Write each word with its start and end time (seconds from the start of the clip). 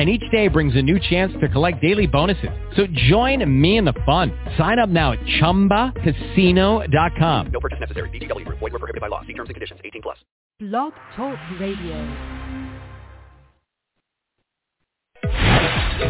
and 0.00 0.08
each 0.08 0.24
day 0.30 0.48
brings 0.48 0.74
a 0.76 0.82
new 0.82 0.98
chance 0.98 1.30
to 1.42 1.48
collect 1.50 1.82
daily 1.82 2.06
bonuses. 2.06 2.48
So 2.74 2.86
join 2.90 3.44
me 3.60 3.76
in 3.76 3.84
the 3.84 3.92
fun. 4.06 4.32
Sign 4.56 4.78
up 4.78 4.88
now 4.88 5.12
at 5.12 5.18
ChumbaCasino.com. 5.20 7.46
No 7.52 7.60
purchase 7.60 7.80
necessary. 7.80 8.08
VGW. 8.08 8.48
Void 8.48 8.62
were 8.62 8.78
prohibited 8.78 9.02
by 9.02 9.08
law. 9.08 9.20
See 9.26 9.34
terms 9.34 9.50
and 9.50 9.56
conditions. 9.56 9.78
18 9.84 10.00
plus. 10.00 10.16
Blog 10.58 10.94
Talk 11.14 11.38
Radio. 11.60 11.98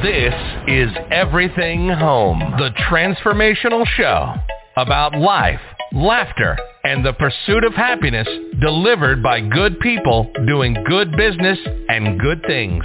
This 0.04 0.34
is 0.68 0.88
Everything 1.10 1.88
Home, 1.88 2.38
the 2.58 2.70
transformational 2.88 3.84
show 3.96 4.34
about 4.76 5.18
life, 5.18 5.58
laughter, 5.92 6.56
and 6.84 7.04
the 7.04 7.14
pursuit 7.14 7.64
of 7.64 7.74
happiness 7.74 8.28
delivered 8.60 9.20
by 9.20 9.40
good 9.40 9.80
people 9.80 10.30
doing 10.46 10.76
good 10.88 11.10
business 11.16 11.58
and 11.88 12.20
good 12.20 12.40
things. 12.46 12.84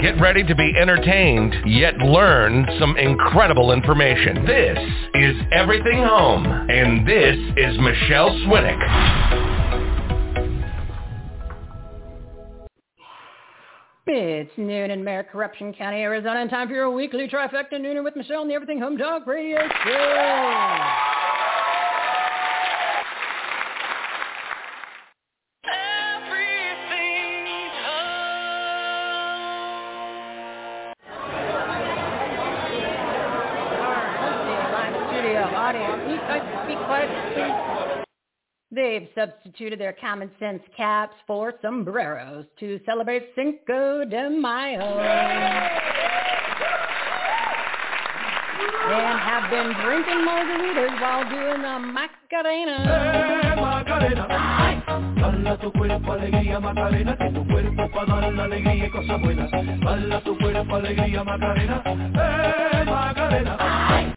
Get 0.00 0.18
ready 0.18 0.42
to 0.44 0.54
be 0.54 0.72
entertained, 0.80 1.54
yet 1.66 1.98
learn 1.98 2.66
some 2.78 2.96
incredible 2.96 3.70
information. 3.70 4.46
This 4.46 4.78
is 5.12 5.36
Everything 5.52 6.02
Home, 6.02 6.46
and 6.46 7.06
this 7.06 7.36
is 7.58 7.78
Michele 7.78 8.30
Swinick. 8.46 8.80
It's 14.06 14.50
noon 14.56 14.90
in 14.90 15.04
Mayor 15.04 15.22
Corruption 15.22 15.74
County, 15.74 15.98
Arizona, 15.98 16.40
and 16.40 16.48
time 16.48 16.68
for 16.68 16.74
your 16.74 16.90
weekly 16.90 17.28
trifecta 17.28 17.74
nooner 17.74 18.02
with 18.02 18.16
Michele 18.16 18.40
and 18.40 18.50
the 18.50 18.54
Everything 18.54 18.80
Home 18.80 18.96
Dog 18.96 19.26
Radio 19.26 19.58
Show. 19.84 21.10
They've 38.72 39.08
substituted 39.14 39.80
their 39.80 39.96
common 40.00 40.30
sense 40.38 40.62
caps 40.76 41.14
for 41.26 41.54
sombreros 41.60 42.46
to 42.60 42.78
celebrate 42.86 43.32
Cinco 43.34 44.04
de 44.04 44.30
Mayo. 44.30 44.80
And 48.90 49.20
have 49.20 49.50
been 49.50 49.72
drinking 49.84 50.26
margaritas 50.26 51.00
while 51.00 51.22
doing 51.30 51.62
the 51.62 51.78
Macarena. 51.78 52.76
Eh, 52.82 53.60
Macarena. 53.60 54.26
Bala 55.20 55.58
tu 55.60 55.70
cuerpo, 55.70 56.12
alegría, 56.12 56.58
Macarena, 56.58 57.16
que 57.16 57.30
tu 57.30 57.46
cuerpo 57.46 57.88
para 57.92 58.20
dar 58.20 58.32
la 58.32 58.44
alegría 58.44 58.86
y 58.86 58.90
cosas 58.90 59.20
buenas. 59.20 59.50
Bala 59.80 60.20
tu 60.24 60.36
cuerpo, 60.38 60.74
alegría, 60.74 61.22
Macarena, 61.22 61.82
eh, 61.86 62.84
Macarena. 62.84 64.16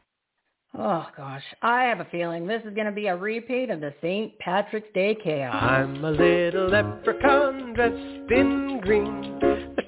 Oh 0.76 1.06
gosh, 1.16 1.44
I 1.62 1.84
have 1.84 2.00
a 2.00 2.06
feeling 2.06 2.48
this 2.48 2.64
is 2.66 2.74
going 2.74 2.88
to 2.88 2.92
be 2.92 3.06
a 3.06 3.16
repeat 3.16 3.70
of 3.70 3.80
the 3.80 3.94
St. 4.02 4.38
Patrick's 4.40 4.88
Day 4.96 5.16
chaos. 5.24 5.56
I'm 5.56 6.04
a 6.04 6.10
little 6.10 6.68
leprechaun 6.68 7.74
dressed 7.74 8.32
in 8.32 8.80
green. 8.82 9.40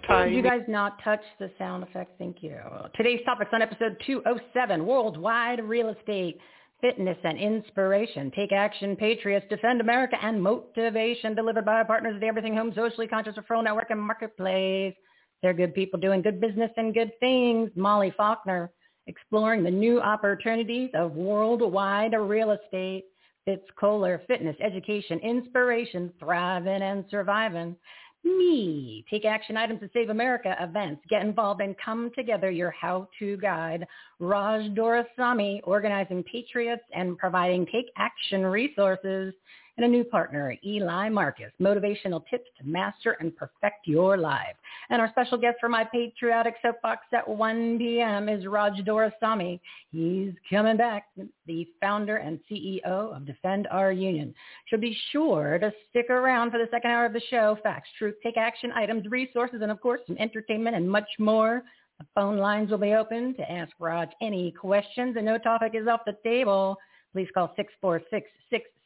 Tiny... 0.07 0.35
You 0.35 0.44
guys 0.44 0.62
not 0.68 1.03
touch 1.03 1.23
the 1.40 1.50
sound 1.57 1.84
effects? 1.84 2.13
Thank 2.19 2.44
you. 2.44 2.59
Today's 2.96 3.22
topics 3.25 3.50
on 3.51 3.63
episode 3.63 3.97
207, 4.06 4.85
Worldwide 4.85 5.63
Real 5.63 5.90
Estate, 5.90 6.38
Fitness 6.81 7.17
and 7.23 7.40
Inspiration, 7.40 8.31
Take 8.35 8.52
Action, 8.52 8.96
Patriots, 8.96 9.47
Defend 9.50 9.81
America, 9.81 10.17
and 10.22 10.40
Motivation, 10.40 11.34
delivered 11.34 11.66
by 11.66 11.73
our 11.78 11.85
partners 11.85 12.13
at 12.13 12.22
the 12.22 12.28
Everything 12.28 12.56
Home 12.56 12.72
Socially 12.75 13.07
Conscious 13.07 13.35
Referral 13.35 13.63
Network 13.63 13.90
and 13.90 14.00
Marketplace. 14.00 14.94
They're 15.41 15.53
good 15.53 15.73
people 15.73 16.00
doing 16.00 16.22
good 16.22 16.40
business 16.40 16.69
and 16.78 16.94
good 16.94 17.12
things. 17.19 17.72
Molly 17.75 18.13
Faulkner 18.16 18.69
exploring 19.07 19.63
the 19.63 19.71
new 19.71 20.01
opportunities 20.01 20.89
of 20.93 21.13
worldwide 21.13 22.13
real 22.13 22.51
estate. 22.51 23.05
Fitz 23.45 23.66
Koehler, 23.79 24.25
fitness, 24.25 24.55
education, 24.59 25.19
inspiration, 25.19 26.11
thriving 26.19 26.81
and 26.81 27.05
surviving. 27.11 27.75
Me, 28.23 29.05
take 29.07 29.23
action 29.23 29.55
items 29.55 29.79
to 29.81 29.89
save 29.93 30.09
America 30.09 30.55
events. 30.59 31.03
Get 31.11 31.21
involved 31.21 31.61
and 31.61 31.75
come 31.77 32.09
together. 32.16 32.49
Your 32.49 32.71
how-to 32.71 33.38
guide. 33.38 33.85
Raj 34.19 34.71
Doraisamy, 34.71 35.61
organizing 35.63 36.23
patriots 36.23 36.81
and 36.95 37.19
providing 37.19 37.67
take 37.67 37.85
action 37.97 38.43
resources 38.43 39.31
and 39.77 39.85
a 39.85 39.89
new 39.89 40.03
partner, 40.03 40.55
Eli 40.65 41.09
Marcus, 41.09 41.51
motivational 41.61 42.23
tips 42.29 42.49
to 42.57 42.65
master 42.65 43.17
and 43.19 43.35
perfect 43.35 43.85
your 43.87 44.17
life. 44.17 44.55
And 44.89 45.01
our 45.01 45.09
special 45.09 45.37
guest 45.37 45.57
for 45.59 45.69
my 45.69 45.83
patriotic 45.83 46.55
soapbox 46.61 47.01
at 47.13 47.27
1 47.27 47.77
p.m. 47.77 48.29
is 48.29 48.45
Raj 48.45 48.73
Doraisamy. 48.85 49.59
He's 49.91 50.33
coming 50.49 50.77
back, 50.77 51.07
the 51.45 51.67
founder 51.81 52.17
and 52.17 52.39
CEO 52.49 52.83
of 52.85 53.25
Defend 53.25 53.67
Our 53.69 53.91
Union. 53.91 54.33
So 54.69 54.77
be 54.77 54.97
sure 55.11 55.57
to 55.59 55.73
stick 55.89 56.09
around 56.09 56.51
for 56.51 56.57
the 56.57 56.67
second 56.71 56.91
hour 56.91 57.05
of 57.05 57.13
the 57.13 57.21
show. 57.29 57.57
Facts, 57.63 57.89
truth, 57.97 58.15
take 58.23 58.37
action 58.37 58.71
items, 58.73 59.05
resources, 59.07 59.59
and 59.61 59.71
of 59.71 59.81
course 59.81 60.01
some 60.07 60.17
entertainment 60.17 60.75
and 60.75 60.89
much 60.89 61.09
more. 61.19 61.63
The 61.99 62.05
phone 62.13 62.37
lines 62.37 62.71
will 62.71 62.77
be 62.77 62.93
open 62.93 63.35
to 63.35 63.51
ask 63.51 63.71
Raj 63.79 64.09
any 64.21 64.51
questions 64.51 65.15
and 65.15 65.25
no 65.25 65.37
topic 65.37 65.73
is 65.75 65.87
off 65.87 66.01
the 66.05 66.17
table. 66.23 66.77
Please 67.13 67.29
call 67.33 67.53
646 67.55 68.29
668 68.49 68.84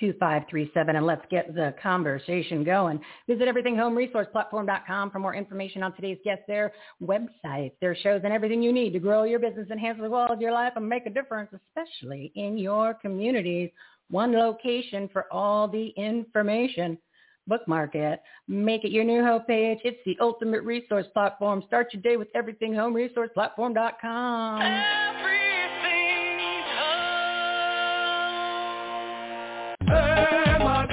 2537 0.00 0.96
and 0.96 1.06
let's 1.06 1.24
get 1.30 1.54
the 1.54 1.74
conversation 1.82 2.64
going. 2.64 2.98
Visit 3.28 3.46
everythinghomeresourceplatform.com 3.48 5.10
for 5.10 5.18
more 5.18 5.34
information 5.34 5.82
on 5.82 5.94
today's 5.94 6.16
guests, 6.24 6.44
their 6.48 6.72
websites, 7.02 7.72
their 7.80 7.94
shows, 7.94 8.22
and 8.24 8.32
everything 8.32 8.62
you 8.62 8.72
need 8.72 8.94
to 8.94 8.98
grow 8.98 9.24
your 9.24 9.38
business, 9.38 9.68
enhance 9.70 9.98
the 10.00 10.08
quality 10.08 10.32
of 10.34 10.40
your 10.40 10.52
life, 10.52 10.72
and 10.76 10.88
make 10.88 11.04
a 11.06 11.10
difference, 11.10 11.50
especially 11.52 12.32
in 12.34 12.56
your 12.56 12.94
communities. 12.94 13.70
One 14.10 14.32
location 14.32 15.10
for 15.12 15.30
all 15.32 15.68
the 15.68 15.88
information. 15.96 16.98
Bookmark 17.46 17.94
it. 17.94 18.20
Make 18.46 18.84
it 18.84 18.92
your 18.92 19.04
new 19.04 19.22
homepage. 19.22 19.78
It's 19.84 19.98
the 20.06 20.16
ultimate 20.20 20.62
resource 20.62 21.06
platform. 21.12 21.62
Start 21.66 21.92
your 21.92 22.00
day 22.02 22.16
with 22.16 22.32
everythinghomeresourceplatform.com. 22.34 24.62
Every 24.62 25.31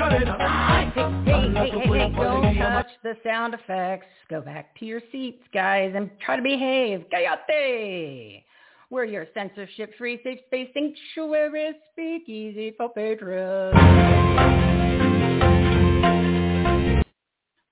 Hey, 0.10 0.26
hey, 0.26 1.52
hey, 1.54 1.70
hey, 1.70 2.14
don't 2.16 2.56
touch 2.56 2.88
the 3.04 3.16
sound 3.24 3.54
effects. 3.54 4.08
Go 4.28 4.42
back 4.42 4.78
to 4.80 4.86
your 4.86 5.02
seats, 5.12 5.44
guys, 5.54 5.94
and 5.96 6.10
try 6.26 6.36
to 6.36 6.42
behave. 6.42 7.06
Cállate! 7.14 8.44
We're 8.90 9.06
your 9.06 9.28
censorship-free 9.36 10.22
safe 10.24 10.40
space 10.48 10.70
sanctuary 10.74 11.74
speakeasy 11.92 12.74
for 12.76 12.90
patrons. 12.90 13.76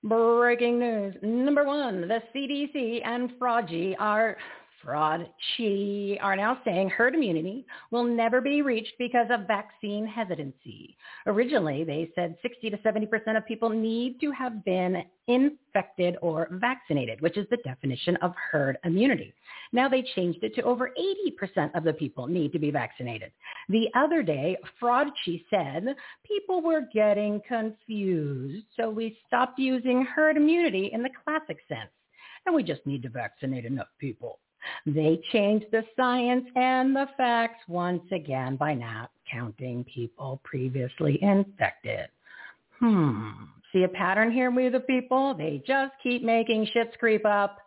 Breaking 0.04 0.78
news. 0.78 1.16
Number 1.22 1.64
one, 1.64 2.02
the 2.02 2.22
CDC 2.32 3.00
and 3.04 3.32
Fraudgy 3.40 3.96
are 3.98 4.36
Fraud 4.82 5.28
Chi 5.56 6.18
are 6.20 6.36
now 6.36 6.58
saying 6.64 6.90
herd 6.90 7.14
immunity 7.14 7.66
will 7.90 8.04
never 8.04 8.40
be 8.40 8.62
reached 8.62 8.94
because 8.98 9.26
of 9.30 9.46
vaccine 9.46 10.06
hesitancy. 10.06 10.96
Originally, 11.26 11.84
they 11.84 12.10
said 12.14 12.36
60 12.42 12.70
to 12.70 12.76
70% 12.78 13.36
of 13.36 13.46
people 13.46 13.70
need 13.70 14.20
to 14.20 14.30
have 14.30 14.64
been 14.64 15.02
infected 15.26 16.16
or 16.22 16.48
vaccinated, 16.52 17.20
which 17.20 17.36
is 17.36 17.46
the 17.50 17.58
definition 17.58 18.16
of 18.16 18.32
herd 18.50 18.78
immunity. 18.84 19.34
Now 19.72 19.88
they 19.88 20.02
changed 20.14 20.42
it 20.42 20.54
to 20.54 20.62
over 20.62 20.90
80% 20.98 21.76
of 21.76 21.84
the 21.84 21.92
people 21.92 22.26
need 22.26 22.52
to 22.52 22.58
be 22.58 22.70
vaccinated. 22.70 23.32
The 23.68 23.88
other 23.94 24.22
day, 24.22 24.56
Fraudchi 24.80 25.44
said 25.50 25.96
people 26.24 26.62
were 26.62 26.88
getting 26.94 27.40
confused, 27.46 28.64
so 28.76 28.88
we 28.88 29.18
stopped 29.26 29.58
using 29.58 30.04
herd 30.04 30.36
immunity 30.36 30.90
in 30.92 31.02
the 31.02 31.10
classic 31.24 31.58
sense. 31.68 31.90
and 32.46 32.54
we 32.54 32.62
just 32.62 32.86
need 32.86 33.02
to 33.02 33.10
vaccinate 33.10 33.66
enough 33.66 33.88
people. 33.98 34.38
They 34.86 35.20
changed 35.32 35.66
the 35.70 35.84
science 35.96 36.46
and 36.56 36.94
the 36.94 37.06
facts 37.16 37.62
once 37.68 38.04
again 38.12 38.56
by 38.56 38.74
not 38.74 39.10
counting 39.30 39.84
people 39.84 40.40
previously 40.44 41.18
infected. 41.22 42.08
Hmm. 42.78 43.30
See 43.72 43.82
a 43.82 43.88
pattern 43.88 44.32
here 44.32 44.50
with 44.50 44.72
the 44.72 44.80
people? 44.80 45.34
They 45.34 45.62
just 45.66 45.92
keep 46.02 46.22
making 46.22 46.68
shits 46.74 46.96
creep 46.98 47.26
up 47.26 47.58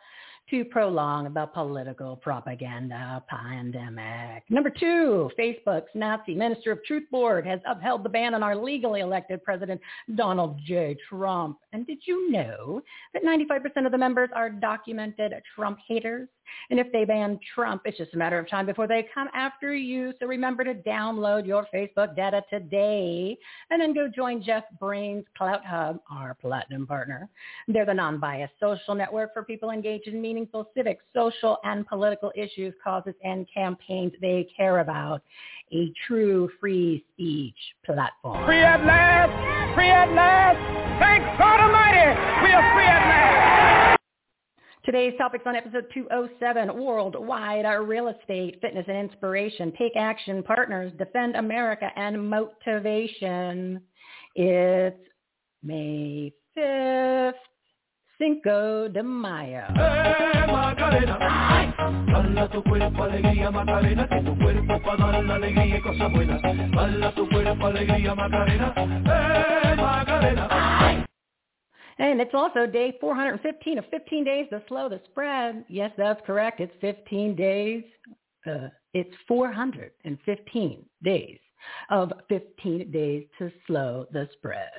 to 0.52 0.66
prolong 0.66 1.34
the 1.34 1.46
political 1.54 2.18
propaganda 2.18 3.24
pandemic. 3.30 4.44
Number 4.50 4.70
two, 4.70 5.32
Facebook's 5.40 5.90
Nazi 5.96 6.36
Minister 6.36 6.74
of 6.74 6.84
Truth 6.84 7.10
Board 7.10 7.48
has 7.48 7.62
upheld 7.66 8.04
the 8.04 8.10
ban 8.10 8.34
on 8.34 8.44
our 8.44 8.56
legally 8.56 9.00
elected 9.00 9.44
President 9.44 9.80
Donald 10.16 10.60
J. 10.66 10.98
Trump. 11.08 11.58
And 11.72 11.88
did 11.88 12.00
you 12.06 12.30
know 12.32 12.82
that 13.14 13.24
95% 13.24 13.86
of 13.86 13.94
the 13.94 13.98
members 13.98 14.30
are 14.36 14.50
documented 14.50 15.34
Trump 15.56 15.80
haters? 15.88 16.28
And 16.70 16.80
if 16.80 16.92
they 16.92 17.06
ban 17.06 17.40
Trump, 17.54 17.84
it's 17.86 17.98
just 17.98 18.14
a 18.14 18.18
matter 18.18 18.40
of 18.40 18.50
time 18.50 18.66
before 18.66 18.88
they 18.88 19.08
come 19.14 19.28
after 19.34 19.74
you. 19.76 20.14
So 20.20 20.26
remember 20.26 20.64
to 20.64 20.74
download 20.74 21.46
your 21.46 21.68
Facebook 21.74 22.16
data 22.16 22.44
today 22.50 23.38
and 23.70 23.82
then 23.82 23.94
go 23.94 24.08
join 24.08 24.44
Jeff 24.44 24.64
Brain's 24.80 25.26
Clout 25.38 25.66
Hub, 25.66 26.00
our 26.10 26.34
platinum 26.36 26.88
partner. 26.88 27.30
They're 27.68 27.86
the 27.86 27.94
non-biased 27.94 28.54
social 28.60 28.96
network 28.96 29.34
for 29.34 29.44
people 29.44 29.72
engaged 29.72 30.08
in 30.08 30.22
meaningful 30.22 30.70
civic, 30.76 31.00
social, 31.14 31.58
and 31.64 31.88
political 31.88 32.32
issues, 32.36 32.74
causes, 32.84 33.14
and 33.24 33.48
campaigns 33.54 34.14
they 34.22 34.48
care 34.56 34.80
about. 34.80 35.22
A 35.74 35.92
true 36.06 36.50
free 36.60 37.06
speech 37.14 37.56
platform. 37.86 38.46
Free 38.46 38.62
at 38.62 38.84
last! 38.86 39.76
Free 39.76 39.90
at 39.90 40.12
last! 40.12 40.60
Thank 41.00 41.24
God 41.40 41.60
Almighty! 41.62 42.20
We 42.44 42.52
are 42.52 42.74
free 42.76 42.86
at 42.86 43.08
last! 43.08 43.21
Today's 44.84 45.14
topics 45.20 45.44
on 45.46 45.56
episode 45.56 45.86
207, 45.94 46.76
Worldwide 46.76 47.66
Real 47.88 48.08
Estate, 48.08 48.60
Fitness 48.62 48.86
and 48.88 48.98
Inspiration, 48.98 49.72
Take 49.78 49.96
Action, 49.96 50.42
Partners, 50.42 50.92
Defend 50.98 51.36
America, 51.36 51.92
and 51.96 52.28
Motivation. 52.28 53.80
It's 54.34 54.98
May 55.62 56.34
5th, 56.58 57.34
Cinco 58.18 58.88
de 58.88 59.04
Mayo. 59.04 59.66
Macarena, 60.48 61.18
Bala 62.12 62.50
tu 62.52 62.64
cuerpo, 62.64 63.04
alegría, 63.04 63.52
Macarena, 63.52 64.08
que 64.08 64.22
tu 64.22 64.36
cuerpo 64.36 64.82
para 64.82 65.12
dar 65.12 65.24
la 65.24 65.36
alegría 65.36 65.78
y 65.78 65.82
cosas 65.82 66.12
buenas. 66.12 66.42
Bala 66.72 67.12
tu 67.12 67.30
cuerpo, 67.30 67.68
alegría, 67.68 68.16
Macarena, 68.16 68.74
eh, 68.78 69.76
Macarena. 69.78 71.06
And 72.02 72.20
it's 72.20 72.34
also 72.34 72.66
day 72.66 72.98
415 73.00 73.78
of 73.78 73.86
15 73.92 74.24
days 74.24 74.48
to 74.50 74.64
slow 74.68 74.90
the 74.90 75.00
spread. 75.06 75.64
Yes, 75.70 75.92
that's 75.98 76.20
correct. 76.26 76.60
It's 76.60 76.74
15 76.82 77.36
days. 77.36 77.84
Uh, 78.44 78.70
it's 78.96 79.14
415 79.28 80.86
days 81.04 81.40
of 81.92 82.12
15 82.28 82.92
days 82.92 83.26
to 83.38 83.52
slow 83.68 84.08
the 84.12 84.28
spread. 84.34 84.72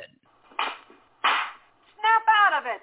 Snap 1.22 2.24
out 2.28 2.60
of 2.60 2.66
it. 2.66 2.82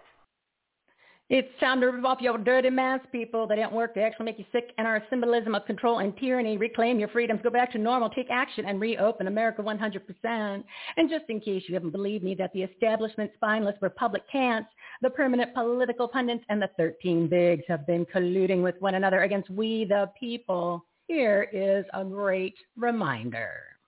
It's 1.29 1.47
time 1.59 1.79
to 1.81 1.87
rip 1.87 2.03
off 2.05 2.21
your 2.21 2.39
dirty 2.39 2.71
masks, 2.71 3.05
people. 3.11 3.45
They 3.45 3.57
didn't 3.57 3.71
work. 3.71 3.93
They 3.93 4.01
actually 4.01 4.25
make 4.25 4.39
you 4.39 4.45
sick 4.51 4.71
and 4.79 4.87
are 4.87 4.95
a 4.95 5.03
symbolism 5.11 5.53
of 5.53 5.63
control 5.67 5.99
and 5.99 6.17
tyranny. 6.17 6.57
Reclaim 6.57 6.97
your 6.97 7.09
freedoms. 7.09 7.41
Go 7.43 7.51
back 7.51 7.71
to 7.73 7.77
normal. 7.77 8.09
Take 8.09 8.31
action 8.31 8.65
and 8.65 8.81
reopen 8.81 9.27
America 9.27 9.61
100%. 9.61 10.63
And 10.97 11.07
just 11.07 11.25
in 11.29 11.39
case 11.39 11.65
you 11.67 11.75
haven't 11.75 11.91
believed 11.91 12.23
me 12.23 12.33
that 12.33 12.51
the 12.53 12.63
establishment 12.63 13.29
spineless 13.35 13.75
republic 13.79 14.23
can't, 14.31 14.65
the 15.03 15.11
permanent 15.11 15.53
political 15.53 16.07
pundits 16.07 16.43
and 16.49 16.59
the 16.59 16.71
13 16.77 17.27
bigs 17.27 17.63
have 17.67 17.85
been 17.85 18.07
colluding 18.07 18.63
with 18.63 18.75
one 18.79 18.95
another 18.95 19.21
against 19.21 19.51
we 19.51 19.85
the 19.85 20.09
people. 20.19 20.83
Here 21.07 21.47
is 21.53 21.85
a 21.93 22.03
great 22.03 22.55
reminder. 22.75 23.78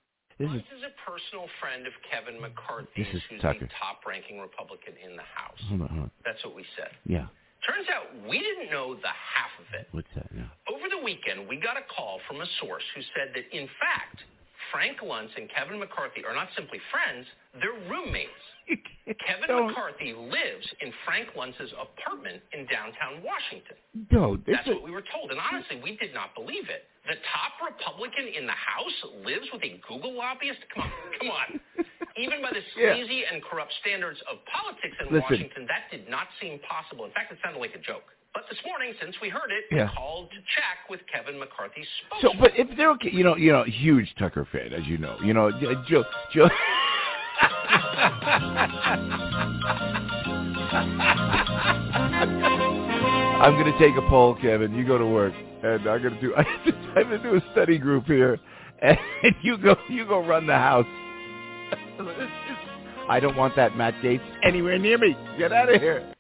This 0.42 0.62
is 0.62 0.82
is 0.82 0.84
a 0.90 0.94
personal 1.10 1.46
friend 1.62 1.86
of 1.86 1.94
Kevin 2.10 2.42
McCarthy, 2.42 2.90
This 3.04 3.14
is 3.14 3.22
who's 3.30 3.42
Tucker. 3.42 3.68
the 3.68 3.70
top-ranking 3.78 4.40
Republican 4.42 4.94
in 4.98 5.16
the 5.16 5.28
House. 5.38 5.60
hold 5.70 5.82
on, 5.82 5.90
hold 5.90 6.02
on. 6.10 6.12
That's 6.26 6.42
what 6.44 6.56
we 6.56 6.66
said. 6.76 6.90
Yeah. 7.06 7.28
Turns 7.62 7.86
out 7.94 8.10
we 8.28 8.40
didn't 8.42 8.72
know 8.74 8.96
the 8.98 9.14
half 9.14 9.54
of 9.62 9.70
it. 9.78 9.86
What's 9.94 10.10
that? 10.18 10.26
Yeah. 10.34 10.50
Over 10.66 10.90
the 10.90 10.98
weekend, 11.06 11.46
we 11.48 11.58
got 11.62 11.78
a 11.78 11.86
call 11.94 12.18
from 12.28 12.42
a 12.42 12.48
source 12.60 12.84
who 12.98 13.02
said 13.14 13.34
that, 13.38 13.46
in 13.56 13.70
fact, 13.78 14.26
Frank 14.72 15.00
Luntz 15.04 15.32
and 15.36 15.50
Kevin 15.52 15.80
McCarthy 15.80 16.24
are 16.26 16.34
not 16.34 16.48
simply 16.56 16.80
friends, 16.90 17.28
they're 17.60 17.76
roommates. 17.92 18.42
Kevin 19.28 19.48
Don't- 19.48 19.68
McCarthy 19.68 20.14
lives 20.16 20.66
in 20.80 20.94
Frank 21.04 21.30
Luntz's 21.36 21.74
apartment 21.76 22.40
in 22.56 22.64
downtown 22.72 23.20
Washington. 23.20 23.76
No, 24.12 24.40
That's 24.48 24.64
is, 24.68 24.76
what 24.80 24.84
we 24.88 24.92
were 24.92 25.04
told. 25.12 25.32
And 25.32 25.40
honestly, 25.40 25.82
we 25.84 25.98
did 26.00 26.14
not 26.16 26.32
believe 26.36 26.72
it. 26.72 26.88
The 27.10 27.18
top 27.34 27.58
Republican 27.60 28.30
in 28.32 28.46
the 28.48 28.56
House 28.56 28.98
lives 29.26 29.50
with 29.52 29.64
a 29.66 29.82
Google 29.90 30.14
lobbyist? 30.16 30.62
Come 30.72 30.86
on. 30.88 30.92
Come 31.20 31.30
on. 31.34 31.50
Even 32.22 32.40
by 32.46 32.52
the 32.54 32.62
Yeah. 32.78 32.94
sleazy 32.96 33.24
and 33.28 33.42
corrupt 33.44 33.74
standards 33.82 34.20
of 34.30 34.40
politics 34.48 34.96
in 35.02 35.10
Listen. 35.12 35.26
Washington, 35.28 35.64
that 35.68 35.90
did 35.92 36.08
not 36.08 36.28
seem 36.40 36.60
possible. 36.64 37.04
In 37.04 37.12
fact, 37.12 37.32
it 37.34 37.40
sounded 37.44 37.60
like 37.60 37.74
a 37.76 37.82
joke. 37.84 38.06
But 38.34 38.44
this 38.50 38.60
morning, 38.66 38.94
since 39.02 39.16
we 39.22 39.28
heard 39.30 39.52
it, 39.52 39.66
Yeah. 39.72 39.90
we 39.90 39.96
called 39.96 40.30
to 40.32 40.38
check 40.38 40.90
with 40.90 41.02
Kevin 41.12 41.38
McCarthy's 41.38 41.88
so, 42.22 42.32
but 42.40 42.56
if 42.58 42.68
they're 42.78 42.92
okay, 42.92 43.10
you 43.12 43.24
know, 43.24 43.36
you 43.36 43.52
know, 43.52 43.64
huge 43.64 44.14
Tucker 44.18 44.46
fan, 44.52 44.72
as 44.74 44.86
you 44.88 44.98
know, 44.98 45.18
you 45.22 45.34
know, 45.34 45.52
Joe, 45.88 46.06
Joe. 46.34 46.50
I'm 53.42 53.54
gonna 53.56 53.78
take 53.80 53.96
a 53.98 54.08
poll, 54.08 54.36
Kevin. 54.36 54.74
You 54.76 54.86
go 54.86 54.98
to 54.98 55.06
work, 55.06 55.34
and 55.64 55.88
I'm 55.88 56.04
gonna 56.04 56.22
do. 56.22 56.36
I'm 56.36 56.46
gonna 56.96 57.18
do 57.24 57.36
a 57.36 57.42
study 57.52 57.78
group 57.80 58.06
here, 58.06 58.40
and 58.82 58.98
you 59.42 59.58
go. 59.58 59.76
You 59.90 60.06
go 60.06 60.24
run 60.26 60.46
the 60.48 60.54
house. 60.58 60.86
I 63.10 63.20
don't 63.20 63.36
want 63.36 63.56
that 63.56 63.76
Matt 63.76 63.96
Gaetz 63.96 64.22
anywhere 64.44 64.78
near 64.78 64.98
me. 64.98 65.16
Get 65.38 65.52
out 65.52 65.74
of 65.74 65.82
here. 65.82 66.14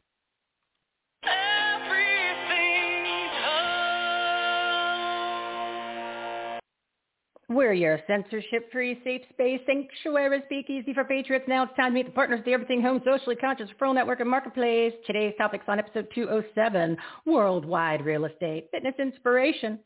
We're 7.53 7.74
your 7.74 8.00
censorship-free, 8.07 9.01
safe 9.03 9.24
space 9.33 9.59
sanctuary 9.65 10.42
speakeasy 10.45 10.94
for 10.94 11.03
patriots. 11.03 11.44
Now 11.50 11.63
it's 11.63 11.75
time 11.75 11.92
to 11.92 11.95
meet 11.95 12.06
the 12.06 12.13
partners 12.13 12.39
of 12.39 12.45
the 12.45 12.53
Everything 12.53 12.81
Home 12.81 13.01
Socially 13.03 13.36
Conscious 13.36 13.69
Referral 13.77 13.94
Network 13.94 14.21
and 14.21 14.30
Marketplace. 14.30 14.94
Today's 15.06 15.33
topics 15.38 15.65
on 15.68 15.77
episode 15.77 16.07
207, 16.15 16.95
Worldwide 17.25 18.06
Real 18.06 18.24
Estate, 18.24 18.69
Fitness 18.71 18.93
Inspiration, 19.00 19.79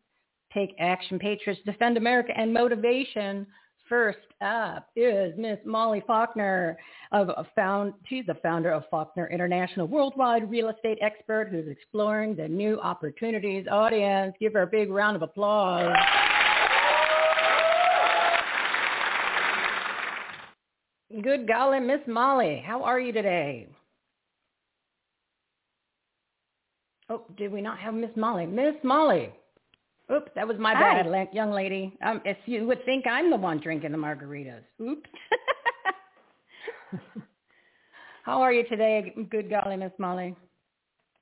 Take 0.54 0.76
Action 0.80 1.18
Patriots, 1.18 1.60
Defend 1.66 1.98
America, 1.98 2.34
and 2.38 2.54
Motivation. 2.54 3.48
First 3.90 4.20
up 4.42 4.90
is 4.96 5.34
Miss 5.36 5.58
Molly 5.66 6.04
Faulkner 6.06 6.78
of 7.14 7.32
found 7.56 7.94
she's 8.06 8.28
the 8.28 8.36
founder 8.44 8.70
of 8.70 8.84
Faulkner 8.92 9.28
International, 9.32 9.88
worldwide 9.88 10.52
real 10.52 10.70
estate 10.70 11.00
expert 11.02 11.48
who's 11.50 11.68
exploring 11.68 12.36
the 12.36 12.48
new 12.48 12.80
opportunities. 12.80 13.66
Audience, 13.72 14.36
give 14.40 14.54
her 14.54 14.62
a 14.62 14.68
big 14.68 14.92
round 14.92 15.16
of 15.16 15.24
applause. 15.24 15.96
Good 21.22 21.48
golly, 21.48 21.80
Miss 21.80 22.02
Molly, 22.08 22.64
how 22.66 22.84
are 22.84 23.00
you 23.00 23.12
today? 23.14 23.68
Oh, 27.10 27.24
did 27.38 27.52
we 27.52 27.62
not 27.62 27.78
have 27.78 27.94
Miss 27.94 28.10
Molly? 28.16 28.48
Miss 28.48 28.74
Molly. 28.84 29.32
Oops, 30.12 30.32
that 30.36 30.48
was 30.48 30.58
my 30.58 30.74
Hi. 30.74 31.04
bad, 31.04 31.30
young 31.32 31.52
lady. 31.52 31.96
Um, 32.04 32.22
if 32.26 32.38
you 32.46 32.66
would 32.66 32.84
think 32.86 33.06
I'm 33.08 33.30
the 33.30 33.38
one 33.38 33.60
drinking 33.60 33.92
the 33.92 33.98
margaritas. 33.98 34.64
Oops. 34.82 35.10
how 38.24 38.42
are 38.42 38.52
you 38.52 38.68
today? 38.68 39.14
Good 39.30 39.50
golly, 39.50 39.78
Miss 39.78 39.92
Molly. 40.00 40.36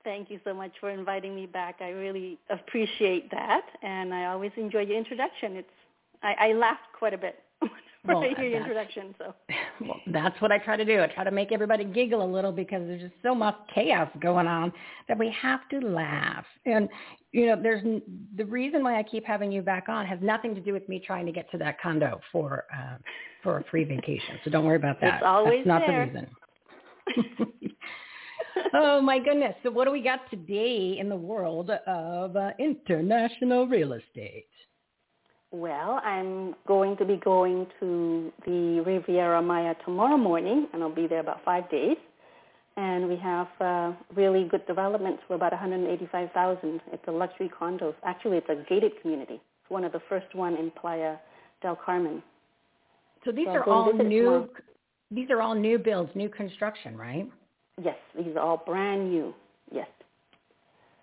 Thank 0.02 0.30
you 0.30 0.40
so 0.44 0.54
much 0.54 0.72
for 0.80 0.90
inviting 0.90 1.34
me 1.34 1.46
back. 1.46 1.76
I 1.80 1.90
really 1.90 2.38
appreciate 2.50 3.30
that, 3.30 3.64
and 3.82 4.12
I 4.14 4.26
always 4.26 4.52
enjoy 4.56 4.80
your 4.80 4.98
introduction. 4.98 5.56
It's 5.56 5.68
I, 6.22 6.48
I 6.48 6.52
laughed 6.52 6.92
quite 6.98 7.14
a 7.14 7.18
bit 7.18 7.36
when 7.60 7.70
Well, 8.04 8.22
I 8.22 8.34
hear 8.34 8.48
your 8.48 8.60
introduction. 8.60 9.14
So 9.18 9.34
Well, 9.80 10.00
that's 10.06 10.40
what 10.40 10.52
I 10.52 10.58
try 10.58 10.76
to 10.76 10.84
do. 10.84 11.00
I 11.02 11.06
try 11.08 11.24
to 11.24 11.30
make 11.30 11.50
everybody 11.50 11.84
giggle 11.84 12.24
a 12.24 12.30
little 12.30 12.52
because 12.52 12.86
there's 12.86 13.02
just 13.02 13.14
so 13.22 13.34
much 13.34 13.56
chaos 13.74 14.08
going 14.20 14.46
on 14.46 14.72
that 15.08 15.18
we 15.18 15.34
have 15.40 15.68
to 15.70 15.80
laugh. 15.80 16.44
And 16.64 16.88
you 17.32 17.46
know, 17.46 17.60
there's 17.60 17.82
the 18.36 18.44
reason 18.44 18.84
why 18.84 18.98
I 18.98 19.02
keep 19.02 19.24
having 19.24 19.50
you 19.50 19.62
back 19.62 19.88
on 19.88 20.06
has 20.06 20.18
nothing 20.22 20.54
to 20.54 20.60
do 20.60 20.72
with 20.72 20.88
me 20.88 21.02
trying 21.04 21.26
to 21.26 21.32
get 21.32 21.50
to 21.50 21.58
that 21.58 21.80
condo 21.80 22.20
for 22.30 22.64
uh, 22.72 22.96
for 23.42 23.58
a 23.58 23.64
free 23.64 23.84
vacation. 23.84 24.38
So 24.44 24.50
don't 24.50 24.64
worry 24.64 24.76
about 24.76 25.00
that. 25.00 25.14
It's 25.14 25.24
always 25.26 25.64
that's 25.64 25.68
not 25.68 25.82
there. 25.86 26.06
the 26.06 27.16
reason. 27.26 27.50
oh 28.74 29.00
my 29.00 29.18
goodness! 29.18 29.54
So 29.64 29.70
what 29.70 29.86
do 29.86 29.90
we 29.90 30.02
got 30.02 30.30
today 30.30 30.96
in 30.98 31.08
the 31.08 31.16
world 31.16 31.70
of 31.70 32.36
uh, 32.36 32.50
international 32.58 33.66
real 33.66 33.94
estate? 33.94 34.46
Well, 35.54 36.00
I'm 36.04 36.56
going 36.66 36.96
to 36.96 37.04
be 37.04 37.16
going 37.16 37.68
to 37.78 38.32
the 38.44 38.80
Riviera 38.84 39.40
Maya 39.40 39.74
tomorrow 39.84 40.16
morning, 40.16 40.66
and 40.72 40.82
I'll 40.82 40.92
be 40.92 41.06
there 41.06 41.20
about 41.20 41.44
five 41.44 41.70
days. 41.70 41.96
and 42.76 43.08
we 43.08 43.14
have 43.16 43.46
uh, 43.60 43.92
really 44.16 44.48
good 44.50 44.66
developments 44.66 45.22
for 45.28 45.34
about 45.36 45.52
185,000. 45.52 46.80
It's 46.92 47.04
a 47.06 47.12
luxury 47.12 47.48
condos. 47.60 47.94
Actually, 48.02 48.38
it's 48.38 48.48
a 48.48 48.64
gated 48.68 49.00
community. 49.00 49.34
It's 49.34 49.70
one 49.70 49.84
of 49.84 49.92
the 49.92 50.00
first 50.08 50.34
one 50.34 50.56
in 50.56 50.72
Playa 50.72 51.18
del 51.62 51.76
Carmen. 51.76 52.20
So 53.24 53.30
these 53.30 53.46
So 53.46 53.52
are 53.52 53.68
all 53.68 53.92
new. 53.92 54.22
tomorrow. 54.24 54.48
These 55.12 55.30
are 55.30 55.40
all 55.40 55.54
new 55.54 55.78
builds, 55.78 56.10
new 56.16 56.28
construction, 56.28 56.96
right? 56.96 57.30
Yes, 57.80 57.96
these 58.16 58.34
are 58.34 58.40
all 58.40 58.56
brand 58.66 59.08
new. 59.12 59.32
Yes. 59.70 59.86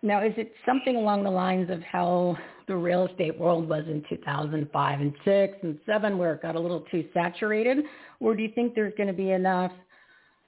Now, 0.02 0.22
is 0.22 0.34
it 0.36 0.52
something 0.66 0.98
along 0.98 1.24
the 1.24 1.32
lines 1.32 1.70
of 1.70 1.82
how 1.84 2.36
the 2.72 2.78
real 2.78 3.06
estate 3.06 3.38
world 3.38 3.68
was 3.68 3.84
in 3.88 4.02
2005 4.08 5.02
and 5.02 5.14
6 5.26 5.58
and 5.62 5.78
7 5.86 6.18
where 6.18 6.36
it 6.36 6.42
got 6.42 6.56
a 6.56 6.60
little 6.60 6.86
too 6.90 7.04
saturated? 7.14 7.80
Or 8.22 8.34
do 8.34 8.42
you 8.42 8.50
think 8.56 8.76
there's 8.76 8.94
going 8.96 9.08
to 9.08 9.14
be 9.14 9.32
enough 9.32 9.74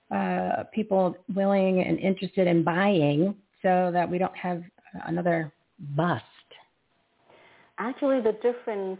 uh, 0.09 0.63
people 0.73 1.17
willing 1.35 1.81
and 1.81 1.99
interested 1.99 2.47
in 2.47 2.63
buying 2.63 3.35
so 3.61 3.89
that 3.91 4.09
we 4.09 4.17
don't 4.17 4.37
have 4.37 4.63
another 5.05 5.51
bust? 5.97 6.23
Actually, 7.77 8.21
the 8.21 8.37
difference 8.41 8.99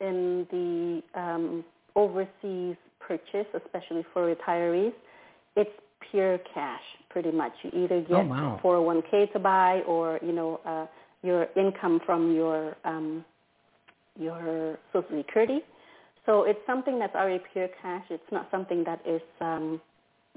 in 0.00 0.44
the 0.50 1.20
um, 1.20 1.64
overseas 1.94 2.76
purchase, 2.98 3.46
especially 3.54 4.04
for 4.12 4.34
retirees, 4.34 4.92
it's 5.54 5.70
pure 6.10 6.38
cash, 6.52 6.82
pretty 7.10 7.30
much. 7.30 7.52
You 7.62 7.84
either 7.84 8.00
get 8.00 8.10
Oh, 8.10 8.24
wow. 8.24 8.60
401k 8.64 9.32
to 9.34 9.38
buy, 9.38 9.82
or 9.86 10.18
you 10.20 10.32
know, 10.32 10.60
uh, 10.66 10.86
your 11.22 11.48
income 11.56 12.00
from 12.04 12.34
your 12.34 12.76
um, 12.84 13.24
your 14.18 14.78
Social 14.92 15.16
Security. 15.18 15.60
So 16.26 16.44
it's 16.44 16.60
something 16.66 16.98
that's 16.98 17.14
already 17.14 17.42
pure 17.52 17.68
cash. 17.80 18.04
It's 18.10 18.30
not 18.30 18.48
something 18.50 18.84
that 18.84 19.00
is 19.06 19.22
um, 19.40 19.80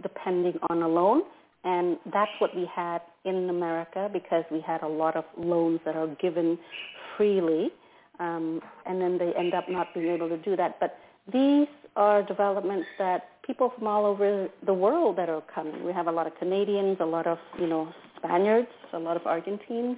depending 0.01 0.53
on 0.69 0.81
a 0.81 0.87
loan. 0.87 1.23
And 1.63 1.97
that's 2.11 2.31
what 2.39 2.55
we 2.55 2.67
had 2.73 3.01
in 3.25 3.49
America 3.49 4.09
because 4.11 4.43
we 4.51 4.59
had 4.59 4.81
a 4.81 4.87
lot 4.87 5.15
of 5.15 5.23
loans 5.37 5.79
that 5.85 5.95
are 5.95 6.07
given 6.21 6.57
freely, 7.15 7.69
um, 8.19 8.61
and 8.85 8.99
then 8.99 9.17
they 9.17 9.33
end 9.37 9.53
up 9.53 9.69
not 9.69 9.93
being 9.93 10.07
able 10.07 10.27
to 10.27 10.37
do 10.37 10.57
that. 10.57 10.77
But 10.81 10.97
these 11.31 11.67
are 11.95 12.21
developments 12.21 12.87
that 12.99 13.29
people 13.45 13.71
from 13.77 13.87
all 13.87 14.05
over 14.05 14.49
the 14.65 14.73
world 14.73 15.17
that 15.17 15.29
are 15.29 15.43
coming. 15.53 15.85
We 15.85 15.93
have 15.93 16.07
a 16.07 16.11
lot 16.11 16.27
of 16.27 16.37
Canadians, 16.37 16.97
a 16.99 17.05
lot 17.05 17.27
of 17.27 17.37
you 17.57 17.67
know 17.67 17.93
Spaniards, 18.17 18.67
a 18.91 18.99
lot 18.99 19.15
of 19.15 19.25
Argentines. 19.25 19.97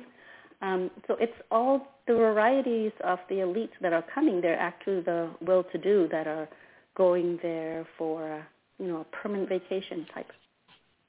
Um, 0.66 0.82
so 1.08 1.12
it's 1.26 1.40
all 1.56 1.76
the 2.08 2.16
varieties 2.16 2.92
of 3.12 3.20
the 3.30 3.36
elites 3.46 3.76
that 3.84 3.94
are 3.98 4.06
coming. 4.16 4.36
They're 4.44 4.60
actually 4.72 5.02
the 5.02 5.22
well-to-do 5.50 5.98
that 6.16 6.26
are 6.36 6.48
going 7.04 7.28
there 7.48 7.86
for 7.98 8.16
uh, 8.38 8.42
you 8.82 8.88
know 8.90 9.00
a 9.06 9.08
permanent 9.20 9.48
vacation 9.58 10.00
type. 10.14 10.32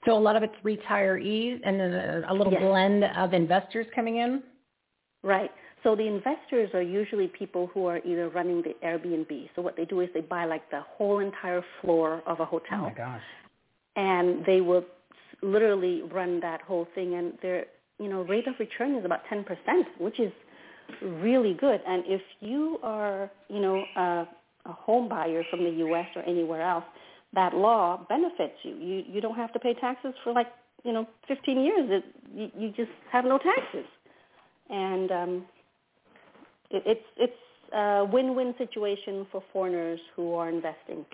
So 0.04 0.10
a 0.16 0.22
lot 0.28 0.36
of 0.38 0.42
it's 0.48 0.58
retirees 0.72 1.56
and 1.66 1.74
then 1.80 1.92
a, 1.94 2.32
a 2.32 2.34
little 2.38 2.52
Yes. 2.52 2.62
blend 2.66 3.00
of 3.22 3.28
investors 3.44 3.86
coming 3.98 4.16
in? 4.24 4.32
Right. 5.22 5.50
So 5.82 5.88
the 6.02 6.06
investors 6.16 6.68
are 6.78 6.82
usually 7.00 7.28
people 7.42 7.64
who 7.72 7.86
are 7.86 7.98
either 8.10 8.26
running 8.38 8.58
the 8.68 8.74
Airbnb. 8.88 9.32
So 9.54 9.62
what 9.66 9.74
they 9.78 9.84
do 9.84 9.96
is 10.04 10.08
they 10.14 10.20
buy 10.36 10.44
like 10.54 10.64
the 10.76 10.82
whole 10.94 11.18
entire 11.30 11.62
floor 11.80 12.08
of 12.26 12.36
a 12.40 12.44
hotel. 12.54 12.80
Oh 12.80 12.90
my 12.90 12.98
gosh. 13.06 13.26
and 13.96 14.26
they 14.50 14.60
will 14.68 14.84
literally 15.42 15.96
run 16.18 16.32
that 16.40 16.60
whole 16.68 16.86
thing 16.94 17.08
and 17.14 17.28
their 17.42 17.60
you 17.98 18.08
know 18.08 18.22
rate 18.22 18.46
of 18.46 18.54
return 18.58 18.94
is 18.94 19.04
about 19.04 19.20
10%, 19.30 19.44
which 19.98 20.20
is 20.20 20.32
really 21.02 21.54
good. 21.54 21.80
And 21.86 22.04
if 22.06 22.22
you 22.40 22.78
are, 22.82 23.30
you 23.48 23.60
know, 23.60 23.84
a, 23.96 24.28
a 24.66 24.72
home 24.72 25.08
buyer 25.08 25.42
from 25.50 25.64
the 25.64 25.70
US 25.86 26.06
or 26.14 26.22
anywhere 26.22 26.62
else, 26.62 26.84
that 27.34 27.54
law 27.54 28.04
benefits 28.08 28.54
you. 28.62 28.74
You 28.76 29.04
you 29.08 29.20
don't 29.20 29.36
have 29.36 29.52
to 29.52 29.58
pay 29.58 29.74
taxes 29.74 30.14
for 30.24 30.32
like, 30.32 30.48
you 30.84 30.92
know, 30.92 31.06
15 31.28 31.64
years. 31.64 31.90
It, 31.90 32.04
you, 32.34 32.50
you 32.58 32.68
just 32.72 32.90
have 33.10 33.24
no 33.24 33.38
taxes. 33.38 33.86
And 34.70 35.10
um 35.10 35.46
it, 36.70 36.82
it's 36.86 37.06
it's 37.16 37.32
a 37.74 38.04
win-win 38.10 38.54
situation 38.58 39.26
for 39.32 39.42
foreigners 39.52 40.00
who 40.14 40.34
are 40.34 40.48
investing 40.48 41.04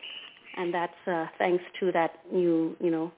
and 0.57 0.73
that's 0.73 0.93
uh, 1.07 1.27
thanks 1.39 1.65
to 1.81 1.93
that 1.93 2.13
new, 2.33 2.77
you 2.81 2.91
know, 2.91 3.13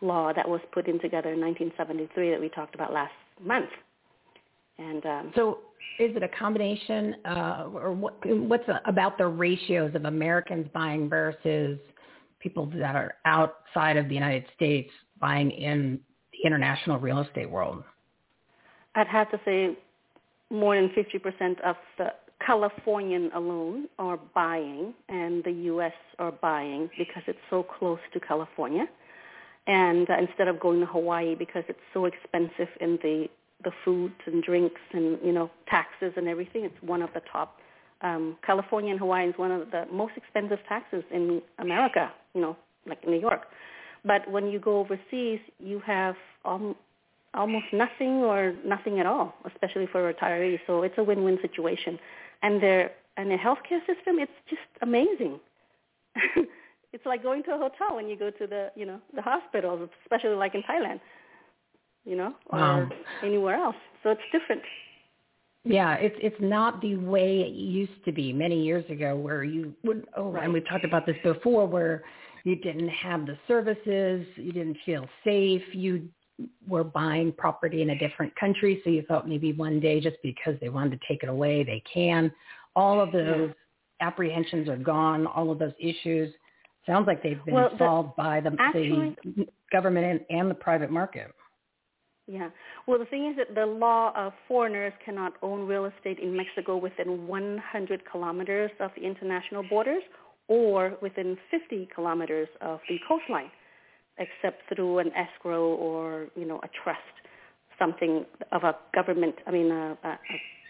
law 0.00 0.32
that 0.32 0.48
was 0.48 0.60
put 0.72 0.88
in 0.88 1.00
together 1.00 1.32
in 1.32 1.40
1973 1.40 2.30
that 2.30 2.40
we 2.40 2.48
talked 2.50 2.74
about 2.74 2.92
last 2.92 3.12
month. 3.42 3.70
And 4.78 5.04
um, 5.06 5.32
So 5.34 5.58
is 5.98 6.14
it 6.14 6.22
a 6.22 6.28
combination, 6.28 7.16
uh, 7.24 7.68
or 7.72 7.92
what, 7.92 8.14
what's 8.24 8.68
about 8.84 9.16
the 9.16 9.26
ratios 9.26 9.94
of 9.94 10.04
Americans 10.04 10.66
buying 10.74 11.08
versus 11.08 11.78
people 12.38 12.66
that 12.76 12.94
are 12.94 13.14
outside 13.24 13.96
of 13.96 14.08
the 14.08 14.14
United 14.14 14.44
States 14.54 14.90
buying 15.18 15.50
in 15.50 15.98
the 16.32 16.46
international 16.46 16.98
real 16.98 17.20
estate 17.20 17.50
world? 17.50 17.82
I'd 18.94 19.06
have 19.06 19.30
to 19.30 19.40
say 19.44 19.78
more 20.50 20.76
than 20.76 20.90
50% 20.90 21.60
of 21.62 21.76
the 21.98 22.12
Californian 22.44 23.30
alone 23.34 23.88
are 23.98 24.18
buying, 24.34 24.92
and 25.08 25.42
the 25.44 25.52
U.S. 25.52 25.92
are 26.18 26.32
buying 26.32 26.90
because 26.98 27.22
it's 27.26 27.38
so 27.48 27.62
close 27.62 27.98
to 28.12 28.20
California. 28.20 28.86
And 29.66 30.08
uh, 30.08 30.16
instead 30.18 30.48
of 30.48 30.60
going 30.60 30.80
to 30.80 30.86
Hawaii 30.86 31.34
because 31.34 31.64
it's 31.68 31.78
so 31.92 32.04
expensive 32.04 32.68
in 32.80 32.98
the 33.02 33.26
the 33.64 33.72
foods 33.84 34.14
and 34.26 34.42
drinks 34.42 34.80
and 34.92 35.18
you 35.24 35.32
know 35.32 35.50
taxes 35.68 36.12
and 36.16 36.28
everything, 36.28 36.64
it's 36.64 36.82
one 36.82 37.02
of 37.02 37.10
the 37.14 37.22
top. 37.32 37.58
Um, 38.02 38.36
California 38.44 38.90
and 38.90 39.00
Hawaii 39.00 39.28
is 39.28 39.34
one 39.38 39.50
of 39.50 39.70
the 39.70 39.86
most 39.90 40.12
expensive 40.16 40.58
taxes 40.68 41.02
in 41.12 41.42
America. 41.58 42.12
You 42.34 42.42
know, 42.42 42.56
like 42.86 43.06
New 43.06 43.18
York. 43.18 43.46
But 44.04 44.30
when 44.30 44.46
you 44.48 44.60
go 44.60 44.78
overseas, 44.78 45.40
you 45.58 45.80
have 45.84 46.14
um, 46.44 46.76
almost 47.34 47.66
nothing 47.72 48.22
or 48.22 48.54
nothing 48.64 49.00
at 49.00 49.06
all, 49.06 49.34
especially 49.44 49.86
for 49.90 50.12
retirees. 50.12 50.60
So 50.66 50.82
it's 50.82 50.96
a 50.96 51.02
win-win 51.02 51.38
situation. 51.42 51.98
And 52.42 52.62
their 52.62 52.92
and 53.16 53.30
the 53.30 53.36
healthcare 53.36 53.80
system, 53.86 54.18
it's 54.18 54.32
just 54.48 54.62
amazing. 54.82 55.40
it's 56.92 57.06
like 57.06 57.22
going 57.22 57.42
to 57.44 57.52
a 57.52 57.58
hotel 57.58 57.96
when 57.96 58.08
you 58.08 58.16
go 58.16 58.30
to 58.30 58.46
the 58.46 58.70
you 58.74 58.86
know 58.86 59.00
the 59.14 59.22
hospitals, 59.22 59.88
especially 60.04 60.36
like 60.36 60.54
in 60.54 60.62
Thailand, 60.62 61.00
you 62.04 62.16
know, 62.16 62.34
or 62.46 62.58
Wow. 62.58 62.88
anywhere 63.22 63.56
else. 63.56 63.76
So 64.02 64.10
it's 64.10 64.20
different. 64.32 64.62
Yeah, 65.64 65.94
it's 65.94 66.16
it's 66.20 66.40
not 66.40 66.80
the 66.80 66.96
way 66.96 67.40
it 67.40 67.52
used 67.52 68.04
to 68.04 68.12
be 68.12 68.32
many 68.32 68.62
years 68.62 68.88
ago, 68.88 69.16
where 69.16 69.42
you 69.42 69.74
would. 69.82 70.06
Oh, 70.16 70.30
Right. 70.30 70.44
and 70.44 70.52
we've 70.52 70.66
talked 70.68 70.84
about 70.84 71.06
this 71.06 71.16
before, 71.24 71.66
where 71.66 72.04
you 72.44 72.54
didn't 72.56 72.88
have 72.88 73.26
the 73.26 73.36
services, 73.48 74.24
you 74.36 74.52
didn't 74.52 74.78
feel 74.86 75.08
safe, 75.24 75.62
you 75.74 76.08
were 76.68 76.84
buying 76.84 77.32
property 77.32 77.82
in 77.82 77.90
a 77.90 77.98
different 77.98 78.34
country, 78.36 78.80
so 78.84 78.90
you 78.90 79.02
thought 79.08 79.28
maybe 79.28 79.52
one 79.52 79.80
day 79.80 80.00
just 80.00 80.18
because 80.22 80.54
they 80.60 80.68
wanted 80.68 81.00
to 81.00 81.06
take 81.08 81.24
it 81.24 81.28
away, 81.28 81.64
they 81.64 81.82
can. 81.92 82.30
All 82.76 83.00
of 83.00 83.10
those 83.10 83.50
apprehensions 84.00 84.68
are 84.68 84.76
gone. 84.76 85.26
All 85.26 85.50
of 85.50 85.58
those 85.58 85.72
issues 85.80 86.32
sounds 86.86 87.06
like 87.06 87.22
they've 87.22 87.42
been 87.44 87.54
Well, 87.54 87.70
the- 87.70 87.78
solved 87.78 88.16
by 88.16 88.40
the, 88.40 88.54
actually- 88.58 89.16
the 89.24 89.46
government 89.72 90.06
and, 90.06 90.38
and 90.40 90.50
the 90.50 90.54
private 90.54 90.90
market. 90.90 91.32
Yeah. 92.28 92.50
Well, 92.86 92.98
the 92.98 93.04
thing 93.04 93.28
is 93.30 93.36
that 93.36 93.54
the 93.54 93.66
law 93.66 94.12
of 94.16 94.32
foreigners 94.48 94.92
cannot 95.04 95.34
own 95.42 95.66
real 95.66 95.84
estate 95.84 96.18
in 96.18 96.36
Mexico 96.36 96.76
within 96.76 97.28
100 97.28 98.02
kilometers 98.10 98.72
of 98.80 98.90
the 98.96 99.02
international 99.06 99.62
borders 99.68 100.02
or 100.48 100.96
within 101.00 101.36
50 101.52 101.88
kilometers 101.94 102.48
of 102.60 102.80
the 102.88 102.98
coastline, 103.06 103.50
except 104.18 104.62
through 104.74 104.98
an 104.98 105.12
escrow 105.14 105.66
or, 105.74 106.26
you 106.34 106.44
know, 106.44 106.58
a 106.64 106.68
trust, 106.82 107.00
something 107.78 108.24
of 108.50 108.64
a 108.64 108.74
government, 108.92 109.36
I 109.46 109.50
mean, 109.52 109.70
a, 109.70 109.96
a, 110.02 110.08
a 110.08 110.18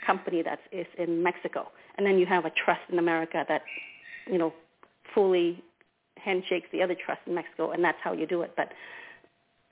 company 0.06 0.42
that 0.42 0.58
is 0.72 0.86
in 0.98 1.22
Mexico. 1.22 1.68
And 1.96 2.06
then 2.06 2.18
you 2.18 2.26
have 2.26 2.44
a 2.44 2.50
trust 2.50 2.82
in 2.90 2.98
America 2.98 3.44
that, 3.48 3.62
you 4.30 4.36
know, 4.36 4.52
fully 5.14 5.62
handshakes 6.26 6.66
the 6.72 6.82
other 6.82 6.96
trust 7.06 7.20
in 7.26 7.34
Mexico, 7.34 7.70
and 7.70 7.82
that's 7.82 7.98
how 8.02 8.12
you 8.12 8.26
do 8.26 8.42
it. 8.42 8.52
But 8.56 8.68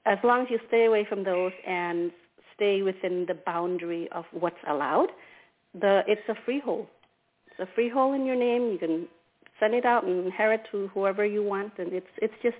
as 0.06 0.18
long 0.22 0.42
as 0.42 0.46
you 0.50 0.58
stay 0.68 0.84
away 0.86 1.04
from 1.06 1.24
those 1.24 1.52
and 1.66 2.12
stay 2.54 2.82
within 2.82 3.26
the 3.26 3.34
boundary 3.34 4.08
of 4.12 4.24
what's 4.32 4.62
allowed, 4.68 5.08
the 5.74 6.02
it's 6.06 6.26
a 6.28 6.34
freehold. 6.44 6.86
It's 7.48 7.68
a 7.68 7.74
freehold 7.74 8.14
in 8.14 8.24
your 8.24 8.36
name. 8.36 8.72
You 8.72 8.78
can 8.78 9.08
send 9.60 9.74
it 9.74 9.84
out 9.84 10.04
and 10.04 10.24
inherit 10.24 10.62
to 10.70 10.88
whoever 10.94 11.26
you 11.26 11.42
want, 11.42 11.72
and 11.78 11.92
it's 11.92 12.14
it's 12.22 12.34
just 12.42 12.56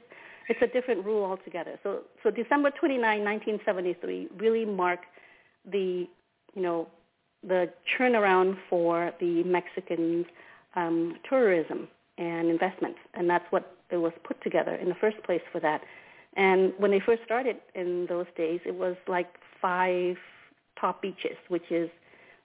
it's 0.49 0.61
a 0.61 0.67
different 0.67 1.05
rule 1.07 1.25
altogether. 1.25 1.79
So 1.83 2.01
so 2.23 2.31
December 2.31 2.71
29, 2.71 3.01
1973, 3.01 4.29
really 4.39 4.65
marked 4.65 5.07
the 5.71 6.07
you 6.55 6.63
know 6.63 6.89
the 7.47 7.71
turnaround 7.97 8.57
for 8.69 9.13
the 9.21 9.43
Mexicans 9.45 10.27
um, 10.77 11.17
tourism 11.29 11.89
and 12.18 12.49
investments, 12.49 12.99
and 13.14 13.28
that's 13.28 13.44
what 13.50 13.76
it 13.90 13.97
was 13.97 14.12
put 14.25 14.40
together 14.42 14.75
in 14.75 14.88
the 14.88 14.94
first 14.97 15.23
place 15.25 15.42
for 15.52 15.61
that. 15.61 15.80
And 16.37 16.73
when 16.78 16.90
they 16.90 17.00
first 17.00 17.23
started 17.25 17.56
in 17.75 18.06
those 18.09 18.26
days, 18.37 18.61
it 18.64 18.75
was 18.75 18.97
like 19.06 19.28
five 19.61 20.16
top 20.80 21.02
beaches, 21.02 21.37
which 21.49 21.71
is 21.71 21.88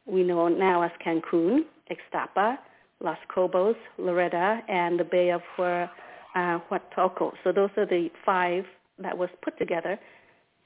we 0.05 0.23
know 0.23 0.47
now 0.47 0.81
as 0.81 0.91
Cancun, 1.05 1.61
Ixtapa, 1.91 2.57
Los 3.01 3.17
Cabos, 3.33 3.75
Loreto, 3.97 4.61
and 4.67 4.99
the 4.99 5.03
Bay 5.03 5.31
of 5.31 5.41
uh, 5.57 5.87
Huatulco. 6.35 7.33
So 7.43 7.51
those 7.51 7.69
are 7.77 7.85
the 7.85 8.09
five 8.25 8.65
that 8.99 9.17
was 9.17 9.29
put 9.41 9.57
together, 9.57 9.99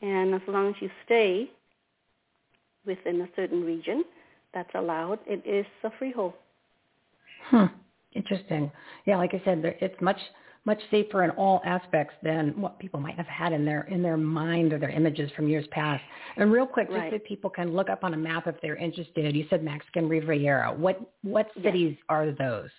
and 0.02 0.34
as 0.34 0.42
long 0.48 0.70
as 0.70 0.76
you 0.82 0.90
stay 1.06 1.50
within 2.86 3.22
a 3.22 3.30
certain 3.36 3.64
region 3.64 4.04
that's 4.54 4.72
allowed, 4.76 5.20
it 5.26 5.42
is 5.46 5.66
a 5.84 5.92
freehold. 5.98 6.34
Hmm. 7.46 7.66
Interesting. 8.16 8.72
Yeah, 9.06 9.18
like 9.18 9.34
I 9.34 9.42
said, 9.46 9.62
it's 9.82 10.00
much 10.02 10.20
much 10.66 10.80
safer 10.90 11.26
in 11.26 11.30
all 11.32 11.62
aspects 11.66 12.14
than 12.24 12.50
what 12.60 12.80
people 12.80 12.98
might 12.98 13.18
have 13.18 13.28
had 13.28 13.52
in 13.52 13.66
their 13.66 13.82
in 13.84 14.02
their 14.02 14.18
mind 14.18 14.72
or 14.72 14.80
their 14.80 14.90
images 14.90 15.30
from 15.36 15.48
years 15.50 15.66
past. 15.72 16.04
And 16.38 16.52
real 16.52 16.66
quick, 16.66 16.88
just 16.88 16.98
Right. 16.98 17.12
so 17.12 17.20
people 17.20 17.50
can 17.50 17.74
look 17.74 17.90
up 17.90 18.04
on 18.04 18.14
a 18.14 18.18
map 18.18 18.48
if 18.48 18.60
they're 18.62 18.78
interested. 18.78 19.36
You 19.36 19.46
said 19.50 19.64
Mexican 19.64 20.08
Riviera. 20.08 20.74
What 20.74 21.02
what 21.22 21.52
cities 21.62 21.98
are 22.10 22.32
those? 22.32 22.70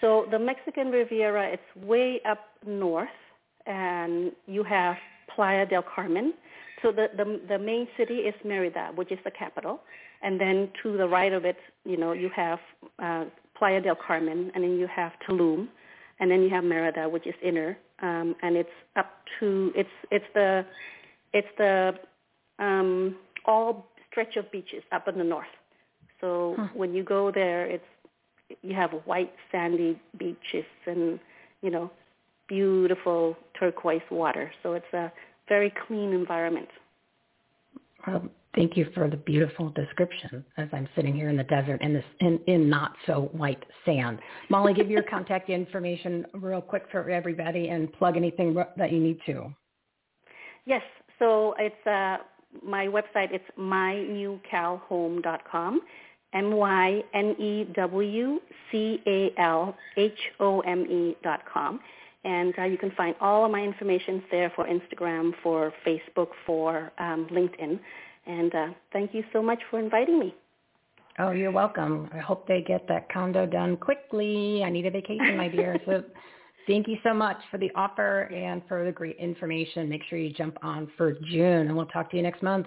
So 0.00 0.26
the 0.30 0.38
Mexican 0.38 0.90
Riviera, 0.90 1.48
it's 1.48 1.86
way 1.86 2.20
up 2.24 2.40
north, 2.66 3.08
and 3.66 4.32
you 4.46 4.62
have 4.64 4.96
Playa 5.34 5.66
del 5.66 5.82
Carmen. 5.82 6.34
So 6.82 6.92
the, 6.92 7.08
the 7.16 7.40
the 7.48 7.58
main 7.58 7.88
city 7.96 8.18
is 8.18 8.34
Merida, 8.44 8.92
which 8.94 9.10
is 9.10 9.18
the 9.24 9.30
capital, 9.30 9.80
and 10.22 10.40
then 10.40 10.70
to 10.82 10.96
the 10.96 11.06
right 11.06 11.32
of 11.32 11.44
it, 11.44 11.56
you 11.84 11.96
know, 11.96 12.12
you 12.12 12.28
have 12.34 12.58
uh, 13.00 13.24
Playa 13.58 13.80
del 13.80 13.96
Carmen, 13.96 14.50
and 14.54 14.62
then 14.64 14.78
you 14.78 14.86
have 14.86 15.12
Tulum, 15.26 15.68
and 16.20 16.30
then 16.30 16.42
you 16.42 16.50
have 16.50 16.64
Merida, 16.64 17.08
which 17.08 17.26
is 17.26 17.34
inner, 17.42 17.76
um, 18.02 18.34
and 18.42 18.56
it's 18.56 18.68
up 18.96 19.10
to 19.38 19.72
it's 19.74 19.90
it's 20.10 20.24
the 20.34 20.64
it's 21.32 21.48
the 21.58 21.94
um, 22.58 23.16
all 23.44 23.86
stretch 24.10 24.36
of 24.36 24.50
beaches 24.50 24.82
up 24.92 25.08
in 25.08 25.18
the 25.18 25.24
north. 25.24 25.46
So 26.20 26.54
Huh. 26.56 26.68
when 26.74 26.94
you 26.94 27.02
go 27.04 27.30
there, 27.30 27.66
it's 27.66 27.84
you 28.62 28.74
have 28.74 28.90
white 29.04 29.32
sandy 29.52 30.00
beaches 30.18 30.64
and 30.86 31.20
you 31.62 31.70
know 31.70 31.90
beautiful 32.48 33.36
turquoise 33.58 34.02
water. 34.10 34.50
So 34.62 34.72
it's 34.72 34.92
a 34.92 35.12
very 35.48 35.72
clean 35.86 36.12
environment. 36.12 36.68
Well, 38.08 38.28
thank 38.54 38.76
you 38.76 38.86
for 38.94 39.10
the 39.10 39.16
beautiful 39.18 39.70
description 39.70 40.44
as 40.56 40.68
I'm 40.72 40.88
sitting 40.96 41.14
here 41.14 41.28
in 41.28 41.36
the 41.36 41.44
desert 41.44 41.82
in 41.82 41.92
this 41.92 42.04
in, 42.20 42.40
in 42.46 42.70
not 42.70 42.92
so 43.06 43.28
white 43.32 43.62
sand. 43.84 44.18
Molly, 44.48 44.72
give 44.72 44.90
your 44.90 45.02
contact 45.10 45.50
information 45.50 46.24
real 46.34 46.62
quick 46.62 46.84
for 46.90 47.10
everybody 47.10 47.68
and 47.68 47.92
plug 47.92 48.16
anything 48.16 48.56
that 48.76 48.92
you 48.92 49.00
need 49.00 49.18
to. 49.26 49.52
Yes, 50.64 50.80
so 51.18 51.54
it's 51.58 51.86
uh, 51.86 52.16
my 52.64 52.86
website. 52.86 53.32
It's 53.32 53.44
mynewcalhome.com, 53.58 55.80
m 56.32 56.56
y 56.56 57.04
n 57.12 57.36
e 57.38 57.66
w 57.74 58.40
c 58.70 59.02
a 59.06 59.34
l 59.36 59.76
h 59.96 60.32
o 60.40 60.60
m 60.60 60.86
e 60.86 61.14
dot 61.22 61.40
com, 61.52 61.78
and 62.24 62.54
uh, 62.58 62.64
you 62.64 62.78
can 62.78 62.90
find 62.96 63.14
all 63.20 63.44
of 63.44 63.50
my 63.50 63.60
information 63.60 64.22
there 64.30 64.52
for 64.54 64.66
Instagram, 64.66 65.32
for 65.42 65.72
Facebook, 65.86 66.28
for 66.46 66.92
um, 66.98 67.28
LinkedIn. 67.30 67.78
And 68.26 68.54
uh, 68.54 68.66
thank 68.92 69.14
you 69.14 69.22
so 69.32 69.42
much 69.42 69.60
for 69.70 69.78
inviting 69.78 70.18
me. 70.18 70.34
Oh, 71.20 71.30
you're 71.30 71.50
welcome. 71.50 72.08
I 72.12 72.18
hope 72.18 72.46
they 72.46 72.62
get 72.62 72.86
that 72.88 73.12
condo 73.12 73.44
done 73.44 73.76
quickly. 73.76 74.62
I 74.64 74.70
need 74.70 74.86
a 74.86 74.90
vacation, 74.90 75.36
my 75.36 75.48
dear. 75.48 75.80
So 75.84 76.04
thank 76.68 76.86
you 76.86 76.96
so 77.02 77.12
much 77.12 77.38
for 77.50 77.58
the 77.58 77.70
offer 77.74 78.22
and 78.32 78.62
for 78.68 78.84
the 78.84 78.92
great 78.92 79.16
information. 79.16 79.88
Make 79.88 80.02
sure 80.08 80.18
you 80.18 80.32
jump 80.32 80.58
on 80.62 80.88
for 80.96 81.12
June 81.12 81.66
and 81.66 81.76
we'll 81.76 81.86
talk 81.86 82.10
to 82.10 82.16
you 82.16 82.22
next 82.22 82.42
month. 82.42 82.66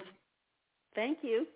Thank 0.94 1.18
you. 1.22 1.46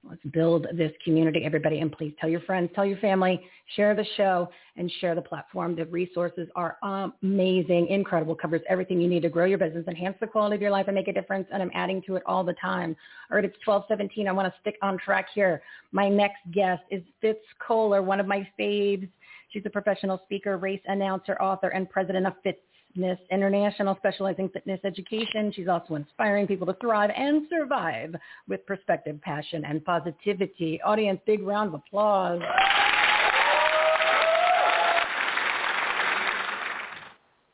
Let's 0.09 0.23
build 0.33 0.67
this 0.75 0.93
community, 1.05 1.45
everybody, 1.45 1.81
and 1.81 1.93
please 1.93 2.15
tell 2.19 2.31
your 2.31 2.41
friends, 2.41 2.71
tell 2.75 2.87
your 2.87 2.97
family, 2.99 3.39
share 3.77 3.95
the 3.95 4.07
show, 4.17 4.49
and 4.77 4.91
share 4.99 5.15
the 5.15 5.21
platform. 5.21 5.77
The 5.77 5.85
resources 5.85 6.49
are 6.57 6.79
amazing, 6.83 7.89
incredible, 7.89 8.35
covers 8.35 8.63
everything 8.67 8.99
you 8.99 9.09
need 9.09 9.21
to 9.23 9.29
grow 9.29 9.45
your 9.45 9.59
business, 9.59 9.87
enhance 9.87 10.17
the 10.19 10.27
quality 10.27 10.57
of 10.57 10.63
your 10.63 10.71
life, 10.71 10.87
and 10.87 10.95
make 10.95 11.09
a 11.09 11.13
difference. 11.13 11.47
And 11.53 11.63
I'm 11.63 11.71
adding 11.75 12.01
to 12.07 12.17
it 12.17 12.23
all 12.25 12.45
the 12.45 12.55
time. 12.55 12.97
All 13.31 13.37
right, 13.37 13.45
it's 13.45 13.59
1217. 13.63 14.27
I 14.27 14.33
want 14.33 14.53
to 14.53 14.61
stick 14.61 14.77
on 14.81 14.97
track 14.97 15.27
here. 15.35 15.63
My 15.93 16.09
next 16.09 16.41
guest 16.51 16.83
is 16.91 17.03
Fitz 17.21 17.45
Koehler, 17.61 18.03
one 18.03 18.21
of 18.21 18.27
my 18.27 18.49
faves. 18.59 19.09
She's 19.51 19.63
a 19.67 19.71
professional 19.71 20.21
speaker, 20.25 20.57
race 20.57 20.81
announcer, 20.87 21.41
author, 21.41 21.69
and 21.69 21.91
president 21.91 22.27
of 22.27 22.35
Fitzness 22.45 23.19
International, 23.31 23.97
specializing 23.97 24.49
fitness 24.49 24.81
education. 24.85 25.53
She's 25.53 25.69
also 25.69 25.97
inspiring 25.97 26.47
people 26.47 26.67
to 26.69 26.75
thrive 26.81 27.11
and 27.17 27.47
survive 27.51 28.15
with 28.49 28.65
perspective, 28.67 29.21
passion, 29.23 29.65
and 29.65 29.85
positivity. 29.85 30.81
Audience, 30.83 31.21
big 31.27 31.43
round 31.43 31.69
of 31.69 31.75
applause. 31.75 32.41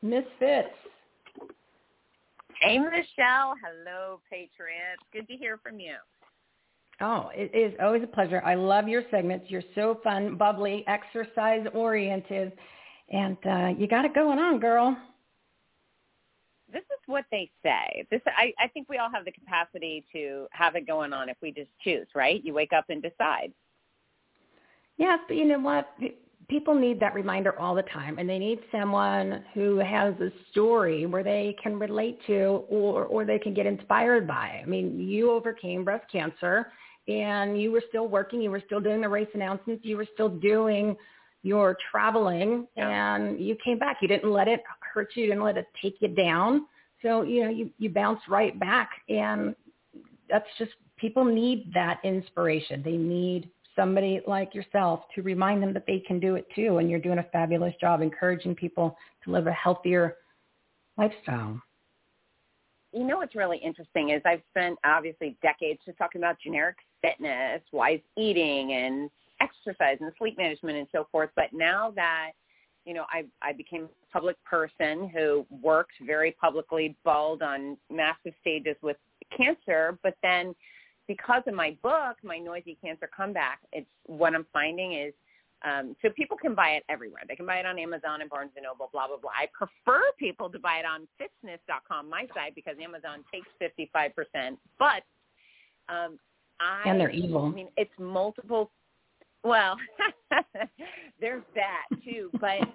Miss 0.03 0.23
Fitz. 0.37 0.69
Hey, 2.61 2.77
Michele. 2.77 3.55
Hello, 3.63 4.19
Patriots. 4.29 5.01
Good 5.11 5.27
to 5.27 5.33
hear 5.35 5.57
from 5.57 5.79
you. 5.79 5.95
Oh, 6.99 7.29
it 7.33 7.53
is 7.53 7.77
always 7.81 8.01
a 8.03 8.07
pleasure. 8.07 8.41
I 8.43 8.55
love 8.55 8.87
your 8.87 9.03
segments. 9.11 9.45
You're 9.49 9.61
so 9.75 9.99
fun, 10.03 10.35
bubbly, 10.35 10.83
exercise 10.87 11.65
oriented, 11.73 12.53
and 13.11 13.37
uh, 13.45 13.67
you 13.77 13.87
got 13.87 14.03
it 14.03 14.15
going 14.15 14.39
on, 14.39 14.59
girl. 14.59 14.97
This 16.73 16.81
is 16.81 16.99
what 17.05 17.25
they 17.31 17.49
say. 17.63 18.05
This 18.09 18.21
I, 18.25 18.51
I 18.59 18.67
think 18.67 18.89
we 18.89 18.97
all 18.97 19.11
have 19.11 19.25
the 19.25 19.31
capacity 19.31 20.05
to 20.11 20.47
have 20.51 20.75
it 20.75 20.87
going 20.87 21.13
on 21.13 21.29
if 21.29 21.37
we 21.41 21.51
just 21.51 21.69
choose, 21.83 22.07
right? 22.15 22.43
You 22.43 22.53
wake 22.53 22.73
up 22.73 22.85
and 22.89 23.01
decide. 23.01 23.53
Yes, 24.97 25.19
but 25.27 25.37
you 25.37 25.45
know 25.45 25.59
what? 25.59 25.93
People 26.49 26.73
need 26.73 26.99
that 26.99 27.13
reminder 27.13 27.57
all 27.59 27.75
the 27.75 27.83
time, 27.83 28.17
and 28.17 28.27
they 28.27 28.39
need 28.39 28.59
someone 28.71 29.43
who 29.53 29.77
has 29.77 30.13
a 30.19 30.31
story 30.51 31.05
where 31.05 31.23
they 31.23 31.55
can 31.61 31.77
relate 31.77 32.19
to 32.25 32.63
or, 32.69 33.05
or 33.05 33.23
they 33.23 33.37
can 33.37 33.53
get 33.53 33.65
inspired 33.65 34.27
by. 34.27 34.61
I 34.61 34.65
mean, 34.65 34.99
you 34.99 35.31
overcame 35.31 35.85
breast 35.85 36.05
cancer, 36.11 36.71
and 37.07 37.59
you 37.59 37.71
were 37.71 37.83
still 37.89 38.07
working. 38.07 38.41
You 38.41 38.51
were 38.51 38.63
still 38.65 38.79
doing 38.79 39.01
the 39.01 39.09
race 39.09 39.29
announcements. 39.33 39.85
You 39.85 39.97
were 39.97 40.07
still 40.13 40.29
doing 40.29 40.95
your 41.43 41.77
traveling, 41.91 42.67
and 42.75 43.39
you 43.39 43.55
came 43.63 43.79
back. 43.79 43.97
You 44.01 44.07
didn't 44.07 44.31
let 44.31 44.47
it 44.47 44.63
hurt 44.93 45.09
you. 45.15 45.23
You 45.23 45.29
didn't 45.29 45.43
let 45.43 45.57
it 45.57 45.67
take 45.81 45.95
you 46.01 46.09
down. 46.09 46.65
So, 47.01 47.21
you 47.21 47.43
know, 47.43 47.49
you, 47.49 47.69
you 47.77 47.89
bounced 47.89 48.27
right 48.27 48.59
back, 48.59 48.89
and 49.07 49.55
that's 50.29 50.47
just 50.57 50.71
people 50.97 51.23
need 51.23 51.71
that 51.73 51.99
inspiration. 52.03 52.81
They 52.83 52.97
need 52.97 53.49
somebody 53.75 54.21
like 54.27 54.53
yourself 54.55 55.01
to 55.15 55.21
remind 55.21 55.61
them 55.61 55.73
that 55.73 55.85
they 55.85 55.99
can 55.99 56.19
do 56.19 56.35
it 56.35 56.47
too. 56.55 56.79
And 56.79 56.89
you're 56.89 56.99
doing 56.99 57.19
a 57.19 57.25
fabulous 57.31 57.73
job 57.79 58.01
encouraging 58.01 58.55
people 58.55 58.97
to 59.23 59.31
live 59.31 59.47
a 59.47 59.51
healthier 59.51 60.15
lifestyle. 60.97 61.61
You 62.91 63.03
know 63.03 63.17
what's 63.17 63.35
really 63.35 63.59
interesting 63.59 64.09
is 64.09 64.21
I've 64.25 64.41
spent 64.49 64.79
obviously 64.83 65.37
decades 65.43 65.79
just 65.85 65.97
talking 65.99 66.19
about 66.19 66.37
generic 66.43 66.77
fitness, 67.01 67.61
wise 67.71 67.99
eating, 68.17 68.73
and 68.73 69.09
exercise 69.41 69.97
and 70.01 70.11
sleep 70.17 70.37
management 70.37 70.77
and 70.77 70.87
so 70.91 71.07
forth. 71.11 71.29
But 71.35 71.53
now 71.53 71.91
that 71.95 72.31
you 72.87 72.93
know, 72.93 73.05
I 73.11 73.25
I 73.41 73.51
became 73.51 73.83
a 73.83 74.13
public 74.13 74.37
person 74.45 75.09
who 75.09 75.45
worked 75.61 75.91
very 76.05 76.31
publicly, 76.31 76.95
bald 77.03 77.41
on 77.41 77.77
massive 77.91 78.33
stages 78.39 78.77
with 78.81 78.95
cancer, 79.35 79.99
but 80.03 80.15
then 80.23 80.55
because 81.05 81.43
of 81.47 81.53
my 81.53 81.77
book, 81.83 82.15
my 82.23 82.37
noisy 82.37 82.77
cancer 82.81 83.09
comeback, 83.15 83.59
it's 83.73 83.87
what 84.05 84.33
I'm 84.33 84.45
finding 84.53 84.93
is 84.93 85.13
um, 85.65 85.95
so 86.01 86.09
people 86.15 86.37
can 86.37 86.53
buy 86.55 86.71
it 86.71 86.83
everywhere. 86.87 87.23
They 87.27 87.35
can 87.35 87.45
buy 87.45 87.57
it 87.57 87.65
on 87.65 87.79
Amazon 87.79 88.21
and 88.21 88.29
Barnes 88.29 88.51
and 88.55 88.63
Noble, 88.63 88.89
blah 88.93 89.07
blah 89.07 89.17
blah. 89.17 89.31
I 89.31 89.47
prefer 89.51 90.01
people 90.17 90.49
to 90.49 90.59
buy 90.59 90.77
it 90.77 90.85
on 90.85 91.07
Fitzness.com, 91.19 92.09
my 92.09 92.27
site, 92.33 92.55
because 92.55 92.75
Amazon 92.81 93.23
takes 93.33 93.47
55%. 93.59 94.57
But 94.79 95.03
um, 95.89 96.19
I 96.59 96.89
and 96.89 96.99
they're 96.99 97.09
evil. 97.09 97.45
I 97.45 97.49
mean, 97.49 97.69
it's 97.77 97.91
multiple. 97.99 98.71
Well, 99.43 99.77
there's 101.21 101.43
that 101.55 101.83
too. 102.03 102.29
But 102.39 102.67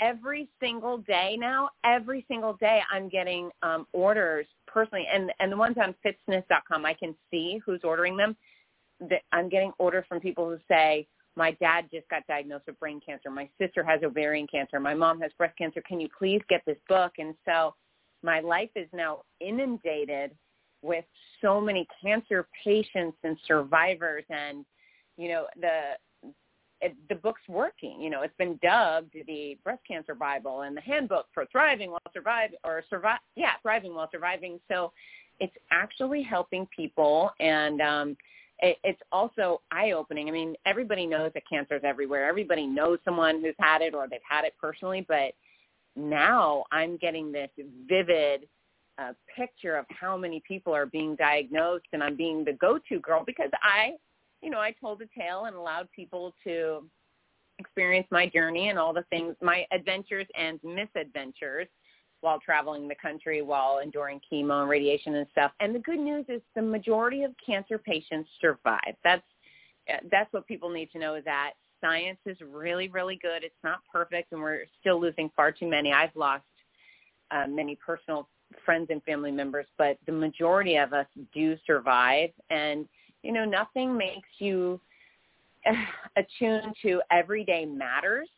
every 0.00 0.48
single 0.60 0.98
day 0.98 1.36
now, 1.38 1.70
every 1.84 2.24
single 2.28 2.54
day, 2.54 2.80
I'm 2.90 3.08
getting 3.08 3.50
um, 3.62 3.86
orders 3.92 4.46
personally, 4.66 5.06
and 5.12 5.32
and 5.40 5.50
the 5.50 5.56
ones 5.56 5.76
on 5.82 5.94
Fitzness.com, 6.04 6.86
I 6.86 6.94
can 6.94 7.14
see 7.30 7.60
who's 7.64 7.80
ordering 7.84 8.16
them. 8.16 8.36
That 9.00 9.22
I'm 9.32 9.48
getting 9.48 9.72
orders 9.78 10.04
from 10.08 10.20
people 10.20 10.48
who 10.48 10.58
say, 10.68 11.06
my 11.36 11.50
dad 11.52 11.86
just 11.92 12.08
got 12.08 12.26
diagnosed 12.26 12.64
with 12.66 12.78
brain 12.78 13.00
cancer. 13.04 13.30
My 13.30 13.48
sister 13.60 13.82
has 13.82 14.02
ovarian 14.02 14.46
cancer. 14.46 14.78
My 14.78 14.94
mom 14.94 15.20
has 15.20 15.32
breast 15.36 15.58
cancer. 15.58 15.82
Can 15.86 16.00
you 16.00 16.08
please 16.16 16.40
get 16.48 16.62
this 16.64 16.76
book? 16.88 17.12
And 17.18 17.34
so 17.44 17.74
my 18.22 18.40
life 18.40 18.70
is 18.76 18.88
now 18.92 19.22
inundated 19.40 20.30
with 20.84 21.04
so 21.40 21.60
many 21.60 21.86
cancer 22.02 22.46
patients 22.62 23.16
and 23.24 23.36
survivors 23.46 24.24
and 24.30 24.64
you 25.16 25.28
know 25.28 25.46
the 25.60 26.32
it, 26.80 26.94
the 27.08 27.14
book's 27.14 27.40
working. 27.48 28.00
You 28.00 28.10
know 28.10 28.22
it's 28.22 28.36
been 28.36 28.58
dubbed 28.62 29.14
the 29.26 29.56
breast 29.64 29.80
cancer 29.88 30.14
bible 30.14 30.62
and 30.62 30.76
the 30.76 30.80
handbook 30.82 31.26
for 31.32 31.46
thriving 31.50 31.90
while 31.90 32.00
surviving 32.12 32.58
or 32.64 32.84
survive 32.90 33.20
yeah 33.36 33.52
thriving 33.62 33.94
while 33.94 34.08
surviving. 34.12 34.60
So 34.70 34.92
it's 35.40 35.54
actually 35.72 36.22
helping 36.22 36.66
people 36.76 37.30
and 37.40 37.80
um 37.80 38.16
it, 38.60 38.76
it's 38.84 39.00
also 39.10 39.62
eye 39.72 39.90
opening 39.92 40.28
i 40.28 40.30
mean 40.30 40.54
everybody 40.64 41.06
knows 41.06 41.32
that 41.34 41.42
cancer 41.48 41.76
is 41.76 41.82
everywhere. 41.84 42.28
Everybody 42.28 42.66
knows 42.66 42.98
someone 43.04 43.40
who's 43.40 43.56
had 43.58 43.82
it 43.82 43.94
or 43.94 44.06
they've 44.08 44.20
had 44.28 44.44
it 44.44 44.54
personally 44.60 45.04
but 45.08 45.32
now 45.96 46.64
i'm 46.72 46.96
getting 46.96 47.30
this 47.30 47.50
vivid 47.88 48.48
a 48.98 49.14
picture 49.36 49.76
of 49.76 49.86
how 49.88 50.16
many 50.16 50.42
people 50.46 50.74
are 50.74 50.86
being 50.86 51.16
diagnosed 51.16 51.86
and 51.92 52.02
I'm 52.02 52.16
being 52.16 52.44
the 52.44 52.52
go-to 52.52 53.00
girl 53.00 53.24
because 53.26 53.50
I, 53.62 53.92
you 54.42 54.50
know, 54.50 54.60
I 54.60 54.72
told 54.80 55.02
a 55.02 55.20
tale 55.20 55.44
and 55.46 55.56
allowed 55.56 55.88
people 55.94 56.34
to 56.44 56.84
experience 57.58 58.06
my 58.10 58.26
journey 58.26 58.68
and 58.68 58.78
all 58.78 58.92
the 58.92 59.04
things, 59.10 59.34
my 59.40 59.66
adventures 59.72 60.26
and 60.38 60.58
misadventures 60.62 61.68
while 62.20 62.40
traveling 62.40 62.88
the 62.88 62.94
country, 62.94 63.42
while 63.42 63.80
enduring 63.80 64.20
chemo 64.32 64.62
and 64.62 64.70
radiation 64.70 65.16
and 65.16 65.26
stuff. 65.30 65.52
And 65.60 65.74
the 65.74 65.80
good 65.80 65.98
news 65.98 66.24
is 66.28 66.40
the 66.54 66.62
majority 66.62 67.22
of 67.22 67.32
cancer 67.44 67.78
patients 67.78 68.28
survive. 68.40 68.94
That's 69.02 69.22
that's 70.10 70.32
what 70.32 70.46
people 70.46 70.70
need 70.70 70.90
to 70.92 70.98
know 70.98 71.14
is 71.14 71.24
that 71.24 71.52
science 71.82 72.18
is 72.24 72.38
really, 72.40 72.88
really 72.88 73.18
good. 73.20 73.44
It's 73.44 73.54
not 73.62 73.80
perfect, 73.92 74.32
and 74.32 74.40
we're 74.40 74.64
still 74.80 74.98
losing 74.98 75.30
far 75.36 75.52
too 75.52 75.68
many. 75.68 75.92
I've 75.92 76.16
lost 76.16 76.44
uh, 77.30 77.46
many 77.46 77.76
personal 77.76 78.28
friends 78.64 78.88
and 78.90 79.02
family 79.04 79.30
members, 79.30 79.66
but 79.78 79.98
the 80.06 80.12
majority 80.12 80.76
of 80.76 80.92
us 80.92 81.06
do 81.32 81.56
survive. 81.66 82.30
And, 82.50 82.86
you 83.22 83.32
know, 83.32 83.44
nothing 83.44 83.96
makes 83.96 84.28
you 84.38 84.80
attuned 86.16 86.74
to 86.82 87.00
everyday 87.10 87.64
matters 87.64 88.28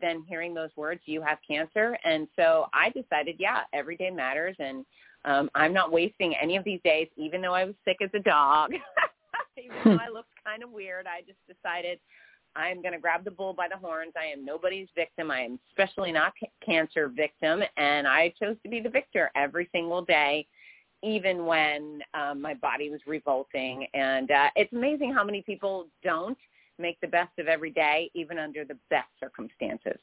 than 0.00 0.24
hearing 0.28 0.54
those 0.54 0.70
words, 0.76 1.00
you 1.04 1.22
have 1.22 1.38
cancer. 1.46 1.96
And 2.04 2.26
so 2.36 2.66
I 2.72 2.90
decided, 2.90 3.36
yeah, 3.38 3.60
everyday 3.72 4.10
matters. 4.10 4.56
And 4.58 4.84
um, 5.24 5.50
I'm 5.54 5.72
not 5.72 5.92
wasting 5.92 6.34
any 6.40 6.56
of 6.56 6.64
these 6.64 6.80
days, 6.84 7.08
even 7.16 7.40
though 7.40 7.54
I 7.54 7.64
was 7.64 7.74
sick 7.84 7.98
as 8.02 8.10
a 8.14 8.18
dog, 8.18 8.72
even 9.56 9.76
though 9.84 10.02
I 10.02 10.08
looked 10.12 10.30
kind 10.44 10.62
of 10.62 10.70
weird. 10.70 11.06
I 11.06 11.20
just 11.20 11.38
decided 11.46 11.98
I'm 12.56 12.82
going 12.82 12.92
to 12.92 13.00
grab 13.00 13.24
the 13.24 13.30
bull 13.30 13.52
by 13.52 13.68
the 13.68 13.76
horns. 13.76 14.12
I 14.16 14.26
am 14.26 14.44
nobody's 14.44 14.88
victim. 14.94 15.30
I 15.30 15.40
am 15.40 15.58
especially 15.70 16.12
not 16.12 16.32
c- 16.40 16.50
cancer 16.64 17.08
victim, 17.08 17.62
and 17.76 18.06
I 18.06 18.32
chose 18.40 18.56
to 18.62 18.68
be 18.68 18.80
the 18.80 18.88
victor 18.88 19.30
every 19.34 19.68
single 19.72 20.04
day, 20.04 20.46
even 21.02 21.46
when 21.46 22.00
um, 22.14 22.40
my 22.40 22.54
body 22.54 22.90
was 22.90 23.00
revolting. 23.06 23.86
And 23.94 24.30
uh, 24.30 24.50
it's 24.56 24.72
amazing 24.72 25.12
how 25.12 25.24
many 25.24 25.42
people 25.42 25.88
don't 26.02 26.38
make 26.78 27.00
the 27.00 27.08
best 27.08 27.38
of 27.38 27.46
every 27.48 27.70
day, 27.70 28.10
even 28.14 28.38
under 28.38 28.64
the 28.64 28.76
best 28.90 29.08
circumstances. 29.20 29.98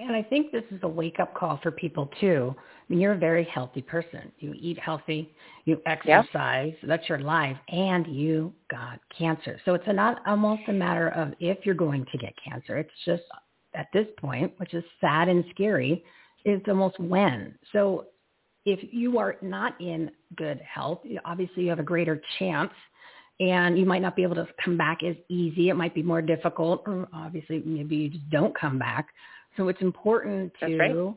And 0.00 0.16
I 0.16 0.22
think 0.22 0.50
this 0.52 0.64
is 0.70 0.80
a 0.82 0.88
wake-up 0.88 1.34
call 1.34 1.60
for 1.62 1.70
people 1.70 2.10
too. 2.20 2.54
I 2.56 2.62
mean, 2.88 3.00
you're 3.00 3.12
a 3.12 3.18
very 3.18 3.44
healthy 3.44 3.82
person. 3.82 4.32
You 4.38 4.54
eat 4.58 4.78
healthy, 4.78 5.34
you 5.66 5.80
exercise, 5.86 6.72
yep. 6.80 6.88
that's 6.88 7.08
your 7.08 7.18
life, 7.18 7.56
and 7.68 8.06
you 8.06 8.52
got 8.70 9.00
cancer. 9.16 9.60
So 9.64 9.74
it's 9.74 9.84
not 9.86 10.22
almost 10.26 10.62
a 10.68 10.72
matter 10.72 11.10
of 11.10 11.34
if 11.40 11.58
you're 11.64 11.74
going 11.74 12.06
to 12.10 12.18
get 12.18 12.32
cancer. 12.42 12.78
It's 12.78 12.90
just 13.04 13.22
at 13.74 13.88
this 13.92 14.06
point, 14.18 14.52
which 14.58 14.74
is 14.74 14.84
sad 15.00 15.28
and 15.28 15.44
scary, 15.50 16.04
it's 16.44 16.66
almost 16.68 16.98
when. 16.98 17.54
So 17.72 18.06
if 18.64 18.80
you 18.92 19.18
are 19.18 19.36
not 19.42 19.80
in 19.80 20.10
good 20.36 20.60
health, 20.60 21.00
obviously 21.24 21.64
you 21.64 21.70
have 21.70 21.78
a 21.78 21.84
greater 21.84 22.20
chance 22.38 22.72
and 23.40 23.78
you 23.78 23.84
might 23.84 24.02
not 24.02 24.14
be 24.14 24.22
able 24.22 24.36
to 24.36 24.46
come 24.62 24.76
back 24.76 25.02
as 25.02 25.16
easy. 25.28 25.68
It 25.68 25.74
might 25.74 25.94
be 25.94 26.02
more 26.02 26.22
difficult, 26.22 26.82
or 26.86 27.08
obviously 27.12 27.62
maybe 27.64 27.96
you 27.96 28.08
just 28.10 28.30
don't 28.30 28.56
come 28.58 28.78
back. 28.78 29.08
So 29.56 29.68
it's 29.68 29.80
important 29.80 30.52
to 30.60 30.78
right. 30.78 31.14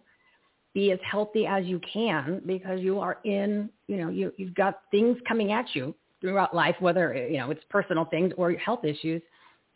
be 0.73 0.91
as 0.91 0.99
healthy 1.09 1.45
as 1.45 1.65
you 1.65 1.79
can 1.91 2.41
because 2.45 2.81
you 2.81 2.99
are 2.99 3.19
in, 3.23 3.69
you 3.87 3.97
know, 3.97 4.09
you, 4.09 4.31
you've 4.37 4.55
got 4.55 4.81
things 4.91 5.17
coming 5.27 5.51
at 5.51 5.73
you 5.73 5.95
throughout 6.21 6.55
life, 6.55 6.75
whether, 6.79 7.13
you 7.13 7.37
know, 7.37 7.51
it's 7.51 7.63
personal 7.69 8.05
things 8.05 8.33
or 8.37 8.51
health 8.53 8.83
issues 8.83 9.21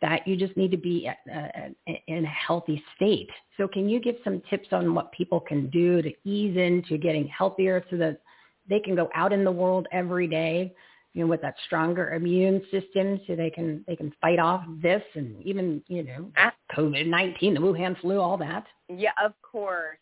that 0.02 0.26
you 0.26 0.36
just 0.36 0.56
need 0.56 0.70
to 0.70 0.76
be 0.76 1.08
uh, 1.08 1.92
in 2.06 2.24
a 2.24 2.28
healthy 2.28 2.82
state. 2.96 3.28
So 3.56 3.68
can 3.68 3.88
you 3.88 4.00
give 4.00 4.16
some 4.24 4.42
tips 4.48 4.68
on 4.72 4.94
what 4.94 5.12
people 5.12 5.40
can 5.40 5.68
do 5.70 6.00
to 6.00 6.10
ease 6.24 6.56
into 6.56 6.96
getting 6.96 7.28
healthier 7.28 7.84
so 7.90 7.96
that 7.98 8.20
they 8.68 8.80
can 8.80 8.94
go 8.94 9.10
out 9.14 9.32
in 9.32 9.44
the 9.44 9.52
world 9.52 9.86
every 9.92 10.26
day 10.26 10.74
you 11.12 11.22
know, 11.22 11.26
with 11.28 11.42
that 11.42 11.56
stronger 11.66 12.14
immune 12.14 12.62
system 12.70 13.20
so 13.26 13.34
they 13.34 13.50
can 13.50 13.84
they 13.86 13.96
can 13.96 14.12
fight 14.20 14.38
off 14.38 14.64
this 14.80 15.02
and 15.14 15.42
even, 15.42 15.82
you 15.88 16.04
know, 16.04 16.30
ah. 16.36 16.52
COVID 16.76 17.06
nineteen, 17.06 17.54
the 17.54 17.60
Wuhan 17.60 18.00
flu, 18.00 18.20
all 18.20 18.36
that. 18.38 18.66
Yeah, 18.88 19.10
of 19.22 19.32
course. 19.42 19.98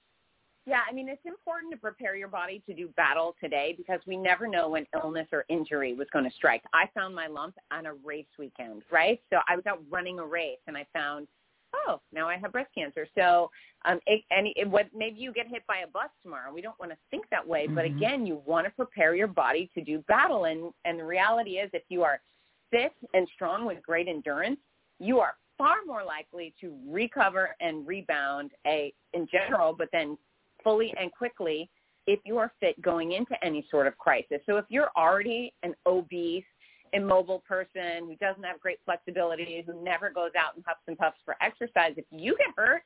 Yeah, 0.67 0.81
I 0.87 0.93
mean 0.93 1.09
it's 1.09 1.25
important 1.25 1.73
to 1.73 1.79
prepare 1.79 2.15
your 2.15 2.29
body 2.29 2.63
to 2.67 2.75
do 2.75 2.89
battle 2.89 3.35
today 3.41 3.75
because 3.75 4.01
we 4.07 4.19
never 4.19 4.47
know 4.47 4.69
when 4.69 4.87
illness 4.95 5.27
or 5.33 5.47
injury 5.49 5.95
was 5.95 6.09
going 6.13 6.27
to 6.27 6.31
strike. 6.37 6.63
I 6.75 6.91
found 6.95 7.15
my 7.15 7.27
lump 7.27 7.55
on 7.71 7.87
a 7.87 7.95
race 7.95 8.27
weekend, 8.39 8.83
right? 8.91 9.19
So 9.31 9.39
I 9.49 9.57
was 9.57 9.65
out 9.67 9.83
running 9.91 10.19
a 10.19 10.27
race 10.27 10.59
and 10.67 10.77
I 10.77 10.85
found 10.93 11.27
oh, 11.75 12.01
now 12.13 12.29
I 12.29 12.37
have 12.37 12.53
breast 12.53 12.71
cancer. 12.75 13.07
So, 13.17 13.51
um, 13.85 14.01
it, 14.07 14.23
and 14.31 14.49
it, 14.57 14.69
what 14.69 14.87
maybe 14.95 15.21
you 15.21 15.33
get 15.33 15.49
hit 15.49 15.63
by 15.67 15.79
a 15.79 15.87
bus 15.87 16.11
tomorrow. 16.23 16.53
We 16.53 16.63
don't 16.63 16.79
want 16.79 16.93
to 16.93 16.99
think 17.11 17.25
that 17.31 17.47
way, 17.47 17.67
mm-hmm. 17.67 17.75
but 17.75 17.85
again, 17.85 18.27
you 18.27 18.43
want 18.47 18.67
to 18.67 18.73
prepare 18.73 19.15
your 19.15 19.29
body 19.29 19.71
to 19.75 19.83
do 19.83 19.99
battle. 20.09 20.45
And 20.45 20.73
and 20.85 20.99
the 20.99 21.05
reality 21.05 21.53
is, 21.53 21.71
if 21.73 21.83
you 21.89 22.03
are 22.03 22.21
fit 22.71 22.93
and 23.15 23.27
strong 23.35 23.65
with 23.65 23.83
great 23.83 24.09
endurance, 24.09 24.59
you 24.99 25.21
are 25.21 25.35
far 25.57 25.77
more 25.87 26.05
likely 26.05 26.55
to 26.61 26.77
recover 26.87 27.57
and 27.61 27.87
rebound 27.87 28.53
a 28.67 28.93
in 29.15 29.27
general, 29.31 29.75
but 29.77 29.89
then 29.93 30.17
fully 30.63 30.93
and 31.01 31.13
quickly 31.13 31.69
if 32.07 32.21
you 32.25 32.39
are 32.39 32.51
fit 32.59 32.81
going 32.81 33.13
into 33.13 33.35
any 33.45 33.67
sort 33.71 33.87
of 33.87 33.97
crisis. 33.99 34.39
So 34.47 34.57
if 34.57 34.65
you're 34.71 34.91
already 34.97 35.53
an 35.63 35.75
obese 35.87 36.45
immobile 36.93 37.43
person 37.47 38.07
who 38.07 38.17
doesn't 38.17 38.43
have 38.45 38.61
great 38.61 38.79
flexibility, 38.85 39.63
who 39.67 39.83
never 39.83 40.11
goes 40.11 40.31
out 40.39 40.57
and 40.57 40.65
huffs 40.67 40.81
and 40.87 40.99
puffs 40.99 41.19
for 41.25 41.37
exercise, 41.41 41.95
if 41.97 42.05
you 42.11 42.37
get 42.37 42.49
hurt, 42.57 42.83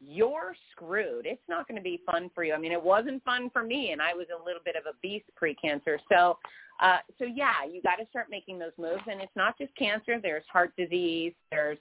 you're 0.00 0.54
screwed. 0.72 1.26
It's 1.26 1.42
not 1.48 1.66
going 1.66 1.76
to 1.76 1.82
be 1.82 2.02
fun 2.04 2.30
for 2.34 2.44
you. 2.44 2.52
I 2.52 2.58
mean, 2.58 2.72
it 2.72 2.82
wasn't 2.82 3.24
fun 3.24 3.50
for 3.50 3.62
me, 3.62 3.92
and 3.92 4.02
I 4.02 4.12
was 4.12 4.26
a 4.30 4.44
little 4.44 4.60
bit 4.64 4.76
of 4.76 4.84
a 4.84 4.96
beast 5.02 5.24
pre-cancer. 5.36 5.98
So, 6.12 6.38
uh, 6.80 6.98
so 7.18 7.24
yeah, 7.24 7.64
you 7.70 7.80
got 7.82 7.96
to 7.96 8.06
start 8.10 8.26
making 8.30 8.58
those 8.58 8.72
moves. 8.78 9.02
And 9.10 9.20
it's 9.20 9.34
not 9.36 9.56
just 9.58 9.74
cancer. 9.76 10.20
There's 10.20 10.44
heart 10.52 10.72
disease. 10.76 11.32
There's, 11.50 11.78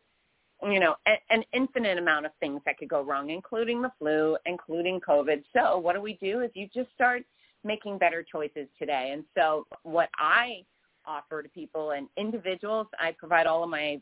you 0.64 0.80
know, 0.80 0.96
a, 1.08 1.16
an 1.30 1.44
infinite 1.52 1.98
amount 1.98 2.26
of 2.26 2.32
things 2.40 2.62
that 2.66 2.78
could 2.78 2.88
go 2.88 3.02
wrong, 3.02 3.30
including 3.30 3.82
the 3.82 3.92
flu, 4.00 4.38
including 4.46 5.02
COVID. 5.02 5.44
So 5.54 5.78
what 5.78 5.96
do 5.96 6.02
we 6.02 6.14
do? 6.22 6.40
Is 6.40 6.52
you 6.54 6.70
just 6.74 6.92
start 6.94 7.24
making 7.66 7.98
better 7.98 8.24
choices 8.24 8.68
today. 8.80 9.10
And 9.12 9.26
so 9.36 9.66
what 9.84 10.10
I 10.18 10.64
offer 11.08 11.44
to 11.44 11.50
people 11.50 11.92
and 11.92 12.08
individuals. 12.18 12.88
I 13.00 13.16
provide 13.18 13.48
all 13.48 13.64
of 13.64 13.70
my 13.70 14.02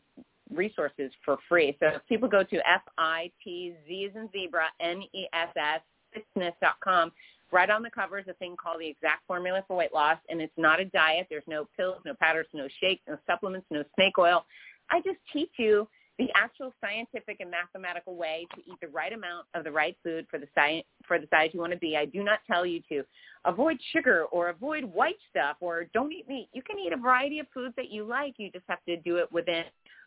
resources 0.52 1.10
for 1.24 1.38
free. 1.48 1.76
So 1.80 1.88
if 1.88 2.06
people 2.08 2.28
go 2.28 2.42
to 2.42 2.56
F-I-T-Z 2.56 4.08
as 4.10 4.16
in 4.16 4.28
zebra, 4.32 4.66
N-E-S-S, 4.80 5.80
fitzness.com, 6.14 7.12
right 7.52 7.70
on 7.70 7.82
the 7.82 7.90
cover 7.90 8.18
is 8.18 8.26
a 8.28 8.34
thing 8.34 8.56
called 8.62 8.80
the 8.80 8.88
exact 8.88 9.26
formula 9.26 9.64
for 9.66 9.76
weight 9.76 9.94
loss, 9.94 10.18
and 10.28 10.40
it's 10.40 10.52
not 10.56 10.80
a 10.80 10.84
diet. 10.86 11.26
There's 11.30 11.44
no 11.46 11.66
pills, 11.76 11.98
no 12.04 12.14
powders, 12.20 12.46
no 12.52 12.68
shakes, 12.80 13.02
no 13.08 13.16
supplements, 13.26 13.66
no 13.70 13.84
snake 13.94 14.18
oil. 14.18 14.44
I 14.90 15.00
just 15.00 15.18
teach 15.32 15.52
you 15.58 15.88
the 16.18 16.28
actual 16.36 16.72
scientific 16.80 17.38
and 17.40 17.50
mathematical 17.50 18.14
way 18.14 18.46
to 18.54 18.60
eat 18.60 18.78
the 18.80 18.88
right 18.88 19.12
amount 19.12 19.46
of 19.54 19.64
the 19.64 19.70
right 19.70 19.96
food 20.02 20.26
for 20.30 20.38
the 20.38 20.46
size 20.54 20.82
for 21.06 21.18
the 21.18 21.26
size 21.30 21.50
you 21.52 21.60
want 21.60 21.72
to 21.72 21.78
be. 21.78 21.96
I 21.96 22.04
do 22.04 22.22
not 22.22 22.38
tell 22.46 22.64
you 22.64 22.80
to 22.88 23.02
avoid 23.44 23.78
sugar 23.92 24.24
or 24.30 24.48
avoid 24.48 24.84
white 24.84 25.18
stuff 25.30 25.56
or 25.60 25.84
don't 25.92 26.12
eat 26.12 26.28
meat. 26.28 26.48
You 26.52 26.62
can 26.62 26.78
eat 26.78 26.92
a 26.92 26.96
variety 26.96 27.40
of 27.40 27.46
foods 27.52 27.74
that 27.76 27.90
you 27.90 28.04
like. 28.04 28.34
You 28.38 28.50
just 28.50 28.64
have 28.68 28.84
to 28.86 28.96
do 28.98 29.16
it 29.16 29.30
within 29.32 29.64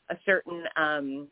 a 0.10 0.16
certain 0.26 0.64
um, 0.78 1.28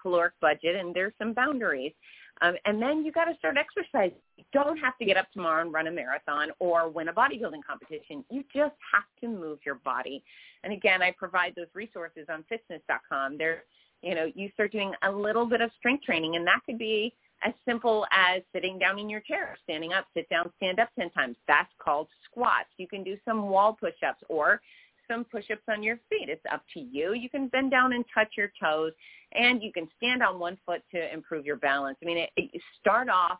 caloric 0.00 0.34
budget, 0.40 0.76
and 0.76 0.94
there's 0.94 1.12
some 1.18 1.32
boundaries. 1.32 1.92
Um, 2.40 2.54
and 2.64 2.80
then 2.80 3.04
you 3.04 3.12
got 3.12 3.24
to 3.24 3.36
start 3.38 3.56
exercising. 3.56 4.18
You 4.36 4.44
don't 4.52 4.76
have 4.78 4.96
to 4.98 5.04
get 5.04 5.16
up 5.16 5.30
tomorrow 5.32 5.62
and 5.62 5.72
run 5.72 5.86
a 5.86 5.90
marathon 5.90 6.50
or 6.58 6.88
win 6.88 7.08
a 7.08 7.12
bodybuilding 7.12 7.64
competition. 7.66 8.24
You 8.30 8.44
just 8.54 8.74
have 8.92 9.04
to 9.20 9.28
move 9.28 9.58
your 9.64 9.76
body. 9.76 10.22
And 10.64 10.72
again, 10.72 11.02
I 11.02 11.12
provide 11.16 11.54
those 11.56 11.66
resources 11.74 12.26
on 12.28 12.44
fitzness.com. 12.50 13.38
There, 13.38 13.64
you 14.02 14.14
know, 14.14 14.30
you 14.34 14.50
start 14.54 14.72
doing 14.72 14.92
a 15.02 15.10
little 15.10 15.46
bit 15.46 15.60
of 15.60 15.70
strength 15.78 16.04
training, 16.04 16.36
and 16.36 16.46
that 16.46 16.60
could 16.64 16.78
be 16.78 17.14
as 17.44 17.52
simple 17.64 18.04
as 18.10 18.42
sitting 18.52 18.78
down 18.78 18.98
in 18.98 19.08
your 19.08 19.20
chair, 19.20 19.56
standing 19.62 19.92
up, 19.92 20.06
sit 20.14 20.28
down, 20.28 20.50
stand 20.56 20.80
up 20.80 20.88
10 20.98 21.10
times. 21.10 21.36
That's 21.46 21.70
called 21.78 22.08
squats. 22.24 22.68
You 22.78 22.88
can 22.88 23.04
do 23.04 23.16
some 23.24 23.48
wall 23.48 23.76
push-ups 23.78 24.22
or 24.28 24.60
some 25.08 25.24
push-ups 25.24 25.62
on 25.68 25.82
your 25.82 25.96
feet. 26.08 26.28
It's 26.28 26.44
up 26.52 26.62
to 26.74 26.80
you. 26.80 27.14
You 27.14 27.28
can 27.28 27.48
bend 27.48 27.70
down 27.70 27.92
and 27.92 28.04
touch 28.14 28.32
your 28.36 28.52
toes, 28.62 28.92
and 29.32 29.62
you 29.62 29.72
can 29.72 29.88
stand 29.96 30.22
on 30.22 30.38
one 30.38 30.58
foot 30.64 30.82
to 30.92 31.12
improve 31.12 31.44
your 31.44 31.56
balance. 31.56 31.98
I 32.02 32.06
mean, 32.06 32.18
it, 32.18 32.30
it, 32.36 32.60
start 32.80 33.08
off 33.08 33.38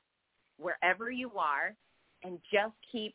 wherever 0.58 1.10
you 1.10 1.30
are 1.36 1.74
and 2.24 2.38
just 2.52 2.74
keep 2.90 3.14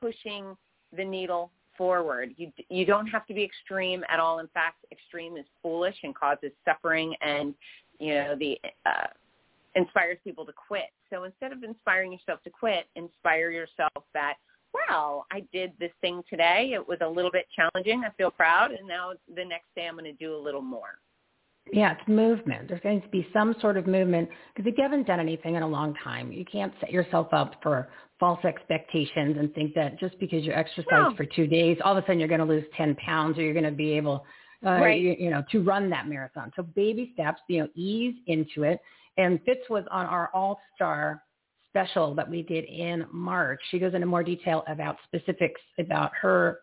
pushing 0.00 0.56
the 0.96 1.04
needle 1.04 1.50
forward. 1.76 2.34
You 2.36 2.52
you 2.68 2.84
don't 2.84 3.06
have 3.06 3.26
to 3.26 3.34
be 3.34 3.42
extreme 3.42 4.04
at 4.08 4.20
all. 4.20 4.40
In 4.40 4.48
fact, 4.48 4.84
extreme 4.92 5.36
is 5.36 5.46
foolish 5.62 5.96
and 6.02 6.14
causes 6.14 6.52
suffering, 6.64 7.14
and 7.22 7.54
you 7.98 8.14
know 8.14 8.36
the 8.38 8.58
uh, 8.84 9.06
inspires 9.74 10.18
people 10.22 10.44
to 10.46 10.52
quit. 10.52 10.90
So 11.10 11.24
instead 11.24 11.52
of 11.52 11.62
inspiring 11.62 12.12
yourself 12.12 12.42
to 12.44 12.50
quit, 12.50 12.86
inspire 12.96 13.50
yourself 13.50 14.04
that 14.14 14.34
well, 14.72 15.26
I 15.30 15.44
did 15.52 15.72
this 15.78 15.92
thing 16.00 16.22
today. 16.28 16.72
It 16.74 16.86
was 16.86 16.98
a 17.00 17.08
little 17.08 17.30
bit 17.30 17.46
challenging. 17.54 18.02
I 18.04 18.10
feel 18.16 18.30
proud, 18.30 18.72
and 18.72 18.86
now 18.86 19.12
the 19.34 19.44
next 19.44 19.66
day 19.76 19.86
I'm 19.86 19.94
going 19.94 20.04
to 20.04 20.12
do 20.12 20.34
a 20.34 20.38
little 20.42 20.62
more. 20.62 20.98
Yeah, 21.72 21.92
it's 21.92 22.08
movement. 22.08 22.68
There's 22.68 22.80
going 22.80 23.02
to 23.02 23.08
be 23.08 23.26
some 23.32 23.54
sort 23.60 23.76
of 23.76 23.86
movement 23.86 24.28
because 24.54 24.68
if 24.68 24.76
you 24.76 24.82
haven't 24.82 25.06
done 25.06 25.20
anything 25.20 25.54
in 25.54 25.62
a 25.62 25.68
long 25.68 25.94
time, 26.02 26.32
you 26.32 26.44
can't 26.44 26.72
set 26.80 26.90
yourself 26.90 27.28
up 27.32 27.54
for 27.62 27.88
false 28.18 28.44
expectations 28.44 29.36
and 29.38 29.54
think 29.54 29.74
that 29.74 29.98
just 30.00 30.18
because 30.18 30.44
you 30.44 30.52
exercise 30.52 30.86
no. 30.90 31.14
for 31.16 31.24
two 31.24 31.46
days, 31.46 31.78
all 31.84 31.96
of 31.96 32.02
a 32.02 32.06
sudden 32.06 32.18
you're 32.18 32.28
going 32.28 32.40
to 32.40 32.46
lose 32.46 32.64
10 32.76 32.96
pounds 32.96 33.38
or 33.38 33.42
you're 33.42 33.52
going 33.52 33.64
to 33.64 33.70
be 33.70 33.92
able, 33.92 34.24
uh, 34.66 34.70
right. 34.70 35.00
you, 35.00 35.14
you 35.18 35.30
know, 35.30 35.44
to 35.52 35.62
run 35.62 35.88
that 35.90 36.08
marathon. 36.08 36.52
So 36.56 36.62
baby 36.62 37.12
steps, 37.14 37.40
you 37.48 37.60
know, 37.60 37.68
ease 37.76 38.14
into 38.26 38.64
it. 38.64 38.80
And 39.16 39.40
Fitz 39.44 39.62
was 39.70 39.84
on 39.90 40.06
our 40.06 40.30
all-star 40.34 41.22
special 41.72 42.14
that 42.14 42.28
we 42.28 42.42
did 42.42 42.64
in 42.64 43.06
March. 43.10 43.60
She 43.70 43.78
goes 43.78 43.94
into 43.94 44.06
more 44.06 44.22
detail 44.22 44.62
about 44.68 44.96
specifics 45.06 45.60
about 45.78 46.12
her 46.20 46.60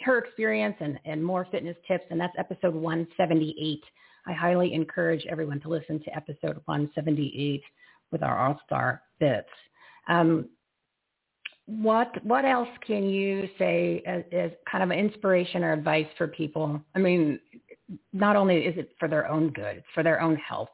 her 0.00 0.18
experience 0.18 0.76
and, 0.78 0.98
and 1.04 1.24
more 1.24 1.46
fitness 1.50 1.76
tips, 1.88 2.04
and 2.10 2.20
that's 2.20 2.34
episode 2.38 2.74
178. 2.74 3.82
I 4.26 4.32
highly 4.32 4.72
encourage 4.72 5.26
everyone 5.28 5.60
to 5.62 5.68
listen 5.68 5.98
to 6.04 6.16
episode 6.16 6.60
178 6.66 7.62
with 8.12 8.22
our 8.22 8.38
All-Star 8.38 9.02
Fitz. 9.18 9.48
Um, 10.08 10.48
what 11.66 12.24
what 12.24 12.46
else 12.46 12.68
can 12.86 13.08
you 13.08 13.48
say 13.58 14.02
as, 14.06 14.22
as 14.32 14.50
kind 14.70 14.82
of 14.82 14.90
an 14.90 14.98
inspiration 14.98 15.62
or 15.62 15.72
advice 15.72 16.06
for 16.16 16.26
people? 16.26 16.80
I 16.94 16.98
mean, 16.98 17.38
not 18.12 18.36
only 18.36 18.58
is 18.58 18.78
it 18.78 18.92
for 18.98 19.08
their 19.08 19.28
own 19.28 19.50
good, 19.50 19.78
it's 19.78 19.86
for 19.94 20.02
their 20.02 20.20
own 20.20 20.36
health. 20.36 20.70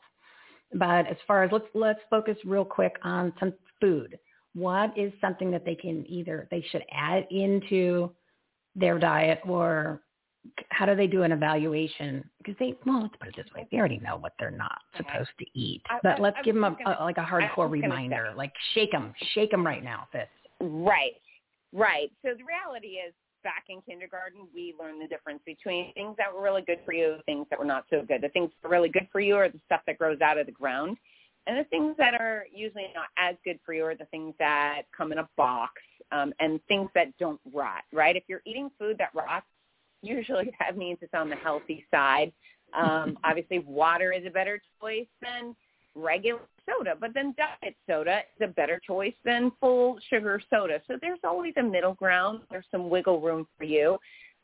But 0.73 1.07
as 1.07 1.17
far 1.27 1.45
as 1.45 1.53
let's 1.53 1.67
let's 1.75 2.01
focus 2.11 2.37
real 2.45 2.65
quick 2.65 2.97
on 3.03 3.33
some 3.39 3.53
food. 3.81 4.19
What 4.55 4.97
is 4.97 5.13
something 5.21 5.51
that 5.51 5.65
they 5.65 5.75
can 5.75 6.05
either 6.09 6.49
they 6.51 6.65
should 6.71 6.85
add 6.93 7.27
into 7.31 8.13
their 8.77 8.99
diet 8.99 9.41
or 9.47 10.01
how 10.71 10.87
do 10.87 10.95
they 10.95 11.07
do 11.07 11.23
an 11.23 11.33
evaluation? 11.33 12.29
Because 12.39 12.55
they, 12.59 12.75
well, 12.87 13.03
let's 13.03 13.15
put 13.19 13.29
it 13.29 13.37
this 13.37 13.47
way: 13.55 13.67
they 13.71 13.79
already 13.79 13.99
know 13.99 14.17
what 14.17 14.33
they're 14.39 14.51
not 14.51 14.79
supposed 14.97 15.31
to 15.39 15.47
eat. 15.55 15.83
But 16.03 16.21
let's 16.21 16.37
give 16.45 16.55
them 16.55 16.65
a, 16.65 16.77
a, 16.87 17.05
like 17.05 17.19
a 17.19 17.25
hardcore 17.25 17.71
reminder, 17.71 18.33
like 18.37 18.53
shake 18.75 18.93
them, 18.93 19.15
shake 19.33 19.51
them 19.51 19.65
right 19.65 19.83
now, 19.83 20.07
Fitz. 20.13 20.29
Right, 20.61 21.15
right. 21.73 22.11
So 22.23 22.31
the 22.37 22.45
reality 22.45 22.99
is, 22.99 23.15
back 23.45 23.67
in 23.69 23.81
kindergarten, 23.83 24.49
we 24.53 24.75
learned 24.81 25.01
the 25.01 25.07
difference 25.07 25.41
between 25.47 25.93
things 25.95 26.17
that 26.19 26.35
were 26.35 26.43
really 26.43 26.63
good 26.63 26.81
for 26.85 26.93
you, 26.93 27.19
things 27.27 27.47
that 27.51 27.59
were 27.59 27.65
not 27.65 27.85
so 27.91 28.03
good. 28.03 28.23
The 28.23 28.31
things 28.31 28.51
that 28.51 28.67
are 28.67 28.71
really 28.71 28.89
good 28.89 29.07
for 29.13 29.21
you 29.21 29.37
are 29.37 29.49
the 29.49 29.61
stuff 29.67 29.83
that 29.87 29.99
grows 29.99 30.21
out 30.21 30.39
of 30.39 30.47
the 30.47 30.53
ground, 30.53 30.97
and 31.47 31.59
the 31.59 31.65
things 31.65 31.95
that 31.99 32.15
are 32.15 32.47
usually 32.53 32.89
not 32.95 33.09
as 33.17 33.37
good 33.45 33.61
for 33.65 33.75
you 33.75 33.85
are 33.85 33.95
the 33.95 34.07
things 34.07 34.35
that 34.39 34.83
come 34.97 35.13
in 35.13 35.19
a 35.19 35.29
box 35.37 35.75
um, 36.11 36.33
and 36.41 36.59
things 36.67 36.89
that 36.95 37.17
don't 37.19 37.41
rot. 37.53 37.83
Right? 37.93 38.17
If 38.17 38.25
you're 38.27 38.43
eating 38.45 38.71
food 38.79 38.97
that 38.99 39.11
rots, 39.15 39.47
usually 40.03 40.51
that 40.59 40.77
means 40.77 40.99
it's 41.03 41.15
on 41.15 41.31
the 41.31 41.37
healthy 41.37 41.85
side. 41.91 42.33
Um, 42.77 43.19
obviously, 43.23 43.61
water 43.61 44.13
is 44.13 44.27
a 44.27 44.31
better 44.31 44.61
choice 44.81 45.07
than 45.23 45.55
regular 45.95 46.41
soda, 46.67 46.95
but 46.99 47.13
then 47.15 47.35
diet 47.37 47.77
soda 47.89 48.21
is 48.37 48.49
a 48.49 48.53
better 48.53 48.81
choice 48.87 49.15
than 49.25 49.53
full 49.61 49.99
sugar 50.11 50.41
soda. 50.51 50.81
So 50.87 50.95
there's 51.01 51.21
always 51.25 51.55
a 51.57 51.63
middle 51.63 51.95
ground. 51.95 52.41
There's 52.51 52.67
some 52.71 52.89
wiggle 52.89 53.21
room 53.21 53.47
for 53.59 53.65
you. 53.65 53.99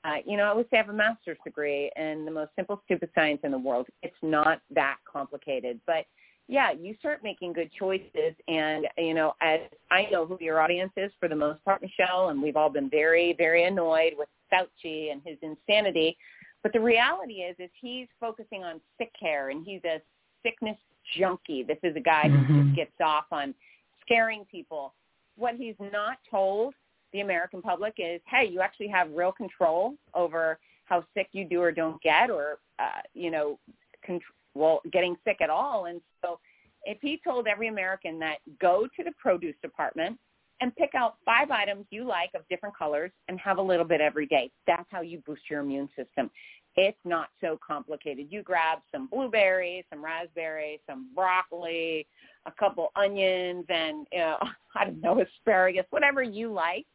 Uh, 0.05 0.17
you 0.25 0.37
know, 0.37 0.45
I 0.45 0.49
always 0.49 0.67
say 0.71 0.79
I 0.79 0.83
have 0.83 0.89
a 0.89 0.95
master's 0.95 1.37
degree 1.45 1.91
in 1.97 2.25
the 2.25 2.31
most 2.31 2.53
simple, 2.57 2.81
stupid 2.87 3.11
science 3.15 3.41
in 3.45 3.51
the 3.51 3.59
world. 3.59 3.87
It's 4.03 4.15
not 4.23 4.61
that 4.75 4.97
complicated. 5.11 5.79
But 5.87 6.07
yeah, 6.49 6.73
you 6.73 6.97
start 6.99 7.21
making 7.23 7.53
good 7.53 7.71
choices. 7.79 8.35
And, 8.49 8.87
you 8.97 9.15
know, 9.15 9.35
as 9.43 9.61
I 9.91 10.09
know 10.11 10.27
who 10.27 10.39
your 10.41 10.61
audience 10.61 10.93
is 10.97 11.13
for 11.21 11.29
the 11.29 11.37
most 11.37 11.63
part, 11.65 11.83
Michele, 11.83 12.31
and 12.31 12.43
we've 12.43 12.57
all 12.57 12.71
been 12.71 12.89
very, 12.89 13.35
very 13.37 13.65
annoyed 13.65 14.15
with 14.17 14.29
Fauci 14.53 15.13
and 15.13 15.21
his 15.25 15.37
insanity. 15.43 16.17
But 16.63 16.73
the 16.73 16.81
reality 16.81 17.35
is, 17.35 17.57
is 17.59 17.71
he's 17.81 18.09
focusing 18.19 18.65
on 18.65 18.81
sick 18.99 19.13
care 19.19 19.51
and 19.51 19.65
he's 19.65 19.81
a 19.85 20.01
sickness 20.43 20.77
junkie. 21.19 21.63
This 21.63 21.79
is 21.83 21.97
a 21.97 22.01
guy 22.01 22.25
mm-hmm. 22.27 22.45
who 22.45 22.65
just 22.65 22.77
gets 22.77 23.01
off 23.05 23.27
on 23.31 23.55
scaring 24.03 24.45
people. 24.51 24.95
What 25.37 25.55
he's 25.55 25.77
not 25.93 26.19
told 26.31 26.75
the 27.13 27.21
American 27.21 27.63
public 27.63 27.95
is, 27.99 28.21
hey, 28.27 28.49
you 28.49 28.61
actually 28.61 28.89
have 28.89 29.11
real 29.13 29.33
control 29.33 29.95
over 30.15 30.59
how 30.85 31.05
sick 31.15 31.29
you 31.33 31.45
do 31.45 31.61
or 31.61 31.73
don't 31.73 32.01
get 32.03 32.31
or, 32.31 32.59
uh, 32.79 33.01
you 33.15 33.31
know, 33.31 33.59
con- 34.07 34.21
well, 34.55 34.81
getting 34.93 35.17
sick 35.25 35.39
at 35.41 35.51
all. 35.51 35.87
And 35.87 36.01
so 36.23 36.39
if 36.85 36.99
he 37.01 37.21
told 37.23 37.47
every 37.47 37.69
American 37.69 38.19
that 38.21 38.39
go 38.61 38.87
to 38.97 39.05
the 39.05 39.13
produce 39.19 39.55
department 39.63 40.19
and 40.61 40.75
pick 40.77 40.91
out 40.95 41.17
five 41.25 41.51
items 41.51 41.87
you 41.91 42.05
like 42.05 42.31
of 42.35 42.43
different 42.49 42.77
colors 42.77 43.11
and 43.29 43.39
have 43.41 43.59
a 43.59 43.63
little 43.63 43.85
bit 43.85 44.01
every 44.01 44.27
day, 44.27 44.51
that's 44.67 44.87
how 44.91 45.01
you 45.01 45.23
boost 45.27 45.43
your 45.49 45.61
immune 45.61 45.89
system. 45.97 46.31
It's 46.77 46.99
not 47.05 47.29
so 47.41 47.59
complicated. 47.67 48.29
You 48.31 48.43
grab 48.43 48.79
some 48.93 49.09
blueberries, 49.09 49.85
some 49.91 50.05
raspberries, 50.05 50.81
some 50.89 51.09
broccoli, 51.15 52.07
a 52.47 52.53
couple 52.53 52.91
onions, 52.97 53.65
and 53.69 54.07
you 54.13 54.19
know, 54.19 54.39
I 54.75 54.85
don't 54.85 55.01
know, 55.01 55.21
asparagus, 55.21 55.85
whatever 55.91 56.23
you 56.23 56.53
like, 56.53 56.87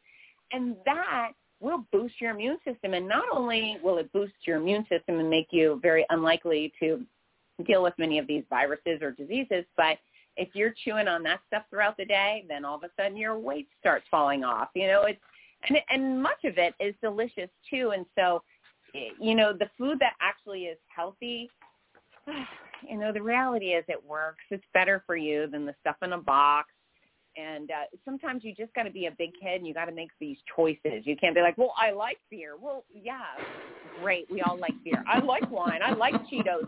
and 0.52 0.76
that 0.84 1.32
will 1.60 1.86
boost 1.92 2.20
your 2.20 2.30
immune 2.32 2.58
system. 2.64 2.94
And 2.94 3.08
not 3.08 3.24
only 3.32 3.78
will 3.82 3.98
it 3.98 4.12
boost 4.12 4.34
your 4.46 4.56
immune 4.56 4.86
system 4.88 5.18
and 5.20 5.30
make 5.30 5.48
you 5.50 5.78
very 5.82 6.06
unlikely 6.10 6.72
to 6.80 7.04
deal 7.66 7.82
with 7.82 7.94
many 7.98 8.18
of 8.18 8.26
these 8.26 8.44
viruses 8.50 9.00
or 9.02 9.12
diseases, 9.12 9.64
but 9.76 9.98
if 10.36 10.48
you're 10.54 10.74
chewing 10.84 11.08
on 11.08 11.22
that 11.22 11.40
stuff 11.46 11.62
throughout 11.70 11.96
the 11.96 12.04
day, 12.04 12.44
then 12.48 12.64
all 12.64 12.76
of 12.76 12.82
a 12.82 12.90
sudden 12.96 13.16
your 13.16 13.38
weight 13.38 13.68
starts 13.80 14.06
falling 14.10 14.44
off. 14.44 14.68
You 14.74 14.86
know, 14.86 15.02
it's 15.04 15.20
and 15.68 15.78
and 15.88 16.22
much 16.22 16.44
of 16.44 16.58
it 16.58 16.74
is 16.78 16.94
delicious 17.02 17.48
too. 17.70 17.92
And 17.94 18.04
so, 18.16 18.42
you 19.20 19.34
know, 19.34 19.52
the 19.52 19.68
food 19.78 19.98
that 20.00 20.14
actually 20.20 20.64
is 20.64 20.78
healthy, 20.94 21.50
you 22.88 22.98
know, 22.98 23.12
the 23.12 23.22
reality 23.22 23.66
is 23.66 23.84
it 23.88 24.02
works. 24.04 24.44
It's 24.50 24.64
better 24.74 25.02
for 25.06 25.16
you 25.16 25.48
than 25.50 25.66
the 25.66 25.74
stuff 25.80 25.96
in 26.02 26.12
a 26.12 26.18
box. 26.18 26.68
And 27.36 27.70
uh, 27.70 27.84
sometimes 28.04 28.44
you 28.44 28.54
just 28.54 28.72
got 28.74 28.84
to 28.84 28.90
be 28.90 29.06
a 29.06 29.10
big 29.10 29.30
kid 29.40 29.56
and 29.56 29.66
you 29.66 29.74
got 29.74 29.84
to 29.86 29.92
make 29.92 30.08
these 30.18 30.38
choices. 30.54 31.04
You 31.04 31.16
can't 31.16 31.34
be 31.34 31.42
like, 31.42 31.58
well, 31.58 31.74
I 31.76 31.90
like 31.90 32.18
beer. 32.30 32.54
Well, 32.58 32.84
yeah, 32.94 33.24
great. 34.02 34.26
We 34.30 34.40
all 34.40 34.58
like 34.58 34.72
beer. 34.82 35.04
I 35.06 35.20
like 35.20 35.50
wine. 35.50 35.80
I 35.84 35.92
like 35.92 36.14
Cheetos 36.32 36.66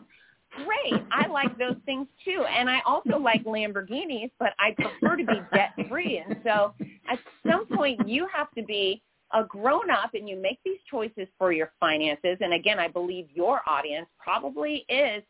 great. 0.50 1.02
I 1.12 1.26
like 1.28 1.56
those 1.58 1.76
things 1.84 2.06
too. 2.24 2.44
And 2.48 2.68
I 2.68 2.80
also 2.86 3.18
like 3.18 3.44
Lamborghinis, 3.44 4.30
but 4.38 4.52
I 4.58 4.74
prefer 4.76 5.16
to 5.16 5.24
be 5.24 5.40
debt 5.52 5.72
free. 5.88 6.22
And 6.24 6.36
so 6.44 6.74
at 7.10 7.18
some 7.46 7.66
point 7.66 8.08
you 8.08 8.26
have 8.34 8.50
to 8.52 8.62
be 8.62 9.02
a 9.32 9.44
grown 9.44 9.90
up 9.90 10.14
and 10.14 10.28
you 10.28 10.36
make 10.40 10.58
these 10.64 10.78
choices 10.90 11.28
for 11.38 11.52
your 11.52 11.72
finances. 11.78 12.38
And 12.40 12.54
again, 12.54 12.78
I 12.78 12.88
believe 12.88 13.26
your 13.34 13.60
audience 13.68 14.06
probably 14.18 14.84
is 14.88 15.22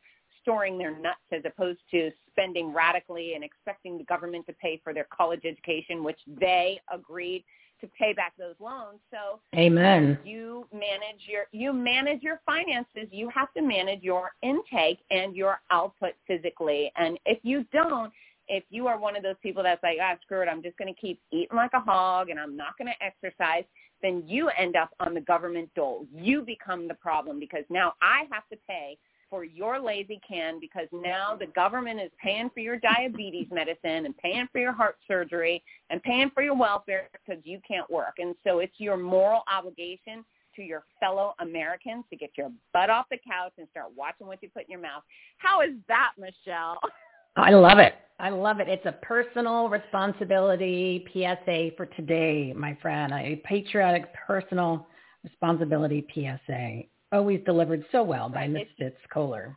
storing 0.43 0.79
their 0.79 0.99
nuts 0.99 1.19
as 1.33 1.43
opposed 1.45 1.81
to 1.91 2.11
spending 2.31 2.73
radically 2.73 3.35
and 3.35 3.45
expecting 3.45 3.99
the 3.99 4.05
government 4.05 4.47
to 4.47 4.53
pay 4.55 4.81
for 4.83 4.95
their 4.95 5.07
college 5.15 5.43
education, 5.45 6.05
which 6.05 6.19
they 6.41 6.81
agreed 6.93 7.45
to 7.81 7.89
pay 7.99 8.13
back 8.13 8.33
those 8.39 8.55
loans. 8.61 8.99
So 9.11 9.41
Amen. 9.57 10.19
you 10.25 10.67
manage 10.73 11.21
your 11.29 11.45
you 11.53 11.73
manage 11.73 12.23
your 12.23 12.41
finances. 12.45 13.09
You 13.11 13.29
have 13.31 13.53
to 13.55 13.63
manage 13.63 14.03
your 14.03 14.31
intake 14.43 14.99
and 15.11 15.37
your 15.37 15.61
output 15.71 16.15
physically. 16.27 16.91
And 16.97 17.19
if 17.25 17.39
you 17.43 17.65
don't, 17.73 18.13
if 18.49 18.65
you 18.71 18.87
are 18.87 18.99
one 18.99 19.17
of 19.17 19.23
those 19.23 19.37
people 19.43 19.63
that's 19.63 19.83
like, 19.83 19.99
ah, 20.03 20.17
screw 20.23 20.43
it, 20.43 20.49
I'm 20.49 20.63
just 20.63 20.77
going 20.79 20.93
to 20.93 21.01
keep 21.01 21.21
eating 21.31 21.57
like 21.57 21.73
a 21.75 21.81
hog 21.81 22.31
and 22.31 22.41
I'm 22.41 22.57
not 22.57 22.77
going 22.79 22.89
to 22.89 23.05
exercise, 23.05 23.65
then 24.03 24.23
you 24.27 24.51
end 24.59 24.77
up 24.77 24.91
on 25.01 25.15
the 25.15 25.21
government 25.21 25.71
dole. 25.75 26.07
You 26.15 26.43
become 26.43 26.89
the 26.89 26.95
problem 26.95 27.41
because 27.41 27.65
now 27.69 27.95
I 28.01 28.25
have 28.31 28.49
to 28.51 28.57
pay 28.69 28.97
for 29.31 29.45
your 29.45 29.79
lazy 29.81 30.21
can 30.27 30.59
because 30.61 30.89
now 30.93 31.37
the 31.39 31.47
government 31.47 32.01
is 32.01 32.11
paying 32.23 32.51
for 32.55 32.61
your 32.61 32.79
diabetes 32.79 33.49
medicine 33.51 34.07
and 34.07 34.17
paying 34.17 34.49
for 34.53 34.59
your 34.59 34.73
heart 34.73 34.97
surgery 35.07 35.63
and 35.91 36.03
paying 36.03 36.31
for 36.33 36.43
your 36.43 36.57
welfare 36.57 37.09
because 37.13 37.43
you 37.45 37.61
can't 37.67 37.91
work. 37.91 38.15
And 38.19 38.35
so 38.45 38.61
it's 38.61 38.75
your 38.79 38.97
moral 38.97 39.43
obligation 39.53 40.25
to 40.57 40.63
your 40.63 40.85
fellow 40.99 41.35
Americans 41.41 42.05
to 42.11 42.17
get 42.17 42.31
your 42.37 42.51
butt 42.73 42.91
off 42.91 43.07
the 43.11 43.19
couch 43.19 43.53
and 43.59 43.69
start 43.71 43.89
watching 43.97 44.27
what 44.27 44.43
you 44.43 44.49
put 44.49 44.65
in 44.65 44.71
your 44.71 44.81
mouth. 44.81 45.03
How 45.37 45.61
is 45.61 45.75
that, 45.89 46.13
Michele? 46.19 46.79
I 47.39 47.51
love 47.51 47.79
it. 47.79 47.95
I 48.19 48.31
love 48.31 48.59
it. 48.59 48.69
It's 48.69 48.85
a 48.85 48.93
personal 49.01 49.69
responsibility 49.69 51.07
PSA 51.13 51.71
for 51.77 51.87
today, 51.87 52.53
my 52.53 52.77
friend. 52.83 53.13
A 53.13 53.41
patriotic 53.45 54.13
personal 54.27 54.89
responsibility 55.23 56.05
PSA. 56.13 56.83
Always 57.13 57.41
delivered 57.47 57.85
so 57.93 58.03
well 58.03 58.29
by 58.29 58.49
Miss 58.49 58.67
Fitz 58.77 58.97
Koehler. 59.15 59.55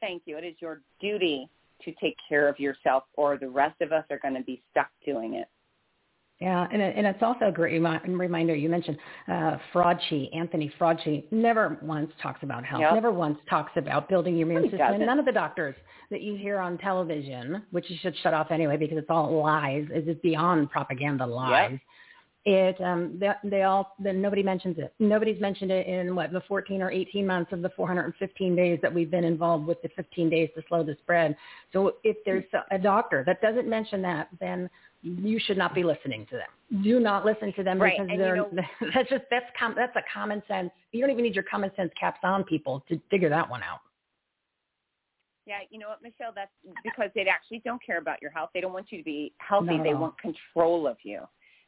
Thank 0.00 0.22
you. 0.26 0.36
It 0.36 0.44
is 0.44 0.56
your 0.58 0.82
duty 1.00 1.48
to 1.84 1.92
take 2.00 2.16
care 2.28 2.48
of 2.48 2.58
yourself 2.58 3.04
or 3.14 3.38
the 3.38 3.48
rest 3.48 3.80
of 3.80 3.92
us 3.92 4.04
are 4.10 4.18
going 4.18 4.34
to 4.34 4.42
be 4.42 4.60
stuck 4.72 4.88
doing 5.04 5.34
it. 5.34 5.46
Yeah, 6.40 6.66
and, 6.70 6.82
and 6.82 7.06
it's 7.06 7.22
also 7.22 7.46
a 7.46 7.52
great 7.52 7.80
reminder. 7.80 8.54
You 8.54 8.68
mentioned 8.68 8.98
uh, 9.26 9.56
Fraudchi, 9.72 10.28
Anthony 10.36 10.70
Fraudchi, 10.78 11.24
never 11.30 11.78
once 11.80 12.12
talks 12.22 12.42
about 12.42 12.62
health, 12.62 12.82
Yep. 12.82 12.92
never 12.94 13.10
once 13.10 13.38
talks 13.48 13.72
about 13.76 14.06
building 14.10 14.36
your 14.36 14.50
immune 14.50 14.64
system. 14.64 14.78
Doesn't. 14.78 15.06
none 15.06 15.18
of 15.18 15.24
the 15.24 15.32
doctors 15.32 15.74
that 16.10 16.20
you 16.20 16.36
hear 16.36 16.58
on 16.58 16.76
television, 16.76 17.62
which 17.70 17.88
you 17.88 17.96
should 18.02 18.14
shut 18.22 18.34
off 18.34 18.50
anyway 18.50 18.76
because 18.76 18.98
it's 18.98 19.08
all 19.08 19.42
lies, 19.42 19.86
is 19.94 20.06
it 20.08 20.20
beyond 20.22 20.70
propaganda 20.70 21.24
lies. 21.24 21.78
It 22.48 22.80
um 22.80 23.18
they, 23.18 23.32
they 23.42 23.62
all 23.64 23.96
then 23.98 24.22
nobody 24.22 24.42
mentions 24.44 24.78
it. 24.78 24.94
Nobody's 25.00 25.40
mentioned 25.40 25.72
it 25.72 25.88
in 25.88 26.14
what 26.14 26.30
the 26.32 26.42
14 26.46 26.80
or 26.80 26.92
18 26.92 27.26
months 27.26 27.52
of 27.52 27.60
the 27.60 27.70
415 27.70 28.54
days 28.54 28.78
that 28.82 28.94
we've 28.94 29.10
been 29.10 29.24
involved 29.24 29.66
with 29.66 29.82
the 29.82 29.88
15 29.96 30.30
days 30.30 30.48
to 30.54 30.62
slow 30.68 30.84
the 30.84 30.96
spread. 31.02 31.36
So 31.72 31.96
if 32.04 32.16
there's 32.24 32.44
a 32.70 32.78
doctor 32.78 33.24
that 33.26 33.42
doesn't 33.42 33.68
mention 33.68 34.00
that, 34.02 34.28
then 34.38 34.70
you 35.06 35.38
should 35.38 35.56
not 35.56 35.74
be 35.74 35.84
listening 35.84 36.26
to 36.30 36.36
them. 36.36 36.82
Do 36.82 36.98
not 36.98 37.24
listen 37.24 37.52
to 37.54 37.62
them 37.62 37.80
Right, 37.80 37.94
because 37.96 38.10
and 38.10 38.20
they're 38.20 38.36
know- 38.36 38.50
that's 38.94 39.08
just 39.08 39.24
that's 39.30 39.46
com- 39.58 39.74
that's 39.76 39.94
a 39.96 40.02
common 40.12 40.42
sense. 40.48 40.70
You 40.92 41.00
don't 41.00 41.10
even 41.10 41.22
need 41.22 41.34
your 41.34 41.44
common 41.44 41.70
sense 41.76 41.92
caps 41.98 42.20
on 42.24 42.42
people 42.44 42.82
to 42.88 43.00
figure 43.10 43.28
that 43.28 43.48
one 43.48 43.62
out. 43.62 43.80
Yeah, 45.46 45.58
you 45.70 45.78
know 45.78 45.88
what, 45.88 46.02
Michele? 46.02 46.32
That's 46.34 46.50
because 46.82 47.10
they 47.14 47.22
actually 47.22 47.62
don't 47.64 47.80
care 47.84 47.98
about 47.98 48.20
your 48.20 48.32
health. 48.32 48.50
They 48.52 48.60
don't 48.60 48.72
want 48.72 48.90
you 48.90 48.98
to 48.98 49.04
be 49.04 49.32
healthy. 49.38 49.76
At 49.76 49.84
They 49.84 49.94
want 49.94 50.18
control 50.18 50.88
of 50.88 50.96
you. 51.04 51.20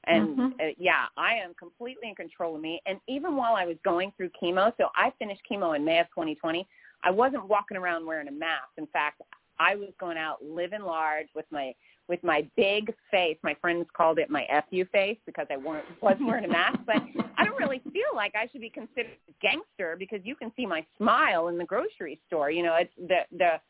And 0.05 0.37
Mhm. 0.37 0.53
uh, 0.61 0.75
yeah, 0.79 1.07
I 1.17 1.35
am 1.35 1.55
completely 1.55 2.09
in 2.09 2.15
control 2.17 2.57
of 2.57 2.61
me. 2.61 2.81
And 2.87 3.01
even 3.07 3.37
while 3.37 3.55
I 3.55 3.67
was 3.67 3.77
going 3.85 4.11
through 4.13 4.31
chemo, 4.31 4.73
so 4.79 4.89
I 4.97 5.11
finished 5.19 5.43
chemo 5.49 5.77
in 5.77 5.85
May 5.85 6.01
of 6.01 6.09
2020, 6.09 6.67
I 7.05 7.11
wasn't 7.13 7.47
walking 7.47 7.77
around 7.77 8.05
wearing 8.05 8.27
a 8.27 8.33
mask. 8.33 8.71
In 8.79 8.87
fact, 8.89 9.23
I 9.61 9.77
was 9.77 9.91
going 10.01 10.17
out 10.17 10.43
living 10.45 10.83
large 10.83 11.29
with 11.35 11.47
my 11.53 11.73
with 12.09 12.23
my 12.25 12.47
big 12.57 12.93
face. 13.11 13.37
My 13.43 13.55
friends 13.61 13.87
called 13.97 14.19
it 14.19 14.31
my 14.31 14.47
fu 14.71 14.85
face 14.87 15.19
because 15.27 15.47
I 15.51 15.57
weren't 15.57 15.85
wasn't 16.01 16.27
wearing 16.27 16.45
a 16.45 16.49
mask. 16.49 16.81
But 16.87 17.03
I 17.37 17.45
don't 17.45 17.59
really 17.59 17.83
feel 17.93 18.15
like 18.15 18.35
I 18.35 18.49
should 18.51 18.61
be 18.61 18.71
considered 18.71 19.17
a 19.29 19.33
gangster 19.41 19.97
because 19.99 20.21
you 20.25 20.35
can 20.35 20.53
see 20.57 20.67
my 20.67 20.85
smile 20.97 21.49
in 21.49 21.59
the 21.59 21.65
grocery 21.65 22.21
store. 22.27 22.51
You 22.51 22.63
know, 22.63 22.77
it's 22.77 22.93
the 22.97 23.21
the 23.37 23.61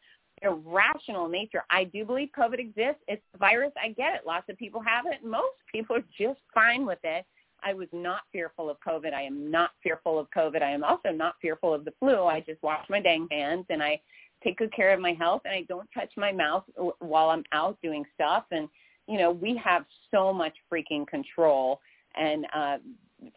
irrational 0.42 1.28
nature. 1.28 1.64
I 1.70 1.84
do 1.84 2.04
believe 2.04 2.28
COVID 2.38 2.58
exists. 2.60 3.02
It's 3.08 3.22
a 3.34 3.38
virus. 3.38 3.72
I 3.82 3.88
get 3.88 4.14
it. 4.14 4.20
Lots 4.26 4.48
of 4.48 4.56
people 4.56 4.80
have 4.80 5.04
it. 5.06 5.26
Most 5.26 5.56
people 5.70 5.96
are 5.96 6.04
just 6.16 6.40
fine 6.54 6.86
with 6.86 7.00
it. 7.02 7.26
I 7.62 7.74
was 7.74 7.88
not 7.92 8.20
fearful 8.30 8.70
of 8.70 8.76
COVID. 8.86 9.12
I 9.12 9.22
am 9.22 9.50
not 9.50 9.70
fearful 9.82 10.18
of 10.18 10.28
COVID. 10.30 10.62
I 10.62 10.70
am 10.70 10.84
also 10.84 11.10
not 11.10 11.34
fearful 11.40 11.74
of 11.74 11.84
the 11.84 11.92
flu. 11.98 12.24
I 12.24 12.40
just 12.40 12.62
wash 12.62 12.84
my 12.88 13.00
dang 13.00 13.26
hands 13.30 13.66
and 13.68 13.82
I 13.82 14.00
take 14.48 14.58
good 14.58 14.72
care 14.72 14.92
of 14.92 15.00
my 15.00 15.12
health 15.12 15.42
and 15.44 15.54
I 15.54 15.62
don't 15.68 15.88
touch 15.92 16.10
my 16.16 16.32
mouth 16.32 16.64
while 16.98 17.30
I'm 17.30 17.44
out 17.52 17.78
doing 17.82 18.04
stuff. 18.14 18.44
And, 18.50 18.68
you 19.06 19.18
know, 19.18 19.30
we 19.30 19.60
have 19.62 19.84
so 20.10 20.32
much 20.32 20.54
freaking 20.72 21.06
control. 21.06 21.80
And 22.16 22.46
uh, 22.54 22.76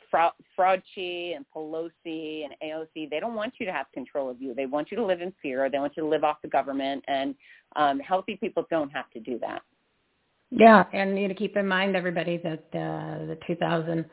Fra- 0.09 0.33
Fraudchi 0.57 1.35
and 1.35 1.45
Pelosi 1.55 2.45
and 2.45 2.53
AOC, 2.63 3.09
they 3.09 3.19
don't 3.19 3.35
want 3.35 3.53
you 3.59 3.65
to 3.65 3.71
have 3.71 3.87
control 3.93 4.29
of 4.29 4.41
you. 4.41 4.53
They 4.53 4.65
want 4.65 4.91
you 4.91 4.97
to 4.97 5.05
live 5.05 5.21
in 5.21 5.33
fear. 5.41 5.69
They 5.69 5.79
want 5.79 5.93
you 5.97 6.03
to 6.03 6.09
live 6.09 6.23
off 6.23 6.37
the 6.41 6.49
government. 6.49 7.03
And 7.07 7.35
um, 7.75 7.99
healthy 7.99 8.37
people 8.37 8.65
don't 8.69 8.89
have 8.89 9.09
to 9.11 9.19
do 9.19 9.37
that. 9.39 9.61
Yeah, 10.53 10.83
and 10.91 11.17
you 11.17 11.29
know, 11.29 11.33
keep 11.33 11.55
in 11.55 11.65
mind, 11.65 11.95
everybody, 11.95 12.37
that 12.43 12.65
uh, 12.73 13.25
the 13.25 13.37
2000, 13.47 14.05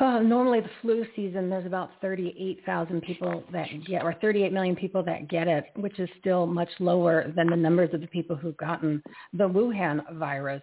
uh, 0.00 0.20
normally 0.20 0.60
the 0.60 0.70
flu 0.80 1.04
season, 1.14 1.50
there's 1.50 1.66
about 1.66 1.90
38,000 2.00 3.02
people 3.02 3.44
that 3.52 3.68
get, 3.86 4.02
or 4.02 4.14
38 4.14 4.52
million 4.52 4.74
people 4.74 5.02
that 5.02 5.28
get 5.28 5.46
it, 5.46 5.66
which 5.76 5.98
is 5.98 6.08
still 6.18 6.46
much 6.46 6.70
lower 6.78 7.32
than 7.36 7.48
the 7.48 7.56
numbers 7.56 7.90
of 7.92 8.00
the 8.00 8.06
people 8.06 8.34
who've 8.34 8.56
gotten 8.56 9.02
the 9.34 9.48
Wuhan 9.48 10.00
virus, 10.18 10.62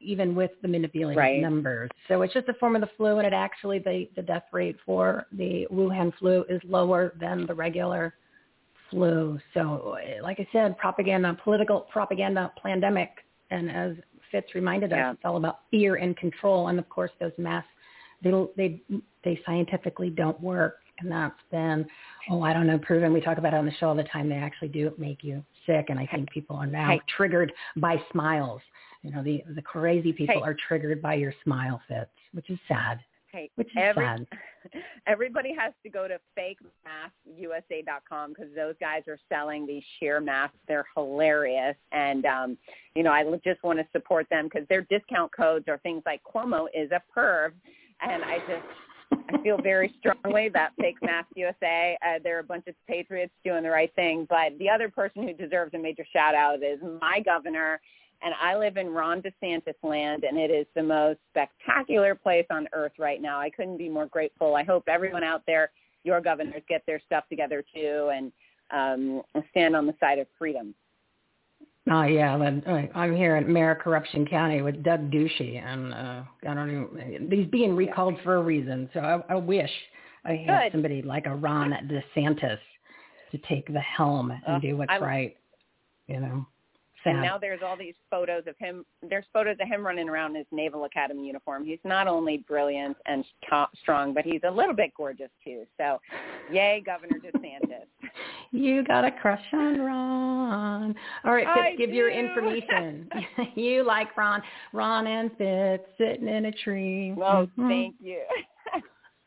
even 0.00 0.34
with 0.34 0.50
the 0.62 0.68
manipulated 0.68 1.18
Right. 1.18 1.40
numbers. 1.40 1.90
So 2.08 2.22
it's 2.22 2.32
just 2.32 2.48
a 2.48 2.54
form 2.54 2.76
of 2.76 2.80
the 2.80 2.90
flu, 2.96 3.18
and 3.18 3.26
it 3.26 3.32
actually, 3.32 3.78
the, 3.78 4.08
the 4.16 4.22
death 4.22 4.44
rate 4.52 4.76
for 4.86 5.26
the 5.32 5.66
Wuhan 5.70 6.12
flu 6.18 6.44
is 6.48 6.60
lower 6.64 7.12
than 7.20 7.46
the 7.46 7.54
regular 7.54 8.14
flu. 8.90 9.38
So, 9.54 9.98
uh, 9.98 10.22
like 10.22 10.40
I 10.40 10.48
said, 10.50 10.78
propaganda, 10.78 11.36
political 11.44 11.82
propaganda, 11.82 12.52
pandemic, 12.62 13.10
and 13.50 13.70
as 13.70 13.96
Fitz 14.30 14.54
reminded 14.54 14.92
us, 14.92 15.14
it's 15.14 15.24
all 15.24 15.36
about 15.36 15.60
fear 15.70 15.96
and 15.96 16.16
control. 16.16 16.68
And 16.68 16.78
of 16.78 16.88
course, 16.88 17.10
those 17.20 17.32
masks, 17.38 17.68
they 18.22 18.30
they 18.56 18.80
they 19.24 19.40
scientifically 19.46 20.10
don't 20.10 20.40
work, 20.40 20.78
and 21.00 21.10
that's 21.10 21.34
been 21.50 21.86
oh 22.30 22.42
I 22.42 22.52
don't 22.52 22.66
know 22.66 22.78
proven. 22.78 23.12
We 23.12 23.20
talk 23.20 23.38
about 23.38 23.54
it 23.54 23.56
on 23.56 23.66
the 23.66 23.72
show 23.78 23.88
all 23.88 23.94
the 23.94 24.04
time. 24.04 24.28
They 24.28 24.36
actually 24.36 24.68
do 24.68 24.92
make 24.98 25.22
you 25.22 25.44
sick, 25.66 25.86
and 25.88 25.98
I 25.98 26.06
think 26.06 26.30
people 26.30 26.56
are 26.56 26.66
now 26.66 26.90
Hey. 26.90 27.00
triggered 27.16 27.52
by 27.76 27.96
smiles. 28.12 28.60
You 29.02 29.12
know, 29.12 29.22
the 29.22 29.42
the 29.54 29.62
crazy 29.62 30.12
people 30.12 30.36
Hey. 30.36 30.42
are 30.42 30.56
triggered 30.66 31.00
by 31.00 31.14
your 31.14 31.32
smile, 31.44 31.80
Fitz, 31.88 32.10
which 32.32 32.50
is 32.50 32.58
sad. 32.68 33.00
Hey, 33.30 33.50
Which 33.56 33.68
is 33.68 33.74
every, 33.76 34.04
sad. 34.06 34.26
everybody 35.06 35.54
has 35.54 35.74
to 35.82 35.90
go 35.90 36.08
to 36.08 36.18
fakemaskusa.com 36.36 38.30
because 38.30 38.54
those 38.56 38.74
guys 38.80 39.02
are 39.06 39.18
selling 39.28 39.66
these 39.66 39.82
sheer 39.98 40.18
masks. 40.18 40.56
They're 40.66 40.86
hilarious, 40.96 41.76
and 41.92 42.24
um, 42.24 42.58
you 42.94 43.02
know 43.02 43.12
I 43.12 43.24
just 43.44 43.62
want 43.62 43.78
to 43.78 43.86
support 43.92 44.26
them 44.30 44.46
because 44.46 44.66
their 44.68 44.82
discount 44.88 45.30
codes 45.36 45.66
are 45.68 45.76
things 45.78 46.02
like 46.06 46.22
Cuomo 46.24 46.68
is 46.74 46.90
a 46.90 47.02
perv, 47.14 47.52
and 48.00 48.24
I 48.24 48.38
just 48.38 48.66
I 49.30 49.42
feel 49.42 49.58
very 49.58 49.94
strongly 49.98 50.48
that 50.50 50.72
Fake 50.80 50.96
Mask 51.02 51.28
USA. 51.34 51.96
Uh, 52.04 52.18
they're 52.22 52.40
a 52.40 52.44
bunch 52.44 52.66
of 52.66 52.74
patriots 52.86 53.32
doing 53.44 53.62
the 53.62 53.70
right 53.70 53.94
thing, 53.94 54.26
but 54.28 54.58
the 54.58 54.68
other 54.68 54.88
person 54.88 55.22
who 55.22 55.32
deserves 55.32 55.74
a 55.74 55.78
major 55.78 56.06
shout 56.12 56.34
out 56.34 56.62
is 56.62 56.78
my 57.00 57.20
governor. 57.20 57.80
And 58.20 58.34
I 58.40 58.56
live 58.56 58.76
in 58.76 58.88
Ron 58.88 59.22
DeSantis 59.22 59.74
land, 59.82 60.24
and 60.24 60.38
it 60.38 60.50
is 60.50 60.66
the 60.74 60.82
most 60.82 61.20
spectacular 61.30 62.14
place 62.14 62.46
on 62.50 62.66
earth 62.72 62.92
right 62.98 63.22
now. 63.22 63.38
I 63.38 63.48
couldn't 63.50 63.78
be 63.78 63.88
more 63.88 64.06
grateful. 64.06 64.56
I 64.56 64.64
hope 64.64 64.84
everyone 64.88 65.22
out 65.22 65.42
there, 65.46 65.70
your 66.04 66.20
governors, 66.20 66.62
get 66.68 66.82
their 66.86 67.00
stuff 67.06 67.24
together 67.28 67.64
too, 67.74 68.10
and 68.12 68.32
um, 68.70 69.22
stand 69.50 69.76
on 69.76 69.86
the 69.86 69.94
side 70.00 70.18
of 70.18 70.26
freedom. 70.36 70.74
Oh 71.90 72.02
yeah, 72.02 72.36
then, 72.36 72.62
uh, 72.66 72.98
I'm 72.98 73.14
here 73.16 73.36
in 73.36 73.52
Mayor 73.52 73.74
Corruption 73.74 74.26
County 74.26 74.62
with 74.62 74.82
Doug 74.82 75.10
Ducey, 75.10 75.62
and 75.64 75.94
uh, 75.94 76.22
I 76.48 76.54
don't 76.54 76.70
even. 76.70 77.28
He's 77.30 77.46
being 77.46 77.74
recalled 77.74 78.16
for 78.22 78.36
a 78.36 78.42
reason. 78.42 78.90
So 78.92 79.00
I, 79.00 79.32
I 79.32 79.36
wish 79.36 79.70
I 80.24 80.36
had 80.36 80.64
Good. 80.64 80.72
somebody 80.72 81.02
like 81.02 81.26
a 81.26 81.34
Ron 81.34 81.70
DeSantis 82.16 82.58
to 83.32 83.38
take 83.48 83.72
the 83.72 83.80
helm 83.80 84.30
and 84.30 84.42
Uh, 84.56 84.58
do 84.58 84.76
what's 84.76 84.90
I- 84.92 84.98
right. 84.98 85.36
You 86.06 86.20
know, 86.20 86.46
And 87.04 87.20
now 87.20 87.36
there's 87.36 87.60
all 87.62 87.76
these 87.76 87.94
photos 88.10 88.44
of 88.46 88.56
him. 88.58 88.84
There's 89.08 89.26
photos 89.32 89.56
of 89.60 89.68
him 89.68 89.86
running 89.86 90.08
around 90.08 90.30
in 90.30 90.36
his 90.36 90.46
Naval 90.50 90.84
Academy 90.84 91.26
uniform. 91.26 91.64
He's 91.66 91.78
not 91.84 92.08
only 92.08 92.38
brilliant 92.38 92.96
and 93.04 93.24
strong, 93.82 94.14
but 94.14 94.24
he's 94.24 94.40
a 94.44 94.50
little 94.50 94.74
bit 94.74 94.92
gorgeous 94.96 95.28
too. 95.44 95.64
So, 95.76 96.00
yay, 96.50 96.82
Governor 96.84 97.18
DeSantis. 97.18 97.86
You 98.50 98.82
got 98.84 99.04
a 99.04 99.10
crush 99.10 99.42
on 99.52 99.80
Ron. 99.80 100.94
All 101.24 101.32
right, 101.32 101.46
Fitz, 101.46 101.66
I 101.74 101.76
give 101.76 101.90
your 101.90 102.10
information. 102.10 103.08
you 103.54 103.84
like 103.84 104.16
Ron. 104.16 104.42
Ron 104.72 105.06
and 105.06 105.30
Fitz 105.36 105.84
sitting 105.98 106.28
in 106.28 106.46
a 106.46 106.52
tree. 106.52 107.12
Well, 107.12 107.46
Mhm. 107.58 107.68
thank 107.68 107.94
you. 108.00 108.22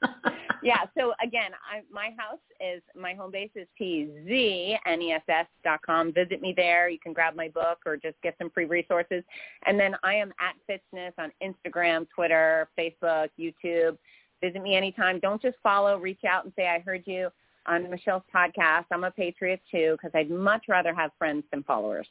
yeah. 0.64 0.86
So 0.98 1.14
again, 1.24 1.52
I, 1.72 1.82
my 1.92 2.10
house 2.18 2.40
is 2.60 2.82
my 2.96 3.14
home 3.14 3.32
base 3.32 3.52
is 3.56 3.68
tzness 3.80 5.46
dot 5.64 5.80
com. 5.86 6.12
Visit 6.14 6.42
me 6.42 6.54
there. 6.56 6.90
You 6.90 7.00
can 7.00 7.14
grab 7.14 7.36
my 7.36 7.50
book 7.50 7.80
or 7.86 7.98
just 7.98 8.16
get 8.24 8.36
some 8.40 8.50
free 8.50 8.66
resources. 8.66 9.24
And 9.66 9.80
then 9.80 9.96
I 10.04 10.16
am 10.16 10.34
at 10.40 10.56
Fitzness 10.68 11.12
on 11.20 11.32
Instagram, 11.44 12.08
Twitter, 12.14 12.68
Facebook, 12.78 13.30
YouTube. 13.40 13.98
Visit 14.42 14.64
me 14.64 14.76
anytime. 14.76 15.20
Don't 15.20 15.42
just 15.42 15.58
follow. 15.62 16.00
Reach 16.00 16.24
out 16.28 16.46
and 16.46 16.54
say 16.56 16.68
I 16.68 16.80
heard 16.80 17.04
you 17.06 17.30
on 17.66 17.90
Michele's 17.90 18.24
podcast. 18.34 18.86
I'm 18.92 19.04
a 19.04 19.12
patriot 19.12 19.62
too 19.70 19.98
because 19.98 20.12
I'd 20.14 20.30
much 20.30 20.66
rather 20.68 20.94
have 20.94 21.12
friends 21.18 21.44
than 21.52 21.64
followers. 21.64 22.08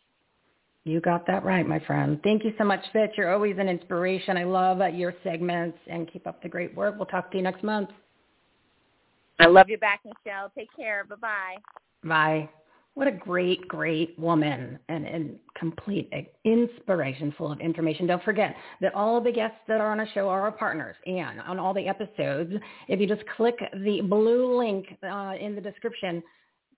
You 0.84 1.00
got 1.00 1.26
that 1.26 1.44
right, 1.44 1.66
my 1.66 1.78
friend. 1.80 2.18
Thank 2.22 2.42
you 2.42 2.54
so 2.56 2.64
much, 2.64 2.80
Fitz. 2.92 3.12
You're 3.16 3.32
always 3.32 3.56
an 3.58 3.68
inspiration. 3.68 4.36
I 4.36 4.44
love 4.44 4.80
uh, 4.80 4.86
your 4.86 5.14
segments 5.22 5.78
and 5.86 6.10
keep 6.10 6.26
up 6.26 6.42
the 6.42 6.48
great 6.48 6.74
work. 6.74 6.96
We'll 6.96 7.06
talk 7.06 7.30
to 7.32 7.36
you 7.36 7.42
next 7.42 7.62
month. 7.62 7.90
I 9.38 9.46
love 9.46 9.68
you 9.68 9.78
back, 9.78 10.00
Michele. 10.04 10.50
Take 10.56 10.74
care. 10.74 11.04
Bye-bye. 11.04 11.56
Bye. 12.04 12.48
What 12.94 13.06
a 13.06 13.12
great, 13.12 13.68
great 13.68 14.18
woman 14.18 14.78
and, 14.88 15.06
and 15.06 15.38
complete 15.56 16.12
inspiration 16.44 17.32
full 17.38 17.52
of 17.52 17.60
information. 17.60 18.06
Don't 18.06 18.22
forget 18.24 18.56
that 18.80 18.94
all 18.94 19.20
the 19.20 19.30
guests 19.30 19.58
that 19.68 19.80
are 19.80 19.92
on 19.92 20.00
a 20.00 20.12
show 20.12 20.28
are 20.28 20.42
our 20.42 20.52
partners. 20.52 20.96
And 21.06 21.40
on 21.40 21.58
all 21.58 21.72
the 21.72 21.86
episodes, 21.86 22.52
if 22.88 23.00
you 23.00 23.06
just 23.06 23.22
click 23.36 23.56
the 23.84 24.00
blue 24.02 24.58
link 24.58 24.86
uh, 25.04 25.34
in 25.40 25.54
the 25.54 25.60
description, 25.60 26.22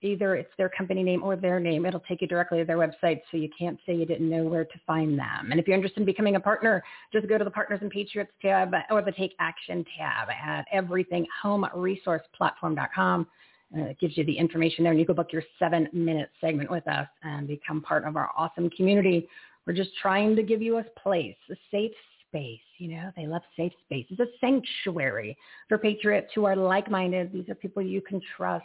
either 0.02 0.34
it's 0.34 0.52
their 0.58 0.68
company 0.68 1.02
name 1.02 1.22
or 1.22 1.34
their 1.34 1.58
name. 1.58 1.86
It'll 1.86 2.00
take 2.00 2.20
you 2.20 2.28
directly 2.28 2.58
to 2.58 2.64
their 2.64 2.76
website 2.76 3.22
so 3.30 3.38
you 3.38 3.48
can't 3.58 3.78
say 3.86 3.94
you 3.94 4.04
didn't 4.04 4.28
know 4.28 4.44
where 4.44 4.64
to 4.64 4.80
find 4.86 5.18
them. 5.18 5.50
And 5.50 5.58
if 5.58 5.66
you're 5.66 5.76
interested 5.76 6.00
in 6.00 6.06
becoming 6.06 6.36
a 6.36 6.40
partner, 6.40 6.84
just 7.12 7.26
go 7.28 7.38
to 7.38 7.44
the 7.44 7.50
Partners 7.50 7.78
and 7.82 7.90
Patriots 7.90 8.32
tab 8.42 8.74
or 8.90 9.00
the 9.00 9.12
Take 9.12 9.34
Action 9.38 9.86
tab 9.96 10.28
at 10.28 10.66
everythinghomeresourceplatform.com. 10.74 13.26
It 13.74 13.98
gives 13.98 14.16
you 14.16 14.24
the 14.24 14.36
information 14.36 14.84
there 14.84 14.92
and 14.92 15.00
you 15.00 15.06
can 15.06 15.14
book 15.14 15.32
your 15.32 15.42
seven 15.58 15.88
minute 15.92 16.30
segment 16.40 16.70
with 16.70 16.86
us 16.88 17.08
and 17.22 17.46
become 17.46 17.80
part 17.80 18.04
of 18.04 18.16
our 18.16 18.30
awesome 18.36 18.70
community. 18.70 19.28
We're 19.66 19.72
just 19.72 19.90
trying 20.00 20.36
to 20.36 20.42
give 20.42 20.60
you 20.60 20.78
a 20.78 20.84
place, 21.02 21.36
a 21.50 21.54
safe 21.70 21.92
space. 22.28 22.60
You 22.78 22.96
know, 22.96 23.10
they 23.16 23.26
love 23.26 23.42
safe 23.56 23.72
space. 23.84 24.06
It's 24.10 24.20
a 24.20 24.26
sanctuary 24.40 25.36
for 25.68 25.78
patriots 25.78 26.32
who 26.34 26.44
are 26.44 26.56
like-minded. 26.56 27.32
These 27.32 27.48
are 27.48 27.54
people 27.54 27.82
you 27.82 28.00
can 28.00 28.20
trust 28.36 28.64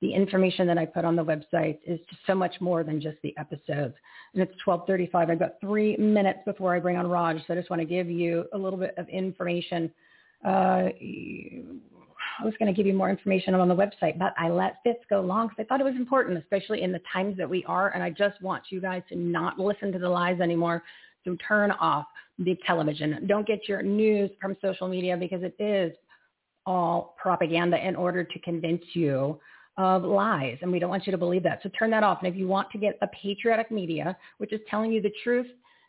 the 0.00 0.14
information 0.14 0.66
that 0.68 0.78
I 0.78 0.86
put 0.86 1.04
on 1.04 1.16
the 1.16 1.24
website 1.24 1.78
is 1.84 1.98
so 2.26 2.34
much 2.34 2.54
more 2.60 2.84
than 2.84 3.00
just 3.00 3.16
the 3.22 3.36
episodes. 3.36 3.94
And 4.32 4.42
it's 4.42 4.54
1235. 4.64 5.30
I've 5.30 5.38
got 5.38 5.60
three 5.60 5.96
minutes 5.96 6.38
before 6.44 6.74
I 6.74 6.78
bring 6.78 6.96
on 6.96 7.08
Raj, 7.08 7.38
so 7.46 7.54
I 7.54 7.56
just 7.56 7.68
want 7.68 7.80
to 7.80 7.86
give 7.86 8.08
you 8.08 8.44
a 8.52 8.58
little 8.58 8.78
bit 8.78 8.94
of 8.96 9.08
information. 9.08 9.90
Uh, 10.44 10.90
I 12.40 12.44
was 12.44 12.54
going 12.58 12.72
to 12.72 12.76
give 12.76 12.86
you 12.86 12.94
more 12.94 13.10
information 13.10 13.54
on 13.54 13.68
the 13.68 13.74
website, 13.74 14.18
but 14.18 14.32
I 14.38 14.48
let 14.48 14.76
this 14.84 14.96
go 15.10 15.20
long 15.20 15.48
because 15.48 15.64
I 15.64 15.66
thought 15.66 15.80
it 15.80 15.84
was 15.84 15.96
important, 15.96 16.38
especially 16.38 16.82
in 16.82 16.92
the 16.92 17.00
times 17.12 17.36
that 17.36 17.48
we 17.48 17.64
are. 17.64 17.90
And 17.90 18.02
I 18.02 18.10
just 18.10 18.40
want 18.40 18.64
you 18.70 18.80
guys 18.80 19.02
to 19.08 19.16
not 19.16 19.58
listen 19.58 19.90
to 19.92 19.98
the 19.98 20.08
lies 20.08 20.40
anymore. 20.40 20.82
So 21.24 21.36
turn 21.46 21.72
off 21.72 22.06
the 22.38 22.56
television. 22.66 23.26
Don't 23.26 23.46
get 23.46 23.68
your 23.68 23.82
news 23.82 24.30
from 24.40 24.56
social 24.62 24.88
media 24.88 25.16
because 25.16 25.42
it 25.42 25.56
is 25.58 25.92
all 26.64 27.16
propaganda 27.20 27.84
in 27.86 27.96
order 27.96 28.22
to 28.22 28.38
convince 28.40 28.82
you 28.92 29.40
of 29.78 30.02
lies, 30.02 30.58
and 30.60 30.72
we 30.72 30.78
don't 30.78 30.90
want 30.90 31.06
you 31.06 31.12
to 31.12 31.18
believe 31.18 31.44
that. 31.44 31.60
So 31.62 31.70
turn 31.78 31.90
that 31.90 32.02
off. 32.02 32.18
And 32.22 32.32
if 32.32 32.38
you 32.38 32.48
want 32.48 32.70
to 32.72 32.78
get 32.78 32.98
a 33.00 33.06
patriotic 33.08 33.70
media, 33.70 34.16
which 34.38 34.52
is 34.52 34.60
telling 34.68 34.92
you 34.92 35.00
the 35.00 35.12
truth, 35.22 35.46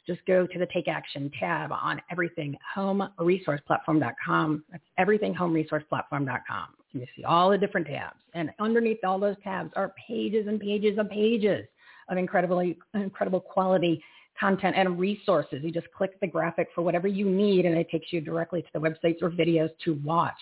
just 0.07 0.25
go 0.25 0.47
to 0.47 0.59
the 0.59 0.67
Take 0.73 0.87
Action 0.87 1.31
tab 1.39 1.71
on 1.71 2.01
everything 2.11 2.57
everythinghomeresourceplatform.com. 2.75 4.63
That's 4.71 4.83
everythinghomeresourceplatform.com. 4.99 6.67
You 6.93 7.05
see 7.15 7.23
all 7.23 7.51
the 7.51 7.57
different 7.57 7.87
tabs. 7.87 8.19
And 8.33 8.51
underneath 8.59 9.03
all 9.03 9.19
those 9.19 9.35
tabs 9.43 9.71
are 9.75 9.93
pages 10.07 10.47
and 10.47 10.59
pages 10.59 10.97
and 10.97 11.09
pages 11.09 11.67
of 12.09 12.17
incredibly 12.17 12.77
incredible 12.93 13.39
quality 13.39 14.03
content 14.39 14.75
and 14.75 14.99
resources. 14.99 15.59
You 15.63 15.71
just 15.71 15.91
click 15.91 16.19
the 16.19 16.27
graphic 16.27 16.69
for 16.73 16.81
whatever 16.81 17.07
you 17.07 17.25
need 17.29 17.65
and 17.65 17.77
it 17.77 17.89
takes 17.89 18.11
you 18.11 18.21
directly 18.21 18.61
to 18.61 18.67
the 18.73 18.79
websites 18.79 19.21
or 19.21 19.29
videos 19.29 19.69
to 19.85 19.95
watch. 20.03 20.39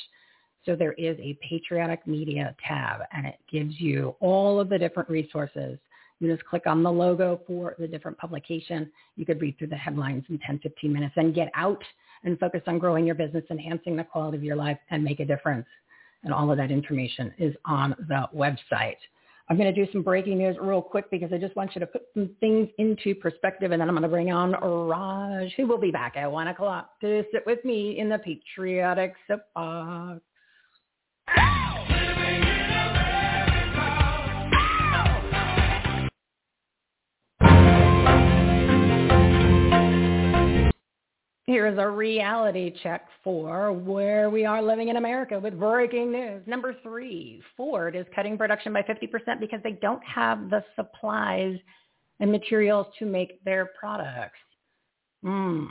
So 0.65 0.75
there 0.75 0.93
is 0.93 1.17
a 1.19 1.37
patriotic 1.47 2.05
media 2.05 2.55
tab 2.65 3.01
and 3.11 3.25
it 3.25 3.37
gives 3.51 3.79
you 3.79 4.15
all 4.19 4.59
of 4.59 4.69
the 4.69 4.77
different 4.77 5.09
resources. 5.09 5.79
You 6.19 6.33
just 6.33 6.45
click 6.45 6.63
on 6.65 6.83
the 6.83 6.91
logo 6.91 7.41
for 7.45 7.75
the 7.77 7.87
different 7.87 8.17
publication. 8.17 8.91
You 9.15 9.25
could 9.25 9.39
read 9.41 9.57
through 9.57 9.67
the 9.67 9.75
headlines 9.75 10.23
in 10.29 10.39
10, 10.39 10.59
15 10.59 10.91
minutes 10.91 11.13
and 11.17 11.33
get 11.35 11.51
out 11.53 11.83
and 12.23 12.39
focus 12.39 12.61
on 12.67 12.79
growing 12.79 13.05
your 13.05 13.15
business, 13.15 13.43
enhancing 13.51 13.95
the 13.95 14.03
quality 14.03 14.37
of 14.37 14.43
your 14.43 14.55
life 14.55 14.79
and 14.89 15.03
make 15.03 15.19
a 15.19 15.25
difference. 15.25 15.67
And 16.23 16.33
all 16.33 16.51
of 16.51 16.57
that 16.57 16.71
information 16.71 17.33
is 17.37 17.55
on 17.65 17.95
the 18.07 18.27
website. 18.35 18.97
I'm 19.49 19.57
going 19.57 19.73
to 19.73 19.85
do 19.85 19.89
some 19.93 20.01
breaking 20.01 20.39
news 20.39 20.57
real 20.59 20.81
quick 20.81 21.09
because 21.09 21.31
I 21.31 21.37
just 21.37 21.55
want 21.55 21.73
you 21.73 21.79
to 21.79 21.87
put 21.87 22.01
some 22.13 22.31
things 22.41 22.67
into 22.79 23.15
perspective 23.15 23.71
and 23.71 23.79
then 23.79 23.87
I'm 23.87 23.95
going 23.95 24.03
to 24.03 24.09
bring 24.09 24.31
on 24.31 24.51
Raj, 24.51 25.53
who 25.55 25.67
will 25.67 25.77
be 25.77 25.91
back 25.91 26.17
at 26.17 26.29
one 26.29 26.49
o'clock 26.49 26.99
to 26.99 27.23
sit 27.31 27.45
with 27.45 27.63
me 27.63 27.97
in 27.97 28.09
the 28.09 28.19
patriotic 28.19 29.13
soapbox. 29.25 30.21
A 41.77 41.89
reality 41.89 42.73
check 42.81 43.05
for 43.23 43.71
where 43.71 44.29
we 44.29 44.45
are 44.45 44.61
living 44.61 44.89
in 44.89 44.97
America 44.97 45.39
with 45.39 45.59
breaking 45.59 46.11
news. 46.11 46.41
Number 46.47 46.75
three, 46.81 47.41
Ford 47.55 47.95
is 47.95 48.05
cutting 48.15 48.37
production 48.37 48.73
by 48.73 48.81
50% 48.81 49.39
because 49.39 49.59
they 49.63 49.73
don't 49.73 50.03
have 50.03 50.49
the 50.49 50.63
supplies 50.75 51.57
and 52.19 52.31
materials 52.31 52.87
to 52.99 53.05
make 53.05 53.43
their 53.43 53.67
products. 53.79 54.39
Hmm. 55.23 55.65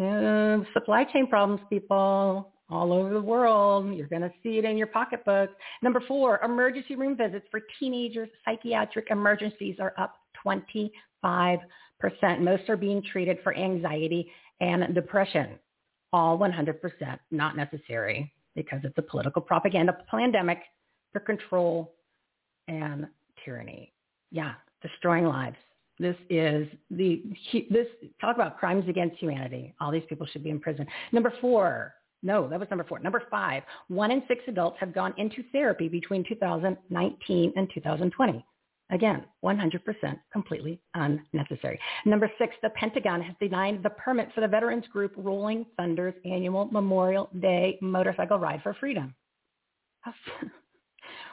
Uh, 0.00 0.58
supply 0.72 1.04
chain 1.04 1.26
problems, 1.26 1.60
people 1.70 2.52
all 2.70 2.92
over 2.92 3.12
the 3.12 3.20
world. 3.20 3.94
You're 3.94 4.08
going 4.08 4.22
to 4.22 4.32
see 4.42 4.58
it 4.58 4.64
in 4.64 4.76
your 4.76 4.86
pocketbook. 4.86 5.50
Number 5.82 6.02
four, 6.06 6.40
emergency 6.44 6.96
room 6.96 7.16
visits 7.16 7.46
for 7.50 7.60
teenagers, 7.78 8.28
psychiatric 8.44 9.08
emergencies 9.10 9.76
are 9.80 9.92
up 9.98 10.16
25%. 10.44 10.90
Most 12.40 12.68
are 12.68 12.76
being 12.76 13.02
treated 13.02 13.38
for 13.42 13.56
anxiety 13.56 14.30
and 14.60 14.94
depression. 14.94 15.58
All 16.12 16.38
100% 16.38 17.18
not 17.30 17.56
necessary 17.56 18.32
because 18.56 18.80
it's 18.82 18.98
a 18.98 19.02
political 19.02 19.40
propaganda 19.40 19.96
pandemic 20.10 20.58
for 21.12 21.20
control 21.20 21.94
and 22.68 23.06
tyranny. 23.44 23.92
Yeah, 24.30 24.54
destroying 24.82 25.26
lives. 25.26 25.56
This 25.98 26.16
is 26.30 26.66
the, 26.90 27.22
this, 27.70 27.86
talk 28.20 28.34
about 28.34 28.58
crimes 28.58 28.88
against 28.88 29.16
humanity. 29.18 29.74
All 29.80 29.92
these 29.92 30.02
people 30.08 30.26
should 30.26 30.42
be 30.42 30.50
in 30.50 30.58
prison. 30.58 30.86
Number 31.12 31.32
four, 31.40 31.94
no, 32.22 32.48
that 32.48 32.58
was 32.58 32.68
number 32.70 32.84
four. 32.84 32.98
Number 32.98 33.22
five, 33.30 33.62
one 33.88 34.10
in 34.10 34.22
six 34.28 34.42
adults 34.48 34.76
have 34.80 34.94
gone 34.94 35.14
into 35.16 35.42
therapy 35.52 35.88
between 35.88 36.24
2019 36.26 37.52
and 37.56 37.70
2020. 37.74 38.44
Again, 38.90 39.24
100% 39.44 39.80
completely 40.32 40.80
unnecessary. 40.94 41.78
Number 42.04 42.30
six, 42.38 42.54
the 42.62 42.70
Pentagon 42.70 43.22
has 43.22 43.36
denied 43.40 43.82
the 43.82 43.90
permit 43.90 44.28
for 44.34 44.40
the 44.40 44.48
veterans 44.48 44.86
group 44.88 45.12
Rolling 45.16 45.64
Thunder's 45.76 46.14
annual 46.24 46.66
Memorial 46.66 47.30
Day 47.40 47.78
motorcycle 47.80 48.38
ride 48.38 48.62
for 48.62 48.74
freedom. 48.74 49.14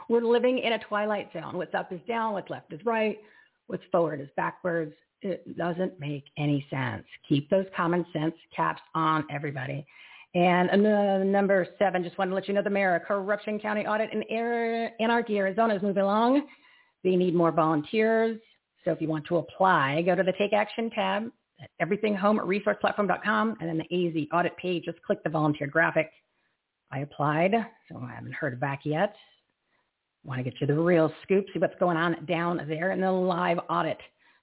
We're 0.10 0.22
living 0.22 0.60
in 0.60 0.74
a 0.74 0.80
twilight 0.80 1.30
zone. 1.34 1.58
What's 1.58 1.74
up 1.74 1.92
is 1.92 2.00
down, 2.08 2.34
what's 2.34 2.50
left 2.50 2.72
is 2.72 2.80
right, 2.86 3.18
what's 3.68 3.84
forward 3.92 4.22
is 4.22 4.30
backwards. 4.38 4.94
It 5.24 5.58
doesn't 5.58 6.00
make 6.00 6.26
any 6.38 6.66
sense. 6.70 7.04
Keep 7.28 7.50
those 7.50 7.66
common 7.76 8.06
sense 8.14 8.36
caps 8.56 8.82
on, 8.94 9.26
everybody. 9.32 9.86
And 10.36 10.70
uh, 10.70 11.24
number 11.24 11.68
seven, 11.80 12.04
just 12.04 12.18
wanted 12.20 12.30
to 12.30 12.36
let 12.36 12.48
you 12.48 12.54
know 12.54 12.62
the 12.62 12.70
mayor, 12.70 13.02
Corruption 13.08 13.60
County 13.60 13.88
Audit 13.88 14.14
in 14.14 14.22
Anarchy, 15.00 15.38
Arizona 15.40 15.76
is 15.76 15.82
moving 15.82 16.04
along. 16.04 16.44
They 17.04 17.16
need 17.16 17.36
more 17.36 17.52
volunteers. 17.52 18.40
So 18.86 18.92
if 18.92 19.02
you 19.02 19.08
want 19.08 19.26
to 19.28 19.38
apply, 19.38 20.02
go 20.04 20.16
to 20.16 20.24
the 20.24 20.34
Take 20.38 20.54
Action 20.54 20.90
tab 20.90 21.32
at 21.62 21.70
everythinghomeresourceplatform.com 21.88 23.58
and 23.60 23.70
then 23.70 23.78
the 23.78 24.08
AZ 24.08 24.28
audit 24.32 24.56
page, 24.58 24.86
just 24.86 25.02
click 25.02 25.24
the 25.24 25.30
volunteer 25.30 25.68
graphic. 25.68 26.12
I 26.92 27.00
applied, 27.00 27.54
so 27.90 27.98
I 27.98 28.14
haven't 28.14 28.34
heard 28.34 28.60
back 28.60 28.82
yet. 28.86 29.16
Want 30.24 30.40
to 30.40 30.44
get 30.44 30.60
you 30.62 30.68
the 30.68 30.74
real 30.74 31.12
scoop, 31.24 31.46
see 31.54 31.60
what's 31.60 31.76
going 31.80 31.98
on 31.98 32.26
down 32.26 32.66
there 32.68 32.92
in 32.92 33.02
the 33.02 33.12
live 33.12 33.60
audit. 33.70 34.00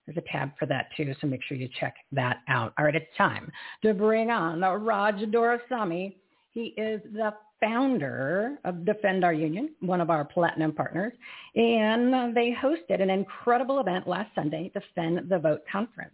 There's 0.07 0.19
a 0.19 0.23
tab 0.31 0.51
for 0.59 0.67
that 0.67 0.89
too, 0.97 1.15
so 1.21 1.27
make 1.27 1.43
sure 1.45 1.57
you 1.57 1.69
check 1.81 1.95
that 2.13 2.41
out. 2.49 2.75
All 2.79 2.85
right, 2.85 2.95
it's 2.95 3.07
time 3.17 3.51
to 3.83 3.95
bring 3.95 4.31
on 4.31 4.61
Raj 4.61 5.17
Doraisamy. 5.17 6.17
He 6.51 6.75
is 6.77 7.01
the 7.13 7.33
founder 7.65 8.59
of 8.65 8.85
Defend 8.85 9.25
Our 9.25 9.33
Union, 9.33 9.71
one 9.81 10.01
of 10.01 10.11
our 10.11 10.25
platinum 10.25 10.73
partners, 10.73 11.15
and 11.55 12.37
they 12.37 12.55
hosted 12.62 13.01
an 13.01 13.09
incredible 13.09 13.81
event 13.81 14.07
last 14.07 14.31
Sunday, 14.35 14.71
Defend 14.75 15.31
the 15.31 15.39
Vote 15.39 15.62
Conference. 15.71 16.12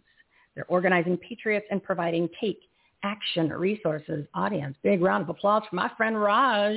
They're 0.55 0.65
organizing 0.67 1.17
patriots 1.17 1.65
and 1.69 1.83
providing 1.83 2.29
take 2.39 2.59
action 3.03 3.49
resources 3.49 4.25
audience. 4.33 4.77
Big 4.83 5.01
round 5.01 5.23
of 5.23 5.29
applause 5.29 5.63
for 5.69 5.75
my 5.75 5.91
friend 5.97 6.19
Raj. 6.21 6.75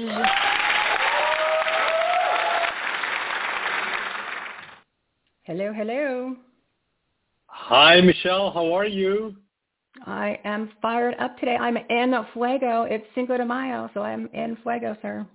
Hello, 5.42 5.72
hello. 5.72 6.36
Hi, 7.46 8.00
Michele. 8.00 8.50
How 8.50 8.72
are 8.72 8.86
you? 8.86 9.36
I 10.06 10.38
am 10.44 10.70
fired 10.82 11.14
up 11.18 11.38
today. 11.38 11.56
I'm 11.56 11.76
in 11.76 12.14
Fuego. 12.32 12.82
It's 12.82 13.04
Cinco 13.14 13.36
de 13.36 13.44
Mayo, 13.44 13.90
so 13.94 14.02
I'm 14.02 14.28
in 14.32 14.56
Fuego, 14.62 14.96
sir. 15.00 15.26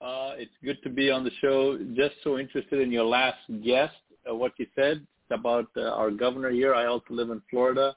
Uh, 0.00 0.34
it's 0.36 0.52
good 0.64 0.82
to 0.82 0.90
be 0.90 1.10
on 1.10 1.24
the 1.24 1.30
show. 1.40 1.78
Just 1.94 2.14
so 2.22 2.38
interested 2.38 2.80
in 2.80 2.90
your 2.90 3.04
last 3.04 3.38
guest, 3.64 3.94
uh, 4.30 4.34
what 4.34 4.52
you 4.58 4.66
said 4.74 5.06
about 5.30 5.68
uh, 5.76 5.90
our 5.90 6.10
governor 6.10 6.50
here. 6.50 6.74
I 6.74 6.86
also 6.86 7.06
live 7.10 7.30
in 7.30 7.42
Florida, 7.50 7.94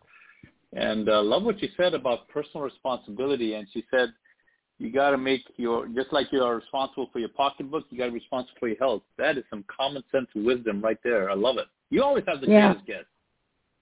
and 0.73 1.09
uh, 1.09 1.21
love 1.21 1.43
what 1.43 1.61
you 1.61 1.69
said 1.77 1.93
about 1.93 2.27
personal 2.29 2.63
responsibility. 2.63 3.55
And 3.55 3.67
she 3.73 3.83
said, 3.91 4.13
you 4.77 4.91
got 4.91 5.11
to 5.11 5.17
make 5.17 5.41
your 5.57 5.87
just 5.89 6.13
like 6.13 6.31
you 6.31 6.41
are 6.41 6.55
responsible 6.55 7.09
for 7.11 7.19
your 7.19 7.29
pocketbook, 7.29 7.85
you 7.89 7.97
got 7.97 8.05
to 8.05 8.11
be 8.11 8.19
responsible 8.19 8.57
for 8.59 8.69
your 8.69 8.77
health. 8.77 9.03
That 9.17 9.37
is 9.37 9.43
some 9.49 9.65
common 9.67 10.03
sense 10.11 10.27
wisdom 10.35 10.81
right 10.81 10.97
there. 11.03 11.29
I 11.29 11.35
love 11.35 11.57
it. 11.57 11.67
You 11.89 12.01
always 12.01 12.23
have 12.27 12.39
the 12.39 12.47
Yeah. 12.47 12.67
greatest 12.67 12.87
guest. 12.87 13.05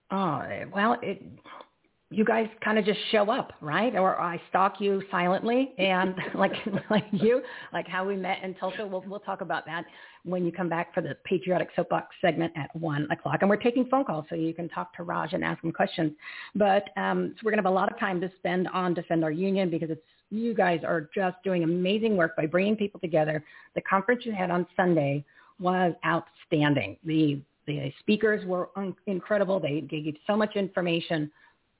Oh, 0.09 0.41
well, 0.73 0.97
it, 1.01 1.21
you 2.09 2.23
guys 2.23 2.47
kind 2.63 2.79
of 2.79 2.85
just 2.85 2.99
show 3.11 3.29
up, 3.29 3.51
right? 3.59 3.93
Or 3.95 4.19
I 4.19 4.41
stalk 4.49 4.79
you 4.79 5.03
silently, 5.11 5.73
and 5.77 6.15
like 6.35 6.53
like 6.89 7.05
you, 7.11 7.41
like 7.73 7.87
how 7.87 8.05
we 8.07 8.15
met 8.15 8.41
in 8.43 8.53
Tulsa. 8.55 8.87
We'll 8.87 9.03
we'll 9.05 9.19
talk 9.19 9.41
about 9.41 9.65
that 9.65 9.83
when 10.23 10.45
you 10.45 10.51
come 10.51 10.69
back 10.69 10.93
for 10.93 11.01
the 11.01 11.17
patriotic 11.25 11.69
soapbox 11.75 12.15
segment 12.21 12.53
at 12.55 12.73
one 12.75 13.09
o'clock. 13.11 13.39
And 13.41 13.49
we're 13.49 13.57
taking 13.57 13.85
phone 13.87 14.05
calls, 14.05 14.25
so 14.29 14.35
you 14.35 14.53
can 14.53 14.69
talk 14.69 14.95
to 14.95 15.03
Raj 15.03 15.33
and 15.33 15.43
ask 15.43 15.61
him 15.61 15.73
questions. 15.73 16.13
But 16.55 16.85
um, 16.95 17.33
so 17.35 17.41
we're 17.43 17.51
gonna 17.51 17.63
have 17.63 17.71
a 17.71 17.75
lot 17.75 17.91
of 17.91 17.99
time 17.99 18.21
to 18.21 18.31
spend 18.37 18.69
on 18.69 18.93
defend 18.93 19.25
our 19.25 19.31
union 19.31 19.69
because 19.69 19.89
it's 19.89 20.01
you 20.29 20.53
guys 20.53 20.81
are 20.85 21.09
just 21.13 21.35
doing 21.43 21.63
amazing 21.63 22.15
work 22.15 22.37
by 22.37 22.45
bringing 22.45 22.77
people 22.77 22.99
together. 23.01 23.43
The 23.75 23.81
conference 23.81 24.25
you 24.25 24.31
had 24.31 24.49
on 24.49 24.65
Sunday 24.77 25.25
was 25.59 25.93
outstanding. 26.05 26.97
The 27.03 27.41
the 27.67 27.93
speakers 27.99 28.45
were 28.45 28.69
un- 28.75 28.95
incredible. 29.05 29.59
They 29.59 29.81
gave 29.81 30.05
you 30.05 30.13
so 30.25 30.35
much 30.35 30.55
information 30.55 31.31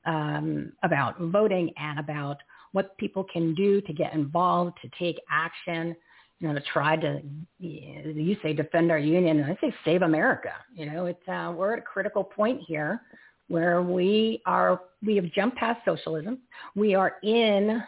um, 0.06 0.74
about 0.84 1.20
voting 1.20 1.72
and 1.78 2.00
about 2.00 2.38
what 2.74 2.98
people 2.98 3.24
can 3.24 3.56
do 3.56 3.82
to 3.82 3.94
get 3.94 4.14
involved, 4.14 4.78
to 4.84 4.90
take 5.00 5.20
action, 5.32 5.96
you 6.40 6.48
know, 6.48 6.54
to 6.54 6.62
try 6.72 6.96
to, 6.96 7.22
you 7.60 8.38
say 8.44 8.54
defend 8.54 8.92
our 8.92 9.00
union, 9.00 9.40
and 9.40 9.52
I 9.52 9.58
say 9.60 9.74
save 9.84 10.04
America. 10.04 10.52
You 10.74 10.92
know, 10.92 11.06
it's, 11.08 11.28
uh, 11.28 11.54
we're 11.56 11.74
at 11.74 11.80
a 11.80 11.84
critical 11.84 12.24
point 12.24 12.62
here 12.68 13.02
where 13.48 13.82
we 13.82 14.42
are, 14.46 14.82
we 15.04 15.16
have 15.16 15.32
jumped 15.32 15.58
past 15.58 15.80
socialism. 15.86 16.40
We 16.76 16.94
are 16.94 17.16
in 17.24 17.82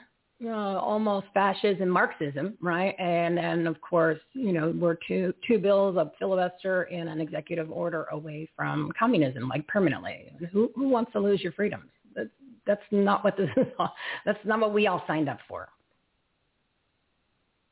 uh, 0.46 0.50
almost 0.50 1.28
fascism, 1.34 1.90
Marxism, 1.90 2.58
right? 2.62 2.96
And 2.98 3.38
then, 3.38 3.68
of 3.68 3.80
course, 3.82 4.20
you 4.34 4.54
know, 4.54 4.74
we're 4.80 4.98
two 5.08 5.34
two 5.48 5.60
bills 5.60 5.98
of 5.98 6.12
filibuster 6.18 6.84
and 6.84 7.10
an 7.10 7.20
executive 7.20 7.72
order 7.72 8.06
away 8.12 8.50
from 8.56 8.92
communism, 8.98 9.50
like 9.50 9.68
permanently. 9.68 10.32
Who 10.52 10.72
who 10.76 10.90
wants 10.90 11.12
to 11.14 11.20
lose 11.20 11.42
your 11.42 11.52
freedoms? 11.52 11.90
That's 12.16 12.30
that's 12.66 12.82
not 12.92 13.24
what 13.24 13.36
this 13.38 13.50
is. 13.58 13.68
All, 13.78 13.94
that's 14.26 14.40
not 14.46 14.60
what 14.60 14.74
we 14.74 14.88
all 14.88 15.04
signed 15.08 15.30
up 15.30 15.40
for. 15.48 15.70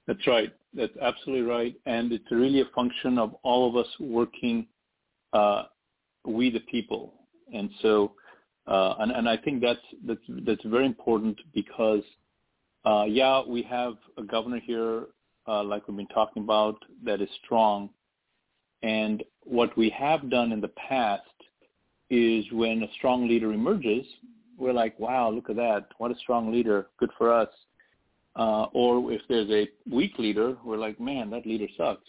That's 0.08 0.26
right. 0.26 0.54
That's 0.74 0.96
absolutely 1.02 1.46
right. 1.46 1.76
And 1.86 2.12
it's 2.14 2.32
really 2.32 2.62
a 2.62 2.66
function 2.74 3.20
of 3.20 3.36
all 3.44 3.70
of 3.70 3.76
us 3.76 3.92
working, 4.00 4.68
uh, 5.34 5.64
we 6.26 6.50
the 6.50 6.62
people. 6.62 7.14
And 7.54 7.70
so, 7.82 8.14
uh, 8.68 8.96
and, 9.00 9.12
and 9.12 9.30
I 9.30 9.38
think 9.38 9.62
that's, 9.62 9.80
that's, 10.06 10.22
that's 10.46 10.64
very 10.66 10.86
important 10.86 11.40
because, 11.54 12.04
uh, 12.86 13.06
yeah, 13.08 13.42
we 13.46 13.62
have 13.64 13.96
a 14.18 14.24
governor 14.24 14.60
here, 14.60 15.06
uh, 15.48 15.64
like 15.64 15.88
we've 15.88 15.98
been 15.98 16.08
talking 16.08 16.44
about, 16.44 16.78
that 17.04 17.22
is 17.22 17.30
strong. 17.44 17.90
And 18.84 19.24
what 19.44 19.76
we 19.78 19.90
have 19.90 20.30
done 20.30 20.52
in 20.52 20.62
the 20.62 20.70
past 20.70 21.24
is 22.10 22.46
when 22.52 22.84
a 22.84 22.92
strong 22.98 23.28
leader 23.28 23.52
emerges, 23.54 24.06
we're 24.58 24.74
like, 24.74 24.98
wow, 25.00 25.30
look 25.30 25.50
at 25.50 25.56
that. 25.58 25.88
What 25.98 26.12
a 26.12 26.16
strong 26.16 26.52
leader. 26.52 26.88
Good 27.00 27.12
for 27.18 27.32
us. 27.32 27.50
Uh, 28.36 28.66
or 28.74 29.12
if 29.12 29.22
there's 29.28 29.50
a 29.50 29.68
weak 29.92 30.18
leader, 30.20 30.56
we're 30.64 30.78
like, 30.78 31.00
man, 31.00 31.30
that 31.32 31.46
leader 31.46 31.68
sucks. 31.76 32.08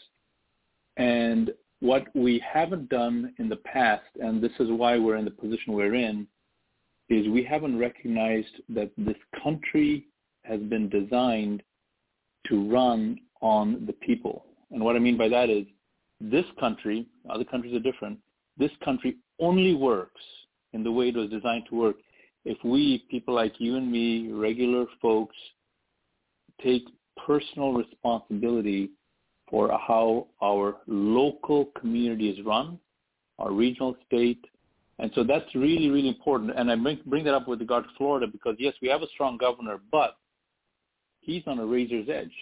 And 0.97 1.53
what 1.81 2.05
we 2.15 2.43
haven't 2.47 2.89
done 2.89 3.33
in 3.39 3.49
the 3.49 3.57
past, 3.57 4.05
and 4.21 4.43
this 4.43 4.53
is 4.59 4.69
why 4.71 4.99
we're 4.99 5.17
in 5.17 5.25
the 5.25 5.31
position 5.31 5.73
we're 5.73 5.95
in, 5.95 6.27
is 7.09 7.29
we 7.29 7.43
haven't 7.43 7.79
recognized 7.79 8.61
that 8.69 8.91
this 8.99 9.17
country 9.43 10.07
has 10.49 10.61
been 10.61 10.89
designed 10.89 11.63
to 12.47 12.71
run 12.71 13.19
on 13.41 13.85
the 13.87 13.93
people. 13.93 14.47
And 14.71 14.83
what 14.83 14.97
I 14.97 14.99
mean 14.99 15.17
by 15.17 15.29
that 15.29 15.51
is 15.51 15.65
this 16.21 16.45
country, 16.59 17.07
other 17.31 17.45
countries 17.45 17.75
are 17.75 17.81
different, 17.81 18.19
this 18.57 18.73
country 18.85 19.17
only 19.39 19.75
works 19.75 20.21
in 20.73 20.83
the 20.83 20.91
way 20.91 21.09
it 21.09 21.17
was 21.17 21.31
designed 21.31 21.65
to 21.71 21.77
work 21.77 21.97
if 22.45 22.57
we, 22.65 23.05
people 23.11 23.35
like 23.35 23.61
you 23.61 23.77
and 23.77 23.91
me, 23.91 24.31
regular 24.33 24.87
folks, 25.03 25.37
take 26.63 26.85
personal 27.27 27.75
responsibility 27.75 28.91
for 29.51 29.69
how 29.87 30.29
our 30.43 30.77
local 30.87 31.67
community 31.79 32.31
is 32.31 32.45
run, 32.45 32.79
our 33.39 33.53
regional 33.53 33.97
state. 34.07 34.43
And 34.99 35.11
so 35.15 35.25
that's 35.25 35.55
really, 35.55 35.91
really 35.91 36.09
important. 36.09 36.53
And 36.57 36.71
I 36.71 36.77
bring, 36.77 36.99
bring 37.07 37.25
that 37.25 37.35
up 37.35 37.49
with 37.49 37.61
regard 37.61 37.85
to 37.85 37.91
Florida 37.97 38.27
because, 38.27 38.57
yes, 38.59 38.75
we 38.81 38.89
have 38.89 39.03
a 39.03 39.09
strong 39.09 39.37
governor, 39.37 39.79
but 39.93 40.17
he's 41.29 41.43
on 41.47 41.59
a 41.59 41.67
razor's 41.67 42.09
edge. 42.09 42.33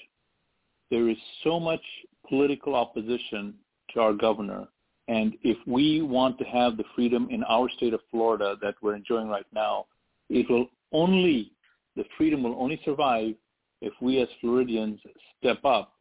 There 0.93 1.09
is 1.09 1.17
so 1.43 1.59
much 1.59 1.81
political 2.29 2.77
opposition 2.77 3.55
to 3.93 4.01
our 4.01 4.13
governor. 4.13 4.69
And 5.09 5.35
if 5.43 5.59
we 5.67 6.03
want 6.03 6.39
to 6.39 6.45
have 6.45 6.77
the 6.77 6.85
freedom 6.95 7.27
in 7.31 7.43
our 7.45 7.69
state 7.77 7.95
of 7.95 8.01
Florida 8.13 8.55
that 8.63 8.77
we're 8.81 8.95
enjoying 8.95 9.29
right 9.29 9.47
now, 9.53 9.87
it 10.31 10.49
will 10.49 10.69
only, 10.93 11.51
the 11.97 12.05
freedom 12.17 12.45
will 12.45 12.55
only 12.59 12.81
survive 12.85 13.35
if 13.81 13.93
we 14.01 14.21
as 14.21 14.29
Floridians 14.41 15.01
step 15.39 15.65
up 15.65 15.95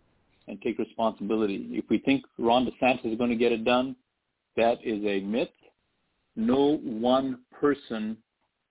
and 0.47 0.61
take 0.61 0.77
responsibility. 0.77 1.67
If 1.71 1.85
we 1.89 1.97
think 1.97 2.23
Ron 2.37 2.67
DeSantis 2.67 3.11
is 3.11 3.17
going 3.17 3.31
to 3.31 3.35
get 3.35 3.51
it 3.51 3.65
done, 3.65 3.95
that 4.57 4.77
is 4.83 5.03
a 5.05 5.21
myth. 5.21 5.49
No 6.35 6.77
one 6.83 7.39
person 7.59 8.17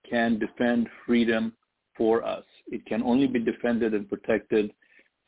can 0.09 0.39
defend 0.39 0.87
freedom 1.05 1.51
for 1.97 2.25
us. 2.25 2.43
It 2.67 2.85
can 2.85 3.03
only 3.03 3.27
be 3.27 3.39
defended 3.39 3.93
and 3.93 4.07
protected 4.09 4.71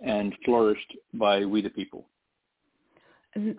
and 0.02 0.34
flourished 0.46 0.94
by 1.14 1.46
we 1.46 1.62
the 1.62 1.70
people. 1.70 2.08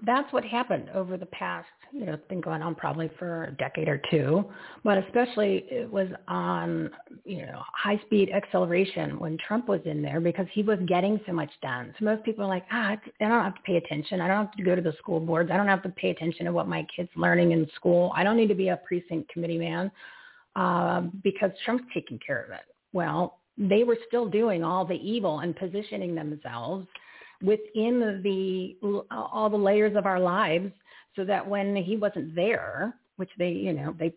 That's 0.04 0.32
what 0.32 0.44
happened 0.44 0.88
over 0.92 1.16
the 1.16 1.26
past, 1.26 1.68
you 1.92 2.04
know, 2.04 2.14
it's 2.14 2.26
been 2.28 2.40
going 2.40 2.62
on 2.62 2.74
probably 2.74 3.08
for 3.16 3.44
a 3.44 3.52
decade 3.52 3.86
or 3.86 4.00
two, 4.10 4.44
but 4.82 4.98
especially 4.98 5.66
it 5.70 5.88
was 5.88 6.08
on, 6.26 6.90
you 7.24 7.46
know, 7.46 7.62
high 7.74 8.00
speed 8.06 8.30
acceleration 8.30 9.20
when 9.20 9.38
Trump 9.46 9.68
was 9.68 9.80
in 9.84 10.02
there 10.02 10.20
because 10.20 10.46
he 10.52 10.64
was 10.64 10.80
getting 10.88 11.20
so 11.26 11.32
much 11.32 11.50
done. 11.62 11.94
So 11.98 12.06
most 12.06 12.24
people 12.24 12.44
are 12.44 12.48
like, 12.48 12.64
ah, 12.72 12.96
I 12.96 12.98
don't 13.20 13.44
have 13.44 13.54
to 13.54 13.62
pay 13.62 13.76
attention. 13.76 14.20
I 14.20 14.26
don't 14.26 14.46
have 14.46 14.56
to 14.56 14.64
go 14.64 14.74
to 14.74 14.82
the 14.82 14.94
school 14.98 15.20
boards. 15.20 15.50
I 15.52 15.56
don't 15.56 15.68
have 15.68 15.82
to 15.84 15.90
pay 15.90 16.10
attention 16.10 16.46
to 16.46 16.52
what 16.52 16.66
my 16.66 16.84
kid's 16.96 17.10
learning 17.14 17.52
in 17.52 17.68
school. 17.76 18.12
I 18.16 18.24
don't 18.24 18.36
need 18.36 18.48
to 18.48 18.56
be 18.56 18.68
a 18.68 18.78
precinct 18.78 19.28
committee 19.28 19.58
man 19.58 19.92
uh, 20.56 21.02
because 21.22 21.52
Trump's 21.64 21.84
taking 21.94 22.18
care 22.18 22.42
of 22.42 22.50
it. 22.50 22.62
Well, 22.92 23.38
they 23.56 23.84
were 23.84 23.98
still 24.06 24.28
doing 24.28 24.62
all 24.62 24.84
the 24.84 24.94
evil 24.94 25.40
and 25.40 25.54
positioning 25.56 26.14
themselves 26.14 26.86
within 27.42 28.20
the 28.22 28.76
all 29.10 29.48
the 29.50 29.56
layers 29.56 29.96
of 29.96 30.06
our 30.06 30.20
lives 30.20 30.72
so 31.16 31.24
that 31.24 31.46
when 31.46 31.74
he 31.76 31.96
wasn't 31.96 32.34
there 32.34 32.94
which 33.16 33.30
they 33.38 33.50
you 33.50 33.72
know 33.72 33.94
they 33.98 34.12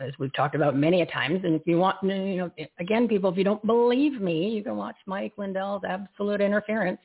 as 0.00 0.12
we've 0.18 0.32
talked 0.34 0.54
about 0.54 0.76
many 0.76 1.02
a 1.02 1.06
times 1.06 1.40
and 1.44 1.54
if 1.54 1.62
you 1.66 1.78
want 1.78 1.96
you 2.02 2.36
know 2.36 2.50
again 2.78 3.08
people 3.08 3.30
if 3.30 3.36
you 3.38 3.44
don't 3.44 3.64
believe 3.66 4.20
me 4.20 4.50
you 4.50 4.62
can 4.62 4.76
watch 4.76 4.96
mike 5.06 5.32
lindell's 5.36 5.82
absolute 5.88 6.40
interference 6.40 7.00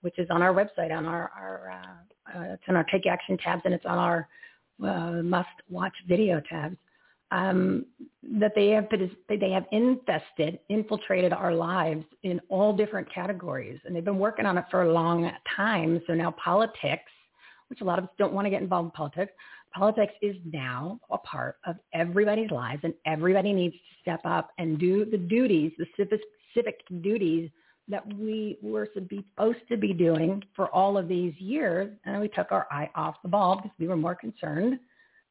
which 0.00 0.18
is 0.18 0.28
on 0.30 0.42
our 0.42 0.52
website 0.52 0.96
on 0.96 1.06
our 1.06 1.30
our 1.36 1.70
uh, 1.72 2.38
uh, 2.38 2.52
it's 2.54 2.62
on 2.68 2.76
our 2.76 2.84
take 2.84 3.06
action 3.06 3.36
tabs 3.38 3.62
and 3.64 3.74
it's 3.74 3.86
on 3.86 3.98
our 3.98 4.28
uh, 4.84 5.22
must 5.22 5.48
watch 5.68 5.94
video 6.08 6.40
tabs 6.48 6.76
um, 7.30 7.86
that 8.40 8.52
they 8.54 8.68
have 8.68 8.88
they 9.28 9.50
have 9.50 9.64
infested, 9.72 10.60
infiltrated 10.68 11.32
our 11.32 11.52
lives 11.52 12.04
in 12.22 12.40
all 12.48 12.76
different 12.76 13.12
categories, 13.12 13.80
and 13.84 13.94
they've 13.94 14.04
been 14.04 14.18
working 14.18 14.46
on 14.46 14.58
it 14.58 14.64
for 14.70 14.82
a 14.82 14.92
long 14.92 15.30
time. 15.56 16.00
So 16.06 16.14
now 16.14 16.34
politics, 16.42 17.10
which 17.68 17.80
a 17.80 17.84
lot 17.84 17.98
of 17.98 18.04
us 18.04 18.10
don't 18.18 18.32
want 18.32 18.46
to 18.46 18.50
get 18.50 18.62
involved 18.62 18.86
in 18.86 18.90
politics, 18.92 19.32
politics 19.74 20.12
is 20.22 20.36
now 20.52 21.00
a 21.10 21.18
part 21.18 21.56
of 21.66 21.76
everybody's 21.92 22.50
lives, 22.50 22.80
and 22.84 22.94
everybody 23.06 23.52
needs 23.52 23.74
to 23.74 24.00
step 24.02 24.20
up 24.24 24.50
and 24.58 24.78
do 24.78 25.04
the 25.04 25.18
duties, 25.18 25.72
the 25.78 25.86
civic 25.96 26.20
civic 26.54 26.80
duties 27.02 27.50
that 27.88 28.02
we 28.14 28.58
were 28.62 28.88
supposed 28.94 29.58
to 29.68 29.76
be 29.76 29.92
doing 29.92 30.42
for 30.54 30.68
all 30.74 30.98
of 30.98 31.06
these 31.06 31.34
years, 31.38 31.92
and 32.04 32.20
we 32.20 32.28
took 32.28 32.50
our 32.50 32.66
eye 32.70 32.90
off 32.96 33.16
the 33.22 33.28
ball 33.28 33.56
because 33.56 33.70
we 33.78 33.86
were 33.86 33.96
more 33.96 34.14
concerned 34.14 34.78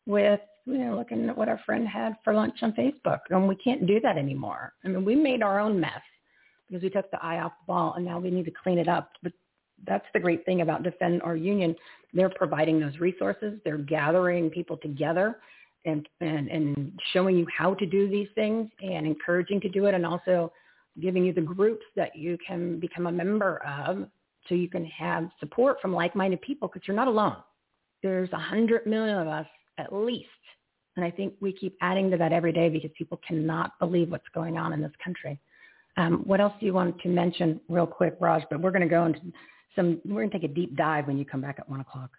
with 0.05 0.39
you 0.65 0.79
know, 0.79 0.95
looking 0.95 1.29
at 1.29 1.37
what 1.37 1.49
our 1.49 1.59
friend 1.65 1.87
had 1.87 2.15
for 2.23 2.33
lunch 2.33 2.57
on 2.61 2.73
Facebook. 2.73 3.19
And 3.29 3.47
we 3.47 3.55
can't 3.55 3.85
do 3.85 3.99
that 4.01 4.17
anymore. 4.17 4.73
I 4.83 4.87
mean, 4.87 5.05
we 5.05 5.15
made 5.15 5.43
our 5.43 5.59
own 5.59 5.79
mess 5.79 6.01
because 6.67 6.83
we 6.83 6.89
took 6.89 7.09
the 7.11 7.23
eye 7.23 7.39
off 7.39 7.51
the 7.61 7.67
ball 7.67 7.93
and 7.93 8.05
now 8.05 8.19
we 8.19 8.31
need 8.31 8.45
to 8.45 8.51
clean 8.63 8.79
it 8.79 8.87
up. 8.87 9.11
But 9.21 9.33
that's 9.85 10.05
the 10.13 10.19
great 10.19 10.43
thing 10.45 10.61
about 10.61 10.83
Defend 10.83 11.21
Our 11.21 11.35
Union. 11.35 11.75
They're 12.13 12.29
providing 12.29 12.79
those 12.79 12.97
resources. 12.99 13.59
They're 13.63 13.77
gathering 13.77 14.49
people 14.49 14.77
together 14.77 15.37
and, 15.85 16.07
and, 16.21 16.47
and 16.47 16.99
showing 17.13 17.37
you 17.37 17.45
how 17.55 17.75
to 17.75 17.85
do 17.85 18.09
these 18.09 18.29
things 18.33 18.69
and 18.81 19.05
encouraging 19.05 19.61
to 19.61 19.69
do 19.69 19.85
it 19.85 19.93
and 19.93 20.05
also 20.05 20.51
giving 20.99 21.25
you 21.25 21.33
the 21.33 21.41
groups 21.41 21.85
that 21.95 22.15
you 22.15 22.37
can 22.45 22.79
become 22.79 23.05
a 23.05 23.11
member 23.11 23.57
of 23.57 24.07
so 24.47 24.55
you 24.55 24.69
can 24.69 24.85
have 24.85 25.29
support 25.39 25.77
from 25.81 25.93
like-minded 25.93 26.41
people 26.41 26.67
because 26.67 26.87
you're 26.87 26.95
not 26.95 27.07
alone. 27.07 27.37
There's 28.01 28.31
a 28.31 28.39
hundred 28.39 28.87
million 28.87 29.17
of 29.17 29.27
us 29.27 29.45
at 29.77 29.93
least. 29.93 30.29
And 30.95 31.05
I 31.05 31.11
think 31.11 31.33
we 31.41 31.51
keep 31.51 31.75
adding 31.81 32.09
to 32.11 32.17
that 32.17 32.31
every 32.31 32.53
day 32.53 32.69
because 32.69 32.91
people 32.97 33.19
cannot 33.27 33.77
believe 33.79 34.11
what's 34.11 34.27
going 34.33 34.57
on 34.57 34.73
in 34.73 34.81
this 34.81 34.93
country. 35.03 35.39
Um, 35.97 36.23
what 36.25 36.41
else 36.41 36.53
do 36.59 36.65
you 36.65 36.73
want 36.73 36.99
to 37.01 37.09
mention 37.09 37.59
real 37.69 37.87
quick, 37.87 38.15
Raj? 38.19 38.43
But 38.49 38.61
we're 38.61 38.71
going 38.71 38.81
to 38.81 38.87
go 38.87 39.05
into 39.05 39.19
some, 39.75 39.99
we're 40.05 40.21
going 40.21 40.31
to 40.31 40.39
take 40.39 40.49
a 40.49 40.53
deep 40.53 40.75
dive 40.75 41.07
when 41.07 41.17
you 41.17 41.25
come 41.25 41.41
back 41.41 41.57
at 41.59 41.69
one 41.69 41.81
o'clock. 41.81 42.11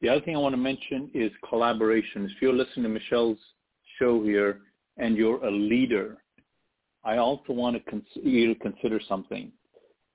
The 0.00 0.08
other 0.08 0.20
thing 0.20 0.36
I 0.36 0.38
want 0.38 0.52
to 0.52 0.60
mention 0.60 1.10
is 1.14 1.32
collaboration. 1.48 2.24
If 2.24 2.40
you're 2.40 2.52
listening 2.52 2.84
to 2.84 2.88
Michele's 2.88 3.38
show 3.98 4.22
here 4.22 4.60
and 4.96 5.16
you're 5.16 5.44
a 5.44 5.50
leader, 5.50 6.18
I 7.04 7.16
also 7.16 7.52
want 7.52 7.76
to 7.76 8.02
you 8.22 8.54
to 8.54 8.60
consider 8.60 9.00
something. 9.08 9.50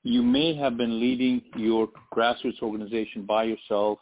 You 0.04 0.22
may 0.22 0.56
have 0.56 0.78
been 0.78 1.00
leading 1.00 1.42
your 1.58 1.90
grassroots 2.14 2.62
organization 2.62 3.26
by 3.26 3.46
yourself, 3.46 4.00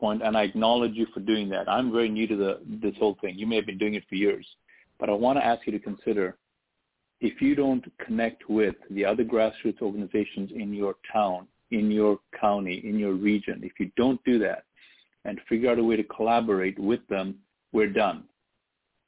point, 0.00 0.22
and 0.22 0.36
I 0.36 0.42
acknowledge 0.42 0.94
you 0.94 1.06
for 1.12 1.20
doing 1.20 1.48
that. 1.50 1.68
I'm 1.68 1.92
very 1.92 2.08
new 2.08 2.26
to 2.26 2.36
the, 2.36 2.60
this 2.82 2.94
whole 2.98 3.16
thing. 3.20 3.38
You 3.38 3.46
may 3.46 3.56
have 3.56 3.66
been 3.66 3.78
doing 3.78 3.94
it 3.94 4.04
for 4.08 4.14
years, 4.14 4.46
but 4.98 5.10
I 5.10 5.12
want 5.12 5.38
to 5.38 5.44
ask 5.44 5.66
you 5.66 5.72
to 5.72 5.78
consider 5.78 6.36
if 7.20 7.42
you 7.42 7.54
don't 7.54 7.84
connect 8.04 8.48
with 8.48 8.76
the 8.90 9.04
other 9.04 9.24
grassroots 9.24 9.82
organizations 9.82 10.50
in 10.54 10.72
your 10.72 10.94
town, 11.12 11.46
in 11.70 11.90
your 11.90 12.18
county, 12.40 12.80
in 12.84 12.98
your 12.98 13.12
region, 13.12 13.60
if 13.62 13.72
you 13.78 13.90
don't 13.96 14.22
do 14.24 14.38
that 14.38 14.64
and 15.26 15.38
figure 15.48 15.70
out 15.70 15.78
a 15.78 15.84
way 15.84 15.96
to 15.96 16.04
collaborate 16.04 16.78
with 16.78 17.06
them, 17.08 17.36
we're 17.72 17.92
done. 17.92 18.24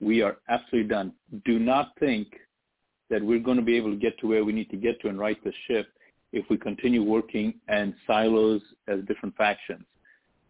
We 0.00 0.20
are 0.20 0.36
absolutely 0.48 0.90
done. 0.90 1.14
Do 1.46 1.58
not 1.58 1.92
think 1.98 2.28
that 3.08 3.22
we're 3.22 3.38
going 3.38 3.56
to 3.56 3.62
be 3.62 3.76
able 3.76 3.90
to 3.90 3.96
get 3.96 4.18
to 4.18 4.26
where 4.26 4.44
we 4.44 4.52
need 4.52 4.70
to 4.70 4.76
get 4.76 5.00
to 5.00 5.08
and 5.08 5.18
right 5.18 5.42
the 5.42 5.52
ship 5.66 5.88
if 6.32 6.44
we 6.50 6.56
continue 6.56 7.02
working 7.02 7.54
in 7.68 7.94
silos 8.06 8.62
as 8.88 9.00
different 9.06 9.36
factions. 9.36 9.84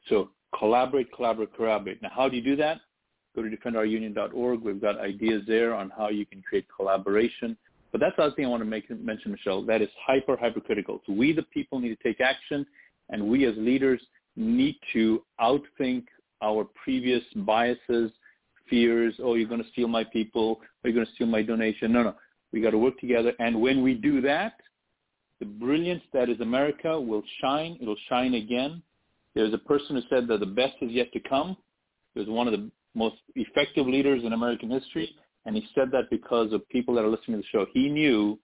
So 0.09 0.31
collaborate, 0.59 1.13
collaborate, 1.13 1.55
collaborate. 1.55 2.03
Now, 2.03 2.11
how 2.15 2.29
do 2.29 2.37
you 2.37 2.43
do 2.43 2.57
that? 2.57 2.81
Go 3.35 3.43
to 3.43 3.49
defendourunion.org. 3.49 4.61
We've 4.61 4.81
got 4.81 4.99
ideas 4.99 5.43
there 5.47 5.75
on 5.75 5.91
how 5.97 6.09
you 6.09 6.27
can 6.27 6.43
create 6.43 6.67
collaboration. 6.75 7.57
But 7.91 8.01
that's 8.01 8.17
the 8.17 8.25
other 8.25 8.35
thing 8.35 8.47
I 8.47 8.49
want 8.49 8.63
to 8.63 8.69
make, 8.69 8.91
mention, 8.91 9.33
Michele. 9.33 9.63
That 9.63 9.83
is 9.83 9.89
hyper, 10.07 10.37
hypercritical. 10.37 11.03
So 11.07 11.13
we, 11.13 11.33
the 11.33 11.43
people, 11.43 11.79
need 11.79 11.97
to 11.97 12.03
take 12.03 12.21
action, 12.21 12.67
and 13.11 13.29
we 13.29 13.47
as 13.47 13.55
leaders 13.57 14.01
need 14.37 14.77
to 14.95 15.23
outthink 15.41 16.05
our 16.43 16.67
previous 16.83 17.23
biases, 17.37 18.11
fears. 18.69 19.15
Oh, 19.23 19.35
you're 19.35 19.49
going 19.49 19.63
to 19.63 19.71
steal 19.71 19.89
my 19.89 20.05
people. 20.05 20.61
Or 20.83 20.91
you're 20.91 20.95
going 20.95 21.07
to 21.07 21.13
steal 21.13 21.27
my 21.27 21.43
donation. 21.43 21.93
No, 21.93 22.03
no. 22.03 22.15
We 22.53 22.61
got 22.61 22.71
to 22.71 22.79
work 22.79 22.99
together. 22.99 23.33
And 23.39 23.61
when 23.61 23.83
we 23.83 23.95
do 23.95 24.21
that, 24.23 24.55
the 25.41 25.47
brilliance 25.47 26.03
that 26.13 26.29
is 26.29 26.41
America 26.41 27.01
will 27.01 27.23
shine. 27.41 27.79
It'll 27.81 27.97
shine 28.09 28.35
again. 28.35 28.83
There's 29.35 29.55
a 29.55 29.59
person 29.59 29.97
who 29.97 30.03
said 30.11 30.29
that 30.29 30.41
the 30.41 30.47
best 30.47 30.75
is 30.83 30.91
yet 30.91 31.13
to 31.13 31.21
come. 31.21 31.57
There's 32.15 32.29
one 32.29 32.47
of 32.47 32.53
the 32.53 32.71
most 32.95 33.17
effective 33.35 33.87
leaders 33.87 34.23
in 34.25 34.33
American 34.33 34.71
history. 34.71 35.15
And 35.47 35.57
he 35.57 35.67
said 35.75 35.91
that 35.93 36.11
because 36.11 36.53
of 36.53 36.69
people 36.69 36.95
that 36.95 37.05
are 37.05 37.09
listening 37.09 37.39
to 37.39 37.43
the 37.43 37.49
show. 37.51 37.67
He 37.73 37.89
knew 37.89 38.39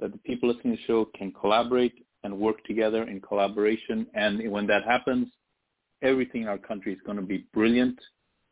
that 0.00 0.12
the 0.12 0.18
people 0.18 0.48
listening 0.48 0.76
to 0.76 0.80
the 0.80 0.86
show 0.86 1.08
can 1.16 1.32
collaborate 1.32 2.06
and 2.24 2.38
work 2.38 2.64
together 2.64 3.02
in 3.02 3.20
collaboration. 3.20 4.06
And 4.14 4.50
when 4.50 4.66
that 4.68 4.84
happens, 4.84 5.28
everything 6.02 6.42
in 6.42 6.48
our 6.48 6.58
country 6.58 6.92
is 6.92 7.00
going 7.04 7.16
to 7.16 7.22
be 7.22 7.46
brilliant. 7.52 7.98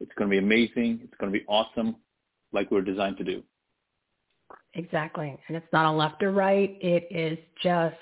It's 0.00 0.12
going 0.18 0.28
to 0.30 0.34
be 0.34 0.38
amazing. 0.38 1.00
It's 1.04 1.14
going 1.18 1.32
to 1.32 1.38
be 1.38 1.44
awesome, 1.48 1.96
like 2.52 2.70
we're 2.70 2.82
designed 2.82 3.16
to 3.18 3.24
do. 3.24 3.42
Exactly. 4.74 5.36
And 5.48 5.56
it's 5.56 5.72
not 5.72 5.86
a 5.86 5.96
left 5.96 6.22
or 6.22 6.32
right. 6.32 6.76
It 6.80 7.08
is 7.10 7.38
just 7.62 7.96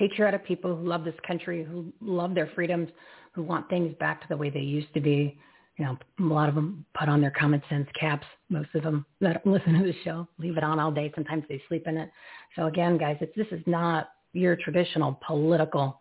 patriotic 0.00 0.46
people 0.46 0.74
who 0.74 0.88
love 0.88 1.04
this 1.04 1.14
country, 1.26 1.62
who 1.62 1.92
love 2.00 2.34
their 2.34 2.50
freedoms, 2.54 2.88
who 3.32 3.42
want 3.42 3.68
things 3.68 3.94
back 4.00 4.22
to 4.22 4.26
the 4.30 4.36
way 4.36 4.48
they 4.48 4.60
used 4.60 4.92
to 4.94 5.00
be 5.00 5.38
you 5.76 5.86
know, 5.86 5.96
a 6.18 6.22
lot 6.22 6.48
of 6.48 6.54
them 6.54 6.84
put 6.98 7.08
on 7.08 7.22
their 7.22 7.30
common 7.30 7.62
sense 7.70 7.88
caps. 7.98 8.26
Most 8.50 8.68
of 8.74 8.82
them 8.82 9.06
that 9.20 9.46
listen 9.46 9.72
to 9.74 9.84
the 9.84 9.94
show 10.04 10.28
leave 10.38 10.58
it 10.58 10.64
on 10.64 10.78
all 10.78 10.90
day. 10.90 11.10
Sometimes 11.14 11.44
they 11.48 11.62
sleep 11.68 11.86
in 11.86 11.96
it. 11.96 12.10
So 12.54 12.66
again, 12.66 12.98
guys, 12.98 13.16
it's, 13.20 13.34
this 13.34 13.46
is 13.50 13.62
not 13.66 14.10
your 14.34 14.56
traditional 14.56 15.18
political 15.26 16.00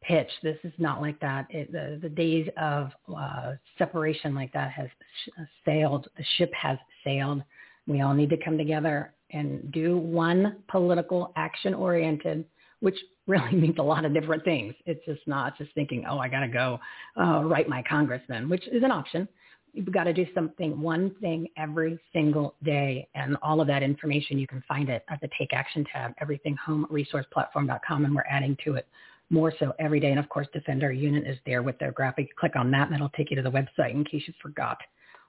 pitch. 0.00 0.30
This 0.44 0.58
is 0.62 0.72
not 0.78 1.00
like 1.00 1.18
that. 1.20 1.46
It, 1.50 1.72
the, 1.72 1.98
the 2.00 2.08
days 2.08 2.48
of 2.56 2.90
uh, 3.12 3.54
separation 3.78 4.32
like 4.32 4.52
that 4.52 4.70
has 4.70 4.88
sh- 5.24 5.40
sailed. 5.64 6.06
The 6.16 6.24
ship 6.36 6.52
has 6.54 6.78
sailed. 7.02 7.42
We 7.88 8.02
all 8.02 8.14
need 8.14 8.30
to 8.30 8.36
come 8.36 8.56
together 8.56 9.12
and 9.30 9.72
do 9.72 9.96
one 9.98 10.58
political 10.68 11.32
action-oriented 11.34 12.44
which 12.80 12.98
really 13.26 13.52
means 13.54 13.76
a 13.78 13.82
lot 13.82 14.04
of 14.04 14.14
different 14.14 14.44
things. 14.44 14.74
It's 14.86 15.04
just 15.04 15.26
not 15.26 15.56
just 15.58 15.72
thinking, 15.74 16.04
oh, 16.08 16.18
I 16.18 16.28
got 16.28 16.40
to 16.40 16.48
go 16.48 16.78
uh, 17.18 17.42
write 17.44 17.68
my 17.68 17.82
congressman, 17.88 18.48
which 18.48 18.66
is 18.68 18.82
an 18.82 18.90
option. 18.90 19.28
You've 19.72 19.92
got 19.92 20.04
to 20.04 20.12
do 20.12 20.26
something, 20.34 20.80
one 20.80 21.14
thing 21.20 21.48
every 21.58 21.98
single 22.12 22.54
day. 22.64 23.08
And 23.14 23.36
all 23.42 23.60
of 23.60 23.66
that 23.66 23.82
information, 23.82 24.38
you 24.38 24.46
can 24.46 24.62
find 24.66 24.88
it 24.88 25.04
at 25.10 25.20
the 25.20 25.28
Take 25.38 25.52
Action 25.52 25.84
tab, 25.92 26.14
everythinghomeresourceplatform.com, 26.22 28.04
and 28.06 28.14
we're 28.14 28.24
adding 28.30 28.56
to 28.64 28.74
it 28.74 28.86
more 29.28 29.52
so 29.58 29.74
every 29.78 30.00
day. 30.00 30.10
And 30.10 30.18
of 30.18 30.28
course, 30.30 30.46
Defend 30.52 30.82
Our 30.82 30.92
Union 30.92 31.26
is 31.26 31.36
there 31.44 31.62
with 31.62 31.78
their 31.78 31.92
graphic. 31.92 32.34
Click 32.36 32.56
on 32.56 32.70
that 32.70 32.86
and 32.86 32.94
it'll 32.94 33.10
take 33.10 33.30
you 33.30 33.36
to 33.36 33.42
the 33.42 33.50
website 33.50 33.90
in 33.90 34.04
case 34.04 34.22
you 34.26 34.32
forgot 34.40 34.78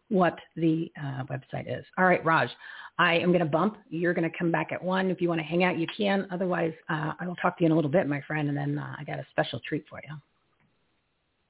what 0.10 0.38
the 0.56 0.92
uh, 1.02 1.24
website 1.26 1.68
is. 1.68 1.86
All 1.98 2.06
right, 2.06 2.24
Raj, 2.24 2.50
I 3.00 3.16
am 3.18 3.30
going 3.30 3.40
to 3.40 3.46
bump. 3.46 3.78
You're 3.90 4.14
going 4.14 4.30
to 4.30 4.38
come 4.38 4.52
back 4.52 4.72
at 4.72 4.84
one. 4.84 5.12
If 5.12 5.22
you 5.22 5.30
want 5.30 5.40
to 5.40 5.46
hang 5.46 5.64
out, 5.64 5.78
you 5.78 5.88
can. 5.96 6.28
Otherwise, 6.32 6.74
uh, 6.90 7.14
I 7.20 7.28
will 7.28 7.36
talk 7.36 7.58
to 7.58 7.64
you 7.64 7.68
in 7.68 7.72
a 7.72 7.76
little 7.76 7.92
bit, 7.92 8.08
my 8.08 8.22
friend, 8.22 8.50
and 8.50 8.58
then 8.58 8.78
uh, 8.80 8.96
I 8.98 9.04
got 9.04 9.20
a 9.20 9.26
special 9.32 9.60
treat 9.68 9.86
for 9.90 10.00
you. 10.08 10.16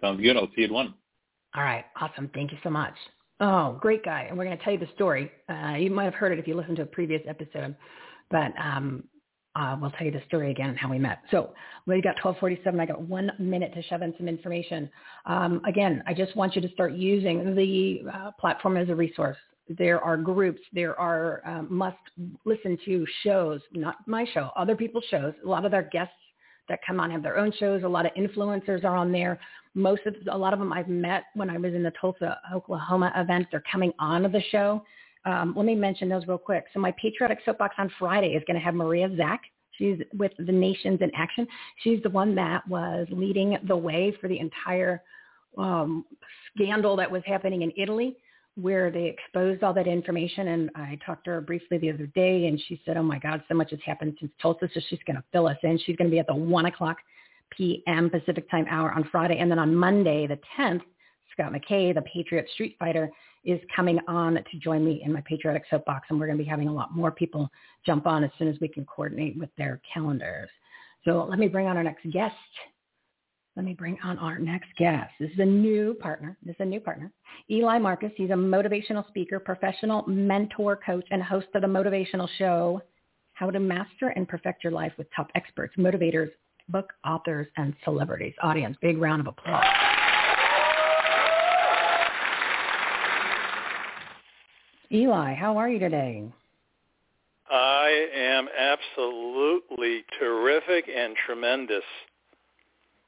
Sounds 0.01 0.21
good. 0.21 0.35
I'll 0.35 0.47
see 0.47 0.61
you 0.61 0.65
at 0.65 0.71
one. 0.71 0.93
All 1.55 1.63
right. 1.63 1.85
Awesome. 1.99 2.29
Thank 2.33 2.51
you 2.51 2.57
so 2.63 2.69
much. 2.69 2.93
Oh, 3.39 3.77
great 3.79 4.03
guy. 4.03 4.23
And 4.23 4.37
we're 4.37 4.45
going 4.45 4.57
to 4.57 4.63
tell 4.63 4.73
you 4.73 4.79
the 4.79 4.89
story. 4.95 5.31
Uh, 5.49 5.75
you 5.75 5.89
might 5.91 6.05
have 6.05 6.13
heard 6.15 6.31
it 6.31 6.39
if 6.39 6.47
you 6.47 6.55
listened 6.55 6.77
to 6.77 6.83
a 6.83 6.87
previous 6.87 7.21
episode, 7.27 7.75
but 8.29 8.51
um, 8.59 9.03
uh, 9.57 9.75
we'll 9.81 9.91
tell 9.91 10.05
you 10.05 10.11
the 10.11 10.21
story 10.27 10.51
again 10.51 10.69
and 10.69 10.77
how 10.77 10.89
we 10.89 10.99
met. 10.99 11.19
So 11.31 11.49
we 11.87 11.95
got 12.01 12.15
1247. 12.23 12.79
I 12.79 12.85
got 12.85 13.01
one 13.01 13.31
minute 13.39 13.73
to 13.73 13.81
shove 13.83 14.01
in 14.03 14.13
some 14.17 14.27
information. 14.27 14.89
Um, 15.25 15.61
again, 15.67 16.03
I 16.05 16.13
just 16.13 16.35
want 16.35 16.55
you 16.55 16.61
to 16.61 16.69
start 16.69 16.93
using 16.93 17.55
the 17.55 18.01
uh, 18.13 18.31
platform 18.39 18.77
as 18.77 18.89
a 18.89 18.95
resource. 18.95 19.37
There 19.69 19.99
are 20.01 20.15
groups. 20.15 20.61
There 20.73 20.97
are 20.99 21.41
um, 21.45 21.67
must 21.69 21.97
listen 22.45 22.77
to 22.85 23.05
shows, 23.23 23.59
not 23.73 23.95
my 24.05 24.25
show, 24.33 24.51
other 24.55 24.75
people's 24.75 25.03
shows. 25.09 25.33
A 25.43 25.47
lot 25.47 25.65
of 25.65 25.71
their 25.71 25.89
guests 25.91 26.13
that 26.69 26.79
come 26.85 26.99
on 26.99 27.09
have 27.11 27.23
their 27.23 27.37
own 27.37 27.51
shows. 27.59 27.83
A 27.83 27.87
lot 27.87 28.05
of 28.05 28.13
influencers 28.13 28.83
are 28.83 28.95
on 28.95 29.11
there. 29.11 29.39
Most 29.73 30.01
of 30.05 30.15
a 30.31 30.37
lot 30.37 30.53
of 30.53 30.59
them 30.59 30.71
I've 30.71 30.87
met 30.87 31.25
when 31.33 31.49
I 31.49 31.57
was 31.57 31.73
in 31.73 31.83
the 31.83 31.91
Tulsa, 31.99 32.39
Oklahoma 32.53 33.11
event. 33.15 33.47
They're 33.51 33.63
coming 33.69 33.91
on 33.99 34.23
to 34.23 34.29
the 34.29 34.41
show. 34.51 34.83
Um, 35.27 35.53
let 35.57 35.65
me 35.65 35.75
mention 35.75 36.07
those 36.07 36.25
real 36.25 36.37
quick. 36.37 36.65
So 36.73 36.79
my 36.79 36.93
Patriotic 36.93 37.39
Soapbox 37.43 37.75
on 37.77 37.91
Friday 37.99 38.29
is 38.29 38.43
going 38.47 38.57
to 38.57 38.63
have 38.63 38.73
Maria 38.73 39.09
Zack. 39.17 39.41
She's 39.71 39.97
with 40.17 40.31
the 40.39 40.51
Nations 40.51 40.99
in 41.01 41.11
Action. 41.13 41.45
She's 41.83 42.01
the 42.01 42.09
one 42.09 42.33
that 42.35 42.67
was 42.67 43.07
leading 43.11 43.57
the 43.67 43.75
way 43.75 44.15
for 44.21 44.29
the 44.29 44.39
entire 44.39 45.03
um, 45.57 46.05
scandal 46.55 46.95
that 46.95 47.11
was 47.11 47.21
happening 47.25 47.63
in 47.63 47.73
Italy 47.75 48.15
where 48.59 48.89
they 48.89 49.05
exposed 49.05 49.63
all 49.63 49.73
that 49.73 49.85
information. 49.85 50.47
And 50.47 50.71
I 50.75 50.97
talked 51.05 51.25
to 51.25 51.31
her 51.31 51.41
briefly 51.41 51.77
the 51.77 51.91
other 51.91 52.07
day 52.07 52.47
and 52.47 52.59
she 52.67 52.81
said, 52.85 52.97
oh 52.97 53.03
my 53.03 53.19
God, 53.19 53.43
so 53.47 53.53
much 53.53 53.69
has 53.69 53.79
happened 53.85 54.17
since 54.19 54.31
Tulsa. 54.41 54.67
So 54.73 54.79
she's 54.89 54.99
going 55.05 55.17
to 55.17 55.23
fill 55.31 55.47
us 55.47 55.57
in. 55.61 55.77
She's 55.85 55.95
going 55.95 56.09
to 56.09 56.11
be 56.11 56.19
at 56.19 56.27
the 56.27 56.35
1 56.35 56.65
o'clock 56.65 56.97
p.m. 57.51 58.09
Pacific 58.09 58.49
time 58.49 58.65
hour 58.69 58.91
on 58.91 59.07
Friday. 59.11 59.37
And 59.37 59.51
then 59.51 59.59
on 59.59 59.75
Monday, 59.75 60.25
the 60.25 60.39
10th, 60.57 60.81
Scott 61.33 61.53
McKay, 61.53 61.93
the 61.93 62.01
Patriot 62.01 62.47
Street 62.53 62.75
Fighter, 62.79 63.11
is 63.47 63.61
coming 63.73 63.97
on 64.07 64.35
to 64.35 64.59
join 64.59 64.83
me 64.85 65.01
in 65.03 65.13
my 65.13 65.21
Patriotic 65.21 65.63
Soapbox. 65.69 66.07
And 66.09 66.19
we're 66.19 66.27
going 66.27 66.37
to 66.37 66.43
be 66.43 66.49
having 66.49 66.67
a 66.67 66.73
lot 66.73 66.93
more 66.93 67.11
people 67.11 67.49
jump 67.85 68.05
on 68.05 68.23
as 68.23 68.29
soon 68.37 68.49
as 68.49 68.57
we 68.59 68.67
can 68.67 68.85
coordinate 68.85 69.37
with 69.39 69.49
their 69.57 69.81
calendars. 69.91 70.49
So 71.05 71.25
let 71.27 71.39
me 71.39 71.47
bring 71.47 71.65
on 71.65 71.77
our 71.77 71.83
next 71.83 72.05
guest. 72.11 72.35
Let 73.55 73.65
me 73.65 73.73
bring 73.73 73.97
on 74.03 74.19
our 74.19 74.37
next 74.37 74.67
guest. 74.77 75.11
This 75.19 75.31
is 75.31 75.39
a 75.39 75.45
new 75.45 75.95
partner. 75.95 76.37
This 76.43 76.55
is 76.55 76.59
a 76.59 76.65
new 76.65 76.81
partner. 76.81 77.09
Eli 77.49 77.79
Marcus. 77.79 78.11
He's 78.17 78.29
a 78.29 78.33
motivational 78.33 79.07
speaker, 79.07 79.39
professional 79.39 80.03
mentor, 80.07 80.77
coach, 80.85 81.05
and 81.09 81.23
host 81.23 81.47
of 81.55 81.61
the 81.61 81.67
motivational 81.67 82.27
show, 82.37 82.81
How 83.31 83.49
to 83.49 83.59
Master 83.61 84.09
and 84.09 84.27
Perfect 84.27 84.63
Your 84.63 84.73
Life 84.73 84.91
with 84.97 85.07
Top 85.15 85.31
Experts, 85.35 85.73
Motivators, 85.77 86.29
Book 86.67 86.91
Authors, 87.05 87.47
and 87.55 87.73
Celebrities. 87.85 88.33
Audience, 88.43 88.75
big 88.81 88.97
round 88.97 89.21
of 89.21 89.27
applause. 89.27 89.86
Eli, 94.91 95.33
how 95.33 95.57
are 95.57 95.69
you 95.69 95.79
today? 95.79 96.23
I 97.49 98.07
am 98.15 98.47
absolutely 98.57 100.05
terrific 100.19 100.89
and 100.93 101.15
tremendous. 101.25 101.83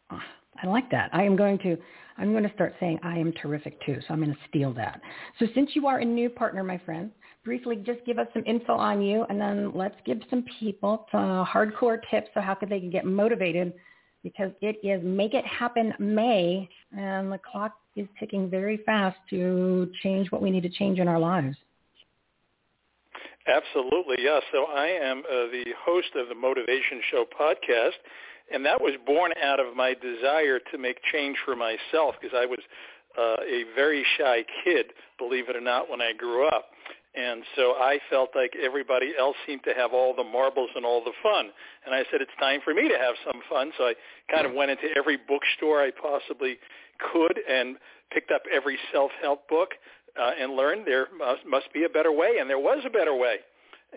Ah, 0.09 0.23
I 0.61 0.67
like 0.67 0.89
that. 0.91 1.09
I 1.13 1.23
am 1.23 1.36
going 1.36 1.57
to 1.59 1.77
I'm 2.17 2.32
going 2.34 2.43
to 2.43 2.53
start 2.53 2.75
saying 2.82 2.99
I 3.01 3.17
am 3.17 3.32
terrific 3.41 3.82
too. 3.86 3.99
So 4.01 4.13
I'm 4.13 4.21
going 4.21 4.34
to 4.34 4.39
steal 4.49 4.73
that. 4.73 4.99
So 5.39 5.45
since 5.55 5.69
you 5.73 5.88
are 5.88 5.99
a 5.99 6.05
new 6.05 6.30
partner, 6.30 6.65
my 6.65 6.77
friend, 6.80 7.11
briefly 7.45 7.77
just 7.77 8.05
give 8.05 8.19
us 8.19 8.27
some 8.34 8.43
info 8.45 8.73
on 8.73 9.01
you 9.01 9.25
and 9.30 9.39
then 9.39 9.71
let's 9.73 9.95
give 10.05 10.19
some 10.30 10.43
people 10.59 11.07
some 11.13 11.45
hardcore 11.45 11.99
tips 12.11 12.27
so 12.34 12.41
how 12.41 12.55
could 12.55 12.69
they 12.69 12.82
get 12.82 13.05
motivated 13.05 13.73
because 14.21 14.51
it 14.59 14.77
is 14.84 15.01
Make 15.01 15.34
It 15.34 15.45
Happen 15.45 15.93
May 15.97 16.67
and 16.97 17.32
the 17.32 17.39
clock 17.39 17.75
is 17.95 18.07
ticking 18.19 18.49
very 18.49 18.77
fast 18.86 19.17
to 19.30 19.89
change 20.03 20.30
what 20.30 20.41
we 20.41 20.51
need 20.51 20.63
to 20.63 20.69
change 20.69 20.99
in 20.99 21.07
our 21.07 21.19
lives. 21.19 21.55
Absolutely, 23.49 24.17
yes. 24.19 24.43
So 24.51 24.65
I 24.65 24.87
am 24.87 25.19
uh, 25.19 25.49
the 25.51 25.65
host 25.83 26.09
of 26.15 26.29
the 26.29 26.35
Motivation 26.35 27.01
Show 27.09 27.25
podcast, 27.25 27.97
and 28.53 28.63
that 28.65 28.79
was 28.79 28.93
born 29.07 29.31
out 29.43 29.59
of 29.59 29.75
my 29.75 29.95
desire 29.95 30.59
to 30.71 30.77
make 30.77 30.97
change 31.11 31.37
for 31.45 31.55
myself 31.55 32.15
because 32.21 32.37
I 32.37 32.45
was 32.45 32.59
uh, 33.17 33.41
a 33.41 33.63
very 33.75 34.05
shy 34.17 34.45
kid, 34.63 34.87
believe 35.17 35.49
it 35.49 35.55
or 35.55 35.61
not, 35.61 35.89
when 35.89 35.99
I 35.99 36.13
grew 36.13 36.47
up. 36.47 36.65
And 37.15 37.43
so 37.55 37.73
I 37.73 37.97
felt 38.09 38.29
like 38.35 38.53
everybody 38.63 39.13
else 39.17 39.35
seemed 39.47 39.63
to 39.63 39.73
have 39.73 39.93
all 39.93 40.15
the 40.15 40.23
marbles 40.23 40.69
and 40.75 40.85
all 40.85 41.03
the 41.03 41.11
fun. 41.23 41.49
And 41.85 41.95
I 41.95 42.03
said, 42.11 42.21
it's 42.21 42.31
time 42.39 42.59
for 42.63 42.73
me 42.73 42.87
to 42.87 42.97
have 42.99 43.15
some 43.25 43.41
fun. 43.49 43.71
So 43.79 43.85
I 43.85 43.93
kind 44.31 44.45
of 44.45 44.53
went 44.53 44.69
into 44.69 44.89
every 44.95 45.17
bookstore 45.17 45.81
I 45.81 45.89
possibly 45.89 46.59
could 47.11 47.39
and 47.49 47.77
picked 48.13 48.31
up 48.31 48.43
every 48.53 48.77
self-help 48.91 49.49
book 49.49 49.71
uh, 50.20 50.32
and 50.39 50.53
learned 50.53 50.86
there 50.86 51.07
must, 51.17 51.45
must 51.47 51.72
be 51.74 51.84
a 51.84 51.89
better 51.89 52.11
way. 52.11 52.38
And 52.39 52.49
there 52.49 52.59
was 52.59 52.84
a 52.86 52.89
better 52.89 53.15
way. 53.15 53.38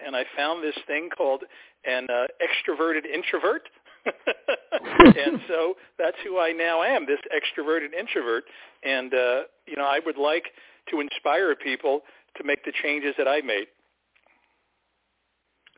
And 0.04 0.16
I 0.16 0.24
found 0.36 0.62
this 0.62 0.76
thing 0.86 1.08
called 1.16 1.42
an 1.84 2.06
uh, 2.08 2.26
extroverted 2.40 3.04
introvert. 3.06 3.68
and 4.04 5.40
so 5.48 5.74
that's 5.98 6.16
who 6.24 6.38
I 6.38 6.52
now 6.52 6.82
am, 6.82 7.06
this 7.06 7.20
extroverted 7.34 7.92
introvert. 7.98 8.44
And, 8.82 9.12
uh, 9.12 9.40
you 9.66 9.76
know, 9.76 9.84
I 9.84 10.00
would 10.04 10.16
like 10.16 10.44
to 10.90 11.00
inspire 11.00 11.54
people 11.54 12.00
to 12.36 12.44
make 12.44 12.64
the 12.64 12.72
changes 12.82 13.14
that 13.18 13.28
I 13.28 13.40
made. 13.42 13.66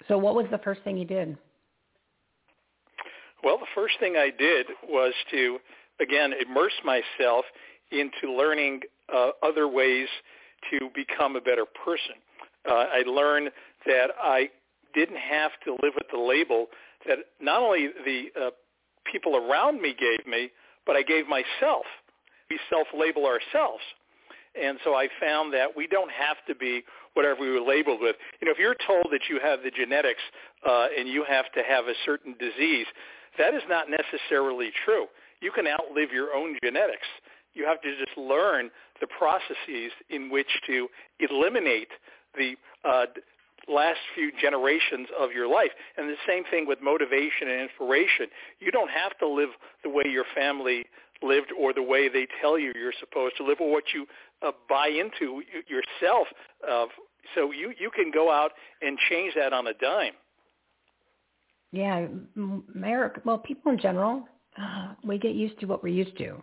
So 0.09 0.19
what 0.19 0.35
was 0.35 0.47
the 0.51 0.59
first 0.59 0.83
thing 0.83 0.97
you 0.97 1.05
did? 1.05 1.37
Well, 3.43 3.59
the 3.59 3.67
first 3.75 3.95
thing 4.01 4.17
I 4.17 4.31
did 4.31 4.67
was 4.89 5.13
to, 5.31 5.59
again, 6.01 6.33
immerse 6.47 6.73
myself 6.85 7.45
into 7.91 8.33
learning 8.33 8.81
uh, 9.13 9.31
other 9.43 9.69
ways 9.69 10.09
to 10.71 10.91
become 10.95 11.37
a 11.37 11.41
better 11.41 11.65
person. 11.85 12.17
Uh, 12.69 12.85
I 12.93 13.03
learned 13.07 13.51
that 13.87 14.11
I 14.21 14.49
didn't 14.95 15.19
have 15.19 15.53
to 15.65 15.73
live 15.83 15.95
with 15.95 16.07
the 16.13 16.19
label 16.19 16.67
that 17.07 17.19
not 17.41 17.61
only 17.61 17.89
the 18.05 18.27
uh, 18.41 18.51
people 19.11 19.37
around 19.37 19.83
me 19.83 19.95
gave 19.99 20.27
me, 20.27 20.51
but 20.87 20.97
I 20.97 21.03
gave 21.03 21.27
myself. 21.29 21.85
We 22.51 22.59
self-label 22.71 23.27
ourselves. 23.27 23.83
And 24.61 24.79
so 24.85 24.95
I 24.95 25.09
found 25.21 25.53
that 25.55 25.77
we 25.77 25.87
don't 25.87 26.11
have 26.11 26.37
to 26.47 26.55
be 26.55 26.85
whatever 27.15 27.41
we 27.41 27.51
were 27.51 27.61
labeled 27.61 28.01
with. 28.01 28.17
You 28.41 28.47
know, 28.47 28.53
if 28.53 28.59
you're 28.59 28.77
told 28.87 29.07
that 29.11 29.23
you 29.29 29.41
have 29.43 29.61
the 29.63 29.71
genetics 29.71 30.23
uh, 30.67 30.87
and 30.97 31.09
you 31.09 31.25
have 31.29 31.51
to 31.53 31.63
have 31.63 31.87
a 31.87 31.95
certain 32.05 32.35
disease, 32.39 32.87
that 33.39 33.55
is 33.55 33.63
not 33.69 33.87
necessarily 33.91 34.71
true. 34.85 35.07
You 35.41 35.51
can 35.51 35.67
outlive 35.67 36.13
your 36.13 36.35
own 36.35 36.57
genetics. 36.63 37.07
You 37.55 37.67
have 37.67 37.81
to 37.83 37.97
just 37.97 38.17
learn 38.17 38.71
the 39.01 39.07
processes 39.07 39.93
in 40.11 40.31
which 40.31 40.49
to 40.67 40.89
eliminate 41.21 41.89
the 42.37 42.55
uh, 42.85 43.07
last 43.69 44.01
few 44.15 44.31
generations 44.41 45.09
of 45.19 45.33
your 45.33 45.49
life. 45.49 45.71
And 45.97 46.09
the 46.09 46.17
same 46.27 46.45
thing 46.51 46.67
with 46.67 46.81
motivation 46.83 47.49
and 47.49 47.63
inspiration. 47.63 48.27
You 48.61 48.71
don't 48.71 48.91
have 48.91 49.17
to 49.19 49.29
live 49.29 49.51
the 49.83 49.91
way 49.91 50.05
your 50.07 50.25
family 50.35 50.85
lived 51.23 51.53
or 51.59 51.73
the 51.73 51.83
way 51.83 52.09
they 52.09 52.27
tell 52.41 52.59
you 52.59 52.73
you're 52.75 52.93
supposed 53.01 53.37
to 53.39 53.45
live 53.45 53.59
or 53.61 53.71
what 53.71 53.85
you 53.95 54.07
uh, 54.43 54.53
buy 54.69 54.89
into 54.89 55.43
yourself. 55.69 56.27
Uh, 56.69 56.87
so 57.35 57.51
you, 57.53 57.73
you 57.79 57.91
can 57.91 58.11
go 58.11 58.31
out 58.31 58.53
and 58.83 58.99
change 59.09 59.35
that 59.35 59.53
on 59.53 59.67
a 59.67 59.75
dime. 59.75 60.13
Yeah, 61.73 62.07
well, 63.25 63.39
people 63.39 63.73
in 63.73 63.81
general, 63.81 64.29
uh, 64.61 64.95
we 65.03 65.19
get 65.19 65.35
used 65.35 65.59
to 65.61 65.67
what 65.67 65.83
we're 65.83 65.89
used 65.89 66.17
to. 66.19 66.41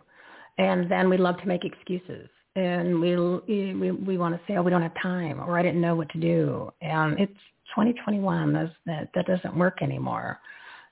And 0.58 0.90
then 0.90 1.08
we 1.08 1.16
love 1.16 1.38
to 1.38 1.46
make 1.46 1.64
excuses. 1.64 2.28
And 2.54 3.00
we 3.00 3.16
we 3.16 3.90
we 3.90 4.18
want 4.18 4.34
to 4.34 4.40
say, 4.46 4.56
oh, 4.56 4.62
we 4.62 4.70
don't 4.70 4.82
have 4.82 4.94
time, 5.00 5.40
or 5.40 5.58
I 5.58 5.62
didn't 5.62 5.80
know 5.80 5.94
what 5.94 6.10
to 6.10 6.18
do. 6.18 6.70
And 6.82 7.18
it's 7.18 7.32
2021. 7.74 8.52
That's, 8.52 8.72
that 8.86 9.08
that 9.14 9.26
doesn't 9.26 9.56
work 9.56 9.82
anymore. 9.82 10.38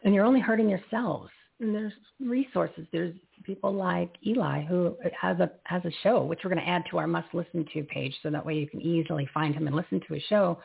And 0.02 0.14
you're 0.14 0.24
only 0.24 0.40
hurting 0.40 0.68
yourselves. 0.68 1.30
And 1.60 1.74
there's 1.74 1.92
resources. 2.18 2.86
There's 2.90 3.14
people 3.44 3.74
like 3.74 4.14
Eli 4.26 4.64
who 4.64 4.96
has 5.20 5.38
a 5.40 5.50
has 5.64 5.84
a 5.84 5.90
show 6.02 6.24
which 6.24 6.40
we're 6.42 6.50
going 6.50 6.64
to 6.64 6.68
add 6.68 6.84
to 6.90 6.98
our 6.98 7.06
must 7.06 7.32
listen 7.34 7.66
to 7.72 7.82
page 7.84 8.14
so 8.22 8.30
that 8.30 8.44
way 8.44 8.54
you 8.54 8.66
can 8.66 8.80
easily 8.80 9.28
find 9.32 9.54
him 9.54 9.66
and 9.66 9.76
listen 9.76 10.00
to 10.06 10.14
his 10.14 10.22
show. 10.28 10.58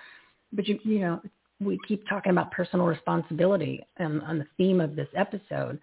But 0.54 0.68
you 0.68 0.80
you 0.84 1.00
know 1.00 1.22
we 1.60 1.80
keep 1.88 2.08
talking 2.08 2.32
about 2.32 2.52
personal 2.52 2.86
responsibility 2.86 3.86
and 3.98 4.22
on 4.24 4.38
the 4.38 4.48
theme 4.58 4.82
of 4.82 4.96
this 4.96 5.08
episode, 5.16 5.80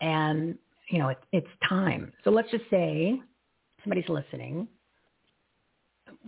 and 0.00 0.56
you 0.88 0.98
know 0.98 1.08
it, 1.08 1.18
it's 1.32 1.48
time. 1.68 2.12
So 2.24 2.30
let's 2.30 2.50
just 2.50 2.64
say 2.70 3.20
somebody's 3.82 4.08
listening. 4.08 4.68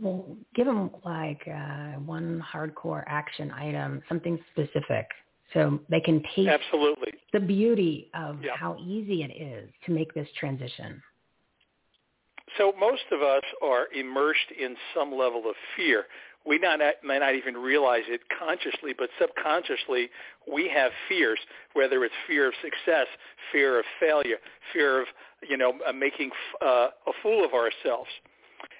Well, 0.00 0.36
give 0.54 0.66
them 0.66 0.90
like 1.04 1.42
uh, 1.46 1.98
one 2.04 2.42
hardcore 2.52 3.04
action 3.06 3.50
item, 3.50 4.02
something 4.08 4.38
specific 4.52 5.06
so 5.52 5.80
they 5.90 6.00
can 6.00 6.22
taste 6.34 6.48
absolutely 6.48 7.12
the 7.32 7.40
beauty 7.40 8.10
of 8.14 8.42
yep. 8.42 8.56
how 8.56 8.76
easy 8.78 9.22
it 9.22 9.32
is 9.40 9.70
to 9.86 9.92
make 9.92 10.12
this 10.14 10.28
transition. 10.38 11.02
So 12.58 12.72
most 12.78 13.02
of 13.10 13.22
us 13.22 13.42
are 13.62 13.86
immersed 13.94 14.50
in 14.58 14.76
some 14.94 15.10
level 15.10 15.48
of 15.48 15.54
fear. 15.76 16.04
We 16.46 16.58
not, 16.58 16.80
may 17.04 17.18
not 17.18 17.34
even 17.34 17.56
realize 17.56 18.02
it 18.08 18.22
consciously, 18.38 18.94
but 18.96 19.10
subconsciously 19.20 20.10
we 20.52 20.68
have 20.74 20.90
fears, 21.08 21.38
whether 21.74 22.04
it's 22.04 22.14
fear 22.26 22.48
of 22.48 22.54
success, 22.62 23.06
fear 23.52 23.78
of 23.78 23.84
failure, 24.00 24.38
fear 24.72 25.02
of 25.02 25.06
you 25.48 25.56
know 25.56 25.74
uh, 25.86 25.92
making 25.92 26.30
uh, 26.60 26.88
a 27.06 27.12
fool 27.22 27.44
of 27.44 27.52
ourselves. 27.52 28.10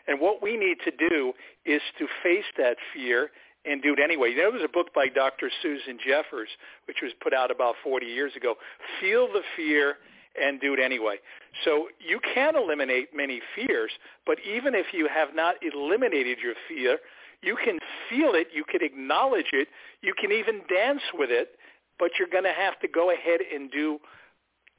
And 0.08 0.20
what 0.20 0.42
we 0.42 0.56
need 0.56 0.78
to 0.84 1.08
do 1.08 1.32
is 1.64 1.80
to 1.98 2.06
face 2.22 2.44
that 2.58 2.76
fear 2.92 3.30
and 3.64 3.80
do 3.80 3.92
it 3.92 4.00
anyway. 4.02 4.34
There 4.34 4.50
was 4.50 4.62
a 4.64 4.68
book 4.68 4.92
by 4.92 5.06
Dr. 5.08 5.50
Susan 5.62 5.98
Jeffers, 6.04 6.48
which 6.86 6.98
was 7.02 7.12
put 7.22 7.32
out 7.32 7.50
about 7.50 7.76
40 7.84 8.06
years 8.06 8.32
ago. 8.36 8.54
Feel 9.00 9.28
the 9.28 9.42
fear 9.56 9.98
and 10.40 10.60
do 10.60 10.72
it 10.72 10.80
anyway. 10.80 11.16
So 11.64 11.88
you 12.00 12.18
can 12.34 12.56
eliminate 12.56 13.14
many 13.14 13.40
fears, 13.54 13.90
but 14.26 14.38
even 14.40 14.74
if 14.74 14.86
you 14.92 15.08
have 15.12 15.34
not 15.34 15.56
eliminated 15.62 16.38
your 16.42 16.54
fear, 16.68 16.98
you 17.42 17.56
can 17.62 17.78
feel 18.08 18.32
it, 18.34 18.48
you 18.54 18.64
can 18.64 18.82
acknowledge 18.82 19.50
it, 19.52 19.68
you 20.00 20.14
can 20.18 20.32
even 20.32 20.60
dance 20.68 21.02
with 21.14 21.30
it, 21.30 21.56
but 21.98 22.12
you're 22.18 22.28
going 22.28 22.44
to 22.44 22.52
have 22.52 22.78
to 22.80 22.88
go 22.88 23.10
ahead 23.10 23.40
and 23.52 23.70
do 23.70 23.98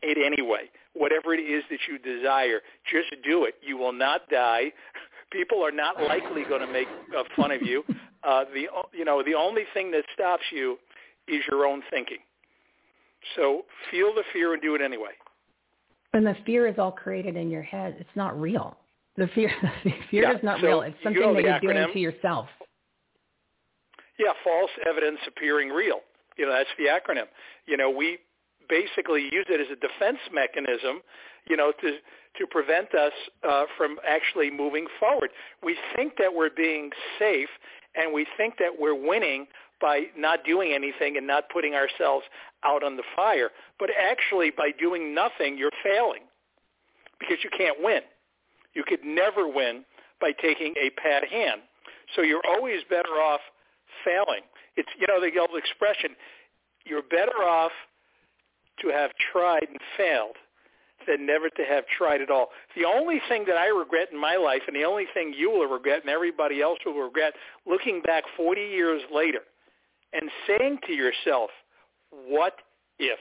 it 0.01 0.18
anyway. 0.18 0.70
Whatever 0.93 1.34
it 1.34 1.39
is 1.39 1.64
that 1.70 1.80
you 1.88 1.97
desire, 1.97 2.61
just 2.91 3.09
do 3.24 3.45
it. 3.45 3.55
You 3.61 3.78
will 3.78 3.93
not 3.93 4.30
die. 4.30 4.72
People 5.32 5.66
are 5.66 5.72
not 5.72 6.01
likely 6.01 6.43
going 6.43 6.61
to 6.61 6.72
make 6.72 6.88
uh, 7.18 7.24
fun 7.36 7.51
of 7.51 7.61
you 7.61 7.84
uh, 8.24 8.45
the 8.53 8.68
you 8.93 9.05
know 9.05 9.24
the 9.24 9.34
only 9.34 9.64
thing 9.74 9.91
that 9.91 10.03
stops 10.14 10.43
you 10.51 10.78
is 11.28 11.41
your 11.49 11.66
own 11.66 11.82
thinking. 11.89 12.18
So 13.36 13.64
feel 13.89 14.14
the 14.14 14.24
fear 14.34 14.53
and 14.53 14.61
do 14.61 14.76
it 14.76 14.82
anyway. 14.82 15.11
And 16.14 16.26
the 16.26 16.36
fear 16.45 16.68
is 16.68 16.78
all 16.78 16.91
created 16.91 17.36
in 17.36 17.49
your 17.49 17.61
head. 17.61 17.95
It's 17.99 18.16
not 18.16 18.39
real. 18.39 18.78
The 19.18 19.28
fear, 19.36 19.51
the 19.84 19.91
fear 20.09 20.24
yeah, 20.24 20.38
is 20.38 20.43
not 20.43 20.59
so 20.59 20.68
real. 20.68 20.82
It's 20.82 20.95
something 21.03 21.22
you 21.22 21.28
know 21.28 21.34
that 21.36 21.64
you're 21.64 21.74
acronym, 21.74 21.86
doing 21.86 21.93
to 21.93 21.99
yourself. 21.99 22.47
Yeah, 24.20 24.34
false 24.43 24.72
evidence 24.88 25.20
appearing 25.28 25.70
real. 25.70 25.99
You 26.38 26.45
know, 26.47 26.53
that's 26.53 26.70
the 26.78 26.86
acronym. 26.86 27.26
You 27.68 27.78
know, 27.78 27.89
we 27.89 28.18
basically 28.70 29.24
use 29.24 29.45
it 29.49 29.61
as 29.61 29.68
a 29.72 29.76
defense 29.76 30.20
mechanism, 30.34 31.01
you 31.47 31.57
know, 31.57 31.72
to 31.82 31.97
to 32.38 32.47
prevent 32.47 32.95
us 32.95 33.11
uh, 33.47 33.66
from 33.78 33.97
actually 34.07 34.49
moving 34.49 34.88
forward. 34.99 35.30
We 35.64 35.78
think 35.95 36.14
that 36.18 36.34
we're 36.34 36.49
being 36.49 36.89
safe 37.20 37.49
and 37.95 38.11
we 38.11 38.26
think 38.38 38.57
that 38.57 38.72
we're 38.80 38.95
winning 38.95 39.45
by 39.80 40.05
not 40.18 40.43
doing 40.43 40.74
anything 40.74 41.18
and 41.18 41.28
not 41.28 41.49
putting 41.49 41.76
ourselves 41.76 42.26
out 42.64 42.84
on 42.84 42.97
the 42.97 43.03
fire. 43.16 43.49
But 43.78 43.89
actually, 43.99 44.49
by 44.49 44.72
doing 44.72 45.14
nothing, 45.14 45.57
you're 45.57 45.72
failing 45.84 46.22
because 47.20 47.38
you 47.43 47.51
can't 47.55 47.78
win. 47.84 48.01
You 48.74 48.84
could 48.86 49.03
never 49.03 49.47
win 49.47 49.86
by 50.19 50.32
taking 50.32 50.74
a 50.82 50.89
pat 50.91 51.28
hand. 51.28 51.61
So 52.15 52.21
you're 52.21 52.45
always 52.47 52.82
better 52.89 53.21
off 53.21 53.41
failing. 54.03 54.41
It's, 54.76 54.89
you 54.99 55.07
know, 55.07 55.21
the 55.21 55.39
old 55.39 55.57
expression, 55.57 56.15
you're 56.86 57.03
better 57.03 57.43
off 57.43 57.71
to 58.82 58.88
have 58.89 59.11
tried 59.32 59.67
and 59.69 59.80
failed 59.97 60.36
than 61.07 61.26
never 61.26 61.49
to 61.49 61.63
have 61.63 61.84
tried 61.97 62.21
at 62.21 62.30
all. 62.30 62.49
The 62.76 62.86
only 62.86 63.21
thing 63.28 63.45
that 63.47 63.57
I 63.57 63.67
regret 63.67 64.09
in 64.11 64.19
my 64.19 64.36
life, 64.36 64.61
and 64.67 64.76
the 64.76 64.86
only 64.86 65.05
thing 65.13 65.34
you 65.36 65.49
will 65.49 65.67
regret, 65.67 66.01
and 66.01 66.09
everybody 66.09 66.61
else 66.61 66.80
will 66.86 66.99
regret, 66.99 67.34
looking 67.65 68.01
back 68.01 68.24
40 68.38 68.61
years 68.61 69.01
later 69.13 69.39
and 70.13 70.30
saying 70.47 70.80
to 70.88 70.93
yourself, 70.93 71.49
what 72.09 72.53
if? 72.99 73.19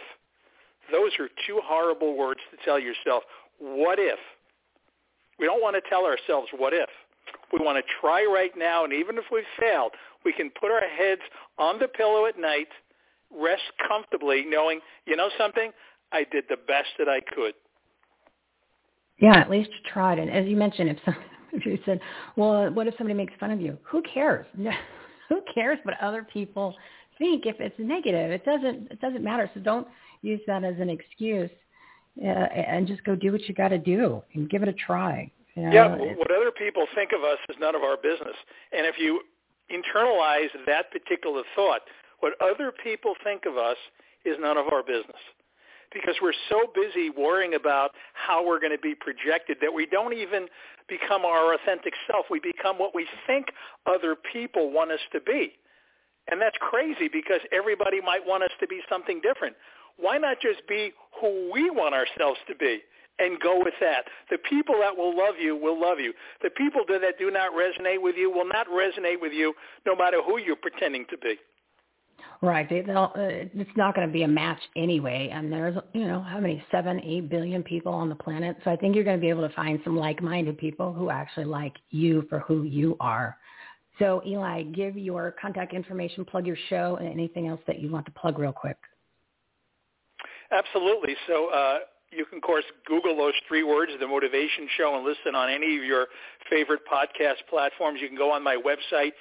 Those 0.90 1.12
are 1.18 1.28
two 1.46 1.60
horrible 1.64 2.16
words 2.16 2.40
to 2.50 2.64
tell 2.64 2.78
yourself. 2.78 3.22
What 3.58 3.98
if? 3.98 4.18
We 5.42 5.48
don't 5.48 5.60
want 5.60 5.74
to 5.74 5.82
tell 5.90 6.04
ourselves 6.04 6.46
what 6.56 6.72
if. 6.72 6.88
We 7.52 7.58
want 7.58 7.76
to 7.76 7.92
try 8.00 8.24
right 8.24 8.52
now, 8.56 8.84
and 8.84 8.92
even 8.92 9.18
if 9.18 9.24
we 9.32 9.42
fail, 9.58 9.90
we 10.24 10.32
can 10.32 10.50
put 10.50 10.70
our 10.70 10.88
heads 10.88 11.20
on 11.58 11.80
the 11.80 11.88
pillow 11.88 12.26
at 12.26 12.38
night, 12.38 12.68
rest 13.28 13.64
comfortably, 13.88 14.44
knowing, 14.48 14.78
you 15.04 15.16
know 15.16 15.30
something, 15.36 15.72
I 16.12 16.24
did 16.30 16.44
the 16.48 16.58
best 16.68 16.90
that 16.96 17.08
I 17.08 17.20
could. 17.34 17.54
Yeah, 19.18 19.36
at 19.36 19.50
least 19.50 19.70
you 19.70 19.90
tried. 19.92 20.20
And 20.20 20.30
as 20.30 20.46
you 20.46 20.56
mentioned, 20.56 20.90
if 20.90 20.98
some, 21.04 21.16
if 21.52 21.66
you 21.66 21.76
said, 21.84 21.98
well, 22.36 22.70
what 22.70 22.86
if 22.86 22.94
somebody 22.96 23.14
makes 23.14 23.34
fun 23.40 23.50
of 23.50 23.60
you? 23.60 23.76
Who 23.82 24.00
cares? 24.02 24.46
Who 25.28 25.40
cares 25.52 25.78
what 25.82 26.00
other 26.00 26.24
people 26.32 26.76
think 27.18 27.46
if 27.46 27.56
it's 27.58 27.74
negative? 27.78 28.30
It 28.30 28.44
doesn't. 28.44 28.92
It 28.92 29.00
doesn't 29.00 29.24
matter. 29.24 29.50
So 29.54 29.60
don't 29.60 29.88
use 30.20 30.40
that 30.46 30.62
as 30.62 30.74
an 30.78 30.88
excuse, 30.88 31.50
uh, 32.20 32.26
and 32.26 32.86
just 32.86 33.02
go 33.04 33.14
do 33.14 33.32
what 33.32 33.42
you 33.48 33.54
got 33.54 33.68
to 33.68 33.78
do 33.78 34.22
and 34.34 34.50
give 34.50 34.62
it 34.62 34.68
a 34.68 34.72
try. 34.72 35.30
You 35.54 35.62
know? 35.62 35.70
Yeah, 35.72 35.96
what 36.16 36.30
other 36.30 36.50
people 36.50 36.86
think 36.94 37.10
of 37.16 37.24
us 37.24 37.38
is 37.48 37.56
none 37.60 37.74
of 37.74 37.82
our 37.82 37.96
business. 37.96 38.36
And 38.72 38.86
if 38.86 38.96
you 38.98 39.22
internalize 39.70 40.48
that 40.66 40.90
particular 40.90 41.42
thought, 41.54 41.80
what 42.20 42.34
other 42.40 42.72
people 42.72 43.14
think 43.24 43.44
of 43.46 43.56
us 43.56 43.76
is 44.24 44.36
none 44.40 44.56
of 44.56 44.66
our 44.72 44.82
business. 44.82 45.20
Because 45.92 46.14
we're 46.22 46.32
so 46.48 46.72
busy 46.74 47.10
worrying 47.10 47.54
about 47.54 47.90
how 48.14 48.46
we're 48.46 48.60
going 48.60 48.72
to 48.72 48.80
be 48.80 48.94
projected 48.94 49.58
that 49.60 49.72
we 49.72 49.84
don't 49.84 50.14
even 50.14 50.46
become 50.88 51.24
our 51.24 51.54
authentic 51.54 51.92
self. 52.10 52.26
We 52.30 52.40
become 52.40 52.78
what 52.78 52.94
we 52.94 53.06
think 53.26 53.46
other 53.86 54.16
people 54.32 54.70
want 54.70 54.90
us 54.90 55.00
to 55.12 55.20
be. 55.20 55.52
And 56.30 56.40
that's 56.40 56.56
crazy 56.60 57.08
because 57.12 57.40
everybody 57.52 58.00
might 58.00 58.24
want 58.24 58.42
us 58.42 58.50
to 58.60 58.66
be 58.66 58.80
something 58.88 59.20
different. 59.20 59.54
Why 59.98 60.16
not 60.16 60.38
just 60.40 60.66
be 60.66 60.92
who 61.22 61.50
we 61.50 61.70
want 61.70 61.94
ourselves 61.94 62.38
to 62.48 62.54
be? 62.54 62.80
and 63.18 63.38
go 63.40 63.58
with 63.58 63.74
that. 63.80 64.04
The 64.30 64.38
people 64.38 64.74
that 64.80 64.96
will 64.96 65.16
love 65.16 65.34
you 65.40 65.54
will 65.54 65.80
love 65.80 66.00
you. 66.00 66.12
The 66.42 66.50
people 66.50 66.80
that 66.88 67.18
do 67.18 67.30
not 67.30 67.52
resonate 67.52 68.00
with 68.00 68.16
you 68.16 68.30
will 68.30 68.46
not 68.46 68.66
resonate 68.68 69.20
with 69.20 69.32
you 69.32 69.54
no 69.86 69.94
matter 69.94 70.20
who 70.22 70.38
you're 70.38 70.56
pretending 70.56 71.04
to 71.10 71.18
be. 71.18 71.36
Right. 72.40 72.68
They, 72.68 72.80
they'll, 72.80 73.12
uh, 73.14 73.46
it's 73.54 73.70
not 73.76 73.94
going 73.94 74.06
to 74.06 74.12
be 74.12 74.24
a 74.24 74.28
match 74.28 74.58
anyway. 74.74 75.30
And 75.32 75.52
there's, 75.52 75.76
you 75.92 76.06
know, 76.06 76.20
how 76.20 76.40
many, 76.40 76.64
seven, 76.72 77.00
eight 77.04 77.28
billion 77.28 77.62
people 77.62 77.92
on 77.92 78.08
the 78.08 78.16
planet. 78.16 78.56
So 78.64 78.70
I 78.70 78.76
think 78.76 78.96
you're 78.96 79.04
going 79.04 79.16
to 79.16 79.20
be 79.20 79.28
able 79.28 79.46
to 79.46 79.54
find 79.54 79.78
some 79.84 79.96
like-minded 79.96 80.58
people 80.58 80.92
who 80.92 81.10
actually 81.10 81.44
like 81.44 81.74
you 81.90 82.26
for 82.28 82.40
who 82.40 82.64
you 82.64 82.96
are. 82.98 83.36
So 84.00 84.22
Eli, 84.26 84.62
give 84.62 84.96
your 84.96 85.36
contact 85.40 85.72
information, 85.72 86.24
plug 86.24 86.46
your 86.46 86.56
show, 86.68 86.96
and 86.98 87.08
anything 87.08 87.46
else 87.46 87.60
that 87.68 87.78
you 87.78 87.90
want 87.90 88.06
to 88.06 88.12
plug 88.12 88.38
real 88.38 88.52
quick. 88.52 88.76
Absolutely. 90.52 91.16
So 91.26 91.48
uh, 91.50 91.78
you 92.10 92.26
can, 92.26 92.36
of 92.38 92.42
course, 92.42 92.64
Google 92.86 93.16
those 93.16 93.32
three 93.48 93.62
words, 93.62 93.92
The 93.98 94.06
Motivation 94.06 94.68
Show, 94.76 94.94
and 94.96 95.04
listen 95.04 95.34
on 95.34 95.48
any 95.50 95.78
of 95.78 95.84
your 95.84 96.08
favorite 96.50 96.82
podcast 96.90 97.36
platforms. 97.48 98.00
You 98.02 98.08
can 98.08 98.18
go 98.18 98.30
on 98.30 98.44
my 98.44 98.56
website, 98.56 99.12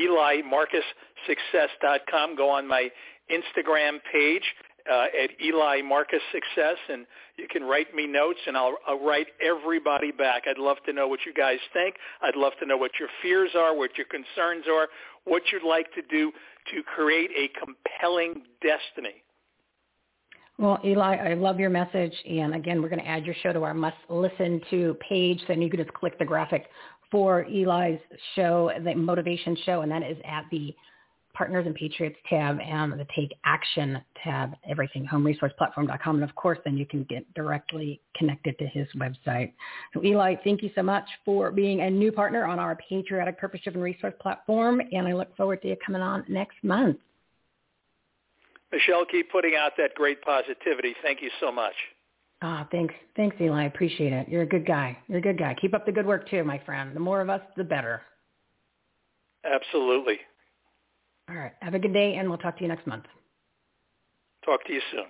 elimarcussuccess.com. 0.00 2.36
Go 2.36 2.48
on 2.48 2.66
my 2.66 2.90
Instagram 3.30 3.98
page 4.10 4.44
uh, 4.90 5.08
at 5.22 5.38
Eli 5.44 5.82
Marcus 5.82 6.22
Success, 6.32 6.78
and 6.88 7.06
you 7.36 7.46
can 7.50 7.64
write 7.64 7.94
me 7.94 8.06
notes, 8.06 8.40
and 8.46 8.56
I'll, 8.56 8.78
I'll 8.86 9.04
write 9.04 9.26
everybody 9.42 10.10
back. 10.10 10.44
I'd 10.48 10.56
love 10.56 10.78
to 10.86 10.94
know 10.94 11.06
what 11.06 11.26
you 11.26 11.34
guys 11.34 11.58
think. 11.74 11.96
I'd 12.22 12.36
love 12.36 12.54
to 12.60 12.66
know 12.66 12.78
what 12.78 12.92
your 12.98 13.10
fears 13.20 13.50
are, 13.54 13.76
what 13.76 13.98
your 13.98 14.06
concerns 14.06 14.64
are, 14.72 14.88
what 15.24 15.42
you'd 15.52 15.64
like 15.68 15.92
to 15.94 16.00
do 16.08 16.32
to 16.72 16.82
create 16.82 17.30
a 17.36 17.48
compelling 17.58 18.44
destiny. 18.62 19.22
Well, 20.58 20.80
Eli, 20.84 21.16
I 21.16 21.34
love 21.34 21.60
your 21.60 21.70
message. 21.70 22.12
And 22.28 22.54
again, 22.54 22.82
we're 22.82 22.88
going 22.88 23.02
to 23.02 23.08
add 23.08 23.24
your 23.24 23.36
show 23.42 23.52
to 23.52 23.62
our 23.62 23.74
must 23.74 23.96
listen 24.08 24.60
to 24.70 24.96
page. 25.08 25.40
So 25.46 25.52
you 25.52 25.70
can 25.70 25.78
just 25.78 25.94
click 25.94 26.18
the 26.18 26.24
graphic 26.24 26.66
for 27.10 27.44
Eli's 27.44 28.00
show, 28.34 28.70
the 28.84 28.94
motivation 28.94 29.56
show, 29.64 29.82
and 29.82 29.90
that 29.92 30.02
is 30.02 30.18
at 30.24 30.44
the 30.50 30.74
Partners 31.32 31.66
and 31.66 31.74
Patriots 31.76 32.16
tab 32.28 32.58
and 32.58 32.92
the 32.94 33.06
Take 33.14 33.32
Action 33.44 34.00
tab, 34.24 34.54
everything, 34.68 35.06
homeresourceplatform.com. 35.06 36.16
And 36.16 36.24
of 36.24 36.34
course, 36.34 36.58
then 36.64 36.76
you 36.76 36.84
can 36.84 37.04
get 37.04 37.32
directly 37.34 38.00
connected 38.16 38.58
to 38.58 38.66
his 38.66 38.88
website. 38.96 39.52
So 39.94 40.04
Eli, 40.04 40.34
thank 40.42 40.64
you 40.64 40.70
so 40.74 40.82
much 40.82 41.04
for 41.24 41.52
being 41.52 41.82
a 41.82 41.90
new 41.90 42.10
partner 42.10 42.44
on 42.44 42.58
our 42.58 42.76
Patriotic 42.88 43.38
Purpose 43.38 43.60
Driven 43.62 43.80
Resource 43.80 44.14
platform. 44.20 44.82
And 44.90 45.06
I 45.06 45.12
look 45.12 45.34
forward 45.36 45.62
to 45.62 45.68
you 45.68 45.76
coming 45.86 46.02
on 46.02 46.24
next 46.28 46.56
month. 46.64 46.96
Michele, 48.72 49.04
keep 49.10 49.30
putting 49.30 49.54
out 49.54 49.72
that 49.78 49.94
great 49.94 50.20
positivity. 50.22 50.94
Thank 51.02 51.22
you 51.22 51.30
so 51.40 51.50
much. 51.50 51.74
Ah, 52.42 52.62
oh, 52.62 52.68
thanks. 52.70 52.94
Thanks, 53.16 53.36
Eli. 53.40 53.62
I 53.62 53.66
appreciate 53.66 54.12
it. 54.12 54.28
You're 54.28 54.42
a 54.42 54.46
good 54.46 54.66
guy. 54.66 54.96
You're 55.08 55.18
a 55.18 55.22
good 55.22 55.38
guy. 55.38 55.56
Keep 55.60 55.74
up 55.74 55.86
the 55.86 55.92
good 55.92 56.06
work 56.06 56.28
too, 56.28 56.44
my 56.44 56.60
friend. 56.64 56.94
The 56.94 57.00
more 57.00 57.20
of 57.20 57.28
us, 57.30 57.40
the 57.56 57.64
better. 57.64 58.02
Absolutely. 59.44 60.18
All 61.28 61.36
right. 61.36 61.52
Have 61.60 61.74
a 61.74 61.78
good 61.78 61.92
day, 61.92 62.14
and 62.14 62.28
we'll 62.28 62.38
talk 62.38 62.56
to 62.58 62.62
you 62.62 62.68
next 62.68 62.86
month. 62.86 63.04
Talk 64.44 64.64
to 64.66 64.72
you 64.72 64.80
soon. 64.92 65.04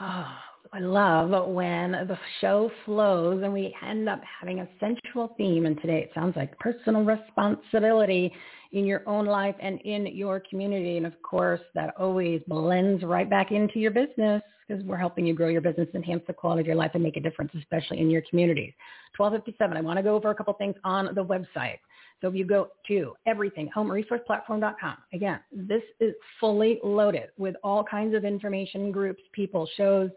Oh, 0.00 0.36
I 0.74 0.80
love 0.80 1.30
when 1.50 1.92
the 1.92 2.18
show 2.40 2.68
flows 2.84 3.44
and 3.44 3.52
we 3.52 3.72
end 3.86 4.08
up 4.08 4.20
having 4.40 4.58
a 4.58 4.68
central 4.80 5.32
theme. 5.38 5.66
And 5.66 5.80
today 5.80 5.98
it 5.98 6.10
sounds 6.12 6.34
like 6.34 6.58
personal 6.58 7.04
responsibility 7.04 8.32
in 8.72 8.84
your 8.84 9.08
own 9.08 9.24
life 9.24 9.54
and 9.60 9.80
in 9.82 10.04
your 10.08 10.42
community. 10.50 10.96
And 10.96 11.06
of 11.06 11.12
course, 11.22 11.60
that 11.76 11.94
always 11.96 12.42
blends 12.48 13.04
right 13.04 13.30
back 13.30 13.52
into 13.52 13.78
your 13.78 13.92
business 13.92 14.42
because 14.66 14.82
we're 14.82 14.96
helping 14.96 15.24
you 15.24 15.32
grow 15.32 15.46
your 15.46 15.60
business, 15.60 15.86
enhance 15.94 16.24
the 16.26 16.32
quality 16.32 16.62
of 16.62 16.66
your 16.66 16.74
life, 16.74 16.90
and 16.94 17.04
make 17.04 17.16
a 17.16 17.20
difference, 17.20 17.52
especially 17.56 18.00
in 18.00 18.10
your 18.10 18.22
communities. 18.28 18.72
1257, 19.16 19.76
I 19.76 19.80
want 19.80 19.98
to 19.98 20.02
go 20.02 20.16
over 20.16 20.30
a 20.30 20.34
couple 20.34 20.54
things 20.54 20.74
on 20.82 21.14
the 21.14 21.24
website. 21.24 21.78
So 22.20 22.26
if 22.26 22.34
you 22.34 22.44
go 22.44 22.70
to 22.88 23.14
everything, 23.26 23.70
homeresourceplatform.com, 23.76 24.96
again, 25.12 25.38
this 25.52 25.82
is 26.00 26.14
fully 26.40 26.80
loaded 26.82 27.28
with 27.38 27.54
all 27.62 27.84
kinds 27.84 28.16
of 28.16 28.24
information, 28.24 28.90
groups, 28.90 29.22
people, 29.32 29.68
shows, 29.76 30.10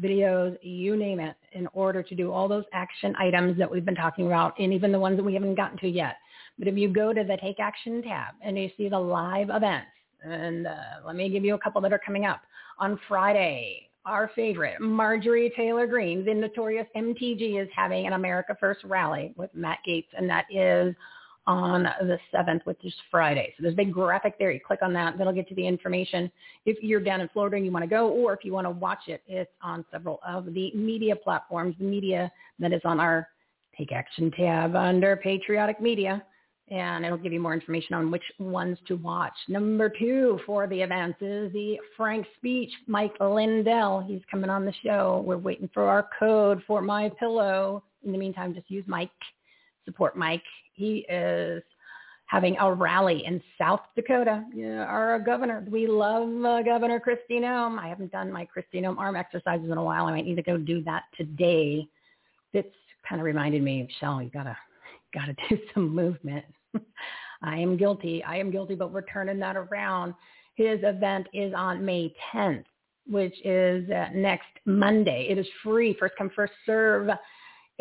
videos, 0.00 0.56
you 0.62 0.96
name 0.96 1.20
it, 1.20 1.36
in 1.52 1.66
order 1.72 2.02
to 2.02 2.14
do 2.14 2.32
all 2.32 2.48
those 2.48 2.64
action 2.72 3.14
items 3.18 3.58
that 3.58 3.70
we've 3.70 3.84
been 3.84 3.94
talking 3.94 4.26
about, 4.26 4.58
and 4.58 4.72
even 4.72 4.92
the 4.92 4.98
ones 4.98 5.16
that 5.16 5.24
we 5.24 5.34
haven't 5.34 5.54
gotten 5.54 5.78
to 5.78 5.88
yet. 5.88 6.16
But 6.58 6.68
if 6.68 6.76
you 6.76 6.88
go 6.88 7.12
to 7.12 7.24
the 7.24 7.36
Take 7.42 7.60
Action 7.60 8.02
tab 8.02 8.34
and 8.42 8.58
you 8.58 8.70
see 8.76 8.88
the 8.88 8.98
live 8.98 9.50
events, 9.50 9.88
and 10.22 10.66
uh, 10.66 10.74
let 11.04 11.16
me 11.16 11.28
give 11.28 11.44
you 11.44 11.54
a 11.54 11.58
couple 11.58 11.80
that 11.80 11.92
are 11.92 12.00
coming 12.04 12.26
up. 12.26 12.42
On 12.78 12.98
Friday, 13.08 13.88
our 14.04 14.30
favorite, 14.34 14.80
Marjorie 14.80 15.52
Taylor 15.56 15.86
Greene, 15.86 16.24
the 16.24 16.34
notorious 16.34 16.86
MTG, 16.96 17.62
is 17.62 17.68
having 17.74 18.06
an 18.06 18.14
America 18.14 18.56
First 18.58 18.82
rally 18.84 19.32
with 19.36 19.50
Matt 19.54 19.78
Gaetz, 19.86 20.06
and 20.16 20.28
that 20.28 20.46
is 20.50 20.94
on 21.46 21.84
the 22.00 22.18
7th, 22.32 22.64
which 22.64 22.78
is 22.84 22.94
Friday. 23.10 23.52
So 23.56 23.62
there's 23.62 23.74
a 23.74 23.76
big 23.76 23.92
graphic 23.92 24.38
there. 24.38 24.50
You 24.50 24.60
click 24.60 24.80
on 24.82 24.92
that. 24.92 25.18
That'll 25.18 25.32
get 25.32 25.50
you 25.50 25.56
the 25.56 25.66
information. 25.66 26.30
If 26.66 26.82
you're 26.82 27.00
down 27.00 27.20
in 27.20 27.28
Florida 27.28 27.56
and 27.56 27.64
you 27.64 27.72
want 27.72 27.84
to 27.84 27.88
go, 27.88 28.08
or 28.08 28.32
if 28.32 28.44
you 28.44 28.52
want 28.52 28.66
to 28.66 28.70
watch 28.70 29.08
it, 29.08 29.22
it's 29.26 29.50
on 29.62 29.84
several 29.90 30.20
of 30.26 30.52
the 30.54 30.72
media 30.74 31.16
platforms, 31.16 31.74
the 31.78 31.84
media 31.84 32.30
that 32.58 32.72
is 32.72 32.82
on 32.84 33.00
our 33.00 33.28
Take 33.76 33.92
Action 33.92 34.30
tab 34.30 34.76
under 34.76 35.16
Patriotic 35.16 35.80
Media 35.80 36.22
and 36.72 37.04
it'll 37.04 37.18
give 37.18 37.32
you 37.32 37.40
more 37.40 37.52
information 37.52 37.94
on 37.94 38.10
which 38.10 38.22
ones 38.38 38.78
to 38.86 38.96
watch. 38.96 39.34
Number 39.46 39.90
two 39.90 40.40
for 40.46 40.66
the 40.66 40.80
events 40.80 41.18
is 41.20 41.52
the 41.52 41.78
Frank 41.96 42.26
speech. 42.38 42.70
Mike 42.86 43.14
Lindell, 43.20 44.00
he's 44.00 44.22
coming 44.30 44.48
on 44.48 44.64
the 44.64 44.72
show. 44.82 45.22
We're 45.26 45.36
waiting 45.36 45.68
for 45.74 45.82
our 45.84 46.08
code 46.18 46.62
for 46.66 46.80
my 46.80 47.10
pillow. 47.18 47.82
In 48.04 48.12
the 48.12 48.18
meantime, 48.18 48.54
just 48.54 48.70
use 48.70 48.84
Mike. 48.86 49.10
Support 49.84 50.16
Mike. 50.16 50.42
He 50.72 51.06
is 51.08 51.62
having 52.26 52.56
a 52.58 52.72
rally 52.72 53.24
in 53.26 53.42
South 53.58 53.80
Dakota. 53.94 54.44
Yeah, 54.54 54.84
our 54.84 55.18
governor. 55.18 55.64
We 55.70 55.86
love 55.86 56.28
uh, 56.44 56.62
Governor 56.62 57.00
Kristi 57.00 57.40
Noem. 57.40 57.78
I 57.78 57.88
haven't 57.88 58.10
done 58.10 58.32
my 58.32 58.46
Kristi 58.46 58.82
Noem 58.82 58.96
arm 58.98 59.16
exercises 59.16 59.70
in 59.70 59.76
a 59.76 59.84
while. 59.84 60.06
I 60.06 60.12
might 60.12 60.24
need 60.24 60.36
to 60.36 60.42
go 60.42 60.56
do 60.56 60.82
that 60.84 61.04
today. 61.16 61.86
It's 62.54 62.74
kind 63.06 63.20
of 63.20 63.24
reminded 63.24 63.62
me, 63.62 63.82
Michele, 63.82 64.22
you 64.22 64.30
gotta 64.30 64.56
got 65.12 65.26
to 65.26 65.34
do 65.48 65.58
some 65.74 65.94
movement. 65.94 66.44
I 67.42 67.58
am 67.58 67.76
guilty. 67.76 68.22
I 68.24 68.36
am 68.36 68.50
guilty, 68.50 68.74
but 68.74 68.92
we're 68.92 69.02
turning 69.02 69.38
that 69.40 69.56
around. 69.56 70.14
His 70.54 70.80
event 70.82 71.26
is 71.32 71.52
on 71.56 71.84
May 71.84 72.14
10th, 72.32 72.64
which 73.08 73.34
is 73.44 73.88
uh, 73.90 74.08
next 74.14 74.48
Monday. 74.64 75.26
It 75.28 75.38
is 75.38 75.46
free, 75.62 75.96
first 75.98 76.14
come, 76.16 76.30
first 76.34 76.52
serve. 76.66 77.10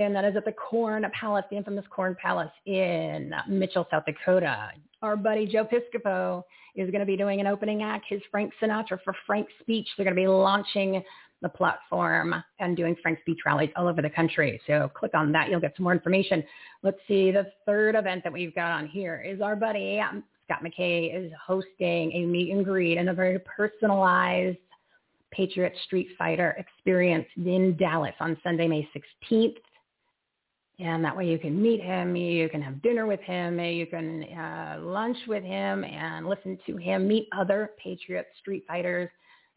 And 0.02 0.16
that 0.16 0.26
is 0.26 0.36
at 0.36 0.46
the 0.46 0.52
Corn 0.52 1.06
Palace, 1.14 1.46
the 1.50 1.58
infamous 1.58 1.86
Corn 1.90 2.16
Palace 2.22 2.52
in 2.66 3.34
Mitchell, 3.48 3.88
South 3.92 4.06
Dakota. 4.06 4.70
Our 5.02 5.16
buddy 5.16 5.48
Joe 5.48 5.66
Piscopo 5.66 6.44
is 6.76 6.90
going 6.92 7.00
to 7.00 7.06
be 7.06 7.18
doing 7.18 7.40
an 7.40 7.48
opening 7.48 7.84
act, 7.84 8.06
his 8.08 8.22
Frank 8.30 8.54
Sinatra 8.62 9.00
for 9.04 9.16
Frank 9.26 9.48
speech. 9.60 9.88
They're 9.98 10.04
going 10.04 10.16
to 10.16 10.22
be 10.22 10.28
launching 10.28 11.04
the 11.42 11.50
platform 11.50 12.36
and 12.60 12.78
doing 12.78 12.96
Frank 13.02 13.20
speech 13.22 13.40
rallies 13.46 13.72
all 13.76 13.88
over 13.88 14.02
the 14.02 14.10
country. 14.10 14.62
So 14.68 14.92
click 14.94 15.16
on 15.16 15.32
that. 15.32 15.50
You'll 15.50 15.60
get 15.60 15.74
some 15.76 15.84
more 15.84 15.94
information. 15.94 16.44
Let's 16.84 17.00
see. 17.08 17.32
The 17.32 17.48
third 17.66 17.96
event 17.96 18.24
that 18.24 18.32
we've 18.32 18.54
got 18.54 18.72
on 18.72 18.88
here 18.88 19.24
is 19.26 19.42
our 19.42 19.56
buddy 19.56 20.00
um, 20.00 20.24
Scott 20.46 20.64
McKay 20.64 21.16
is 21.16 21.32
hosting 21.46 22.12
a 22.12 22.26
meet 22.26 22.52
and 22.52 22.64
greet 22.64 22.98
and 22.98 23.10
a 23.10 23.14
very 23.14 23.40
personalized 23.40 24.58
Patriot 25.32 25.74
Street 25.86 26.10
Fighter 26.18 26.56
experience 26.60 27.26
in 27.38 27.78
Dallas 27.78 28.14
on 28.20 28.38
Sunday, 28.44 28.68
May 28.68 28.88
16th. 29.32 29.56
And 30.82 31.06
that 31.06 31.16
way 31.16 31.28
you 31.28 31.38
can 31.38 31.62
meet 31.62 31.80
him, 31.80 32.16
you 32.16 32.50
can 32.50 32.60
have 32.62 32.82
dinner 32.82 33.06
with 33.06 33.20
him, 33.22 33.60
you 33.60 33.86
can 33.86 34.24
uh, 34.24 34.80
lunch 34.82 35.18
with 35.28 35.44
him 35.44 35.84
and 35.84 36.28
listen 36.28 36.58
to 36.66 36.78
him, 36.78 37.08
meet 37.08 37.28
other 37.38 37.74
Patriot 37.82 38.26
Street 38.40 38.66
Fighters 38.68 39.08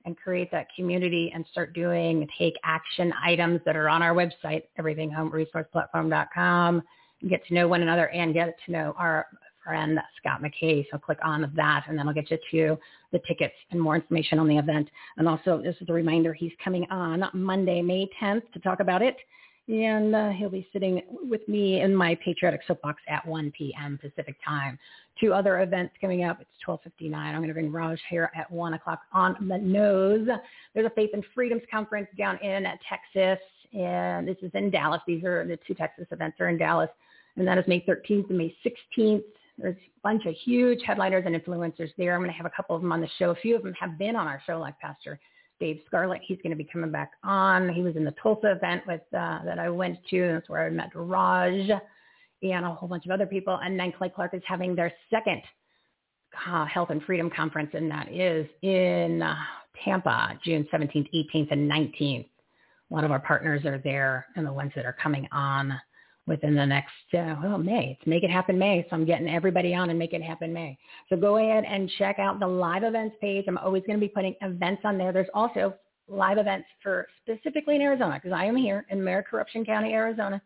and 0.05 0.18
create 0.18 0.51
that 0.53 0.66
community 0.77 1.33
and 1.35 1.47
start 1.51 1.72
doing 1.72 2.29
take 2.39 2.57
action 2.62 3.11
items 3.25 3.62
that 3.64 3.75
are 3.75 3.89
on 3.89 4.03
our 4.03 4.12
website, 4.12 4.64
everythinghomeresourceplatform.com. 4.79 6.83
Get 7.27 7.47
to 7.47 7.55
know 7.55 7.68
one 7.68 7.81
another 7.81 8.11
and 8.11 8.35
get 8.35 8.55
to 8.66 8.72
know 8.72 8.95
our 8.99 9.27
friend 9.64 9.99
Scott 10.20 10.43
McKay. 10.43 10.85
So 10.93 10.99
click 10.99 11.16
on 11.25 11.51
that 11.57 11.85
and 11.89 11.99
then 11.99 12.07
I'll 12.07 12.12
get 12.12 12.31
you 12.31 12.37
to 12.51 12.77
the 13.12 13.20
tickets 13.27 13.55
and 13.70 13.81
more 13.81 13.97
information 13.97 14.39
on 14.39 14.47
the 14.47 14.59
event. 14.59 14.91
And 15.16 15.27
also 15.27 15.62
this 15.62 15.77
is 15.81 15.89
a 15.89 15.93
reminder, 15.95 16.35
he's 16.35 16.53
coming 16.62 16.85
on 16.91 17.25
Monday, 17.33 17.81
May 17.81 18.11
10th 18.20 18.43
to 18.53 18.59
talk 18.59 18.81
about 18.81 19.01
it 19.01 19.16
and 19.69 20.15
uh, 20.15 20.31
he'll 20.31 20.51
be 20.51 20.69
sitting 20.73 21.03
with 21.09 21.47
me 21.49 21.81
in 21.81 21.95
my 21.95 22.15
patriotic 22.17 22.61
soapbox 22.67 23.01
at 23.09 23.27
1 23.27 23.53
p.m. 23.57 23.99
Pacific 24.01 24.37
time. 24.45 24.79
Two 25.19 25.33
other 25.33 25.62
events 25.62 25.95
coming 26.01 26.25
up. 26.25 26.41
It's 26.41 26.51
12:59. 26.67 27.15
I'm 27.15 27.37
going 27.37 27.49
to 27.49 27.55
bring 27.55 27.73
Raj 27.73 27.99
here 28.11 28.31
at 28.37 28.51
1 28.51 28.75
o'clock 28.75 29.01
on 29.12 29.37
the 29.49 29.59
nose. 29.59 30.29
There's 30.75 30.87
a 30.87 30.91
Faith 30.91 31.11
and 31.15 31.25
Freedoms 31.35 31.62
conference 31.71 32.09
down 32.19 32.39
in 32.39 32.67
Texas, 32.89 33.43
and 33.73 34.29
this 34.29 34.37
is 34.43 34.51
in 34.55 34.71
Dallas. 34.71 35.01
These 35.07 35.25
are 35.25 35.47
the 35.47 35.59
two 35.67 35.75
Texas 35.75 36.07
events 36.11 36.41
are 36.41 36.49
in 36.49 36.59
Dallas, 36.59 36.91
and 37.37 37.49
that 37.49 37.57
is 37.57 37.65
May 37.67 37.81
13th 37.81 38.29
and 38.29 38.39
May 38.39 38.55
16th. 38.65 39.23
There's 39.57 39.77
a 39.77 40.01
bunch 40.03 40.27
of 40.27 40.35
huge 40.45 40.81
headliners 40.85 41.25
and 41.27 41.35
influencers 41.35 41.91
there. 41.97 42.15
I'm 42.15 42.21
going 42.21 42.31
to 42.31 42.37
have 42.37 42.47
a 42.47 42.51
couple 42.51 42.75
of 42.75 42.83
them 42.83 42.93
on 42.93 43.01
the 43.01 43.09
show. 43.19 43.31
A 43.31 43.37
few 43.37 43.55
of 43.57 43.62
them 43.62 43.73
have 43.79 43.97
been 43.99 44.17
on 44.17 44.27
our 44.27 44.43
show, 44.47 44.59
like 44.59 44.79
Pastor 44.81 45.19
Dave 45.61 45.80
Scarlett. 45.86 46.20
He's 46.24 46.38
going 46.42 46.50
to 46.50 46.57
be 46.57 46.68
coming 46.70 46.90
back 46.90 47.12
on. 47.22 47.68
He 47.68 47.82
was 47.82 47.96
in 47.96 48.05
the 48.05 48.14
Tulsa 48.22 48.52
event 48.52 48.82
with 48.86 49.02
uh, 49.16 49.44
that 49.44 49.59
I 49.59 49.68
went 49.68 49.98
to. 50.11 50.32
That's 50.32 50.48
where 50.48 50.66
I 50.66 50.70
met 50.70 50.90
Raj 50.94 51.70
and 52.42 52.64
a 52.66 52.74
whole 52.74 52.88
bunch 52.88 53.07
of 53.07 53.11
other 53.11 53.26
people. 53.26 53.59
And 53.62 53.78
then 53.78 53.92
Clay 53.92 54.11
Clark 54.14 54.34
is 54.34 54.42
having 54.46 54.74
their 54.74 54.92
second 55.11 55.42
uh, 56.46 56.66
Health 56.66 56.90
and 56.90 57.02
Freedom 57.02 57.30
Conference, 57.30 57.70
and 57.74 57.90
that 57.90 58.12
is 58.12 58.46
in 58.62 59.22
uh, 59.22 59.36
Tampa, 59.84 60.38
June 60.44 60.66
17th, 60.72 61.09
18th, 61.14 61.52
and 61.52 61.70
19th. 61.70 62.26
A 62.90 62.94
lot 62.94 63.05
of 63.05 63.11
our 63.11 63.20
partners 63.20 63.64
are 63.64 63.78
there 63.78 64.26
and 64.36 64.46
the 64.46 64.52
ones 64.52 64.72
that 64.76 64.84
are 64.84 64.96
coming 65.02 65.26
on 65.32 65.72
within 66.27 66.55
the 66.55 66.64
next, 66.64 66.93
uh, 67.12 67.37
well, 67.43 67.59
May. 67.59 67.97
It's 67.99 68.07
Make 68.07 68.22
It 68.22 68.31
Happen 68.31 68.59
May. 68.59 68.87
So 68.89 68.97
I'm 68.97 69.05
getting 69.05 69.29
everybody 69.29 69.75
on 69.75 69.91
and 69.91 69.99
Make 69.99 70.12
It 70.12 70.22
Happen 70.22 70.53
May. 70.53 70.79
So 71.09 71.16
go 71.16 71.37
ahead 71.37 71.64
and 71.64 71.91
check 71.99 72.18
out 72.18 72.41
the 72.41 72.47
live 72.47 72.83
events 72.83 73.16
page. 73.20 73.45
I'm 73.47 73.59
always 73.59 73.83
going 73.87 73.99
to 73.99 74.05
be 74.05 74.09
putting 74.09 74.35
events 74.41 74.83
on 74.85 74.97
there. 74.97 75.12
There's 75.12 75.29
also 75.35 75.75
live 76.09 76.39
events 76.39 76.66
for 76.83 77.07
specifically 77.22 77.77
in 77.77 77.83
Arizona 77.83 78.14
because 78.14 78.33
I 78.35 78.45
am 78.47 78.57
here 78.57 78.87
in 78.91 79.03
Mayor 79.03 79.22
Corruption 79.22 79.64
County, 79.64 79.93
Arizona. 79.93 80.41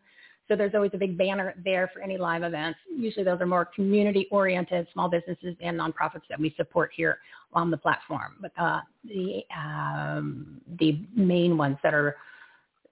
So 0.47 0.55
there's 0.55 0.73
always 0.73 0.91
a 0.95 0.97
big 0.97 1.17
banner 1.17 1.53
there 1.63 1.91
for 1.93 2.01
any 2.01 2.17
live 2.17 2.41
events. 2.41 2.79
Usually 2.89 3.23
those 3.23 3.39
are 3.39 3.45
more 3.45 3.65
community-oriented 3.65 4.87
small 4.93 5.07
businesses 5.07 5.55
and 5.61 5.79
nonprofits 5.79 6.23
that 6.27 6.39
we 6.39 6.53
support 6.57 6.91
here 6.95 7.19
on 7.53 7.69
the 7.69 7.77
platform. 7.77 8.37
But 8.41 8.51
uh, 8.57 8.81
the 9.05 9.43
um, 9.55 10.59
the 10.79 11.05
main 11.15 11.55
ones 11.55 11.77
that 11.83 11.93
are 11.93 12.15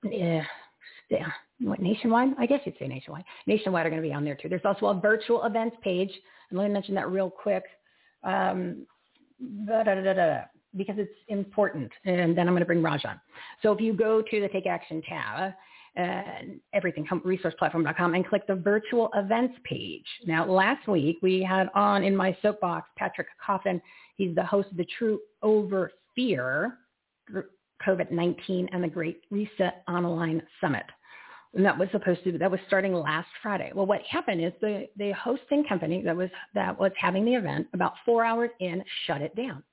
yeah, 0.03 0.43
what, 1.59 1.79
nationwide? 1.79 2.29
I 2.37 2.45
guess 2.45 2.61
you'd 2.65 2.75
say 2.79 2.87
nationwide. 2.87 3.23
Nationwide 3.47 3.85
are 3.85 3.89
going 3.89 4.01
to 4.01 4.07
be 4.07 4.13
on 4.13 4.23
there 4.23 4.35
too. 4.35 4.49
There's 4.49 4.61
also 4.65 4.87
a 4.87 4.99
virtual 4.99 5.43
events 5.43 5.75
page. 5.83 6.11
And 6.49 6.59
let 6.59 6.67
me 6.67 6.73
mention 6.73 6.95
that 6.95 7.09
real 7.09 7.29
quick. 7.29 7.63
Um, 8.23 8.85
because 10.75 10.95
it's 10.97 11.11
important. 11.29 11.91
And 12.05 12.37
then 12.37 12.47
I'm 12.47 12.53
going 12.53 12.59
to 12.61 12.65
bring 12.65 12.83
Raj 12.83 13.05
on. 13.05 13.19
So 13.63 13.71
if 13.71 13.81
you 13.81 13.93
go 13.93 14.21
to 14.21 14.41
the 14.41 14.47
Take 14.49 14.67
Action 14.67 15.01
tab, 15.07 15.53
uh, 15.97 16.21
everything, 16.73 17.05
resourceplatform.com, 17.07 18.13
and 18.13 18.27
click 18.27 18.45
the 18.45 18.55
virtual 18.55 19.09
events 19.15 19.55
page. 19.63 20.05
Now, 20.25 20.45
last 20.45 20.87
week 20.87 21.17
we 21.23 21.41
had 21.41 21.69
on 21.73 22.03
in 22.03 22.15
my 22.15 22.37
soapbox 22.41 22.89
Patrick 22.97 23.27
Coffin. 23.43 23.81
He's 24.15 24.35
the 24.35 24.43
host 24.43 24.69
of 24.69 24.77
the 24.77 24.85
Truth 24.97 25.21
Over 25.41 25.91
Fear 26.15 26.77
COVID-19 27.85 28.67
and 28.71 28.83
the 28.83 28.87
Great 28.87 29.21
Reset 29.31 29.83
Online 29.87 30.41
Summit 30.61 30.85
and 31.57 31.65
that 31.65 31.77
was 31.77 31.89
supposed 31.91 32.23
to 32.23 32.37
that 32.37 32.51
was 32.51 32.59
starting 32.67 32.93
last 32.93 33.27
Friday. 33.41 33.71
Well, 33.73 33.87
what 33.87 34.01
happened 34.03 34.45
is 34.45 34.53
the 34.61 34.87
the 34.95 35.11
hosting 35.11 35.65
company 35.65 36.03
that 36.03 36.15
was 36.15 36.29
that 36.53 36.79
was 36.79 36.91
having 36.97 37.25
the 37.25 37.33
event 37.33 37.67
about 37.73 37.93
four 38.05 38.23
hours 38.23 38.51
in 38.59 38.83
shut 39.05 39.21
it 39.21 39.35
down. 39.35 39.63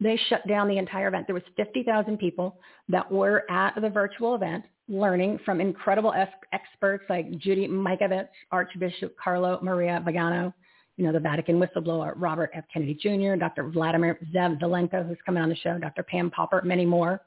They 0.00 0.18
shut 0.28 0.46
down 0.46 0.68
the 0.68 0.78
entire 0.78 1.08
event. 1.08 1.26
There 1.26 1.34
was 1.34 1.44
50,000 1.56 2.16
people 2.18 2.58
that 2.88 3.10
were 3.10 3.44
at 3.50 3.74
the 3.80 3.90
virtual 3.90 4.34
event 4.34 4.64
learning 4.88 5.38
from 5.44 5.60
incredible 5.60 6.14
experts 6.52 7.04
like 7.08 7.30
Judy 7.38 7.68
Mikovits, 7.68 8.28
Archbishop 8.50 9.14
Carlo 9.22 9.60
Maria 9.62 10.02
Vigano, 10.04 10.52
you 10.96 11.04
know, 11.04 11.12
the 11.12 11.20
Vatican 11.20 11.60
whistleblower 11.60 12.14
Robert 12.16 12.50
F. 12.54 12.64
Kennedy 12.72 12.94
Jr., 12.94 13.36
Dr. 13.36 13.68
Vladimir 13.68 14.18
Zev 14.34 14.60
Zelenko, 14.60 15.06
who's 15.06 15.18
coming 15.24 15.42
on 15.42 15.48
the 15.48 15.56
show, 15.56 15.78
Dr. 15.78 16.02
Pam 16.02 16.30
Popper, 16.30 16.62
many 16.64 16.84
more. 16.84 17.20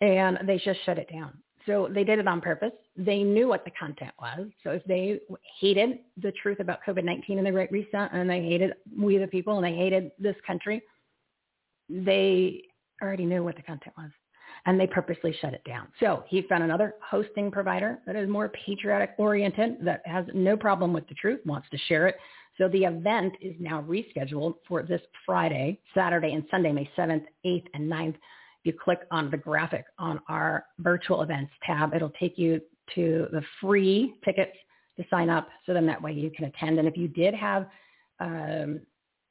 And 0.00 0.38
they 0.46 0.58
just 0.58 0.80
shut 0.84 0.98
it 0.98 1.10
down. 1.10 1.38
So 1.66 1.88
they 1.92 2.04
did 2.04 2.18
it 2.18 2.26
on 2.26 2.40
purpose. 2.40 2.72
They 2.96 3.22
knew 3.22 3.48
what 3.48 3.64
the 3.64 3.70
content 3.72 4.12
was. 4.20 4.48
So 4.64 4.70
if 4.70 4.84
they 4.84 5.20
hated 5.60 5.98
the 6.22 6.32
truth 6.32 6.60
about 6.60 6.80
COVID-19 6.86 7.38
and 7.38 7.46
the 7.46 7.50
Great 7.50 7.70
Reset 7.70 8.12
and 8.12 8.28
they 8.28 8.42
hated 8.42 8.72
we 8.98 9.18
the 9.18 9.26
people 9.26 9.56
and 9.56 9.64
they 9.64 9.76
hated 9.76 10.10
this 10.18 10.36
country, 10.46 10.82
they 11.88 12.62
already 13.02 13.26
knew 13.26 13.42
what 13.44 13.56
the 13.56 13.62
content 13.62 13.94
was 13.96 14.10
and 14.66 14.78
they 14.78 14.86
purposely 14.86 15.34
shut 15.40 15.54
it 15.54 15.62
down. 15.64 15.88
So 16.00 16.24
he 16.28 16.42
found 16.42 16.62
another 16.62 16.94
hosting 17.02 17.50
provider 17.50 17.98
that 18.06 18.16
is 18.16 18.28
more 18.28 18.50
patriotic 18.50 19.14
oriented, 19.18 19.78
that 19.84 20.02
has 20.04 20.26
no 20.34 20.56
problem 20.56 20.92
with 20.92 21.08
the 21.08 21.14
truth, 21.14 21.40
wants 21.46 21.68
to 21.70 21.78
share 21.88 22.08
it. 22.08 22.16
So 22.58 22.68
the 22.68 22.84
event 22.84 23.34
is 23.40 23.54
now 23.58 23.82
rescheduled 23.88 24.56
for 24.68 24.82
this 24.82 25.00
Friday, 25.24 25.80
Saturday, 25.94 26.34
and 26.34 26.44
Sunday, 26.50 26.72
May 26.72 26.90
7th, 26.96 27.24
8th, 27.46 27.66
and 27.74 27.90
9th 27.90 28.16
you 28.64 28.72
click 28.72 29.00
on 29.10 29.30
the 29.30 29.36
graphic 29.36 29.84
on 29.98 30.20
our 30.28 30.64
virtual 30.78 31.22
events 31.22 31.52
tab, 31.64 31.94
it'll 31.94 32.12
take 32.20 32.38
you 32.38 32.60
to 32.94 33.26
the 33.32 33.42
free 33.60 34.14
tickets 34.24 34.56
to 34.96 35.04
sign 35.08 35.30
up. 35.30 35.48
So 35.66 35.72
then 35.72 35.86
that 35.86 36.00
way 36.00 36.12
you 36.12 36.30
can 36.30 36.46
attend. 36.46 36.78
And 36.78 36.86
if 36.86 36.96
you 36.96 37.08
did 37.08 37.34
have 37.34 37.66
um, 38.18 38.80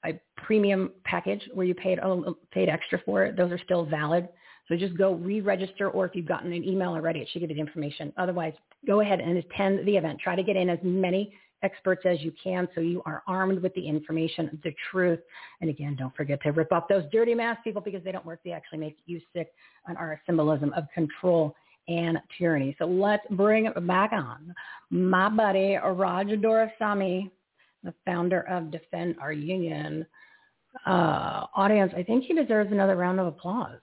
a 0.06 0.20
premium 0.38 0.92
package 1.04 1.42
where 1.54 1.66
you 1.66 1.76
paid 1.76 2.00
paid 2.52 2.70
extra 2.70 3.00
for 3.06 3.26
it, 3.26 3.38
those 3.38 3.52
are 3.52 3.60
still 3.64 3.86
valid. 3.86 4.28
So 4.68 4.76
just 4.76 4.96
go 4.98 5.14
re-register, 5.16 5.90
or 5.90 6.06
if 6.06 6.16
you've 6.16 6.28
gotten 6.28 6.54
an 6.54 6.64
email 6.64 6.90
already, 6.90 7.20
it 7.20 7.28
should 7.32 7.40
give 7.40 7.50
you 7.50 7.56
the 7.56 7.62
information. 7.62 8.14
Otherwise, 8.18 8.54
go 8.86 9.02
ahead 9.02 9.20
and 9.20 9.38
attend 9.38 9.86
the 9.88 9.98
event. 9.98 10.20
Try 10.20 10.36
to 10.36 10.44
get 10.44 10.56
in 10.56 10.70
as 10.70 10.78
many 10.84 11.34
experts 11.64 12.04
as 12.06 12.22
you 12.22 12.32
can 12.42 12.68
so 12.74 12.82
you 12.82 13.02
are 13.06 13.24
armed 13.28 13.62
with 13.62 13.74
the 13.74 13.86
information, 13.86 14.60
the 14.64 14.74
truth. 14.92 15.20
And 15.62 15.70
again, 15.70 15.96
don't 15.98 16.16
forget 16.16 16.42
to 16.44 16.52
rip 16.52 16.72
off 16.72 16.88
those 16.88 17.04
dirty 17.12 17.34
mask 17.34 17.64
people 17.64 17.82
because 17.82 18.04
they 18.04 18.12
don't 18.12 18.26
work. 18.26 18.40
They 18.44 18.52
actually 18.52 18.80
make 18.80 18.98
you 19.06 19.20
sick 19.34 19.52
and 19.88 19.98
are 19.98 20.14
a 20.14 20.22
symbolism 20.26 20.74
of 20.74 20.86
control 20.94 21.56
and 21.88 22.20
tyranny. 22.38 22.76
So 22.80 22.86
let's 22.86 23.26
bring 23.32 23.72
back 23.88 24.12
on 24.14 24.54
my 24.90 25.30
buddy 25.30 25.76
Raj 25.76 26.28
Doraisamy, 26.28 27.32
the 27.84 27.94
founder 28.06 28.42
of 28.42 28.72
Defend 28.72 29.16
Our 29.20 29.34
Union. 29.34 30.06
Uh, 30.86 31.48
audience, 31.56 31.92
I 31.98 32.04
think 32.04 32.26
he 32.26 32.34
deserves 32.34 32.72
another 32.72 32.96
round 32.96 33.20
of 33.20 33.26
applause. 33.26 33.80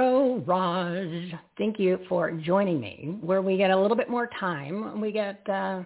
Raj, 0.00 1.34
thank 1.58 1.78
you 1.78 1.98
for 2.08 2.30
joining 2.30 2.80
me. 2.80 3.18
Where 3.20 3.42
we 3.42 3.56
get 3.56 3.70
a 3.70 3.78
little 3.78 3.96
bit 3.96 4.08
more 4.08 4.30
time, 4.38 5.00
we 5.00 5.12
get 5.12 5.46
uh, 5.48 5.82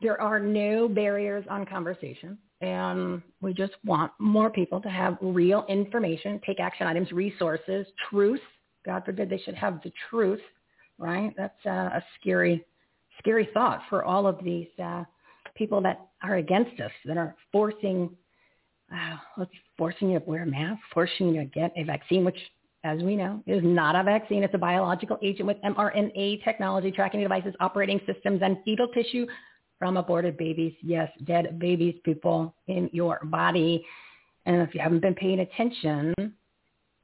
there 0.00 0.20
are 0.20 0.38
no 0.38 0.88
barriers 0.88 1.44
on 1.50 1.66
conversation, 1.66 2.38
and 2.60 3.22
we 3.40 3.52
just 3.52 3.72
want 3.84 4.12
more 4.20 4.50
people 4.50 4.80
to 4.80 4.88
have 4.88 5.18
real 5.20 5.64
information, 5.68 6.40
take 6.46 6.60
action 6.60 6.86
items, 6.86 7.10
resources, 7.10 7.86
truth. 8.08 8.40
God 8.84 9.04
forbid 9.04 9.28
they 9.28 9.38
should 9.38 9.54
have 9.56 9.82
the 9.82 9.92
truth, 10.08 10.40
right? 10.98 11.34
That's 11.36 11.66
uh, 11.66 11.70
a 11.98 12.04
scary, 12.20 12.64
scary 13.18 13.48
thought 13.52 13.82
for 13.88 14.04
all 14.04 14.28
of 14.28 14.42
these 14.44 14.68
uh, 14.82 15.02
people 15.56 15.80
that 15.82 16.06
are 16.22 16.36
against 16.36 16.80
us, 16.80 16.92
that 17.04 17.16
are 17.16 17.34
forcing, 17.50 18.10
uh, 18.94 19.44
forcing 19.76 20.10
you 20.10 20.20
to 20.20 20.24
wear 20.24 20.44
a 20.44 20.46
mask, 20.46 20.80
forcing 20.94 21.34
you 21.34 21.40
to 21.40 21.46
get 21.46 21.72
a 21.76 21.82
vaccine, 21.82 22.24
which 22.24 22.38
as 22.86 23.02
we 23.02 23.16
know, 23.16 23.42
is 23.46 23.62
not 23.64 23.96
a 23.96 24.02
vaccine. 24.02 24.44
It's 24.44 24.54
a 24.54 24.58
biological 24.58 25.18
agent 25.22 25.46
with 25.46 25.56
mRNA 25.62 26.44
technology, 26.44 26.90
tracking 26.92 27.20
devices, 27.20 27.54
operating 27.60 28.00
systems, 28.06 28.40
and 28.42 28.56
fetal 28.64 28.88
tissue 28.88 29.26
from 29.78 29.96
aborted 29.96 30.36
babies. 30.38 30.72
Yes, 30.82 31.10
dead 31.24 31.58
babies, 31.58 31.96
people 32.04 32.54
in 32.68 32.88
your 32.92 33.20
body. 33.24 33.84
And 34.46 34.62
if 34.62 34.74
you 34.74 34.80
haven't 34.80 35.00
been 35.00 35.14
paying 35.14 35.40
attention, 35.40 36.14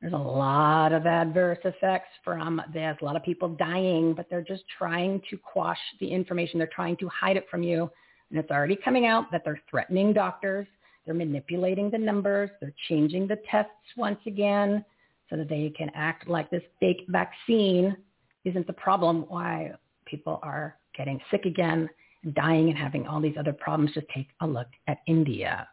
there's 0.01 0.13
a 0.15 0.17
lot 0.17 0.93
of 0.93 1.07
adverse 1.07 1.59
effects 1.65 2.09
from 2.25 2.63
this. 2.73 2.97
A 3.03 3.05
lot 3.05 3.17
of 3.17 3.23
people 3.23 3.49
dying, 3.51 4.15
but 4.15 4.27
they're 4.31 4.43
just 4.43 4.65
trying 4.79 5.21
to 5.31 5.37
quash 5.37 5.79
the 6.01 6.09
information. 6.09 6.59
They're 6.59 6.71
trying 6.75 6.97
to 6.99 7.09
hide 7.09 7.37
it 7.37 7.47
from 7.51 7.63
you. 7.63 7.91
And 8.31 8.39
it's 8.39 8.51
already 8.51 8.77
coming 8.77 9.07
out 9.07 9.31
that 9.33 9.43
they're 9.45 9.61
threatening 9.71 10.13
doctors 10.13 10.67
They're 11.05 11.15
manipulating 11.15 11.91
the 11.91 11.99
numbers. 11.99 12.51
They're 12.61 12.75
changing 12.89 13.27
the 13.29 13.39
tests 13.51 13.73
once 13.97 14.21
again 14.27 14.85
so 15.33 15.39
that 15.39 15.49
they 15.49 15.73
can 15.77 15.91
act 15.95 16.29
like 16.29 16.51
this 16.51 16.63
fake 16.79 17.07
vaccine 17.09 17.97
isn't 18.45 18.67
the 18.67 18.73
problem 18.75 19.25
why 19.29 19.73
people 20.05 20.39
are 20.43 20.77
getting 20.95 21.19
sick 21.31 21.47
again 21.47 21.89
and 22.23 22.35
dying 22.35 22.69
and 22.69 22.77
having 22.77 23.07
all 23.07 23.19
these 23.19 23.37
other 23.39 23.55
problems. 23.55 23.93
Just 23.95 24.07
take 24.15 24.29
a 24.43 24.47
look 24.47 24.67
at 24.89 24.99
India. 25.07 25.67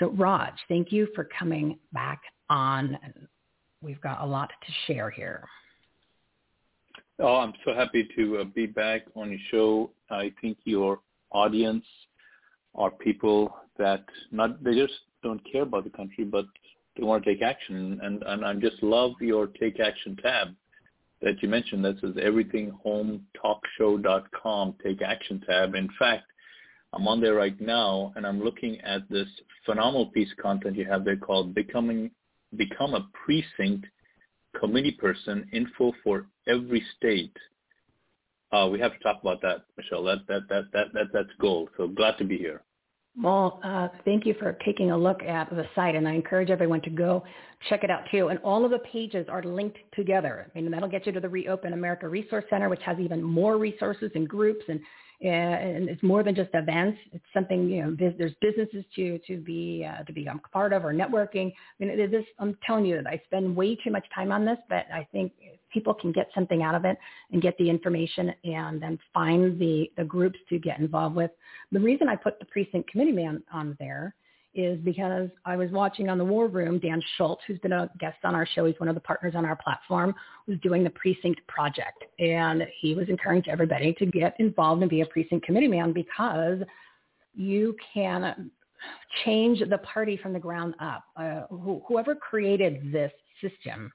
So 0.00 0.10
Raj, 0.10 0.52
thank 0.68 0.90
you 0.90 1.06
for 1.14 1.28
coming 1.38 1.78
back 1.92 2.20
on. 2.50 2.98
We've 3.80 4.00
got 4.00 4.20
a 4.20 4.26
lot 4.26 4.50
to 4.66 4.92
share 4.92 5.10
here. 5.10 5.46
Oh, 7.20 7.36
I'm 7.36 7.52
so 7.64 7.74
happy 7.74 8.08
to 8.16 8.38
uh, 8.38 8.44
be 8.44 8.66
back 8.66 9.02
on 9.14 9.30
your 9.30 9.40
show. 9.50 9.90
I 10.10 10.32
think 10.40 10.58
your 10.64 11.00
audience 11.30 11.84
are 12.74 12.90
people 12.90 13.56
that 13.76 14.04
not 14.32 14.62
they 14.62 14.74
just 14.74 14.94
don't 15.22 15.40
care 15.50 15.62
about 15.62 15.84
the 15.84 15.90
country, 15.90 16.24
but 16.24 16.46
they 16.98 17.04
want 17.04 17.24
to 17.24 17.32
take 17.32 17.40
action. 17.42 17.98
And 18.02 18.22
and 18.24 18.44
I 18.44 18.52
just 18.54 18.82
love 18.82 19.12
your 19.20 19.46
take 19.46 19.78
action 19.80 20.16
tab 20.22 20.48
that 21.22 21.42
you 21.42 21.48
mentioned. 21.48 21.82
That 21.84 21.98
says 22.00 22.14
everythinghometalkshow.com 22.14 24.74
take 24.82 25.02
action 25.02 25.42
tab. 25.48 25.74
In 25.74 25.88
fact, 25.98 26.24
I'm 26.92 27.08
on 27.08 27.20
there 27.20 27.34
right 27.34 27.60
now, 27.60 28.12
and 28.16 28.26
I'm 28.26 28.42
looking 28.42 28.80
at 28.80 29.08
this 29.08 29.28
phenomenal 29.64 30.06
piece 30.06 30.32
of 30.32 30.38
content 30.38 30.74
you 30.76 30.86
have 30.86 31.04
there 31.04 31.16
called 31.16 31.54
"Becoming 31.54 32.10
Become 32.56 32.94
a 32.94 33.06
Precinct 33.24 33.86
Committee 34.58 34.96
Person: 34.98 35.48
Info 35.52 35.92
for 36.02 36.26
Every 36.48 36.82
State." 36.96 37.36
Uh, 38.50 38.66
we 38.72 38.80
have 38.80 38.94
to 38.94 38.98
talk 39.00 39.20
about 39.20 39.42
that, 39.42 39.66
Michele. 39.76 40.04
That 40.04 40.26
that 40.28 40.48
that 40.48 40.72
that 40.72 40.86
that 40.94 41.08
that's 41.12 41.28
gold. 41.38 41.68
So 41.76 41.86
glad 41.86 42.16
to 42.18 42.24
be 42.24 42.38
here. 42.38 42.62
Well, 43.20 43.60
uh, 43.64 43.88
thank 44.04 44.26
you 44.26 44.34
for 44.38 44.56
taking 44.64 44.92
a 44.92 44.96
look 44.96 45.22
at 45.22 45.50
the 45.50 45.64
site, 45.74 45.96
and 45.96 46.06
I 46.06 46.12
encourage 46.12 46.50
everyone 46.50 46.80
to 46.82 46.90
go 46.90 47.24
check 47.68 47.82
it 47.82 47.90
out 47.90 48.02
too. 48.10 48.28
And 48.28 48.38
all 48.40 48.64
of 48.64 48.70
the 48.70 48.78
pages 48.78 49.26
are 49.28 49.42
linked 49.42 49.78
together. 49.94 50.50
I 50.54 50.60
mean, 50.60 50.70
that'll 50.70 50.88
get 50.88 51.04
you 51.04 51.12
to 51.12 51.20
the 51.20 51.28
Reopen 51.28 51.72
America 51.72 52.08
Resource 52.08 52.44
Center, 52.48 52.68
which 52.68 52.82
has 52.82 52.98
even 53.00 53.22
more 53.22 53.58
resources 53.58 54.12
and 54.14 54.28
groups 54.28 54.64
and 54.68 54.80
and 55.20 55.88
it's 55.88 56.02
more 56.02 56.22
than 56.22 56.34
just 56.34 56.50
events. 56.54 56.98
It's 57.12 57.24
something 57.34 57.68
you 57.68 57.82
know. 57.82 57.96
There's 57.98 58.34
businesses 58.40 58.84
to 58.94 59.18
to 59.26 59.36
be 59.38 59.84
uh, 59.88 60.04
to 60.04 60.12
become 60.12 60.40
part 60.52 60.72
of 60.72 60.84
or 60.84 60.92
networking. 60.92 61.50
I 61.50 61.84
mean, 61.84 61.90
it 61.90 62.14
is. 62.14 62.24
I'm 62.38 62.56
telling 62.64 62.84
you 62.84 62.96
that 62.96 63.06
I 63.06 63.20
spend 63.26 63.54
way 63.54 63.74
too 63.74 63.90
much 63.90 64.06
time 64.14 64.30
on 64.30 64.44
this, 64.44 64.58
but 64.68 64.86
I 64.92 65.06
think 65.10 65.32
people 65.72 65.92
can 65.92 66.12
get 66.12 66.28
something 66.34 66.62
out 66.62 66.74
of 66.74 66.84
it 66.84 66.96
and 67.32 67.42
get 67.42 67.56
the 67.58 67.68
information 67.68 68.32
and 68.44 68.80
then 68.80 68.98
find 69.12 69.58
the 69.58 69.90
the 69.96 70.04
groups 70.04 70.38
to 70.50 70.58
get 70.58 70.78
involved 70.78 71.16
with. 71.16 71.32
The 71.72 71.80
reason 71.80 72.08
I 72.08 72.14
put 72.14 72.38
the 72.38 72.46
precinct 72.46 72.88
committee 72.90 73.12
man 73.12 73.42
on 73.52 73.76
there 73.80 74.14
is 74.54 74.78
because 74.80 75.28
I 75.44 75.56
was 75.56 75.70
watching 75.70 76.08
on 76.08 76.18
the 76.18 76.24
War 76.24 76.48
Room, 76.48 76.78
Dan 76.78 77.02
Schultz, 77.16 77.42
who's 77.46 77.58
been 77.58 77.72
a 77.72 77.90
guest 78.00 78.18
on 78.24 78.34
our 78.34 78.46
show, 78.46 78.64
he's 78.64 78.78
one 78.80 78.88
of 78.88 78.94
the 78.94 79.00
partners 79.00 79.34
on 79.36 79.44
our 79.44 79.56
platform, 79.56 80.14
was 80.46 80.58
doing 80.60 80.82
the 80.82 80.90
precinct 80.90 81.46
project. 81.46 82.04
And 82.18 82.64
he 82.80 82.94
was 82.94 83.08
encouraging 83.08 83.52
everybody 83.52 83.92
to 83.94 84.06
get 84.06 84.34
involved 84.38 84.82
and 84.82 84.90
be 84.90 85.02
a 85.02 85.06
precinct 85.06 85.44
committee 85.44 85.68
man 85.68 85.92
because 85.92 86.58
you 87.34 87.76
can 87.92 88.50
change 89.24 89.60
the 89.68 89.78
party 89.78 90.16
from 90.16 90.32
the 90.32 90.38
ground 90.38 90.74
up. 90.80 91.04
Uh, 91.16 91.42
wh- 91.50 91.86
whoever 91.86 92.14
created 92.14 92.92
this 92.92 93.12
system, 93.40 93.92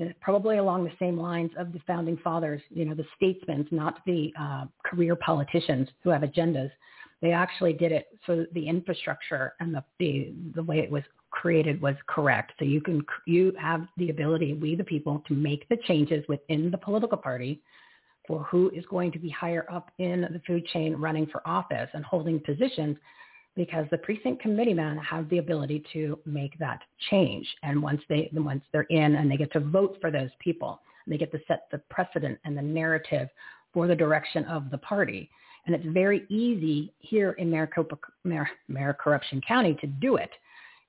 uh, 0.00 0.06
probably 0.20 0.58
along 0.58 0.84
the 0.84 0.92
same 0.98 1.18
lines 1.18 1.50
of 1.58 1.72
the 1.72 1.80
founding 1.86 2.16
fathers, 2.18 2.60
you 2.70 2.84
know, 2.84 2.94
the 2.94 3.06
statesmen, 3.16 3.66
not 3.70 4.00
the 4.06 4.32
uh, 4.38 4.64
career 4.84 5.16
politicians 5.16 5.88
who 6.02 6.10
have 6.10 6.22
agendas, 6.22 6.70
they 7.20 7.32
actually 7.32 7.72
did 7.72 7.92
it 7.92 8.06
so 8.26 8.46
the 8.52 8.68
infrastructure 8.68 9.54
and 9.60 9.74
the, 9.74 9.82
the, 9.98 10.32
the 10.54 10.62
way 10.62 10.78
it 10.78 10.90
was 10.90 11.02
created 11.30 11.80
was 11.80 11.94
correct. 12.06 12.52
So 12.58 12.64
you 12.64 12.80
can, 12.80 13.04
you 13.26 13.52
have 13.58 13.86
the 13.96 14.10
ability, 14.10 14.54
we 14.54 14.74
the 14.76 14.84
people, 14.84 15.22
to 15.28 15.34
make 15.34 15.68
the 15.68 15.76
changes 15.86 16.24
within 16.28 16.70
the 16.70 16.78
political 16.78 17.18
party 17.18 17.60
for 18.26 18.44
who 18.44 18.70
is 18.70 18.84
going 18.86 19.10
to 19.12 19.18
be 19.18 19.30
higher 19.30 19.66
up 19.72 19.90
in 19.98 20.20
the 20.20 20.40
food 20.46 20.64
chain 20.66 20.94
running 20.94 21.26
for 21.26 21.46
office 21.46 21.88
and 21.94 22.04
holding 22.04 22.38
positions 22.40 22.96
because 23.56 23.86
the 23.90 23.98
precinct 23.98 24.40
committeemen 24.40 24.98
have 24.98 25.28
the 25.30 25.38
ability 25.38 25.82
to 25.92 26.18
make 26.24 26.56
that 26.58 26.80
change. 27.10 27.46
And 27.64 27.82
once 27.82 28.00
they 28.08 28.30
once 28.32 28.62
they're 28.72 28.82
in 28.82 29.16
and 29.16 29.28
they 29.28 29.36
get 29.36 29.52
to 29.54 29.60
vote 29.60 29.98
for 30.00 30.12
those 30.12 30.30
people, 30.38 30.80
they 31.08 31.18
get 31.18 31.32
to 31.32 31.40
set 31.48 31.66
the 31.72 31.78
precedent 31.90 32.38
and 32.44 32.56
the 32.56 32.62
narrative 32.62 33.28
for 33.72 33.88
the 33.88 33.96
direction 33.96 34.44
of 34.44 34.70
the 34.70 34.78
party. 34.78 35.28
And 35.66 35.74
it's 35.74 35.86
very 35.86 36.24
easy 36.28 36.92
here 36.98 37.32
in 37.32 37.50
Maricopa, 37.50 37.98
Mar- 38.24 38.50
County 39.46 39.74
to 39.80 39.86
do 39.86 40.16
it. 40.16 40.30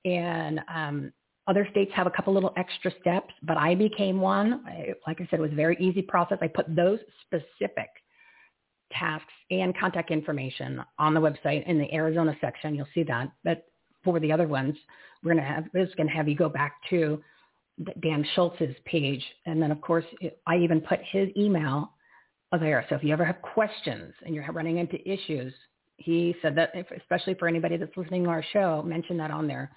And 0.05 0.61
um, 0.73 1.13
other 1.47 1.67
states 1.71 1.91
have 1.95 2.07
a 2.07 2.11
couple 2.11 2.33
little 2.33 2.53
extra 2.57 2.91
steps, 3.01 3.33
but 3.43 3.57
I 3.57 3.75
became 3.75 4.21
one. 4.21 4.61
I, 4.65 4.93
like 5.07 5.19
I 5.19 5.27
said, 5.29 5.39
it 5.39 5.41
was 5.41 5.51
a 5.51 5.55
very 5.55 5.75
easy 5.79 6.01
process. 6.01 6.37
I 6.41 6.47
put 6.47 6.73
those 6.75 6.99
specific 7.25 7.89
tasks 8.91 9.33
and 9.51 9.77
contact 9.77 10.11
information 10.11 10.81
on 10.97 11.13
the 11.13 11.19
website 11.19 11.65
in 11.67 11.77
the 11.77 11.91
Arizona 11.93 12.35
section. 12.39 12.75
You'll 12.75 12.87
see 12.93 13.03
that. 13.03 13.31
But 13.43 13.65
for 14.03 14.19
the 14.19 14.31
other 14.31 14.47
ones, 14.47 14.75
we're 15.23 15.33
going 15.33 15.43
to 15.43 15.49
have, 15.49 15.65
we're 15.73 15.85
just 15.85 15.97
going 15.97 16.07
to 16.07 16.13
have 16.13 16.27
you 16.27 16.35
go 16.35 16.49
back 16.49 16.75
to 16.89 17.21
Dan 18.01 18.25
Schultz's 18.35 18.75
page. 18.85 19.23
And 19.45 19.61
then, 19.61 19.71
of 19.71 19.81
course, 19.81 20.05
I 20.47 20.57
even 20.57 20.81
put 20.81 20.99
his 21.11 21.29
email 21.37 21.91
there. 22.57 22.85
So 22.89 22.95
if 22.95 23.03
you 23.03 23.13
ever 23.13 23.25
have 23.25 23.41
questions 23.41 24.13
and 24.25 24.33
you're 24.33 24.49
running 24.51 24.77
into 24.77 24.97
issues, 25.07 25.53
he 25.97 26.35
said 26.41 26.55
that, 26.55 26.71
if, 26.73 26.87
especially 26.91 27.35
for 27.35 27.47
anybody 27.47 27.77
that's 27.77 27.95
listening 27.95 28.23
to 28.23 28.29
our 28.29 28.43
show, 28.53 28.81
mention 28.83 29.17
that 29.17 29.31
on 29.31 29.47
there. 29.47 29.71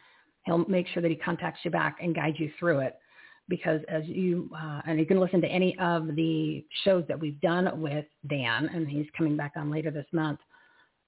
He'll 0.44 0.66
make 0.68 0.86
sure 0.88 1.02
that 1.02 1.10
he 1.10 1.16
contacts 1.16 1.60
you 1.64 1.70
back 1.70 1.98
and 2.00 2.14
guides 2.14 2.38
you 2.38 2.50
through 2.58 2.80
it. 2.80 2.96
Because 3.48 3.80
as 3.88 4.04
you, 4.06 4.48
uh, 4.56 4.80
and 4.86 4.98
you 4.98 5.04
can 5.04 5.20
listen 5.20 5.40
to 5.40 5.48
any 5.48 5.76
of 5.78 6.14
the 6.14 6.64
shows 6.84 7.04
that 7.08 7.18
we've 7.18 7.40
done 7.40 7.80
with 7.80 8.06
Dan, 8.28 8.70
and 8.72 8.88
he's 8.88 9.06
coming 9.16 9.36
back 9.36 9.52
on 9.56 9.70
later 9.70 9.90
this 9.90 10.06
month. 10.12 10.38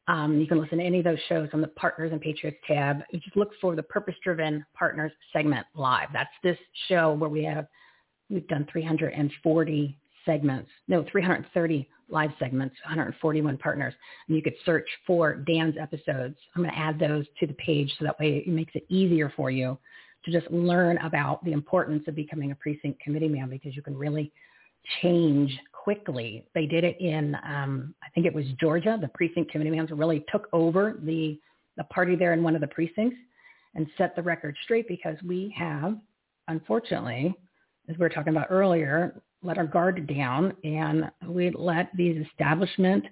Um, 0.08 0.38
you 0.38 0.46
can 0.46 0.60
listen 0.60 0.78
to 0.78 0.84
any 0.84 0.98
of 0.98 1.04
those 1.04 1.18
shows 1.28 1.48
on 1.54 1.60
the 1.60 1.68
Partners 1.68 2.10
and 2.12 2.20
Patriots 2.20 2.58
tab. 2.66 3.02
You 3.10 3.20
just 3.20 3.36
look 3.36 3.52
for 3.60 3.74
the 3.74 3.82
Purpose 3.82 4.16
Driven 4.22 4.66
Partners 4.74 5.12
segment 5.32 5.66
live. 5.74 6.08
That's 6.12 6.28
this 6.42 6.58
show 6.88 7.14
where 7.14 7.30
we 7.30 7.44
have, 7.44 7.66
we've 8.28 8.46
done 8.48 8.66
340 8.70 9.98
segments, 10.24 10.70
no, 10.88 11.04
330 11.10 11.88
live 12.08 12.30
segments, 12.38 12.74
141 12.84 13.56
partners. 13.58 13.94
And 14.28 14.36
you 14.36 14.42
could 14.42 14.54
search 14.64 14.88
for 15.06 15.34
Dan's 15.34 15.76
episodes. 15.80 16.36
I'm 16.54 16.62
going 16.62 16.70
to 16.70 16.78
add 16.78 16.98
those 16.98 17.26
to 17.40 17.46
the 17.46 17.54
page 17.54 17.92
so 17.98 18.04
that 18.04 18.18
way 18.18 18.44
it 18.46 18.48
makes 18.48 18.72
it 18.74 18.84
easier 18.88 19.32
for 19.36 19.50
you 19.50 19.78
to 20.24 20.30
just 20.30 20.50
learn 20.50 20.98
about 20.98 21.44
the 21.44 21.52
importance 21.52 22.04
of 22.08 22.14
becoming 22.14 22.50
a 22.50 22.54
precinct 22.54 23.00
committee 23.00 23.28
man 23.28 23.48
because 23.48 23.76
you 23.76 23.82
can 23.82 23.96
really 23.96 24.32
change 25.02 25.56
quickly. 25.72 26.46
They 26.54 26.66
did 26.66 26.84
it 26.84 27.00
in, 27.00 27.36
um, 27.46 27.94
I 28.02 28.08
think 28.14 28.26
it 28.26 28.34
was 28.34 28.46
Georgia. 28.60 28.98
The 29.00 29.08
precinct 29.08 29.50
committee 29.50 29.70
man 29.70 29.86
really 29.90 30.24
took 30.30 30.48
over 30.52 30.98
the, 31.02 31.38
the 31.76 31.84
party 31.84 32.16
there 32.16 32.32
in 32.32 32.42
one 32.42 32.54
of 32.54 32.60
the 32.60 32.66
precincts 32.66 33.16
and 33.74 33.86
set 33.98 34.14
the 34.16 34.22
record 34.22 34.56
straight 34.62 34.88
because 34.88 35.16
we 35.26 35.54
have, 35.58 35.96
unfortunately, 36.48 37.34
as 37.88 37.96
we 37.96 38.02
were 38.02 38.08
talking 38.08 38.34
about 38.34 38.46
earlier, 38.50 39.20
let 39.42 39.58
our 39.58 39.66
guard 39.66 40.06
down 40.06 40.54
and 40.64 41.10
we 41.28 41.50
let 41.50 41.90
these 41.96 42.24
establishment 42.26 43.04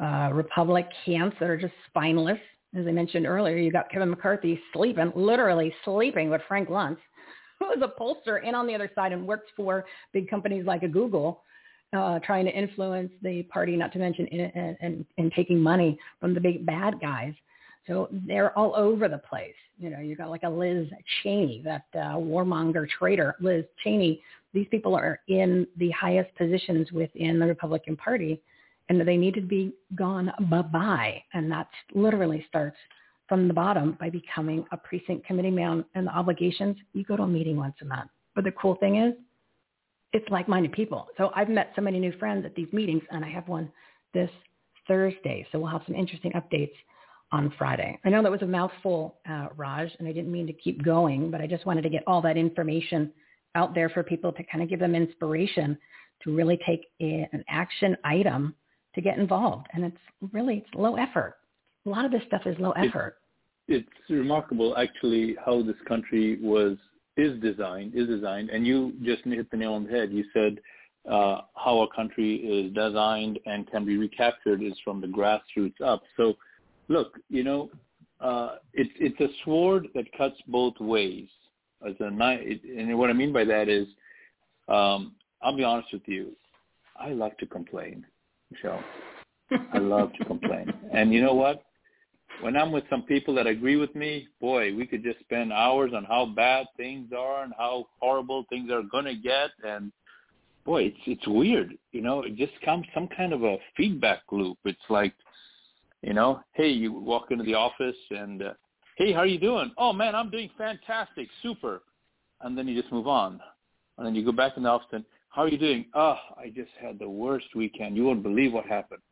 uh, 0.00 0.30
republic 0.32 0.86
camps 1.04 1.36
that 1.40 1.48
are 1.48 1.56
just 1.56 1.74
spineless. 1.88 2.38
As 2.76 2.86
I 2.86 2.92
mentioned 2.92 3.26
earlier, 3.26 3.56
you 3.56 3.72
got 3.72 3.90
Kevin 3.90 4.10
McCarthy 4.10 4.60
sleeping, 4.72 5.12
literally 5.14 5.72
sleeping 5.84 6.28
with 6.28 6.42
Frank 6.46 6.68
Luntz, 6.68 6.98
who 7.58 7.70
is 7.72 7.82
a 7.82 8.00
pollster 8.00 8.40
and 8.44 8.54
on 8.54 8.66
the 8.66 8.74
other 8.74 8.90
side 8.94 9.12
and 9.12 9.26
works 9.26 9.48
for 9.56 9.84
big 10.12 10.28
companies 10.28 10.66
like 10.66 10.82
a 10.82 10.88
Google, 10.88 11.42
uh, 11.96 12.18
trying 12.20 12.44
to 12.44 12.52
influence 12.52 13.10
the 13.22 13.42
party, 13.44 13.76
not 13.76 13.92
to 13.92 13.98
mention 13.98 14.26
and, 14.26 15.32
taking 15.34 15.58
money 15.58 15.98
from 16.20 16.34
the 16.34 16.40
big 16.40 16.66
bad 16.66 17.00
guys. 17.00 17.32
So 17.86 18.08
they're 18.12 18.56
all 18.58 18.76
over 18.76 19.08
the 19.08 19.18
place. 19.18 19.54
You 19.78 19.90
know, 19.90 20.00
you 20.00 20.16
got 20.16 20.30
like 20.30 20.42
a 20.42 20.48
Liz 20.48 20.88
Cheney, 21.22 21.62
that 21.64 21.84
uh, 21.94 22.16
warmonger 22.16 22.88
traitor, 22.88 23.36
Liz 23.40 23.64
Cheney, 23.84 24.20
these 24.52 24.66
people 24.70 24.94
are 24.94 25.20
in 25.28 25.66
the 25.76 25.90
highest 25.90 26.34
positions 26.34 26.90
within 26.90 27.38
the 27.38 27.46
Republican 27.46 27.96
Party 27.96 28.42
and 28.88 29.06
they 29.06 29.16
need 29.16 29.34
to 29.34 29.40
be 29.40 29.74
gone 29.94 30.32
bye-bye. 30.50 31.22
And 31.34 31.50
that 31.52 31.68
literally 31.94 32.44
starts 32.48 32.76
from 33.28 33.46
the 33.46 33.54
bottom 33.54 33.96
by 34.00 34.08
becoming 34.10 34.64
a 34.72 34.76
precinct 34.76 35.26
committee 35.26 35.50
man 35.50 35.84
and 35.94 36.06
the 36.06 36.10
obligations. 36.10 36.76
You 36.94 37.04
go 37.04 37.16
to 37.16 37.24
a 37.24 37.28
meeting 37.28 37.56
once 37.56 37.74
a 37.82 37.84
month. 37.84 38.10
But 38.34 38.44
the 38.44 38.52
cool 38.52 38.76
thing 38.76 38.96
is 38.96 39.14
it's 40.14 40.28
like-minded 40.30 40.72
people. 40.72 41.08
So 41.18 41.30
I've 41.36 41.50
met 41.50 41.72
so 41.76 41.82
many 41.82 42.00
new 42.00 42.12
friends 42.18 42.46
at 42.46 42.54
these 42.54 42.72
meetings 42.72 43.02
and 43.10 43.24
I 43.24 43.28
have 43.28 43.46
one 43.46 43.70
this 44.14 44.30
Thursday. 44.86 45.46
So 45.52 45.58
we'll 45.58 45.70
have 45.70 45.82
some 45.86 45.94
interesting 45.94 46.32
updates 46.32 46.72
on 47.32 47.52
Friday. 47.58 47.98
I 48.04 48.10
know 48.10 48.22
that 48.22 48.32
was 48.32 48.42
a 48.42 48.46
mouthful, 48.46 49.16
uh, 49.28 49.48
Raj, 49.56 49.90
and 49.98 50.08
I 50.08 50.12
didn't 50.12 50.32
mean 50.32 50.46
to 50.46 50.52
keep 50.52 50.82
going, 50.82 51.30
but 51.30 51.40
I 51.40 51.46
just 51.46 51.66
wanted 51.66 51.82
to 51.82 51.90
get 51.90 52.02
all 52.06 52.22
that 52.22 52.36
information 52.36 53.12
out 53.54 53.74
there 53.74 53.88
for 53.88 54.02
people 54.02 54.32
to 54.32 54.42
kind 54.44 54.62
of 54.62 54.70
give 54.70 54.80
them 54.80 54.94
inspiration 54.94 55.76
to 56.22 56.34
really 56.34 56.58
take 56.66 56.86
a, 57.00 57.28
an 57.32 57.44
action 57.48 57.96
item 58.04 58.54
to 58.94 59.00
get 59.00 59.18
involved. 59.18 59.66
And 59.74 59.84
it's 59.84 60.32
really 60.32 60.58
it's 60.58 60.74
low 60.74 60.96
effort. 60.96 61.36
A 61.86 61.88
lot 61.88 62.04
of 62.04 62.10
this 62.10 62.22
stuff 62.26 62.42
is 62.46 62.56
low 62.58 62.72
effort. 62.72 63.16
it's 63.68 63.88
remarkable 64.08 64.76
actually 64.76 65.36
how 65.44 65.62
this 65.62 65.76
country 65.86 66.38
was 66.40 66.76
is 67.16 67.40
designed 67.40 67.94
is 67.94 68.06
designed, 68.06 68.48
and 68.50 68.66
you 68.66 68.94
just 69.02 69.24
hit 69.24 69.50
the 69.50 69.56
nail 69.56 69.74
on 69.74 69.84
the 69.84 69.90
head. 69.90 70.10
You 70.12 70.24
said 70.32 70.58
uh, 71.10 71.42
how 71.54 71.80
a 71.80 71.94
country 71.94 72.36
is 72.36 72.72
designed 72.74 73.38
and 73.46 73.70
can 73.70 73.84
be 73.84 73.96
recaptured 73.96 74.62
is 74.62 74.74
from 74.84 75.00
the 75.00 75.06
grassroots 75.06 75.80
up. 75.84 76.02
So, 76.16 76.34
look, 76.88 77.18
you 77.28 77.44
know, 77.44 77.70
uh, 78.20 78.56
it's 78.74 78.90
it's 78.98 79.20
a 79.20 79.28
sword 79.44 79.88
that 79.94 80.04
cuts 80.16 80.36
both 80.48 80.74
ways. 80.80 81.28
As 81.86 81.94
a 82.00 82.06
and 82.06 82.98
what 82.98 83.10
I 83.10 83.12
mean 83.12 83.32
by 83.32 83.44
that 83.44 83.68
is, 83.68 83.86
um, 84.68 85.12
I'll 85.40 85.56
be 85.56 85.62
honest 85.62 85.92
with 85.92 86.02
you, 86.06 86.32
I 86.98 87.10
love 87.10 87.36
to 87.38 87.46
complain, 87.46 88.04
Michele. 88.50 88.82
I 89.72 89.78
love 89.78 90.12
to 90.18 90.24
complain, 90.24 90.72
and 90.92 91.12
you 91.12 91.22
know 91.22 91.34
what? 91.34 91.62
When 92.40 92.56
I'm 92.56 92.70
with 92.70 92.84
some 92.90 93.02
people 93.02 93.34
that 93.34 93.46
agree 93.46 93.76
with 93.76 93.94
me, 93.94 94.28
boy, 94.40 94.74
we 94.74 94.86
could 94.86 95.02
just 95.02 95.18
spend 95.20 95.52
hours 95.52 95.92
on 95.94 96.04
how 96.04 96.26
bad 96.26 96.66
things 96.76 97.10
are 97.16 97.42
and 97.42 97.52
how 97.56 97.86
horrible 98.00 98.44
things 98.48 98.70
are 98.70 98.82
going 98.82 99.06
to 99.06 99.14
get, 99.14 99.50
and 99.64 99.92
boy, 100.64 100.82
it's 100.84 100.98
it's 101.06 101.26
weird. 101.28 101.74
You 101.92 102.02
know, 102.02 102.22
it 102.22 102.36
just 102.36 102.60
comes 102.64 102.86
some 102.92 103.08
kind 103.08 103.32
of 103.32 103.44
a 103.44 103.56
feedback 103.76 104.22
loop. 104.30 104.58
It's 104.64 104.78
like, 104.90 105.14
you 106.02 106.14
know, 106.14 106.40
hey, 106.54 106.68
you 106.68 106.92
walk 106.92 107.30
into 107.30 107.44
the 107.44 107.54
office 107.54 107.96
and, 108.10 108.42
uh, 108.42 108.52
hey, 108.96 109.12
how 109.12 109.20
are 109.20 109.26
you 109.26 109.38
doing? 109.38 109.72
Oh 109.76 109.92
man, 109.92 110.14
I'm 110.14 110.30
doing 110.30 110.50
fantastic, 110.56 111.28
super, 111.42 111.82
and 112.42 112.56
then 112.56 112.68
you 112.68 112.80
just 112.80 112.92
move 112.92 113.06
on, 113.06 113.40
and 113.96 114.06
then 114.06 114.14
you 114.14 114.24
go 114.24 114.32
back 114.32 114.56
in 114.56 114.62
the 114.62 114.68
office 114.68 114.88
and, 114.92 115.04
how 115.30 115.42
are 115.42 115.48
you 115.48 115.58
doing? 115.58 115.84
Oh, 115.94 116.16
I 116.36 116.48
just 116.48 116.70
had 116.80 116.98
the 116.98 117.08
worst 117.08 117.46
weekend. 117.54 117.96
You 117.96 118.06
won't 118.06 118.22
believe 118.22 118.52
what 118.52 118.64
happened. 118.66 119.02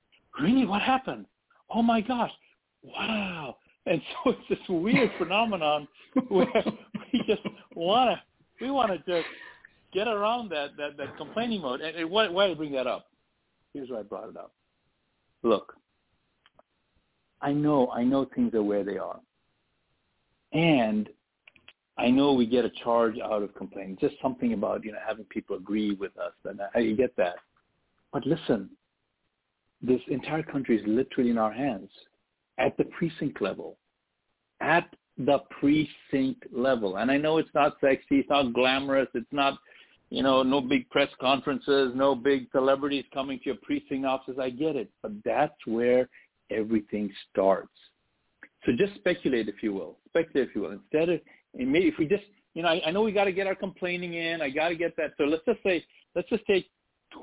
Really, 0.41 0.67
what 0.67 0.83
happened? 0.83 1.27
Oh 1.71 1.83
my 1.83 2.01
gosh, 2.01 2.33
wow. 2.83 3.57
And 3.87 4.01
so 4.25 4.31
it's 4.31 4.49
this 4.49 4.59
weird 4.69 5.11
phenomenon 5.19 5.87
where 6.29 6.49
we 7.13 7.23
just 7.27 7.43
want 7.75 8.11
to 8.11 8.21
we 8.65 8.71
want 8.71 8.91
to 8.91 8.99
just 8.99 9.29
get 9.93 10.09
around 10.09 10.51
that 10.51 10.71
that, 10.79 10.97
that 10.97 11.17
complaining 11.17 11.61
mode. 11.61 11.81
And, 11.81 11.97
and 11.97 12.11
why, 12.11 12.29
why 12.29 12.51
I 12.51 12.55
bring 12.55 12.73
that 12.73 12.87
up? 12.87 13.07
Here's 13.73 13.91
why 13.91 14.01
I 14.01 14.03
brought 14.03 14.29
it 14.29 14.37
up. 14.37 14.53
Look, 15.43 15.75
I 17.41 17.53
know 17.53 17.91
I 17.91 18.05
know 18.05 18.27
things 18.35 18.55
are 18.55 18.63
where 18.63 18.85
they 18.85 18.99
are, 18.99 19.21
and 20.53 21.09
I 21.99 22.09
know 22.09 22.33
we 22.33 22.47
get 22.47 22.65
a 22.65 22.71
charge 22.83 23.19
out 23.23 23.43
of 23.43 23.55
complaining. 23.55 23.99
Just 24.01 24.17
something 24.23 24.53
about 24.53 24.85
you 24.85 24.93
know 24.93 24.99
having 25.07 25.25
people 25.27 25.57
agree 25.57 25.95
with 25.95 26.17
us, 26.19 26.33
and 26.45 26.61
I, 26.61 26.79
I 26.79 26.93
get 26.93 27.15
that. 27.17 27.37
But 28.13 28.27
listen, 28.27 28.71
this 29.83 30.01
entire 30.09 30.43
country 30.43 30.79
is 30.81 30.87
literally 30.87 31.31
in 31.31 31.39
our 31.39 31.53
hands 31.53 31.91
at 32.59 32.77
the 32.77 32.85
precinct 32.85 33.41
level. 33.43 33.77
At 34.61 34.89
the 35.19 35.41
precinct 35.61 36.45
level. 36.53 36.97
And 36.97 37.11
I 37.11 37.17
know 37.17 37.39
it's 37.39 37.55
not 37.55 37.77
sexy, 37.81 38.21
it's 38.21 38.29
not 38.29 38.53
glamorous, 38.53 39.09
it's 39.15 39.27
not 39.33 39.59
you 40.11 40.23
know, 40.23 40.43
no 40.43 40.61
big 40.61 40.89
press 40.91 41.09
conferences, 41.21 41.93
no 41.95 42.15
big 42.15 42.47
celebrities 42.53 43.05
coming 43.13 43.39
to 43.41 43.47
your 43.47 43.57
precinct 43.63 44.07
offices. 44.07 44.39
I 44.41 44.51
get 44.51 44.77
it, 44.77 44.91
but 45.03 45.13
that's 45.25 45.67
where 45.67 46.09
everything 46.51 47.12
starts. 47.31 47.73
So 48.64 48.73
just 48.77 48.94
speculate, 48.97 49.48
if 49.48 49.62
you 49.62 49.73
will. 49.73 49.97
Speculate, 50.09 50.48
if 50.48 50.55
you 50.55 50.62
will. 50.62 50.73
Instead 50.73 51.09
of, 51.09 51.20
maybe 51.55 51.86
if 51.86 51.94
we 51.98 52.06
just, 52.06 52.24
you 52.55 52.62
know, 52.62 52.68
I, 52.68 52.82
I 52.86 52.90
know 52.90 53.02
we 53.02 53.12
got 53.12 53.24
to 53.24 53.32
get 53.32 53.47
our 53.47 53.55
complaining 53.55 54.14
in. 54.14 54.43
I 54.43 54.51
got 54.51 54.70
to 54.70 54.77
get 54.77 54.97
that. 54.97 55.12
So 55.18 55.24
let's 55.24 55.44
just 55.44 55.62
say, 55.62 55.85
let's 56.14 56.28
just 56.28 56.44
take 56.47 56.68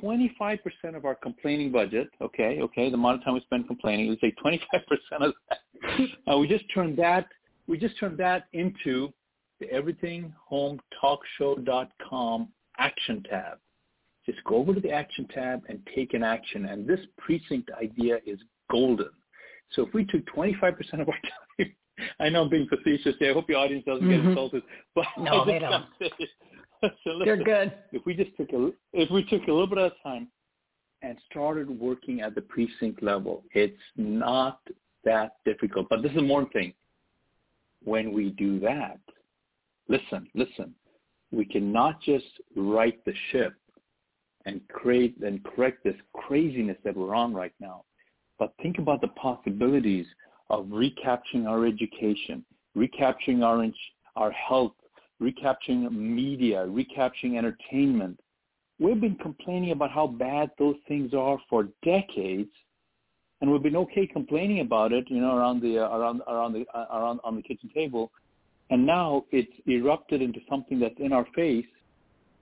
25% 0.02 0.60
of 0.96 1.06
our 1.06 1.16
complaining 1.16 1.72
budget. 1.72 2.10
Okay, 2.22 2.60
okay, 2.62 2.90
the 2.90 2.96
amount 2.96 3.20
of 3.20 3.26
time 3.26 3.34
we 3.34 3.42
spend 3.42 3.68
complaining. 3.68 4.08
Let's 4.10 4.22
say 4.22 4.34
25% 4.44 4.62
of 5.20 5.34
that. 5.50 5.60
uh, 6.32 6.38
we 6.38 6.48
just 6.48 6.64
turn 6.74 6.96
that. 6.96 7.28
We 7.68 7.78
just 7.78 8.00
turn 8.00 8.16
that 8.18 8.46
into 8.54 9.12
the 9.60 9.68
everythinghometalkshow.com 9.68 12.48
action 12.78 13.24
tab. 13.30 13.60
Just 14.26 14.42
go 14.46 14.56
over 14.56 14.74
to 14.74 14.80
the 14.80 14.92
action 14.92 15.28
tab 15.34 15.64
and 15.68 15.86
take 15.94 16.14
an 16.14 16.24
action. 16.24 16.66
And 16.66 16.88
this 16.88 17.02
precinct 17.18 17.70
idea 17.72 18.20
is 18.26 18.40
golden. 18.70 19.10
So 19.72 19.86
if 19.86 19.94
we 19.94 20.06
took 20.06 20.26
25% 20.26 21.02
of 21.02 21.10
our 21.10 21.20
time, 21.60 21.74
I 22.20 22.30
know 22.30 22.44
I'm 22.44 22.50
being 22.50 22.68
facetious 22.68 23.16
here. 23.20 23.32
I 23.32 23.34
hope 23.34 23.50
your 23.50 23.60
audience 23.60 23.86
doesn't 23.86 24.06
mm-hmm. 24.06 24.22
get 24.22 24.30
insulted. 24.30 24.64
But 24.96 25.06
no, 25.18 25.46
they 25.46 25.60
don't. 25.60 25.86
So 26.82 27.12
listen, 27.12 27.22
They're 27.26 27.44
good. 27.44 27.74
If 27.92 28.06
we 28.06 28.14
just 28.14 28.36
took 28.36 28.52
a, 28.52 28.72
if 28.92 29.10
we 29.10 29.24
took 29.24 29.44
a 29.48 29.52
little 29.52 29.68
bit 29.68 29.78
of 29.78 29.94
time 30.04 30.28
and 31.02 31.18
started 31.30 31.70
working 31.70 32.22
at 32.22 32.36
the 32.36 32.42
precinct 32.42 33.02
level, 33.02 33.44
it's 33.54 33.78
not 33.96 34.60
that 35.06 35.36
difficult. 35.46 35.88
But 35.90 36.02
this 36.02 36.12
is 36.12 36.24
one 36.24 36.50
thing. 36.50 36.74
When 37.84 38.14
we 38.14 38.30
do 38.32 38.60
that, 38.62 39.00
listen, 39.88 40.28
listen 40.34 40.74
we 41.34 41.46
cannot 41.46 42.00
just 42.02 42.26
right 42.56 43.04
the 43.06 43.14
ship 43.32 43.54
and 44.46 44.62
create 44.70 45.18
and 45.22 45.44
correct 45.44 45.84
this 45.84 45.96
craziness 46.14 46.78
that 46.84 46.96
we're 46.96 47.16
on 47.16 47.34
right 47.34 47.54
now. 47.60 47.84
But 48.44 48.52
think 48.62 48.78
about 48.78 49.00
the 49.00 49.08
possibilities 49.08 50.06
of 50.50 50.68
recapturing 50.70 51.48
our 51.48 51.66
education, 51.66 52.44
recapturing 52.76 53.42
our 53.42 53.66
our 54.18 54.32
health, 54.32 54.74
recapturing 55.22 55.88
media, 55.90 56.66
recapturing 56.66 57.38
entertainment. 57.38 58.20
We've 58.80 59.00
been 59.00 59.16
complaining 59.16 59.72
about 59.72 59.92
how 59.92 60.08
bad 60.08 60.52
those 60.60 60.76
things 60.90 61.14
are 61.14 61.38
for 61.50 61.70
decades, 61.86 62.50
and 63.40 63.50
we've 63.50 63.64
been 63.64 63.78
okay 63.78 64.06
complaining 64.06 64.60
about 64.60 64.92
it, 64.92 65.06
you 65.10 65.22
know, 65.22 65.38
around 65.38 65.62
the 65.62 65.80
uh, 65.80 65.98
around 65.98 66.22
around 66.28 66.52
the 66.52 66.66
uh, 66.78 66.88
around 66.92 67.22
on 67.24 67.38
the 67.38 67.42
kitchen 67.42 67.70
table. 67.74 68.12
And 68.70 68.86
now 68.86 69.24
it's 69.32 69.54
erupted 69.68 70.22
into 70.22 70.42
something 70.50 70.82
that's 70.82 71.00
in 71.00 71.14
our 71.14 71.28
face. 71.34 71.72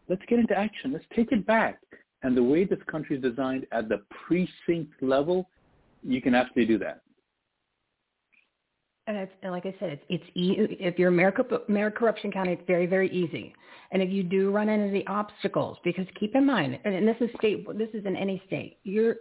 Let's 0.10 0.24
get 0.28 0.40
into 0.40 0.58
action. 0.58 0.94
Let's 0.94 1.06
take 1.16 1.32
it 1.32 1.46
back. 1.46 1.80
And 2.24 2.36
the 2.36 2.42
way 2.42 2.66
this 2.66 2.80
country 2.90 3.18
is 3.18 3.22
designed 3.22 3.68
at 3.72 3.88
the 3.88 4.02
precinct 4.26 4.94
level, 5.04 5.48
you 6.04 6.22
can 6.22 6.36
absolutely 6.36 6.74
do 6.74 6.80
that. 6.80 7.02
And, 9.08 9.18
it's, 9.18 9.32
and 9.42 9.52
like 9.52 9.66
I 9.66 9.76
said, 9.80 9.90
it's, 9.90 10.04
it's 10.10 10.24
e- 10.36 10.78
if 10.80 11.00
you're 11.00 11.12
Mayor, 11.12 11.34
Mayor 11.68 11.92
Corruption 11.92 12.32
County, 12.32 12.54
it's 12.54 12.64
very, 12.68 12.86
very 12.86 13.10
easy. 13.12 13.54
And 13.92 14.02
if 14.02 14.10
you 14.10 14.24
do 14.24 14.52
run 14.52 14.70
into 14.70 14.92
the 14.92 15.06
obstacles, 15.08 15.78
because 15.84 16.06
keep 16.20 16.36
in 16.36 16.46
mind, 16.46 16.80
and 16.86 17.08
this 17.08 17.18
is 17.20 17.30
state, 17.38 17.66
this 17.78 17.90
is 17.94 18.06
in 18.06 18.16
any 18.16 18.42
state, 18.48 18.78
you're 18.84 19.16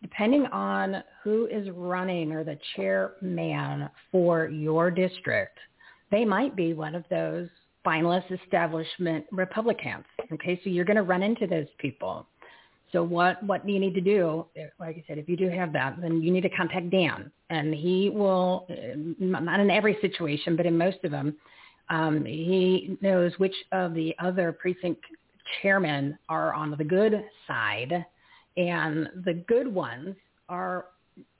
depending 0.00 0.46
on 0.46 1.02
who 1.22 1.46
is 1.46 1.68
running 1.70 2.32
or 2.32 2.44
the 2.44 2.58
chairman 2.76 3.88
for 4.10 4.48
your 4.48 4.90
district– 4.90 5.58
they 6.10 6.24
might 6.24 6.54
be 6.56 6.72
one 6.72 6.94
of 6.94 7.04
those 7.10 7.48
finalist 7.84 8.30
establishment 8.42 9.24
Republicans. 9.32 10.04
Okay, 10.32 10.60
so 10.62 10.70
you're 10.70 10.84
going 10.84 10.96
to 10.96 11.02
run 11.02 11.22
into 11.22 11.46
those 11.46 11.66
people. 11.78 12.26
So 12.92 13.02
what 13.02 13.42
what 13.42 13.66
do 13.66 13.72
you 13.72 13.80
need 13.80 13.94
to 13.94 14.00
do? 14.00 14.46
Like 14.78 14.96
I 14.96 15.04
said, 15.08 15.18
if 15.18 15.28
you 15.28 15.36
do 15.36 15.48
have 15.48 15.72
that, 15.72 16.00
then 16.00 16.22
you 16.22 16.30
need 16.30 16.42
to 16.42 16.50
contact 16.50 16.90
Dan, 16.90 17.30
and 17.50 17.74
he 17.74 18.10
will 18.10 18.66
not 19.18 19.60
in 19.60 19.70
every 19.70 19.98
situation, 20.00 20.56
but 20.56 20.66
in 20.66 20.78
most 20.78 20.98
of 21.04 21.10
them, 21.10 21.36
um, 21.88 22.24
he 22.24 22.96
knows 23.00 23.32
which 23.38 23.54
of 23.72 23.94
the 23.94 24.14
other 24.18 24.52
precinct 24.52 25.02
chairmen 25.62 26.18
are 26.28 26.54
on 26.54 26.70
the 26.70 26.84
good 26.84 27.24
side, 27.46 28.04
and 28.56 29.08
the 29.24 29.34
good 29.46 29.72
ones 29.72 30.14
are, 30.48 30.86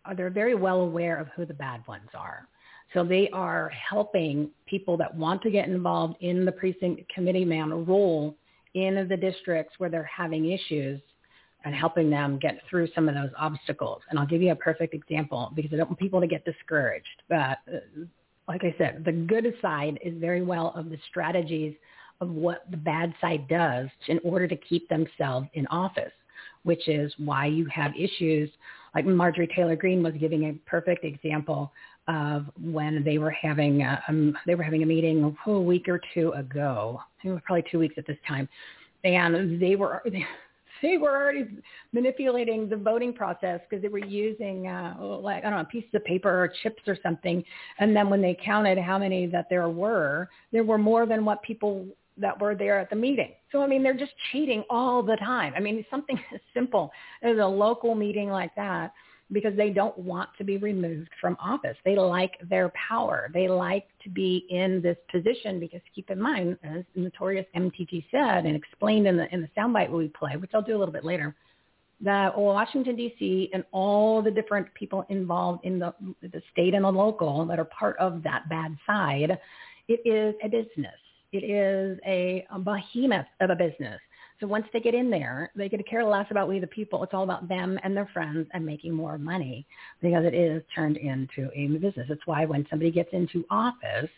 are 0.05 0.15
they're 0.15 0.31
very 0.31 0.55
well 0.55 0.81
aware 0.81 1.17
of 1.17 1.29
who 1.37 1.45
the 1.45 1.55
bad 1.55 1.87
ones 1.87 2.09
are. 2.15 2.49
So 2.95 3.05
they 3.05 3.29
are 3.33 3.69
helping 3.71 4.51
people 4.67 4.97
that 4.99 5.15
want 5.15 5.43
to 5.43 5.51
get 5.51 5.69
involved 5.69 6.17
in 6.21 6.45
the 6.45 6.53
precinct 6.53 7.09
committee 7.13 7.45
man 7.45 7.85
role 7.85 8.37
in 8.75 9.07
the 9.09 9.17
districts 9.17 9.75
where 9.79 9.91
they're 9.91 10.05
having 10.05 10.51
issues 10.53 11.01
and 11.67 11.75
helping 11.75 12.09
them 12.09 12.39
get 12.39 12.61
through 12.71 12.89
some 12.95 13.09
of 13.09 13.15
those 13.17 13.31
obstacles. 13.37 14.01
And 14.09 14.19
I'll 14.19 14.27
give 14.27 14.41
you 14.41 14.53
a 14.53 14.57
perfect 14.57 14.95
example 14.95 15.53
because 15.55 15.73
I 15.73 15.77
don't 15.77 15.89
want 15.89 15.99
people 15.99 16.21
to 16.21 16.27
get 16.27 16.45
discouraged. 16.45 17.23
But 17.29 17.59
uh, 17.69 18.05
like 18.47 18.63
I 18.63 18.73
said, 18.79 19.05
the 19.05 19.13
good 19.13 19.53
side 19.61 19.99
is 20.03 20.15
very 20.19 20.43
well 20.43 20.73
of 20.77 20.91
the 20.91 20.99
strategies 21.11 21.75
of 22.21 22.31
what 22.31 22.71
the 22.71 22.77
bad 22.77 23.13
side 23.21 23.49
does 23.49 23.89
in 24.07 24.21
order 24.23 24.47
to 24.47 24.57
keep 24.57 24.89
themselves 24.89 25.49
in 25.55 25.67
office, 25.67 26.13
which 26.63 26.87
is 26.89 27.13
why 27.19 27.47
you 27.47 27.67
have 27.67 27.93
issues 27.99 28.49
like 28.95 29.05
Marjorie 29.05 29.49
Taylor 29.55 29.77
Greene 29.77 30.03
was 30.03 30.15
giving 30.19 30.45
a 30.45 30.53
perfect 30.71 31.05
example 31.05 31.73
of 32.07 32.47
when 32.63 33.03
they 33.03 33.19
were 33.19 33.33
having 33.33 33.83
a, 33.83 34.01
um, 34.09 34.39
they 34.47 34.55
were 34.55 34.63
having 34.63 34.85
a 34.85 34.87
meeting 34.87 35.37
oh, 35.47 35.53
a 35.55 35.61
week 35.61 35.89
or 35.89 36.01
two 36.15 36.31
ago. 36.31 37.01
It 37.25 37.31
was 37.31 37.41
probably 37.45 37.65
two 37.71 37.81
weeks 37.81 37.97
at 37.99 38.07
this 38.07 38.17
time, 38.27 38.49
and 39.03 39.61
they 39.61 39.75
were 39.75 40.03
they 40.83 40.99
were 40.99 41.17
already 41.17 41.47
manipulating 41.93 42.69
the 42.69 42.77
voting 42.77 43.13
process 43.13 43.61
because 43.69 43.83
they 43.83 43.89
were 43.89 44.05
using 44.05 44.67
uh, 44.67 44.97
like 45.01 45.45
I 45.45 45.51
don't 45.51 45.59
know 45.61 45.65
pieces 45.65 45.91
of 45.95 46.05
paper 46.05 46.31
or 46.31 46.53
chips 46.63 46.83
or 46.87 46.97
something. 47.03 47.43
And 47.79 47.95
then 47.95 48.11
when 48.11 48.23
they 48.23 48.37
counted 48.45 48.79
how 48.79 48.99
many 48.99 49.27
that 49.27 49.47
there 49.51 49.69
were, 49.69 50.29
there 50.53 50.65
were 50.65 50.79
more 50.79 51.07
than 51.07 51.25
what 51.25 51.43
people 51.43 51.87
that 52.19 52.41
were 52.41 52.55
there 52.55 52.79
at 52.79 52.89
the 52.91 52.97
meeting. 52.97 53.33
So 53.53 53.63
I 53.63 53.67
mean, 53.67 53.83
they're 53.83 53.97
just 53.97 54.13
cheating 54.33 54.65
all 54.71 55.03
the 55.03 55.17
time. 55.17 55.53
I 55.57 55.61
mean, 55.61 55.85
something 55.91 56.19
as 56.35 56.41
simple 56.55 56.91
as 57.23 57.39
a 57.39 57.47
local 57.47 57.95
meeting 57.95 58.31
like 58.31 58.55
that 58.57 58.93
because 59.33 59.57
they 59.57 59.71
don't 59.71 59.97
want 59.99 60.31
to 60.39 60.45
be 60.45 60.57
removed 60.57 61.11
from 61.21 61.37
office. 61.41 61.77
They 61.85 61.97
like 61.97 62.33
their 62.49 62.73
power. 62.89 63.29
They 63.35 63.49
like 63.49 63.87
to 64.05 64.11
be 64.11 64.47
in 64.51 64.81
this 64.83 64.97
position 65.11 65.59
because 65.59 65.81
keep 65.95 66.11
in 66.11 66.21
mind, 66.21 66.59
as 66.63 66.85
notorious 66.95 67.47
MTG 67.57 68.05
said 68.11 68.47
and 68.47 68.55
explained 68.55 69.07
in 69.07 69.17
the 69.17 69.33
in 69.35 69.41
the 69.41 69.49
soundbite 69.57 69.91
we 69.91 70.09
play, 70.09 70.37
which 70.37 70.53
I'll 70.55 70.63
do 70.63 70.77
a 70.77 70.79
little 70.79 70.93
bit 70.93 71.05
later, 71.05 71.35
that 72.01 72.39
Washington 72.39 72.95
D.C. 72.95 73.51
and 73.53 73.65
all 73.73 74.23
the 74.23 74.31
different 74.31 74.73
people 74.75 75.05
involved 75.09 75.65
in 75.65 75.79
the 75.81 75.93
the 76.23 76.43
state 76.53 76.75
and 76.75 76.85
the 76.85 76.91
local 76.91 77.45
that 77.47 77.59
are 77.59 77.65
part 77.65 77.97
of 77.99 78.23
that 78.23 78.49
bad 78.49 78.77
side, 78.87 79.39
it 79.89 80.01
is 80.05 80.35
a 80.45 80.49
business. 80.49 80.95
It 81.33 81.45
is 81.45 81.99
a, 82.07 82.47
a 82.51 82.59
behemoth 82.59 83.27
of 83.41 83.51
a 83.51 83.57
business. 83.57 84.01
So 84.41 84.47
once 84.47 84.67
they 84.73 84.81
get 84.81 84.95
in 84.95 85.11
there, 85.11 85.51
they 85.57 85.69
get 85.69 85.79
to 85.79 85.83
care 85.83 86.05
less 86.05 86.27
about 86.31 86.49
we 86.49 86.59
the 86.59 86.67
people. 86.67 87.03
It's 87.03 87.15
all 87.15 87.25
about 87.25 87.49
them 87.49 87.79
and 87.83 87.97
their 87.97 88.09
friends 88.13 88.47
and 88.53 88.67
making 88.67 88.93
more 88.93 89.17
money 89.17 89.67
because 90.03 90.25
it 90.25 90.35
is 90.35 90.63
turned 90.75 90.99
into 90.99 91.51
a 91.55 91.67
business. 91.69 92.07
It's 92.11 92.27
why 92.27 92.45
when 92.45 92.67
somebody 92.69 92.91
gets 92.91 93.09
into 93.13 93.45
office, 93.51 94.11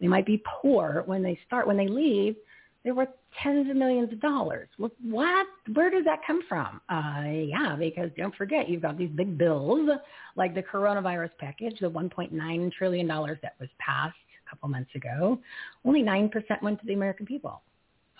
they 0.00 0.06
might 0.06 0.24
be 0.24 0.42
poor 0.62 1.02
when 1.06 1.22
they 1.22 1.38
start. 1.46 1.66
When 1.66 1.76
they 1.76 1.88
leave, 1.88 2.36
they're 2.82 2.94
worth 2.94 3.10
tens 3.42 3.68
of 3.68 3.76
millions 3.76 4.12
of 4.12 4.20
dollars. 4.20 4.68
What? 4.78 5.46
Where 5.74 5.90
does 5.90 6.04
that 6.04 6.20
come 6.26 6.40
from? 6.48 6.80
Uh, 6.88 7.28
yeah, 7.28 7.76
because 7.78 8.10
don't 8.16 8.34
forget, 8.34 8.68
you've 8.68 8.82
got 8.82 8.96
these 8.96 9.10
big 9.10 9.36
bills 9.36 9.90
like 10.36 10.54
the 10.54 10.62
coronavirus 10.62 11.30
package, 11.38 11.78
the 11.80 11.90
$1.9 11.90 12.72
trillion 12.72 13.06
that 13.06 13.54
was 13.60 13.68
passed 13.78 14.16
a 14.46 14.50
couple 14.50 14.70
months 14.70 14.94
ago. 14.94 15.38
Only 15.84 16.02
9% 16.02 16.30
went 16.62 16.80
to 16.80 16.86
the 16.86 16.94
American 16.94 17.26
people. 17.26 17.60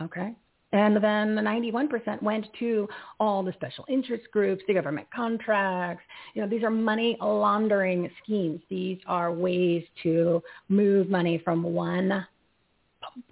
Okay. 0.02 0.34
And 0.72 0.96
then 1.02 1.34
the 1.34 1.42
91% 1.42 2.22
went 2.22 2.46
to 2.60 2.88
all 3.18 3.42
the 3.42 3.52
special 3.52 3.84
interest 3.88 4.24
groups, 4.32 4.62
the 4.68 4.74
government 4.74 5.08
contracts. 5.14 6.04
You 6.34 6.42
know, 6.42 6.48
these 6.48 6.62
are 6.62 6.70
money 6.70 7.16
laundering 7.20 8.08
schemes. 8.22 8.60
These 8.68 8.98
are 9.06 9.32
ways 9.32 9.84
to 10.04 10.42
move 10.68 11.08
money 11.08 11.40
from 11.44 11.62
one 11.62 12.24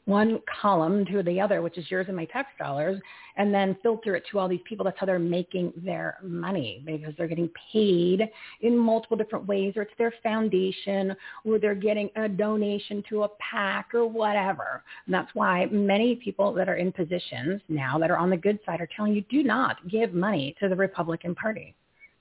one 0.05 0.41
column 0.61 1.05
to 1.07 1.23
the 1.23 1.41
other, 1.41 1.61
which 1.63 1.77
is 1.79 1.91
yours 1.91 2.07
and 2.09 2.17
my 2.17 2.25
tax 2.27 2.49
dollars, 2.59 3.01
and 3.37 3.53
then 3.53 3.77
filter 3.83 4.17
it 4.17 4.25
to 4.31 4.39
all 4.39 4.49
these 4.49 4.61
people. 4.65 4.85
That's 4.85 4.99
how 4.99 5.07
they're 5.07 5.19
making 5.19 5.73
their 5.77 6.17
money 6.23 6.83
because 6.85 7.15
they're 7.17 7.29
getting 7.29 7.51
paid 7.73 8.29
in 8.63 8.77
multiple 8.77 9.17
different 9.17 9.47
ways, 9.47 9.75
or 9.77 9.83
it's 9.83 9.93
their 9.99 10.15
foundation, 10.23 11.15
or 11.45 11.59
they're 11.59 11.75
getting 11.75 12.11
a 12.17 12.29
donation 12.29 13.05
to 13.11 13.25
a 13.25 13.29
PAC 13.39 13.95
or 13.95 14.07
whatever. 14.07 14.83
And 15.07 15.15
that's 15.15 15.35
why 15.35 15.67
many 15.67 16.17
people 16.17 16.53
that 16.55 16.69
are 16.69 16.77
in 16.77 16.91
positions 16.93 17.61
now 17.69 17.99
that 17.99 18.11
are 18.11 18.19
on 18.19 18.31
the 18.31 18.37
good 18.37 18.59
side 18.65 18.81
are 18.81 18.89
telling 18.97 19.15
you, 19.15 19.23
do 19.31 19.43
not 19.43 19.87
give 19.89 20.15
money 20.15 20.57
to 20.61 20.69
the 20.69 20.77
Republican 20.77 21.35
Party. 21.35 21.75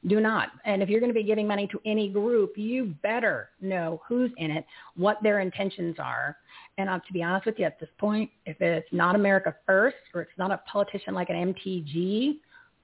Do 0.05 0.19
not. 0.21 0.49
And 0.63 0.83
if 0.83 0.89
you're 0.89 0.99
going 0.99 1.11
to 1.11 1.19
be 1.19 1.23
giving 1.23 1.47
money 1.47 1.67
to 1.67 1.81
any 1.85 2.07
group, 2.07 2.53
you 2.55 2.93
better 3.01 3.49
know 3.61 4.01
who's 4.07 4.31
in 4.37 4.51
it, 4.51 4.65
what 4.95 5.17
their 5.23 5.39
intentions 5.39 5.95
are. 5.97 6.37
And 6.77 6.89
uh, 6.89 6.99
to 6.99 7.13
be 7.13 7.23
honest 7.23 7.45
with 7.45 7.57
you, 7.57 7.65
at 7.65 7.79
this 7.79 7.89
point, 7.97 8.29
if 8.45 8.61
it's 8.61 8.87
not 8.91 9.15
America 9.15 9.55
First 9.65 9.97
or 10.13 10.21
it's 10.21 10.37
not 10.37 10.51
a 10.51 10.61
politician 10.71 11.13
like 11.13 11.29
an 11.29 11.53
MTG, 11.53 12.35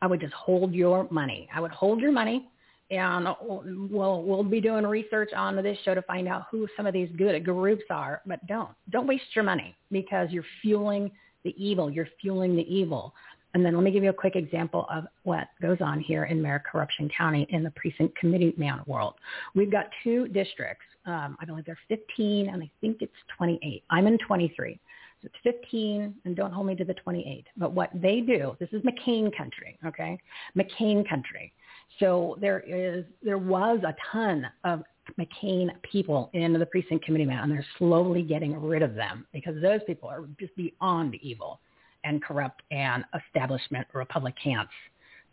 I 0.01 0.07
would 0.07 0.19
just 0.19 0.33
hold 0.33 0.73
your 0.73 1.07
money. 1.11 1.47
I 1.53 1.61
would 1.61 1.71
hold 1.71 2.01
your 2.01 2.11
money, 2.11 2.49
and 2.89 3.27
we'll 3.41 4.23
we'll 4.23 4.43
be 4.43 4.59
doing 4.59 4.85
research 4.85 5.31
on 5.35 5.55
this 5.55 5.77
show 5.85 5.95
to 5.95 6.01
find 6.01 6.27
out 6.27 6.45
who 6.51 6.67
some 6.75 6.85
of 6.85 6.93
these 6.93 7.09
good 7.17 7.43
groups 7.45 7.83
are. 7.89 8.21
But 8.25 8.45
don't 8.47 8.69
don't 8.89 9.07
waste 9.07 9.35
your 9.35 9.45
money 9.45 9.75
because 9.91 10.29
you're 10.31 10.43
fueling 10.61 11.11
the 11.43 11.55
evil. 11.63 11.89
You're 11.89 12.09
fueling 12.19 12.55
the 12.55 12.73
evil. 12.73 13.13
And 13.53 13.63
then 13.63 13.75
let 13.75 13.83
me 13.83 13.91
give 13.91 14.03
you 14.03 14.09
a 14.09 14.13
quick 14.13 14.35
example 14.35 14.87
of 14.91 15.05
what 15.23 15.47
goes 15.61 15.77
on 15.79 15.99
here 15.99 16.23
in 16.23 16.41
Mayor 16.41 16.63
Corruption 16.69 17.09
County 17.15 17.45
in 17.49 17.63
the 17.63 17.71
precinct 17.71 18.17
committee 18.17 18.53
man 18.57 18.81
world. 18.87 19.13
We've 19.53 19.71
got 19.71 19.85
two 20.03 20.27
districts. 20.29 20.85
Um, 21.05 21.37
I 21.39 21.45
believe 21.45 21.65
they're 21.65 21.77
15 21.89 22.49
and 22.49 22.63
I 22.63 22.71
think 22.81 23.01
it's 23.01 23.11
28. 23.37 23.83
I'm 23.89 24.07
in 24.07 24.17
23. 24.19 24.79
So 25.21 25.27
it's 25.27 25.57
15 25.61 26.13
and 26.25 26.35
don't 26.35 26.51
hold 26.51 26.67
me 26.67 26.75
to 26.75 26.85
the 26.85 26.93
28. 26.93 27.47
But 27.57 27.73
what 27.73 27.89
they 27.93 28.21
do, 28.21 28.55
this 28.59 28.69
is 28.71 28.81
McCain 28.83 29.35
country, 29.35 29.77
okay? 29.85 30.17
McCain 30.57 31.07
country. 31.07 31.53
So 31.99 32.37
there 32.41 32.61
is, 32.61 33.05
there 33.21 33.37
was 33.37 33.79
a 33.83 33.95
ton 34.11 34.47
of 34.63 34.83
McCain 35.19 35.69
people 35.83 36.29
in 36.33 36.53
the 36.53 36.65
precinct 36.65 37.05
committee 37.05 37.25
man 37.25 37.43
and 37.43 37.51
they're 37.51 37.65
slowly 37.77 38.21
getting 38.21 38.59
rid 38.61 38.81
of 38.81 38.95
them 38.95 39.25
because 39.33 39.61
those 39.61 39.81
people 39.85 40.09
are 40.09 40.23
just 40.39 40.55
beyond 40.55 41.15
evil 41.15 41.59
and 42.03 42.23
corrupt 42.23 42.61
and 42.71 43.03
establishment 43.27 43.87
Republicans 43.93 44.69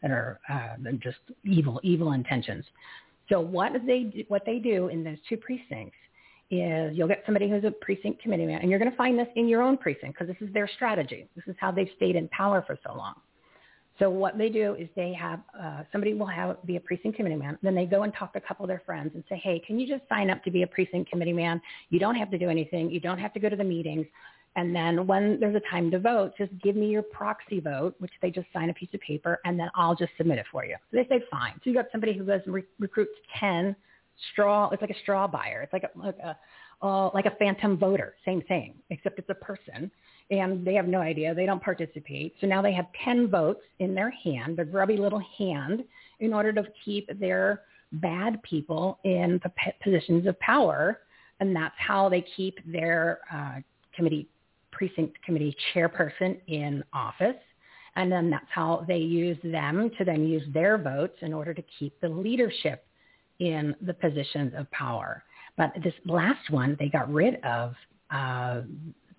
that 0.02 0.10
are 0.10 0.40
uh, 0.48 0.90
just 0.98 1.18
evil, 1.44 1.80
evil 1.82 2.12
intentions. 2.12 2.64
So 3.30 3.40
what 3.40 3.72
they 3.86 4.26
what 4.28 4.42
they 4.44 4.58
do 4.58 4.88
in 4.88 5.04
those 5.04 5.18
two 5.28 5.36
precincts 5.36 5.96
is 6.50 6.96
you'll 6.96 7.08
get 7.08 7.22
somebody 7.24 7.48
who's 7.48 7.64
a 7.64 7.70
precinct 7.70 8.20
committee 8.20 8.44
man, 8.44 8.60
and 8.60 8.70
you're 8.70 8.80
going 8.80 8.90
to 8.90 8.96
find 8.96 9.18
this 9.18 9.28
in 9.36 9.46
your 9.46 9.62
own 9.62 9.76
precinct 9.76 10.18
because 10.18 10.26
this 10.26 10.46
is 10.46 10.52
their 10.52 10.68
strategy. 10.68 11.28
This 11.36 11.44
is 11.46 11.54
how 11.60 11.70
they've 11.70 11.88
stayed 11.96 12.16
in 12.16 12.26
power 12.28 12.64
for 12.66 12.76
so 12.84 12.94
long. 12.94 13.14
So 14.00 14.10
what 14.10 14.36
they 14.36 14.48
do 14.48 14.74
is 14.74 14.88
they 14.96 15.12
have 15.12 15.40
uh, 15.58 15.82
somebody 15.92 16.14
will 16.14 16.26
have 16.26 16.56
be 16.66 16.76
a 16.76 16.80
precinct 16.80 17.16
committee 17.16 17.36
man. 17.36 17.56
Then 17.62 17.74
they 17.74 17.86
go 17.86 18.02
and 18.02 18.12
talk 18.12 18.32
to 18.32 18.38
a 18.38 18.42
couple 18.42 18.64
of 18.64 18.68
their 18.68 18.82
friends 18.84 19.12
and 19.14 19.22
say, 19.28 19.36
"Hey, 19.36 19.62
can 19.64 19.78
you 19.78 19.86
just 19.86 20.08
sign 20.08 20.28
up 20.28 20.42
to 20.44 20.50
be 20.50 20.62
a 20.62 20.66
precinct 20.66 21.08
committee 21.08 21.32
man? 21.32 21.60
You 21.90 22.00
don't 22.00 22.16
have 22.16 22.30
to 22.32 22.38
do 22.38 22.48
anything. 22.48 22.90
You 22.90 22.98
don't 22.98 23.18
have 23.18 23.32
to 23.34 23.40
go 23.40 23.48
to 23.48 23.56
the 23.56 23.64
meetings. 23.64 24.06
And 24.56 24.74
then 24.74 25.06
when 25.06 25.38
there's 25.38 25.54
a 25.54 25.70
time 25.70 25.90
to 25.92 25.98
vote, 25.98 26.32
just 26.36 26.50
give 26.62 26.74
me 26.74 26.88
your 26.88 27.02
proxy 27.02 27.60
vote, 27.60 27.94
which 27.98 28.10
they 28.20 28.30
just 28.30 28.48
sign 28.52 28.68
a 28.68 28.74
piece 28.74 28.88
of 28.92 29.00
paper, 29.00 29.38
and 29.44 29.58
then 29.58 29.70
I'll 29.74 29.94
just 29.94 30.10
submit 30.18 30.38
it 30.38 30.46
for 30.50 30.64
you. 30.64 30.76
So 30.90 30.96
they 30.96 31.06
say 31.08 31.22
fine. 31.30 31.54
So 31.62 31.70
you 31.70 31.74
got 31.74 31.86
somebody 31.92 32.14
who 32.16 32.24
goes 32.24 32.40
and 32.44 32.54
re- 32.54 32.64
recruits 32.78 33.12
ten 33.38 33.76
straw. 34.32 34.68
It's 34.70 34.80
like 34.80 34.90
a 34.90 34.98
straw 35.02 35.26
buyer. 35.26 35.62
It's 35.62 35.72
like 35.72 35.84
a 35.84 35.98
like 35.98 36.18
a 36.18 36.36
uh, 36.84 37.10
like 37.14 37.26
a 37.26 37.36
phantom 37.38 37.78
voter. 37.78 38.14
Same 38.24 38.42
thing, 38.42 38.74
except 38.90 39.18
it's 39.18 39.30
a 39.30 39.34
person, 39.34 39.90
and 40.30 40.66
they 40.66 40.74
have 40.74 40.88
no 40.88 41.00
idea. 41.00 41.34
They 41.34 41.46
don't 41.46 41.62
participate. 41.62 42.34
So 42.40 42.46
now 42.46 42.60
they 42.60 42.72
have 42.72 42.86
ten 43.04 43.28
votes 43.28 43.62
in 43.78 43.94
their 43.94 44.10
hand, 44.10 44.56
their 44.56 44.64
grubby 44.64 44.96
little 44.96 45.22
hand, 45.38 45.84
in 46.18 46.34
order 46.34 46.52
to 46.54 46.64
keep 46.84 47.08
their 47.20 47.62
bad 47.92 48.42
people 48.42 48.98
in 49.04 49.40
the 49.44 49.52
positions 49.82 50.26
of 50.26 50.38
power, 50.40 51.00
and 51.38 51.54
that's 51.54 51.74
how 51.78 52.08
they 52.08 52.24
keep 52.36 52.58
their 52.66 53.20
uh, 53.32 53.60
committee 53.94 54.28
precinct 54.72 55.22
committee 55.22 55.54
chairperson 55.74 56.38
in 56.46 56.84
office. 56.92 57.36
And 57.96 58.10
then 58.10 58.30
that's 58.30 58.46
how 58.48 58.84
they 58.86 58.98
use 58.98 59.36
them 59.42 59.90
to 59.98 60.04
then 60.04 60.26
use 60.26 60.44
their 60.52 60.78
votes 60.78 61.16
in 61.22 61.32
order 61.32 61.52
to 61.52 61.62
keep 61.78 62.00
the 62.00 62.08
leadership 62.08 62.84
in 63.40 63.74
the 63.82 63.94
positions 63.94 64.52
of 64.56 64.70
power. 64.70 65.24
But 65.56 65.72
this 65.82 65.94
last 66.06 66.50
one, 66.50 66.76
they 66.78 66.88
got 66.88 67.12
rid 67.12 67.42
of, 67.44 67.74
uh, 68.10 68.62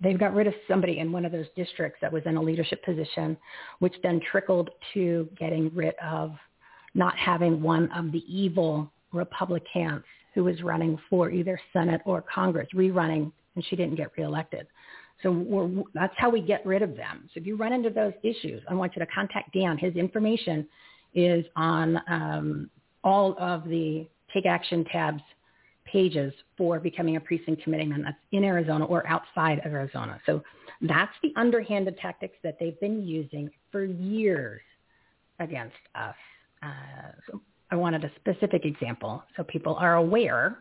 they 0.02 0.14
got 0.14 0.34
rid 0.34 0.48
of 0.48 0.54
somebody 0.68 1.00
in 1.00 1.12
one 1.12 1.26
of 1.26 1.32
those 1.32 1.48
districts 1.56 2.00
that 2.02 2.12
was 2.12 2.24
in 2.26 2.38
a 2.38 2.42
leadership 2.42 2.84
position, 2.84 3.38
which 3.80 3.94
then 4.02 4.22
trickled 4.32 4.70
to 4.94 5.30
getting 5.38 5.70
rid 5.76 5.94
of 6.04 6.34
not 6.94 7.16
having 7.18 7.62
one 7.62 7.92
of 7.92 8.12
the 8.12 8.24
evil 8.28 8.92
Republicans 9.12 10.04
who 10.34 10.44
was 10.44 10.62
running 10.64 10.98
for 11.10 11.30
either 11.30 11.60
Senate 11.74 12.02
or 12.06 12.24
Congress, 12.34 12.68
rerunning, 12.74 13.32
and 13.56 13.66
she 13.66 13.76
didn't 13.76 13.96
get 13.96 14.12
reelected. 14.18 14.66
So 15.24 15.86
that's 15.94 16.14
how 16.18 16.30
we 16.30 16.42
get 16.42 16.66
rid 16.66 16.82
of 16.82 16.96
them. 16.96 17.30
So 17.34 17.40
if 17.40 17.46
you 17.46 17.56
run 17.56 17.74
into 17.74 17.90
those 17.90 18.14
issues, 18.24 18.62
I 18.70 18.74
want 18.74 18.96
you 18.96 19.00
to 19.00 19.12
contact 19.12 19.54
Dan. 19.54 19.78
His 19.78 19.96
information 19.96 20.68
is 21.14 21.46
on 21.56 22.02
um, 22.08 22.70
all 23.04 23.36
of 23.40 23.66
the 23.66 24.08
Take 24.34 24.46
Action 24.46 24.86
tabs 24.86 25.22
pages 25.86 26.34
for 26.58 26.80
becoming 26.80 27.18
a 27.18 27.20
precinct 27.20 27.64
committeeman 27.64 28.04
that's 28.04 28.18
in 28.32 28.44
Arizona 28.44 28.86
or 28.86 29.06
outside 29.08 29.60
of 29.66 29.74
Arizona. 29.74 30.20
So 30.26 30.44
that's 30.82 31.14
the 31.22 31.34
underhanded 31.36 31.98
tactics 31.98 32.38
that 32.44 32.58
they've 32.60 32.80
been 32.80 33.06
using 33.06 33.50
for 33.72 33.84
years 33.84 34.62
against 35.40 35.76
us. 35.96 36.16
Uh, 36.64 37.12
so 37.30 37.42
I 37.72 37.76
wanted 37.76 38.04
a 38.04 38.12
specific 38.16 38.66
example 38.66 39.24
so 39.36 39.44
people 39.44 39.76
are 39.76 39.96
aware 39.96 40.60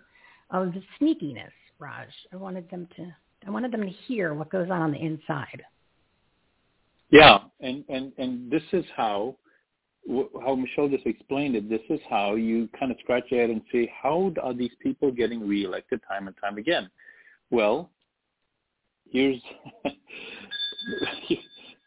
of 0.50 0.72
the 0.72 0.82
sneakiness, 1.00 1.52
Raj. 1.78 2.08
I 2.32 2.36
wanted 2.36 2.68
them 2.70 2.88
to 2.96 3.14
I 3.46 3.50
wanted 3.50 3.72
them 3.72 3.82
to 3.82 3.88
hear 3.88 4.34
what 4.34 4.50
goes 4.50 4.70
on 4.70 4.82
on 4.82 4.92
the 4.92 4.98
inside. 4.98 5.62
Yeah, 7.10 7.38
and 7.60 7.84
and 7.88 8.12
and 8.18 8.50
this 8.50 8.62
is 8.72 8.84
how 8.96 9.36
how 10.42 10.54
Michele 10.54 10.88
just 10.88 11.06
explained 11.06 11.56
it. 11.56 11.68
This 11.68 11.80
is 11.88 12.00
how 12.08 12.34
you 12.34 12.68
kind 12.78 12.90
of 12.90 12.98
scratch 13.00 13.24
your 13.30 13.40
head 13.40 13.50
and 13.50 13.62
say, 13.72 13.92
how 14.02 14.32
are 14.42 14.54
these 14.54 14.72
people 14.82 15.10
getting 15.10 15.46
reelected 15.46 16.00
time 16.08 16.26
and 16.26 16.36
time 16.40 16.56
again? 16.56 16.90
Well, 17.50 17.90
here's 19.10 19.40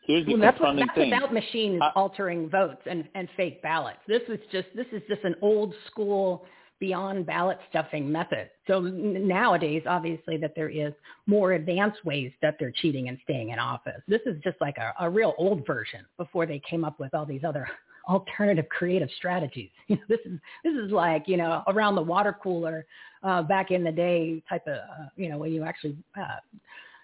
here's 0.06 0.26
the 0.26 0.34
well, 0.34 0.42
that's 0.42 0.60
what, 0.60 0.76
that's 0.76 0.94
thing. 0.96 1.10
without 1.10 1.34
machines 1.34 1.82
altering 1.96 2.50
votes 2.50 2.82
and 2.86 3.08
and 3.16 3.30
fake 3.38 3.62
ballots. 3.62 4.00
This 4.08 4.22
is 4.28 4.40
just 4.52 4.68
this 4.76 4.88
is 4.92 5.02
just 5.08 5.24
an 5.24 5.36
old 5.42 5.74
school 5.88 6.46
beyond 6.80 7.26
ballot 7.26 7.60
stuffing 7.70 8.12
method. 8.12 8.50
So 8.68 8.80
nowadays, 8.82 9.84
obviously, 9.88 10.38
that 10.38 10.54
there 10.56 10.70
is 10.70 10.94
more 11.28 11.54
advanced 11.54 12.04
ways 12.06 12.32
that 12.42 12.58
they're 12.60 12.74
cheating 12.82 13.10
and 13.10 13.18
staying 13.24 13.50
in 13.50 13.60
office. 13.60 14.02
This 14.08 14.22
is 14.26 14.42
just 14.44 14.60
like 14.60 14.78
a, 14.78 14.94
a 15.00 15.10
real 15.10 15.34
old 15.38 15.66
version 15.66 16.06
before 16.18 16.46
they 16.46 16.62
came 16.70 16.84
up 16.84 17.00
with 17.00 17.14
all 17.14 17.26
these 17.26 17.44
other 17.44 17.68
alternative 18.10 18.68
creative 18.70 19.10
strategies. 19.18 19.70
You 19.88 19.98
know, 19.98 20.02
this 20.10 20.20
is 20.26 20.40
this 20.64 20.74
is 20.74 20.92
like 20.92 21.28
you 21.28 21.38
know 21.38 21.64
around 21.68 21.96
the 21.96 22.02
water 22.02 22.36
cooler 22.42 22.86
uh, 23.22 23.44
back 23.44 23.72
in 23.72 23.84
the 23.84 23.92
day 23.92 24.42
type 24.50 24.66
of 24.68 24.76
uh, 24.76 25.08
you 25.16 25.30
know 25.30 25.38
when 25.38 25.52
you 25.52 25.64
actually 25.64 25.98
uh, 26.20 26.40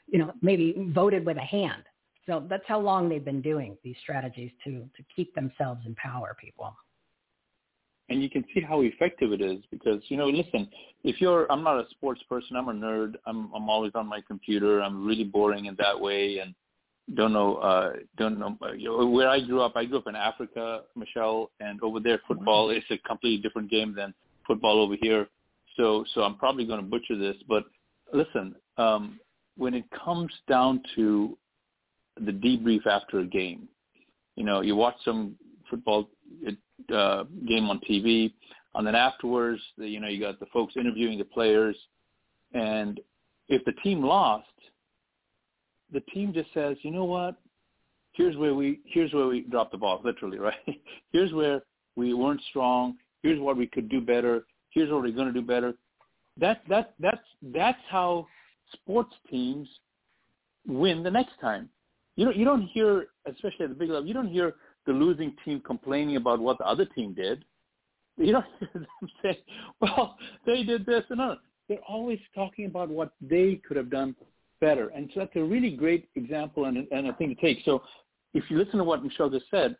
you 0.08 0.20
know 0.20 0.34
maybe 0.41 0.76
voted 0.94 1.26
with 1.26 1.38
a 1.38 1.41
hand. 1.41 1.84
So 2.26 2.44
that's 2.50 2.64
how 2.68 2.80
long 2.80 3.10
they've 3.10 3.24
been 3.24 3.41
doing 3.41 3.78
these 3.84 3.96
strategies 4.02 4.52
to 4.64 4.90
to 4.98 5.04
keep 5.16 5.34
themselves 5.36 5.82
in 5.86 5.96
power, 5.96 6.36
people 6.40 6.76
and 8.10 8.22
you 8.22 8.30
can 8.30 8.44
see 8.53 8.61
how 8.61 8.81
effective 8.81 9.31
it 9.31 9.41
is 9.41 9.60
because 9.72 10.02
you 10.07 10.18
know 10.18 10.27
listen 10.27 10.68
if 11.03 11.22
you're 11.22 11.49
i'm 11.52 11.64
not 11.64 11.80
a 11.80 11.90
sports 11.91 12.22
person 12.27 12.56
i'm 12.56 12.69
a 12.69 12.73
nerd. 12.73 13.15
I'm 13.26 13.52
i'm 13.53 13.69
always 13.69 13.91
on 13.95 14.07
my 14.07 14.22
computer. 14.27 14.81
I'm 14.81 15.06
really 15.06 15.23
boring 15.23 15.65
in 15.65 15.76
that 15.80 15.99
way 15.99 16.40
and 16.40 16.53
don't 17.15 17.34
know 17.34 17.56
uh 17.56 17.94
don't 18.18 18.38
know 18.38 18.57
uh, 18.61 18.73
you 18.73 18.86
know, 18.86 19.06
where 19.07 19.30
i 19.30 19.40
grew 19.40 19.61
up 19.61 19.76
i 19.76 19.86
grew 19.86 19.98
up 19.98 20.07
in 20.07 20.15
africa 20.15 20.81
michele 20.95 21.49
and 21.60 21.81
over 21.81 21.99
there 21.99 22.19
football 22.27 22.69
is 22.69 22.84
a 22.91 22.98
completely 22.99 23.41
different 23.41 23.69
game 23.69 23.95
than 23.95 24.14
football 24.45 24.80
over 24.80 24.95
here. 25.02 25.27
So 25.77 26.06
so 26.14 26.22
i'm 26.22 26.36
probably 26.36 26.65
going 26.65 26.81
to 26.81 26.86
butcher 26.86 27.18
this 27.18 27.38
but 27.48 27.64
listen 28.14 28.56
um 28.77 29.19
when 29.57 29.73
it 29.73 29.86
comes 29.91 30.31
down 30.48 30.81
to 30.95 31.38
the 32.22 32.31
debrief 32.31 32.86
after 32.86 33.19
a 33.19 33.26
game 33.26 33.68
you 34.36 34.44
know 34.44 34.61
you 34.61 34.76
watch 34.76 34.95
some 35.03 35.36
football 35.69 36.10
uh, 36.91 37.24
game 37.48 37.70
on 37.70 37.80
TV, 37.90 38.34
and 38.76 38.86
then 38.86 38.95
afterwards, 38.95 39.61
the, 39.78 39.88
you 39.88 39.99
know, 39.99 40.07
you 40.07 40.20
got 40.20 40.40
the 40.40 40.45
folks 40.48 40.76
interviewing 40.78 41.18
the 41.18 41.26
players, 41.26 41.76
and 42.53 42.99
if 43.48 43.64
the 43.66 43.74
team 43.84 44.03
lost, 44.03 44.45
the 45.91 46.02
team 46.14 46.34
just 46.34 46.53
says, 46.53 46.78
you 46.82 46.91
know 46.91 47.06
what, 47.06 47.36
here's 48.14 48.36
where 48.38 48.53
we 48.53 48.80
here's 48.86 49.14
where 49.14 49.28
we 49.28 49.41
dropped 49.41 49.72
the 49.72 49.78
ball, 49.78 50.02
literally, 50.06 50.38
right? 50.38 50.53
here's 51.11 51.34
where 51.34 51.61
we 51.95 52.14
weren't 52.14 52.41
strong. 52.49 52.98
Here's 53.24 53.40
what 53.40 53.57
we 53.57 53.68
could 53.68 53.90
do 53.90 54.02
better. 54.02 54.45
Here's 54.70 54.91
what 54.91 55.02
we're 55.02 55.11
going 55.11 55.34
to 55.34 55.40
do 55.40 55.45
better. 55.45 55.74
That 56.38 56.61
that 56.70 56.94
that's 56.99 57.18
that's 57.53 57.80
how 57.90 58.28
sports 58.74 59.14
teams 59.30 59.68
win 60.68 61.03
the 61.03 61.11
next 61.11 61.34
time. 61.41 61.70
You 62.16 62.26
don't 62.26 62.38
you 62.38 62.45
don't 62.45 62.68
hear, 62.68 63.07
especially 63.26 63.66
at 63.66 63.70
the 63.70 63.76
big 63.76 63.90
level, 63.90 64.07
you 64.07 64.14
don't 64.14 64.30
hear 64.30 64.56
the 64.85 64.93
losing 64.93 65.35
team 65.45 65.61
complaining 65.65 66.15
about 66.15 66.39
what 66.39 66.57
the 66.57 66.65
other 66.65 66.85
team 66.85 67.14
did. 67.14 67.45
You 68.18 68.34
them 68.34 69.10
say, 69.23 69.39
well, 69.80 70.18
they 70.45 70.64
did 70.64 70.85
this 70.85 71.06
and 71.10 71.22
that. 71.22 71.38
They're 71.69 71.77
always 71.88 72.19
talking 72.35 72.65
about 72.65 72.89
what 72.89 73.14
they 73.22 73.61
could 73.65 73.77
have 73.77 73.89
done 73.89 74.14
better. 74.60 74.89
And 74.89 75.10
so 75.14 75.22
that's 75.22 75.35
a 75.38 75.43
really 75.43 75.72
great 75.72 76.10
example 76.15 76.65
and, 76.65 76.85
and 76.91 77.07
a 77.07 77.14
thing 77.14 77.34
to 77.34 77.41
take. 77.41 77.60
So 77.64 77.81
if 78.34 78.43
you 78.49 78.57
listen 78.57 78.77
to 78.80 78.84
what 78.84 79.06
Michele 79.06 79.30
just 79.30 79.45
said, 79.49 79.77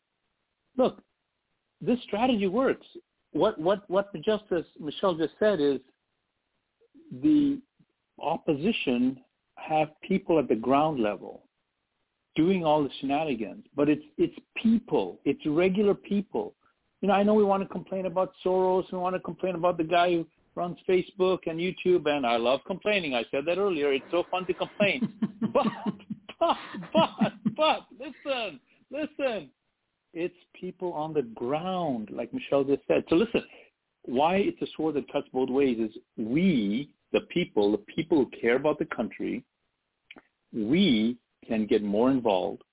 look, 0.78 1.02
this 1.82 2.00
strategy 2.04 2.48
works. 2.48 2.88
What, 3.34 3.60
what, 3.60 3.90
what 3.90 4.14
the 4.14 4.20
Justice 4.20 4.66
Michele 4.80 5.16
just 5.16 5.34
said 5.38 5.60
is 5.60 5.80
the 7.22 7.60
opposition 8.22 9.20
have 9.56 9.90
people 10.02 10.40
at 10.40 10.48
the 10.48 10.56
ground 10.56 11.02
level 11.02 11.44
doing 12.40 12.64
all 12.64 12.82
the 12.82 12.90
shenanigans, 13.02 13.66
but 13.76 13.90
it's 13.90 14.06
it's 14.18 14.36
people, 14.64 15.20
it's 15.26 15.46
regular 15.46 15.94
people. 15.94 16.54
You 17.02 17.10
know, 17.10 17.14
I 17.14 17.22
know 17.22 17.34
we 17.34 17.44
want 17.44 17.64
to 17.64 17.68
complain 17.68 18.06
about 18.06 18.32
Soros, 18.46 18.90
we 18.94 18.98
want 18.98 19.14
to 19.14 19.20
complain 19.20 19.56
about 19.56 19.78
the 19.78 19.84
guy 19.84 20.14
who 20.14 20.26
runs 20.56 20.78
Facebook 20.88 21.40
and 21.48 21.60
YouTube, 21.60 22.08
and 22.08 22.26
I 22.26 22.38
love 22.38 22.62
complaining. 22.66 23.14
I 23.14 23.26
said 23.30 23.44
that 23.46 23.58
earlier. 23.58 23.92
It's 23.92 24.06
so 24.10 24.24
fun 24.32 24.46
to 24.46 24.54
complain. 24.54 25.12
but, 25.54 25.68
but, 26.40 26.58
but, 26.94 27.34
but, 27.58 27.80
listen, 28.00 28.60
listen. 28.90 29.50
It's 30.14 30.36
people 30.54 30.94
on 30.94 31.14
the 31.14 31.22
ground, 31.22 32.10
like 32.12 32.34
Michele 32.34 32.64
just 32.64 32.82
said. 32.88 33.04
So 33.10 33.16
listen, 33.16 33.44
why 34.06 34.38
it's 34.38 34.62
a 34.62 34.68
sword 34.78 34.96
that 34.96 35.12
cuts 35.12 35.28
both 35.34 35.50
ways 35.50 35.78
is 35.78 35.92
we, 36.18 36.90
the 37.12 37.22
people, 37.34 37.74
the 37.74 37.84
people 37.94 38.18
who 38.18 38.42
care 38.42 38.56
about 38.56 38.80
the 38.80 38.86
country, 38.86 39.44
we 40.54 41.18
can 41.48 41.66
get 41.66 41.84
more 41.84 42.12
involved. 42.12 42.64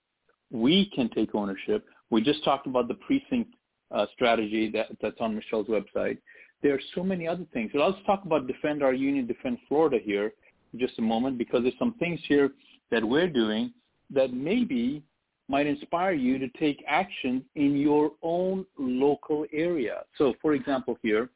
We 0.50 0.90
can 0.94 1.08
take 1.10 1.34
ownership. 1.34 1.86
We 2.10 2.22
just 2.22 2.44
talked 2.44 2.66
about 2.66 2.88
the 2.88 2.94
precinct 2.94 3.54
uh, 3.90 4.06
strategy 4.14 4.70
that, 4.72 4.86
that's 5.00 5.20
on 5.20 5.34
Michele's 5.34 5.68
website. 5.68 6.18
There 6.62 6.74
are 6.74 6.80
so 6.94 7.02
many 7.02 7.28
other 7.28 7.44
things. 7.52 7.70
So 7.72 7.78
let's 7.78 7.98
talk 8.06 8.24
about 8.24 8.46
Defend 8.46 8.82
Our 8.82 8.94
Union, 8.94 9.26
Defend 9.26 9.58
Florida 9.68 9.98
here 10.02 10.32
just 10.76 10.98
a 10.98 11.02
moment 11.02 11.38
because 11.38 11.62
there's 11.62 11.78
some 11.78 11.94
things 11.94 12.20
here 12.26 12.50
that 12.90 13.04
we're 13.04 13.28
doing 13.28 13.72
that 14.10 14.32
maybe 14.32 15.02
might 15.48 15.66
inspire 15.66 16.12
you 16.12 16.38
to 16.38 16.48
take 16.58 16.82
action 16.88 17.44
in 17.54 17.76
your 17.76 18.12
own 18.22 18.66
local 18.78 19.46
area. 19.52 20.02
So 20.18 20.34
for 20.42 20.54
example 20.54 20.98
here 21.02 21.30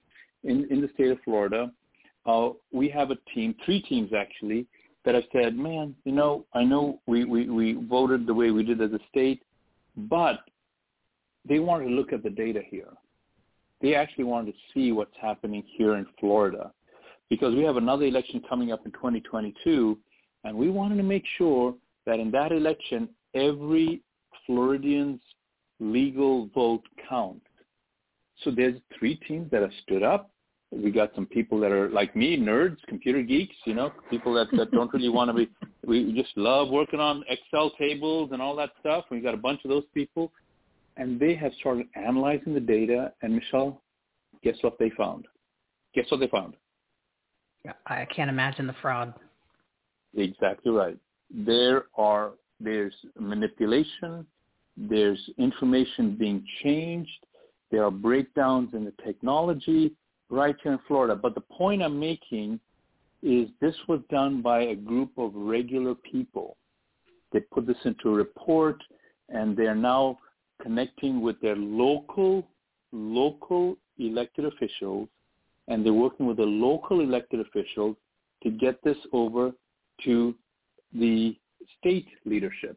in, 0.45 0.67
in 0.71 0.81
the 0.81 0.91
state 0.95 1.11
of 1.11 1.19
Florida, 1.25 1.71
uh, 2.27 2.51
we 2.73 2.89
have 2.89 3.11
a 3.11 3.17
team, 3.35 3.55
three 3.65 3.83
teams 3.83 4.13
actually, 4.13 4.67
that 5.05 5.15
have 5.15 5.25
said, 5.33 5.57
man, 5.57 5.95
you 6.05 6.13
know, 6.13 6.45
I 6.55 6.65
know 6.65 7.01
we, 7.07 7.25
we, 7.25 7.49
we 7.49 7.73
voted 7.89 8.27
the 8.27 8.35
way 8.35 8.51
we 8.51 8.63
did 8.63 8.81
as 8.81 8.93
a 8.93 9.01
state, 9.09 9.43
but 9.97 10.41
they 11.49 11.59
wanted 11.59 11.87
to 11.87 11.91
look 11.93 12.13
at 12.13 12.23
the 12.23 12.31
data 12.31 12.61
here. 12.69 12.93
They 13.81 13.95
actually 13.95 14.25
wanted 14.25 14.53
to 14.53 14.59
see 14.75 14.93
what's 14.93 15.17
happening 15.21 15.65
here 15.77 15.97
in 15.97 16.07
Florida 16.19 16.71
because 17.31 17.55
we 17.55 17.63
have 17.63 17.77
another 17.77 18.05
election 18.05 18.43
coming 18.49 18.73
up 18.73 18.85
in 18.85 18.93
2022, 18.93 19.97
and 20.45 20.57
we 20.57 20.69
wanted 20.69 20.97
to 20.97 21.03
make 21.03 21.25
sure 21.39 21.75
that 22.05 22.19
in 22.19 22.31
that 22.33 22.53
election, 22.53 23.09
every 23.35 24.03
Floridian's 24.45 25.21
legal 25.79 26.51
vote 26.55 26.83
counts. 27.09 27.47
So 28.43 28.51
there's 28.51 28.81
three 28.99 29.17
teams 29.29 29.51
that 29.51 29.63
have 29.63 29.71
stood 29.83 30.03
up 30.03 30.31
we 30.73 30.91
got 30.91 31.11
some 31.15 31.27
people 31.27 31.59
that 31.61 31.73
are 31.73 31.89
like 31.89 32.15
me, 32.15 32.39
nerds, 32.39 32.77
computer 32.87 33.23
geeks, 33.23 33.55
you 33.65 33.75
know, 33.75 33.93
people 34.09 34.33
that, 34.35 34.47
that 34.57 34.71
don't 34.71 34.93
really 34.93 35.09
want 35.09 35.29
to 35.29 35.35
be, 35.35 35.51
we 35.87 36.13
just 36.13 36.37
love 36.37 36.69
working 36.69 37.01
on 37.01 37.25
Excel 37.29 37.71
tables 37.79 38.31
and 38.33 38.41
all 38.41 38.55
that 38.57 38.71
stuff. 38.79 39.05
We 39.11 39.21
got 39.21 39.35
a 39.35 39.39
bunch 39.39 39.61
of 39.65 39.71
those 39.71 39.85
people 39.93 40.33
and 40.97 41.19
they 41.19 41.35
have 41.35 41.53
started 41.59 41.87
analyzing 41.97 42.55
the 42.55 42.61
data 42.61 43.13
and 43.23 43.35
Michele, 43.35 43.83
guess 44.45 44.57
what 44.61 44.79
they 44.79 44.91
found? 44.91 45.27
Guess 45.95 46.07
what 46.11 46.21
they 46.21 46.29
found? 46.29 46.55
I 47.87 48.07
can't 48.15 48.31
imagine 48.31 48.67
the 48.67 48.75
fraud. 48.81 49.13
Exactly 50.17 50.73
right. 50.73 50.97
There 51.31 51.87
are, 51.97 52.33
there's 52.61 52.95
manipulation, 53.19 54.27
there's 54.77 55.21
information 55.39 56.17
being 56.17 56.45
changed, 56.63 57.27
there 57.71 57.85
are 57.85 57.91
breakdowns 57.91 58.75
in 58.75 58.85
the 58.85 58.95
technology, 59.05 59.93
right 60.31 60.57
here 60.63 60.73
in 60.73 60.79
Florida. 60.87 61.15
But 61.15 61.35
the 61.35 61.41
point 61.41 61.83
I'm 61.83 61.99
making 61.99 62.61
is 63.23 63.49
this 63.61 63.75
was 63.89 64.01
done 64.11 64.41
by 64.41 64.63
a 64.63 64.75
group 64.75 65.11
of 65.19 65.33
regular 65.35 65.95
people. 65.95 66.57
They 67.33 67.41
put 67.41 67.67
this 67.67 67.77
into 67.85 68.09
a 68.09 68.13
report 68.13 68.83
and 69.29 69.57
they're 69.57 69.75
now 69.75 70.19
connecting 70.63 71.21
with 71.21 71.41
their 71.41 71.57
local, 71.57 72.49
local 72.93 73.77
elected 73.99 74.47
officials 74.47 75.09
and 75.69 75.85
they're 75.85 75.93
working 75.93 76.27
with 76.27 76.39
the 76.39 76.43
local 76.43 77.01
elected 77.01 77.41
officials 77.41 77.97
to 78.43 78.51
get 78.51 78.83
this 78.83 78.97
over 79.13 79.53
to 80.05 80.35
the 80.93 81.37
state 81.79 82.09
leadership 82.25 82.77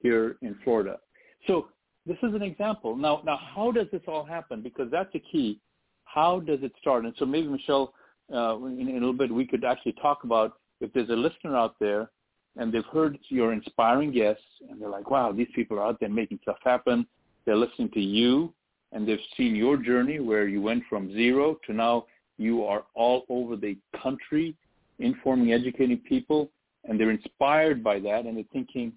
here 0.00 0.36
in 0.42 0.56
Florida. 0.64 0.98
So 1.46 1.68
this 2.06 2.16
is 2.22 2.34
an 2.34 2.42
example. 2.42 2.96
Now, 2.96 3.22
now 3.24 3.38
how 3.54 3.70
does 3.70 3.86
this 3.92 4.02
all 4.08 4.24
happen? 4.24 4.62
Because 4.62 4.90
that's 4.90 5.12
the 5.12 5.20
key 5.20 5.60
how 6.04 6.40
does 6.40 6.60
it 6.62 6.72
start? 6.80 7.04
And 7.04 7.14
so 7.18 7.24
maybe 7.24 7.48
Michele, 7.48 7.92
uh, 8.32 8.56
in, 8.64 8.88
in 8.88 8.90
a 8.90 8.92
little 8.94 9.12
bit, 9.12 9.32
we 9.32 9.46
could 9.46 9.64
actually 9.64 9.94
talk 10.00 10.24
about 10.24 10.54
if 10.80 10.92
there's 10.92 11.10
a 11.10 11.12
listener 11.12 11.56
out 11.56 11.76
there 11.80 12.10
and 12.56 12.72
they've 12.72 12.84
heard 12.92 13.18
your 13.28 13.52
inspiring 13.52 14.12
guests 14.12 14.44
and 14.68 14.80
they're 14.80 14.88
like, 14.88 15.10
wow, 15.10 15.32
these 15.32 15.48
people 15.54 15.78
are 15.78 15.86
out 15.86 15.98
there 16.00 16.08
making 16.08 16.38
stuff 16.42 16.58
happen. 16.62 17.06
They're 17.44 17.56
listening 17.56 17.90
to 17.90 18.00
you 18.00 18.52
and 18.92 19.06
they've 19.06 19.18
seen 19.36 19.56
your 19.56 19.76
journey 19.76 20.20
where 20.20 20.46
you 20.46 20.62
went 20.62 20.84
from 20.88 21.12
zero 21.12 21.58
to 21.66 21.72
now 21.72 22.06
you 22.38 22.64
are 22.64 22.84
all 22.94 23.24
over 23.28 23.56
the 23.56 23.76
country 24.00 24.56
informing, 24.98 25.52
educating 25.52 25.98
people, 25.98 26.50
and 26.84 26.98
they're 26.98 27.10
inspired 27.10 27.82
by 27.82 27.98
that 28.00 28.26
and 28.26 28.36
they're 28.36 28.44
thinking, 28.52 28.92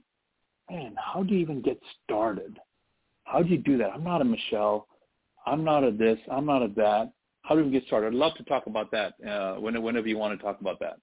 man, 0.70 0.96
how 0.98 1.24
do 1.24 1.34
you 1.34 1.40
even 1.40 1.62
get 1.62 1.80
started? 2.04 2.58
How 3.24 3.42
do 3.42 3.50
you 3.50 3.58
do 3.58 3.78
that? 3.78 3.92
I'm 3.92 4.04
not 4.04 4.22
a 4.22 4.26
Michele. 4.26 4.88
I'm 5.48 5.64
not 5.64 5.84
a 5.84 5.92
this, 5.92 6.20
I'm 6.32 6.46
not 6.46 6.62
a 6.62 6.68
that. 6.76 7.12
How 7.44 7.56
do 7.56 7.64
we 7.64 7.72
get 7.72 7.86
started? 7.88 8.08
I'd 8.08 8.14
love 8.14 8.36
to 8.36 8.44
talk 8.44 8.68
about 8.68 8.92
that 8.92 9.14
uh, 9.26 9.56
whenever 9.56 10.08
you 10.08 10.18
want 10.18 10.38
to 10.38 10.44
talk 10.44 10.60
about 10.60 10.80
that. 10.82 10.98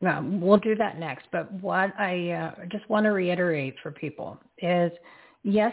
Yeah, 0.00 0.20
we'll 0.20 0.58
do 0.58 0.74
that 0.76 0.98
next. 0.98 1.26
But 1.32 1.52
what 1.54 1.92
I 1.98 2.30
uh, 2.30 2.66
just 2.70 2.88
want 2.88 3.04
to 3.04 3.10
reiterate 3.10 3.76
for 3.82 3.90
people 3.90 4.38
is, 4.58 4.92
yes, 5.42 5.72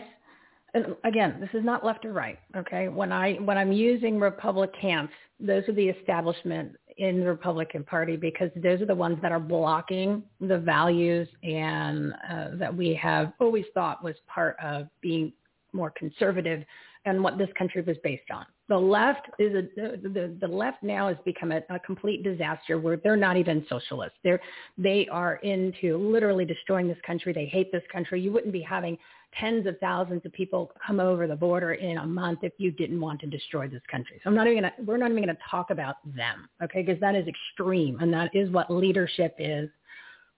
again, 1.03 1.37
this 1.39 1.49
is 1.53 1.63
not 1.63 1.85
left 1.85 2.05
or 2.05 2.13
right. 2.13 2.39
Okay, 2.55 2.87
when 2.87 3.11
I 3.11 3.33
when 3.35 3.57
I'm 3.57 3.71
using 3.71 4.19
Republicans, 4.19 5.09
those 5.39 5.67
are 5.67 5.73
the 5.73 5.89
establishment 5.89 6.75
in 6.97 7.19
the 7.19 7.27
Republican 7.27 7.83
Party 7.83 8.15
because 8.15 8.49
those 8.55 8.81
are 8.81 8.85
the 8.85 8.95
ones 8.95 9.17
that 9.21 9.31
are 9.31 9.39
blocking 9.39 10.23
the 10.39 10.57
values 10.57 11.27
and 11.43 12.13
uh, 12.29 12.47
that 12.53 12.75
we 12.75 12.93
have 12.95 13.33
always 13.39 13.65
thought 13.73 14.03
was 14.03 14.15
part 14.27 14.55
of 14.63 14.87
being 15.01 15.33
more 15.73 15.91
conservative 15.91 16.63
and 17.05 17.23
what 17.23 17.37
this 17.37 17.49
country 17.57 17.81
was 17.81 17.97
based 18.03 18.29
on. 18.31 18.45
The 18.67 18.77
left 18.77 19.27
is 19.37 19.53
a, 19.53 19.61
the, 19.75 20.09
the, 20.09 20.37
the 20.41 20.47
left 20.47 20.81
now 20.81 21.07
has 21.07 21.17
become 21.23 21.51
a, 21.51 21.61
a 21.69 21.79
complete 21.79 22.23
disaster 22.23 22.79
where 22.79 22.97
they're 22.97 23.15
not 23.15 23.37
even 23.37 23.65
socialists. 23.69 24.17
They're, 24.23 24.41
they 24.77 25.07
are 25.11 25.35
into 25.37 25.97
literally 25.97 26.45
destroying 26.45 26.87
this 26.87 26.97
country. 27.05 27.31
They 27.31 27.45
hate 27.45 27.71
this 27.71 27.83
country. 27.91 28.19
You 28.21 28.31
wouldn't 28.31 28.53
be 28.53 28.61
having 28.61 28.97
tens 29.39 29.67
of 29.67 29.77
thousands 29.79 30.25
of 30.25 30.33
people 30.33 30.71
come 30.85 30.99
over 30.99 31.27
the 31.27 31.35
border 31.35 31.73
in 31.73 31.97
a 31.97 32.05
month 32.05 32.39
if 32.41 32.53
you 32.57 32.71
didn't 32.71 32.99
want 32.99 33.19
to 33.21 33.27
destroy 33.27 33.67
this 33.67 33.83
country. 33.91 34.19
So 34.23 34.29
I'm 34.29 34.35
not 34.35 34.47
even 34.47 34.63
gonna, 34.63 34.73
we're 34.83 34.97
not 34.97 35.11
even 35.11 35.23
going 35.23 35.35
to 35.35 35.41
talk 35.49 35.69
about 35.69 35.97
them, 36.15 36.49
okay? 36.63 36.81
Because 36.81 36.99
that 37.01 37.15
is 37.15 37.27
extreme, 37.27 37.99
and 37.99 38.11
that 38.13 38.33
is 38.33 38.49
what 38.49 38.71
leadership 38.71 39.35
is. 39.37 39.69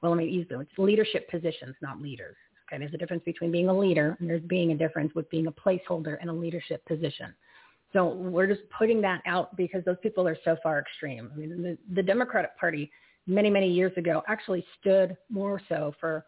Well, 0.02 0.12
let 0.12 0.18
me 0.18 0.30
use. 0.30 0.48
It's 0.50 0.72
leadership 0.78 1.30
positions, 1.30 1.76
not 1.82 2.02
leaders. 2.02 2.36
Okay, 2.68 2.80
there's 2.80 2.94
a 2.94 2.98
difference 2.98 3.24
between 3.24 3.52
being 3.52 3.70
a 3.70 3.78
leader 3.78 4.18
and 4.20 4.30
there's 4.30 4.42
being 4.44 4.72
a 4.72 4.78
difference 4.78 5.14
with 5.16 5.30
being 5.30 5.48
a 5.48 5.52
placeholder 5.52 6.22
in 6.22 6.30
a 6.30 6.34
leadership 6.34 6.86
position. 6.86 7.34
So 7.94 8.10
we're 8.10 8.48
just 8.48 8.62
putting 8.78 9.02
that 9.02 9.22
out 9.26 9.56
because 9.56 9.84
those 9.86 9.96
people 10.04 10.28
are 10.28 10.38
so 10.44 10.58
far 10.62 10.80
extreme. 10.80 11.32
I 11.34 11.38
mean, 11.38 11.64
the, 11.64 11.78
the 11.96 12.04
Democratic 12.04 12.58
Party 12.58 12.92
many, 13.26 13.50
many 13.50 13.72
years 13.72 13.94
ago 13.96 14.22
actually 14.28 14.66
stood 14.80 15.16
more 15.30 15.62
so 15.70 15.94
for 16.00 16.26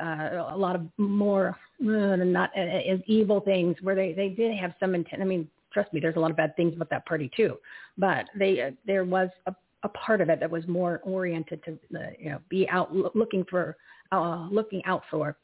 uh, 0.00 0.46
a 0.50 0.56
lot 0.56 0.74
of 0.74 0.82
more 0.96 1.54
uh, 1.82 2.16
not 2.16 2.50
uh, 2.56 2.60
as 2.60 3.00
evil 3.06 3.40
things 3.40 3.76
where 3.82 3.94
they, 3.94 4.14
they 4.14 4.30
did 4.30 4.56
have 4.56 4.72
some 4.80 4.94
intent. 4.94 5.20
I 5.20 5.26
mean, 5.26 5.46
trust 5.70 5.92
me, 5.92 6.00
there's 6.00 6.16
a 6.16 6.20
lot 6.20 6.30
of 6.30 6.36
bad 6.36 6.56
things 6.56 6.74
about 6.74 6.88
that 6.90 7.04
party 7.04 7.30
too, 7.36 7.58
but 7.98 8.24
they, 8.34 8.62
uh, 8.62 8.70
there 8.86 9.04
was 9.04 9.28
a, 9.46 9.54
a 9.82 9.88
part 9.90 10.22
of 10.22 10.30
it 10.30 10.40
that 10.40 10.50
was 10.50 10.66
more 10.66 11.00
oriented 11.04 11.62
to, 11.64 11.72
uh, 11.98 12.04
you 12.18 12.30
know, 12.30 12.38
be 12.48 12.66
out 12.70 12.94
looking 13.14 13.44
for, 13.50 13.76
uh, 14.12 14.48
looking 14.50 14.82
out 14.86 15.02
for 15.10 15.36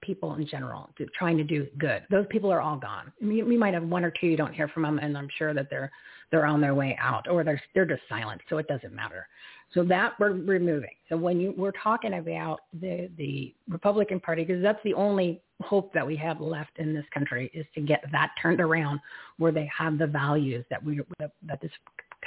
people 0.00 0.34
in 0.34 0.46
general, 0.46 0.90
to, 0.98 1.06
trying 1.18 1.36
to 1.36 1.44
do 1.44 1.66
good. 1.78 2.02
Those 2.10 2.26
people 2.30 2.50
are 2.52 2.60
all 2.60 2.76
gone. 2.76 3.12
Mean, 3.20 3.46
we 3.48 3.56
might 3.56 3.74
have 3.74 3.84
one 3.84 4.04
or 4.04 4.12
two 4.18 4.26
you 4.26 4.36
don't 4.36 4.54
hear 4.54 4.68
from 4.68 4.82
them, 4.82 4.98
and 4.98 5.16
I'm 5.16 5.28
sure 5.38 5.54
that 5.54 5.68
they're 5.70 5.90
they're 6.30 6.46
on 6.46 6.60
their 6.60 6.74
way 6.74 6.96
out, 7.00 7.28
or 7.28 7.42
they're 7.44 7.60
they're 7.74 7.84
just 7.84 8.02
silent, 8.08 8.40
so 8.48 8.58
it 8.58 8.68
doesn't 8.68 8.94
matter. 8.94 9.26
So 9.74 9.84
that 9.84 10.14
we're 10.18 10.32
removing. 10.32 10.90
So 11.08 11.16
when 11.16 11.40
you 11.40 11.54
we're 11.56 11.72
talking 11.72 12.14
about 12.14 12.60
the 12.80 13.10
the 13.16 13.54
Republican 13.68 14.20
Party, 14.20 14.44
because 14.44 14.62
that's 14.62 14.82
the 14.84 14.94
only 14.94 15.40
hope 15.62 15.92
that 15.92 16.06
we 16.06 16.16
have 16.16 16.40
left 16.40 16.78
in 16.78 16.94
this 16.94 17.04
country 17.12 17.50
is 17.52 17.66
to 17.74 17.80
get 17.80 18.04
that 18.12 18.30
turned 18.40 18.60
around, 18.60 19.00
where 19.38 19.52
they 19.52 19.70
have 19.76 19.98
the 19.98 20.06
values 20.06 20.64
that 20.70 20.82
we 20.82 21.00
that, 21.18 21.32
that 21.46 21.60
this 21.60 21.72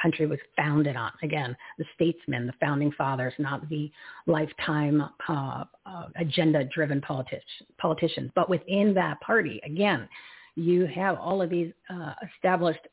country 0.01 0.25
was 0.25 0.39
founded 0.55 0.95
on. 0.95 1.11
Again, 1.21 1.55
the 1.77 1.85
statesmen, 1.95 2.47
the 2.47 2.53
founding 2.59 2.91
fathers, 2.91 3.33
not 3.39 3.67
the 3.69 3.91
lifetime 4.27 5.03
uh, 5.27 5.63
uh, 5.85 6.05
agenda-driven 6.15 7.01
politi- 7.01 7.39
politicians. 7.77 8.31
But 8.35 8.49
within 8.49 8.93
that 8.95 9.19
party, 9.21 9.61
again, 9.65 10.07
you 10.55 10.85
have 10.87 11.17
all 11.17 11.41
of 11.41 11.49
these 11.49 11.71
uh, 11.89 12.13
established 12.35 12.87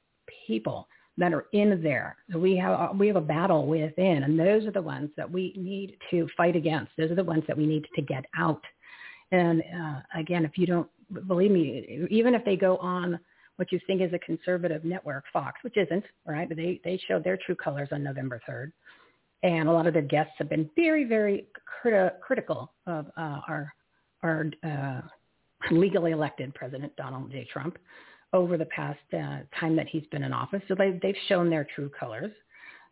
people 0.47 0.89
that 1.19 1.35
are 1.35 1.47
in 1.53 1.83
there. 1.83 2.17
We 2.35 2.57
have 2.57 2.97
we 2.97 3.07
have 3.09 3.17
a 3.17 3.21
battle 3.21 3.67
within, 3.67 4.23
and 4.23 4.39
those 4.39 4.65
are 4.65 4.71
the 4.71 4.81
ones 4.81 5.11
that 5.17 5.31
we 5.31 5.53
need 5.57 5.97
to 6.11 6.29
fight 6.37 6.57
against. 6.57 6.93
Those 6.97 7.11
are 7.11 7.17
the 7.17 7.25
ones 7.25 7.45
that 7.47 7.57
we 7.57 7.67
need 7.67 7.87
to 7.95 8.03
get 8.03 8.25
out. 8.39 8.63
And 9.31 9.63
uh, 9.81 10.01
again, 10.15 10.45
if 10.45 10.57
you 10.57 10.67
don't 10.67 10.89
believe 11.27 11.51
me, 11.51 12.07
even 12.11 12.35
if 12.35 12.45
they 12.45 12.57
go 12.57 12.79
on 12.79 13.19
what 13.61 13.71
you 13.71 13.79
think 13.87 14.01
is 14.01 14.11
a 14.15 14.19
conservative 14.21 14.87
network, 14.87 15.25
Fox, 15.35 15.63
which 15.63 15.77
isn't, 15.77 16.03
right? 16.25 16.49
But 16.49 16.57
they, 16.57 16.81
they 16.83 16.99
showed 17.07 17.23
their 17.23 17.37
true 17.45 17.55
colors 17.55 17.91
on 17.93 18.03
November 18.03 18.41
3rd. 18.49 18.73
And 19.43 19.69
a 19.69 19.73
lot 19.73 19.87
of 19.87 19.93
their 19.93 20.03
guests 20.03 20.33
have 20.39 20.49
been 20.49 20.71
very, 20.75 21.05
very 21.05 21.47
criti- 21.85 22.19
critical 22.21 22.73
of 22.87 23.09
uh, 23.19 23.41
our, 23.47 23.75
our 24.23 24.47
uh, 24.65 25.03
legally 25.71 26.13
elected 26.13 26.55
President 26.55 26.97
Donald 26.97 27.31
J. 27.31 27.47
Trump 27.53 27.77
over 28.33 28.57
the 28.57 28.65
past 28.65 28.99
uh, 29.13 29.41
time 29.61 29.77
that 29.77 29.87
he's 29.89 30.07
been 30.11 30.23
in 30.23 30.33
office. 30.33 30.63
So 30.67 30.75
they, 30.75 30.99
they've 31.03 31.15
shown 31.29 31.51
their 31.51 31.67
true 31.75 31.91
colors. 31.91 32.33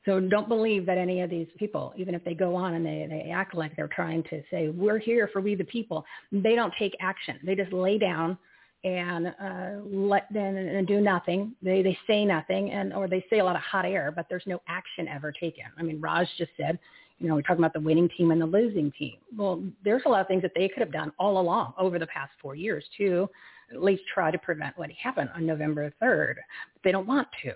So 0.05 0.21
don't 0.21 0.49
believe 0.51 0.85
that 0.85 0.99
any 0.99 1.23
of 1.23 1.31
these 1.31 1.49
people, 1.59 1.95
even 1.97 2.15
if 2.15 2.23
they 2.25 2.35
go 2.35 2.55
on 2.55 2.75
and 2.75 2.85
they, 2.85 3.07
they 3.09 3.31
act 3.31 3.55
like 3.55 3.75
they're 3.75 3.89
trying 3.89 4.23
to 4.25 4.43
say, 4.51 4.69
we're 4.69 4.99
here 4.99 5.31
for 5.33 5.41
we 5.41 5.55
the 5.55 5.65
people, 5.65 6.05
they 6.31 6.55
don't 6.55 6.75
take 6.79 6.95
action. 7.01 7.39
They 7.43 7.55
just 7.55 7.73
lay 7.73 7.97
down 7.97 8.37
and 8.85 9.29
uh, 9.29 9.83
let 9.85 10.33
them 10.33 10.57
and 10.57 10.87
do 10.87 11.01
nothing. 11.01 11.55
They 11.63 11.83
they 11.83 11.99
say 12.07 12.25
nothing, 12.25 12.71
and 12.71 12.93
or 12.93 13.09
they 13.09 13.25
say 13.29 13.41
a 13.41 13.45
lot 13.45 13.57
of 13.57 13.63
hot 13.63 13.85
air, 13.85 14.13
but 14.15 14.27
there's 14.29 14.45
no 14.47 14.61
action 14.69 15.09
ever 15.09 15.33
taken. 15.33 15.65
I 15.77 15.83
mean, 15.83 16.01
Raj 16.01 16.29
just 16.39 16.53
said, 16.57 16.79
you 17.19 17.29
know, 17.29 17.35
we're 17.35 17.43
talking 17.43 17.59
about 17.59 17.73
the 17.73 17.81
winning 17.81 18.09
team 18.17 18.31
and 18.31 18.41
the 18.41 18.47
losing 18.47 18.93
team. 18.93 19.17
Well, 19.37 19.63
there's 19.85 20.03
a 20.07 20.09
lot 20.09 20.21
of 20.21 20.29
things 20.29 20.43
that 20.43 20.53
they 20.55 20.69
could 20.69 20.81
have 20.81 20.93
done 20.93 21.13
all 21.19 21.41
along 21.41 21.75
over 21.79 21.99
the 21.99 22.07
past 22.07 22.31
four 22.41 22.55
years 22.55 22.85
to 22.99 23.29
at 23.73 23.83
least 23.83 24.03
try 24.13 24.31
to 24.31 24.39
prevent 24.39 24.79
what 24.79 24.91
happened 24.93 25.31
on 25.35 25.45
November 25.45 25.93
3rd. 26.03 26.35
But 26.73 26.83
they 26.85 26.93
don't 26.93 27.07
want 27.07 27.29
to. 27.43 27.53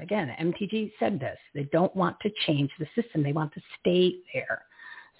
Again, 0.00 0.34
MTG 0.40 0.92
said 0.98 1.20
this. 1.20 1.36
They 1.54 1.64
don't 1.64 1.94
want 1.94 2.18
to 2.20 2.30
change 2.46 2.70
the 2.78 2.86
system. 3.00 3.22
They 3.22 3.32
want 3.32 3.52
to 3.52 3.60
stay 3.80 4.16
there. 4.32 4.62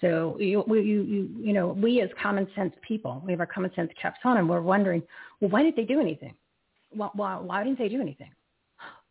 So 0.01 0.37
you, 0.39 0.63
you, 0.67 0.79
you, 0.81 1.29
you 1.39 1.53
know, 1.53 1.69
we 1.69 2.01
as 2.01 2.09
common 2.21 2.47
sense 2.55 2.73
people, 2.85 3.21
we 3.25 3.31
have 3.31 3.39
our 3.39 3.45
common 3.45 3.71
sense 3.75 3.91
caps 3.99 4.19
on, 4.23 4.37
and 4.37 4.49
we're 4.49 4.61
wondering, 4.61 5.01
well, 5.39 5.49
why 5.51 5.63
did 5.63 5.75
they 5.75 5.85
do 5.85 5.99
anything? 5.99 6.33
Why, 6.91 7.09
why 7.13 7.63
didn't 7.63 7.79
they 7.79 7.89
do 7.89 8.01
anything? 8.01 8.31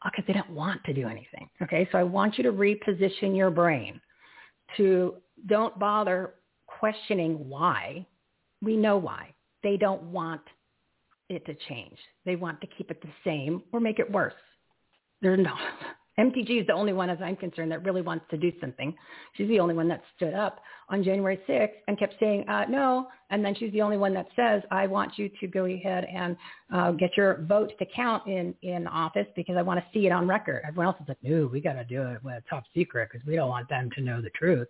Because 0.05 0.21
oh, 0.21 0.25
they 0.27 0.33
don't 0.35 0.51
want 0.51 0.85
to 0.85 0.93
do 0.93 1.09
anything. 1.09 1.49
Okay, 1.63 1.89
so 1.91 1.99
I 1.99 2.03
want 2.03 2.37
you 2.37 2.45
to 2.45 2.53
reposition 2.53 3.37
your 3.37 3.51
brain 3.51 4.01
to 4.77 5.17
don't 5.47 5.79
bother 5.79 6.35
questioning 6.67 7.49
why. 7.49 8.07
We 8.63 8.77
know 8.77 8.99
why. 8.99 9.35
They 9.63 9.77
don't 9.77 10.03
want 10.05 10.43
it 11.31 11.45
to 11.47 11.55
change. 11.69 11.97
They 12.25 12.37
want 12.37 12.61
to 12.61 12.67
keep 12.67 12.91
it 12.91 13.01
the 13.01 13.09
same 13.25 13.63
or 13.73 13.81
make 13.81 13.99
it 13.99 14.11
worse. 14.11 14.35
They're 15.23 15.37
not. 15.37 15.59
MTG 16.19 16.61
is 16.61 16.67
the 16.67 16.73
only 16.73 16.93
one, 16.93 17.11
as 17.11 17.19
I'm 17.23 17.37
concerned, 17.37 17.71
that 17.73 17.85
really 17.85 18.03
wants 18.03 18.25
to 18.31 18.37
do 18.37 18.53
something. 18.61 18.95
She's 19.35 19.49
the 19.49 19.61
only 19.61 19.75
one 19.75 19.89
that 19.89 20.03
stood 20.17 20.35
up 20.35 20.61
on 20.89 21.03
January 21.03 21.41
6th 21.49 21.73
and 21.89 21.99
kept 21.99 22.15
saying 22.21 22.49
uh, 22.49 22.67
no, 22.69 23.09
and 23.31 23.45
then 23.45 23.55
she's 23.55 23.73
the 23.73 23.83
only 23.83 23.97
one 23.97 24.15
that 24.15 24.27
says, 24.37 24.63
"I 24.71 24.87
want 24.87 25.19
you 25.19 25.31
to 25.41 25.47
go 25.47 25.65
ahead 25.65 26.05
and 26.05 26.37
uh, 26.73 26.93
get 26.93 27.17
your 27.17 27.43
vote 27.43 27.73
to 27.79 27.87
count 27.87 28.27
in 28.27 28.55
in 28.63 28.87
office 28.87 29.27
because 29.35 29.57
I 29.57 29.63
want 29.63 29.81
to 29.81 29.87
see 29.93 30.07
it 30.07 30.13
on 30.13 30.29
record." 30.29 30.63
Everyone 30.67 30.87
else 30.87 30.97
is 31.01 31.09
like, 31.09 31.23
"No, 31.23 31.49
we 31.51 31.61
got 31.61 31.75
to 31.75 31.85
do 31.85 32.03
it 32.03 32.23
with 32.23 32.43
top 32.49 32.65
secret 32.75 33.09
because 33.11 33.27
we 33.27 33.35
don't 33.35 33.49
want 33.49 33.69
them 33.69 33.91
to 33.97 34.01
know 34.03 34.21
the 34.21 34.31
truth." 34.31 34.69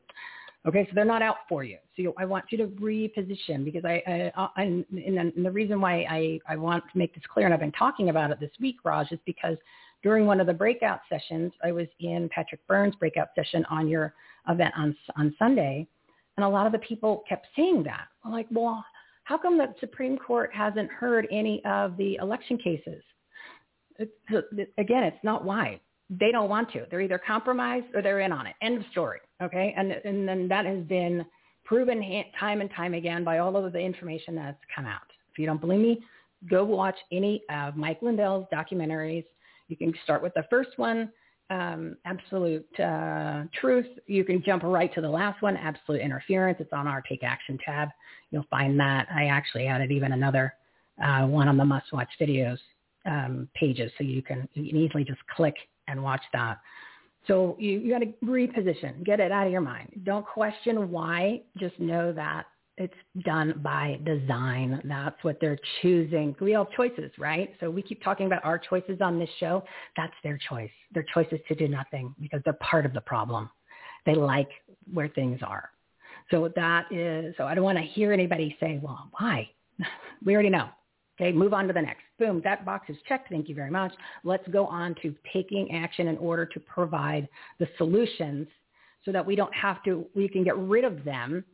Okay, 0.66 0.86
so 0.86 0.92
they're 0.94 1.04
not 1.04 1.20
out 1.20 1.36
for 1.46 1.62
you. 1.62 1.76
So 1.94 2.02
you, 2.02 2.14
I 2.16 2.24
want 2.24 2.46
you 2.48 2.56
to 2.58 2.66
reposition 2.68 3.66
because 3.66 3.84
I, 3.84 4.02
I, 4.06 4.32
I 4.56 4.62
and, 4.62 4.84
and 4.92 5.44
the 5.44 5.50
reason 5.50 5.78
why 5.78 6.06
I, 6.08 6.40
I 6.48 6.56
want 6.56 6.84
to 6.90 6.98
make 6.98 7.14
this 7.14 7.22
clear, 7.30 7.44
and 7.46 7.52
I've 7.52 7.60
been 7.60 7.72
talking 7.72 8.08
about 8.08 8.30
it 8.30 8.40
this 8.40 8.50
week, 8.58 8.76
Raj, 8.82 9.12
is 9.12 9.18
because 9.26 9.58
during 10.04 10.26
one 10.26 10.38
of 10.38 10.46
the 10.46 10.52
breakout 10.52 11.00
sessions, 11.08 11.50
I 11.64 11.72
was 11.72 11.86
in 11.98 12.28
Patrick 12.28 12.64
Byrne's 12.68 12.94
breakout 12.96 13.28
session 13.34 13.64
on 13.70 13.88
your 13.88 14.12
event 14.48 14.74
on, 14.76 14.94
on 15.16 15.34
Sunday, 15.38 15.88
and 16.36 16.44
a 16.44 16.48
lot 16.48 16.66
of 16.66 16.72
the 16.72 16.78
people 16.78 17.24
kept 17.26 17.46
saying 17.56 17.82
that. 17.84 18.06
I'm 18.22 18.30
like, 18.30 18.46
well, 18.50 18.84
how 19.24 19.38
come 19.38 19.56
the 19.56 19.74
Supreme 19.80 20.18
Court 20.18 20.50
hasn't 20.52 20.90
heard 20.90 21.26
any 21.32 21.64
of 21.64 21.96
the 21.96 22.16
election 22.16 22.58
cases? 22.58 23.02
It, 23.98 24.10
again, 24.76 25.04
it's 25.04 25.24
not 25.24 25.44
why. 25.44 25.80
They 26.10 26.30
don't 26.30 26.50
want 26.50 26.70
to. 26.72 26.84
They're 26.90 27.00
either 27.00 27.20
compromised 27.26 27.86
or 27.94 28.02
they're 28.02 28.20
in 28.20 28.30
on 28.30 28.46
it. 28.46 28.54
End 28.60 28.76
of 28.76 28.84
story. 28.90 29.20
Okay, 29.42 29.74
and 29.76 29.90
and 29.90 30.28
then 30.28 30.48
that 30.48 30.66
has 30.66 30.84
been 30.84 31.24
proven 31.64 32.24
time 32.38 32.60
and 32.60 32.70
time 32.72 32.92
again 32.92 33.24
by 33.24 33.38
all 33.38 33.56
of 33.56 33.72
the 33.72 33.78
information 33.78 34.34
that's 34.34 34.60
come 34.74 34.84
out. 34.84 35.00
If 35.32 35.38
you 35.38 35.46
don't 35.46 35.60
believe 35.60 35.80
me, 35.80 36.04
go 36.50 36.62
watch 36.62 36.96
any 37.10 37.42
of 37.48 37.76
Mike 37.76 38.00
Lindell's 38.02 38.46
documentaries 38.52 39.24
you 39.68 39.76
can 39.76 39.92
start 40.04 40.22
with 40.22 40.34
the 40.34 40.44
first 40.50 40.70
one, 40.76 41.10
um, 41.50 41.96
absolute 42.04 42.66
uh, 42.80 43.44
truth. 43.60 43.86
You 44.06 44.24
can 44.24 44.42
jump 44.44 44.62
right 44.62 44.92
to 44.94 45.00
the 45.00 45.08
last 45.08 45.42
one, 45.42 45.56
absolute 45.56 46.00
interference. 46.00 46.58
It's 46.60 46.72
on 46.72 46.86
our 46.86 47.02
Take 47.02 47.22
Action 47.22 47.58
tab. 47.64 47.88
You'll 48.30 48.46
find 48.50 48.78
that. 48.80 49.06
I 49.14 49.26
actually 49.26 49.66
added 49.66 49.90
even 49.90 50.12
another 50.12 50.54
uh, 51.02 51.26
one 51.26 51.48
on 51.48 51.56
the 51.56 51.64
must 51.64 51.92
watch 51.92 52.08
videos 52.20 52.58
um, 53.06 53.48
pages, 53.54 53.90
so 53.98 54.04
you 54.04 54.22
can, 54.22 54.48
you 54.54 54.70
can 54.70 54.76
easily 54.80 55.04
just 55.04 55.20
click 55.34 55.54
and 55.88 56.02
watch 56.02 56.22
that. 56.32 56.58
So 57.26 57.56
you, 57.58 57.78
you 57.78 57.92
got 57.92 58.00
to 58.00 58.12
reposition, 58.24 59.04
get 59.04 59.18
it 59.20 59.32
out 59.32 59.46
of 59.46 59.52
your 59.52 59.62
mind. 59.62 60.02
Don't 60.04 60.26
question 60.26 60.90
why. 60.90 61.42
Just 61.58 61.78
know 61.80 62.12
that 62.12 62.46
it's 62.76 62.94
done 63.24 63.60
by 63.62 64.00
design. 64.04 64.80
That's 64.84 65.16
what 65.22 65.38
they're 65.40 65.58
choosing. 65.80 66.34
We 66.40 66.54
all 66.54 66.64
have 66.64 66.72
choices, 66.74 67.12
right? 67.18 67.54
So 67.60 67.70
we 67.70 67.82
keep 67.82 68.02
talking 68.02 68.26
about 68.26 68.44
our 68.44 68.58
choices 68.58 69.00
on 69.00 69.18
this 69.18 69.28
show. 69.38 69.62
That's 69.96 70.12
their 70.24 70.38
choice. 70.48 70.70
Their 70.92 71.04
choice 71.14 71.28
is 71.30 71.40
to 71.48 71.54
do 71.54 71.68
nothing 71.68 72.14
because 72.20 72.40
they're 72.44 72.54
part 72.54 72.84
of 72.84 72.92
the 72.92 73.00
problem. 73.00 73.48
They 74.06 74.14
like 74.14 74.48
where 74.92 75.08
things 75.08 75.40
are. 75.46 75.70
So 76.30 76.50
that 76.56 76.90
is, 76.90 77.34
so 77.36 77.44
I 77.44 77.54
don't 77.54 77.64
want 77.64 77.78
to 77.78 77.84
hear 77.84 78.12
anybody 78.12 78.56
say, 78.58 78.80
well, 78.82 79.08
why? 79.18 79.48
we 80.24 80.34
already 80.34 80.50
know. 80.50 80.68
Okay, 81.20 81.30
move 81.30 81.54
on 81.54 81.68
to 81.68 81.72
the 81.72 81.82
next. 81.82 82.02
Boom, 82.18 82.40
that 82.42 82.64
box 82.64 82.90
is 82.90 82.96
checked. 83.08 83.28
Thank 83.28 83.48
you 83.48 83.54
very 83.54 83.70
much. 83.70 83.92
Let's 84.24 84.46
go 84.48 84.66
on 84.66 84.96
to 85.02 85.14
taking 85.32 85.70
action 85.72 86.08
in 86.08 86.16
order 86.18 86.44
to 86.44 86.58
provide 86.58 87.28
the 87.60 87.68
solutions 87.78 88.48
so 89.04 89.12
that 89.12 89.24
we 89.24 89.36
don't 89.36 89.54
have 89.54 89.82
to, 89.84 90.06
we 90.16 90.28
can 90.28 90.42
get 90.42 90.56
rid 90.56 90.82
of 90.82 91.04
them 91.04 91.44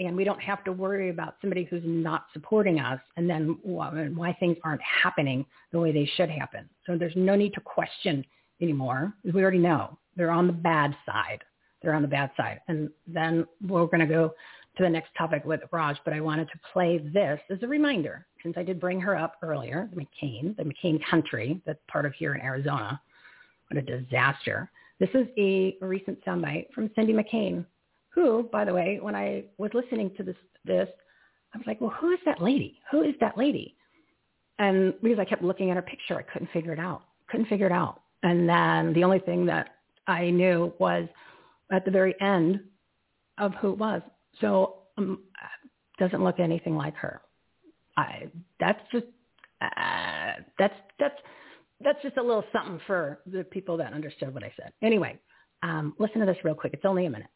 and 0.00 0.16
we 0.16 0.24
don't 0.24 0.40
have 0.40 0.64
to 0.64 0.72
worry 0.72 1.10
about 1.10 1.36
somebody 1.40 1.64
who's 1.64 1.82
not 1.84 2.24
supporting 2.32 2.80
us 2.80 2.98
and 3.16 3.28
then 3.28 3.58
why 3.62 4.36
things 4.40 4.56
aren't 4.64 4.80
happening 4.82 5.44
the 5.72 5.78
way 5.78 5.92
they 5.92 6.10
should 6.16 6.30
happen. 6.30 6.68
So 6.86 6.96
there's 6.96 7.14
no 7.14 7.36
need 7.36 7.52
to 7.54 7.60
question 7.60 8.24
anymore. 8.60 9.12
We 9.22 9.42
already 9.42 9.58
know 9.58 9.98
they're 10.16 10.30
on 10.30 10.46
the 10.46 10.52
bad 10.52 10.96
side. 11.06 11.44
They're 11.82 11.94
on 11.94 12.02
the 12.02 12.08
bad 12.08 12.30
side. 12.36 12.60
And 12.68 12.90
then 13.06 13.46
we're 13.66 13.86
going 13.86 14.00
to 14.00 14.06
go 14.06 14.32
to 14.76 14.82
the 14.82 14.88
next 14.88 15.10
topic 15.18 15.44
with 15.44 15.60
Raj, 15.70 15.98
but 16.04 16.14
I 16.14 16.20
wanted 16.20 16.48
to 16.48 16.60
play 16.72 16.98
this 16.98 17.40
as 17.50 17.58
a 17.62 17.66
reminder 17.66 18.26
since 18.42 18.56
I 18.56 18.62
did 18.62 18.80
bring 18.80 19.00
her 19.00 19.16
up 19.16 19.36
earlier, 19.42 19.90
the 19.94 20.00
McCain, 20.00 20.56
the 20.56 20.64
McCain 20.64 20.98
country 21.10 21.60
that's 21.66 21.80
part 21.90 22.06
of 22.06 22.14
here 22.14 22.34
in 22.34 22.40
Arizona. 22.40 23.00
What 23.68 23.78
a 23.78 23.82
disaster. 23.82 24.70
This 24.98 25.10
is 25.14 25.26
a 25.38 25.76
recent 25.80 26.24
soundbite 26.24 26.72
from 26.74 26.90
Cindy 26.94 27.12
McCain, 27.12 27.64
who, 28.14 28.48
by 28.52 28.64
the 28.64 28.74
way, 28.74 28.98
when 29.00 29.14
I 29.14 29.44
was 29.58 29.70
listening 29.74 30.10
to 30.16 30.22
this, 30.22 30.36
this, 30.64 30.88
I 31.54 31.58
was 31.58 31.66
like, 31.66 31.80
well, 31.80 31.94
who 32.00 32.10
is 32.10 32.18
that 32.26 32.42
lady? 32.42 32.78
Who 32.90 33.02
is 33.02 33.14
that 33.20 33.36
lady? 33.38 33.76
And 34.58 34.94
because 35.02 35.18
I 35.18 35.24
kept 35.24 35.42
looking 35.42 35.70
at 35.70 35.76
her 35.76 35.82
picture, 35.82 36.18
I 36.18 36.22
couldn't 36.22 36.50
figure 36.52 36.72
it 36.72 36.78
out. 36.78 37.02
Couldn't 37.28 37.46
figure 37.46 37.66
it 37.66 37.72
out. 37.72 38.02
And 38.22 38.48
then 38.48 38.92
the 38.92 39.04
only 39.04 39.20
thing 39.20 39.46
that 39.46 39.76
I 40.06 40.30
knew 40.30 40.72
was 40.78 41.08
at 41.72 41.84
the 41.84 41.90
very 41.90 42.14
end 42.20 42.60
of 43.38 43.54
who 43.54 43.72
it 43.72 43.78
was. 43.78 44.02
So 44.40 44.80
um, 44.98 45.20
doesn't 45.98 46.22
look 46.22 46.40
anything 46.40 46.76
like 46.76 46.94
her. 46.96 47.22
I, 47.96 48.28
that's 48.58 48.80
just 48.92 49.06
uh, 49.60 50.32
that's 50.58 50.74
that's 50.98 51.16
that's 51.82 52.02
just 52.02 52.16
a 52.16 52.22
little 52.22 52.44
something 52.52 52.80
for 52.86 53.20
the 53.26 53.44
people 53.44 53.76
that 53.78 53.92
understood 53.92 54.32
what 54.32 54.42
I 54.42 54.52
said. 54.56 54.72
Anyway, 54.82 55.18
um, 55.62 55.94
listen 55.98 56.20
to 56.20 56.26
this 56.26 56.36
real 56.44 56.54
quick. 56.54 56.72
It's 56.74 56.84
only 56.84 57.06
a 57.06 57.10
minute. 57.10 57.28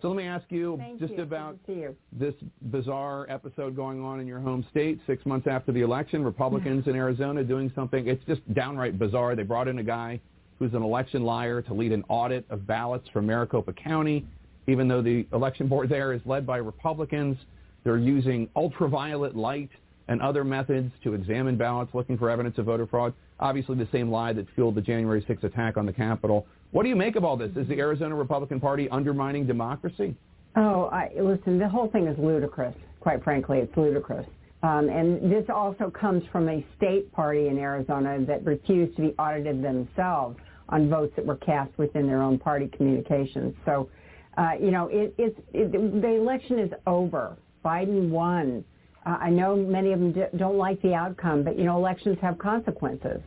So 0.00 0.06
let 0.08 0.16
me 0.16 0.28
ask 0.28 0.44
you 0.50 0.76
Thank 0.78 1.00
just 1.00 1.14
you. 1.14 1.22
about 1.22 1.58
you. 1.66 1.96
this 2.12 2.34
bizarre 2.70 3.26
episode 3.28 3.74
going 3.74 4.00
on 4.00 4.20
in 4.20 4.28
your 4.28 4.38
home 4.38 4.64
state 4.70 5.00
six 5.08 5.26
months 5.26 5.48
after 5.48 5.72
the 5.72 5.80
election. 5.80 6.22
Republicans 6.22 6.86
in 6.86 6.94
Arizona 6.94 7.42
doing 7.42 7.72
something. 7.74 8.06
It's 8.06 8.24
just 8.24 8.40
downright 8.54 8.96
bizarre. 8.96 9.34
They 9.34 9.42
brought 9.42 9.66
in 9.66 9.80
a 9.80 9.82
guy 9.82 10.20
who's 10.60 10.72
an 10.74 10.82
election 10.82 11.24
liar 11.24 11.62
to 11.62 11.74
lead 11.74 11.90
an 11.90 12.04
audit 12.08 12.44
of 12.48 12.64
ballots 12.64 13.08
from 13.12 13.26
Maricopa 13.26 13.72
County, 13.72 14.24
even 14.68 14.86
though 14.86 15.02
the 15.02 15.26
election 15.32 15.66
board 15.66 15.88
there 15.88 16.12
is 16.12 16.20
led 16.24 16.46
by 16.46 16.58
Republicans. 16.58 17.36
They're 17.82 17.98
using 17.98 18.48
ultraviolet 18.54 19.34
light 19.34 19.70
and 20.06 20.22
other 20.22 20.44
methods 20.44 20.92
to 21.02 21.14
examine 21.14 21.56
ballots 21.56 21.92
looking 21.92 22.16
for 22.16 22.30
evidence 22.30 22.56
of 22.58 22.66
voter 22.66 22.86
fraud. 22.86 23.14
Obviously 23.40 23.76
the 23.76 23.88
same 23.90 24.10
lie 24.12 24.32
that 24.32 24.46
fueled 24.54 24.76
the 24.76 24.80
January 24.80 25.22
6th 25.22 25.42
attack 25.42 25.76
on 25.76 25.86
the 25.86 25.92
Capitol. 25.92 26.46
What 26.70 26.82
do 26.82 26.90
you 26.90 26.96
make 26.96 27.16
of 27.16 27.24
all 27.24 27.36
this? 27.36 27.50
Is 27.56 27.66
the 27.68 27.78
Arizona 27.78 28.14
Republican 28.14 28.60
Party 28.60 28.88
undermining 28.90 29.46
democracy? 29.46 30.14
Oh, 30.56 30.86
I, 30.86 31.10
listen, 31.18 31.58
the 31.58 31.68
whole 31.68 31.88
thing 31.88 32.06
is 32.06 32.18
ludicrous. 32.18 32.74
Quite 33.00 33.24
frankly, 33.24 33.58
it's 33.58 33.76
ludicrous. 33.76 34.26
Um, 34.62 34.88
and 34.88 35.30
this 35.30 35.44
also 35.48 35.88
comes 35.88 36.24
from 36.32 36.48
a 36.48 36.66
state 36.76 37.10
party 37.12 37.46
in 37.46 37.58
Arizona 37.58 38.18
that 38.26 38.44
refused 38.44 38.96
to 38.96 39.02
be 39.02 39.08
audited 39.18 39.62
themselves 39.62 40.36
on 40.68 40.90
votes 40.90 41.12
that 41.16 41.24
were 41.24 41.36
cast 41.36 41.70
within 41.78 42.06
their 42.06 42.20
own 42.20 42.38
party 42.38 42.68
communications. 42.76 43.54
So, 43.64 43.88
uh, 44.36 44.52
you 44.60 44.70
know, 44.70 44.88
it, 44.88 45.14
it's 45.16 45.38
it, 45.54 45.72
the 45.72 46.08
election 46.08 46.58
is 46.58 46.70
over. 46.86 47.36
Biden 47.64 48.10
won. 48.10 48.64
Uh, 49.06 49.16
I 49.20 49.30
know 49.30 49.56
many 49.56 49.92
of 49.92 50.00
them 50.00 50.12
d- 50.12 50.24
don't 50.36 50.58
like 50.58 50.82
the 50.82 50.92
outcome, 50.92 51.44
but 51.44 51.56
you 51.56 51.64
know, 51.64 51.76
elections 51.76 52.18
have 52.20 52.36
consequences. 52.38 53.20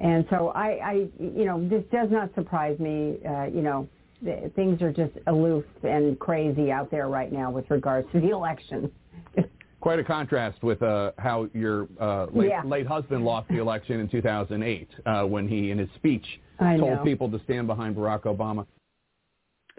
And 0.00 0.24
so 0.30 0.48
I, 0.48 0.68
I 0.84 0.92
you 1.18 1.44
know, 1.44 1.66
this 1.68 1.82
does 1.92 2.10
not 2.10 2.32
surprise 2.34 2.78
me. 2.78 3.18
Uh, 3.28 3.44
you 3.46 3.62
know, 3.62 3.88
th- 4.24 4.52
things 4.54 4.80
are 4.80 4.92
just 4.92 5.12
aloof 5.26 5.64
and 5.82 6.18
crazy 6.18 6.70
out 6.70 6.90
there 6.90 7.08
right 7.08 7.32
now 7.32 7.50
with 7.50 7.68
regards 7.70 8.10
to 8.12 8.20
the 8.20 8.30
election. 8.30 8.90
Quite 9.80 9.98
a 9.98 10.04
contrast 10.04 10.62
with 10.62 10.82
uh, 10.82 11.12
how 11.18 11.48
your 11.52 11.88
uh, 12.00 12.26
late, 12.32 12.48
Yeah. 12.48 12.62
late 12.64 12.86
husband 12.86 13.24
lost 13.24 13.48
the 13.48 13.58
election 13.58 14.00
in 14.00 14.08
2008 14.08 14.88
uh, 15.06 15.22
when 15.24 15.46
he, 15.48 15.70
in 15.70 15.78
his 15.78 15.88
speech, 15.94 16.24
I 16.58 16.76
told 16.76 16.98
know. 16.98 17.04
people 17.04 17.30
to 17.30 17.40
stand 17.44 17.66
behind 17.68 17.94
Barack 17.96 18.22
Obama. 18.22 18.66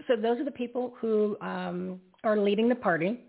So 0.08 0.16
those 0.16 0.40
are 0.40 0.46
the 0.46 0.52
people 0.52 0.94
who 1.00 1.38
um, 1.42 2.00
are 2.24 2.38
leading 2.38 2.70
the 2.70 2.76
party. 2.76 3.20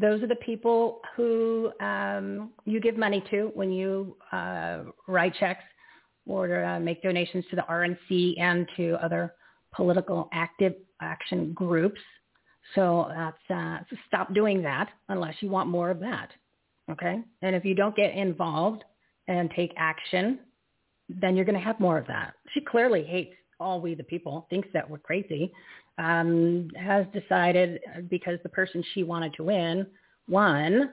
Those 0.00 0.22
are 0.22 0.26
the 0.26 0.36
people 0.36 1.00
who 1.16 1.70
um, 1.80 2.50
you 2.64 2.80
give 2.80 2.96
money 2.96 3.22
to 3.30 3.50
when 3.54 3.70
you 3.72 4.16
uh, 4.32 4.80
write 5.06 5.34
checks 5.38 5.62
or 6.28 6.64
uh, 6.64 6.78
make 6.78 7.02
donations 7.02 7.44
to 7.50 7.56
the 7.56 7.64
RNC 7.68 8.40
and 8.40 8.68
to 8.76 8.96
other 9.02 9.34
political 9.74 10.28
active 10.32 10.74
action 11.00 11.52
groups. 11.52 12.00
So 12.74 13.06
that's 13.08 13.50
uh, 13.50 13.78
so 13.88 13.96
stop 14.06 14.34
doing 14.34 14.62
that 14.62 14.90
unless 15.08 15.34
you 15.40 15.48
want 15.48 15.68
more 15.68 15.90
of 15.90 16.00
that. 16.00 16.30
Okay, 16.90 17.20
and 17.42 17.56
if 17.56 17.64
you 17.64 17.74
don't 17.74 17.96
get 17.96 18.14
involved 18.14 18.84
and 19.26 19.50
take 19.54 19.72
action, 19.76 20.38
then 21.08 21.34
you're 21.36 21.44
going 21.44 21.58
to 21.58 21.64
have 21.64 21.80
more 21.80 21.98
of 21.98 22.06
that. 22.06 22.34
She 22.54 22.60
clearly 22.60 23.04
hates 23.04 23.34
all 23.60 23.80
we 23.80 23.94
the 23.94 24.04
people, 24.04 24.46
thinks 24.50 24.68
that 24.72 24.88
we're 24.88 24.98
crazy, 24.98 25.52
um, 25.98 26.70
has 26.76 27.06
decided 27.12 27.80
uh, 27.96 28.00
because 28.08 28.38
the 28.42 28.48
person 28.48 28.84
she 28.94 29.02
wanted 29.02 29.34
to 29.34 29.44
win 29.44 29.86
won 30.28 30.92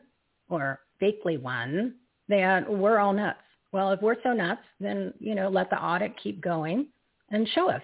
or 0.49 0.79
fakely 1.01 1.39
won, 1.39 1.93
that 2.27 2.69
we're 2.69 2.99
all 2.99 3.13
nuts. 3.13 3.39
Well, 3.75 3.91
if 3.91 4.01
we're 4.01 4.15
so 4.23 4.31
nuts, 4.31 4.61
then, 4.79 5.13
you 5.19 5.35
know, 5.35 5.49
let 5.49 5.69
the 5.69 5.75
audit 5.75 6.13
keep 6.23 6.39
going 6.39 6.87
and 7.29 7.45
show 7.49 7.69
us. 7.69 7.81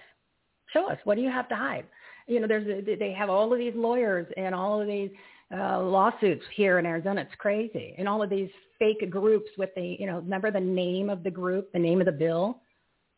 Show 0.72 0.88
us. 0.88 0.96
What 1.04 1.16
do 1.16 1.20
you 1.20 1.28
have 1.28 1.50
to 1.50 1.54
hide? 1.54 1.84
You 2.26 2.40
know, 2.40 2.46
there's 2.46 2.66
a, 2.66 2.96
they 2.96 3.12
have 3.12 3.28
all 3.28 3.52
of 3.52 3.58
these 3.58 3.74
lawyers 3.76 4.26
and 4.38 4.54
all 4.54 4.80
of 4.80 4.86
these 4.86 5.10
uh, 5.54 5.82
lawsuits 5.82 6.44
here 6.54 6.78
in 6.78 6.86
Arizona. 6.86 7.20
It's 7.20 7.34
crazy. 7.36 7.94
And 7.98 8.08
all 8.08 8.22
of 8.22 8.30
these 8.30 8.48
fake 8.78 9.10
groups 9.10 9.50
with 9.58 9.68
the, 9.76 9.98
you 10.00 10.06
know, 10.06 10.20
remember 10.20 10.50
the 10.50 10.58
name 10.60 11.10
of 11.10 11.22
the 11.22 11.30
group, 11.30 11.70
the 11.74 11.78
name 11.78 12.00
of 12.00 12.06
the 12.06 12.12
bill? 12.12 12.62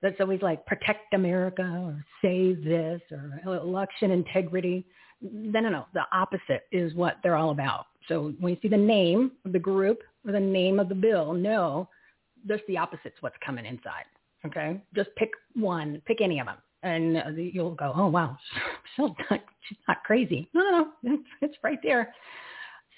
That's 0.02 0.16
always 0.18 0.42
like 0.42 0.66
protect 0.66 1.14
America 1.14 1.62
or 1.62 2.04
save 2.22 2.64
this 2.64 3.00
or 3.12 3.54
election 3.54 4.10
integrity. 4.10 4.84
No, 5.22 5.60
no, 5.60 5.68
no. 5.68 5.86
The 5.94 6.06
opposite 6.12 6.64
is 6.72 6.92
what 6.96 7.18
they're 7.22 7.36
all 7.36 7.50
about. 7.50 7.86
So 8.08 8.34
when 8.40 8.54
you 8.54 8.58
see 8.60 8.66
the 8.66 8.76
name 8.76 9.30
of 9.44 9.52
the 9.52 9.60
group 9.60 10.00
or 10.26 10.32
the 10.32 10.40
name 10.40 10.80
of 10.80 10.88
the 10.88 10.96
bill, 10.96 11.34
no, 11.34 11.88
just 12.46 12.62
the 12.68 12.76
opposite's 12.76 13.16
what's 13.20 13.36
coming 13.44 13.66
inside. 13.66 14.04
Okay, 14.46 14.80
just 14.94 15.08
pick 15.16 15.30
one, 15.54 16.02
pick 16.06 16.20
any 16.20 16.38
of 16.38 16.46
them, 16.46 16.58
and 16.82 17.38
you'll 17.38 17.74
go, 17.74 17.92
oh 17.96 18.08
wow, 18.08 18.36
she's 18.96 19.08
not, 19.30 19.40
she's 19.68 19.78
not 19.88 20.02
crazy. 20.04 20.48
No, 20.52 20.62
no, 20.62 20.88
no, 21.02 21.14
it's, 21.14 21.28
it's 21.40 21.56
right 21.62 21.78
there. 21.82 22.14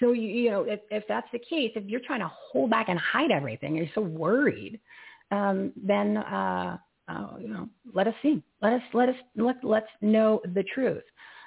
So 0.01 0.13
you, 0.13 0.29
you 0.29 0.51
know, 0.51 0.63
if, 0.63 0.81
if 0.91 1.05
that's 1.09 1.29
the 1.33 1.39
case, 1.39 1.73
if 1.75 1.85
you're 1.87 2.01
trying 2.01 2.21
to 2.21 2.31
hold 2.51 2.71
back 2.71 2.89
and 2.89 2.99
hide 2.99 3.31
everything, 3.31 3.77
you're 3.77 3.87
so 3.95 4.03
worried, 4.03 4.81
um, 5.31 5.73
then 5.77 6.19
uh, 6.19 6.79
uh, 7.09 7.29
you 7.41 7.49
know, 7.49 7.69
let 7.95 8.09
us 8.09 8.15
see, 8.23 8.43
let 8.61 8.73
us 8.73 8.83
let 8.93 9.09
us 9.09 9.15
let 9.37 9.63
let's 9.63 9.87
know 10.01 10.41
the 10.55 10.65
truth. 10.75 11.05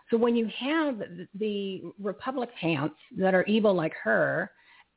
So 0.10 0.18
when 0.18 0.36
you 0.36 0.50
have 0.58 1.02
the 1.36 1.84
Republicans 2.02 2.92
that 3.18 3.36
are 3.36 3.44
evil 3.44 3.74
like 3.74 3.94
her, 4.04 4.52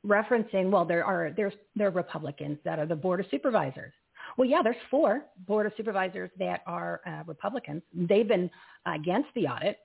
referencing, 0.06 0.70
well, 0.70 0.84
there 0.84 1.04
are 1.04 1.32
there's 1.36 1.54
there 1.76 1.88
are 1.88 1.92
Republicans 1.92 2.58
that 2.64 2.78
are 2.78 2.86
the 2.86 2.96
board 2.96 3.20
of 3.20 3.26
supervisors. 3.30 3.92
Well, 4.36 4.48
yeah, 4.48 4.60
there's 4.62 4.76
four 4.90 5.24
board 5.46 5.66
of 5.66 5.72
supervisors 5.76 6.30
that 6.38 6.62
are 6.66 7.00
uh, 7.06 7.22
Republicans. 7.26 7.82
They've 7.94 8.26
been 8.26 8.50
against 8.86 9.28
the 9.34 9.46
audit 9.46 9.78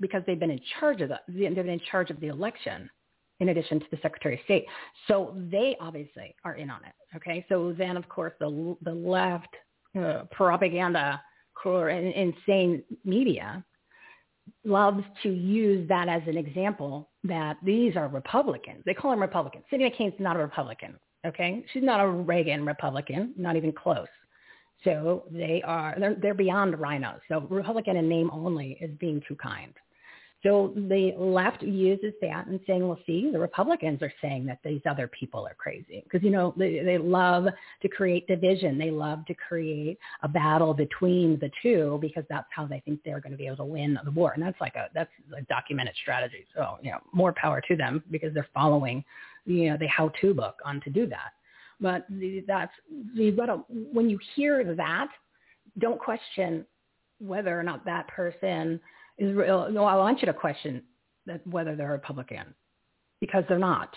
because 0.00 0.22
they've 0.26 0.38
been 0.38 0.50
in 0.50 0.60
charge 0.78 1.00
of 1.00 1.08
the 1.08 1.18
they've 1.28 1.54
been 1.54 1.68
in 1.68 1.80
charge 1.90 2.10
of 2.10 2.20
the 2.20 2.28
election, 2.28 2.90
in 3.40 3.50
addition 3.50 3.80
to 3.80 3.86
the 3.90 3.98
Secretary 4.02 4.34
of 4.34 4.40
State. 4.44 4.66
So 5.08 5.36
they 5.50 5.76
obviously 5.80 6.34
are 6.44 6.54
in 6.54 6.70
on 6.70 6.80
it. 6.84 7.16
Okay, 7.16 7.44
so 7.48 7.74
then 7.76 7.96
of 7.96 8.08
course 8.08 8.32
the 8.40 8.76
the 8.82 8.94
left 8.94 9.54
uh, 9.98 10.24
propaganda 10.30 11.20
or 11.64 11.88
insane 11.88 12.82
media 13.04 13.64
loves 14.64 15.02
to 15.22 15.30
use 15.30 15.88
that 15.88 16.08
as 16.08 16.22
an 16.26 16.36
example 16.36 17.08
that 17.24 17.56
these 17.62 17.96
are 17.96 18.08
Republicans. 18.08 18.82
They 18.84 18.94
call 18.94 19.10
them 19.10 19.20
Republicans. 19.20 19.64
Cindy 19.70 19.90
McCain's 19.90 20.18
not 20.20 20.36
a 20.36 20.38
Republican. 20.38 20.98
Okay, 21.26 21.64
she's 21.72 21.82
not 21.82 22.00
a 22.00 22.06
Reagan 22.06 22.66
Republican, 22.66 23.32
not 23.36 23.56
even 23.56 23.72
close. 23.72 24.06
So 24.84 25.24
they 25.30 25.62
are 25.64 25.96
they're, 25.98 26.14
they're 26.14 26.34
beyond 26.34 26.74
RINOs. 26.74 27.20
So 27.28 27.40
Republican 27.48 27.96
in 27.96 28.08
name 28.08 28.30
only 28.30 28.76
is 28.80 28.90
being 28.98 29.22
too 29.26 29.36
kind. 29.36 29.72
So 30.44 30.74
the 30.76 31.14
left 31.16 31.62
uses 31.62 32.12
that 32.20 32.46
and 32.46 32.60
saying, 32.66 32.86
well, 32.86 32.98
see, 33.06 33.30
the 33.32 33.38
Republicans 33.38 34.02
are 34.02 34.12
saying 34.20 34.44
that 34.44 34.58
these 34.62 34.82
other 34.88 35.08
people 35.08 35.46
are 35.46 35.54
crazy 35.54 36.02
because, 36.04 36.22
you 36.22 36.30
know, 36.30 36.52
they, 36.58 36.80
they 36.80 36.98
love 36.98 37.46
to 37.80 37.88
create 37.88 38.26
division. 38.26 38.76
They 38.76 38.90
love 38.90 39.24
to 39.24 39.34
create 39.34 39.98
a 40.22 40.28
battle 40.28 40.74
between 40.74 41.38
the 41.40 41.50
two 41.62 41.98
because 42.02 42.24
that's 42.28 42.46
how 42.50 42.66
they 42.66 42.80
think 42.80 43.00
they're 43.04 43.20
going 43.20 43.32
to 43.32 43.38
be 43.38 43.46
able 43.46 43.56
to 43.56 43.64
win 43.64 43.98
the 44.04 44.10
war. 44.10 44.32
And 44.32 44.42
that's 44.42 44.60
like 44.60 44.74
a, 44.76 44.88
that's 44.94 45.10
a 45.34 45.40
documented 45.42 45.94
strategy. 46.02 46.44
So, 46.54 46.76
you 46.82 46.90
know, 46.90 46.98
more 47.12 47.32
power 47.32 47.62
to 47.66 47.74
them 47.74 48.02
because 48.10 48.34
they're 48.34 48.48
following, 48.52 49.02
you 49.46 49.70
know, 49.70 49.78
the 49.78 49.86
how-to 49.86 50.34
book 50.34 50.56
on 50.62 50.78
to 50.82 50.90
do 50.90 51.06
that. 51.06 51.32
But 51.80 52.06
that's, 52.46 52.72
you've 53.14 53.38
got 53.38 53.46
to, 53.46 53.64
when 53.68 54.10
you 54.10 54.18
hear 54.36 54.74
that, 54.74 55.08
don't 55.78 55.98
question 55.98 56.66
whether 57.18 57.58
or 57.58 57.62
not 57.62 57.86
that 57.86 58.08
person 58.08 58.78
is 59.18 59.34
real. 59.34 59.66
Oh, 59.68 59.70
no, 59.70 59.84
I 59.84 59.96
want 59.96 60.20
you 60.20 60.26
to 60.26 60.34
question 60.34 60.82
that 61.26 61.46
whether 61.46 61.76
they're 61.76 61.90
Republican. 61.90 62.54
because 63.20 63.44
they're 63.48 63.58
not. 63.58 63.94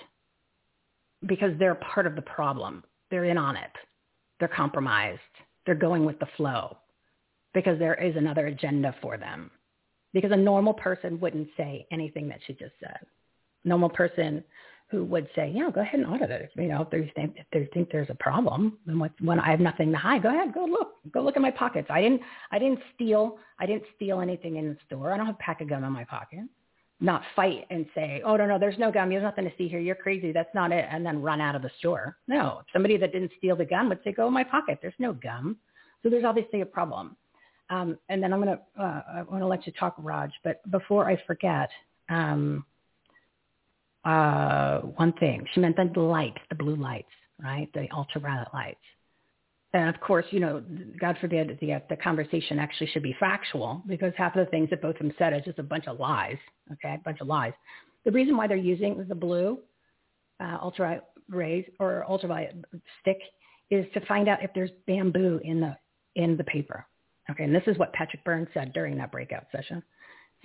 Because 1.25 1.51
they're 1.59 1.75
part 1.75 2.07
of 2.07 2.15
the 2.15 2.21
problem. 2.21 2.83
They're 3.09 3.25
in 3.25 3.37
on 3.37 3.55
it. 3.55 3.71
They're 4.39 4.47
compromised. 4.47 5.19
They're 5.65 5.75
going 5.75 6.05
with 6.05 6.19
the 6.19 6.27
flow 6.37 6.77
because 7.53 7.79
there 7.79 7.95
is 7.95 8.15
another 8.15 8.47
agenda 8.47 8.95
for 9.01 9.17
them. 9.17 9.51
Because 10.13 10.31
a 10.31 10.37
normal 10.37 10.73
person 10.73 11.19
wouldn't 11.19 11.49
say 11.57 11.85
anything 11.91 12.29
that 12.29 12.39
she 12.45 12.53
just 12.53 12.73
said. 12.79 12.99
Normal 13.65 13.89
person 13.89 14.43
who 14.89 15.03
would 15.03 15.27
say, 15.35 15.51
"Yeah, 15.53 15.69
go 15.69 15.81
ahead 15.81 15.99
and 15.99 16.07
audit 16.09 16.31
it. 16.31 16.51
You 16.55 16.69
know, 16.69 16.81
if 16.81 16.89
they 16.89 17.11
think 17.15 17.35
if 17.37 17.45
they 17.51 17.65
think 17.73 17.91
there's 17.91 18.09
a 18.09 18.15
problem, 18.15 18.77
then 18.85 18.99
what, 18.99 19.11
when 19.19 19.39
I 19.39 19.51
have 19.51 19.59
nothing 19.59 19.91
to 19.91 19.97
hide, 19.97 20.23
go 20.23 20.29
ahead, 20.29 20.53
go 20.53 20.65
look, 20.65 20.95
go 21.11 21.21
look 21.21 21.35
in 21.35 21.41
my 21.41 21.51
pockets. 21.51 21.87
I 21.89 22.01
didn't, 22.01 22.21
I 22.51 22.59
didn't 22.59 22.79
steal, 22.95 23.37
I 23.59 23.65
didn't 23.65 23.83
steal 23.95 24.21
anything 24.21 24.55
in 24.55 24.69
the 24.69 24.77
store. 24.85 25.13
I 25.13 25.17
don't 25.17 25.25
have 25.25 25.35
a 25.35 25.39
pack 25.39 25.59
of 25.61 25.69
gum 25.69 25.83
in 25.83 25.91
my 25.91 26.05
pocket. 26.05 26.39
Not 26.99 27.21
fight 27.35 27.67
and 27.69 27.85
say, 27.93 28.21
oh 28.25 28.37
no, 28.37 28.47
no, 28.47 28.57
there's 28.57 28.79
no 28.79 28.91
gum. 28.91 29.09
There's 29.09 29.21
nothing 29.21 29.43
to 29.43 29.51
see 29.57 29.67
here. 29.67 29.79
You're 29.79 29.93
crazy. 29.93 30.31
That's 30.31 30.53
not 30.55 30.71
it. 30.71 30.87
And 30.89 31.05
then 31.05 31.21
run 31.21 31.41
out 31.41 31.53
of 31.55 31.61
the 31.61 31.69
store. 31.77 32.17
No, 32.27 32.61
somebody 32.73 32.97
that 32.97 33.11
didn't 33.11 33.31
steal 33.37 33.55
the 33.55 33.65
gum 33.65 33.89
would 33.89 33.99
say, 34.03 34.13
go 34.13 34.27
in 34.27 34.33
my 34.33 34.43
pocket. 34.43 34.79
There's 34.81 34.95
no 34.97 35.13
gum. 35.13 35.57
So 36.01 36.09
there's 36.09 36.23
obviously 36.23 36.61
a 36.61 36.65
problem. 36.65 37.15
Um, 37.69 37.99
and 38.09 38.23
then 38.23 38.31
I'm 38.33 38.39
gonna, 38.39 38.59
uh, 38.79 39.01
I 39.15 39.21
want 39.23 39.41
to 39.41 39.47
let 39.47 39.67
you 39.67 39.73
talk, 39.73 39.95
Raj. 39.99 40.31
But 40.43 40.61
before 40.71 41.07
I 41.09 41.21
forget. 41.27 41.69
Um, 42.09 42.65
uh, 44.07 44.79
one 44.95 45.11
thing. 45.13 45.45
She 45.53 45.59
meant 45.59 45.75
the 45.75 45.99
lights, 45.99 46.39
the 46.49 46.55
blue 46.55 46.77
lights, 46.77 47.11
right? 47.43 47.69
The 47.73 47.87
ultraviolet 47.91 48.47
lights. 48.53 48.79
And 49.73 49.93
of 49.93 49.99
course, 49.99 50.25
you 50.31 50.39
know, 50.39 50.63
God 50.99 51.17
forbid 51.19 51.57
the, 51.59 51.81
the 51.89 51.97
conversation 51.97 52.57
actually 52.57 52.87
should 52.87 53.03
be 53.03 53.15
factual 53.19 53.83
because 53.85 54.13
half 54.15 54.35
of 54.35 54.45
the 54.45 54.49
things 54.49 54.69
that 54.69 54.81
both 54.81 54.95
of 54.95 54.99
them 54.99 55.13
said 55.17 55.33
is 55.33 55.43
just 55.43 55.59
a 55.59 55.63
bunch 55.63 55.87
of 55.87 55.99
lies, 55.99 56.37
okay, 56.71 56.95
a 56.95 57.01
bunch 57.03 57.19
of 57.19 57.27
lies. 57.27 57.51
The 58.05 58.11
reason 58.11 58.37
why 58.37 58.47
they're 58.47 58.55
using 58.55 59.05
the 59.09 59.15
blue 59.15 59.59
uh, 60.39 60.57
ultraviolet 60.61 61.03
rays 61.29 61.65
or 61.79 62.05
ultraviolet 62.09 62.55
stick 63.01 63.19
is 63.69 63.85
to 63.93 64.05
find 64.05 64.29
out 64.29 64.41
if 64.41 64.51
there's 64.55 64.71
bamboo 64.87 65.41
in 65.43 65.59
the 65.59 65.75
in 66.15 66.37
the 66.37 66.43
paper. 66.45 66.85
Okay, 67.29 67.43
and 67.43 67.53
this 67.53 67.63
is 67.67 67.77
what 67.77 67.91
Patrick 67.91 68.23
Byrne 68.23 68.47
said 68.53 68.71
during 68.71 68.97
that 68.97 69.11
breakout 69.11 69.47
session. 69.51 69.83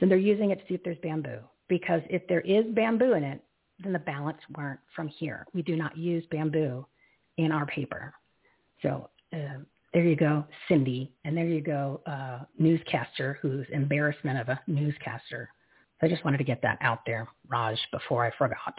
So 0.00 0.06
they're 0.06 0.18
using 0.18 0.50
it 0.50 0.56
to 0.56 0.64
see 0.66 0.74
if 0.74 0.82
there's 0.82 0.98
bamboo 0.98 1.38
because 1.68 2.02
if 2.10 2.26
there 2.26 2.40
is 2.40 2.64
bamboo 2.74 3.12
in 3.12 3.22
it, 3.22 3.40
then 3.82 3.92
the 3.92 3.98
balance 3.98 4.38
weren't 4.56 4.80
from 4.94 5.08
here. 5.08 5.46
We 5.54 5.62
do 5.62 5.76
not 5.76 5.96
use 5.96 6.24
bamboo 6.30 6.86
in 7.38 7.52
our 7.52 7.66
paper. 7.66 8.14
So 8.82 9.08
uh, 9.32 9.60
there 9.94 10.04
you 10.04 10.16
go, 10.16 10.44
Cindy, 10.68 11.12
and 11.24 11.36
there 11.36 11.46
you 11.46 11.60
go, 11.60 12.00
uh, 12.06 12.40
newscaster 12.58 13.38
who's 13.40 13.66
embarrassment 13.72 14.38
of 14.38 14.48
a 14.48 14.60
newscaster. 14.66 15.50
So 16.00 16.06
I 16.06 16.10
just 16.10 16.24
wanted 16.24 16.38
to 16.38 16.44
get 16.44 16.62
that 16.62 16.78
out 16.80 17.00
there, 17.06 17.28
Raj, 17.48 17.78
before 17.92 18.24
I 18.24 18.30
forgot. 18.36 18.74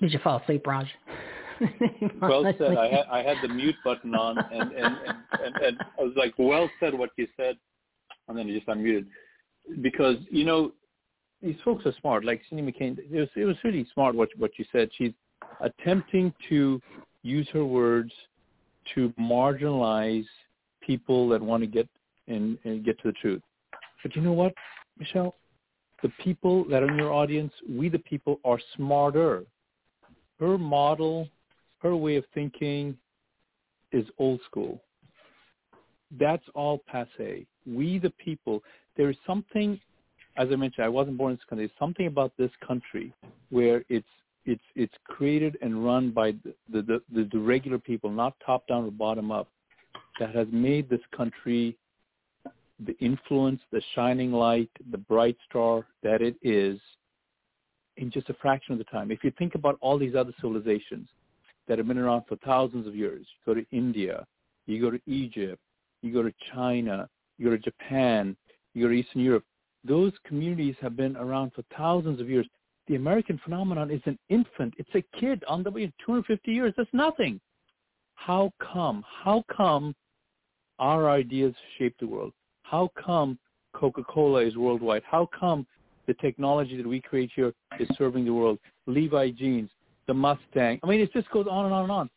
Did 0.00 0.12
you 0.12 0.18
fall 0.20 0.40
asleep, 0.42 0.66
Raj? 0.66 0.86
well 2.20 2.44
said. 2.58 2.76
I 2.76 2.90
had 2.90 3.06
I 3.10 3.22
had 3.22 3.36
the 3.42 3.48
mute 3.48 3.76
button 3.84 4.14
on, 4.14 4.38
and 4.38 4.72
and, 4.72 4.72
and 4.72 5.18
and 5.42 5.56
and 5.64 5.78
I 5.98 6.02
was 6.02 6.12
like, 6.16 6.34
well 6.38 6.68
said 6.80 6.94
what 6.94 7.10
you 7.16 7.26
said 7.36 7.56
and 8.28 8.36
then 8.36 8.48
you 8.48 8.54
just 8.54 8.66
unmuted 8.68 9.06
because 9.82 10.16
you 10.30 10.44
know 10.44 10.72
these 11.46 11.56
folks 11.64 11.86
are 11.86 11.94
smart. 12.00 12.24
Like 12.24 12.42
Cindy 12.48 12.70
McCain, 12.70 12.98
it 12.98 13.10
was 13.10 13.28
it 13.36 13.44
was 13.44 13.56
really 13.64 13.86
smart 13.94 14.14
what 14.14 14.28
what 14.36 14.52
you 14.58 14.64
said. 14.72 14.90
She's 14.96 15.12
attempting 15.60 16.32
to 16.48 16.80
use 17.22 17.48
her 17.52 17.64
words 17.64 18.12
to 18.94 19.12
marginalize 19.18 20.26
people 20.80 21.28
that 21.30 21.42
want 21.42 21.62
to 21.62 21.66
get 21.66 21.88
and, 22.28 22.58
and 22.64 22.84
get 22.84 22.98
to 23.02 23.08
the 23.08 23.14
truth. 23.14 23.42
But 24.02 24.14
you 24.14 24.22
know 24.22 24.32
what, 24.32 24.52
Michelle? 24.98 25.34
The 26.02 26.12
people 26.22 26.64
that 26.68 26.82
are 26.82 26.88
in 26.88 26.96
your 26.96 27.12
audience, 27.12 27.52
we 27.68 27.88
the 27.88 27.98
people 27.98 28.38
are 28.44 28.60
smarter. 28.76 29.44
Her 30.38 30.58
model, 30.58 31.28
her 31.78 31.96
way 31.96 32.16
of 32.16 32.24
thinking 32.34 32.96
is 33.92 34.04
old 34.18 34.40
school. 34.48 34.82
That's 36.18 36.44
all 36.54 36.82
passe 36.86 37.46
we 37.66 37.98
the 37.98 38.10
people, 38.10 38.62
there 38.96 39.10
is 39.10 39.16
something, 39.26 39.80
as 40.36 40.48
I 40.52 40.56
mentioned, 40.56 40.84
I 40.84 40.88
wasn't 40.88 41.16
born 41.16 41.32
in 41.32 41.36
this 41.36 41.44
country. 41.48 41.66
There's 41.66 41.78
something 41.78 42.06
about 42.06 42.32
this 42.36 42.50
country 42.66 43.12
where 43.50 43.84
it's 43.88 44.06
it's 44.44 44.62
it's 44.74 44.94
created 45.04 45.58
and 45.62 45.84
run 45.84 46.10
by 46.10 46.32
the 46.72 46.82
the, 46.82 47.02
the, 47.12 47.28
the 47.32 47.38
regular 47.38 47.78
people, 47.78 48.10
not 48.10 48.34
top 48.44 48.66
down 48.66 48.84
or 48.84 48.90
bottom 48.90 49.30
up, 49.30 49.48
that 50.20 50.34
has 50.34 50.46
made 50.50 50.88
this 50.88 51.00
country 51.16 51.76
the 52.84 52.96
influence, 52.98 53.60
the 53.72 53.80
shining 53.94 54.32
light, 54.32 54.70
the 54.90 54.98
bright 54.98 55.36
star 55.48 55.86
that 56.02 56.20
it 56.20 56.36
is 56.42 56.78
in 57.96 58.10
just 58.10 58.28
a 58.28 58.34
fraction 58.34 58.72
of 58.72 58.78
the 58.78 58.84
time. 58.84 59.10
If 59.10 59.24
you 59.24 59.32
think 59.38 59.54
about 59.54 59.78
all 59.80 59.98
these 59.98 60.14
other 60.14 60.32
civilizations 60.40 61.08
that 61.66 61.78
have 61.78 61.88
been 61.88 61.98
around 61.98 62.24
for 62.28 62.36
thousands 62.36 62.86
of 62.86 62.94
years, 62.94 63.26
you 63.46 63.54
go 63.54 63.60
to 63.60 63.66
India, 63.74 64.26
you 64.66 64.80
go 64.80 64.90
to 64.90 65.00
Egypt, 65.06 65.60
you 66.02 66.12
go 66.12 66.22
to 66.22 66.32
China, 66.52 67.08
you 67.38 67.46
go 67.46 67.56
to 67.56 67.58
Japan, 67.58 68.36
you 68.74 68.82
go 68.84 68.88
to 68.88 68.94
Eastern 68.94 69.22
Europe. 69.22 69.44
Those 69.86 70.12
communities 70.26 70.74
have 70.80 70.96
been 70.96 71.16
around 71.16 71.52
for 71.54 71.62
thousands 71.76 72.20
of 72.20 72.28
years. 72.28 72.46
The 72.88 72.96
American 72.96 73.40
phenomenon 73.42 73.90
is 73.90 74.00
an 74.06 74.18
infant. 74.28 74.74
It's 74.78 74.94
a 74.94 75.18
kid 75.18 75.44
on 75.48 75.62
the 75.62 75.70
way 75.70 75.86
250 76.04 76.50
years. 76.52 76.72
That's 76.76 76.88
nothing. 76.92 77.40
How 78.14 78.52
come? 78.60 79.04
How 79.24 79.44
come 79.54 79.94
our 80.78 81.10
ideas 81.10 81.54
shape 81.78 81.94
the 82.00 82.06
world? 82.06 82.32
How 82.62 82.90
come 83.02 83.38
Coca-Cola 83.74 84.42
is 84.42 84.56
worldwide? 84.56 85.02
How 85.08 85.28
come 85.38 85.66
the 86.06 86.14
technology 86.14 86.76
that 86.76 86.86
we 86.86 87.00
create 87.00 87.30
here 87.34 87.52
is 87.78 87.88
serving 87.96 88.24
the 88.24 88.32
world? 88.32 88.58
Levi 88.86 89.30
jeans, 89.30 89.70
the 90.06 90.14
Mustang. 90.14 90.80
I 90.82 90.86
mean, 90.86 91.00
it 91.00 91.12
just 91.12 91.30
goes 91.30 91.46
on 91.50 91.66
and 91.66 91.74
on 91.74 91.82
and 91.84 91.92
on 91.92 92.10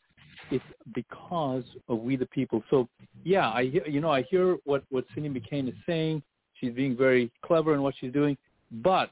it's 0.52 0.64
because 0.94 1.64
of 1.88 2.00
we 2.00 2.16
the 2.16 2.26
people. 2.28 2.64
So 2.70 2.88
yeah, 3.24 3.50
I 3.50 3.62
you 3.62 4.00
know 4.00 4.12
I 4.12 4.24
hear 4.24 4.58
what 4.66 4.84
what 4.90 5.06
Cindy 5.14 5.30
McCain 5.30 5.68
is 5.68 5.76
saying. 5.86 6.24
She's 6.60 6.73
being 6.73 6.95
very 6.95 7.31
clever 7.41 7.73
in 7.73 7.81
what 7.81 7.95
she's 7.99 8.11
doing, 8.11 8.38
but 8.72 9.10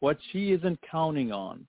what 0.00 0.18
she 0.32 0.52
isn't 0.52 0.78
counting 0.90 1.32
on 1.32 1.66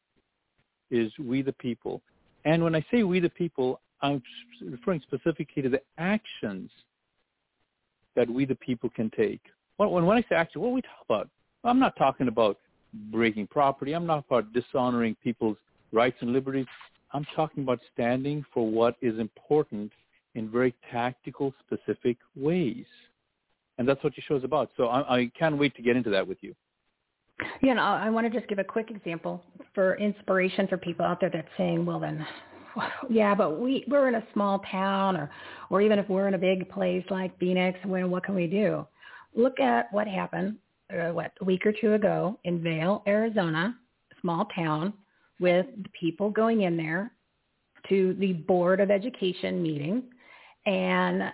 is 0.92 1.12
we 1.20 1.42
the 1.42 1.54
people. 1.54 2.02
And 2.46 2.64
when 2.64 2.76
I 2.76 2.86
say 2.92 3.04
we 3.04 3.20
the 3.20 3.30
people, 3.30 3.80
I'm 4.02 4.22
referring 4.62 5.02
specifically 5.02 5.62
to 5.64 5.70
the 5.70 5.82
actions 5.98 6.70
that 8.16 8.30
we 8.30 8.46
the 8.46 8.56
people 8.56 8.90
can 8.90 9.10
take. 9.16 9.42
When, 9.78 9.90
when 10.06 10.18
I 10.18 10.22
say 10.22 10.36
action, 10.36 10.62
what 10.62 10.70
are 10.70 10.74
we 10.74 10.82
talking 10.82 11.06
about? 11.10 11.30
I'm 11.64 11.80
not 11.80 11.96
talking 11.98 12.28
about 12.28 12.58
breaking 13.12 13.48
property. 13.48 13.94
I'm 13.94 14.06
not 14.06 14.26
about 14.30 14.54
dishonoring 14.54 15.16
people's 15.24 15.58
rights 15.92 16.18
and 16.22 16.32
liberties. 16.32 16.68
I'm 17.14 17.26
talking 17.36 17.64
about 17.64 17.80
standing 17.94 18.46
for 18.54 18.70
what 18.70 18.96
is 19.02 19.20
important 19.20 19.92
in 20.36 20.50
very 20.50 20.74
tactical, 20.92 21.54
specific 21.66 22.18
ways. 22.36 22.86
And 23.78 23.88
that's 23.88 24.04
what 24.04 24.16
your 24.16 24.24
show 24.28 24.36
is 24.36 24.44
about. 24.44 24.72
So 24.78 24.88
I, 24.88 25.18
I 25.18 25.32
can't 25.38 25.58
wait 25.58 25.76
to 25.76 25.82
get 25.82 25.96
into 25.96 26.10
that 26.12 26.28
with 26.28 26.38
you. 26.42 26.56
Yeah, 27.62 27.72
and 27.72 27.80
I 27.80 28.10
want 28.10 28.32
to 28.32 28.38
just 28.38 28.50
give 28.50 28.60
a 28.60 28.64
quick 28.64 28.90
example 28.90 29.44
for 29.74 29.96
inspiration 29.98 30.68
for 30.68 30.78
people 30.78 31.06
out 31.06 31.20
there 31.20 31.30
that's 31.30 31.48
saying, 31.58 31.86
well, 31.86 32.00
then, 32.00 32.26
yeah, 33.10 33.36
but 33.36 33.60
we, 33.60 33.84
we're 33.90 34.08
in 34.08 34.16
a 34.16 34.24
small 34.34 34.60
town 34.72 35.18
or, 35.18 35.30
or 35.70 35.82
even 35.82 36.00
if 36.00 36.08
we're 36.08 36.28
in 36.28 36.34
a 36.34 36.40
big 36.40 36.70
place 36.70 37.04
like 37.10 37.38
Phoenix, 37.38 37.78
when, 37.84 38.10
what 38.10 38.24
can 38.24 38.36
we 38.36 38.48
do? 38.48 38.88
Look 39.34 39.60
at 39.60 39.92
what 39.92 40.08
happened, 40.08 40.58
uh, 40.94 41.10
what, 41.12 41.32
a 41.42 41.44
week 41.44 41.66
or 41.66 41.74
two 41.74 41.94
ago 41.94 42.40
in 42.46 42.64
Vail, 42.64 43.04
Arizona, 43.06 43.76
small 44.22 44.46
town 44.56 44.94
with 45.42 45.66
the 45.84 45.90
people 46.00 46.30
going 46.30 46.62
in 46.62 46.78
there 46.78 47.12
to 47.90 48.16
the 48.20 48.34
Board 48.34 48.80
of 48.80 48.90
Education 48.90 49.62
meeting 49.62 50.04
and 50.66 51.32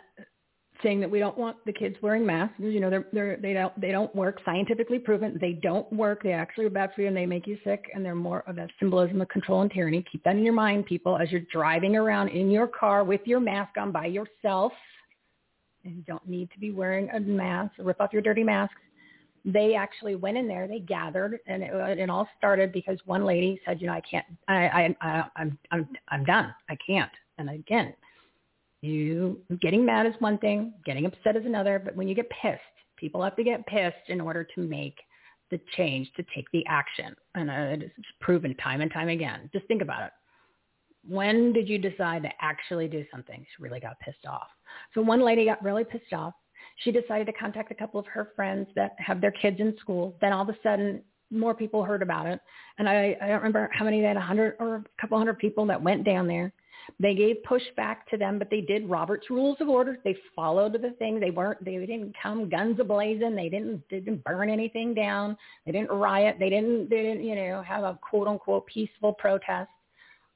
saying 0.84 1.00
that 1.00 1.10
we 1.10 1.20
don't 1.20 1.38
want 1.38 1.58
the 1.66 1.74
kids 1.74 1.96
wearing 2.02 2.26
masks. 2.26 2.56
You 2.60 2.80
know, 2.80 2.90
they're, 2.90 3.08
they're, 3.14 3.38
they 3.38 3.54
don't 3.54 3.80
they 3.80 3.92
don't 3.92 4.14
work, 4.16 4.40
scientifically 4.46 5.00
proven. 5.00 5.38
They 5.40 5.54
don't 5.54 5.92
work. 5.94 6.24
They 6.24 6.34
actually 6.34 6.66
are 6.66 6.70
bad 6.72 6.92
for 6.96 7.02
you, 7.02 7.08
and 7.08 7.16
they 7.16 7.26
make 7.26 7.48
you 7.48 7.58
sick. 7.64 7.86
And 7.94 8.04
they're 8.04 8.16
more 8.16 8.44
of 8.48 8.58
a 8.58 8.68
symbolism 8.80 9.22
of 9.22 9.30
control 9.30 9.62
and 9.62 9.72
tyranny. 9.72 10.06
Keep 10.12 10.24
that 10.24 10.36
in 10.36 10.44
your 10.44 10.54
mind, 10.54 10.86
people, 10.86 11.18
as 11.18 11.32
you're 11.32 11.42
driving 11.52 11.96
around 11.96 12.30
in 12.30 12.52
your 12.52 12.68
car 12.68 13.04
with 13.04 13.22
your 13.26 13.40
mask 13.40 13.78
on 13.78 13.92
by 13.92 14.06
yourself. 14.06 14.74
And 15.84 15.96
you 15.96 16.04
don't 16.04 16.28
need 16.28 16.52
to 16.52 16.60
be 16.60 16.72
wearing 16.72 17.10
a 17.10 17.20
mask. 17.20 17.74
Rip 17.80 18.00
off 18.00 18.14
your 18.14 18.22
dirty 18.22 18.44
masks 18.44 18.76
they 19.46 19.74
actually 19.76 20.16
went 20.16 20.38
in 20.38 20.48
there, 20.48 20.68
they 20.68 20.80
gathered, 20.80 21.40
and 21.48 21.64
it, 21.64 22.00
it 22.00 22.10
all 22.10 22.28
started 22.38 22.72
because 22.72 23.00
one 23.06 23.26
lady 23.26 23.60
said, 23.66 23.82
you 23.82 23.88
know, 23.88 23.94
I 23.94 24.02
can't, 24.02 24.26
I, 24.48 24.68
I, 24.68 24.96
I, 25.02 25.24
I'm, 25.36 25.58
I'm, 25.72 25.90
I'm 26.10 26.24
done. 26.24 26.54
I 26.70 26.78
can't. 26.86 27.12
And 27.38 27.50
again, 27.50 27.94
you 28.82 29.42
getting 29.62 29.86
mad 29.86 30.06
is 30.06 30.14
one 30.20 30.38
thing, 30.38 30.74
getting 30.86 31.06
upset 31.06 31.36
is 31.36 31.46
another, 31.46 31.82
but 31.84 31.96
when 31.96 32.08
you 32.08 32.16
get 32.16 32.30
pissed, 32.30 32.62
people 32.98 33.24
have 33.24 33.36
to 33.36 33.44
get 33.44 33.66
pissed 33.68 34.10
in 34.10 34.22
order 34.22 34.48
to 34.56 34.62
make 34.62 34.96
the 35.50 35.60
change, 35.76 36.10
to 36.16 36.24
take 36.34 36.46
the 36.54 36.66
action. 36.68 37.16
And 37.36 37.50
uh, 37.50 37.86
it's 37.86 37.94
proven 38.22 38.56
time 38.56 38.82
and 38.82 38.92
time 38.92 39.10
again. 39.10 39.50
Just 39.54 39.68
think 39.68 39.82
about 39.82 40.04
it. 40.04 40.12
When 41.08 41.52
did 41.52 41.68
you 41.68 41.78
decide 41.78 42.24
to 42.24 42.30
actually 42.42 42.88
do 42.88 43.04
something? 43.12 43.40
She 43.40 43.64
really 43.64 43.80
got 43.80 44.00
pissed 44.00 44.26
off. 44.28 44.48
So 44.94 45.02
one 45.02 45.22
lady 45.22 45.46
got 45.46 45.64
really 45.64 45.84
pissed 45.84 46.14
off 46.14 46.34
she 46.78 46.92
decided 46.92 47.26
to 47.28 47.34
contact 47.34 47.72
a 47.72 47.76
couple 47.76 48.00
of 48.00 48.06
her 48.08 48.32
friends 48.36 48.68
that 48.76 48.96
have 48.98 49.22
their 49.22 49.32
kids 49.32 49.60
in 49.60 49.76
school. 49.80 50.16
Then 50.22 50.34
all 50.34 50.44
of 50.44 50.50
a 50.50 50.58
sudden, 50.64 51.02
more 51.30 51.54
people 51.54 51.84
heard 51.84 52.02
about 52.02 52.26
it. 52.28 52.40
And 52.78 52.90
I, 52.90 53.18
I 53.22 53.28
don't 53.28 53.38
remember 53.38 53.70
how 53.74 53.86
many, 53.86 54.02
they 54.02 54.08
had 54.08 54.18
a 54.18 54.22
hundred 54.22 54.56
or 54.60 54.76
a 54.76 54.84
couple 55.00 55.18
hundred 55.18 55.38
people 55.40 55.66
that 55.68 55.82
went 55.82 56.04
down 56.04 56.28
there. 56.28 56.52
They 57.00 57.16
gave 57.16 57.38
pushback 57.50 58.06
to 58.10 58.18
them, 58.18 58.40
but 58.40 58.50
they 58.50 58.62
did 58.62 58.90
Robert's 58.90 59.30
Rules 59.30 59.58
of 59.60 59.70
Order. 59.70 59.98
They 60.04 60.16
followed 60.36 60.74
the 60.74 60.96
thing. 61.00 61.20
They 61.20 61.32
weren't. 61.32 61.64
They 61.64 61.78
didn't 61.78 62.16
come 62.22 62.50
guns 62.50 62.78
ablazing. 62.78 63.36
They 63.36 63.50
didn't 63.50 63.88
didn't 63.90 64.24
burn 64.24 64.50
anything 64.50 64.94
down. 64.94 65.38
They 65.66 65.72
didn't 65.72 65.92
riot. 65.92 66.38
They 66.40 66.50
didn't. 66.50 66.90
They 66.90 67.04
didn't. 67.04 67.24
You 67.24 67.36
know, 67.36 67.62
have 67.62 67.84
a 67.84 68.00
quote 68.02 68.28
unquote 68.28 68.66
peaceful 68.68 69.14
protest. 69.14 69.70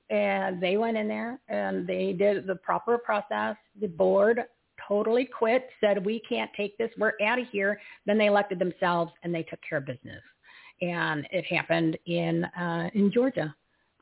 And 0.10 0.61
they 0.61 0.77
went 0.77 0.98
in 0.98 1.07
there 1.07 1.40
and 1.49 1.88
they 1.88 2.14
did 2.14 2.45
the 2.45 2.56
proper 2.56 2.98
process. 2.98 3.56
The 3.82 3.88
board 3.88 4.45
totally 4.88 5.26
quit. 5.26 5.68
Said 5.82 6.06
we 6.06 6.22
can't 6.30 6.52
take 6.56 6.77
this. 6.77 6.91
We're 6.98 7.14
out 7.26 7.40
of 7.40 7.48
here. 7.52 7.80
Then 8.06 8.18
they 8.18 8.27
elected 8.27 8.60
themselves 8.60 9.11
and 9.23 9.34
they 9.34 9.44
took 9.44 9.60
care 9.68 9.80
of 9.80 9.86
business. 9.86 10.22
And 10.82 11.27
it 11.32 11.45
happened 11.45 11.98
in 12.06 12.44
uh, 12.44 12.90
in 12.94 13.11
Georgia 13.11 13.56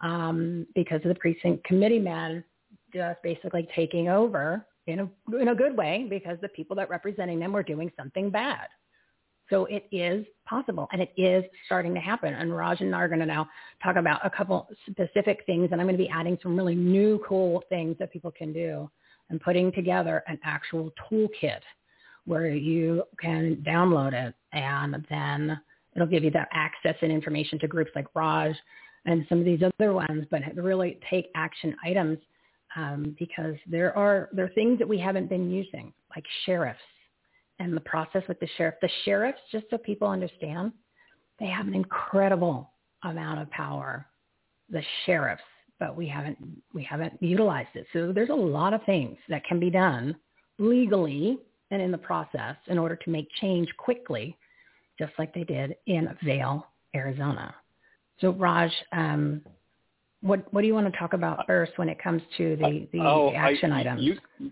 um, 0.04 0.68
because 0.76 1.02
of 1.04 1.10
the 1.10 1.16
precinct 1.16 1.64
committee 1.64 2.00
man 2.00 2.44
just 2.94 3.24
basically 3.24 3.68
taking 3.76 4.10
over 4.10 4.66
in 4.86 5.00
a 5.00 5.38
in 5.40 5.48
a 5.48 5.56
good 5.56 5.76
way 5.76 6.06
because 6.10 6.38
the 6.42 6.50
people 6.50 6.76
that 6.76 6.90
representing 6.90 7.40
them 7.40 7.54
were 7.54 7.64
doing 7.64 7.92
something 7.98 8.30
bad. 8.30 8.68
So 9.50 9.66
it 9.66 9.88
is 9.92 10.26
possible 10.46 10.88
and 10.92 11.02
it 11.02 11.14
is 11.18 11.44
starting 11.66 11.94
to 11.94 12.00
happen. 12.00 12.34
And 12.34 12.56
Raj 12.56 12.82
and 12.82 12.94
I 12.96 13.00
are 13.00 13.08
going 13.08 13.20
to 13.20 13.26
now 13.26 13.48
talk 13.84 13.98
about 13.98 14.26
a 14.26 14.30
couple 14.30 14.68
specific 14.90 15.44
things 15.46 15.70
and 15.72 15.82
I'm 15.82 15.88
going 15.88 15.98
to 15.98 16.04
be 16.04 16.10
adding 16.10 16.38
some 16.42 16.56
really 16.56 16.76
new 16.76 17.22
cool 17.28 17.64
things 17.70 17.96
that 18.00 18.12
people 18.12 18.32
can 18.32 18.54
do 18.54 18.90
and 19.30 19.42
putting 19.42 19.72
together 19.72 20.24
an 20.28 20.40
actual 20.44 20.92
toolkit 21.10 21.62
where 22.26 22.50
you 22.50 23.04
can 23.20 23.58
download 23.68 24.14
it 24.14 24.34
and 24.54 25.06
then 25.10 25.60
it'll 25.96 26.08
give 26.08 26.24
you 26.24 26.32
that 26.32 26.48
access 26.52 26.96
and 27.02 27.12
information 27.12 27.60
to 27.60 27.68
groups 27.68 27.92
like 27.96 28.08
Raj 28.16 28.56
and 29.06 29.26
some 29.28 29.40
of 29.40 29.46
these 29.46 29.62
other 29.80 29.94
ones, 29.94 30.26
but 30.32 30.42
really 30.56 31.00
take 31.10 31.28
action 31.36 31.76
items 31.84 32.18
um, 32.76 33.16
because 33.20 33.56
there 33.68 33.96
are 33.98 34.30
there 34.34 34.46
are 34.46 34.50
things 34.50 34.80
that 34.80 34.88
we 34.88 34.98
haven't 34.98 35.30
been 35.30 35.52
using, 35.52 35.94
like 36.16 36.26
sheriffs 36.46 36.80
and 37.60 37.76
the 37.76 37.82
process 37.82 38.24
with 38.28 38.40
the 38.40 38.48
sheriff. 38.58 38.76
The 38.82 38.90
sheriffs, 39.06 39.40
just 39.52 39.66
so 39.70 39.78
people 39.78 40.08
understand, 40.08 40.72
they 41.40 41.48
have 41.48 41.68
an 41.68 41.76
incredible 41.76 42.72
amount 43.04 43.42
of 43.42 43.50
power. 43.52 44.06
The 44.70 44.82
sheriffs, 45.06 45.44
but 45.80 45.96
we 45.96 46.08
haven't 46.08 46.38
we 46.74 46.84
haven't 46.84 47.22
utilized 47.22 47.76
it. 47.76 47.86
So 47.94 48.12
there's 48.14 48.30
a 48.30 48.34
lot 48.34 48.74
of 48.74 48.84
things 48.86 49.18
that 49.30 49.46
can 49.46 49.60
be 49.60 49.70
done 49.70 50.16
legally 50.58 51.38
and 51.72 51.82
in 51.82 51.92
the 51.92 51.98
process 51.98 52.56
in 52.68 52.78
order 52.78 52.96
to 52.96 53.10
make 53.10 53.28
change 53.42 53.68
quickly, 53.78 54.38
just 54.98 55.12
like 55.20 55.34
they 55.34 55.44
did 55.44 55.76
in 55.88 56.16
Vail, 56.24 56.68
Arizona. 56.96 57.54
So 58.22 58.31
Raj, 58.31 58.72
um, 58.91 59.41
what 60.22 60.52
what 60.53 60.61
do 60.61 60.68
you 60.68 60.73
want 60.73 60.91
to 60.91 60.98
talk 60.98 61.14
about 61.14 61.45
first 61.45 61.73
when 61.77 61.90
it 61.90 62.02
comes 62.02 62.22
to 62.38 62.56
the 62.56 62.88
the, 62.91 62.99
oh, 62.99 63.34
action 63.35 63.72
I, 63.72 63.81
items? 63.81 64.02
You, 64.02 64.52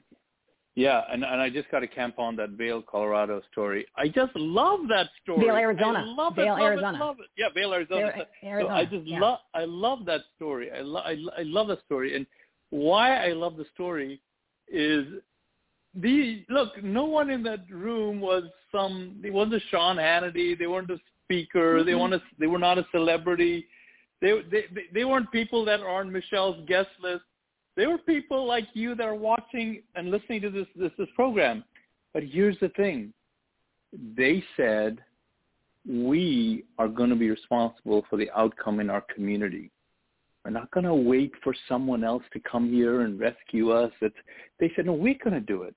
yeah, 0.75 1.01
and 1.11 1.23
and 1.23 1.41
I 1.41 1.49
just 1.49 1.69
got 1.69 1.79
to 1.79 1.88
camp 1.88 2.17
on 2.17 2.35
that 2.38 2.51
Vail, 2.51 2.81
Colorado 2.81 3.41
story. 3.51 3.85
I 3.97 4.07
just 4.07 4.35
love 4.35 4.81
that 4.89 5.07
story. 5.21 5.45
Vail, 5.45 5.55
Arizona. 5.55 5.99
I 5.99 6.03
love 6.03 6.35
Vail, 6.35 6.45
it, 6.45 6.49
love 6.49 6.59
Arizona. 6.59 6.97
It, 6.97 6.99
love 6.99 7.15
it. 7.19 7.25
Yeah, 7.38 7.47
Vail, 7.53 7.73
Arizona. 7.73 8.11
Vail, 8.15 8.25
Arizona. 8.51 8.69
So 8.69 8.75
I 8.75 8.85
just 8.85 9.07
yeah. 9.07 9.19
love 9.19 9.39
I 9.53 9.65
love 9.65 10.05
that 10.05 10.21
story. 10.35 10.71
I, 10.71 10.81
lo- 10.81 11.01
I 11.01 11.17
I 11.38 11.43
love 11.43 11.67
that 11.67 11.79
story, 11.85 12.15
and 12.15 12.25
why 12.69 13.17
I 13.17 13.33
love 13.33 13.57
the 13.57 13.65
story 13.73 14.21
is 14.69 15.05
the 15.93 16.45
look. 16.49 16.81
No 16.81 17.03
one 17.03 17.29
in 17.29 17.43
that 17.43 17.69
room 17.69 18.21
was 18.21 18.43
some. 18.71 19.21
It 19.23 19.33
wasn't 19.33 19.61
Sean 19.69 19.97
Hannity. 19.97 20.57
They 20.57 20.67
weren't 20.67 20.89
a 20.89 20.97
speaker. 21.32 21.78
Mm-hmm. 21.78 21.88
They 21.88 21.95
weren't. 21.95 22.14
A, 22.14 22.22
they 22.40 22.48
were 22.48 22.60
not 22.60 22.78
a 22.78 22.86
celebrity. 22.91 23.66
They, 24.22 24.41
they 24.52 24.66
they 24.94 25.06
weren't 25.06 25.32
people 25.32 25.66
that 25.66 25.80
are 25.80 26.02
on 26.02 26.12
Michelle's 26.12 26.58
guest 26.68 26.90
list. 27.02 27.24
They 27.76 27.88
were 27.88 27.98
people 27.98 28.45
like 28.45 28.68
you 28.74 28.95
that 28.95 29.06
are 29.06 29.16
watching 29.16 29.82
and 29.95 30.12
listening 30.12 30.41
to 30.41 30.49
this 30.49 30.68
this, 30.76 30.91
this 30.98 31.08
program. 31.16 31.64
But 32.14 32.24
here's 32.24 32.60
the 32.60 32.70
thing. 32.70 33.14
They 34.16 34.44
said 34.58 34.99
we 35.88 36.66
are 36.78 36.88
going 36.88 37.10
to 37.10 37.16
be 37.16 37.30
responsible 37.30 38.06
for 38.10 38.18
the 38.18 38.30
outcome 38.36 38.80
in 38.80 38.90
our 38.90 39.02
community. 39.14 39.72
We're 40.44 40.52
not 40.52 40.72
going 40.72 40.86
to 40.86 40.94
wait 40.94 41.32
for 41.44 41.53
someone 41.68 42.03
else 42.03 42.24
to 42.34 42.40
come 42.40 42.72
here 42.72 43.02
and 43.02 43.20
rescue 43.20 43.72
us. 43.72 43.91
It's, 44.02 44.16
they 44.60 44.72
said, 44.76 44.88
no, 44.88 44.94
we're 44.94 45.18
going 45.24 45.34
to 45.34 45.40
do 45.40 45.64
it. 45.64 45.76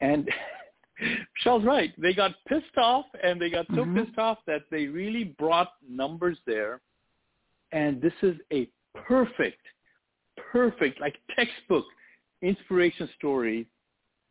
And 0.00 0.28
Michelle's 1.00 1.64
right. 1.64 1.92
They 2.00 2.14
got 2.14 2.32
pissed 2.48 2.76
off, 2.78 3.06
and 3.22 3.40
they 3.40 3.50
got 3.50 3.66
so 3.68 3.84
Mm-hmm. 3.84 3.98
pissed 3.98 4.18
off 4.18 4.38
that 4.46 4.62
they 4.70 4.86
really 4.86 5.24
brought 5.24 5.72
numbers 5.88 6.38
there 6.46 6.80
and 7.72 8.00
this 8.00 8.12
is 8.22 8.36
a 8.52 8.68
perfect, 8.94 9.60
perfect, 10.52 11.00
like 11.00 11.16
textbook 11.34 11.84
inspiration 12.42 13.08
story 13.18 13.66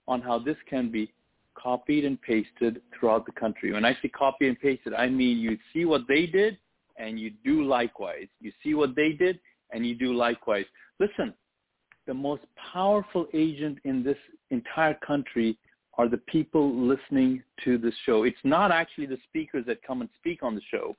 on 0.08 0.22
how 0.22 0.40
this 0.40 0.58
can 0.70 0.92
be 0.92 1.12
copied 1.56 2.06
and 2.06 2.22
pasted 2.22 2.82
throughout 2.98 3.26
the 3.26 3.32
country. 3.32 3.72
When 3.72 3.86
I 3.86 3.94
say 4.02 4.10
copy 4.10 4.48
and 4.48 4.60
pasted, 4.60 4.94
I 4.94 5.08
mean 5.08 5.38
you 5.38 5.58
see 5.74 5.86
what 5.86 6.08
they 6.08 6.26
did 6.26 6.58
and 6.98 7.20
you 7.20 7.32
do 7.44 7.64
likewise. 7.64 8.28
You 8.40 8.52
see 8.64 8.74
what 8.74 8.96
they 8.96 9.12
did 9.12 9.40
and 9.72 9.86
you 9.86 9.96
do 9.96 10.14
likewise. 10.14 10.66
Listen, 11.00 11.34
the 12.08 12.14
most 12.14 12.44
powerful 12.74 13.28
agent 13.34 13.80
in 13.84 14.04
this 14.04 14.18
entire 14.52 14.94
country 15.06 15.58
are 15.98 16.10
the 16.10 16.18
people 16.18 16.74
listening 16.76 17.42
to 17.64 17.78
the 17.78 17.92
show. 18.06 18.24
It's 18.24 18.38
not 18.44 18.72
actually 18.72 19.06
the 19.06 19.18
speakers 19.30 19.66
that 19.68 19.82
come 19.84 20.02
and 20.02 20.10
speak 20.18 20.44
on 20.44 20.56
the 20.56 20.62
show. 20.70 20.96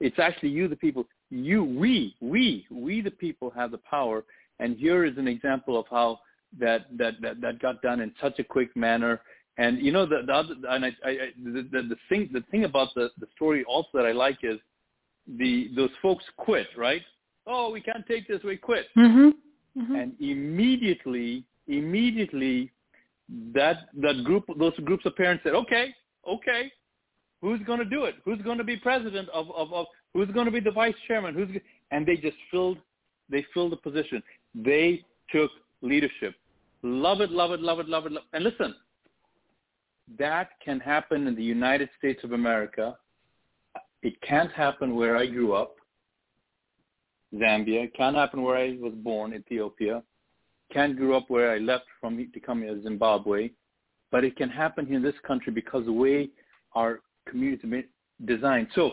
It's 0.00 0.18
actually 0.18 0.50
you, 0.50 0.68
the 0.68 0.76
people 0.76 1.06
you, 1.30 1.64
we, 1.64 2.14
we, 2.20 2.66
we 2.70 3.00
the 3.00 3.10
people 3.10 3.50
have 3.50 3.70
the 3.70 3.78
power. 3.78 4.24
And 4.60 4.76
here 4.76 5.04
is 5.04 5.16
an 5.18 5.28
example 5.28 5.78
of 5.78 5.86
how 5.90 6.20
that 6.58 6.86
that 6.96 7.20
that, 7.20 7.40
that 7.40 7.60
got 7.60 7.82
done 7.82 8.00
in 8.00 8.12
such 8.20 8.38
a 8.38 8.44
quick 8.44 8.74
manner. 8.76 9.20
And 9.58 9.78
you 9.78 9.92
know 9.92 10.06
the 10.06 10.22
the 10.26 10.32
other 10.32 10.54
and 10.70 10.84
I, 10.84 10.88
I, 11.04 11.12
the, 11.42 11.68
the 11.70 11.82
the 11.82 11.96
thing 12.08 12.30
the 12.32 12.42
thing 12.50 12.64
about 12.64 12.88
the 12.94 13.10
the 13.18 13.26
story 13.34 13.64
also 13.64 13.88
that 13.94 14.06
I 14.06 14.12
like 14.12 14.38
is 14.42 14.58
the 15.38 15.70
those 15.76 15.90
folks 16.00 16.24
quit 16.36 16.68
right. 16.76 17.02
Oh, 17.46 17.70
we 17.70 17.80
can't 17.80 18.06
take 18.06 18.28
this. 18.28 18.42
We 18.42 18.56
quit. 18.56 18.86
Mm-hmm. 18.96 19.80
Mm-hmm. 19.80 19.94
And 19.94 20.12
immediately, 20.20 21.44
immediately, 21.66 22.70
that 23.54 23.88
that 24.00 24.24
group, 24.24 24.44
those 24.58 24.74
groups 24.84 25.04
of 25.06 25.16
parents 25.16 25.42
said, 25.44 25.54
okay, 25.54 25.94
okay, 26.26 26.70
who's 27.40 27.60
going 27.66 27.78
to 27.78 27.84
do 27.84 28.04
it? 28.04 28.16
Who's 28.24 28.40
going 28.42 28.58
to 28.58 28.64
be 28.64 28.76
president 28.76 29.28
of, 29.30 29.50
of, 29.50 29.72
of 29.72 29.86
who's 30.14 30.28
going 30.28 30.46
to 30.46 30.52
be 30.52 30.60
the 30.60 30.70
vice 30.70 30.94
chairman? 31.06 31.34
Who's 31.34 31.48
and 31.90 32.06
they 32.06 32.16
just 32.16 32.36
filled 32.50 32.78
they 33.30 33.44
filled 33.52 33.72
the 33.72 33.76
position. 33.76 34.22
They 34.54 35.04
took 35.30 35.50
leadership. 35.82 36.34
Love 36.82 37.20
it, 37.20 37.30
love 37.30 37.52
it, 37.52 37.60
love 37.60 37.80
it, 37.80 37.88
love 37.88 38.06
it. 38.06 38.12
Love 38.12 38.24
And 38.32 38.44
listen, 38.44 38.74
that 40.18 40.50
can 40.64 40.80
happen 40.80 41.26
in 41.26 41.34
the 41.34 41.42
United 41.42 41.90
States 41.98 42.20
of 42.24 42.32
America. 42.32 42.96
It 44.02 44.20
can't 44.22 44.52
happen 44.52 44.94
where 44.94 45.16
I 45.16 45.26
grew 45.26 45.52
up, 45.52 45.74
Zambia. 47.34 47.84
It 47.84 47.94
can't 47.94 48.16
happen 48.16 48.42
where 48.42 48.56
I 48.56 48.78
was 48.80 48.94
born, 48.94 49.34
Ethiopia. 49.34 50.02
Can't 50.72 50.96
grow 50.96 51.16
up 51.16 51.30
where 51.30 51.50
I 51.50 51.58
left 51.58 51.86
from 52.00 52.16
to 52.16 52.40
come 52.40 52.62
here, 52.62 52.80
Zimbabwe. 52.82 53.50
But 54.10 54.24
it 54.24 54.36
can 54.36 54.48
happen 54.48 54.86
here 54.86 54.96
in 54.96 55.02
this 55.02 55.14
country 55.26 55.52
because 55.52 55.84
the 55.84 55.92
way 55.92 56.30
our 56.74 57.00
community 57.28 57.84
designed. 58.24 58.68
So 58.74 58.92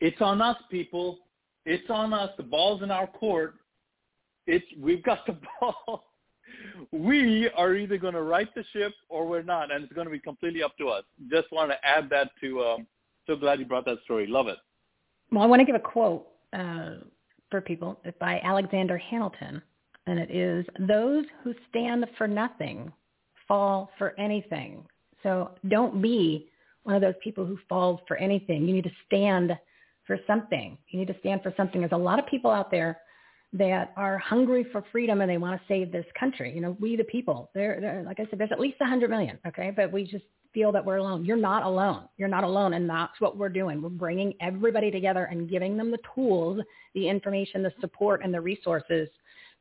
it's 0.00 0.20
on 0.20 0.40
us, 0.40 0.56
people. 0.70 1.18
It's 1.66 1.88
on 1.90 2.12
us. 2.12 2.30
The 2.36 2.42
ball's 2.42 2.82
in 2.82 2.90
our 2.90 3.06
court. 3.06 3.56
It's 4.46 4.64
we've 4.80 5.02
got 5.02 5.26
the 5.26 5.36
ball. 5.60 6.04
We 6.92 7.50
are 7.56 7.74
either 7.74 7.98
going 7.98 8.14
to 8.14 8.22
right 8.22 8.48
the 8.54 8.64
ship 8.72 8.92
or 9.08 9.26
we're 9.26 9.42
not, 9.42 9.70
and 9.70 9.84
it's 9.84 9.92
going 9.92 10.06
to 10.06 10.10
be 10.10 10.18
completely 10.18 10.62
up 10.62 10.76
to 10.78 10.88
us. 10.88 11.04
Just 11.30 11.52
want 11.52 11.70
to 11.70 11.76
add 11.86 12.08
that 12.10 12.30
to. 12.40 12.62
Um, 12.62 12.86
so 13.26 13.36
glad 13.36 13.58
you 13.58 13.66
brought 13.66 13.84
that 13.84 13.98
story. 14.04 14.26
Love 14.26 14.48
it. 14.48 14.56
Well, 15.30 15.42
I 15.42 15.46
want 15.46 15.60
to 15.60 15.66
give 15.66 15.74
a 15.74 15.78
quote 15.78 16.26
uh, 16.54 16.94
for 17.50 17.60
people 17.60 18.00
by 18.18 18.40
Alexander 18.42 18.96
Hamilton, 18.96 19.60
and 20.08 20.18
it 20.18 20.30
is, 20.30 20.66
"Those 20.78 21.24
who 21.42 21.54
stand 21.68 22.06
for 22.16 22.26
nothing 22.26 22.92
fall 23.46 23.90
for 23.98 24.14
anything." 24.18 24.86
So 25.22 25.50
don't 25.68 26.00
be 26.00 26.48
one 26.84 26.94
of 26.94 27.02
those 27.02 27.16
people 27.22 27.44
who 27.44 27.58
falls 27.68 28.00
for 28.06 28.16
anything. 28.16 28.66
You 28.66 28.74
need 28.74 28.84
to 28.84 28.92
stand 29.06 29.58
for 30.04 30.18
something. 30.26 30.78
You 30.88 30.98
need 30.98 31.08
to 31.08 31.18
stand 31.20 31.42
for 31.42 31.52
something. 31.56 31.80
There's 31.80 31.92
a 31.92 31.96
lot 31.96 32.18
of 32.18 32.26
people 32.26 32.50
out 32.50 32.70
there 32.70 33.00
that 33.52 33.92
are 33.96 34.18
hungry 34.18 34.64
for 34.64 34.82
freedom 34.92 35.20
and 35.20 35.30
they 35.30 35.38
want 35.38 35.58
to 35.58 35.66
save 35.66 35.90
this 35.90 36.06
country. 36.18 36.52
You 36.54 36.60
know, 36.60 36.76
we 36.80 36.96
the 36.96 37.04
people. 37.04 37.50
There, 37.54 38.02
like 38.06 38.20
I 38.20 38.26
said, 38.28 38.38
there's 38.38 38.52
at 38.52 38.60
least 38.60 38.80
100 38.80 39.10
million. 39.10 39.38
Okay, 39.46 39.70
but 39.74 39.90
we 39.90 40.04
just 40.04 40.24
feel 40.52 40.72
that 40.72 40.84
we're 40.84 40.96
alone. 40.96 41.24
You're 41.24 41.36
not 41.36 41.62
alone. 41.62 42.08
You're 42.16 42.28
not 42.28 42.44
alone, 42.44 42.74
and 42.74 42.88
that's 42.88 43.20
what 43.20 43.36
we're 43.36 43.48
doing. 43.48 43.82
We're 43.82 43.90
bringing 43.90 44.34
everybody 44.40 44.90
together 44.90 45.24
and 45.24 45.48
giving 45.48 45.76
them 45.76 45.90
the 45.90 45.98
tools, 46.14 46.60
the 46.94 47.08
information, 47.08 47.62
the 47.62 47.72
support, 47.80 48.22
and 48.22 48.32
the 48.32 48.40
resources 48.40 49.08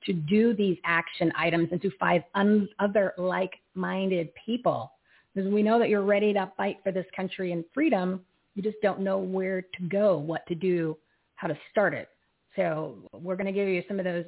to 0.06 0.14
do 0.14 0.53
these 0.53 0.78
action 0.86 1.32
items 1.38 1.69
and 1.72 1.82
to 1.82 1.91
find 1.99 2.24
un- 2.36 2.69
other 2.80 3.14
like-minded 3.18 4.30
people 4.45 4.91
Because 5.34 5.52
we 5.52 5.64
know 5.64 5.80
that 5.80 5.90
you're 5.90 6.03
ready 6.03 6.34
to 6.34 6.52
fight 6.56 6.78
for 6.84 6.91
this 6.91 7.06
country 7.15 7.52
and 7.52 7.64
freedom. 7.74 8.22
You 8.56 8.64
just 8.64 8.78
don't 8.82 9.02
know 9.02 9.18
where 9.18 9.61
to 9.61 9.84
go, 9.90 10.18
what 10.18 10.45
to 10.48 10.56
do, 10.56 10.98
how 11.36 11.48
to 11.48 11.57
start 11.72 11.94
it. 11.94 12.10
So 12.56 12.95
we're 13.14 13.36
going 13.36 13.45
to 13.45 13.52
give 13.52 13.68
you 13.68 13.84
some 13.88 13.99
of 13.99 14.06
those 14.06 14.26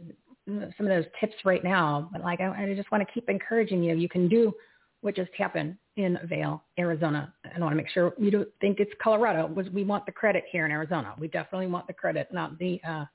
some 0.48 0.88
of 0.88 0.90
those 0.90 1.06
tips 1.20 1.36
right 1.46 1.64
now. 1.64 2.10
But 2.12 2.22
like 2.24 2.42
I, 2.42 2.64
I 2.64 2.74
just 2.74 2.92
want 2.92 3.08
to 3.08 3.14
keep 3.14 3.30
encouraging 3.30 3.84
you. 3.84 3.96
You 3.96 4.10
can 4.10 4.28
do 4.28 4.54
what 5.02 5.16
just 5.16 5.32
happened 5.38 5.78
in 6.00 6.18
Vail, 6.26 6.64
Arizona. 6.78 7.34
And 7.44 7.62
I 7.62 7.66
want 7.66 7.74
to 7.74 7.78
make 7.78 7.90
sure 7.90 8.14
you 8.18 8.32
don't 8.32 8.48
think 8.62 8.80
it's 8.80 8.92
Colorado. 9.02 9.48
Was 9.48 9.68
we 9.70 9.84
want 9.84 10.06
the 10.06 10.12
credit 10.12 10.46
here 10.52 10.66
in 10.66 10.72
Arizona? 10.72 11.14
We 11.20 11.28
definitely 11.28 11.68
want 11.68 11.88
the 11.88 11.94
credit, 11.94 12.30
not 12.34 12.58
the 12.58 12.80
uh, 12.88 13.06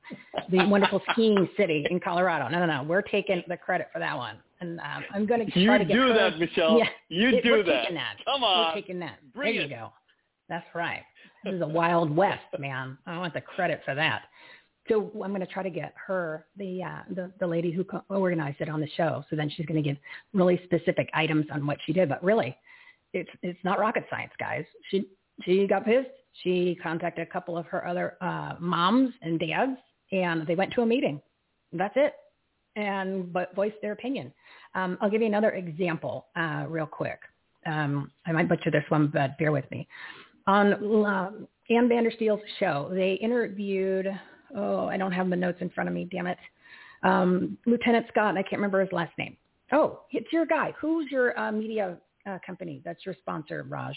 the 0.51 0.67
wonderful 0.67 1.01
skiing 1.13 1.49
city 1.57 1.87
in 1.91 1.99
Colorado. 2.01 2.49
No, 2.49 2.65
no, 2.65 2.67
no. 2.67 2.83
We're 2.83 3.03
taking 3.03 3.43
the 3.49 3.57
credit 3.57 3.89
for 3.93 3.99
that 3.99 4.17
one. 4.17 4.37
And 4.61 4.79
um, 4.81 5.05
I'm 5.13 5.27
going 5.27 5.45
to 5.45 5.51
try 5.51 5.61
You 5.63 5.79
to 5.79 5.85
get 5.85 5.95
You 5.95 6.03
do 6.03 6.09
her- 6.13 6.15
that, 6.31 6.39
Michelle. 6.39 6.79
Yeah, 6.79 6.85
You 7.09 7.29
it- 7.31 7.43
do 7.45 7.51
we're 7.53 7.63
that. 7.65 7.81
Taking 7.83 7.97
that. 7.97 8.17
Come 8.25 8.45
on. 8.45 8.69
We're 8.75 8.81
taking 8.81 8.99
that. 9.01 9.19
Bring 9.35 9.55
there 9.57 9.65
it. 9.65 9.71
you 9.71 9.77
go. 9.77 9.93
That's 10.49 10.67
right. 10.75 11.03
This 11.45 11.55
is 11.55 11.63
a 11.63 11.67
wild 11.67 12.15
west, 12.15 12.45
man. 12.59 12.97
I 13.07 13.19
want 13.19 13.35
the 13.35 13.41
credit 13.41 13.81
for 13.85 13.95
that. 13.95 14.23
So 14.89 15.11
I'm 15.25 15.31
going 15.31 15.41
to 15.41 15.47
try 15.47 15.63
to 15.63 15.71
get 15.71 15.95
her, 16.07 16.45
the 16.59 16.83
uh, 16.83 16.99
the 17.15 17.33
the 17.41 17.47
lady 17.47 17.71
who 17.73 17.85
co- 17.85 18.05
organized 18.11 18.61
it 18.61 18.69
on 18.69 18.81
the 18.81 18.89
show. 18.99 19.25
So 19.31 19.37
then 19.37 19.49
she's 19.49 19.65
going 19.65 19.83
to 19.83 19.87
give 19.89 19.97
really 20.35 20.61
specific 20.65 21.09
items 21.15 21.47
on 21.51 21.67
what 21.67 21.79
she 21.87 21.95
did. 21.95 22.07
But 22.11 22.23
really, 22.23 22.55
it's 23.15 23.31
it's 23.43 23.59
not 23.65 23.79
rocket 23.79 24.05
science, 24.11 24.33
guys. 24.39 24.65
She 24.91 25.07
she 25.43 25.67
got 25.67 25.85
pissed. 25.85 26.09
She 26.43 26.77
contacted 26.83 27.27
a 27.27 27.31
couple 27.31 27.57
of 27.57 27.65
her 27.67 27.87
other 27.87 28.17
uh, 28.21 28.55
moms 28.59 29.15
and 29.23 29.39
dads, 29.39 29.79
and 30.13 30.47
they 30.47 30.57
went 30.57 30.73
to 30.75 30.83
a 30.83 30.87
meeting. 30.87 31.23
That's 31.73 31.95
it, 31.97 32.15
and 32.77 33.33
but 33.33 33.55
voiced 33.55 33.77
their 33.81 33.93
opinion. 33.93 34.33
Um, 34.75 34.99
I'll 35.01 35.11
give 35.11 35.21
you 35.21 35.29
another 35.29 35.53
example 35.53 36.27
uh, 36.37 36.67
real 36.69 36.87
quick. 36.87 37.21
Um, 37.67 38.11
I 38.27 38.33
might 38.33 38.49
butcher 38.49 38.71
this 38.71 38.85
one, 38.89 39.11
but 39.13 39.39
bear 39.39 39.53
with 39.53 39.71
me. 39.71 39.87
On 40.47 40.75
um, 41.07 41.49
Ann 41.71 41.89
Vandersteel's 41.89 42.43
show, 42.59 42.91
they 42.93 43.15
interviewed. 43.15 44.09
Oh, 44.57 44.87
I 44.87 44.97
don't 44.97 45.13
have 45.13 45.31
the 45.31 45.37
notes 45.37 45.59
in 45.61 45.71
front 45.71 45.89
of 45.89 45.95
me. 45.95 46.07
Damn 46.11 46.27
it, 46.27 46.39
um, 47.05 47.57
Lieutenant 47.65 48.07
Scott. 48.09 48.37
I 48.37 48.43
can't 48.43 48.55
remember 48.55 48.81
his 48.81 48.93
last 48.93 49.17
name. 49.19 49.37
Oh, 49.73 50.01
it's 50.11 50.33
your 50.33 50.47
guy. 50.47 50.75
Who's 50.81 51.11
your 51.11 51.39
uh, 51.39 51.51
media 51.51 51.97
uh, 52.27 52.39
company? 52.47 52.81
That's 52.85 53.05
your 53.05 53.15
sponsor, 53.21 53.65
Raj. 53.69 53.97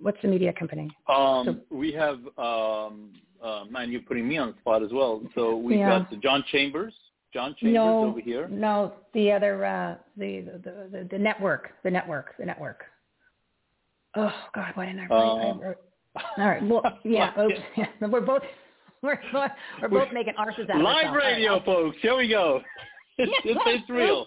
What's 0.00 0.18
the 0.22 0.28
media 0.28 0.52
company? 0.52 0.90
Um, 1.08 1.60
we 1.70 1.92
have, 1.92 2.18
um, 2.38 3.10
uh, 3.42 3.64
man, 3.70 3.90
you're 3.92 4.00
putting 4.02 4.26
me 4.28 4.38
on 4.38 4.48
the 4.52 4.54
spot 4.60 4.82
as 4.82 4.90
well. 4.92 5.22
So 5.34 5.56
we've 5.56 5.78
Yeah. 5.78 6.00
got 6.10 6.20
John 6.20 6.44
Chambers. 6.50 6.94
John 7.32 7.54
Chambers 7.58 7.74
no, 7.74 8.04
over 8.04 8.20
here. 8.20 8.46
no, 8.48 8.92
the 9.14 9.32
other, 9.32 9.64
uh, 9.64 9.96
the, 10.18 10.40
the 10.42 10.88
the 10.92 11.08
the 11.12 11.18
network, 11.18 11.70
the 11.82 11.90
network, 11.90 12.36
the 12.38 12.44
network. 12.44 12.84
Oh 14.14 14.32
God, 14.54 14.72
why 14.74 14.84
didn't 14.86 15.00
I? 15.00 15.06
Write, 15.06 15.50
Um, 15.50 15.74
all 16.36 16.46
right, 16.46 16.62
well, 16.62 16.98
yeah, 17.04 17.32
oops, 17.40 17.54
yeah, 17.76 17.86
we're 18.02 18.20
both 18.20 18.42
we're 19.00 19.18
both, 19.32 19.50
we're 19.80 19.88
both 19.88 20.12
making 20.12 20.34
arses 20.34 20.68
out 20.68 20.76
of 20.76 20.82
Live. 20.82 21.14
Radio, 21.14 21.54
I'll- 21.54 21.64
folks. 21.64 21.96
Here 22.02 22.16
we 22.16 22.28
go. 22.28 22.60
It's, 23.18 23.30
it's, 23.44 23.60
it's 23.66 23.90
real. 23.90 24.26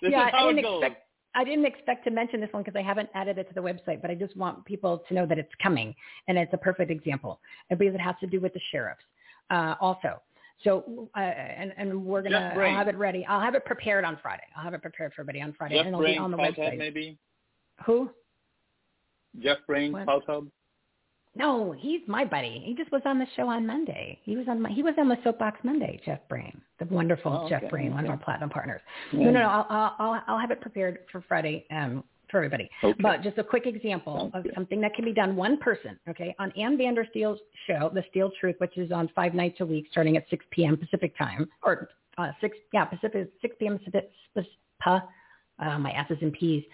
This 0.00 0.10
yeah, 0.10 0.26
is 0.28 0.32
how 0.32 0.46
I 0.46 0.50
it 0.50 0.54
didn't 0.54 0.64
goes. 0.64 0.82
expect. 0.82 1.01
I 1.34 1.44
didn't 1.44 1.64
expect 1.64 2.04
to 2.04 2.10
mention 2.10 2.40
this 2.40 2.52
one 2.52 2.62
because 2.62 2.78
I 2.78 2.82
haven't 2.82 3.08
added 3.14 3.38
it 3.38 3.48
to 3.48 3.54
the 3.54 3.60
website, 3.60 4.02
but 4.02 4.10
I 4.10 4.14
just 4.14 4.36
want 4.36 4.64
people 4.64 5.02
to 5.08 5.14
know 5.14 5.26
that 5.26 5.38
it's 5.38 5.52
coming, 5.62 5.94
and 6.28 6.36
it's 6.36 6.52
a 6.52 6.58
perfect 6.58 6.90
example. 6.90 7.40
Because 7.70 7.94
it 7.94 8.00
has 8.00 8.14
to 8.20 8.26
do 8.26 8.40
with 8.40 8.52
the 8.52 8.60
sheriffs, 8.70 9.02
uh, 9.50 9.74
also. 9.80 10.20
So, 10.62 11.08
uh, 11.16 11.20
and 11.20 11.72
and 11.76 12.04
we're 12.04 12.22
gonna—I'll 12.22 12.76
have 12.76 12.88
it 12.88 12.96
ready. 12.96 13.24
I'll 13.26 13.40
have 13.40 13.54
it 13.54 13.64
prepared 13.64 14.04
on 14.04 14.18
Friday. 14.22 14.44
I'll 14.56 14.62
have 14.62 14.74
it 14.74 14.82
prepared 14.82 15.12
for 15.14 15.22
everybody 15.22 15.42
on 15.42 15.54
Friday, 15.54 15.76
Jeff 15.76 15.86
and 15.86 15.94
it'll 15.94 16.00
Brain, 16.00 16.14
be 16.14 16.18
on 16.18 16.30
the 16.30 16.36
Cloud 16.36 16.54
website. 16.54 16.70
Hub, 16.70 16.78
maybe. 16.78 17.18
Who? 17.86 18.10
Jeff 19.40 19.58
Brain, 19.66 19.92
What? 19.92 20.04
Cloud 20.04 20.22
Hub. 20.26 20.48
No, 21.34 21.72
he's 21.78 22.00
my 22.06 22.24
buddy. 22.24 22.62
He 22.64 22.74
just 22.74 22.92
was 22.92 23.00
on 23.06 23.18
the 23.18 23.26
show 23.36 23.48
on 23.48 23.66
Monday. 23.66 24.18
He 24.22 24.36
was 24.36 24.46
on 24.48 24.60
my, 24.60 24.70
he 24.70 24.82
was 24.82 24.94
on 24.98 25.08
the 25.08 25.16
Soapbox 25.24 25.58
Monday. 25.64 25.98
Jeff 26.04 26.20
Brain, 26.28 26.60
the 26.78 26.84
wonderful 26.86 27.42
Oh, 27.44 27.48
Jeff 27.48 27.62
okay, 27.62 27.70
Brain, 27.70 27.94
one 27.94 28.04
of 28.04 28.10
our 28.10 28.18
platinum 28.18 28.50
partners. 28.50 28.82
Yeah. 29.12 29.20
No, 29.20 29.30
no, 29.30 29.40
no. 29.40 29.48
I'll, 29.48 29.66
I'll 29.70 29.96
I'll 29.98 30.22
I'll 30.28 30.38
have 30.38 30.50
it 30.50 30.60
prepared 30.60 30.98
for 31.10 31.22
Friday 31.26 31.64
um, 31.70 32.04
for 32.30 32.38
everybody. 32.38 32.68
Okay. 32.84 32.98
But 33.00 33.22
just 33.22 33.38
a 33.38 33.44
quick 33.44 33.64
example 33.66 34.30
of 34.34 34.44
something 34.54 34.80
that 34.82 34.94
can 34.94 35.06
be 35.06 35.12
done 35.14 35.34
one 35.34 35.56
person. 35.56 35.98
Okay, 36.08 36.34
on 36.38 36.52
Ann 36.52 36.76
Vandersteel's 36.76 37.38
show, 37.66 37.90
The 37.94 38.04
Steel 38.10 38.30
Truth, 38.38 38.56
which 38.58 38.76
is 38.76 38.92
on 38.92 39.08
five 39.14 39.32
nights 39.32 39.60
a 39.60 39.66
week, 39.66 39.86
starting 39.90 40.18
at 40.18 40.24
6 40.28 40.44
p.m. 40.50 40.76
Pacific 40.76 41.16
time, 41.16 41.48
or 41.62 41.88
uh, 42.18 42.32
six 42.42 42.58
yeah 42.74 42.84
Pacific 42.84 43.30
6 43.40 43.56
p.m. 43.58 43.78
Pacific. 43.78 44.10
Uh, 45.58 45.78
my 45.78 45.92
S's 45.92 46.18
and 46.22 46.32
P's. 46.32 46.64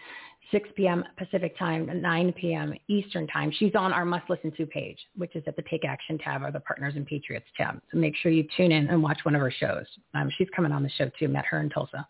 6 0.51 0.69
p.m. 0.77 1.05
Pacific 1.17 1.59
time, 1.59 1.91
9 2.01 2.33
p.m. 2.33 2.75
Eastern 2.89 3.27
time. 3.27 3.53
She's 3.59 3.75
on 3.75 3.93
our 3.93 4.05
must 4.05 4.29
listen 4.31 4.51
to 4.53 4.67
page, 4.67 4.99
which 5.17 5.37
is 5.37 5.43
at 5.47 5.57
the 5.57 5.63
Take 5.63 5.85
Action 5.85 6.19
tab 6.19 6.43
or 6.43 6.51
the 6.51 6.61
Partners 6.61 6.95
and 6.97 7.07
Patriots 7.07 7.47
tab. 7.57 7.81
So 7.93 7.99
make 7.99 8.17
sure 8.17 8.33
you 8.33 8.47
tune 8.57 8.73
in 8.73 8.89
and 8.89 9.03
watch 9.03 9.19
one 9.25 9.35
of 9.35 9.41
her 9.41 9.51
shows. 9.51 9.87
Um, 10.15 10.31
she's 10.39 10.49
coming 10.55 10.73
on 10.73 10.83
the 10.83 10.91
show 10.91 11.11
too. 11.19 11.29
Met 11.29 11.45
her 11.47 11.61
in 11.61 11.69
Tulsa. 11.69 12.07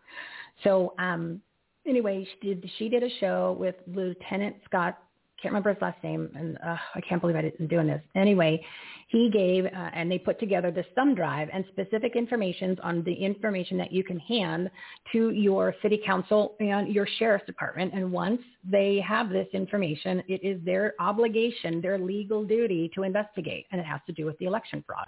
So 0.62 0.94
um, 0.98 1.40
anyway, 1.86 2.26
she 2.40 2.54
did 2.54 2.70
she 2.78 2.88
did 2.88 3.02
a 3.02 3.10
show 3.20 3.56
with 3.58 3.74
Lieutenant 3.86 4.56
Scott. 4.64 4.98
Can't 5.40 5.52
remember 5.52 5.72
his 5.72 5.80
last 5.80 6.02
name, 6.02 6.28
and 6.34 6.58
uh, 6.66 6.76
I 6.96 7.00
can't 7.00 7.20
believe 7.20 7.36
I 7.36 7.42
didn't 7.42 7.68
doing 7.68 7.86
this. 7.86 8.02
Anyway, 8.16 8.64
he 9.06 9.30
gave 9.30 9.66
uh, 9.66 9.90
and 9.94 10.10
they 10.10 10.18
put 10.18 10.40
together 10.40 10.72
this 10.72 10.86
thumb 10.96 11.14
drive 11.14 11.48
and 11.52 11.64
specific 11.68 12.16
information 12.16 12.76
on 12.82 13.04
the 13.04 13.14
information 13.14 13.78
that 13.78 13.92
you 13.92 14.02
can 14.02 14.18
hand 14.18 14.68
to 15.12 15.30
your 15.30 15.76
city 15.80 16.00
council 16.04 16.56
and 16.58 16.92
your 16.92 17.06
sheriff's 17.18 17.46
department. 17.46 17.94
And 17.94 18.10
once 18.10 18.40
they 18.68 19.00
have 19.06 19.30
this 19.30 19.46
information, 19.52 20.24
it 20.26 20.42
is 20.42 20.60
their 20.64 20.94
obligation, 20.98 21.80
their 21.80 21.98
legal 21.98 22.44
duty 22.44 22.90
to 22.96 23.04
investigate, 23.04 23.66
and 23.70 23.80
it 23.80 23.86
has 23.86 24.00
to 24.08 24.12
do 24.12 24.26
with 24.26 24.36
the 24.38 24.46
election 24.46 24.82
fraud. 24.86 25.06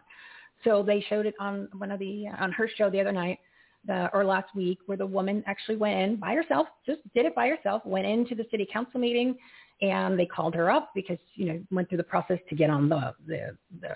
So 0.62 0.84
they 0.84 1.04
showed 1.08 1.26
it 1.26 1.34
on 1.40 1.68
one 1.76 1.90
of 1.90 1.98
the 1.98 2.28
on 2.38 2.52
her 2.52 2.70
show 2.76 2.88
the 2.88 3.00
other 3.00 3.12
night 3.12 3.40
the, 3.86 4.10
or 4.12 4.24
last 4.24 4.54
week 4.54 4.78
where 4.86 4.98
the 4.98 5.06
woman 5.06 5.42
actually 5.46 5.76
went 5.76 5.98
in 5.98 6.16
by 6.16 6.34
herself, 6.34 6.68
just 6.86 7.00
did 7.14 7.26
it 7.26 7.34
by 7.34 7.48
herself, 7.48 7.84
went 7.84 8.06
into 8.06 8.34
the 8.34 8.46
city 8.50 8.68
council 8.70 9.00
meeting 9.00 9.36
and 9.82 10.18
they 10.18 10.26
called 10.26 10.54
her 10.54 10.70
up 10.70 10.90
because, 10.94 11.18
you 11.34 11.46
know, 11.46 11.60
went 11.70 11.88
through 11.88 11.98
the 11.98 12.04
process 12.04 12.38
to 12.48 12.54
get 12.54 12.70
on 12.70 12.88
the, 12.88 13.14
the, 13.26 13.56
the 13.80 13.94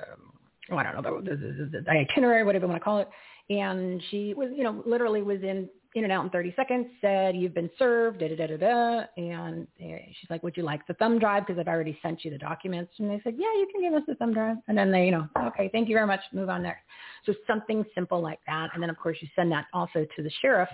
oh, 0.71 0.77
I 0.77 0.83
don't 0.83 1.03
know, 1.03 1.21
the, 1.21 1.37
the, 1.37 1.81
the, 1.81 1.91
itinerary, 1.91 2.45
whatever 2.45 2.65
you 2.65 2.71
want 2.71 2.81
to 2.81 2.85
call 2.85 2.99
it. 2.99 3.09
And 3.51 4.03
she 4.11 4.33
was, 4.35 4.51
you 4.55 4.65
know, 4.65 4.83
literally 4.87 5.23
was 5.23 5.43
in, 5.43 5.69
in 5.95 6.05
and 6.05 6.13
out 6.13 6.25
in 6.25 6.31
30 6.31 6.55
seconds, 6.57 6.87
said, 7.01 7.37
you've 7.37 7.55
been 7.55 7.71
served, 7.79 8.19
da, 8.19 8.29
da, 8.29 8.35
da, 8.35 8.47
da, 8.47 8.57
da. 8.57 9.05
And 9.17 9.67
uh, 9.81 9.99
she's 10.19 10.31
like, 10.31 10.43
would 10.43 10.57
you 10.57 10.63
like 10.63 10.87
the 10.87 10.95
thumb 10.95 11.19
drive? 11.19 11.47
Because 11.47 11.61
I've 11.61 11.69
already 11.69 11.99
sent 12.03 12.25
you 12.25 12.31
the 12.31 12.39
documents. 12.39 12.93
And 12.99 13.11
they 13.11 13.21
said, 13.23 13.35
yeah, 13.37 13.53
you 13.55 13.69
can 13.71 13.83
give 13.83 13.93
us 13.93 14.03
the 14.09 14.15
thumb 14.15 14.33
drive. 14.33 14.57
And 14.67 14.77
then 14.77 14.91
they, 14.91 15.05
you 15.05 15.13
know, 15.13 15.29
okay, 15.39 15.69
thank 15.71 15.89
you 15.89 15.95
very 15.95 16.07
much. 16.07 16.21
Move 16.33 16.49
on 16.49 16.63
next. 16.63 16.83
So 17.27 17.35
something 17.47 17.85
simple 17.95 18.21
like 18.21 18.41
that. 18.47 18.71
And 18.73 18.83
then, 18.83 18.91
of 18.91 18.97
course, 18.97 19.19
you 19.21 19.29
send 19.37 19.53
that 19.53 19.67
also 19.73 20.07
to 20.17 20.23
the 20.23 20.31
sheriff. 20.41 20.71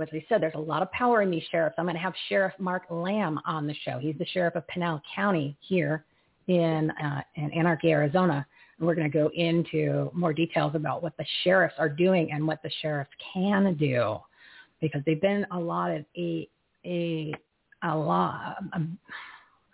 As 0.00 0.08
we 0.12 0.24
said, 0.28 0.42
there's 0.42 0.54
a 0.54 0.58
lot 0.58 0.82
of 0.82 0.90
power 0.92 1.22
in 1.22 1.30
these 1.30 1.42
sheriffs. 1.50 1.76
I'm 1.78 1.86
going 1.86 1.96
to 1.96 2.02
have 2.02 2.12
Sheriff 2.28 2.52
Mark 2.58 2.82
Lamb 2.90 3.40
on 3.46 3.66
the 3.66 3.74
show. 3.84 3.98
He's 3.98 4.16
the 4.18 4.26
sheriff 4.26 4.54
of 4.54 4.66
Pinal 4.68 5.00
County 5.14 5.56
here 5.60 6.04
in, 6.48 6.90
uh, 7.02 7.22
in 7.36 7.50
Anarchy, 7.52 7.90
Arizona. 7.92 8.46
And 8.78 8.86
we're 8.86 8.94
going 8.94 9.10
to 9.10 9.18
go 9.18 9.30
into 9.34 10.10
more 10.12 10.34
details 10.34 10.74
about 10.74 11.02
what 11.02 11.16
the 11.16 11.24
sheriffs 11.44 11.74
are 11.78 11.88
doing 11.88 12.30
and 12.32 12.46
what 12.46 12.62
the 12.62 12.70
sheriffs 12.82 13.10
can 13.32 13.74
do 13.74 14.18
because 14.80 15.00
they've 15.06 15.20
been 15.20 15.46
allotted 15.52 16.04
a, 16.16 16.48
a, 16.84 17.32
a 17.82 17.96
lot, 17.96 18.56
um, 18.74 18.98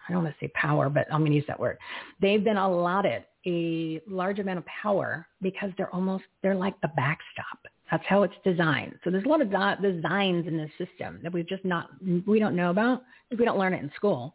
I 0.08 0.12
don't 0.12 0.24
want 0.24 0.34
to 0.38 0.46
say 0.46 0.50
power, 0.54 0.88
but 0.88 1.06
I'm 1.12 1.20
going 1.20 1.32
to 1.32 1.36
use 1.36 1.46
that 1.48 1.58
word. 1.58 1.78
They've 2.20 2.42
been 2.42 2.56
allotted 2.56 3.24
a 3.46 4.00
large 4.06 4.38
amount 4.38 4.58
of 4.58 4.66
power 4.66 5.26
because 5.40 5.70
they're 5.76 5.92
almost, 5.92 6.24
they're 6.42 6.54
like 6.54 6.80
the 6.80 6.90
backstop. 6.96 7.58
That's 7.92 8.04
how 8.08 8.22
it's 8.22 8.34
designed. 8.42 8.98
So 9.04 9.10
there's 9.10 9.26
a 9.26 9.28
lot 9.28 9.42
of 9.42 9.50
de- 9.50 9.92
designs 9.92 10.46
in 10.48 10.56
the 10.56 10.68
system 10.82 11.20
that 11.22 11.30
we've 11.30 11.46
just 11.46 11.62
not, 11.62 11.90
we 12.26 12.38
don't 12.38 12.56
know 12.56 12.70
about. 12.70 13.02
We 13.30 13.44
don't 13.44 13.58
learn 13.58 13.74
it 13.74 13.82
in 13.82 13.92
school. 13.94 14.34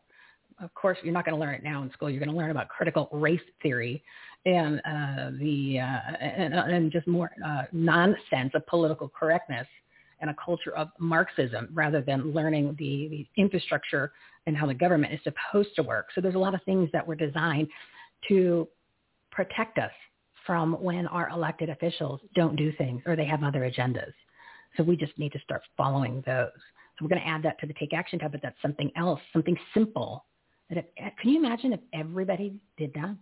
Of 0.61 0.71
course, 0.75 0.99
you're 1.01 1.11
not 1.11 1.25
going 1.25 1.33
to 1.33 1.41
learn 1.41 1.55
it 1.55 1.63
now 1.63 1.81
in 1.81 1.91
school. 1.91 2.07
You're 2.07 2.23
going 2.23 2.31
to 2.31 2.37
learn 2.37 2.51
about 2.51 2.69
critical 2.69 3.09
race 3.11 3.41
theory 3.63 4.03
and 4.45 4.79
uh, 4.85 5.31
the 5.39 5.79
uh, 5.79 6.17
and, 6.21 6.53
and 6.53 6.91
just 6.91 7.07
more 7.07 7.31
uh, 7.43 7.63
nonsense 7.71 8.51
of 8.53 8.65
political 8.67 9.09
correctness 9.09 9.67
and 10.21 10.29
a 10.29 10.35
culture 10.43 10.75
of 10.75 10.89
Marxism 10.99 11.67
rather 11.73 12.01
than 12.01 12.33
learning 12.33 12.75
the, 12.77 13.07
the 13.09 13.41
infrastructure 13.41 14.11
and 14.45 14.55
how 14.55 14.67
the 14.67 14.73
government 14.73 15.13
is 15.13 15.19
supposed 15.23 15.69
to 15.75 15.83
work. 15.83 16.09
So 16.13 16.21
there's 16.21 16.35
a 16.35 16.39
lot 16.39 16.53
of 16.53 16.61
things 16.63 16.89
that 16.93 17.05
were 17.05 17.15
designed 17.15 17.67
to 18.27 18.67
protect 19.31 19.79
us 19.79 19.91
from 20.47 20.73
when 20.81 21.05
our 21.07 21.29
elected 21.29 21.69
officials 21.69 22.21
don't 22.33 22.55
do 22.55 22.71
things 22.77 23.03
or 23.05 23.15
they 23.15 23.25
have 23.25 23.43
other 23.43 23.69
agendas. 23.69 24.13
So 24.77 24.83
we 24.83 24.95
just 24.95 25.15
need 25.19 25.33
to 25.33 25.39
start 25.39 25.61
following 25.75 26.23
those. 26.25 26.49
So 26.97 27.05
we're 27.05 27.09
going 27.09 27.21
to 27.21 27.27
add 27.27 27.43
that 27.43 27.59
to 27.59 27.67
the 27.67 27.73
take 27.73 27.93
action 27.93 28.17
tab, 28.17 28.31
but 28.31 28.41
that's 28.41 28.59
something 28.61 28.89
else, 28.95 29.19
something 29.33 29.57
simple. 29.73 30.25
That 30.69 30.79
if, 30.79 30.85
eh, 30.97 31.09
can 31.21 31.31
you 31.31 31.37
imagine 31.37 31.73
if 31.73 31.79
everybody 31.93 32.55
did 32.77 32.93
that? 32.95 33.15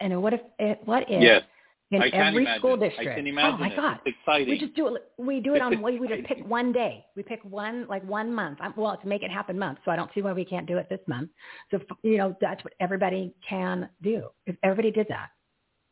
And 0.00 0.22
what 0.22 0.34
if, 0.34 0.40
eh, 0.60 0.74
what 0.84 1.04
if 1.08 1.22
Yes. 1.22 1.42
in 1.90 2.02
I 2.02 2.08
every 2.08 2.42
imagine. 2.42 2.60
school 2.60 2.74
I 2.74 2.88
district. 2.88 3.16
can 3.16 3.26
imagine 3.26 3.54
oh 3.54 3.58
my 3.58 3.72
it. 3.72 3.76
God! 3.76 3.98
It's 4.04 4.16
exciting. 4.18 4.48
We 4.48 4.58
just 4.58 4.74
do 4.74 4.94
it. 4.94 5.02
We 5.18 5.40
do 5.40 5.54
it 5.54 5.62
on. 5.62 5.80
We 5.82 5.98
we 5.98 6.08
just 6.08 6.24
pick 6.24 6.44
one 6.46 6.72
day. 6.72 7.04
We 7.14 7.22
pick 7.22 7.40
one 7.44 7.86
like 7.88 8.04
one 8.04 8.34
month. 8.34 8.58
I'm, 8.60 8.74
well, 8.76 8.92
it's 8.92 9.04
a 9.04 9.06
make 9.06 9.22
it 9.22 9.30
happen 9.30 9.58
month, 9.58 9.78
so 9.84 9.90
I 9.90 9.96
don't 9.96 10.10
see 10.12 10.20
why 10.20 10.32
we 10.32 10.44
can't 10.44 10.66
do 10.66 10.78
it 10.78 10.88
this 10.88 11.00
month. 11.06 11.30
So 11.70 11.78
you 12.02 12.18
know 12.18 12.36
that's 12.40 12.62
what 12.64 12.74
everybody 12.80 13.34
can 13.48 13.88
do. 14.02 14.28
If 14.46 14.56
everybody 14.64 14.90
did 14.90 15.06
that 15.10 15.28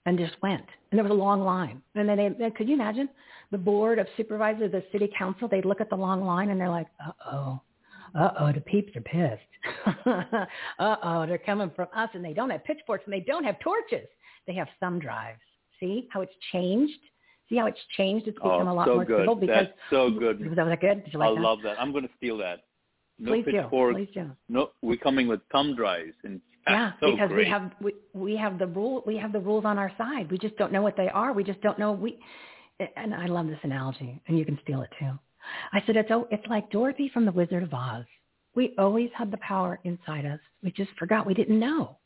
and 0.06 0.18
just 0.18 0.34
went, 0.42 0.64
and 0.90 0.98
there 0.98 1.04
was 1.04 1.10
a 1.10 1.14
long 1.14 1.40
line, 1.40 1.80
and 1.94 2.08
then 2.08 2.16
they, 2.16 2.28
they 2.28 2.50
could 2.50 2.68
you 2.68 2.74
imagine 2.74 3.08
the 3.50 3.58
board 3.58 3.98
of 3.98 4.06
supervisors, 4.16 4.72
the 4.72 4.82
city 4.90 5.08
council, 5.16 5.48
they'd 5.48 5.64
look 5.64 5.80
at 5.80 5.88
the 5.88 5.96
long 5.96 6.24
line 6.24 6.50
and 6.50 6.60
they're 6.60 6.68
like, 6.68 6.88
uh 7.06 7.12
oh. 7.32 7.60
Uh-oh, 8.16 8.52
the 8.52 8.60
peeps 8.60 8.92
are 8.96 9.00
pissed. 9.00 9.96
Uh-oh, 10.78 11.26
they're 11.26 11.38
coming 11.38 11.70
from 11.74 11.88
us 11.96 12.08
and 12.14 12.24
they 12.24 12.32
don't 12.32 12.50
have 12.50 12.64
pitchforks 12.64 13.04
and 13.06 13.12
they 13.12 13.20
don't 13.20 13.42
have 13.42 13.58
torches. 13.58 14.06
They 14.46 14.54
have 14.54 14.68
thumb 14.78 15.00
drives. 15.00 15.40
See 15.80 16.08
how 16.12 16.20
it's 16.20 16.32
changed? 16.52 16.98
See 17.48 17.56
how 17.56 17.66
it's 17.66 17.80
changed? 17.96 18.28
It's 18.28 18.36
become 18.36 18.68
oh, 18.68 18.72
a 18.72 18.74
lot 18.74 18.86
so 18.86 18.94
more 18.94 19.04
good. 19.04 19.20
civil 19.20 19.34
because 19.34 19.66
That's 19.66 19.78
so 19.90 20.10
good. 20.10 20.44
was 20.46 20.56
that 20.56 20.80
good? 20.80 21.04
Did 21.04 21.12
you 21.12 21.18
like 21.18 21.30
I 21.30 21.34
that? 21.34 21.40
love 21.40 21.58
that. 21.64 21.80
I'm 21.80 21.90
going 21.90 22.04
to 22.04 22.14
steal 22.16 22.38
that. 22.38 22.60
No 23.18 23.32
Please 23.32 23.44
do. 23.44 23.52
pitchforks. 23.52 23.94
Please 23.96 24.08
do. 24.14 24.30
No, 24.48 24.70
we're 24.82 24.96
coming 24.96 25.28
with 25.28 25.40
thumb 25.52 25.74
drives, 25.76 26.14
and 26.24 26.40
Yeah, 26.66 26.92
so 27.00 27.12
because 27.12 27.28
great. 27.28 27.46
we 27.46 27.50
have 27.50 27.72
we, 27.80 27.92
we 28.14 28.36
have 28.36 28.58
the 28.58 28.66
rule 28.66 29.02
we 29.06 29.16
have 29.18 29.32
the 29.32 29.40
rules 29.40 29.64
on 29.64 29.78
our 29.78 29.92
side. 29.98 30.30
We 30.30 30.38
just 30.38 30.56
don't 30.56 30.72
know 30.72 30.82
what 30.82 30.96
they 30.96 31.08
are. 31.08 31.32
We 31.32 31.44
just 31.44 31.60
don't 31.60 31.78
know 31.78 31.92
we 31.92 32.18
and 32.96 33.14
I 33.14 33.26
love 33.26 33.46
this 33.48 33.58
analogy 33.62 34.20
and 34.26 34.38
you 34.38 34.44
can 34.44 34.58
steal 34.62 34.82
it 34.82 34.90
too. 34.98 35.12
I 35.72 35.82
said 35.86 35.96
it's 35.96 36.10
oh 36.10 36.26
it's 36.30 36.46
like 36.48 36.70
Dorothy 36.70 37.10
from 37.12 37.26
the 37.26 37.32
Wizard 37.32 37.62
of 37.62 37.74
Oz. 37.74 38.04
We 38.54 38.74
always 38.78 39.10
had 39.14 39.30
the 39.30 39.38
power 39.38 39.80
inside 39.84 40.24
us. 40.24 40.40
We 40.62 40.70
just 40.70 40.90
forgot. 40.98 41.26
We 41.26 41.34
didn't 41.34 41.58
know. 41.58 41.98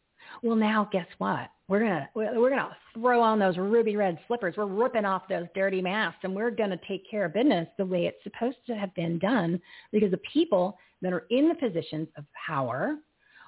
Well, 0.43 0.57
now 0.57 0.89
guess 0.91 1.07
what? 1.19 1.51
We're 1.69 1.81
gonna 1.81 2.09
we're 2.15 2.51
gonna 2.51 2.77
throw 2.95 3.21
on 3.23 3.39
those 3.39 3.59
ruby 3.59 3.97
red 3.97 4.19
slippers. 4.27 4.55
We're 4.57 4.67
ripping 4.67 5.05
off 5.05 5.29
those 5.29 5.47
dirty 5.55 5.83
masks, 5.83 6.21
and 6.23 6.35
we're 6.35 6.51
gonna 6.51 6.81
take 6.89 7.09
care 7.11 7.27
of 7.27 7.35
business 7.35 7.69
the 7.77 7.85
way 7.85 8.07
it's 8.07 8.23
supposed 8.25 8.57
to 8.67 8.75
have 8.75 8.95
been 8.95 9.19
done. 9.19 9.61
Because 9.93 10.11
the 10.11 10.21
people 10.33 10.79
that 11.03 11.13
are 11.13 11.27
in 11.31 11.49
the 11.49 11.55
positions 11.55 12.09
of 12.17 12.25
power 12.47 12.97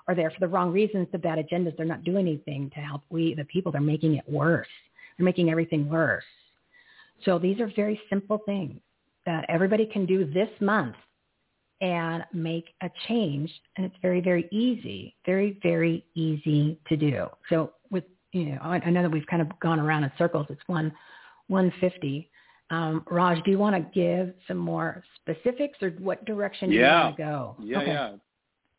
are 0.08 0.14
there 0.14 0.30
for 0.30 0.40
the 0.40 0.48
wrong 0.48 0.72
reasons, 0.72 1.06
the 1.12 1.18
bad 1.18 1.38
agendas. 1.38 1.76
They're 1.76 1.86
not 1.86 2.04
doing 2.04 2.26
anything 2.26 2.70
to 2.74 2.80
help 2.80 3.02
we 3.10 3.34
the 3.34 3.44
people. 3.44 3.72
They're 3.72 3.80
making 3.80 4.16
it 4.16 4.28
worse. 4.28 4.66
They're 5.16 5.24
making 5.24 5.50
everything 5.50 5.88
worse. 5.88 6.24
So 7.24 7.38
these 7.38 7.60
are 7.60 7.70
very 7.76 8.00
simple 8.08 8.38
things 8.46 8.80
that 9.26 9.44
everybody 9.48 9.86
can 9.86 10.06
do 10.06 10.24
this 10.24 10.48
month 10.60 10.96
and 11.80 12.24
make 12.32 12.74
a 12.82 12.90
change. 13.08 13.50
And 13.76 13.86
it's 13.86 13.96
very, 14.02 14.20
very 14.20 14.48
easy, 14.50 15.14
very, 15.24 15.58
very 15.62 16.04
easy 16.14 16.78
to 16.88 16.96
do. 16.96 17.26
So 17.48 17.72
with, 17.90 18.04
you 18.32 18.46
know, 18.46 18.58
I, 18.62 18.76
I 18.76 18.90
know 18.90 19.02
that 19.02 19.10
we've 19.10 19.26
kind 19.26 19.42
of 19.42 19.48
gone 19.60 19.80
around 19.80 20.04
in 20.04 20.12
circles. 20.18 20.46
It's 20.50 20.60
one, 20.66 20.92
150. 21.48 22.28
Um, 22.70 23.04
Raj, 23.10 23.42
do 23.44 23.50
you 23.50 23.58
want 23.58 23.76
to 23.76 23.90
give 23.98 24.34
some 24.46 24.56
more 24.56 25.02
specifics 25.16 25.78
or 25.82 25.90
what 25.90 26.24
direction 26.24 26.70
do 26.70 26.76
you 26.76 26.82
want 26.82 27.16
to 27.16 27.22
go? 27.22 27.56
Yeah, 27.60 27.78
okay. 27.78 27.86
yeah. 27.92 28.12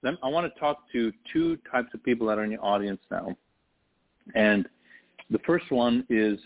I 0.03 0.27
want 0.27 0.51
to 0.51 0.59
talk 0.59 0.83
to 0.93 1.11
two 1.31 1.57
types 1.71 1.89
of 1.93 2.03
people 2.03 2.27
that 2.27 2.37
are 2.39 2.43
in 2.43 2.51
your 2.51 2.65
audience 2.65 3.01
now. 3.11 3.35
And 4.35 4.67
the 5.29 5.39
first 5.39 5.71
one 5.71 6.05
is 6.09 6.39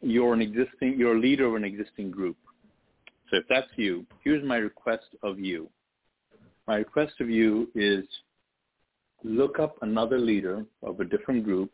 you're 0.00 0.34
an 0.34 0.40
existing, 0.40 0.98
you're 0.98 1.16
a 1.16 1.20
leader 1.20 1.46
of 1.46 1.54
an 1.54 1.64
existing 1.64 2.10
group. 2.10 2.36
So 3.30 3.38
if 3.38 3.44
that's 3.48 3.68
you, 3.76 4.06
here's 4.22 4.44
my 4.44 4.56
request 4.56 5.06
of 5.22 5.38
you. 5.38 5.68
My 6.66 6.76
request 6.76 7.14
of 7.20 7.30
you 7.30 7.68
is 7.74 8.04
look 9.24 9.58
up 9.58 9.76
another 9.82 10.18
leader 10.18 10.64
of 10.82 11.00
a 11.00 11.04
different 11.04 11.44
group 11.44 11.70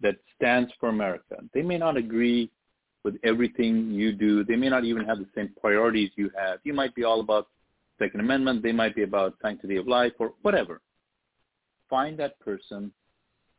that 0.00 0.16
stands 0.36 0.72
for 0.80 0.88
America. 0.88 1.36
They 1.54 1.62
may 1.62 1.78
not 1.78 1.96
agree 1.96 2.50
with 3.04 3.16
everything 3.24 3.90
you 3.90 4.12
do. 4.12 4.44
They 4.44 4.56
may 4.56 4.68
not 4.68 4.84
even 4.84 5.04
have 5.04 5.18
the 5.18 5.26
same 5.34 5.50
priorities 5.60 6.10
you 6.16 6.30
have. 6.36 6.58
You 6.64 6.72
might 6.72 6.94
be 6.94 7.04
all 7.04 7.20
about 7.20 7.48
Second 8.02 8.20
Amendment. 8.20 8.62
They 8.62 8.72
might 8.72 8.96
be 8.96 9.04
about 9.04 9.34
sanctity 9.40 9.76
of 9.76 9.86
life 9.86 10.12
or 10.18 10.32
whatever. 10.42 10.80
Find 11.88 12.18
that 12.18 12.38
person, 12.40 12.90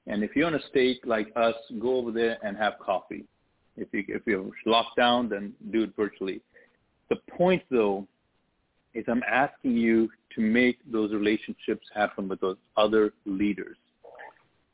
and 0.08 0.24
if 0.24 0.36
you're 0.36 0.48
in 0.48 0.56
a 0.56 0.68
state 0.68 1.06
like 1.08 1.32
us, 1.36 1.56
go 1.80 1.96
over 1.98 2.12
there 2.12 2.38
and 2.44 2.58
have 2.58 2.74
coffee. 2.80 3.26
If 3.78 3.88
you 3.94 4.04
if 4.08 4.24
you're 4.26 4.50
locked 4.66 4.98
down, 4.98 5.30
then 5.30 5.54
do 5.72 5.84
it 5.84 5.96
virtually. 5.96 6.42
The 7.10 7.18
point, 7.38 7.64
though, 7.70 8.08
is 8.94 9.06
I'm 9.08 9.24
asking 9.30 9.78
you 9.78 10.10
to 10.36 10.42
make 10.42 10.80
those 10.92 11.14
relationships 11.14 11.88
happen 11.94 12.28
with 12.28 12.42
those 12.42 12.58
other 12.76 13.14
leaders, 13.26 13.78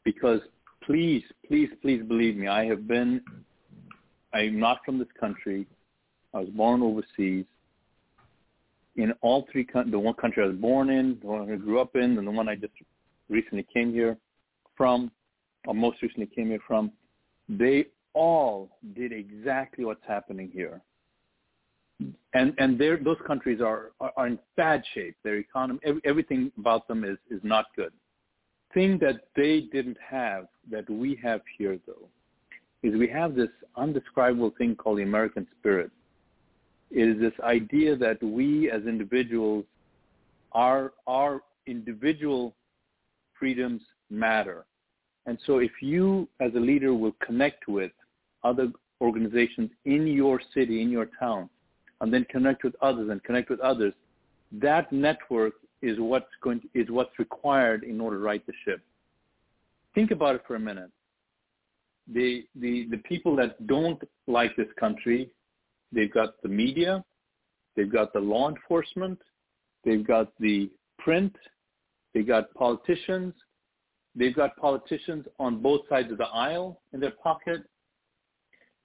because 0.04 0.40
please, 0.84 1.24
please, 1.48 1.70
please 1.82 2.02
believe 2.08 2.38
me, 2.38 2.48
I 2.48 2.66
have 2.66 2.88
been. 2.88 3.22
I'm 4.34 4.60
not 4.60 4.80
from 4.86 4.98
this 5.00 5.08
country. 5.20 5.68
I 6.34 6.40
was 6.40 6.50
born 6.50 6.82
overseas 6.82 7.46
in 9.00 9.14
all 9.22 9.48
three 9.52 9.64
countries, 9.64 9.92
the 9.92 10.00
one 10.00 10.14
country 10.16 10.44
I 10.44 10.48
was 10.48 10.58
born 10.58 10.90
in, 10.90 11.18
the 11.22 11.28
one 11.28 11.52
I 11.52 11.56
grew 11.56 11.80
up 11.80 11.96
in, 11.96 12.18
and 12.18 12.28
the 12.28 12.32
one 12.32 12.50
I 12.50 12.56
just 12.56 12.74
recently 13.30 13.66
came 13.74 13.94
here 13.94 14.18
from, 14.76 15.10
or 15.68 15.74
most 15.74 16.02
recently 16.02 16.28
came 16.28 16.48
here 16.48 16.60
from, 16.68 16.92
they 17.48 17.86
all 18.14 18.70
did 18.96 19.12
exactly 19.14 19.86
what's 19.86 20.04
happening 20.08 20.52
here. 20.54 20.82
And 22.34 22.54
and 22.58 22.80
those 22.80 23.18
countries 23.28 23.60
are, 23.62 23.92
are 24.00 24.14
are 24.16 24.28
in 24.28 24.40
bad 24.56 24.84
shape. 24.94 25.16
Their 25.24 25.38
economy, 25.38 25.80
every, 25.84 26.02
everything 26.06 26.52
about 26.58 26.88
them 26.88 27.04
is 27.04 27.18
is 27.30 27.42
not 27.44 27.66
good. 27.76 27.92
Thing 28.74 28.98
that 29.00 29.28
they 29.36 29.62
didn't 29.62 29.98
have 30.08 30.48
that 30.72 30.90
we 30.90 31.20
have 31.22 31.42
here 31.58 31.78
though, 31.86 32.08
is 32.84 32.98
we 32.98 33.08
have 33.10 33.36
this 33.36 33.50
undescribable 33.76 34.54
thing 34.58 34.76
called 34.76 35.00
the 35.00 35.04
American 35.04 35.46
spirit 35.60 35.92
is 36.92 37.20
this 37.20 37.34
idea 37.44 37.96
that 37.96 38.22
we 38.24 38.72
as 38.72 38.84
individuals, 38.84 39.66
our, 40.54 40.94
our 41.08 41.42
individual 41.68 42.56
freedoms 43.38 43.82
matter. 44.10 44.66
And 45.26 45.38
so 45.46 45.60
if 45.60 45.72
you 45.82 46.28
as 46.40 46.52
a 46.56 46.60
leader 46.60 46.94
will 46.94 47.16
connect 47.24 47.68
with 47.68 47.92
other 48.44 48.72
organizations 49.02 49.70
in 49.86 50.08
your 50.08 50.42
city, 50.54 50.82
in 50.82 50.90
your 50.90 51.10
town, 51.20 51.50
and 52.02 52.14
then 52.14 52.26
connect 52.30 52.64
with 52.64 52.76
others 52.82 53.10
and 53.10 53.24
connect 53.24 53.50
with 53.50 53.60
others, 53.60 53.94
that 54.52 54.92
network 54.92 55.54
is 55.82 55.98
what's 56.00 56.26
going 56.42 56.62
to, 56.62 56.68
is 56.74 56.90
what's 56.90 57.18
required 57.20 57.84
in 57.84 58.02
order 58.02 58.18
to 58.18 58.24
right 58.24 58.46
the 58.48 58.54
ship. 58.66 58.82
Think 59.96 60.12
about 60.12 60.36
it 60.36 60.42
for 60.48 60.56
a 60.56 60.60
minute. 60.60 60.90
The, 62.12 62.46
the, 62.56 62.88
the 62.90 62.98
people 62.98 63.36
that 63.36 63.68
don't 63.68 64.02
like 64.28 64.56
this 64.56 64.68
country 64.80 65.30
They've 65.92 66.14
got 66.14 66.42
the 66.44 66.50
media, 66.50 67.04
they've 67.76 67.92
got 67.92 68.14
the 68.14 68.20
law 68.20 68.50
enforcement, 68.50 69.20
they've 69.84 70.06
got 70.06 70.32
the 70.40 70.70
print, 71.00 71.36
they've 72.14 72.28
got 72.28 72.54
politicians, 72.54 73.34
they've 74.16 74.36
got 74.36 74.56
politicians 74.58 75.26
on 75.40 75.62
both 75.62 75.82
sides 75.90 76.12
of 76.12 76.18
the 76.18 76.28
aisle 76.28 76.82
in 76.94 77.00
their 77.00 77.14
pocket. 77.24 77.64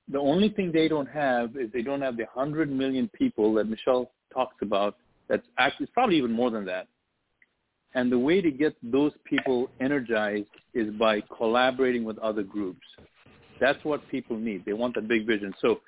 The 0.09 0.18
only 0.18 0.51
thing 0.51 0.70
they 0.72 0.89
don't 0.89 1.09
have 1.09 1.56
is 1.56 1.70
they 1.72 1.82
don't 1.82 2.02
have 2.02 2.16
the 2.16 2.26
100 2.32 2.70
million 2.70 3.09
people 3.14 3.55
that 3.55 3.68
Michelle 3.68 4.10
talks 4.32 4.56
about. 4.62 4.97
That's 5.28 5.47
actually, 5.59 5.85
it's 5.85 5.93
probably 5.94 6.18
even 6.18 6.32
more 6.32 6.51
than 6.51 6.64
that. 6.66 6.89
And 7.94 8.10
the 8.10 8.18
way 8.18 8.40
to 8.40 8.51
get 8.51 8.74
those 8.82 9.12
people 9.24 9.70
energized 9.81 10.48
is 10.74 10.93
by 10.94 11.22
collaborating 11.36 12.05
with 12.05 12.18
other 12.18 12.43
groups. 12.43 12.86
That's 13.60 13.82
what 13.85 14.06
people 14.10 14.36
need. 14.36 14.64
They 14.64 14.72
want 14.72 14.97
that 14.97 15.09
big 15.09 15.26
vision. 15.26 15.55
So 15.60 15.81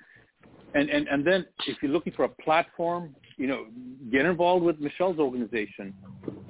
and, 0.75 0.91
and, 0.91 1.09
and 1.09 1.27
then 1.27 1.47
if 1.67 1.79
you're 1.83 1.93
looking 1.93 2.13
for 2.13 2.25
a 2.25 2.29
platform, 2.29 3.15
you 3.37 3.47
know, 3.47 3.67
get 4.11 4.27
involved 4.27 4.65
with 4.65 4.81
Michelle's 4.81 5.19
organization. 5.19 5.95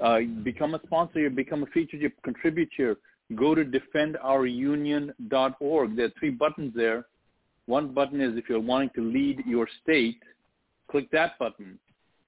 Uh, 0.02 0.20
become 0.42 0.74
a 0.74 0.80
sponsor, 0.86 1.20
You 1.20 1.30
become 1.30 1.62
a 1.62 1.66
featured, 1.66 2.00
you 2.00 2.10
contribute 2.22 2.70
here. 2.76 2.96
Go 3.34 3.54
to 3.54 3.64
defendourunion.org. 3.64 5.96
There 5.96 6.06
are 6.06 6.12
three 6.18 6.30
buttons 6.30 6.72
there. 6.76 7.06
One 7.66 7.92
button 7.92 8.20
is 8.20 8.38
if 8.38 8.48
you're 8.48 8.60
wanting 8.60 8.90
to 8.94 9.02
lead 9.02 9.42
your 9.46 9.66
state, 9.82 10.22
click 10.88 11.10
that 11.10 11.36
button. 11.38 11.78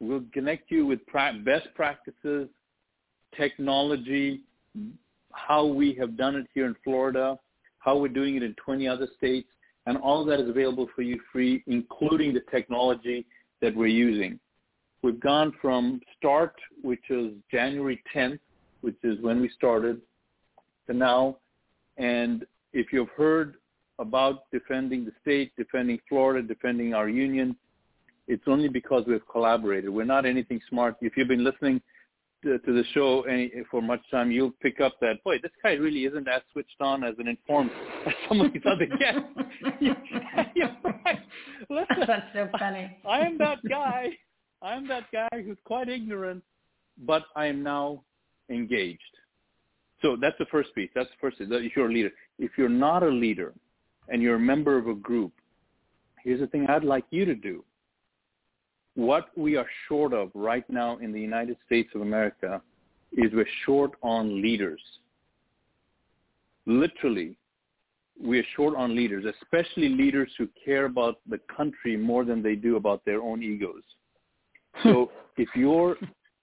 We'll 0.00 0.24
connect 0.32 0.70
you 0.70 0.86
with 0.86 1.04
pra- 1.06 1.40
best 1.44 1.68
practices, 1.76 2.48
technology, 3.36 4.40
how 5.32 5.66
we 5.66 5.94
have 5.94 6.16
done 6.16 6.34
it 6.34 6.46
here 6.54 6.66
in 6.66 6.74
Florida, 6.82 7.38
how 7.78 7.96
we're 7.96 8.08
doing 8.08 8.34
it 8.36 8.42
in 8.42 8.54
20 8.64 8.88
other 8.88 9.06
states, 9.16 9.48
and 9.88 9.96
all 9.96 10.20
of 10.20 10.26
that 10.26 10.38
is 10.38 10.50
available 10.50 10.86
for 10.94 11.00
you 11.00 11.18
free, 11.32 11.64
including 11.66 12.34
the 12.34 12.42
technology 12.50 13.24
that 13.62 13.74
we're 13.74 13.86
using. 13.86 14.38
We've 15.02 15.18
gone 15.18 15.50
from 15.62 16.02
start, 16.14 16.54
which 16.82 17.04
is 17.08 17.32
January 17.50 18.02
10th, 18.14 18.38
which 18.82 18.98
is 19.02 19.18
when 19.22 19.40
we 19.40 19.48
started, 19.48 20.02
to 20.88 20.92
now. 20.92 21.38
And 21.96 22.44
if 22.74 22.92
you've 22.92 23.08
heard 23.16 23.54
about 23.98 24.50
defending 24.52 25.06
the 25.06 25.12
state, 25.22 25.52
defending 25.56 25.98
Florida, 26.06 26.46
defending 26.46 26.92
our 26.92 27.08
union, 27.08 27.56
it's 28.26 28.44
only 28.46 28.68
because 28.68 29.04
we've 29.06 29.26
collaborated. 29.26 29.88
We're 29.88 30.04
not 30.04 30.26
anything 30.26 30.60
smart. 30.68 30.96
If 31.00 31.16
you've 31.16 31.28
been 31.28 31.44
listening 31.44 31.80
to, 32.42 32.58
to 32.58 32.72
the 32.72 32.84
show 32.92 33.22
any 33.22 33.50
for 33.70 33.82
much 33.82 34.00
time, 34.10 34.30
you'll 34.30 34.54
pick 34.62 34.80
up 34.80 34.94
that 35.00 35.22
boy, 35.24 35.38
this 35.42 35.52
guy 35.62 35.72
really 35.72 36.04
isn't 36.04 36.28
as 36.28 36.42
switched 36.52 36.80
on 36.80 37.04
as 37.04 37.14
an 37.18 37.28
informed 37.28 37.70
as 38.06 38.12
some 38.28 38.40
of 38.40 38.52
these 38.52 38.62
other 38.66 38.86
guests. 38.98 39.20
you, 39.80 39.94
you're 40.54 40.76
right. 41.04 41.20
Listen, 41.68 41.96
That's 42.06 42.26
so 42.32 42.48
funny. 42.58 42.96
I 43.08 43.20
am 43.20 43.38
that 43.38 43.58
guy. 43.68 44.10
I 44.62 44.74
am 44.74 44.88
that 44.88 45.04
guy 45.12 45.28
who's 45.32 45.58
quite 45.64 45.88
ignorant, 45.88 46.42
but 47.06 47.24
I 47.36 47.46
am 47.46 47.62
now 47.62 48.02
engaged. 48.50 49.00
So 50.02 50.16
that's 50.20 50.36
the 50.38 50.46
first 50.46 50.74
piece. 50.74 50.90
That's 50.94 51.08
the 51.10 51.16
first 51.20 51.38
piece. 51.38 51.48
If 51.50 51.76
you're 51.76 51.88
a 51.88 51.92
leader, 51.92 52.10
if 52.38 52.52
you're 52.56 52.68
not 52.68 53.02
a 53.02 53.08
leader, 53.08 53.52
and 54.08 54.22
you're 54.22 54.36
a 54.36 54.40
member 54.40 54.78
of 54.78 54.88
a 54.88 54.94
group, 54.94 55.32
here's 56.22 56.40
the 56.40 56.46
thing 56.46 56.66
I'd 56.68 56.84
like 56.84 57.04
you 57.10 57.24
to 57.24 57.34
do 57.34 57.64
what 58.98 59.28
we 59.38 59.54
are 59.54 59.66
short 59.86 60.12
of 60.12 60.28
right 60.34 60.68
now 60.68 60.98
in 60.98 61.12
the 61.12 61.20
United 61.20 61.56
States 61.64 61.88
of 61.94 62.00
America 62.00 62.60
is 63.12 63.32
we're 63.32 63.46
short 63.64 63.92
on 64.02 64.42
leaders. 64.42 64.80
Literally, 66.66 67.36
we're 68.20 68.44
short 68.56 68.74
on 68.74 68.96
leaders, 68.96 69.24
especially 69.40 69.88
leaders 69.90 70.32
who 70.36 70.48
care 70.64 70.86
about 70.86 71.20
the 71.30 71.38
country 71.56 71.96
more 71.96 72.24
than 72.24 72.42
they 72.42 72.56
do 72.56 72.74
about 72.74 73.04
their 73.04 73.22
own 73.22 73.40
egos. 73.40 73.84
So 74.82 75.12
if 75.36 75.48
you're 75.54 75.96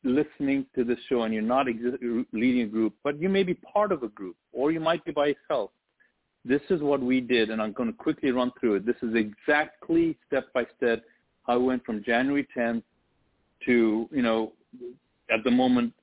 listening 0.05 0.65
to 0.75 0.85
this 0.85 0.99
show 1.09 1.23
and 1.23 1.33
you're 1.33 1.43
not 1.43 1.65
exi- 1.65 2.25
leading 2.31 2.61
a 2.61 2.67
group, 2.67 2.93
but 3.03 3.21
you 3.21 3.27
may 3.27 3.43
be 3.43 3.55
part 3.55 3.91
of 3.91 4.01
a 4.03 4.07
group 4.07 4.37
or 4.53 4.71
you 4.71 4.79
might 4.79 5.03
be 5.03 5.11
by 5.11 5.27
yourself, 5.27 5.71
this 6.45 6.61
is 6.69 6.81
what 6.81 7.01
we 7.01 7.19
did, 7.19 7.49
and 7.49 7.61
I'm 7.61 7.73
going 7.73 7.91
to 7.91 7.97
quickly 7.97 8.31
run 8.31 8.53
through 8.61 8.75
it. 8.75 8.85
This 8.85 8.95
is 9.01 9.13
exactly 9.13 10.15
step 10.25 10.53
by 10.53 10.65
step 10.77 11.03
we 11.47 11.57
went 11.57 11.85
from 11.85 12.03
January 12.03 12.47
10th 12.55 12.83
to, 13.65 14.09
you 14.11 14.21
know, 14.21 14.53
at 15.29 15.43
the 15.43 15.51
moment, 15.51 15.93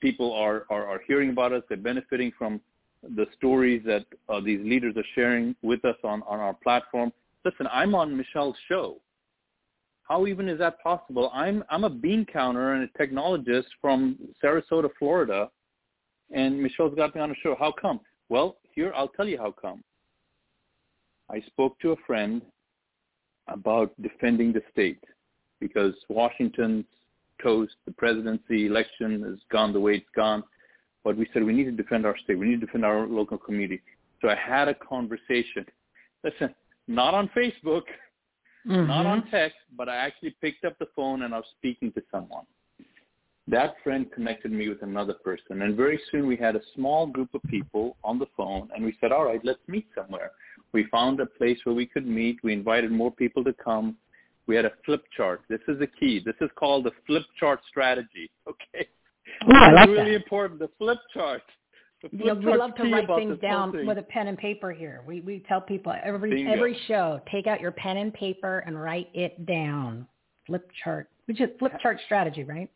people 0.00 0.32
are, 0.32 0.66
are, 0.70 0.86
are 0.86 1.00
hearing 1.06 1.30
about 1.30 1.52
us. 1.52 1.62
They're 1.68 1.78
benefiting 1.78 2.32
from 2.36 2.60
the 3.02 3.26
stories 3.36 3.82
that 3.86 4.04
uh, 4.28 4.40
these 4.40 4.60
leaders 4.64 4.96
are 4.96 5.04
sharing 5.14 5.56
with 5.62 5.84
us 5.84 5.96
on, 6.04 6.22
on 6.22 6.40
our 6.40 6.54
platform. 6.54 7.12
Listen, 7.44 7.66
I'm 7.72 7.94
on 7.94 8.16
Michelle's 8.16 8.56
show. 8.68 8.98
How 10.04 10.26
even 10.26 10.48
is 10.48 10.58
that 10.58 10.82
possible? 10.82 11.30
I'm 11.32 11.64
I'm 11.70 11.84
a 11.84 11.90
bean 11.90 12.26
counter 12.30 12.74
and 12.74 12.88
a 12.88 12.98
technologist 12.98 13.66
from 13.80 14.18
Sarasota, 14.42 14.90
Florida, 14.98 15.48
and 16.30 16.60
Michelle's 16.60 16.94
got 16.94 17.14
me 17.14 17.20
on 17.20 17.30
a 17.30 17.34
show. 17.42 17.56
How 17.58 17.72
come? 17.72 18.00
Well, 18.28 18.58
here 18.74 18.92
I'll 18.94 19.08
tell 19.08 19.26
you 19.26 19.38
how 19.38 19.52
come. 19.52 19.82
I 21.30 21.40
spoke 21.40 21.78
to 21.80 21.92
a 21.92 21.96
friend 22.06 22.42
about 23.48 23.92
defending 24.02 24.52
the 24.52 24.62
state 24.70 25.02
because 25.60 25.94
Washington's 26.08 26.84
toast, 27.42 27.74
the 27.86 27.92
presidency 27.92 28.66
election 28.66 29.22
has 29.22 29.38
gone 29.50 29.72
the 29.72 29.80
way 29.80 29.94
it's 29.94 30.06
gone. 30.14 30.42
But 31.04 31.16
we 31.16 31.28
said 31.32 31.42
we 31.42 31.52
need 31.52 31.64
to 31.64 31.72
defend 31.72 32.06
our 32.06 32.16
state. 32.18 32.38
We 32.38 32.46
need 32.46 32.60
to 32.60 32.66
defend 32.66 32.84
our 32.84 33.06
local 33.06 33.38
community. 33.38 33.82
So 34.20 34.28
I 34.28 34.36
had 34.36 34.68
a 34.68 34.74
conversation. 34.74 35.66
Listen, 36.22 36.54
not 36.86 37.14
on 37.14 37.28
Facebook, 37.36 37.82
Mm-hmm. 38.66 38.86
not 38.86 39.06
on 39.06 39.28
text, 39.28 39.56
but 39.76 39.88
I 39.88 39.96
actually 39.96 40.36
picked 40.40 40.64
up 40.64 40.78
the 40.78 40.86
phone 40.94 41.22
and 41.22 41.34
I 41.34 41.38
was 41.38 41.46
speaking 41.58 41.90
to 41.92 42.02
someone. 42.12 42.44
That 43.48 43.74
friend 43.82 44.10
connected 44.12 44.52
me 44.52 44.68
with 44.68 44.82
another 44.82 45.14
person, 45.14 45.62
and 45.62 45.76
very 45.76 46.00
soon 46.10 46.26
we 46.26 46.36
had 46.36 46.54
a 46.54 46.60
small 46.76 47.06
group 47.06 47.34
of 47.34 47.42
people 47.44 47.96
on 48.04 48.18
the 48.18 48.26
phone, 48.36 48.68
and 48.74 48.84
we 48.84 48.96
said, 49.00 49.10
all 49.10 49.24
right, 49.24 49.40
let's 49.42 49.58
meet 49.66 49.86
somewhere. 49.94 50.30
We 50.72 50.84
found 50.90 51.18
a 51.20 51.26
place 51.26 51.58
where 51.64 51.74
we 51.74 51.86
could 51.86 52.06
meet. 52.06 52.38
We 52.44 52.52
invited 52.52 52.92
more 52.92 53.10
people 53.10 53.42
to 53.44 53.52
come. 53.52 53.96
We 54.46 54.56
had 54.56 54.64
a 54.64 54.72
flip 54.84 55.04
chart. 55.16 55.42
This 55.48 55.60
is 55.68 55.78
the 55.78 55.86
key. 55.86 56.20
This 56.24 56.34
is 56.40 56.50
called 56.56 56.84
the 56.84 56.92
flip 57.06 57.24
chart 57.38 57.60
strategy. 57.68 58.30
Okay. 58.48 58.88
Ooh, 59.44 59.56
I 59.56 59.72
like 59.72 59.88
it's 59.88 59.98
really 59.98 60.10
that. 60.12 60.22
important. 60.22 60.58
The 60.60 60.68
flip 60.78 60.98
chart. 61.14 61.42
The 62.02 62.08
flip 62.08 62.20
You 62.20 62.26
know, 62.26 62.34
we 62.34 62.58
love 62.58 62.74
to 62.74 62.82
key 62.82 62.92
write 62.92 63.06
things 63.06 63.38
down 63.40 63.72
thing. 63.72 63.86
with 63.86 63.98
a 63.98 64.02
pen 64.02 64.26
and 64.26 64.36
paper 64.36 64.72
here. 64.72 65.02
We 65.06 65.20
we 65.20 65.44
tell 65.48 65.60
people 65.60 65.94
every 66.02 66.30
Bingo. 66.30 66.52
every 66.52 66.76
show, 66.88 67.20
take 67.30 67.46
out 67.46 67.60
your 67.60 67.70
pen 67.70 67.98
and 67.98 68.12
paper 68.12 68.58
and 68.66 68.80
write 68.80 69.08
it 69.14 69.46
down. 69.46 70.06
Flip 70.46 70.68
chart, 70.82 71.08
which 71.26 71.40
is 71.40 71.50
flip 71.58 71.72
chart 71.80 72.00
strategy, 72.04 72.42
right? 72.42 72.68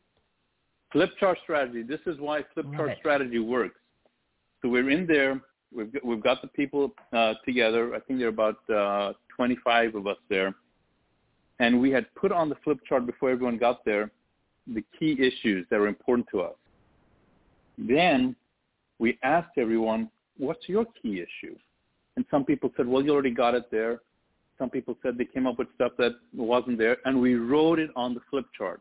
Flip 0.93 1.11
chart 1.19 1.39
strategy. 1.43 1.83
This 1.83 2.01
is 2.07 2.19
why 2.21 2.45
flip 2.55 2.67
chart 2.77 2.91
it. 2.91 2.99
strategy 2.99 3.39
works. 3.39 3.81
So 4.63 4.69
we're 4.69 4.91
in 4.91 5.07
there. 5.07 5.41
We've 5.75 5.93
got, 5.93 6.05
we've 6.05 6.23
got 6.23 6.43
the 6.43 6.49
people 6.49 6.95
uh, 7.13 7.35
together. 7.45 7.95
I 7.95 8.01
think 8.01 8.21
there 8.21 8.29
are 8.29 8.31
about 8.31 8.71
uh, 8.71 9.13
25 9.37 9.97
of 9.97 10.07
us 10.07 10.17
there, 10.31 10.55
and 11.59 11.81
we 11.81 11.91
had 11.91 12.07
put 12.15 12.33
on 12.33 12.49
the 12.49 12.55
flip 12.63 12.79
chart 12.89 13.05
before 13.05 13.31
everyone 13.31 13.59
got 13.59 13.85
there 13.85 14.11
the 14.75 14.83
key 14.99 15.13
issues 15.21 15.67
that 15.71 15.79
were 15.79 15.87
important 15.87 16.27
to 16.33 16.41
us. 16.41 16.55
Then 17.79 18.35
we 18.99 19.19
asked 19.23 19.59
everyone, 19.59 20.11
"What's 20.39 20.69
your 20.69 20.87
key 21.01 21.21
issue?" 21.21 21.57
And 22.17 22.25
some 22.31 22.45
people 22.45 22.73
said, 22.77 22.87
"Well, 22.87 23.03
you 23.05 23.13
already 23.13 23.31
got 23.31 23.55
it 23.55 23.71
there." 23.71 24.01
Some 24.59 24.71
people 24.71 24.97
said 25.03 25.19
they 25.19 25.27
came 25.27 25.47
up 25.47 25.59
with 25.59 25.69
stuff 25.75 25.93
that 25.99 26.13
wasn't 26.35 26.79
there, 26.79 26.97
and 27.05 27.21
we 27.21 27.35
wrote 27.35 27.79
it 27.79 27.91
on 27.95 28.15
the 28.15 28.21
flip 28.31 28.47
chart. 28.57 28.81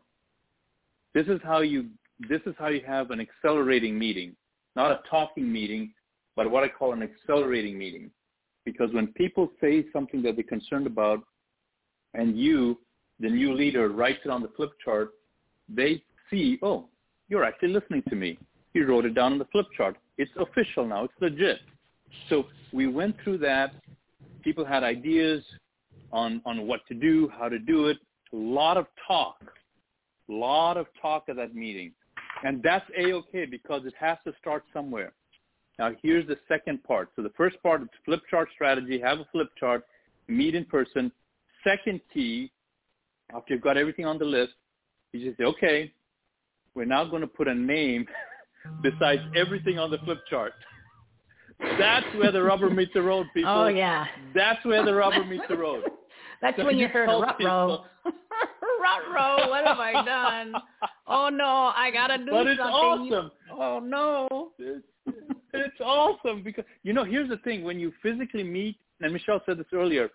This 1.16 1.28
is 1.28 1.40
how 1.42 1.60
you 1.62 1.86
this 2.28 2.42
is 2.44 2.54
how 2.58 2.68
you 2.68 2.82
have 2.86 3.10
an 3.10 3.20
accelerating 3.20 3.98
meeting, 3.98 4.36
not 4.74 4.90
a 4.90 5.00
talking 5.08 5.50
meeting, 5.50 5.94
but 6.36 6.50
what 6.50 6.62
I 6.62 6.68
call 6.68 6.92
an 6.92 7.02
accelerating 7.02 7.78
meeting. 7.78 8.10
Because 8.66 8.92
when 8.92 9.06
people 9.14 9.50
say 9.58 9.86
something 9.94 10.20
that 10.24 10.36
they're 10.36 10.44
concerned 10.44 10.86
about, 10.86 11.20
and 12.12 12.38
you, 12.38 12.78
the 13.18 13.30
new 13.30 13.54
leader, 13.54 13.88
writes 13.88 14.18
it 14.26 14.30
on 14.30 14.42
the 14.42 14.50
flip 14.56 14.72
chart, 14.84 15.12
they 15.70 16.02
see, 16.28 16.58
oh, 16.62 16.84
you're 17.30 17.44
actually 17.44 17.68
listening 17.68 18.02
to 18.10 18.14
me. 18.14 18.38
You 18.74 18.86
wrote 18.86 19.06
it 19.06 19.14
down 19.14 19.32
on 19.32 19.38
the 19.38 19.46
flip 19.46 19.66
chart. 19.74 19.96
It's 20.18 20.30
official 20.38 20.86
now. 20.86 21.04
It's 21.04 21.14
legit. 21.18 21.60
So 22.28 22.44
we 22.74 22.88
went 22.88 23.16
through 23.24 23.38
that. 23.38 23.72
People 24.42 24.66
had 24.66 24.84
ideas 24.84 25.42
on, 26.12 26.42
on 26.44 26.66
what 26.66 26.80
to 26.88 26.94
do, 26.94 27.30
how 27.38 27.48
to 27.48 27.58
do 27.58 27.86
it. 27.86 27.96
A 28.34 28.36
lot 28.36 28.76
of 28.76 28.86
talk. 29.08 29.38
A 30.28 30.32
lot 30.32 30.76
of 30.76 30.86
talk 31.00 31.24
at 31.28 31.36
that 31.36 31.54
meeting. 31.54 31.92
And 32.44 32.62
that's 32.62 32.84
A-okay 32.98 33.46
because 33.46 33.82
it 33.86 33.94
has 33.98 34.18
to 34.26 34.32
start 34.40 34.64
somewhere. 34.72 35.12
Now 35.78 35.92
here's 36.02 36.26
the 36.26 36.36
second 36.48 36.82
part. 36.84 37.10
So 37.16 37.22
the 37.22 37.32
first 37.36 37.62
part 37.62 37.82
is 37.82 37.88
flip 38.04 38.22
chart 38.30 38.48
strategy, 38.54 39.00
have 39.00 39.20
a 39.20 39.26
flip 39.32 39.48
chart, 39.58 39.84
meet 40.28 40.54
in 40.54 40.64
person. 40.64 41.12
Second 41.64 42.00
key, 42.12 42.50
after 43.34 43.54
you've 43.54 43.62
got 43.62 43.76
everything 43.76 44.04
on 44.06 44.18
the 44.18 44.24
list, 44.24 44.52
you 45.12 45.24
just 45.24 45.38
say, 45.38 45.44
okay, 45.44 45.92
we're 46.74 46.84
now 46.84 47.04
going 47.04 47.22
to 47.22 47.26
put 47.28 47.48
a 47.48 47.54
name 47.54 48.06
besides 48.82 49.22
everything 49.34 49.78
on 49.78 49.90
the 49.90 49.98
flip 49.98 50.18
chart. 50.28 50.52
That's 51.78 52.06
where 52.16 52.30
the 52.32 52.42
rubber 52.42 52.68
meets 52.68 52.92
the 52.92 53.00
road, 53.02 53.26
people. 53.32 53.50
Oh 53.50 53.68
yeah. 53.68 54.04
That's 54.34 54.62
where 54.64 54.84
the 54.84 54.94
rubber 54.94 55.24
meets 55.28 55.44
the 55.48 55.56
road. 55.56 55.84
That's 56.42 56.56
So 56.58 56.64
when 56.66 56.76
you 56.76 56.88
heard 56.88 57.08
tell 57.08 57.22
rut 57.22 57.38
people- 57.38 57.86
row. 59.12 59.48
What 59.48 59.66
have 59.66 59.78
I 59.78 59.92
done? 60.04 60.54
Oh 61.08 61.28
no, 61.28 61.72
I 61.72 61.92
gotta 61.92 62.18
do 62.18 62.32
But 62.32 62.48
it's 62.48 62.58
something. 62.58 62.74
awesome. 62.74 63.30
Oh 63.52 63.78
no. 63.78 64.50
It's, 64.58 64.84
it's 65.54 65.80
awesome 65.80 66.42
because 66.42 66.64
you 66.82 66.92
know 66.92 67.04
here's 67.04 67.28
the 67.28 67.36
thing 67.38 67.62
when 67.62 67.78
you 67.78 67.92
physically 68.02 68.42
meet 68.42 68.76
and 69.00 69.12
Michelle 69.12 69.40
said 69.46 69.56
this 69.58 69.66
earlier 69.72 70.10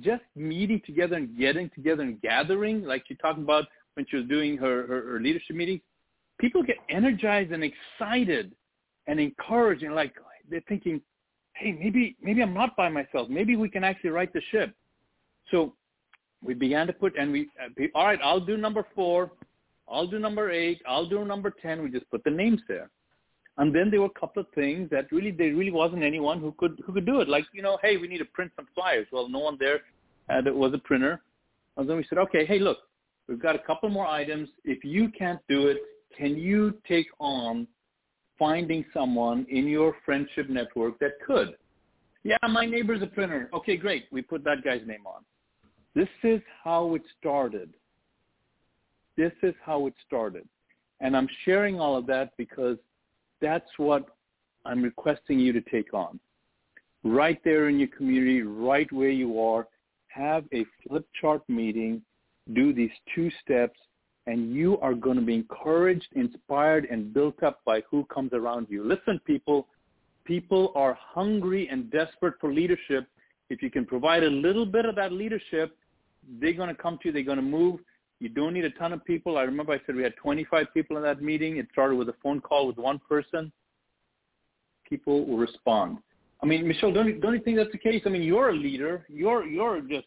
just 0.00 0.22
meeting 0.34 0.80
together 0.86 1.16
and 1.16 1.36
getting 1.36 1.68
together 1.74 2.02
and 2.02 2.20
gathering 2.22 2.84
like 2.84 3.04
she 3.06 3.14
talked 3.16 3.38
about 3.38 3.66
when 3.94 4.06
she 4.08 4.16
was 4.16 4.26
doing 4.28 4.56
her, 4.56 4.86
her, 4.86 5.12
her 5.12 5.20
leadership 5.20 5.56
meetings 5.56 5.82
people 6.38 6.62
get 6.62 6.76
energized 6.88 7.52
and 7.52 7.62
excited 7.62 8.52
and 9.08 9.20
encouraged 9.20 9.82
and 9.82 9.94
like 9.94 10.14
they're 10.48 10.62
thinking 10.68 11.00
hey 11.54 11.72
maybe 11.72 12.16
maybe 12.22 12.42
I'm 12.42 12.54
not 12.54 12.76
by 12.76 12.88
myself 12.88 13.28
maybe 13.28 13.56
we 13.56 13.68
can 13.68 13.84
actually 13.84 14.10
right 14.10 14.32
the 14.32 14.40
ship 14.50 14.74
so 15.50 15.74
we 16.42 16.54
began 16.54 16.86
to 16.86 16.92
put 16.92 17.16
and 17.18 17.32
we 17.32 17.48
uh, 17.62 17.86
all 17.94 18.06
right 18.06 18.18
I'll 18.22 18.40
do 18.40 18.56
number 18.56 18.86
four 18.94 19.30
I'll 19.88 20.06
do 20.06 20.18
number 20.18 20.50
eight 20.50 20.80
I'll 20.86 21.06
do 21.06 21.24
number 21.24 21.52
ten 21.62 21.82
we 21.82 21.90
just 21.90 22.10
put 22.10 22.24
the 22.24 22.30
names 22.30 22.60
there 22.68 22.90
and 23.60 23.74
then 23.74 23.90
there 23.90 24.00
were 24.00 24.06
a 24.06 24.20
couple 24.20 24.40
of 24.40 24.48
things 24.54 24.88
that 24.90 25.12
really 25.12 25.30
there 25.30 25.54
really 25.54 25.70
wasn't 25.70 26.02
anyone 26.02 26.40
who 26.40 26.52
could 26.52 26.80
who 26.84 26.94
could 26.94 27.04
do 27.04 27.20
it. 27.20 27.28
Like 27.28 27.44
you 27.52 27.60
know, 27.60 27.78
hey, 27.82 27.98
we 27.98 28.08
need 28.08 28.18
to 28.18 28.24
print 28.24 28.52
some 28.56 28.66
flyers. 28.74 29.06
Well, 29.12 29.28
no 29.28 29.40
one 29.40 29.58
there 29.60 29.80
had 30.30 30.46
was 30.46 30.72
a 30.72 30.78
printer. 30.78 31.20
And 31.76 31.88
then 31.88 31.96
we 31.96 32.06
said, 32.08 32.18
okay, 32.18 32.44
hey, 32.46 32.58
look, 32.58 32.78
we've 33.28 33.40
got 33.40 33.54
a 33.54 33.58
couple 33.58 33.88
more 33.88 34.06
items. 34.06 34.48
If 34.64 34.84
you 34.84 35.10
can't 35.10 35.40
do 35.48 35.68
it, 35.68 35.78
can 36.16 36.36
you 36.36 36.78
take 36.88 37.06
on 37.18 37.66
finding 38.38 38.84
someone 38.94 39.46
in 39.50 39.66
your 39.66 39.94
friendship 40.04 40.48
network 40.48 40.98
that 41.00 41.12
could? 41.26 41.54
Yeah, 42.22 42.36
my 42.48 42.66
neighbor's 42.66 43.02
a 43.02 43.06
printer. 43.06 43.48
Okay, 43.54 43.76
great. 43.76 44.06
We 44.10 44.22
put 44.22 44.42
that 44.44 44.64
guy's 44.64 44.86
name 44.86 45.06
on. 45.06 45.22
This 45.94 46.08
is 46.22 46.40
how 46.62 46.94
it 46.94 47.02
started. 47.18 47.70
This 49.16 49.32
is 49.42 49.54
how 49.64 49.86
it 49.86 49.94
started. 50.06 50.46
And 51.00 51.16
I'm 51.16 51.28
sharing 51.44 51.80
all 51.80 51.96
of 51.96 52.06
that 52.06 52.36
because 52.36 52.76
that's 53.40 53.70
what 53.76 54.04
I'm 54.64 54.82
requesting 54.82 55.38
you 55.38 55.52
to 55.52 55.60
take 55.62 55.92
on. 55.94 56.20
Right 57.02 57.40
there 57.44 57.68
in 57.68 57.78
your 57.78 57.88
community, 57.88 58.42
right 58.42 58.90
where 58.92 59.10
you 59.10 59.40
are, 59.40 59.66
have 60.08 60.44
a 60.52 60.64
flip 60.86 61.06
chart 61.20 61.42
meeting, 61.48 62.02
do 62.54 62.72
these 62.72 62.90
two 63.14 63.30
steps, 63.42 63.78
and 64.26 64.54
you 64.54 64.78
are 64.80 64.94
going 64.94 65.16
to 65.16 65.22
be 65.22 65.34
encouraged, 65.34 66.06
inspired, 66.14 66.86
and 66.90 67.12
built 67.14 67.42
up 67.42 67.60
by 67.64 67.82
who 67.90 68.04
comes 68.06 68.32
around 68.32 68.66
you. 68.68 68.84
Listen, 68.84 69.20
people, 69.24 69.66
people 70.24 70.72
are 70.74 70.98
hungry 71.00 71.68
and 71.70 71.90
desperate 71.90 72.34
for 72.40 72.52
leadership. 72.52 73.06
If 73.48 73.62
you 73.62 73.70
can 73.70 73.86
provide 73.86 74.22
a 74.22 74.30
little 74.30 74.66
bit 74.66 74.84
of 74.84 74.94
that 74.96 75.12
leadership, 75.12 75.76
they're 76.38 76.52
going 76.52 76.68
to 76.68 76.80
come 76.80 76.98
to 77.02 77.08
you. 77.08 77.12
They're 77.12 77.22
going 77.22 77.36
to 77.36 77.42
move. 77.42 77.80
You 78.20 78.28
don't 78.28 78.52
need 78.52 78.64
a 78.64 78.70
ton 78.70 78.92
of 78.92 79.04
people. 79.04 79.38
I 79.38 79.42
remember 79.42 79.72
I 79.72 79.80
said 79.86 79.96
we 79.96 80.02
had 80.02 80.14
25 80.16 80.66
people 80.74 80.96
in 80.98 81.02
that 81.02 81.22
meeting. 81.22 81.56
It 81.56 81.66
started 81.72 81.96
with 81.96 82.08
a 82.10 82.14
phone 82.22 82.40
call 82.40 82.66
with 82.66 82.76
one 82.76 83.00
person. 83.08 83.50
People 84.88 85.26
will 85.26 85.38
respond. 85.38 85.98
I 86.42 86.46
mean, 86.46 86.66
Michelle, 86.66 86.92
don't 86.92 87.06
you, 87.06 87.20
don't 87.20 87.34
you 87.34 87.40
think 87.40 87.56
that's 87.56 87.72
the 87.72 87.78
case? 87.78 88.02
I 88.06 88.08
mean, 88.08 88.22
you're 88.22 88.50
a 88.50 88.54
leader. 88.54 89.06
You're 89.08 89.46
you're 89.46 89.80
just 89.80 90.06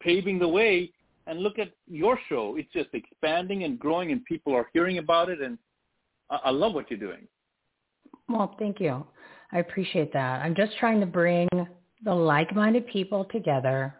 paving 0.00 0.38
the 0.38 0.48
way. 0.48 0.90
And 1.28 1.40
look 1.40 1.58
at 1.58 1.72
your 1.88 2.18
show; 2.28 2.54
it's 2.56 2.72
just 2.72 2.88
expanding 2.92 3.64
and 3.64 3.78
growing, 3.80 4.12
and 4.12 4.24
people 4.24 4.54
are 4.54 4.68
hearing 4.72 4.98
about 4.98 5.28
it. 5.28 5.40
And 5.40 5.58
I, 6.30 6.38
I 6.44 6.50
love 6.50 6.72
what 6.72 6.88
you're 6.88 7.00
doing. 7.00 7.26
Well, 8.28 8.54
thank 8.58 8.80
you. 8.80 9.04
I 9.52 9.58
appreciate 9.58 10.12
that. 10.12 10.42
I'm 10.42 10.54
just 10.54 10.72
trying 10.78 11.00
to 11.00 11.06
bring 11.06 11.48
the 12.04 12.14
like-minded 12.14 12.86
people 12.86 13.24
together 13.24 13.94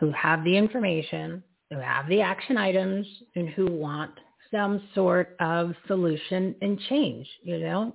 who 0.00 0.10
have 0.12 0.42
the 0.44 0.56
information, 0.56 1.42
who 1.70 1.76
have 1.76 2.08
the 2.08 2.20
action 2.20 2.56
items, 2.56 3.06
and 3.36 3.50
who 3.50 3.70
want 3.70 4.10
some 4.50 4.82
sort 4.94 5.36
of 5.38 5.72
solution 5.86 6.56
and 6.62 6.80
change. 6.88 7.28
You 7.42 7.60
know, 7.60 7.94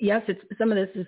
yes, 0.00 0.22
it's 0.26 0.40
some 0.58 0.72
of 0.72 0.76
this 0.76 0.88
is 0.96 1.06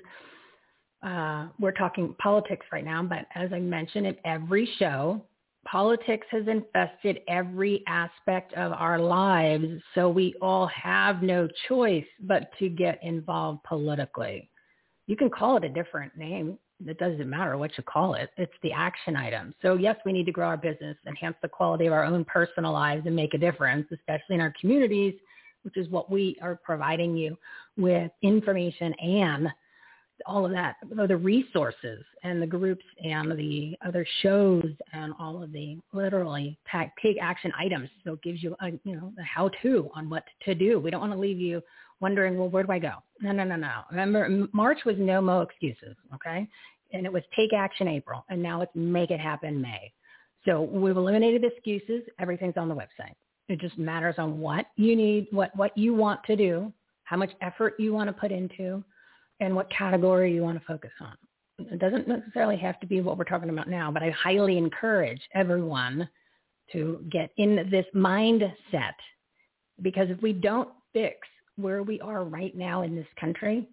uh, 1.02 1.48
we're 1.58 1.72
talking 1.72 2.14
politics 2.20 2.66
right 2.72 2.84
now, 2.84 3.02
but 3.02 3.26
as 3.34 3.52
I 3.52 3.58
mentioned 3.58 4.06
in 4.06 4.16
every 4.24 4.68
show, 4.78 5.24
politics 5.64 6.26
has 6.30 6.46
infested 6.46 7.20
every 7.28 7.84
aspect 7.86 8.52
of 8.54 8.72
our 8.72 8.98
lives, 8.98 9.66
so 9.94 10.08
we 10.08 10.34
all 10.40 10.66
have 10.68 11.22
no 11.22 11.48
choice 11.68 12.06
but 12.20 12.50
to 12.58 12.68
get 12.68 12.98
involved 13.02 13.62
politically. 13.64 14.50
You 15.06 15.16
can 15.16 15.30
call 15.30 15.56
it 15.56 15.64
a 15.64 15.68
different 15.68 16.16
name. 16.16 16.58
It 16.86 16.98
doesn't 16.98 17.28
matter 17.28 17.58
what 17.58 17.76
you 17.76 17.82
call 17.82 18.14
it. 18.14 18.30
It's 18.36 18.52
the 18.62 18.72
action 18.72 19.16
item. 19.16 19.54
So 19.62 19.74
yes, 19.74 19.96
we 20.04 20.12
need 20.12 20.26
to 20.26 20.32
grow 20.32 20.46
our 20.46 20.56
business, 20.56 20.96
enhance 21.06 21.36
the 21.42 21.48
quality 21.48 21.86
of 21.86 21.92
our 21.92 22.04
own 22.04 22.24
personal 22.24 22.72
lives 22.72 23.06
and 23.06 23.16
make 23.16 23.34
a 23.34 23.38
difference, 23.38 23.86
especially 23.92 24.36
in 24.36 24.40
our 24.40 24.54
communities, 24.60 25.14
which 25.62 25.76
is 25.76 25.88
what 25.88 26.10
we 26.10 26.36
are 26.40 26.54
providing 26.54 27.16
you 27.16 27.36
with 27.76 28.12
information 28.22 28.94
and 28.94 29.48
all 30.26 30.44
of 30.44 30.50
that, 30.50 30.76
the 31.06 31.16
resources 31.16 32.04
and 32.24 32.42
the 32.42 32.46
groups 32.46 32.84
and 33.04 33.32
the 33.38 33.76
other 33.86 34.06
shows 34.22 34.66
and 34.92 35.12
all 35.18 35.42
of 35.42 35.52
the 35.52 35.78
literally 35.92 36.58
take 37.00 37.18
action 37.20 37.52
items. 37.56 37.88
So 38.04 38.14
it 38.14 38.22
gives 38.22 38.42
you 38.42 38.56
a, 38.60 38.70
you 38.84 38.96
know, 38.96 39.12
the 39.16 39.22
how 39.22 39.50
to 39.62 39.88
on 39.94 40.10
what 40.10 40.24
to 40.44 40.54
do. 40.54 40.80
We 40.80 40.90
don't 40.90 41.00
want 41.00 41.12
to 41.12 41.18
leave 41.18 41.38
you 41.38 41.62
wondering, 42.00 42.36
well, 42.36 42.48
where 42.48 42.64
do 42.64 42.72
I 42.72 42.78
go? 42.78 42.94
No, 43.20 43.32
no, 43.32 43.44
no, 43.44 43.56
no. 43.56 43.82
Remember, 43.90 44.46
March 44.52 44.78
was 44.84 44.96
no 44.98 45.20
mo 45.20 45.40
excuses, 45.40 45.96
okay? 46.14 46.48
And 46.92 47.04
it 47.04 47.12
was 47.12 47.22
take 47.36 47.52
action 47.52 47.88
April, 47.88 48.24
and 48.28 48.42
now 48.42 48.60
it's 48.62 48.72
make 48.74 49.10
it 49.10 49.20
happen 49.20 49.60
May. 49.60 49.92
So 50.44 50.62
we've 50.62 50.96
eliminated 50.96 51.44
excuses. 51.44 52.02
Everything's 52.18 52.56
on 52.56 52.68
the 52.68 52.74
website. 52.74 53.14
It 53.48 53.60
just 53.60 53.78
matters 53.78 54.14
on 54.18 54.38
what 54.38 54.66
you 54.76 54.94
need, 54.94 55.26
what, 55.30 55.54
what 55.56 55.76
you 55.76 55.94
want 55.94 56.22
to 56.24 56.36
do, 56.36 56.72
how 57.04 57.16
much 57.16 57.30
effort 57.40 57.74
you 57.78 57.92
want 57.92 58.08
to 58.08 58.12
put 58.12 58.30
into, 58.30 58.84
and 59.40 59.54
what 59.54 59.70
category 59.70 60.32
you 60.32 60.42
want 60.42 60.58
to 60.58 60.64
focus 60.66 60.90
on. 61.00 61.16
It 61.58 61.80
doesn't 61.80 62.06
necessarily 62.06 62.56
have 62.58 62.78
to 62.80 62.86
be 62.86 63.00
what 63.00 63.18
we're 63.18 63.24
talking 63.24 63.50
about 63.50 63.68
now, 63.68 63.90
but 63.90 64.02
I 64.02 64.10
highly 64.10 64.58
encourage 64.58 65.20
everyone 65.34 66.08
to 66.72 67.04
get 67.10 67.30
in 67.36 67.68
this 67.70 67.86
mindset 67.94 68.94
because 69.82 70.10
if 70.10 70.20
we 70.22 70.32
don't 70.32 70.68
fix 70.92 71.16
where 71.58 71.82
we 71.82 72.00
are 72.00 72.24
right 72.24 72.56
now 72.56 72.82
in 72.82 72.94
this 72.94 73.06
country, 73.18 73.66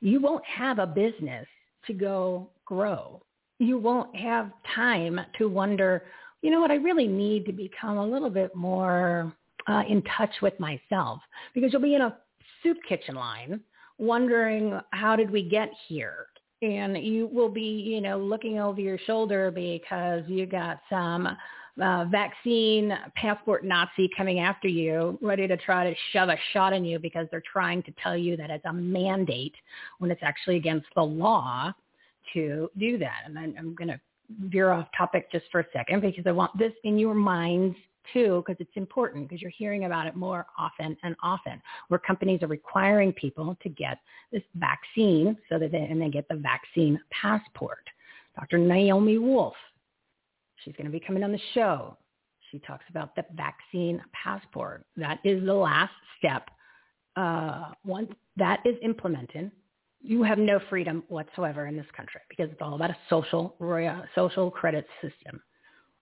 you 0.00 0.20
won't 0.20 0.44
have 0.44 0.78
a 0.78 0.86
business 0.86 1.46
to 1.86 1.92
go 1.92 2.50
grow. 2.64 3.22
You 3.58 3.78
won't 3.78 4.14
have 4.16 4.50
time 4.74 5.20
to 5.38 5.48
wonder, 5.48 6.04
you 6.42 6.50
know 6.50 6.60
what, 6.60 6.70
I 6.70 6.76
really 6.76 7.06
need 7.06 7.46
to 7.46 7.52
become 7.52 7.98
a 7.98 8.06
little 8.06 8.30
bit 8.30 8.54
more 8.54 9.32
uh, 9.68 9.82
in 9.88 10.02
touch 10.16 10.32
with 10.42 10.58
myself 10.58 11.20
because 11.54 11.72
you'll 11.72 11.82
be 11.82 11.94
in 11.94 12.02
a 12.02 12.16
soup 12.62 12.78
kitchen 12.88 13.14
line 13.14 13.60
wondering 13.98 14.80
how 14.90 15.14
did 15.14 15.30
we 15.30 15.42
get 15.48 15.70
here? 15.86 16.26
And 16.62 16.98
you 16.98 17.28
will 17.32 17.48
be, 17.48 17.60
you 17.60 18.00
know, 18.00 18.18
looking 18.18 18.58
over 18.58 18.80
your 18.80 18.98
shoulder 19.06 19.50
because 19.50 20.22
you 20.26 20.46
got 20.46 20.80
some 20.90 21.36
uh, 21.82 22.04
vaccine 22.06 22.96
passport 23.16 23.64
Nazi 23.64 24.10
coming 24.16 24.40
after 24.40 24.68
you, 24.68 25.18
ready 25.20 25.46
to 25.46 25.56
try 25.56 25.88
to 25.88 25.96
shove 26.12 26.28
a 26.28 26.36
shot 26.52 26.72
in 26.72 26.84
you 26.84 26.98
because 26.98 27.26
they're 27.30 27.42
trying 27.50 27.82
to 27.84 27.92
tell 28.02 28.16
you 28.16 28.36
that 28.36 28.50
it's 28.50 28.64
a 28.64 28.72
mandate 28.72 29.54
when 29.98 30.10
it's 30.10 30.22
actually 30.22 30.56
against 30.56 30.86
the 30.94 31.02
law 31.02 31.72
to 32.34 32.70
do 32.78 32.98
that. 32.98 33.22
And 33.26 33.38
I'm, 33.38 33.54
I'm 33.58 33.74
going 33.74 33.88
to 33.88 34.00
veer 34.48 34.70
off 34.70 34.88
topic 34.96 35.30
just 35.32 35.46
for 35.50 35.60
a 35.60 35.66
second 35.72 36.02
because 36.02 36.24
I 36.26 36.32
want 36.32 36.56
this 36.58 36.72
in 36.84 36.98
your 36.98 37.14
minds 37.14 37.76
too, 38.12 38.42
because 38.44 38.60
it's 38.60 38.76
important 38.76 39.28
because 39.28 39.42
you're 39.42 39.50
hearing 39.50 39.84
about 39.84 40.06
it 40.06 40.16
more 40.16 40.46
often 40.58 40.96
and 41.02 41.14
often, 41.22 41.60
where 41.88 41.98
companies 41.98 42.42
are 42.42 42.48
requiring 42.48 43.12
people 43.12 43.56
to 43.62 43.68
get 43.68 43.98
this 44.32 44.42
vaccine 44.56 45.36
so 45.48 45.58
that 45.58 45.72
they, 45.72 45.78
and 45.78 46.00
they 46.00 46.08
get 46.08 46.28
the 46.28 46.36
vaccine 46.36 46.98
passport. 47.10 47.84
Dr. 48.36 48.58
Naomi 48.58 49.18
Wolf, 49.18 49.54
she's 50.64 50.74
going 50.74 50.86
to 50.86 50.92
be 50.92 51.00
coming 51.00 51.22
on 51.22 51.32
the 51.32 51.40
show. 51.54 51.96
She 52.50 52.58
talks 52.60 52.84
about 52.90 53.14
the 53.14 53.24
vaccine 53.34 54.02
passport. 54.12 54.84
That 54.96 55.18
is 55.24 55.44
the 55.44 55.54
last 55.54 55.92
step. 56.18 56.50
Uh, 57.16 57.70
once 57.84 58.10
that 58.36 58.60
is 58.64 58.76
implemented, 58.82 59.50
you 60.00 60.22
have 60.22 60.38
no 60.38 60.60
freedom 60.68 61.04
whatsoever 61.08 61.66
in 61.66 61.76
this 61.76 61.86
country 61.96 62.20
because 62.28 62.50
it's 62.50 62.62
all 62.62 62.74
about 62.74 62.90
a 62.90 62.96
social 63.08 63.56
social 64.14 64.50
credit 64.50 64.86
system 65.02 65.40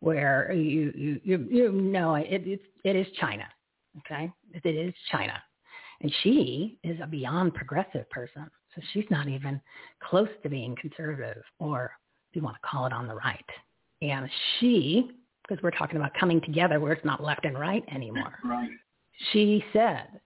where 0.00 0.52
you 0.52 0.92
you 0.94 1.20
you, 1.24 1.48
you 1.50 1.72
know 1.72 2.14
it, 2.14 2.46
it 2.46 2.60
it 2.84 2.96
is 2.96 3.06
China, 3.20 3.44
okay? 3.98 4.32
It 4.52 4.68
is 4.68 4.94
China, 5.10 5.42
and 6.00 6.12
she 6.22 6.78
is 6.84 6.98
a 7.02 7.06
beyond 7.06 7.54
progressive 7.54 8.08
person, 8.10 8.48
so 8.74 8.82
she's 8.92 9.06
not 9.10 9.28
even 9.28 9.60
close 10.00 10.28
to 10.42 10.48
being 10.48 10.76
conservative, 10.80 11.42
or 11.58 11.90
if 12.30 12.36
you 12.36 12.42
want 12.42 12.56
to 12.56 12.68
call 12.68 12.86
it 12.86 12.92
on 12.92 13.08
the 13.08 13.14
right. 13.14 13.44
And 14.02 14.28
she, 14.58 15.10
because 15.46 15.62
we're 15.62 15.70
talking 15.70 15.96
about 15.96 16.12
coming 16.14 16.40
together 16.40 16.80
where 16.80 16.92
it's 16.92 17.04
not 17.04 17.22
left 17.22 17.44
and 17.44 17.58
right 17.58 17.84
anymore. 17.92 18.38
Right. 18.44 18.70
She 19.32 19.64
said, 19.72 20.20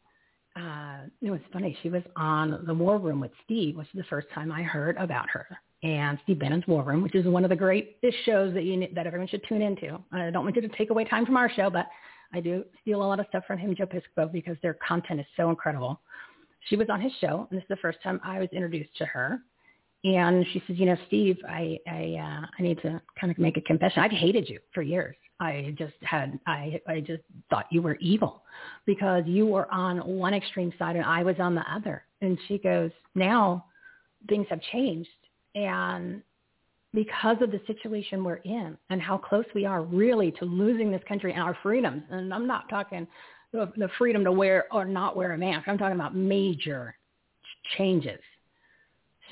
uh, 0.56 1.06
it 1.22 1.30
was 1.30 1.40
funny. 1.52 1.76
She 1.82 1.88
was 1.88 2.02
on 2.16 2.64
the 2.66 2.74
War 2.74 2.98
Room 2.98 3.20
with 3.20 3.30
Steve, 3.44 3.76
which 3.76 3.88
is 3.88 3.98
the 3.98 4.04
first 4.04 4.28
time 4.34 4.52
I 4.52 4.62
heard 4.62 4.96
about 4.98 5.30
her 5.30 5.46
and 5.82 6.18
Steve 6.22 6.38
Bannon's 6.38 6.66
War 6.66 6.84
Room, 6.84 7.02
which 7.02 7.14
is 7.14 7.26
one 7.26 7.44
of 7.44 7.50
the 7.50 7.56
greatest 7.56 8.16
shows 8.24 8.54
that 8.54 8.62
you 8.62 8.86
that 8.94 9.06
everyone 9.06 9.28
should 9.28 9.42
tune 9.48 9.62
into. 9.62 9.98
I 10.12 10.30
don't 10.30 10.44
want 10.44 10.56
you 10.56 10.62
to 10.62 10.68
take 10.68 10.90
away 10.90 11.04
time 11.04 11.26
from 11.26 11.36
our 11.36 11.50
show, 11.50 11.70
but 11.70 11.88
I 12.32 12.40
do 12.40 12.64
steal 12.80 13.02
a 13.02 13.04
lot 13.04 13.20
of 13.20 13.26
stuff 13.28 13.44
from 13.46 13.58
him 13.58 13.74
Joe 13.74 13.86
Piscopo 13.86 14.30
because 14.30 14.56
their 14.62 14.74
content 14.74 15.20
is 15.20 15.26
so 15.36 15.50
incredible. 15.50 16.00
She 16.68 16.76
was 16.76 16.88
on 16.88 17.00
his 17.00 17.12
show, 17.20 17.48
and 17.50 17.58
this 17.58 17.64
is 17.64 17.68
the 17.68 17.76
first 17.76 17.98
time 18.02 18.20
I 18.22 18.38
was 18.38 18.48
introduced 18.52 18.96
to 18.98 19.06
her. 19.06 19.40
And 20.04 20.44
she 20.52 20.62
says, 20.66 20.78
you 20.78 20.86
know, 20.86 20.96
Steve, 21.06 21.38
I 21.48 21.78
I 21.86 22.16
uh, 22.18 22.46
I 22.58 22.62
need 22.62 22.80
to 22.82 23.00
kind 23.20 23.30
of 23.30 23.38
make 23.38 23.56
a 23.56 23.60
confession. 23.60 24.02
I've 24.02 24.10
hated 24.10 24.48
you 24.48 24.58
for 24.74 24.82
years. 24.82 25.16
I 25.38 25.74
just 25.78 25.94
had 26.02 26.38
I 26.46 26.80
I 26.88 27.00
just 27.00 27.22
thought 27.50 27.66
you 27.70 27.82
were 27.82 27.96
evil 27.96 28.42
because 28.84 29.24
you 29.26 29.46
were 29.46 29.72
on 29.72 29.98
one 29.98 30.34
extreme 30.34 30.72
side 30.78 30.96
and 30.96 31.04
I 31.04 31.22
was 31.22 31.36
on 31.38 31.54
the 31.54 31.64
other. 31.72 32.04
And 32.20 32.38
she 32.48 32.58
goes, 32.58 32.90
now 33.14 33.66
things 34.28 34.46
have 34.50 34.60
changed 34.72 35.08
and 35.54 36.22
because 36.94 37.38
of 37.40 37.50
the 37.50 37.60
situation 37.66 38.22
we're 38.22 38.36
in 38.36 38.76
and 38.90 39.00
how 39.00 39.16
close 39.16 39.46
we 39.54 39.64
are 39.64 39.82
really 39.82 40.30
to 40.32 40.44
losing 40.44 40.90
this 40.90 41.02
country 41.08 41.32
and 41.32 41.42
our 41.42 41.56
freedoms, 41.62 42.02
and 42.10 42.32
I'm 42.32 42.46
not 42.46 42.68
talking 42.68 43.06
the, 43.52 43.72
the 43.76 43.88
freedom 43.98 44.24
to 44.24 44.32
wear 44.32 44.66
or 44.70 44.84
not 44.84 45.16
wear 45.16 45.32
a 45.32 45.38
mask. 45.38 45.68
I'm 45.68 45.78
talking 45.78 45.96
about 45.96 46.14
major 46.14 46.94
changes. 47.76 48.20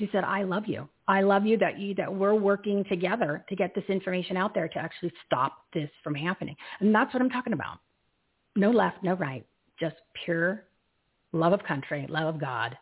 She 0.01 0.09
said, 0.11 0.23
I 0.23 0.41
love 0.41 0.63
you. 0.65 0.89
I 1.07 1.21
love 1.21 1.45
you 1.45 1.59
that 1.59 1.77
you 1.77 1.93
that 1.93 2.11
we're 2.11 2.33
working 2.33 2.83
together 2.85 3.45
to 3.47 3.55
get 3.55 3.75
this 3.75 3.83
information 3.87 4.35
out 4.35 4.55
there 4.55 4.67
to 4.67 4.79
actually 4.79 5.13
stop 5.27 5.59
this 5.75 5.91
from 6.03 6.15
happening. 6.15 6.55
And 6.79 6.93
that's 6.93 7.13
what 7.13 7.21
I'm 7.21 7.29
talking 7.29 7.53
about. 7.53 7.77
No 8.55 8.71
left, 8.71 9.03
no 9.03 9.13
right, 9.13 9.45
just 9.79 9.97
pure 10.25 10.63
love 11.33 11.53
of 11.53 11.61
country, 11.61 12.07
love 12.09 12.33
of 12.33 12.41
God, 12.41 12.75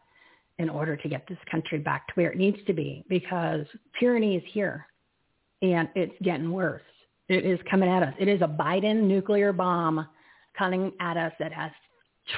in 0.59 0.69
order 0.69 0.95
to 0.95 1.09
get 1.09 1.27
this 1.27 1.37
country 1.51 1.77
back 1.77 2.07
to 2.07 2.13
where 2.13 2.31
it 2.31 2.37
needs 2.37 2.57
to 2.67 2.73
be 2.73 3.03
because 3.09 3.65
tyranny 3.99 4.37
is 4.37 4.43
here 4.47 4.87
and 5.61 5.89
it's 5.93 6.15
getting 6.23 6.53
worse. 6.53 6.81
It 7.27 7.45
is 7.45 7.59
coming 7.69 7.89
at 7.89 8.01
us. 8.01 8.13
It 8.17 8.29
is 8.29 8.41
a 8.41 8.47
Biden 8.47 9.03
nuclear 9.03 9.51
bomb 9.51 10.07
coming 10.57 10.93
at 11.01 11.17
us 11.17 11.33
that 11.37 11.51
has 11.51 11.71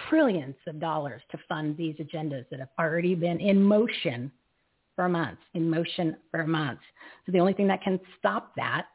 trillions 0.10 0.56
of 0.66 0.80
dollars 0.80 1.22
to 1.30 1.38
fund 1.48 1.78
these 1.78 1.98
agendas 1.98 2.46
that 2.50 2.60
have 2.60 2.70
already 2.80 3.14
been 3.14 3.40
in 3.40 3.62
motion 3.62 4.32
for 4.96 5.08
months, 5.10 5.42
in 5.54 5.70
motion 5.70 6.16
for 6.30 6.46
months. 6.46 6.82
So 7.26 7.32
the 7.32 7.40
only 7.40 7.54
thing 7.54 7.68
that 7.68 7.82
can 7.82 8.00
stop 8.20 8.54
that 8.56 8.88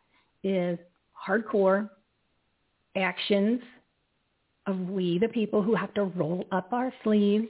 is 0.43 0.79
hardcore 1.27 1.91
actions 2.97 3.61
of 4.67 4.79
we, 4.79 5.19
the 5.19 5.29
people 5.29 5.63
who 5.63 5.75
have 5.75 5.95
to 5.95 6.05
roll 6.05 6.45
up 6.53 6.73
our 6.73 6.93
sleeves 7.05 7.49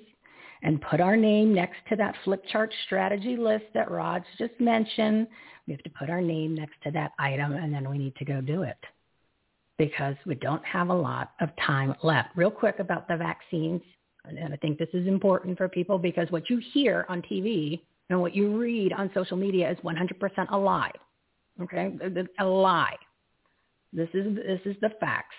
and 0.63 0.81
put 0.81 1.01
our 1.01 1.17
name 1.17 1.55
next 1.55 1.77
to 1.89 1.97
that 1.97 2.15
flip 2.25 2.43
chart 2.51 2.73
strategy 2.87 3.37
list 3.37 3.65
that 3.75 3.91
Raj 3.91 4.23
just 4.39 4.59
mentioned. 4.59 5.27
We 5.67 5.73
have 5.73 5.83
to 5.83 5.91
put 5.91 6.11
our 6.11 6.21
name 6.21 6.55
next 6.55 6.75
to 6.85 6.91
that 6.93 7.13
item 7.19 7.53
and 7.53 7.73
then 7.73 7.89
we 7.89 7.99
need 7.99 8.17
to 8.17 8.25
go 8.25 8.41
do 8.41 8.63
it 8.63 8.79
because 9.79 10.17
we 10.25 10.35
don't 10.37 10.65
have 10.65 10.89
a 10.89 10.95
lot 10.95 11.33
of 11.41 11.51
time 11.65 11.95
left. 12.03 12.31
Real 12.35 12.51
quick 12.51 12.79
about 12.79 13.09
the 13.09 13.17
vaccines, 13.17 13.83
and 14.25 14.53
I 14.53 14.57
think 14.57 14.79
this 14.79 14.89
is 14.93 15.07
important 15.07 15.57
for 15.59 15.69
people 15.69 15.99
because 15.99 16.31
what 16.31 16.49
you 16.49 16.61
hear 16.73 17.05
on 17.09 17.23
TV 17.23 17.81
and 18.11 18.21
what 18.21 18.35
you 18.35 18.57
read 18.57 18.93
on 18.93 19.11
social 19.15 19.37
media 19.37 19.71
is 19.71 19.79
100% 19.79 20.51
a 20.51 20.57
lie. 20.57 20.93
Okay, 21.63 21.97
a 22.39 22.45
lie. 22.45 22.97
This 23.93 24.09
is 24.13 24.37
this 24.37 24.61
is 24.67 24.77
the 24.83 24.91
facts. 25.01 25.35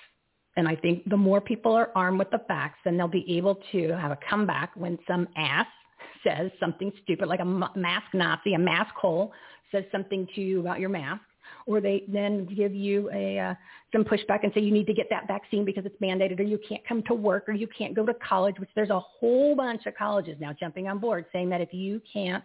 And 0.55 0.67
I 0.67 0.75
think 0.75 1.07
the 1.07 1.17
more 1.17 1.39
people 1.39 1.73
are 1.73 1.91
armed 1.95 2.17
with 2.17 2.31
the 2.31 2.41
facts, 2.47 2.79
then 2.83 2.97
they'll 2.97 3.07
be 3.07 3.37
able 3.37 3.59
to 3.71 3.89
have 3.89 4.09
a 4.11 4.17
comeback 4.27 4.71
when 4.75 4.97
some 5.07 5.27
ass 5.37 5.67
says 6.23 6.49
something 6.59 6.91
stupid, 7.03 7.27
like 7.27 7.39
a 7.39 7.45
mask 7.45 8.07
Nazi, 8.13 8.55
a 8.55 8.59
mask 8.59 8.93
hole, 8.95 9.31
says 9.71 9.83
something 9.91 10.27
to 10.33 10.41
you 10.41 10.59
about 10.59 10.79
your 10.79 10.89
mask, 10.89 11.21
or 11.67 11.79
they 11.79 12.03
then 12.07 12.45
give 12.45 12.73
you 12.73 13.09
a 13.13 13.37
uh, 13.37 13.53
some 13.91 14.03
pushback 14.03 14.39
and 14.43 14.51
say 14.53 14.61
you 14.61 14.71
need 14.71 14.87
to 14.87 14.93
get 14.93 15.07
that 15.11 15.27
vaccine 15.27 15.63
because 15.63 15.85
it's 15.85 16.01
mandated, 16.01 16.39
or 16.39 16.43
you 16.43 16.59
can't 16.67 16.85
come 16.87 17.03
to 17.03 17.13
work, 17.13 17.47
or 17.47 17.53
you 17.53 17.67
can't 17.67 17.93
go 17.93 18.05
to 18.05 18.13
college. 18.15 18.55
Which 18.57 18.69
there's 18.75 18.89
a 18.89 18.99
whole 18.99 19.55
bunch 19.55 19.85
of 19.85 19.95
colleges 19.95 20.37
now 20.39 20.53
jumping 20.59 20.87
on 20.87 20.97
board 20.97 21.25
saying 21.31 21.49
that 21.49 21.61
if 21.61 21.73
you 21.73 22.01
can't, 22.11 22.43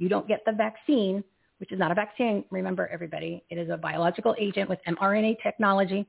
you 0.00 0.08
don't 0.08 0.26
get 0.26 0.40
the 0.44 0.52
vaccine, 0.52 1.22
which 1.58 1.70
is 1.70 1.78
not 1.78 1.92
a 1.92 1.94
vaccine. 1.94 2.44
Remember, 2.50 2.88
everybody, 2.88 3.44
it 3.50 3.58
is 3.58 3.70
a 3.70 3.76
biological 3.76 4.34
agent 4.38 4.68
with 4.68 4.80
mRNA 4.88 5.36
technology 5.42 6.06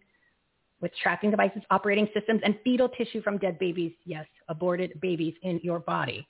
with 0.81 0.91
tracking 1.01 1.29
devices, 1.29 1.61
operating 1.69 2.07
systems, 2.13 2.41
and 2.43 2.55
fetal 2.63 2.89
tissue 2.89 3.21
from 3.21 3.37
dead 3.37 3.59
babies, 3.59 3.91
yes, 4.05 4.25
aborted 4.49 4.99
babies 4.99 5.35
in 5.43 5.59
your 5.61 5.79
body. 5.79 6.27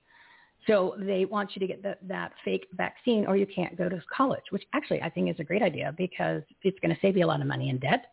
So 0.67 0.95
they 0.99 1.25
want 1.25 1.51
you 1.55 1.59
to 1.61 1.67
get 1.67 1.81
the, 1.81 1.97
that 2.03 2.33
fake 2.43 2.67
vaccine 2.73 3.25
or 3.25 3.35
you 3.35 3.47
can't 3.47 3.77
go 3.77 3.89
to 3.89 4.01
college, 4.15 4.43
which 4.49 4.63
actually 4.73 5.01
I 5.01 5.09
think 5.09 5.29
is 5.29 5.39
a 5.39 5.43
great 5.43 5.61
idea 5.61 5.93
because 5.97 6.43
it's 6.63 6.79
going 6.81 6.93
to 6.93 7.01
save 7.01 7.17
you 7.17 7.25
a 7.25 7.27
lot 7.27 7.41
of 7.41 7.47
money 7.47 7.69
in 7.69 7.79
debt. 7.79 8.07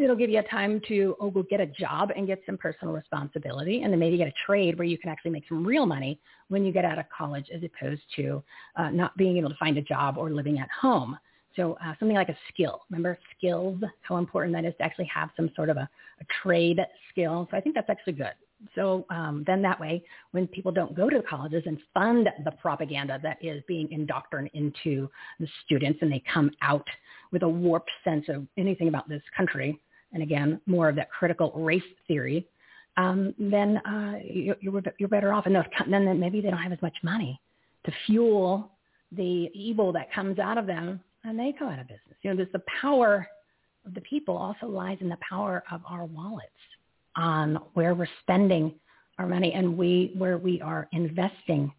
It'll 0.00 0.16
give 0.16 0.30
you 0.30 0.38
a 0.38 0.42
time 0.44 0.80
to 0.88 1.14
oh, 1.20 1.30
go 1.30 1.42
get 1.42 1.60
a 1.60 1.66
job 1.66 2.10
and 2.16 2.26
get 2.26 2.40
some 2.46 2.56
personal 2.56 2.94
responsibility 2.94 3.82
and 3.82 3.92
then 3.92 4.00
maybe 4.00 4.16
get 4.16 4.28
a 4.28 4.34
trade 4.46 4.78
where 4.78 4.86
you 4.86 4.96
can 4.96 5.10
actually 5.10 5.30
make 5.30 5.44
some 5.46 5.62
real 5.62 5.84
money 5.84 6.18
when 6.48 6.64
you 6.64 6.72
get 6.72 6.86
out 6.86 6.98
of 6.98 7.04
college 7.16 7.46
as 7.54 7.60
opposed 7.62 8.00
to 8.16 8.42
uh, 8.76 8.88
not 8.88 9.14
being 9.18 9.36
able 9.36 9.50
to 9.50 9.56
find 9.56 9.76
a 9.76 9.82
job 9.82 10.16
or 10.16 10.30
living 10.30 10.58
at 10.58 10.68
home. 10.70 11.18
So 11.54 11.76
uh, 11.84 11.92
something 11.98 12.16
like 12.16 12.30
a 12.30 12.38
skill. 12.50 12.80
Remember 12.88 13.18
skills, 13.36 13.78
how 14.00 14.16
important 14.16 14.54
that 14.54 14.64
is 14.64 14.72
to 14.78 14.84
actually 14.84 15.10
have 15.14 15.28
some 15.36 15.50
sort 15.54 15.68
of 15.68 15.76
a, 15.76 15.88
a 16.20 16.24
trade 16.42 16.80
skill. 17.10 17.46
So 17.50 17.58
I 17.58 17.60
think 17.60 17.74
that's 17.74 17.90
actually 17.90 18.14
good. 18.14 18.32
So 18.74 19.04
um, 19.10 19.44
then 19.46 19.60
that 19.62 19.78
way, 19.78 20.02
when 20.32 20.46
people 20.46 20.72
don't 20.72 20.94
go 20.94 21.10
to 21.10 21.18
the 21.18 21.24
colleges 21.24 21.64
and 21.66 21.78
fund 21.92 22.28
the 22.44 22.52
propaganda 22.52 23.18
that 23.22 23.38
is 23.42 23.62
being 23.66 23.90
indoctrinated 23.90 24.54
into 24.54 25.10
the 25.38 25.48
students 25.64 25.98
and 26.00 26.10
they 26.10 26.22
come 26.32 26.50
out 26.62 26.86
with 27.32 27.42
a 27.42 27.48
warped 27.48 27.90
sense 28.02 28.26
of 28.28 28.46
anything 28.56 28.88
about 28.88 29.08
this 29.08 29.22
country, 29.36 29.78
and 30.12 30.22
again, 30.22 30.60
more 30.66 30.88
of 30.88 30.96
that 30.96 31.10
critical 31.10 31.52
race 31.52 31.82
theory, 32.08 32.46
um, 32.96 33.34
then 33.38 33.78
uh, 33.78 34.18
you, 34.24 34.54
you're, 34.60 34.82
you're 34.98 35.08
better 35.08 35.32
off. 35.32 35.46
And 35.46 35.54
then 35.92 36.18
maybe 36.18 36.40
they 36.40 36.50
don't 36.50 36.58
have 36.58 36.72
as 36.72 36.82
much 36.82 36.96
money 37.02 37.40
to 37.84 37.92
fuel 38.06 38.72
the 39.12 39.50
evil 39.54 39.92
that 39.92 40.12
comes 40.12 40.38
out 40.38 40.58
of 40.58 40.66
them 40.66 41.00
and 41.24 41.38
they 41.38 41.54
go 41.58 41.68
out 41.68 41.78
of 41.78 41.88
business. 41.88 42.16
You 42.22 42.30
know, 42.30 42.36
there's 42.36 42.52
the 42.52 42.62
power 42.80 43.26
of 43.86 43.94
the 43.94 44.00
people 44.02 44.36
also 44.36 44.66
lies 44.66 44.98
in 45.00 45.08
the 45.08 45.18
power 45.26 45.62
of 45.70 45.80
our 45.88 46.04
wallets 46.04 46.48
on 47.16 47.58
where 47.74 47.94
we're 47.94 48.08
spending 48.20 48.74
our 49.18 49.26
money 49.26 49.52
and 49.52 49.76
we 49.76 50.12
where 50.16 50.38
we 50.38 50.60
are 50.60 50.88
investing 50.92 51.72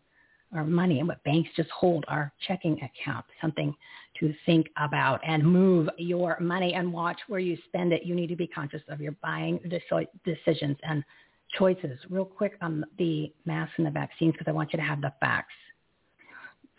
our 0.53 0.63
money 0.63 0.99
and 0.99 1.07
what 1.07 1.23
banks 1.23 1.49
just 1.55 1.69
hold 1.69 2.05
our 2.07 2.31
checking 2.47 2.77
account. 2.81 3.25
Something 3.39 3.73
to 4.19 4.33
think 4.45 4.67
about 4.77 5.19
and 5.25 5.43
move 5.43 5.89
your 5.97 6.37
money 6.39 6.73
and 6.73 6.91
watch 6.91 7.17
where 7.27 7.39
you 7.39 7.57
spend 7.67 7.93
it. 7.93 8.03
You 8.05 8.15
need 8.15 8.27
to 8.27 8.35
be 8.35 8.47
conscious 8.47 8.81
of 8.89 9.01
your 9.01 9.13
buying 9.23 9.59
decisions 10.25 10.77
and 10.83 11.03
choices. 11.57 11.97
Real 12.09 12.25
quick 12.25 12.53
on 12.61 12.85
the 12.97 13.31
masks 13.45 13.73
and 13.77 13.85
the 13.85 13.91
vaccines 13.91 14.33
because 14.33 14.47
I 14.47 14.51
want 14.51 14.73
you 14.73 14.77
to 14.77 14.85
have 14.85 15.01
the 15.01 15.13
facts. 15.19 15.53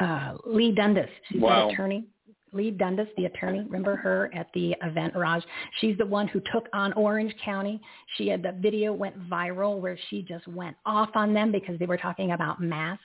Uh, 0.00 0.36
Leigh 0.46 0.72
Dundas, 0.72 1.08
she's 1.28 1.40
wow. 1.40 1.68
an 1.68 1.74
attorney 1.74 2.06
Leigh 2.52 2.70
Dundas, 2.70 3.08
the 3.16 3.24
attorney, 3.24 3.60
remember 3.60 3.96
her 3.96 4.30
at 4.34 4.48
the 4.52 4.76
event, 4.82 5.14
Raj? 5.16 5.42
She's 5.80 5.96
the 5.96 6.06
one 6.06 6.28
who 6.28 6.40
took 6.52 6.68
on 6.72 6.92
Orange 6.92 7.34
County. 7.42 7.80
She 8.16 8.28
had 8.28 8.42
the 8.42 8.52
video 8.52 8.92
went 8.92 9.18
viral 9.28 9.80
where 9.80 9.98
she 10.10 10.22
just 10.22 10.46
went 10.46 10.76
off 10.84 11.08
on 11.14 11.32
them 11.32 11.50
because 11.50 11.78
they 11.78 11.86
were 11.86 11.96
talking 11.96 12.32
about 12.32 12.60
masks. 12.60 13.04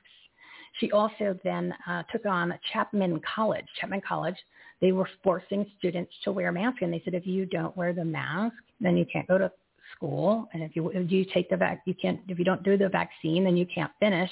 She 0.79 0.91
also 0.91 1.37
then 1.43 1.73
uh, 1.87 2.03
took 2.11 2.25
on 2.25 2.53
Chapman 2.71 3.21
College. 3.35 3.65
Chapman 3.79 4.01
College, 4.07 4.35
they 4.81 4.91
were 4.91 5.09
forcing 5.23 5.65
students 5.77 6.11
to 6.23 6.31
wear 6.31 6.51
masks, 6.51 6.79
and 6.81 6.93
they 6.93 7.01
said 7.03 7.13
if 7.13 7.25
you 7.25 7.45
don't 7.45 7.75
wear 7.75 7.93
the 7.93 8.05
mask, 8.05 8.55
then 8.79 8.95
you 8.95 9.05
can't 9.11 9.27
go 9.27 9.37
to 9.37 9.51
school, 9.95 10.47
and 10.53 10.61
if 10.61 10.75
you 10.75 10.89
if 10.89 11.11
you 11.11 11.25
take 11.33 11.49
the 11.49 11.57
vac, 11.57 11.81
you 11.85 11.93
can't. 11.93 12.19
If 12.27 12.37
you 12.37 12.45
don't 12.45 12.63
do 12.63 12.77
the 12.77 12.89
vaccine, 12.89 13.43
then 13.43 13.57
you 13.57 13.65
can't 13.65 13.91
finish 13.99 14.29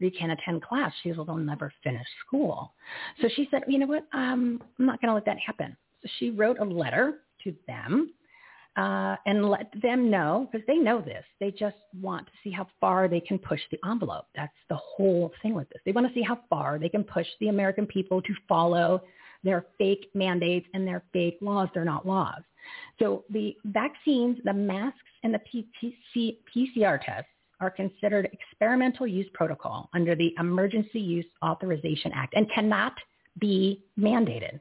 or 0.00 0.04
you 0.04 0.10
can't 0.10 0.32
attend 0.32 0.62
class. 0.62 0.92
She 1.02 1.12
will 1.12 1.36
never 1.36 1.72
finish 1.82 2.06
school. 2.26 2.72
So 3.20 3.28
she 3.34 3.48
said, 3.50 3.62
you 3.66 3.78
know 3.78 3.86
what? 3.86 4.06
Um, 4.12 4.62
I'm 4.78 4.86
not 4.86 5.00
going 5.00 5.08
to 5.08 5.14
let 5.14 5.24
that 5.26 5.38
happen. 5.38 5.76
So 6.02 6.08
she 6.18 6.30
wrote 6.30 6.58
a 6.58 6.64
letter 6.64 7.20
to 7.44 7.54
them 7.66 8.12
uh, 8.76 9.16
and 9.26 9.50
let 9.50 9.70
them 9.82 10.10
know, 10.10 10.48
because 10.50 10.66
they 10.66 10.76
know 10.76 11.00
this. 11.00 11.24
They 11.40 11.50
just 11.50 11.76
want 12.00 12.26
to 12.26 12.32
see 12.42 12.50
how 12.50 12.66
far 12.80 13.06
they 13.06 13.20
can 13.20 13.38
push 13.38 13.60
the 13.70 13.78
envelope. 13.88 14.26
That's 14.34 14.52
the 14.68 14.76
whole 14.76 15.30
thing 15.42 15.54
with 15.54 15.68
this. 15.70 15.80
They 15.84 15.92
want 15.92 16.06
to 16.08 16.14
see 16.14 16.22
how 16.22 16.38
far 16.48 16.78
they 16.78 16.88
can 16.88 17.04
push 17.04 17.26
the 17.40 17.48
American 17.48 17.86
people 17.86 18.22
to 18.22 18.34
follow 18.48 19.02
their 19.44 19.66
fake 19.76 20.08
mandates 20.14 20.66
and 20.72 20.86
their 20.86 21.02
fake 21.12 21.38
laws. 21.40 21.68
They're 21.74 21.84
not 21.84 22.06
laws. 22.06 22.42
So 22.98 23.24
the 23.30 23.56
vaccines, 23.64 24.38
the 24.44 24.52
masks, 24.54 24.98
and 25.22 25.34
the 25.34 25.40
PTC, 25.40 26.38
PCR 26.54 27.00
tests 27.04 27.28
are 27.60 27.70
considered 27.70 28.28
experimental 28.32 29.06
use 29.06 29.26
protocol 29.34 29.90
under 29.94 30.14
the 30.14 30.34
Emergency 30.38 30.98
Use 30.98 31.26
Authorization 31.44 32.10
Act 32.14 32.34
and 32.34 32.50
cannot 32.52 32.94
be 33.38 33.84
mandated. 33.98 34.60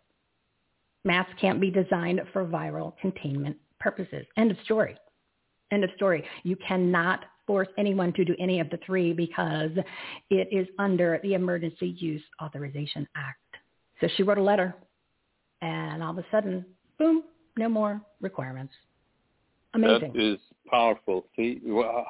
Masks 1.04 1.34
can't 1.40 1.60
be 1.60 1.72
designed 1.72 2.22
for 2.32 2.46
viral 2.46 2.94
containment 3.02 3.58
purposes. 3.82 4.26
End 4.38 4.52
of 4.52 4.58
story. 4.64 4.96
End 5.72 5.84
of 5.84 5.90
story. 5.96 6.24
You 6.44 6.56
cannot 6.68 7.26
force 7.48 7.68
anyone 7.78 8.14
to 8.14 8.24
do 8.24 8.36
any 8.40 8.60
of 8.60 8.70
the 8.70 8.80
three 8.86 9.14
because 9.14 9.72
it 10.30 10.48
is 10.52 10.68
under 10.80 11.20
the 11.24 11.34
Emergency 11.34 11.96
Use 11.98 12.22
Authorization 12.42 13.08
Act. 13.16 13.40
So 14.00 14.08
she 14.16 14.24
wrote 14.24 14.38
a 14.38 14.44
letter 14.44 14.74
and 15.62 16.02
all 16.02 16.12
of 16.12 16.18
a 16.18 16.26
sudden, 16.32 16.66
boom, 16.98 17.24
no 17.58 17.68
more 17.68 18.02
requirements. 18.22 18.74
Amazing. 19.74 20.14
That 20.14 20.22
is 20.22 20.40
powerful. 20.70 21.26
See 21.36 21.62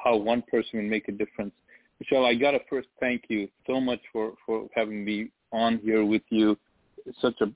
how 0.04 0.16
one 0.16 0.44
person 0.44 0.72
can 0.80 0.90
make 0.90 1.08
a 1.08 1.12
difference. 1.12 1.54
Michele, 2.00 2.26
I 2.26 2.34
got 2.34 2.52
to 2.52 2.60
first 2.70 2.88
thank 3.00 3.26
you 3.30 3.48
so 3.68 3.80
much 3.80 4.00
for, 4.12 4.34
for 4.46 4.68
having 4.74 5.06
me 5.06 5.30
on 5.52 5.78
here 5.80 6.04
with 6.04 6.24
you. 6.30 6.58
It's 7.06 7.20
such 7.22 7.36
an 7.40 7.56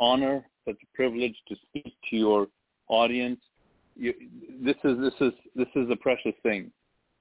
honor, 0.00 0.44
such 0.64 0.76
a 0.82 0.96
privilege 0.96 1.36
to 1.48 1.56
speak 1.68 1.94
to 2.10 2.16
your 2.16 2.48
audience. 2.88 3.40
You, 3.96 4.12
this 4.60 4.76
is 4.84 4.98
this 4.98 5.14
is 5.20 5.32
this 5.54 5.68
is 5.76 5.88
a 5.90 5.96
precious 5.96 6.34
thing. 6.42 6.70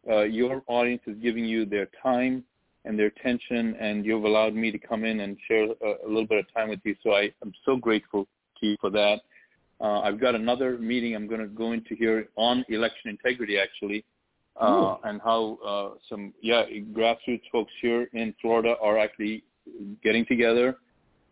Uh, 0.10 0.24
your 0.24 0.64
audience 0.68 1.02
is 1.08 1.16
giving 1.22 1.46
you 1.46 1.66
their 1.66 1.88
time 2.02 2.44
and 2.86 3.00
their 3.00 3.08
attention, 3.08 3.76
and 3.80 4.06
you've 4.06 4.26
allowed 4.26 4.54
me 4.54 4.72
to 4.72 4.78
come 4.78 5.06
in 5.06 5.22
and 5.22 5.38
share 5.48 5.64
a, 5.64 6.06
a 6.06 6.08
little 6.08 6.28
bit 6.28 6.40
of 6.40 6.54
time 6.54 6.70
with 6.70 6.80
you. 6.84 6.96
So 7.04 7.12
I 7.12 7.32
am 7.44 7.54
so 7.66 7.78
grateful 7.78 8.28
to 8.60 8.66
you 8.66 8.78
for 8.82 8.90
that. 8.90 9.20
Uh, 9.80 10.02
I've 10.02 10.20
got 10.20 10.36
another 10.36 10.78
meeting 10.78 11.16
I'm 11.16 11.28
going 11.28 11.42
to 11.42 11.48
go 11.48 11.72
into 11.72 11.96
here 11.96 12.30
on 12.36 12.66
election 12.70 13.10
integrity, 13.10 13.58
actually, 13.58 14.04
uh, 14.60 14.96
and 15.04 15.22
how 15.22 15.58
uh, 15.66 15.98
some 16.10 16.34
yeah 16.42 16.64
grassroots 16.92 17.44
folks 17.52 17.72
here 17.82 18.10
in 18.14 18.34
Florida 18.42 18.76
are 18.82 18.98
actually 18.98 19.44
getting 20.04 20.26
together 20.26 20.78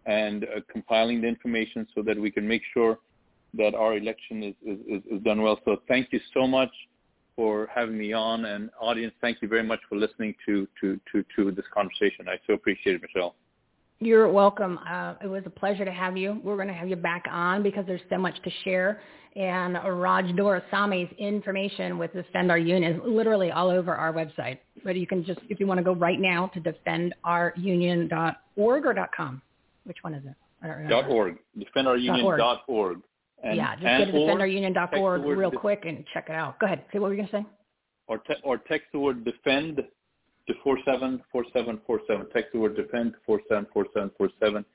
and 0.06 0.46
uh, 0.46 0.62
compiling 0.72 1.22
the 1.22 1.28
information 1.28 1.88
so 1.94 2.02
that 2.02 2.20
we 2.20 2.32
can 2.32 2.48
make 2.48 2.62
sure 2.74 3.00
that 3.54 3.76
our 3.76 3.98
election 3.98 4.44
is, 4.44 4.56
is, 4.66 5.04
is 5.12 5.22
done 5.24 5.42
well. 5.42 5.60
So 5.66 5.82
thank 5.88 6.12
you 6.12 6.20
so 6.34 6.48
much 6.48 6.72
for 7.36 7.70
having 7.74 7.98
me 7.98 8.14
on, 8.14 8.46
and 8.46 8.70
audience, 8.80 9.16
thank 9.22 9.42
you 9.42 9.48
very 9.48 9.64
much 9.64 9.80
for 9.88 9.98
listening 9.98 10.36
to 10.46 10.68
to 10.82 11.00
to, 11.12 11.24
to 11.36 11.52
this 11.52 11.66
conversation. 11.74 12.28
I 12.28 12.38
so 12.48 12.54
appreciate 12.54 12.96
it, 12.96 13.02
Michele. 13.02 13.36
You're 14.00 14.32
welcome. 14.32 14.80
Uh, 14.90 15.16
it 15.24 15.28
was 15.28 15.44
a 15.46 15.52
pleasure 15.52 15.86
to 15.86 15.92
have 15.92 16.18
you. 16.18 16.42
We're 16.44 16.56
going 16.56 16.70
to 16.70 16.74
have 16.74 16.90
you 16.90 16.96
back 16.96 17.26
on 17.30 17.62
because 17.62 17.86
there's 17.86 18.02
so 18.10 18.18
much 18.18 18.34
to 18.44 18.50
share. 18.64 19.00
And 19.36 19.76
Raj 19.76 20.26
Doraisamy's 20.26 21.14
information 21.20 22.00
with 22.00 22.12
Defend 22.12 22.50
Our 22.50 22.58
Union 22.58 22.96
is 22.96 23.02
literally 23.06 23.52
all 23.52 23.70
over 23.70 23.94
our 23.94 24.12
website. 24.12 24.58
But 24.84 24.96
you 24.96 25.06
can 25.06 25.24
just, 25.24 25.40
if 25.50 25.60
you 25.60 25.68
want 25.68 25.78
to 25.78 25.84
go 25.84 25.94
right 25.94 26.20
now 26.20 26.48
to 26.56 26.60
defendourunion.org 26.60 28.86
or 28.86 29.08
.com. 29.16 29.40
Which 29.84 29.98
one 30.02 30.16
is 30.16 30.26
it? 30.26 30.34
I 30.64 30.68
don't 30.68 30.90
.org. 31.06 31.38
Defendourunion.org. 31.58 33.02
And, 33.44 33.58
yeah, 33.58 33.76
just 33.76 33.84
go 33.84 34.06
to 34.06 34.12
defendourunion.org 34.12 35.24
real 35.24 35.52
quick 35.52 35.86
and 35.86 36.04
check 36.14 36.28
it 36.30 36.36
out. 36.36 36.60
Go 36.60 36.68
ahead. 36.68 36.84
Say 36.94 37.00
what 37.00 37.08
were 37.10 37.16
you 37.16 37.22
going 37.22 37.30
to 37.30 37.38
say? 37.38 37.46
or 38.12 38.18
te- 38.18 38.42
or 38.44 38.58
text 38.58 38.88
the 38.92 39.00
word 39.00 39.24
defend 39.24 39.78
to 40.48 40.54
four 40.64 40.78
seven 40.86 41.22
four 41.32 41.46
seven 41.54 41.80
four 41.88 42.02
seven. 42.08 42.28
Text 42.34 42.52
the 42.52 42.60
word 42.60 42.76
defend 42.76 43.14
to 43.14 43.20
four 43.26 43.40
seven 43.48 43.66
four 43.74 43.86
seven 43.94 44.12
four 44.18 44.30
seven. 44.40 44.66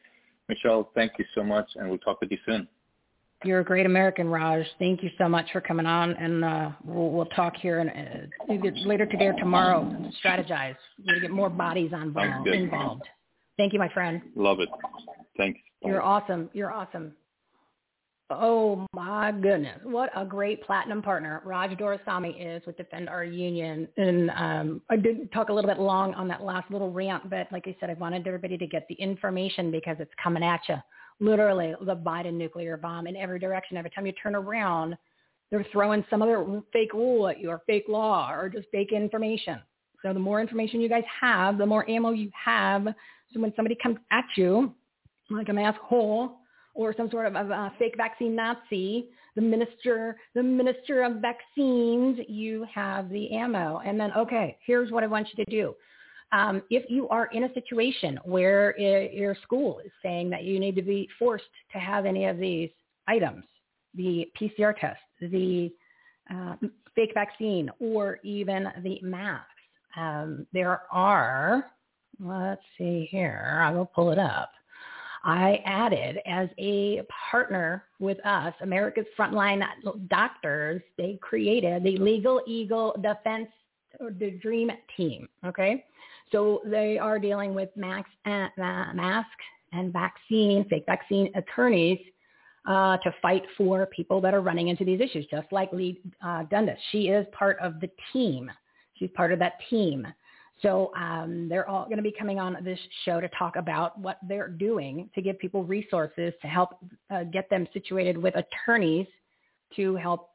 Michele, 0.49 0.91
thank 0.95 1.13
you 1.19 1.25
so 1.35 1.43
much, 1.43 1.69
and 1.75 1.89
we'll 1.89 1.99
talk 1.99 2.21
with 2.21 2.31
you 2.31 2.39
soon. 2.47 2.67
You're 3.45 3.61
a 3.61 3.65
great 3.65 3.85
American, 3.85 4.29
Raj. 4.29 4.65
Thank 4.79 5.03
you 5.03 5.11
so 5.19 5.29
much 5.29 5.47
for 5.53 5.61
coming 5.61 5.85
on, 5.85 6.13
and 6.15 6.43
uh, 6.43 6.71
we'll, 6.83 7.11
we'll 7.11 7.27
talk 7.27 7.55
here 7.57 7.81
and 7.81 7.91
uh, 7.91 8.69
later 8.87 9.05
today 9.05 9.27
or 9.27 9.35
tomorrow. 9.35 10.11
Strategize. 10.25 10.77
We're 11.07 11.21
get 11.21 11.31
more 11.31 11.51
bodies 11.51 11.91
on 11.93 12.15
Sounds 12.15 12.49
involved. 12.51 13.03
Thank 13.59 13.75
you, 13.75 13.79
my 13.79 13.91
friend. 13.91 14.23
Love 14.35 14.61
it. 14.61 14.71
Thanks. 15.37 15.61
You're 15.85 16.03
awesome. 16.03 16.49
You're 16.55 16.73
awesome. 16.73 17.13
Oh 18.29 18.87
my 18.93 19.31
goodness. 19.31 19.79
What 19.85 20.11
a 20.17 20.25
great 20.25 20.65
platinum 20.65 21.01
partner 21.01 21.43
Raj 21.45 21.71
Doraisamy 21.79 22.57
is 22.57 22.67
with 22.67 22.77
Defend 22.77 23.09
Our 23.09 23.23
Union. 23.23 23.87
And 23.97 24.31
um, 24.31 24.83
I 24.91 24.97
did 24.97 25.31
talk 25.33 25.49
a 25.49 25.53
little 25.53 25.71
bit 25.71 25.79
long 25.79 26.13
on 26.15 26.27
that 26.29 26.43
last 26.43 26.69
little 26.71 26.91
rant, 26.91 27.31
but 27.31 27.47
like 27.53 27.69
I 27.69 27.77
said, 27.79 27.89
I 27.89 27.95
wanted 27.95 28.27
everybody 28.27 28.59
to 28.59 28.67
get 28.67 28.87
the 28.89 28.97
information 28.97 29.71
because 29.71 29.97
it's 30.01 30.11
coming 30.21 30.43
at 30.43 30.61
you. 30.69 30.77
Literally 31.21 31.75
the 31.83 31.95
Biden 31.95 32.35
nuclear 32.35 32.77
bomb 32.77 33.07
in 33.07 33.15
every 33.15 33.39
direction. 33.39 33.77
Every 33.77 33.91
time 33.91 34.07
you 34.07 34.13
turn 34.21 34.35
around, 34.35 34.99
they're 35.51 35.67
throwing 35.71 36.05
some 36.11 36.21
other 36.21 36.63
fake 36.73 36.95
rule 36.95 37.29
at 37.29 37.39
you 37.39 37.51
or 37.51 37.63
fake 37.65 37.85
law 37.89 38.33
or 38.33 38.49
just 38.49 38.67
fake 38.73 38.91
information. 38.93 39.61
So 40.03 40.13
the 40.13 40.19
more 40.19 40.41
information 40.41 40.81
you 40.81 40.89
guys 40.89 41.05
have, 41.21 41.59
the 41.59 41.67
more 41.67 41.89
ammo 41.89 42.11
you 42.11 42.31
have. 42.45 42.87
So 43.33 43.41
when 43.41 43.53
somebody 43.55 43.77
comes 43.81 43.99
at 44.11 44.25
you, 44.37 44.75
like 45.31 45.49
an 45.49 45.59
asshole 45.59 46.41
or 46.77 46.95
some 46.97 47.11
sort 47.11 47.27
of 47.27 47.35
a 47.35 47.73
fake 47.79 47.95
vaccine 47.97 48.37
Nazi, 48.37 49.09
the 49.35 49.41
minister, 49.41 50.17
the 50.35 50.43
minister 50.43 51.03
of 51.03 51.17
vaccines, 51.17 52.19
you 52.29 52.67
have 52.73 53.09
the 53.09 53.33
ammo. 53.33 53.81
And 53.85 53.99
then, 53.99 54.13
okay, 54.17 54.59
here's 54.65 54.93
what 54.93 55.03
I 55.03 55.07
want 55.07 55.29
you 55.35 55.45
to 55.45 55.51
do. 55.51 55.75
Um, 56.33 56.63
if 56.71 56.91
you 56.91 57.09
are 57.09 57.27
in 57.27 57.45
a 57.45 57.55
situation 57.55 58.19
where 58.25 58.79
your 58.79 59.37
school 59.43 59.81
is 59.85 59.93
saying 60.03 60.29
that 60.31 60.45
you 60.45 60.61
need 60.61 60.77
to 60.77 60.83
be 60.83 61.09
forced 61.19 61.45
to 61.73 61.79
have 61.79 62.05
any 62.05 62.27
of 62.27 62.39
these 62.39 62.71
items, 63.09 63.45
the 63.95 64.29
PCR 64.39 64.79
test, 64.79 65.01
the 65.21 65.71
uh, 66.31 66.57
fake 66.95 67.13
vaccine, 67.15 67.71
or 67.81 68.19
even 68.23 68.69
the 68.83 69.01
masks, 69.03 69.47
um, 69.97 70.47
there 70.53 70.83
are, 70.93 71.71
let's 72.21 72.61
see 72.77 73.09
here, 73.11 73.61
I 73.63 73.71
will 73.71 73.87
pull 73.87 74.11
it 74.11 74.19
up. 74.19 74.51
I 75.27 75.61
added 75.65 76.19
as 76.25 76.49
a 76.57 77.03
partner 77.31 77.85
with 77.99 78.25
us, 78.25 78.55
America's 78.61 79.07
Frontline 79.19 79.61
Doctors, 80.09 80.81
they 80.97 81.19
created 81.21 81.83
the 81.83 81.97
Legal 81.99 82.41
Eagle 82.47 82.95
Defense 83.03 83.49
the 84.19 84.39
Dream 84.43 84.71
Team. 84.97 85.29
Okay. 85.45 85.85
So 86.33 86.61
they 86.65 86.99
are 86.99 87.19
dealing 87.19 87.55
with 87.55 87.71
max, 87.77 88.09
uh, 88.25 88.49
mask 88.57 89.29
and 89.73 89.93
vaccine, 89.93 90.65
fake 90.69 90.85
vaccine 90.87 91.31
attorneys 91.35 91.99
uh, 92.69 92.97
to 92.99 93.15
fight 93.23 93.43
for 93.57 93.87
people 93.87 94.21
that 94.21 94.35
are 94.35 94.41
running 94.41 94.69
into 94.69 94.85
these 94.85 95.01
issues, 95.01 95.27
just 95.31 95.51
like 95.51 95.73
Leigh 95.73 95.99
uh, 96.25 96.45
Dundas. 96.45 96.79
She 96.93 97.09
is 97.09 97.27
part 97.33 97.59
of 97.61 97.81
the 97.81 97.91
team. 98.13 98.51
She's 98.95 99.11
part 99.15 99.33
of 99.33 99.39
that 99.41 99.55
team. 99.71 100.07
So 100.63 100.91
um, 100.97 101.49
they're 101.49 101.69
all 101.69 101.85
going 101.85 101.99
to 101.99 102.03
be 102.03 102.15
coming 102.19 102.39
on 102.39 102.57
this 102.65 102.79
show 103.05 103.21
to 103.21 103.29
talk 103.39 103.57
about 103.57 103.99
what 103.99 104.19
they're 104.27 104.49
doing 104.49 105.11
to 105.15 105.21
give 105.21 105.39
people 105.39 105.65
resources 105.65 106.33
to 106.41 106.49
help 106.49 106.79
uh, 107.11 107.25
get 107.25 107.51
them 107.51 107.67
situated 107.73 108.17
with 108.17 108.35
attorneys 108.37 109.07
to 109.77 109.97
help 109.97 110.31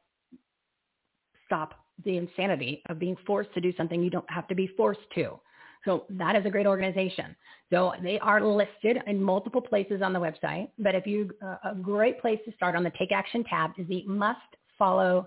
stop 1.46 1.74
the 2.04 2.16
insanity 2.16 2.82
of 2.88 2.98
being 2.98 3.16
forced 3.26 3.52
to 3.54 3.60
do 3.60 3.72
something 3.76 4.02
you 4.02 4.10
don't 4.10 4.30
have 4.30 4.46
to 4.48 4.54
be 4.54 4.68
forced 4.76 5.00
to. 5.14 5.38
So 5.84 6.04
that 6.10 6.36
is 6.36 6.46
a 6.46 6.50
great 6.50 6.66
organization. 6.66 7.34
So 7.70 7.92
they 8.02 8.18
are 8.20 8.40
listed 8.40 8.98
in 9.06 9.20
multiple 9.20 9.60
places 9.60 10.00
on 10.02 10.12
the 10.12 10.20
website. 10.20 10.68
But 10.78 10.94
if 10.94 11.06
you, 11.06 11.30
uh, 11.44 11.56
a 11.64 11.74
great 11.74 12.20
place 12.20 12.38
to 12.44 12.52
start 12.52 12.76
on 12.76 12.84
the 12.84 12.92
Take 12.98 13.10
Action 13.10 13.42
tab 13.44 13.72
is 13.76 13.88
the 13.88 14.04
Must 14.06 14.38
Follow 14.78 15.26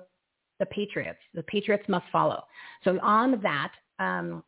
the 0.59 0.65
Patriots. 0.67 1.19
The 1.33 1.43
Patriots 1.43 1.83
must 1.89 2.05
follow. 2.11 2.43
So 2.83 2.97
on 3.01 3.41
that, 3.41 3.71
um, 3.99 4.43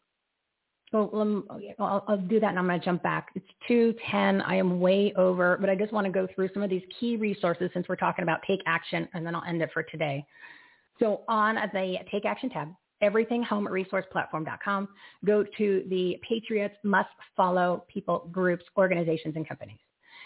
well, 0.94 1.44
I'll, 1.80 2.04
I'll 2.08 2.18
do 2.18 2.40
that 2.40 2.50
and 2.50 2.60
I'm 2.60 2.66
going 2.66 2.80
to 2.80 2.86
jump 2.86 3.04
back. 3.04 3.30
It's 3.36 3.46
210. 3.68 4.42
I 4.42 4.56
am 4.56 4.80
way 4.80 5.14
over, 5.18 5.58
but 5.60 5.70
I 5.70 5.76
just 5.76 5.92
want 5.92 6.06
to 6.06 6.12
go 6.12 6.28
through 6.34 6.50
some 6.54 6.64
of 6.64 6.70
these 6.70 6.84
key 7.00 7.18
resources 7.18 7.70
since 7.74 7.88
we're 7.90 7.98
talking 7.98 8.24
about 8.24 8.40
take 8.48 8.62
action 8.66 9.08
and 9.14 9.26
then 9.26 9.36
I'll 9.36 9.44
end 9.44 9.62
it 9.62 9.70
for 9.74 9.84
today. 9.84 10.26
So 11.00 11.22
on 11.28 11.56
the 11.74 11.98
take 12.12 12.26
action 12.26 12.50
tab, 12.50 12.70
everythinghomeresourceplatform.com, 13.04 14.88
go 15.26 15.44
to 15.58 15.84
the 15.90 16.18
Patriots 16.28 16.76
Must 16.84 17.10
Follow 17.36 17.84
People, 17.88 18.30
Groups, 18.32 18.64
Organizations, 18.78 19.36
and 19.36 19.48
Companies. 19.48 19.78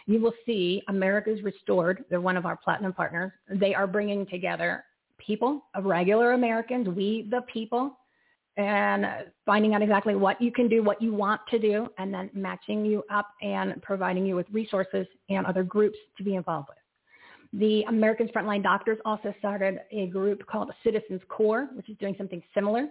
You 0.05 0.21
will 0.21 0.33
see 0.45 0.81
America's 0.87 1.41
Restored. 1.43 2.05
They're 2.09 2.21
one 2.21 2.37
of 2.37 2.45
our 2.45 2.55
platinum 2.55 2.93
partners. 2.93 3.31
They 3.49 3.73
are 3.73 3.87
bringing 3.87 4.25
together 4.27 4.85
people, 5.17 5.63
regular 5.81 6.31
Americans, 6.31 6.87
we 6.87 7.27
the 7.29 7.41
people, 7.51 7.97
and 8.57 9.05
finding 9.45 9.73
out 9.73 9.81
exactly 9.81 10.15
what 10.15 10.41
you 10.41 10.51
can 10.51 10.67
do, 10.67 10.83
what 10.83 11.01
you 11.01 11.13
want 11.13 11.41
to 11.49 11.59
do, 11.59 11.87
and 11.97 12.13
then 12.13 12.29
matching 12.33 12.85
you 12.85 13.03
up 13.09 13.29
and 13.41 13.81
providing 13.81 14.25
you 14.25 14.35
with 14.35 14.45
resources 14.51 15.07
and 15.29 15.45
other 15.45 15.63
groups 15.63 15.97
to 16.17 16.23
be 16.23 16.35
involved 16.35 16.67
with. 16.69 16.77
The 17.61 17.83
Americans 17.83 18.29
Frontline 18.31 18.63
Doctors 18.63 18.97
also 19.03 19.33
started 19.39 19.79
a 19.91 20.07
group 20.07 20.45
called 20.47 20.71
Citizens 20.83 21.21
Corps, 21.27 21.69
which 21.73 21.89
is 21.89 21.97
doing 21.97 22.15
something 22.17 22.41
similar. 22.53 22.87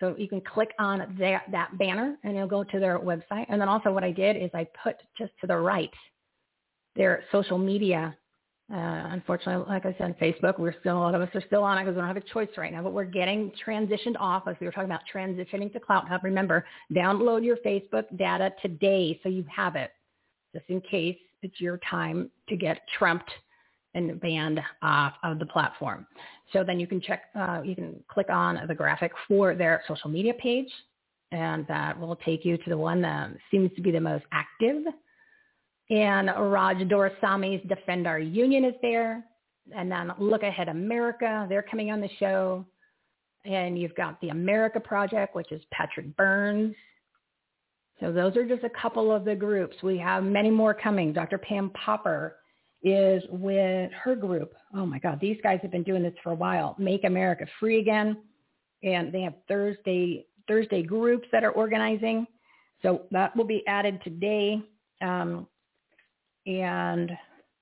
So 0.00 0.16
you 0.18 0.28
can 0.28 0.40
click 0.40 0.72
on 0.80 1.16
that, 1.18 1.42
that 1.52 1.78
banner 1.78 2.16
and 2.24 2.36
you'll 2.36 2.48
go 2.48 2.64
to 2.64 2.80
their 2.80 2.98
website. 2.98 3.46
And 3.48 3.60
then 3.60 3.68
also 3.68 3.92
what 3.92 4.02
I 4.02 4.10
did 4.10 4.36
is 4.36 4.50
I 4.54 4.66
put 4.82 4.96
just 5.16 5.32
to 5.40 5.46
the 5.46 5.56
right 5.56 5.90
their 6.96 7.24
social 7.32 7.58
media. 7.58 8.16
Uh, 8.72 9.08
unfortunately, 9.10 9.66
like 9.68 9.84
I 9.84 9.94
said, 9.98 10.18
Facebook, 10.18 10.58
we're 10.58 10.74
still, 10.80 10.96
a 10.96 11.00
lot 11.00 11.14
of 11.14 11.20
us 11.20 11.28
are 11.34 11.42
still 11.46 11.62
on 11.62 11.76
it 11.76 11.82
because 11.82 11.94
we 11.94 12.00
don't 12.00 12.08
have 12.08 12.16
a 12.16 12.32
choice 12.32 12.48
right 12.56 12.72
now, 12.72 12.82
but 12.82 12.94
we're 12.94 13.04
getting 13.04 13.52
transitioned 13.66 14.16
off 14.18 14.44
as 14.48 14.56
we 14.60 14.66
were 14.66 14.72
talking 14.72 14.88
about 14.88 15.02
transitioning 15.12 15.70
to 15.74 15.80
CloutHub. 15.80 16.22
Remember, 16.22 16.64
download 16.90 17.44
your 17.44 17.58
Facebook 17.58 18.04
data 18.16 18.50
today 18.62 19.20
so 19.22 19.28
you 19.28 19.44
have 19.54 19.76
it 19.76 19.90
just 20.54 20.64
in 20.68 20.80
case 20.80 21.18
it's 21.42 21.60
your 21.60 21.78
time 21.88 22.30
to 22.48 22.56
get 22.56 22.80
trumped 22.98 23.30
and 23.94 24.18
banned 24.22 24.58
off 24.80 25.12
of 25.22 25.38
the 25.38 25.46
platform. 25.46 26.06
So 26.54 26.64
then 26.64 26.80
you 26.80 26.86
can 26.86 27.00
check, 27.00 27.24
uh, 27.34 27.60
you 27.62 27.74
can 27.74 28.02
click 28.08 28.30
on 28.30 28.58
the 28.66 28.74
graphic 28.74 29.12
for 29.28 29.54
their 29.54 29.82
social 29.86 30.08
media 30.08 30.32
page, 30.32 30.70
and 31.30 31.66
that 31.66 31.98
will 32.00 32.16
take 32.16 32.42
you 32.42 32.56
to 32.56 32.70
the 32.70 32.78
one 32.78 33.02
that 33.02 33.32
seems 33.50 33.70
to 33.76 33.82
be 33.82 33.90
the 33.90 34.00
most 34.00 34.24
active. 34.32 34.82
And 35.92 36.30
Raj 36.36 36.78
Doraisamy's 36.78 37.62
Defend 37.68 38.06
Our 38.06 38.18
Union 38.18 38.64
is 38.64 38.74
there. 38.80 39.22
And 39.76 39.92
then 39.92 40.10
Look 40.18 40.42
Ahead 40.42 40.68
America, 40.68 41.46
they're 41.48 41.62
coming 41.62 41.90
on 41.90 42.00
the 42.00 42.08
show. 42.18 42.64
And 43.44 43.78
you've 43.78 43.94
got 43.94 44.18
the 44.20 44.30
America 44.30 44.80
Project, 44.80 45.34
which 45.34 45.52
is 45.52 45.60
Patrick 45.70 46.16
Byrne's. 46.16 46.74
So 48.00 48.10
those 48.10 48.36
are 48.36 48.46
just 48.46 48.64
a 48.64 48.70
couple 48.70 49.12
of 49.12 49.24
the 49.26 49.34
groups. 49.34 49.76
We 49.82 49.98
have 49.98 50.24
many 50.24 50.50
more 50.50 50.72
coming. 50.72 51.12
Dr. 51.12 51.38
Pam 51.38 51.70
Popper 51.70 52.36
is 52.82 53.22
with 53.28 53.92
her 53.92 54.16
group. 54.16 54.54
Oh 54.74 54.86
my 54.86 54.98
God, 54.98 55.20
these 55.20 55.36
guys 55.42 55.60
have 55.62 55.70
been 55.70 55.82
doing 55.82 56.02
this 56.02 56.14
for 56.22 56.30
a 56.30 56.34
while. 56.34 56.74
Make 56.78 57.04
America 57.04 57.46
Free 57.60 57.80
Again, 57.80 58.16
and 58.82 59.12
they 59.12 59.20
have 59.20 59.34
Thursday 59.46 60.26
Thursday 60.48 60.82
groups 60.82 61.28
that 61.32 61.44
are 61.44 61.52
organizing. 61.52 62.26
So 62.82 63.02
that 63.12 63.36
will 63.36 63.44
be 63.44 63.62
added 63.68 64.00
today, 64.02 64.60
um, 65.00 65.46
and 66.46 67.10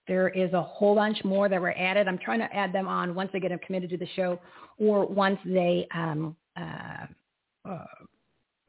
there 0.09 0.29
is 0.29 0.53
a 0.53 0.63
whole 0.63 0.95
bunch 0.95 1.23
more 1.25 1.49
that 1.49 1.61
were 1.61 1.77
added. 1.79 2.09
I'm 2.09 2.19
trying 2.19 2.41
to 2.41 2.53
add 2.55 2.73
them 2.73 2.89
on 2.89 3.15
once 3.15 3.31
they 3.33 3.41
get 3.41 3.51
committed 3.63 3.91
to 3.91 3.97
the 3.97 4.09
show, 4.17 4.41
or 4.79 5.07
once 5.07 5.39
they 5.45 5.87
um, 5.95 6.37
uh, 6.57 7.07
uh, 7.69 7.85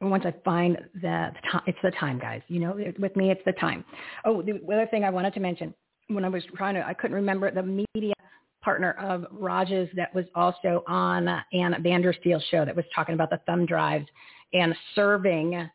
once 0.00 0.24
I 0.26 0.34
find 0.44 0.78
the, 0.94 1.30
time, 1.50 1.62
it's 1.66 1.78
the 1.82 1.92
time, 1.92 2.18
guys. 2.18 2.42
You 2.48 2.60
know, 2.60 2.78
with 2.98 3.14
me, 3.16 3.30
it's 3.30 3.40
the 3.44 3.52
time. 3.52 3.84
Oh, 4.24 4.42
the 4.42 4.60
other 4.72 4.86
thing 4.90 5.04
I 5.04 5.10
wanted 5.10 5.32
to 5.34 5.40
mention 5.40 5.72
when 6.08 6.24
I 6.24 6.28
was 6.28 6.42
trying 6.56 6.74
to, 6.74 6.86
I 6.86 6.94
couldn't 6.94 7.14
remember 7.14 7.50
the 7.50 7.62
media 7.62 8.14
partner 8.62 8.92
of 8.92 9.26
Raj's 9.30 9.88
that 9.94 10.14
was 10.14 10.24
also 10.34 10.84
on 10.86 11.28
Ann 11.52 11.74
Vandersteel's 11.82 12.44
show 12.50 12.64
that 12.64 12.74
was 12.74 12.84
talking 12.94 13.14
about 13.14 13.30
the 13.30 13.40
thumb 13.46 13.66
drives 13.66 14.06
and 14.52 14.74
serving 14.94 15.68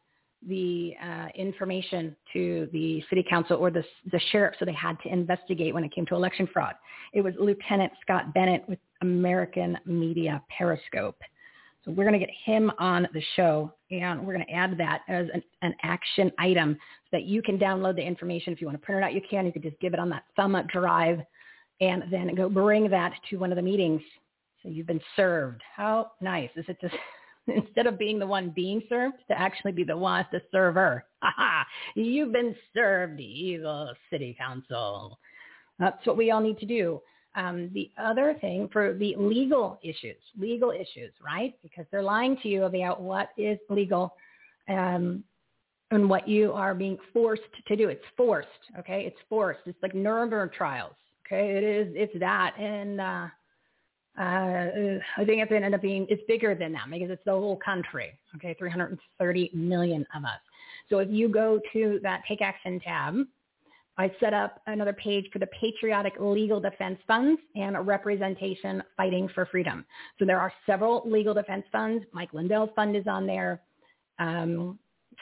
the 0.45 0.93
uh, 1.03 1.27
information 1.35 2.15
to 2.34 2.69
the 2.72 3.03
city 3.09 3.26
council 3.27 3.57
or 3.57 3.72
the, 3.72 3.84
the 4.11 4.19
sheriff 4.31 4.55
so 4.59 4.65
they 4.65 4.73
had 4.73 4.99
to 5.01 5.09
investigate 5.11 5.73
when 5.73 5.84
it 5.84 5.93
came 5.93 6.05
to 6.05 6.15
election 6.15 6.47
fraud. 6.51 6.76
It 7.14 7.22
was 7.22 7.34
Lieutenant 7.39 7.91
Scott 8.01 8.34
Bennett 8.34 8.64
with 8.68 8.80
American 9.01 9.77
Media 9.85 10.41
Periscope. 10.55 11.18
So 11.84 11.91
we're 11.91 12.03
going 12.03 12.19
to 12.19 12.26
get 12.26 12.34
him 12.45 12.72
on 12.80 13.07
the 13.14 13.22
show 13.35 13.73
and 13.91 14.26
we're 14.26 14.34
going 14.34 14.45
to 14.45 14.53
add 14.53 14.77
that 14.77 15.01
as 15.07 15.27
an, 15.34 15.41
an, 15.61 15.73
action 15.84 16.31
item 16.38 16.77
so 17.05 17.09
that 17.14 17.23
you 17.23 17.41
can 17.41 17.57
download 17.57 17.95
the 17.95 18.05
information. 18.05 18.51
If 18.51 18.59
you 18.59 18.68
want 18.68 18.80
to 18.80 18.85
print 18.85 19.01
it 19.01 19.05
out, 19.05 19.14
you 19.14 19.22
can. 19.27 19.45
You 19.45 19.53
can 19.53 19.61
just 19.61 19.80
give 19.80 19.93
it 19.93 19.99
on 19.99 20.09
that 20.09 20.23
thumb 20.35 20.61
drive 20.72 21.19
and 21.80 22.03
then 22.11 22.35
go 22.35 22.49
bring 22.49 22.89
that 22.89 23.14
to 23.30 23.38
one 23.38 23.51
of 23.51 23.55
the 23.55 23.61
meetings. 23.61 24.01
So 24.61 24.69
you've 24.69 24.88
been 24.88 25.01
served. 25.15 25.61
How 25.76 26.11
nice 26.19 26.49
is 26.55 26.65
it 26.68 26.80
to 26.81 26.89
instead 27.56 27.88
of 27.88 27.98
being 27.98 28.19
the 28.19 28.28
one 28.28 28.52
being 28.56 28.82
served, 28.90 29.18
to 29.30 29.40
actually 29.40 29.72
be 29.72 29.84
the 29.84 29.98
one, 29.98 30.26
the 30.32 30.41
server. 30.52 31.03
Ha! 31.24 31.65
You've 31.95 32.32
been 32.32 32.56
served, 32.76 33.19
evil 33.19 33.91
city 34.11 34.36
council. 34.38 35.18
That's 35.80 36.06
what 36.06 36.15
we 36.15 36.30
all 36.30 36.41
need 36.41 36.60
to 36.60 36.65
do. 36.68 37.02
Um, 37.36 37.72
the 37.74 37.90
other 37.99 38.36
thing 38.40 38.69
for 38.72 38.94
the 38.94 39.15
legal 39.18 39.80
issues, 39.84 40.15
legal 40.40 40.72
issues, 40.72 41.11
right? 41.26 41.56
Because 41.64 41.86
they're 41.91 42.03
lying 42.03 42.38
to 42.44 42.49
you 42.49 42.64
about 42.64 43.02
what 43.02 43.30
is 43.36 43.57
legal 43.69 44.14
um, 44.69 45.24
and 45.91 46.10
what 46.10 46.28
you 46.28 46.52
are 46.53 46.76
being 46.76 46.98
forced 47.14 47.44
to 47.68 47.76
do. 47.76 47.90
It's 47.90 48.03
forced, 48.15 48.48
okay? 48.80 49.03
It's 49.06 49.18
forced. 49.28 49.61
It's 49.65 49.82
like 49.82 49.95
Nuremberg 49.95 50.53
trials, 50.53 50.95
okay? 51.26 51.57
It 51.57 51.64
is. 51.64 51.94
It's 51.95 52.19
that, 52.19 52.56
and 52.60 53.02
uh, 53.02 53.28
uh, 54.19 54.99
I 55.18 55.26
think 55.26 55.41
it's 55.41 55.49
going 55.49 55.61
to 55.61 55.65
end 55.68 55.76
up 55.76 55.81
being 55.81 56.07
it's 56.10 56.23
bigger 56.27 56.56
than 56.56 56.73
that 56.73 56.85
because 56.89 57.10
it's 57.10 57.23
the 57.26 57.31
whole 57.31 57.57
country, 57.57 58.11
okay? 58.35 58.56
330 58.57 59.52
million 59.53 60.06
of 60.15 60.23
us. 60.23 60.39
So 60.89 60.99
if 60.99 61.10
you 61.11 61.30
go 61.30 61.60
to 61.73 61.99
that 62.03 62.23
Take 62.27 62.41
Action 62.41 62.80
tab 62.80 63.26
I 63.99 64.11
set 64.19 64.34
up 64.34 64.61
another 64.68 64.94
page 64.94 65.26
for 65.34 65.39
the 65.39 65.48
Patriotic 65.48 66.14
Legal 66.19 66.60
Defense 66.60 66.99
Funds 67.07 67.41
and 67.56 67.76
Representation 67.88 68.84
Fighting 68.95 69.27
for 69.34 69.48
Freedom. 69.48 69.84
So 70.19 70.26
there 70.26 70.39
are 70.39 70.53
several 70.68 71.02
legal 71.06 71.34
defense 71.34 71.65
funds. 71.72 72.06
Mike 72.11 72.31
Lindell's 72.31 72.69
fund 72.76 72.95
is 72.95 73.07
on 73.07 73.26
there. 73.26 73.61
Um, 74.19 74.77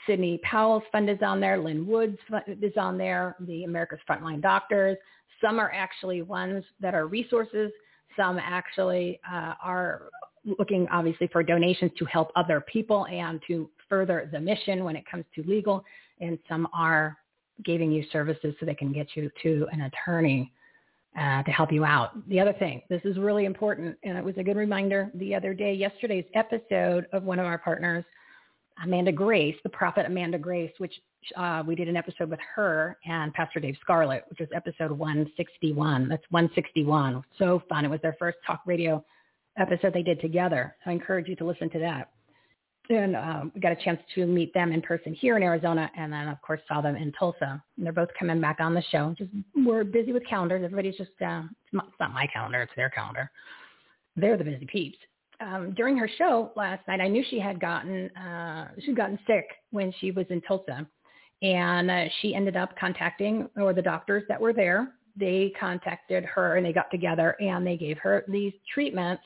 Sidney 0.05 0.39
Powell's 0.43 0.83
fund 0.91 1.09
is 1.09 1.19
on 1.21 1.39
there. 1.39 1.57
Lin 1.57 1.87
Wood's 1.87 2.17
is 2.47 2.73
on 2.75 2.97
there. 2.97 3.37
The 3.39 3.63
America's 3.63 3.99
Frontline 4.09 4.41
Doctors. 4.41 4.97
Some 5.41 5.57
are 5.57 5.71
actually 5.73 6.21
ones 6.21 6.63
that 6.81 6.93
are 6.93 7.07
resources. 7.07 7.71
Some 8.15 8.39
actually 8.39 9.19
uh, 9.29 9.53
are 9.63 10.03
looking 10.59 10.87
obviously 10.91 11.27
for 11.27 11.43
donations 11.43 11.91
to 11.97 12.05
help 12.05 12.31
other 12.35 12.61
people 12.61 13.05
and 13.07 13.41
to 13.47 13.69
further 13.89 14.29
the 14.31 14.39
mission 14.39 14.83
when 14.83 14.95
it 14.95 15.03
comes 15.09 15.25
to 15.35 15.43
legal. 15.43 15.83
And 16.21 16.37
some 16.47 16.67
are 16.73 17.17
giving 17.63 17.91
you 17.91 18.03
services 18.11 18.53
so 18.59 18.65
they 18.65 18.75
can 18.75 18.93
get 18.93 19.07
you 19.15 19.29
to 19.43 19.67
an 19.71 19.81
attorney 19.81 20.51
uh, 21.19 21.43
to 21.43 21.51
help 21.51 21.71
you 21.71 21.85
out. 21.85 22.27
The 22.27 22.39
other 22.39 22.53
thing, 22.53 22.81
this 22.89 23.01
is 23.05 23.17
really 23.17 23.45
important, 23.45 23.97
and 24.03 24.17
it 24.17 24.23
was 24.23 24.35
a 24.37 24.43
good 24.43 24.57
reminder 24.57 25.09
the 25.15 25.33
other 25.33 25.53
day, 25.53 25.73
yesterday's 25.73 26.25
episode 26.33 27.07
of 27.13 27.23
one 27.23 27.39
of 27.39 27.45
our 27.45 27.57
partners, 27.57 28.03
Amanda 28.83 29.11
Grace, 29.11 29.55
the 29.63 29.69
prophet 29.69 30.05
Amanda 30.05 30.37
Grace, 30.37 30.71
which 30.77 30.93
uh, 31.37 31.63
we 31.65 31.75
did 31.75 31.87
an 31.87 31.95
episode 31.95 32.29
with 32.29 32.39
her 32.55 32.97
and 33.05 33.33
Pastor 33.33 33.59
Dave 33.59 33.77
Scarlett, 33.81 34.25
which 34.29 34.39
was 34.39 34.49
episode 34.53 34.91
161. 34.91 36.09
That's 36.09 36.23
161. 36.29 37.23
So 37.39 37.63
fun. 37.69 37.85
It 37.85 37.89
was 37.89 38.01
their 38.01 38.15
first 38.19 38.37
talk 38.45 38.61
radio 38.65 39.03
episode 39.57 39.93
they 39.93 40.03
did 40.03 40.19
together. 40.19 40.75
I 40.85 40.91
encourage 40.91 41.27
you 41.27 41.35
to 41.37 41.45
listen 41.45 41.69
to 41.71 41.79
that 41.79 42.09
and 42.89 43.15
um, 43.15 43.51
we 43.53 43.61
got 43.61 43.71
a 43.71 43.83
chance 43.83 43.99
to 44.15 44.25
meet 44.25 44.53
them 44.53 44.71
in 44.71 44.81
person 44.81 45.13
here 45.13 45.37
in 45.37 45.43
Arizona, 45.43 45.89
and 45.97 46.11
then 46.11 46.27
of 46.27 46.41
course 46.41 46.61
saw 46.67 46.81
them 46.81 46.95
in 46.95 47.11
Tulsa. 47.13 47.61
And 47.77 47.85
they're 47.85 47.93
both 47.93 48.09
coming 48.17 48.39
back 48.39 48.57
on 48.59 48.73
the 48.73 48.83
show. 48.91 49.15
Just 49.17 49.31
we're 49.55 49.83
busy 49.83 50.11
with 50.11 50.25
calendars. 50.27 50.63
Everybody's 50.63 50.97
just 50.97 51.11
uh, 51.21 51.43
it's, 51.63 51.73
not, 51.73 51.87
it's 51.87 51.99
not 51.99 52.13
my 52.13 52.27
calendar; 52.31 52.61
it's 52.61 52.71
their 52.75 52.89
calendar. 52.89 53.29
They're 54.15 54.37
the 54.37 54.43
busy 54.43 54.65
peeps. 54.65 54.97
Um, 55.41 55.73
during 55.75 55.97
her 55.97 56.09
show 56.17 56.51
last 56.55 56.87
night, 56.87 57.01
I 57.01 57.07
knew 57.07 57.23
she 57.29 57.39
had 57.39 57.59
gotten 57.59 58.09
uh, 58.15 58.69
she'd 58.79 58.95
gotten 58.95 59.19
sick 59.27 59.45
when 59.71 59.93
she 59.99 60.11
was 60.11 60.25
in 60.29 60.41
Tulsa, 60.41 60.87
and 61.41 61.91
uh, 61.91 62.05
she 62.21 62.35
ended 62.35 62.55
up 62.55 62.77
contacting 62.79 63.49
or 63.57 63.73
the 63.73 63.81
doctors 63.81 64.23
that 64.29 64.39
were 64.39 64.53
there. 64.53 64.93
They 65.17 65.53
contacted 65.59 66.25
her 66.25 66.57
and 66.57 66.65
they 66.65 66.73
got 66.73 66.91
together 66.91 67.35
and 67.39 67.65
they 67.65 67.77
gave 67.77 67.97
her 67.99 68.25
these 68.27 68.53
treatments. 68.73 69.23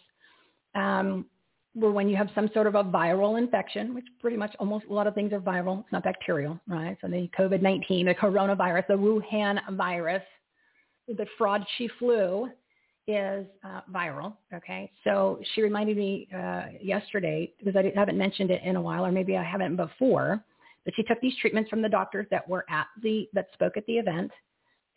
Um, 0.76 1.26
where 1.74 1.92
when 1.92 2.10
you 2.10 2.16
have 2.16 2.30
some 2.34 2.50
sort 2.54 2.68
of 2.68 2.76
a 2.76 2.84
viral 2.84 3.38
infection, 3.38 3.94
which 3.94 4.06
pretty 4.20 4.38
much 4.38 4.56
almost 4.60 4.86
a 4.90 4.94
lot 4.94 5.08
of 5.08 5.14
things 5.14 5.32
are 5.32 5.40
viral, 5.40 5.82
it's 5.82 5.92
not 5.92 6.04
bacterial, 6.04 6.60
right? 6.68 6.98
So 7.02 7.08
the 7.08 7.30
COVID-19, 7.38 8.06
the 8.06 8.16
coronavirus, 8.16 8.88
the 8.88 8.94
Wuhan 8.96 9.60
virus, 9.78 10.24
the 11.08 11.26
fraud 11.38 11.64
she 11.78 11.88
flew 12.00 12.50
is 13.10 13.46
uh, 13.64 13.82
viral. 13.92 14.34
Okay, 14.54 14.92
so 15.04 15.40
she 15.54 15.62
reminded 15.62 15.98
me 15.98 16.28
uh, 16.34 16.66
yesterday 16.82 17.52
because 17.58 17.76
I 17.76 17.92
haven't 17.96 18.18
mentioned 18.18 18.52
it 18.52 18.62
in 18.64 18.76
a 18.76 18.82
while, 18.82 19.06
or 19.06 19.12
maybe 19.12 19.36
I 19.36 19.44
haven't 19.44 19.76
before. 19.76 20.44
But 20.86 20.94
she 20.96 21.04
took 21.04 21.20
these 21.22 21.34
treatments 21.42 21.70
from 21.70 21.82
the 21.82 21.90
doctors 21.90 22.28
that 22.32 22.48
were 22.48 22.66
at 22.70 22.88
the 23.04 23.28
that 23.34 23.48
spoke 23.54 23.78
at 23.78 23.86
the 23.86 23.98
event, 23.98 24.32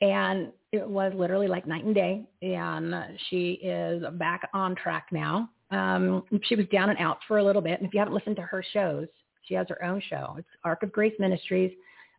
and 0.00 0.52
it 0.72 0.86
was 0.88 1.12
literally 1.14 1.48
like 1.48 1.66
night 1.66 1.84
and 1.84 1.94
day. 1.94 2.24
And 2.42 2.94
she 3.30 3.52
is 3.62 4.02
back 4.14 4.48
on 4.52 4.74
track 4.76 5.06
now. 5.10 5.48
Um, 5.70 6.24
she 6.44 6.54
was 6.54 6.66
down 6.72 6.90
and 6.90 6.98
out 6.98 7.18
for 7.26 7.38
a 7.38 7.44
little 7.44 7.62
bit. 7.62 7.80
And 7.80 7.88
if 7.88 7.94
you 7.94 7.98
haven't 7.98 8.14
listened 8.14 8.36
to 8.36 8.42
her 8.42 8.62
shows, 8.72 9.06
she 9.42 9.54
has 9.54 9.66
her 9.70 9.82
own 9.82 10.02
show. 10.08 10.36
It's 10.38 10.48
Ark 10.64 10.82
of 10.82 10.92
Grace 10.92 11.14
Ministries. 11.18 11.72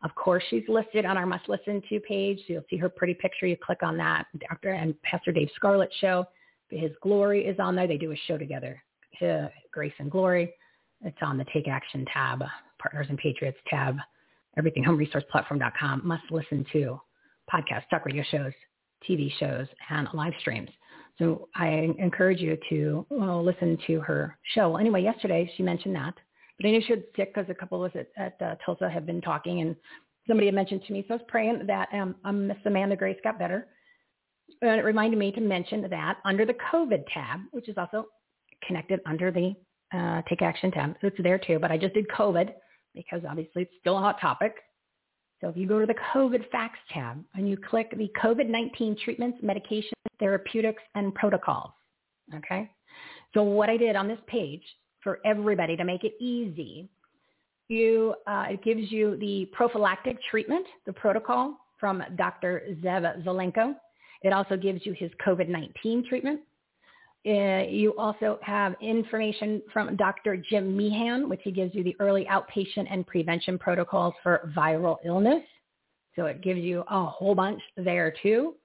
Of 0.04 0.14
course, 0.16 0.44
she's 0.50 0.64
listed 0.68 1.06
on 1.06 1.18
our 1.18 1.26
must 1.26 1.48
listen 1.48 1.82
to 1.90 2.00
page. 2.02 2.40
So 2.40 2.54
you'll 2.54 2.66
see 2.70 2.78
her 2.78 2.90
pretty 2.90 3.14
picture. 3.14 3.48
You 3.48 3.56
click 3.58 3.84
on 3.84 3.98
that. 3.98 4.26
Dr. 4.50 4.72
and 4.72 5.02
Pastor 5.02 5.32
Dave 5.32 5.50
Scarlett 5.56 5.92
show. 6.02 6.26
His 6.70 6.92
Glory 7.02 7.46
is 7.46 7.58
on 7.60 7.76
there. 7.76 7.88
They 7.88 7.98
do 7.98 8.12
a 8.12 8.16
show 8.28 8.38
together. 8.38 8.82
Grace 9.72 9.94
and 10.00 10.12
Glory. 10.12 10.54
It's 11.06 11.18
on 11.22 11.38
the 11.38 11.46
Take 11.54 11.68
Action 11.68 12.06
tab, 12.12 12.44
Partners 12.80 13.08
and 13.10 13.18
Patriots 13.18 13.58
tab, 13.70 13.98
everything, 14.58 14.84
homeresourceplatform.com. 14.84 16.02
Must 16.04 16.24
listen 16.32 16.66
to 16.74 17.00
podcasts, 17.54 17.88
talk 17.90 18.06
radio 18.06 18.24
shows, 18.30 18.54
TV 19.08 19.32
shows, 19.40 19.68
and 19.90 20.08
live 20.14 20.34
streams. 20.40 20.70
So 21.20 21.48
I 21.56 21.94
encourage 22.00 22.40
you 22.40 22.58
to 22.70 23.06
well, 23.10 23.44
listen 23.44 23.78
to 23.88 24.00
her 24.02 24.38
show. 24.56 24.72
Well, 24.72 24.80
anyway, 24.80 25.04
yesterday 25.04 25.50
she 25.56 25.64
mentioned 25.64 25.96
that, 25.96 26.16
but 26.60 26.68
I 26.68 26.72
knew 26.72 26.82
she 26.86 26.94
was 26.94 27.04
sick 27.16 27.34
because 27.34 27.50
a 27.50 27.54
couple 27.54 27.84
of 27.84 27.92
us 27.92 28.06
at, 28.18 28.36
at 28.40 28.42
uh, 28.46 28.56
Tulsa 28.66 28.90
have 28.90 29.06
been 29.06 29.22
talking, 29.22 29.62
and 29.62 29.76
somebody 30.28 30.48
had 30.48 30.56
mentioned 30.56 30.84
to 30.88 30.94
me. 30.94 31.04
So 31.08 31.16
I 31.16 31.18
was 31.18 31.26
praying 31.28 31.66
that 31.68 31.90
um, 31.94 32.16
um, 32.24 32.48
Miss 32.48 32.58
Amanda 32.66 32.96
Grace 32.96 33.18
got 33.24 33.40
better. 33.40 33.68
And 34.62 34.80
it 34.80 34.84
reminded 34.84 35.18
me 35.18 35.32
to 35.32 35.42
mention 35.42 35.88
that 35.90 36.18
under 36.26 36.46
the 36.46 36.56
COVID 36.72 37.04
tab, 37.14 37.40
which 37.52 37.70
is 37.70 37.78
also 37.78 38.06
connected 38.66 39.00
under 39.06 39.32
the 39.32 39.56
uh, 39.94 40.22
Take 40.28 40.42
Action 40.42 40.72
tab, 40.72 40.96
so 41.02 41.08
it's 41.08 41.18
there 41.22 41.38
too. 41.38 41.60
But 41.60 41.72
I 41.72 41.78
just 41.78 41.94
did 41.94 42.08
COVID 42.10 42.54
because 42.94 43.22
obviously 43.28 43.64
it's 43.64 43.74
still 43.80 43.98
a 43.98 44.02
hot 44.02 44.20
topic. 44.22 44.56
So 45.42 45.50
if 45.50 45.58
you 45.58 45.68
go 45.68 45.80
to 45.80 45.86
the 45.86 45.96
COVID 46.14 46.50
facts 46.52 46.80
tab 46.92 47.24
and 47.36 47.50
you 47.50 47.58
click 47.58 47.94
the 47.98 48.10
COVID-19 48.22 48.98
treatments, 49.00 49.40
medications, 49.44 49.92
therapeutics, 50.20 50.82
and 50.96 51.14
protocols, 51.14 51.72
okay? 52.34 52.72
So 53.34 53.44
what 53.44 53.70
I 53.70 53.76
did 53.76 53.96
on 53.96 54.08
this 54.08 54.20
page 54.28 54.64
for 55.04 55.20
everybody 55.26 55.76
to 55.78 55.84
make 55.84 56.04
it 56.04 56.14
easy, 56.20 56.90
you 57.68 58.16
uh, 58.28 58.46
it 58.50 58.64
gives 58.64 58.92
you 58.92 59.18
the 59.18 59.50
prophylactic 59.54 60.18
treatment, 60.30 60.66
the 60.86 60.94
protocol 60.94 61.58
from 61.80 62.04
Dr. 62.16 62.64
Zev 62.82 63.24
Zelenko. 63.24 63.76
It 64.22 64.32
also 64.32 64.56
gives 64.56 64.86
you 64.86 64.94
his 64.94 65.12
COVID-19 65.26 66.08
treatment. 66.08 66.42
Uh, 67.26 67.64
you 67.70 67.96
also 67.98 68.38
have 68.42 68.76
information 68.82 69.62
from 69.72 69.96
Dr. 69.96 70.36
Jim 70.38 70.76
Meehan, 70.76 71.30
which 71.30 71.40
he 71.44 71.52
gives 71.52 71.74
you 71.74 71.84
the 71.84 71.96
early 72.00 72.26
outpatient 72.26 72.88
and 72.90 73.08
prevention 73.08 73.58
protocols 73.58 74.14
for 74.22 74.52
viral 74.56 74.98
illness. 75.06 75.44
So 76.18 76.26
it 76.26 76.42
gives 76.42 76.60
you 76.60 76.84
a 76.90 77.06
whole 77.06 77.34
bunch 77.34 77.62
there 77.78 78.14
too. 78.22 78.56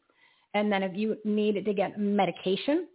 And 0.54 0.72
then 0.72 0.82
if 0.82 0.96
you 0.96 1.16
need 1.24 1.64
to 1.64 1.72
get 1.72 2.00
medication, 2.00 2.88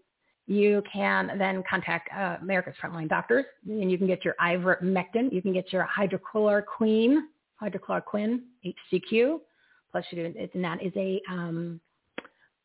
you 0.48 0.84
can 0.92 1.38
then 1.38 1.64
contact 1.70 2.10
uh, 2.16 2.38
America's 2.42 2.76
Frontline 2.82 3.08
Doctors, 3.08 3.46
and 3.68 3.90
you 3.90 3.98
can 3.98 4.08
get 4.08 4.26
your 4.26 4.36
ivermectin. 4.42 5.32
You 5.32 5.42
can 5.42 5.54
get 5.54 5.72
your 5.72 5.88
hydroxychloroquine, 5.88 7.18
hydroxychloroquine, 7.62 8.40
HCQ. 8.66 9.40
Plus, 9.92 10.06
you 10.12 10.24
do, 10.24 10.48
and 10.54 10.64
that 10.64 10.84
is 10.84 10.92
a 10.96 11.22
um, 11.30 11.80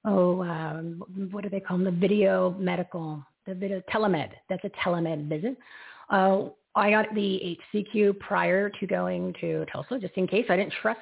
oh, 0.05 0.43
um, 0.43 1.03
what 1.31 1.45
do 1.45 1.51
they 1.51 1.61
call 1.61 1.79
them? 1.79 1.85
The 1.85 1.91
video 2.09 2.51
medical, 2.59 3.23
the 3.47 3.55
video 3.55 3.83
telemed. 3.93 4.31
That's 4.49 4.65
a 4.65 4.71
telemed 4.85 5.29
visit. 5.29 5.57
Uh, 6.11 6.47
I 6.75 6.91
got 6.91 7.15
the 7.15 7.59
HCQ 7.75 8.19
prior 8.19 8.71
to 8.71 8.87
going 8.87 9.35
to 9.41 9.65
Tulsa, 9.73 9.99
just 9.99 10.15
in 10.17 10.27
case 10.27 10.47
I 10.49 10.57
didn't 10.57 10.75
trust 10.81 11.01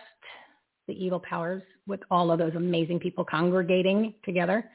the 0.89 0.95
evil 0.95 1.21
powers 1.21 1.63
with 1.87 2.01
all 2.11 2.31
of 2.31 2.39
those 2.39 2.55
amazing 2.55 3.01
people 3.01 3.25
congregating 3.25 4.15
together. 4.25 4.71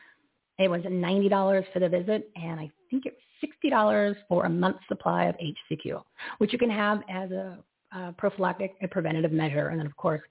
It 0.60 0.70
was 0.70 0.82
$90 0.82 1.64
for 1.74 1.80
the 1.80 1.90
visit, 1.90 2.30
and 2.36 2.60
I 2.60 2.70
think 2.90 3.06
it 3.06 3.14
was 3.14 3.50
$60 3.72 4.16
for 4.28 4.46
a 4.46 4.50
month's 4.50 4.84
supply 4.88 5.26
of 5.26 5.36
HCQ, 5.36 6.02
which 6.38 6.54
you 6.54 6.60
can 6.60 6.70
have 6.70 7.02
as 7.10 7.32
a 7.32 7.58
uh, 7.96 8.12
prophylactic 8.18 8.76
and 8.82 8.90
preventative 8.92 9.32
measure. 9.32 9.70
And 9.70 9.80
then, 9.80 9.88
of 9.88 9.96
course, 9.98 10.22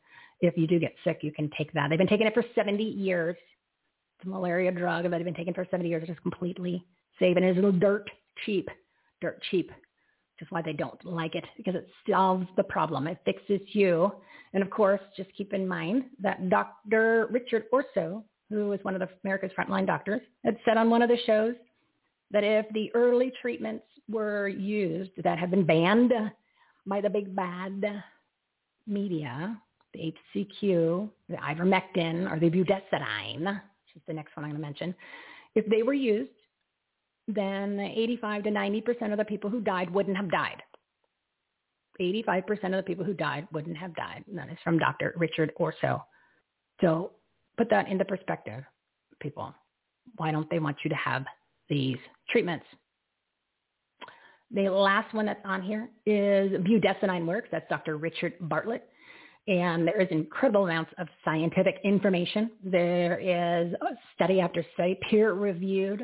if 0.41 0.57
you 0.57 0.67
do 0.67 0.79
get 0.79 0.95
sick, 1.05 1.19
you 1.23 1.33
can 1.33 1.51
take 1.59 1.73
that. 1.73 1.89
They've 1.91 1.99
been 1.99 2.07
taking 2.07 2.27
it 2.27 2.35
for 2.35 2.45
70 2.55 2.83
years. 2.83 3.37
It's 4.19 4.27
a 4.27 4.29
malaria 4.29 4.71
drug 4.71 5.05
that 5.05 5.11
they've 5.11 5.25
been 5.25 5.35
taking 5.35 5.55
for 5.55 5.67
70 5.71 5.89
years. 5.89 6.03
It's 6.03 6.11
just 6.11 6.23
completely 6.23 6.85
safe, 7.19 7.37
and 7.37 7.45
it's 7.45 7.59
a 7.59 7.61
little 7.61 7.79
dirt 7.79 8.09
cheap, 8.45 8.69
dirt 9.21 9.43
cheap 9.51 9.71
which 10.41 10.47
is 10.47 10.53
why 10.53 10.63
they 10.63 10.73
don't 10.73 11.05
like 11.05 11.35
it 11.35 11.45
because 11.57 11.75
it 11.75 11.87
solves 12.09 12.47
the 12.57 12.65
problem. 12.65 13.07
It 13.07 13.19
fixes 13.25 13.61
you. 13.73 14.11
And 14.53 14.63
of 14.63 14.71
course, 14.71 15.01
just 15.17 15.29
keep 15.37 15.53
in 15.53 15.69
mind 15.69 16.05
that 16.21 16.49
Dr. 16.49 17.29
Richard 17.31 17.65
Urso, 17.75 18.25
who 18.51 18.73
is 18.73 18.81
one 18.83 18.95
of 18.95 19.01
the 19.01 19.09
America's 19.25 19.53
frontline 19.57 19.87
doctors, 19.87 20.21
had 20.45 20.57
said 20.65 20.77
on 20.77 20.91
one 20.91 21.03
of 21.03 21.09
the 21.09 21.17
shows 21.25 21.55
that 22.33 22.45
if 22.45 22.67
the 22.75 22.91
early 22.95 23.33
treatments 23.41 23.85
were 24.09 24.49
used 24.49 25.13
that 25.23 25.39
have 25.39 25.51
been 25.51 25.65
banned 25.65 26.13
by 26.87 27.01
the 27.01 27.09
big 27.09 27.35
bad 27.35 28.03
media, 28.87 29.57
the 29.95 30.13
HCQ, 30.35 31.09
the 31.29 31.37
ivermectin, 31.37 32.31
or 32.31 32.39
the 32.39 32.51
budesonide, 32.51 33.41
which 33.41 33.97
is 33.97 34.03
the 34.07 34.13
next 34.13 34.37
one 34.37 34.45
I'm 34.45 34.51
going 34.51 34.61
to 34.61 34.67
mention, 34.67 34.95
if 35.55 35.67
they 35.67 35.83
were 35.83 35.95
used, 35.95 36.31
then 37.29 37.79
85 37.79 38.45
to 38.45 38.51
90% 38.51 39.13
of 39.13 39.19
the 39.19 39.25
people 39.25 39.51
who 39.51 39.61
died 39.61 39.91
wouldn't 39.91 40.17
have 40.17 40.31
died. 40.31 40.63
85% 42.01 42.65
of 42.65 42.73
the 42.73 42.83
people 42.83 43.05
who 43.05 43.15
died 43.15 43.47
wouldn't 43.53 43.77
have 43.77 43.95
died. 43.95 44.25
And 44.27 44.39
that 44.39 44.49
is 44.49 44.59
from 44.65 44.79
Dr. 44.79 45.13
Richard 45.17 45.53
Urso. 45.61 46.05
So 46.81 47.13
put 47.61 47.69
that 47.69 47.89
into 47.89 48.07
perspective, 48.07 48.65
people. 49.21 49.55
Why 50.17 50.31
don't 50.33 50.49
they 50.49 50.59
want 50.59 50.79
you 50.83 50.89
to 50.89 50.97
have 50.97 51.27
these 51.69 51.99
treatments? 52.31 52.65
The 54.51 54.71
last 54.71 55.13
one 55.13 55.27
that's 55.27 55.45
on 55.45 55.61
here 55.61 55.91
is 56.07 56.53
Budesonide 56.53 57.27
Works. 57.27 57.49
That's 57.53 57.69
Dr. 57.69 57.99
Richard 57.99 58.33
Bartlett. 58.41 58.89
And 59.47 59.87
there 59.87 60.01
is 60.01 60.09
incredible 60.11 60.65
amounts 60.65 60.91
of 60.97 61.07
scientific 61.23 61.81
information. 61.85 62.51
There 62.65 63.19
is 63.21 63.75
study 64.15 64.41
after 64.41 64.65
study, 64.73 64.99
peer-reviewed 65.11 66.01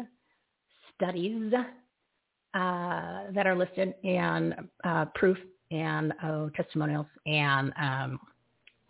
studies 0.94 1.55
uh, 1.55 3.31
that 3.33 3.47
are 3.47 3.57
listed 3.57 3.94
and 4.05 4.57
uh, 4.85 5.07
proof 5.15 5.39
and 5.70 6.12
oh, 6.23 6.51
testimonials 6.55 7.07
and 7.25 7.73
um, 7.81 8.20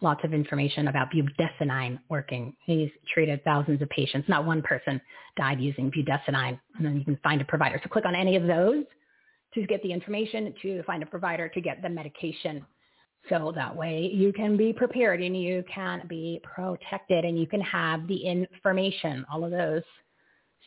lots 0.01 0.23
of 0.25 0.35
information 0.35 0.89
about 0.89 1.09
budesonide 1.11 1.99
working. 2.09 2.55
He's 2.65 2.91
treated 3.13 3.43
thousands 3.45 3.81
of 3.81 3.89
patients. 3.89 4.29
Not 4.29 4.45
one 4.45 4.63
person 4.63 5.01
died 5.37 5.61
using 5.61 5.91
budesonide. 5.91 6.61
And 6.77 6.87
then 6.87 6.97
you 6.97 7.05
can 7.05 7.19
find 7.23 7.41
a 7.41 7.45
provider. 7.45 7.81
So 7.83 7.89
click 7.89 8.05
on 8.05 8.15
any 8.15 8.37
of 8.37 8.47
those 8.47 8.85
to 9.55 9.67
get 9.67 9.83
the 9.83 9.93
information, 9.93 10.55
to 10.63 10.83
find 10.83 11.03
a 11.03 11.07
provider, 11.07 11.49
to 11.49 11.61
get 11.61 11.81
the 11.83 11.89
medication. 11.89 12.65
So 13.29 13.53
that 13.57 13.75
way 13.75 14.11
you 14.13 14.33
can 14.33 14.57
be 14.57 14.73
prepared 14.73 15.23
and 15.23 15.37
you 15.37 15.65
can 15.73 16.03
be 16.07 16.41
protected 16.43 17.25
and 17.25 17.39
you 17.39 17.47
can 17.47 17.61
have 17.63 18.07
the 18.07 18.17
information. 18.17 19.25
All 19.33 19.45
of 19.45 19.51
those 19.51 19.83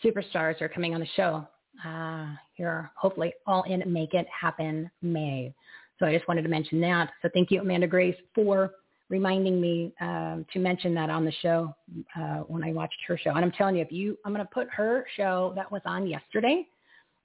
superstars 0.03 0.59
are 0.61 0.69
coming 0.69 0.93
on 0.93 0.99
the 0.99 1.07
show. 1.15 1.47
Uh, 1.85 2.27
here, 2.55 2.91
hopefully 2.97 3.33
all 3.45 3.63
in 3.63 3.81
Make 3.91 4.13
It 4.13 4.27
Happen 4.27 4.89
May. 5.01 5.53
So 5.99 6.05
I 6.05 6.13
just 6.13 6.27
wanted 6.27 6.41
to 6.41 6.49
mention 6.49 6.81
that. 6.81 7.11
So 7.21 7.29
thank 7.33 7.51
you, 7.51 7.61
Amanda 7.61 7.87
Grace, 7.87 8.15
for 8.33 8.71
reminding 9.09 9.59
me 9.59 9.91
um, 10.01 10.45
to 10.53 10.59
mention 10.59 10.93
that 10.93 11.09
on 11.09 11.25
the 11.25 11.33
show 11.41 11.75
uh, 12.15 12.39
when 12.47 12.63
I 12.63 12.71
watched 12.71 12.99
her 13.07 13.17
show. 13.17 13.31
And 13.31 13.39
I'm 13.43 13.51
telling 13.51 13.75
you, 13.75 13.81
if 13.81 13.91
you, 13.91 14.17
I'm 14.25 14.33
going 14.33 14.45
to 14.45 14.53
put 14.53 14.69
her 14.69 15.05
show 15.17 15.53
that 15.55 15.71
was 15.71 15.81
on 15.85 16.07
yesterday 16.07 16.67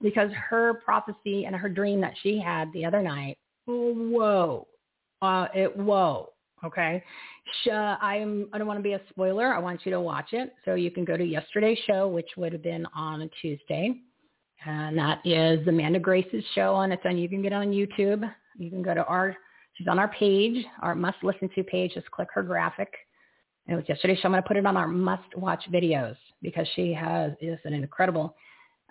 because 0.01 0.31
her 0.49 0.75
prophecy 0.85 1.45
and 1.45 1.55
her 1.55 1.69
dream 1.69 2.01
that 2.01 2.13
she 2.21 2.39
had 2.39 2.71
the 2.73 2.85
other 2.85 3.01
night, 3.01 3.37
whoa, 3.67 4.67
uh, 5.21 5.47
it, 5.53 5.75
whoa. 5.77 6.29
Okay. 6.63 7.03
I 7.71 8.17
am, 8.17 8.49
I 8.51 8.57
don't 8.57 8.65
want 8.65 8.79
to 8.79 8.83
be 8.83 8.93
a 8.93 9.01
spoiler. 9.09 9.53
I 9.53 9.59
want 9.59 9.85
you 9.85 9.91
to 9.91 10.01
watch 10.01 10.29
it. 10.31 10.53
So 10.65 10.73
you 10.73 10.89
can 10.89 11.05
go 11.05 11.15
to 11.15 11.23
yesterday's 11.23 11.77
show, 11.85 12.07
which 12.07 12.29
would 12.37 12.53
have 12.53 12.63
been 12.63 12.87
on 12.95 13.21
a 13.21 13.29
Tuesday. 13.41 13.93
And 14.65 14.97
that 14.97 15.19
is 15.25 15.67
Amanda 15.67 15.99
Grace's 15.99 16.43
show 16.55 16.73
on 16.73 16.91
its 16.91 17.03
own. 17.05 17.17
You 17.17 17.29
can 17.29 17.43
get 17.43 17.53
on 17.53 17.67
YouTube. 17.67 18.27
You 18.57 18.69
can 18.71 18.81
go 18.81 18.95
to 18.95 19.05
our, 19.05 19.37
she's 19.75 19.87
on 19.87 19.99
our 19.99 20.07
page, 20.09 20.65
our 20.81 20.95
must 20.95 21.17
listen 21.23 21.49
to 21.55 21.63
page. 21.63 21.93
Just 21.93 22.09
click 22.11 22.29
her 22.33 22.43
graphic. 22.43 22.91
It 23.67 23.75
was 23.75 23.83
yesterday, 23.87 24.15
so 24.15 24.21
I'm 24.25 24.31
going 24.31 24.43
to 24.43 24.47
put 24.47 24.57
it 24.57 24.65
on 24.65 24.77
our 24.77 24.87
must 24.87 25.35
watch 25.35 25.63
videos 25.71 26.15
because 26.41 26.67
she 26.75 26.93
has 26.93 27.31
is 27.41 27.57
an 27.63 27.73
incredible, 27.73 28.35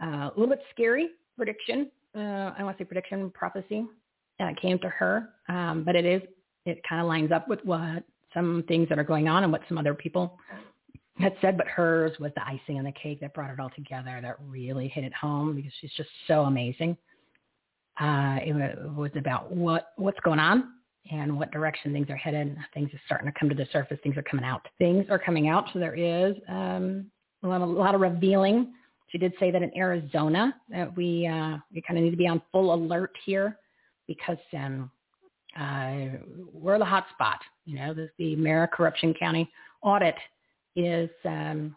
uh, 0.03 0.07
a 0.07 0.33
little 0.37 0.49
bit 0.49 0.63
scary 0.73 1.11
prediction. 1.37 1.91
Uh, 2.17 2.19
I 2.19 2.55
don't 2.57 2.67
want 2.67 2.79
to 2.79 2.85
say 2.85 2.87
prediction, 2.87 3.31
prophecy 3.31 3.87
uh, 4.41 4.51
came 4.61 4.79
to 4.81 4.89
her, 4.89 5.31
um, 5.49 5.85
but 5.85 5.95
it 5.95 6.05
is, 6.05 6.23
it 6.67 6.81
kind 6.89 7.01
of 7.01 7.07
lines 7.07 7.31
up 7.31 7.49
with 7.49 7.61
what 7.65 8.03
some 8.33 8.65
things 8.67 8.89
that 8.89 8.99
are 8.99 9.05
going 9.05 9.29
on 9.29 9.45
and 9.45 9.53
what 9.53 9.63
some 9.69 9.79
other 9.79 9.95
people 9.95 10.39
had 11.19 11.35
said, 11.41 11.57
but 11.57 11.69
hers 11.69 12.13
was 12.19 12.33
the 12.35 12.45
icing 12.45 12.79
on 12.79 12.85
the 12.85 12.93
cake 12.93 13.21
that 13.21 13.33
brought 13.33 13.51
it 13.51 13.61
all 13.61 13.71
together, 13.77 14.19
that 14.21 14.37
really 14.49 14.89
hit 14.89 15.05
it 15.05 15.15
home 15.15 15.55
because 15.55 15.73
she's 15.81 15.93
just 15.97 16.09
so 16.27 16.43
amazing. 16.43 16.97
Uh, 18.01 18.39
it 18.45 18.55
was 18.97 19.11
about 19.17 19.53
what 19.53 19.93
what's 19.97 20.19
going 20.21 20.41
on 20.41 20.73
and 21.11 21.37
what 21.37 21.51
direction 21.53 21.93
things 21.93 22.09
are 22.11 22.17
headed. 22.17 22.57
Things 22.73 22.91
are 22.93 23.01
starting 23.07 23.31
to 23.31 23.39
come 23.39 23.49
to 23.49 23.55
the 23.55 23.67
surface. 23.73 23.99
Things 24.03 24.17
are 24.17 24.23
coming 24.23 24.45
out. 24.45 24.67
Things 24.79 25.07
are 25.11 25.19
coming 25.19 25.49
out. 25.49 25.67
So 25.73 25.79
there 25.79 25.95
is 25.95 26.35
um, 26.49 27.11
a, 27.43 27.47
lot 27.47 27.61
of, 27.61 27.69
a 27.69 27.73
lot 27.73 27.95
of 27.95 28.01
revealing. 28.01 28.73
She 29.09 29.19
did 29.19 29.33
say 29.39 29.51
that 29.51 29.63
in 29.63 29.77
Arizona 29.77 30.55
that 30.71 30.97
we 30.97 31.27
uh, 31.27 31.59
we 31.73 31.83
kind 31.83 31.99
of 31.99 32.05
need 32.05 32.11
to 32.11 32.17
be 32.17 32.27
on 32.27 32.43
full 32.51 32.75
alert 32.75 33.13
here 33.25 33.59
because 34.09 34.39
um, 34.55 34.91
uh, 35.59 36.19
we're 36.53 36.79
the 36.79 36.85
hot 36.85 37.07
spot. 37.13 37.39
You 37.65 37.77
know, 37.77 37.95
the, 37.95 38.11
the 38.19 38.35
Mara 38.37 38.67
Corruption 38.67 39.15
County 39.15 39.49
audit 39.83 40.17
is 40.75 41.11
um, 41.25 41.77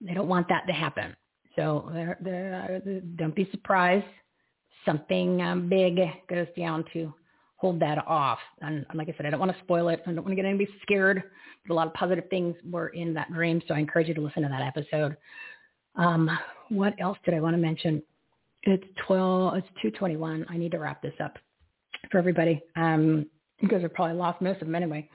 they 0.00 0.14
don't 0.14 0.28
want 0.28 0.48
that 0.48 0.66
to 0.66 0.72
happen. 0.72 1.14
So 1.56 1.90
they're, 1.92 2.16
they're, 2.20 2.82
uh, 2.86 3.00
don't 3.16 3.34
be 3.34 3.48
surprised 3.50 4.06
something 4.88 5.42
um, 5.42 5.68
big 5.68 5.98
goes 6.28 6.46
down 6.56 6.84
to 6.94 7.12
hold 7.56 7.80
that 7.80 7.98
off. 8.06 8.38
And, 8.62 8.86
like 8.94 9.08
I 9.08 9.14
said, 9.16 9.26
I 9.26 9.30
don't 9.30 9.40
want 9.40 9.52
to 9.52 9.58
spoil 9.62 9.88
it. 9.88 10.00
I 10.06 10.12
don't 10.12 10.24
want 10.24 10.30
to 10.30 10.36
get 10.36 10.44
anybody 10.44 10.70
scared. 10.82 11.22
But 11.66 11.74
a 11.74 11.76
lot 11.76 11.86
of 11.86 11.94
positive 11.94 12.24
things 12.30 12.54
were 12.70 12.88
in 12.88 13.12
that 13.14 13.32
dream, 13.32 13.60
so 13.68 13.74
I 13.74 13.78
encourage 13.78 14.08
you 14.08 14.14
to 14.14 14.20
listen 14.20 14.42
to 14.42 14.48
that 14.48 14.62
episode. 14.62 15.16
Um, 15.96 16.30
what 16.70 16.94
else 17.00 17.18
did 17.24 17.34
I 17.34 17.40
want 17.40 17.54
to 17.54 17.58
mention? 17.58 18.02
It's 18.62 18.84
twelve. 19.06 19.56
It's 19.56 19.66
two 19.82 19.90
twenty-one. 19.90 20.46
I 20.48 20.56
need 20.56 20.72
to 20.72 20.78
wrap 20.78 21.02
this 21.02 21.14
up 21.22 21.36
for 22.10 22.18
everybody. 22.18 22.62
Um, 22.76 23.26
you 23.60 23.68
guys 23.68 23.82
have 23.82 23.92
probably 23.92 24.16
lost 24.16 24.40
most 24.40 24.62
of 24.62 24.68
them 24.68 24.74
anyway. 24.74 25.08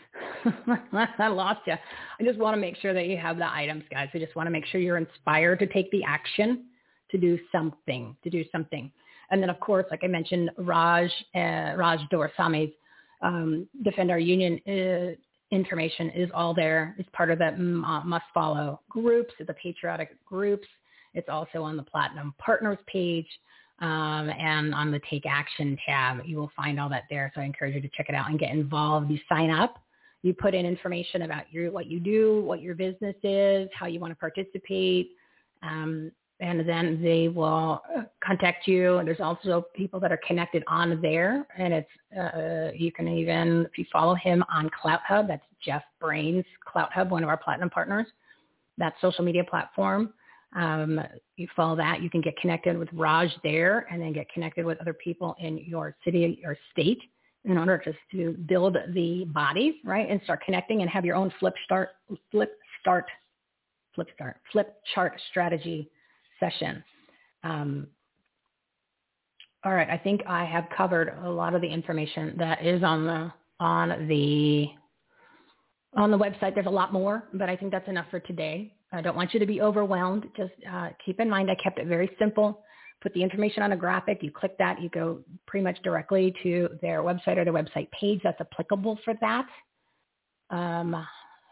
I 0.93 1.27
lost 1.27 1.61
you. 1.65 1.73
I 1.73 2.23
just 2.23 2.37
want 2.37 2.55
to 2.55 2.59
make 2.59 2.75
sure 2.77 2.93
that 2.93 3.05
you 3.07 3.17
have 3.17 3.37
the 3.37 3.49
items, 3.49 3.83
guys. 3.89 4.09
I 4.13 4.19
just 4.19 4.35
want 4.35 4.47
to 4.47 4.51
make 4.51 4.65
sure 4.65 4.81
you're 4.81 4.97
inspired 4.97 5.59
to 5.59 5.67
take 5.67 5.89
the 5.91 6.03
action 6.03 6.65
to 7.11 7.17
do 7.17 7.39
something, 7.51 8.15
to 8.23 8.29
do 8.29 8.43
something. 8.51 8.91
And 9.33 9.41
then, 9.41 9.49
of 9.49 9.59
course, 9.59 9.87
like 9.89 10.01
I 10.03 10.07
mentioned, 10.07 10.51
Raj, 10.57 11.09
uh, 11.33 11.73
Raj 11.75 11.99
Doraisamy's 12.11 12.71
um, 13.23 13.67
Defend 13.81 14.11
Our 14.11 14.19
Union 14.19 14.59
uh, 14.67 15.15
information 15.49 16.11
is 16.11 16.29
all 16.35 16.53
there. 16.53 16.95
It's 16.99 17.09
part 17.13 17.31
of 17.31 17.39
the 17.39 17.47
uh, 17.47 18.03
must 18.05 18.25
follow 18.31 18.81
groups, 18.89 19.33
the 19.39 19.55
patriotic 19.55 20.23
groups. 20.23 20.67
It's 21.15 21.29
also 21.29 21.63
on 21.63 21.77
the 21.77 21.81
Platinum 21.81 22.35
Partners 22.37 22.77
page 22.85 23.25
um, 23.79 24.29
and 24.29 24.71
on 24.71 24.91
the 24.91 25.01
Take 25.09 25.25
Action 25.25 25.79
tab. 25.83 26.21
You 26.25 26.37
will 26.37 26.51
find 26.55 26.79
all 26.79 26.89
that 26.89 27.05
there. 27.09 27.31
So 27.33 27.41
I 27.41 27.45
encourage 27.45 27.73
you 27.73 27.81
to 27.81 27.89
check 27.97 28.09
it 28.09 28.15
out 28.15 28.29
and 28.29 28.37
get 28.37 28.51
involved. 28.51 29.09
You 29.09 29.17
sign 29.27 29.49
up. 29.49 29.79
You 30.21 30.35
put 30.35 30.53
in 30.53 30.63
information 30.67 31.23
about 31.23 31.51
your 31.51 31.71
what 31.71 31.87
you 31.87 31.99
do, 31.99 32.41
what 32.41 32.61
your 32.61 32.75
business 32.75 33.15
is, 33.23 33.67
how 33.73 33.87
you 33.87 33.99
want 33.99 34.11
to 34.11 34.15
participate. 34.15 35.09
Um, 35.63 36.11
and 36.39 36.67
then 36.67 37.01
they 37.01 37.27
will 37.27 37.81
uh, 37.95 38.03
contact 38.23 38.67
you. 38.67 39.01
There's 39.05 39.19
also 39.19 39.65
people 39.75 39.99
that 39.99 40.11
are 40.11 40.19
connected 40.25 40.63
on 40.67 41.01
there, 41.01 41.45
and 41.57 41.73
it's 41.73 41.89
uh, 42.17 42.71
you 42.75 42.91
can 42.91 43.07
even 43.07 43.65
if 43.65 43.77
you 43.77 43.85
follow 43.91 44.15
him 44.15 44.43
on 44.53 44.69
CloutHub, 44.69 45.27
that's 45.27 45.45
Jeff 45.63 45.83
Brain's 45.99 46.45
CloutHub, 46.67 47.09
one 47.09 47.23
of 47.23 47.29
our 47.29 47.37
platinum 47.37 47.69
partners. 47.69 48.07
That 48.77 48.93
social 49.01 49.23
media 49.23 49.43
platform. 49.43 50.13
Um, 50.55 50.99
you 51.35 51.47
follow 51.55 51.75
that, 51.77 52.03
you 52.03 52.11
can 52.11 52.21
get 52.21 52.37
connected 52.37 52.77
with 52.77 52.89
Raj 52.93 53.29
there, 53.43 53.87
and 53.91 53.99
then 53.99 54.13
get 54.13 54.29
connected 54.29 54.65
with 54.65 54.79
other 54.79 54.93
people 54.93 55.35
in 55.39 55.57
your 55.57 55.95
city 56.03 56.41
or 56.45 56.55
state 56.71 56.99
in 57.45 57.57
order 57.57 57.81
just 57.83 57.97
to 58.11 58.37
build 58.47 58.77
the 58.93 59.25
bodies, 59.25 59.73
right, 59.83 60.09
and 60.09 60.21
start 60.23 60.41
connecting 60.45 60.81
and 60.81 60.89
have 60.89 61.05
your 61.05 61.15
own 61.15 61.31
flip 61.39 61.55
start, 61.65 61.89
flip 62.31 62.57
start, 62.81 63.05
flip 63.95 64.07
start, 64.13 64.37
flip 64.51 64.75
chart 64.93 65.19
strategy 65.29 65.89
session. 66.43 66.83
Um, 67.43 67.87
all 69.65 69.73
right, 69.73 69.89
I 69.89 69.97
think 69.97 70.21
I 70.27 70.43
have 70.43 70.65
covered 70.75 71.17
a 71.23 71.29
lot 71.29 71.55
of 71.55 71.61
the 71.61 71.67
information 71.67 72.35
that 72.37 72.65
is 72.65 72.83
on 72.83 73.05
the 73.05 73.31
on 73.59 74.07
the 74.07 74.67
on 75.95 76.11
the 76.11 76.17
website. 76.17 76.53
There's 76.53 76.65
a 76.65 76.71
lot 76.71 76.91
more, 76.91 77.23
but 77.33 77.49
I 77.49 77.55
think 77.55 77.71
that's 77.71 77.87
enough 77.87 78.07
for 78.11 78.19
today. 78.19 78.73
I 78.91 79.01
don't 79.01 79.15
want 79.15 79.33
you 79.33 79.39
to 79.39 79.45
be 79.45 79.61
overwhelmed. 79.61 80.25
Just 80.35 80.51
uh, 80.71 80.89
keep 81.05 81.19
in 81.19 81.29
mind 81.29 81.49
I 81.49 81.55
kept 81.55 81.79
it 81.79 81.87
very 81.87 82.09
simple. 82.19 82.63
Put 83.01 83.13
the 83.13 83.23
information 83.23 83.63
on 83.63 83.71
a 83.71 83.77
graphic. 83.77 84.19
You 84.21 84.31
click 84.31 84.57
that, 84.59 84.81
you 84.81 84.89
go 84.89 85.19
pretty 85.45 85.63
much 85.63 85.77
directly 85.83 86.33
to 86.43 86.69
their 86.81 87.01
website 87.01 87.37
or 87.37 87.43
their 87.43 87.53
website 87.53 87.89
page 87.91 88.21
that's 88.23 88.39
applicable 88.39 88.99
for 89.03 89.13
that. 89.19 89.45
Um, 90.49 91.05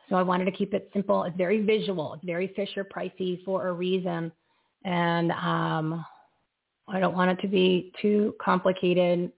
so 0.10 0.16
I 0.16 0.24
wanted 0.24 0.46
to 0.46 0.52
keep 0.52 0.74
it 0.74 0.90
simple. 0.94 1.24
It's 1.24 1.36
very 1.38 1.62
visual. 1.62 2.14
It's 2.14 2.26
very 2.26 2.54
Fisher 2.56 2.86
Pricey 2.86 3.44
for 3.44 3.68
a 3.68 3.74
reason 3.74 4.32
and 4.84 5.32
um, 5.32 6.06
I 6.88 7.00
don't 7.00 7.16
want 7.16 7.32
it 7.32 7.42
to 7.42 7.48
be 7.48 7.92
too 8.02 8.36
complicated. 8.42 9.32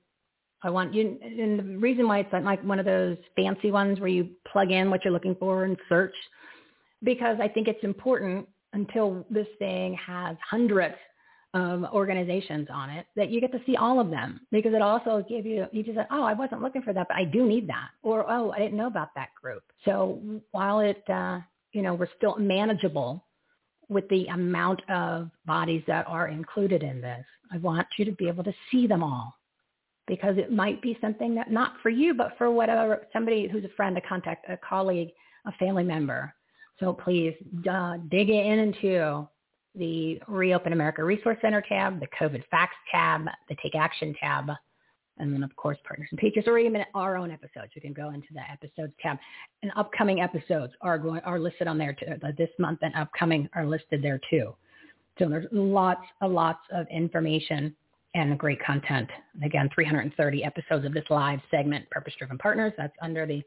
I 0.63 0.69
want 0.69 0.93
you, 0.93 1.17
and 1.21 1.59
the 1.59 1.77
reason 1.77 2.07
why 2.07 2.19
it's 2.19 2.31
not 2.31 2.43
like 2.43 2.63
one 2.63 2.79
of 2.79 2.85
those 2.85 3.17
fancy 3.35 3.69
ones 3.71 3.99
where 3.99 4.09
you 4.09 4.29
plug 4.51 4.71
in 4.71 4.89
what 4.89 5.03
you're 5.03 5.13
looking 5.13 5.35
for 5.35 5.65
and 5.65 5.77
search, 5.89 6.15
because 7.03 7.37
I 7.41 7.47
think 7.47 7.67
it's 7.67 7.83
important 7.83 8.47
until 8.71 9.25
this 9.29 9.47
thing 9.59 9.93
has 9.95 10.37
hundreds 10.49 10.95
of 11.53 11.83
organizations 11.93 12.67
on 12.73 12.89
it 12.89 13.05
that 13.15 13.29
you 13.29 13.39
get 13.39 13.51
to 13.51 13.61
see 13.65 13.75
all 13.75 13.99
of 13.99 14.09
them 14.09 14.41
because 14.51 14.73
it 14.73 14.81
also 14.81 15.23
gives 15.29 15.45
you 15.45 15.67
you 15.71 15.83
just 15.83 15.95
say 15.95 16.05
oh 16.09 16.23
I 16.23 16.33
wasn't 16.33 16.63
looking 16.63 16.81
for 16.81 16.93
that 16.93 17.07
but 17.07 17.15
I 17.15 17.25
do 17.25 17.45
need 17.45 17.67
that 17.69 17.89
or 18.01 18.25
oh 18.27 18.51
I 18.51 18.57
didn't 18.57 18.75
know 18.75 18.87
about 18.87 19.09
that 19.15 19.29
group 19.39 19.61
so 19.85 20.19
while 20.51 20.79
it 20.79 21.03
uh, 21.07 21.41
you 21.71 21.83
know 21.83 21.93
we're 21.93 22.07
still 22.17 22.37
manageable 22.37 23.23
with 23.93 24.07
the 24.09 24.25
amount 24.27 24.81
of 24.89 25.29
bodies 25.45 25.83
that 25.87 26.07
are 26.07 26.27
included 26.27 26.83
in 26.83 27.01
this. 27.01 27.25
I 27.51 27.57
want 27.57 27.87
you 27.97 28.05
to 28.05 28.11
be 28.11 28.27
able 28.27 28.43
to 28.43 28.53
see 28.71 28.87
them 28.87 29.03
all 29.03 29.35
because 30.07 30.37
it 30.37 30.51
might 30.51 30.81
be 30.81 30.97
something 30.99 31.33
that 31.35 31.51
not 31.51 31.73
for 31.81 31.89
you 31.89 32.13
but 32.13 32.33
for 32.37 32.51
whatever 32.51 33.07
somebody 33.13 33.47
who's 33.47 33.63
a 33.63 33.69
friend 33.69 33.97
a 33.97 34.01
contact 34.01 34.49
a 34.49 34.57
colleague 34.57 35.09
a 35.45 35.51
family 35.53 35.83
member. 35.83 36.33
So 36.79 36.93
please 36.93 37.33
uh, 37.69 37.97
dig 38.09 38.29
in 38.29 38.59
into 38.59 39.27
the 39.75 40.19
Reopen 40.27 40.73
America 40.73 41.03
Resource 41.03 41.37
Center 41.41 41.61
tab, 41.61 41.99
the 41.99 42.07
COVID 42.19 42.43
Facts 42.49 42.75
tab, 42.91 43.25
the 43.49 43.55
Take 43.61 43.75
Action 43.75 44.15
tab, 44.19 44.49
and 45.17 45.33
then 45.33 45.43
of 45.43 45.55
course 45.55 45.77
Partners 45.85 46.07
and 46.11 46.19
Patriots, 46.19 46.47
or 46.47 46.57
even 46.57 46.83
our 46.95 47.17
own 47.17 47.31
episodes. 47.31 47.71
You 47.73 47.81
can 47.81 47.93
go 47.93 48.09
into 48.09 48.27
the 48.33 48.41
episodes 48.51 48.93
tab, 49.01 49.17
and 49.61 49.71
upcoming 49.75 50.21
episodes 50.21 50.73
are 50.81 50.97
going 50.97 51.21
are 51.21 51.39
listed 51.39 51.67
on 51.67 51.77
there 51.77 51.93
too. 51.93 52.15
This 52.37 52.49
month 52.59 52.79
and 52.81 52.93
upcoming 52.95 53.49
are 53.53 53.65
listed 53.65 54.01
there 54.01 54.19
too. 54.29 54.55
So 55.19 55.29
there's 55.29 55.47
lots 55.51 56.05
lots 56.21 56.61
of 56.71 56.87
information 56.91 57.75
and 58.15 58.37
great 58.37 58.63
content. 58.63 59.09
And 59.35 59.43
Again, 59.43 59.69
330 59.73 60.43
episodes 60.43 60.85
of 60.85 60.93
this 60.93 61.05
live 61.09 61.39
segment, 61.49 61.89
Purpose 61.89 62.13
Driven 62.17 62.37
Partners. 62.37 62.73
That's 62.77 62.93
under 63.01 63.25
the 63.25 63.41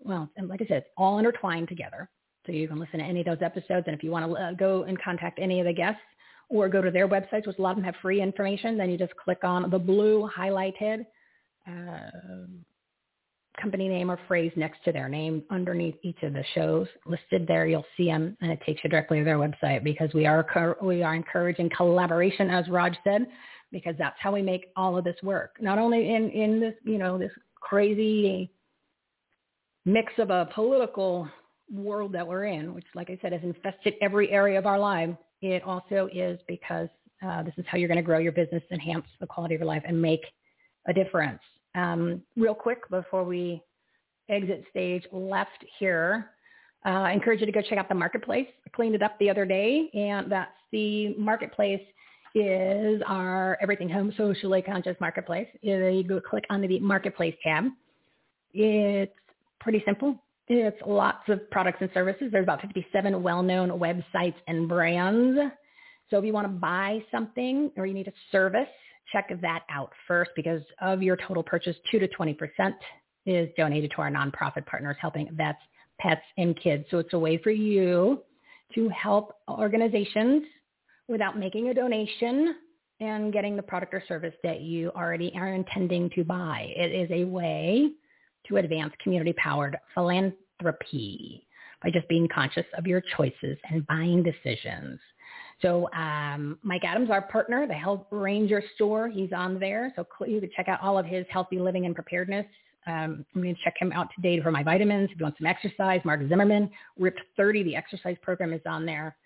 well, 0.00 0.28
and 0.36 0.48
like 0.48 0.60
I 0.60 0.66
said, 0.66 0.78
it's 0.78 0.90
all 0.96 1.18
intertwined 1.18 1.68
together. 1.68 2.08
So 2.44 2.52
you 2.52 2.68
can 2.68 2.78
listen 2.78 3.00
to 3.00 3.04
any 3.04 3.20
of 3.20 3.26
those 3.26 3.42
episodes. 3.42 3.84
And 3.86 3.96
if 3.96 4.04
you 4.04 4.10
want 4.10 4.30
to 4.30 4.36
uh, 4.36 4.52
go 4.52 4.84
and 4.84 5.00
contact 5.00 5.38
any 5.40 5.58
of 5.58 5.66
the 5.66 5.72
guests 5.72 6.00
or 6.48 6.68
go 6.68 6.80
to 6.80 6.90
their 6.90 7.08
websites, 7.08 7.46
which 7.46 7.58
a 7.58 7.62
lot 7.62 7.70
of 7.70 7.76
them 7.76 7.84
have 7.84 7.94
free 8.00 8.20
information, 8.20 8.76
then 8.76 8.90
you 8.90 8.96
just 8.98 9.14
click 9.16 9.42
on 9.42 9.68
the 9.70 9.78
blue 9.78 10.28
highlighted 10.36 11.04
uh, 11.68 12.46
company 13.60 13.88
name 13.88 14.10
or 14.10 14.18
phrase 14.28 14.52
next 14.56 14.84
to 14.84 14.92
their 14.92 15.08
name 15.08 15.42
underneath 15.50 15.96
each 16.02 16.22
of 16.22 16.32
the 16.32 16.44
shows 16.54 16.86
listed 17.06 17.46
there. 17.46 17.66
You'll 17.66 17.86
see 17.96 18.06
them, 18.06 18.36
and 18.40 18.50
it 18.50 18.60
takes 18.64 18.82
you 18.84 18.90
directly 18.90 19.18
to 19.18 19.24
their 19.24 19.38
website 19.38 19.82
because 19.82 20.10
we 20.14 20.26
are 20.26 20.76
we 20.82 21.02
are 21.02 21.14
encouraging 21.14 21.70
collaboration, 21.76 22.50
as 22.50 22.68
Raj 22.68 22.96
said, 23.02 23.26
because 23.72 23.94
that's 23.98 24.16
how 24.20 24.32
we 24.32 24.42
make 24.42 24.66
all 24.76 24.96
of 24.96 25.04
this 25.04 25.16
work. 25.22 25.56
Not 25.60 25.78
only 25.78 26.14
in 26.14 26.30
in 26.30 26.60
this 26.60 26.74
you 26.84 26.98
know 26.98 27.18
this 27.18 27.32
crazy 27.54 28.50
mix 29.84 30.12
of 30.18 30.30
a 30.30 30.48
political 30.54 31.28
world 31.72 32.12
that 32.12 32.26
we're 32.26 32.44
in, 32.44 32.74
which, 32.74 32.86
like 32.94 33.10
I 33.10 33.18
said, 33.22 33.32
has 33.32 33.42
infested 33.42 33.94
every 34.00 34.30
area 34.30 34.58
of 34.58 34.66
our 34.66 34.78
life, 34.78 35.10
it 35.42 35.62
also 35.62 36.08
is 36.12 36.38
because 36.48 36.88
uh, 37.26 37.42
this 37.42 37.54
is 37.56 37.64
how 37.68 37.78
you're 37.78 37.88
going 37.88 37.96
to 37.96 38.02
grow 38.02 38.18
your 38.18 38.32
business, 38.32 38.62
enhance 38.70 39.06
the 39.20 39.26
quality 39.26 39.54
of 39.54 39.60
your 39.60 39.68
life, 39.68 39.82
and 39.86 40.00
make 40.00 40.24
a 40.86 40.92
difference. 40.92 41.40
Um, 41.74 42.22
real 42.36 42.54
quick 42.54 42.88
before 42.90 43.24
we 43.24 43.62
exit 44.28 44.64
stage 44.70 45.04
left 45.12 45.64
here, 45.78 46.30
uh, 46.84 46.90
I 46.90 47.12
encourage 47.12 47.40
you 47.40 47.46
to 47.46 47.52
go 47.52 47.62
check 47.62 47.78
out 47.78 47.88
the 47.88 47.94
marketplace. 47.94 48.48
I 48.66 48.70
cleaned 48.70 48.94
it 48.94 49.02
up 49.02 49.18
the 49.18 49.30
other 49.30 49.44
day, 49.44 49.90
and 49.94 50.30
that's 50.30 50.50
the 50.72 51.14
marketplace 51.14 51.82
is 52.34 53.00
our 53.06 53.56
Everything 53.62 53.88
Home 53.88 54.12
Socially 54.16 54.60
Conscious 54.60 54.96
Marketplace. 55.00 55.48
You 55.62 56.04
go 56.06 56.20
click 56.20 56.44
on 56.50 56.60
the 56.60 56.78
Marketplace 56.80 57.34
tab. 57.42 57.64
It's 58.52 59.12
pretty 59.58 59.82
simple. 59.86 60.22
It's 60.48 60.80
lots 60.86 61.28
of 61.28 61.50
products 61.50 61.78
and 61.80 61.90
services. 61.92 62.28
There's 62.30 62.44
about 62.44 62.60
57 62.60 63.22
well-known 63.22 63.70
websites 63.70 64.36
and 64.46 64.68
brands. 64.68 65.38
So 66.08 66.18
if 66.18 66.24
you 66.24 66.32
want 66.32 66.46
to 66.46 66.52
buy 66.52 67.02
something 67.10 67.72
or 67.76 67.86
you 67.86 67.94
need 67.94 68.06
a 68.06 68.12
service, 68.30 68.68
check 69.12 69.28
that 69.42 69.64
out 69.70 69.90
first 70.06 70.30
because 70.36 70.62
of 70.80 71.02
your 71.02 71.16
total 71.16 71.42
purchase, 71.42 71.76
2 71.90 71.98
to 71.98 72.08
20% 72.08 72.36
is 73.26 73.48
donated 73.56 73.90
to 73.96 74.02
our 74.02 74.10
nonprofit 74.10 74.64
partners 74.66 74.96
helping 75.00 75.28
vets, 75.32 75.58
pets, 75.98 76.22
and 76.38 76.56
kids. 76.60 76.84
So 76.90 76.98
it's 76.98 77.12
a 77.12 77.18
way 77.18 77.38
for 77.38 77.50
you 77.50 78.22
to 78.74 78.88
help 78.90 79.32
organizations 79.48 80.44
without 81.08 81.38
making 81.38 81.68
a 81.68 81.74
donation 81.74 82.56
and 83.00 83.32
getting 83.32 83.56
the 83.56 83.62
product 83.62 83.94
or 83.94 84.02
service 84.06 84.34
that 84.42 84.60
you 84.60 84.90
already 84.90 85.32
are 85.34 85.52
intending 85.52 86.08
to 86.10 86.24
buy. 86.24 86.72
It 86.76 86.92
is 86.92 87.10
a 87.10 87.24
way 87.24 87.90
to 88.48 88.56
advance 88.56 88.92
community-powered 89.02 89.76
philanthropy 89.94 91.46
by 91.82 91.90
just 91.90 92.08
being 92.08 92.28
conscious 92.28 92.66
of 92.76 92.86
your 92.86 93.02
choices 93.16 93.56
and 93.70 93.86
buying 93.86 94.22
decisions. 94.22 94.98
So 95.62 95.90
um, 95.92 96.58
Mike 96.62 96.82
Adams, 96.84 97.10
our 97.10 97.22
partner, 97.22 97.66
the 97.66 97.74
Health 97.74 98.06
Ranger 98.10 98.62
store, 98.74 99.08
he's 99.08 99.32
on 99.32 99.58
there. 99.58 99.92
So 99.96 100.06
you 100.26 100.40
can 100.40 100.50
check 100.54 100.68
out 100.68 100.80
all 100.82 100.98
of 100.98 101.06
his 101.06 101.26
healthy 101.30 101.58
living 101.58 101.86
and 101.86 101.94
preparedness. 101.94 102.46
Um, 102.86 103.24
I'm 103.34 103.42
going 103.42 103.54
to 103.54 103.60
check 103.64 103.74
him 103.78 103.90
out 103.92 104.08
today 104.14 104.40
for 104.40 104.52
my 104.52 104.62
vitamins. 104.62 105.10
If 105.10 105.18
you 105.18 105.24
want 105.24 105.36
some 105.38 105.46
exercise, 105.46 106.00
Mark 106.04 106.20
Zimmerman, 106.28 106.70
Ripped 106.98 107.20
30, 107.36 107.64
the 107.64 107.74
exercise 107.74 108.16
program 108.22 108.52
is 108.52 108.60
on 108.66 108.86
there. 108.86 109.16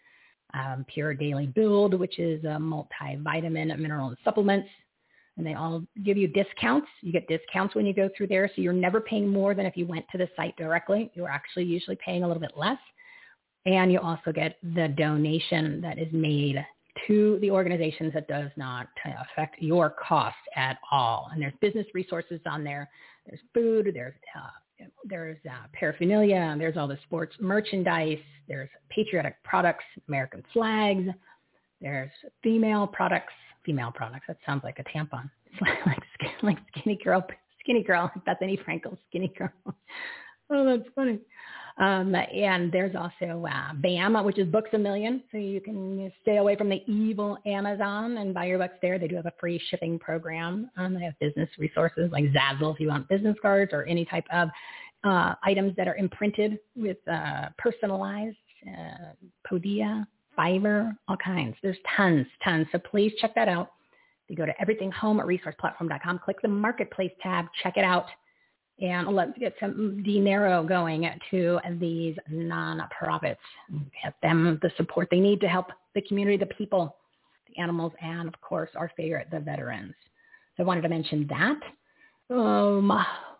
Um, 0.54 0.84
Pure 0.92 1.14
Daily 1.14 1.46
Build, 1.46 1.94
which 1.94 2.18
is 2.18 2.42
a 2.44 2.58
multivitamin, 2.58 3.78
mineral, 3.78 4.08
and 4.08 4.16
supplements 4.24 4.68
and 5.36 5.46
they 5.46 5.54
all 5.54 5.82
give 6.04 6.16
you 6.16 6.28
discounts. 6.28 6.88
You 7.00 7.12
get 7.12 7.26
discounts 7.28 7.74
when 7.74 7.86
you 7.86 7.94
go 7.94 8.10
through 8.16 8.26
there. 8.26 8.50
So 8.54 8.62
you're 8.62 8.72
never 8.72 9.00
paying 9.00 9.28
more 9.28 9.54
than 9.54 9.66
if 9.66 9.76
you 9.76 9.86
went 9.86 10.04
to 10.12 10.18
the 10.18 10.28
site 10.36 10.56
directly. 10.56 11.10
You're 11.14 11.30
actually 11.30 11.64
usually 11.64 11.96
paying 12.04 12.24
a 12.24 12.26
little 12.26 12.40
bit 12.40 12.56
less. 12.56 12.78
And 13.66 13.92
you 13.92 14.00
also 14.00 14.32
get 14.32 14.56
the 14.62 14.88
donation 14.88 15.80
that 15.82 15.98
is 15.98 16.12
made 16.12 16.64
to 17.06 17.38
the 17.40 17.50
organizations 17.50 18.12
that 18.14 18.28
does 18.28 18.50
not 18.56 18.88
affect 19.32 19.60
your 19.60 19.90
cost 19.90 20.36
at 20.56 20.78
all. 20.90 21.28
And 21.32 21.40
there's 21.40 21.54
business 21.60 21.86
resources 21.94 22.40
on 22.46 22.64
there. 22.64 22.88
There's 23.26 23.40
food. 23.54 23.90
There's 23.94 24.14
uh, 24.36 24.86
there's 25.04 25.36
uh, 25.46 25.66
paraphernalia. 25.74 26.54
There's 26.58 26.76
all 26.76 26.88
the 26.88 26.98
sports 27.04 27.36
merchandise. 27.38 28.18
There's 28.48 28.70
patriotic 28.88 29.36
products, 29.44 29.84
American 30.08 30.42
flags. 30.52 31.08
There's 31.80 32.10
female 32.42 32.86
products 32.86 33.32
female 33.64 33.92
products. 33.92 34.26
That 34.28 34.38
sounds 34.46 34.62
like 34.64 34.78
a 34.78 34.84
tampon. 34.84 35.30
It's 35.52 35.60
like 35.86 35.98
like 36.42 36.58
skinny 36.76 36.98
girl, 37.02 37.26
skinny 37.60 37.82
girl, 37.82 38.10
Bethenny 38.26 38.58
Frankel, 38.64 38.96
skinny 39.08 39.32
girl. 39.36 39.50
oh, 40.50 40.64
that's 40.64 40.88
funny. 40.94 41.18
Um, 41.78 42.14
and 42.14 42.70
there's 42.70 42.94
also 42.94 43.46
uh, 43.46 43.72
BAM, 43.74 44.22
which 44.24 44.38
is 44.38 44.46
Books 44.48 44.68
a 44.74 44.78
Million. 44.78 45.22
So 45.32 45.38
you 45.38 45.60
can 45.60 46.12
stay 46.20 46.36
away 46.36 46.54
from 46.56 46.68
the 46.68 46.82
evil 46.86 47.38
Amazon 47.46 48.18
and 48.18 48.34
buy 48.34 48.46
your 48.46 48.58
books 48.58 48.74
there. 48.82 48.98
They 48.98 49.08
do 49.08 49.16
have 49.16 49.26
a 49.26 49.32
free 49.40 49.60
shipping 49.70 49.98
program. 49.98 50.70
Um, 50.76 50.94
they 50.94 51.04
have 51.04 51.18
business 51.20 51.48
resources 51.58 52.10
like 52.12 52.24
Zazzle 52.24 52.74
if 52.74 52.80
you 52.80 52.88
want 52.88 53.08
business 53.08 53.36
cards 53.40 53.72
or 53.72 53.84
any 53.84 54.04
type 54.04 54.26
of 54.30 54.50
uh, 55.04 55.34
items 55.42 55.74
that 55.76 55.88
are 55.88 55.96
imprinted 55.96 56.58
with 56.76 56.98
uh, 57.10 57.46
personalized 57.56 58.36
uh, 58.66 59.14
Podia 59.50 60.06
Fiverr, 60.40 60.96
all 61.08 61.16
kinds. 61.16 61.56
There's 61.62 61.76
tons, 61.96 62.26
tons. 62.42 62.66
So 62.72 62.78
please 62.78 63.12
check 63.20 63.34
that 63.34 63.48
out. 63.48 63.72
You 64.28 64.36
go 64.36 64.46
to 64.46 64.54
everythinghome@resourceplatform.com, 64.60 66.20
click 66.20 66.40
the 66.40 66.48
marketplace 66.48 67.12
tab, 67.20 67.46
check 67.62 67.76
it 67.76 67.84
out, 67.84 68.06
and 68.80 69.08
let's 69.08 69.36
get 69.38 69.54
some 69.60 70.02
dinero 70.02 70.62
going 70.62 71.10
to 71.30 71.60
these 71.78 72.16
nonprofits. 72.32 73.36
Get 74.02 74.14
them 74.22 74.58
the 74.62 74.70
support 74.76 75.08
they 75.10 75.20
need 75.20 75.40
to 75.40 75.48
help 75.48 75.66
the 75.94 76.02
community, 76.02 76.36
the 76.36 76.46
people, 76.46 76.96
the 77.48 77.60
animals, 77.60 77.92
and 78.00 78.28
of 78.28 78.40
course 78.40 78.70
our 78.76 78.90
favorite, 78.96 79.28
the 79.30 79.40
veterans. 79.40 79.94
So 80.56 80.62
I 80.62 80.66
wanted 80.66 80.82
to 80.82 80.88
mention 80.88 81.26
that. 81.28 82.34
Um, 82.34 82.92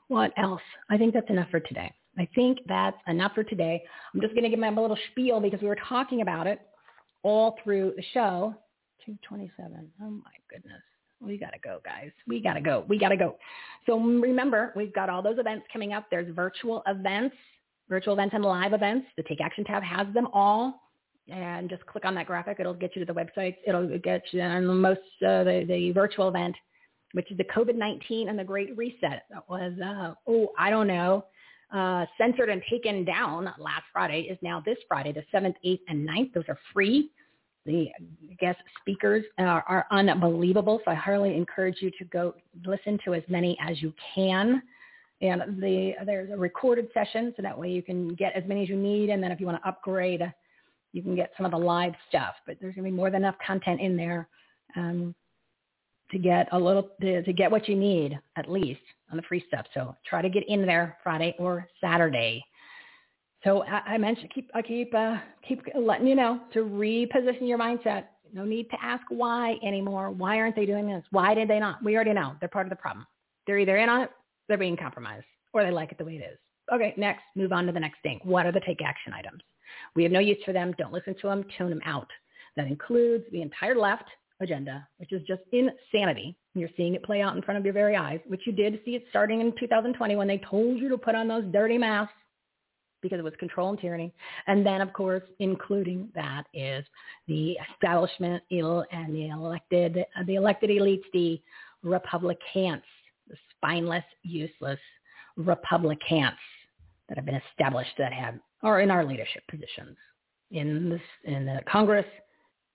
what 0.09 0.33
else? 0.37 0.63
I 0.91 0.99
think 0.99 1.15
that's 1.15 1.31
enough 1.31 1.49
for 1.51 1.61
today. 1.61 1.95
I 2.19 2.29
think 2.35 2.59
that's 2.67 2.99
enough 3.07 3.33
for 3.35 3.45
today. 3.45 3.83
I'm 4.13 4.21
just 4.21 4.35
going 4.35 4.43
to 4.43 4.51
give 4.51 4.59
my 4.59 4.69
little 4.69 4.99
spiel 5.13 5.41
because 5.41 5.61
we 5.63 5.69
were 5.69 5.79
talking 5.89 6.21
about 6.23 6.49
it 6.49 6.61
all 7.23 7.57
through 7.63 7.95
the 7.97 8.05
show. 8.13 8.55
227. 9.07 9.91
Oh 10.03 10.11
my 10.11 10.31
goodness. 10.51 10.83
We 11.21 11.37
got 11.37 11.53
to 11.53 11.59
go, 11.59 11.81
guys. 11.85 12.11
We 12.27 12.41
got 12.41 12.55
to 12.55 12.61
go. 12.61 12.85
We 12.89 12.99
got 12.99 13.11
to 13.11 13.17
go. 13.17 13.37
So 13.87 13.99
remember, 13.99 14.73
we've 14.75 14.93
got 14.95 15.11
all 15.11 15.23
those 15.23 15.39
events 15.39 15.67
coming 15.73 15.93
up. 15.93 16.07
There's 16.11 16.35
virtual 16.35 16.83
events, 16.87 17.37
virtual 17.89 18.15
events 18.15 18.35
and 18.35 18.45
live 18.45 18.73
events. 18.73 19.07
The 19.17 19.23
Take 19.25 19.41
Action 19.41 19.65
tab 19.65 19.83
has 19.83 20.07
them 20.15 20.29
all. 20.33 20.81
And 21.29 21.69
just 21.69 21.85
click 21.87 22.05
on 22.05 22.15
that 22.17 22.27
graphic. 22.27 22.57
It'll 22.59 22.75
get 22.75 22.97
you 22.97 23.05
to 23.05 23.13
the 23.13 23.19
website. 23.19 23.57
It'll 23.67 23.87
get 23.99 24.23
you 24.33 24.41
on 24.41 24.67
the 24.67 24.75
most, 24.75 25.01
uh, 25.23 25.45
the, 25.45 25.65
the 25.69 25.93
virtual 25.93 26.29
event, 26.29 26.57
which 27.13 27.31
is 27.31 27.37
the 27.37 27.45
COVID-19 27.45 28.29
and 28.29 28.39
the 28.39 28.43
Great 28.43 28.77
Reset. 28.77 29.25
That 29.31 29.49
was, 29.49 29.73
uh, 29.85 30.15
oh, 30.27 30.49
I 30.59 30.71
don't 30.71 30.89
know, 30.89 31.25
uh, 31.73 32.07
censored 32.19 32.49
and 32.49 32.63
taken 32.69 33.05
down 33.05 33.45
last 33.59 33.85
Friday 33.93 34.23
is 34.23 34.39
now 34.43 34.63
this 34.65 34.79
Friday, 34.89 35.13
the 35.13 35.25
7th, 35.33 35.55
8th, 35.65 35.81
and 35.89 36.09
9th. 36.09 36.33
Those 36.35 36.45
are 36.49 36.59
free. 36.73 37.11
The 37.67 37.89
guest 38.41 38.59
speakers 38.81 39.25
are, 39.39 39.63
are 39.69 39.87
unbelievable, 39.91 40.81
so 40.85 40.91
I 40.91 40.95
highly 40.95 41.37
encourage 41.37 41.77
you 41.81 41.91
to 41.99 42.05
go 42.07 42.35
listen 42.65 42.99
to 43.05 43.15
as 43.15 43.23
many 43.29 43.57
as 43.61 43.81
you 43.83 43.93
can. 44.15 44.63
And 45.21 45.63
the, 45.63 45.93
there's 46.07 46.31
a 46.31 46.37
recorded 46.37 46.89
session, 46.95 47.35
so 47.37 47.43
that 47.43 47.57
way 47.57 47.69
you 47.69 47.83
can 47.83 48.15
get 48.15 48.33
as 48.35 48.43
many 48.47 48.63
as 48.63 48.69
you 48.71 48.77
need. 48.77 49.11
And 49.11 49.23
then 49.23 49.31
if 49.31 49.39
you 49.39 49.47
want 49.47 49.63
to 49.63 49.69
upgrade, 49.69 50.23
you 50.93 51.03
can 51.03 51.15
get 51.15 51.33
some 51.37 51.45
of 51.45 51.53
the 51.53 51.59
live 51.59 51.93
stuff. 52.09 52.35
But 52.47 52.57
there's 52.61 52.75
going 52.75 52.87
to 52.87 52.91
be 52.91 52.97
more 52.97 53.11
than 53.11 53.23
enough 53.23 53.37
content 53.47 53.81
in 53.81 53.97
there. 53.97 54.29
um, 54.77 55.15
to 56.11 56.19
get 56.19 56.49
a 56.53 56.59
little 56.59 56.91
to, 57.01 57.23
to 57.23 57.33
get 57.33 57.51
what 57.51 57.69
you 57.69 57.77
need 57.77 58.19
at 58.37 58.51
least 58.51 58.81
on 59.11 59.17
the 59.17 59.23
free 59.23 59.45
stuff. 59.49 59.67
So 59.75 59.95
try 60.07 60.23
to 60.23 60.29
get 60.29 60.49
in 60.49 60.67
there 60.67 60.99
Friday 61.03 61.35
or 61.39 61.67
Saturday. 61.81 62.45
So 63.45 63.65
I, 63.65 63.95
I 63.95 63.99
mentioned 63.99 64.31
keep 64.35 64.51
I 64.55 64.63
keep 64.63 64.95
uh, 64.95 65.17
keep 65.47 65.63
letting 65.77 66.07
you 66.07 66.15
know 66.15 66.41
to 66.53 66.61
reposition 66.61 67.49
your 67.49 67.59
mindset. 67.59 68.05
No 68.33 68.45
need 68.45 68.71
to 68.71 68.77
ask 68.83 69.03
why 69.09 69.57
anymore. 69.65 70.11
Why 70.11 70.39
aren't 70.39 70.55
they 70.55 70.67
doing 70.67 70.87
this? 70.87 71.05
Why 71.11 71.35
did 71.35 71.49
they 71.49 71.59
not? 71.59 71.83
We 71.83 71.97
already 71.97 72.13
know 72.13 72.35
they're 72.39 72.49
part 72.49 72.67
of 72.67 72.71
the 72.71 72.77
problem. 72.77 73.07
They're 73.47 73.59
either 73.59 73.77
in 73.79 73.89
on 73.89 74.03
it, 74.03 74.11
they're 74.49 74.59
being 74.59 74.77
compromised, 74.77 75.27
or 75.53 75.65
they 75.65 75.71
like 75.71 75.91
it 75.91 75.99
the 75.99 76.05
way 76.05 76.17
it 76.17 76.31
is. 76.33 76.39
Okay, 76.73 76.95
next, 76.97 77.23
move 77.35 77.51
on 77.51 77.67
to 77.67 77.73
the 77.73 77.81
next 77.81 78.01
thing. 78.03 78.21
What 78.23 78.47
are 78.47 78.53
the 78.53 78.61
take 78.61 78.81
action 78.83 79.13
items? 79.13 79.43
We 79.97 80.05
have 80.05 80.13
no 80.13 80.21
use 80.21 80.39
for 80.45 80.53
them. 80.53 80.73
Don't 80.79 80.93
listen 80.93 81.17
to 81.21 81.27
them. 81.27 81.45
Tune 81.59 81.71
them 81.71 81.81
out. 81.85 82.09
That 82.57 82.69
includes 82.69 83.25
the 83.33 83.43
entire 83.43 83.77
left 83.77 84.05
agenda, 84.41 84.87
which 84.99 85.13
is 85.13 85.23
just 85.27 85.43
insanity. 85.53 86.37
You're 86.55 86.71
seeing 86.77 86.95
it 86.95 87.03
play 87.03 87.21
out 87.21 87.37
in 87.37 87.43
front 87.43 87.59
of 87.59 87.65
your 87.65 87.75
very 87.75 87.97
eyes, 87.97 88.21
which 88.27 88.43
you 88.47 88.53
did 88.53 88.81
see 88.85 88.93
it 88.97 89.05
starting 89.11 89.41
in 89.41 89.53
2020 89.59 90.17
when 90.17 90.27
they 90.27 90.39
told 90.39 90.79
you 90.79 90.89
to 90.89 90.99
put 90.99 91.15
on 91.15 91.29
those 91.29 91.45
dirty 91.53 91.79
masks 91.79 92.15
because 93.03 93.19
it 93.19 93.25
was 93.25 93.33
control 93.39 93.71
and 93.71 93.81
tyranny. 93.81 94.13
And 94.47 94.65
then, 94.65 94.81
of 94.81 94.93
course, 94.93 95.23
including 95.39 96.09
that 96.15 96.45
is 96.53 96.85
the 97.29 97.57
establishment 97.73 98.43
ill 98.51 98.85
and 98.93 99.15
the 99.15 99.29
elected, 99.29 100.05
the 100.27 100.35
elected 100.35 100.71
elites, 100.71 101.05
the 101.13 101.41
Republicans, 101.83 102.83
the 103.29 103.37
spineless, 103.57 104.05
useless 104.23 104.81
Republicans 105.37 106.37
that 107.09 107.17
have 107.17 107.25
been 107.25 107.41
established 107.51 107.93
that 107.99 108.13
have 108.13 108.35
are 108.63 108.81
in 108.81 108.91
our 108.91 109.05
leadership 109.05 109.43
positions 109.51 109.97
in 110.51 110.91
the 110.91 111.33
in 111.33 111.47
the 111.47 111.61
Congress, 111.71 112.05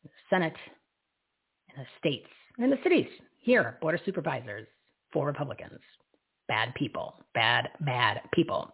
the 0.04 0.10
Senate, 0.30 0.56
the 1.76 1.86
states, 2.00 2.28
and 2.58 2.72
the 2.72 2.78
cities. 2.84 3.08
Here, 3.42 3.78
board 3.82 3.96
of 3.96 4.02
supervisors 4.06 4.68
for 5.14 5.28
Republicans, 5.28 5.80
bad 6.48 6.74
people, 6.76 7.16
bad 7.34 7.70
bad 7.82 8.22
people. 8.34 8.74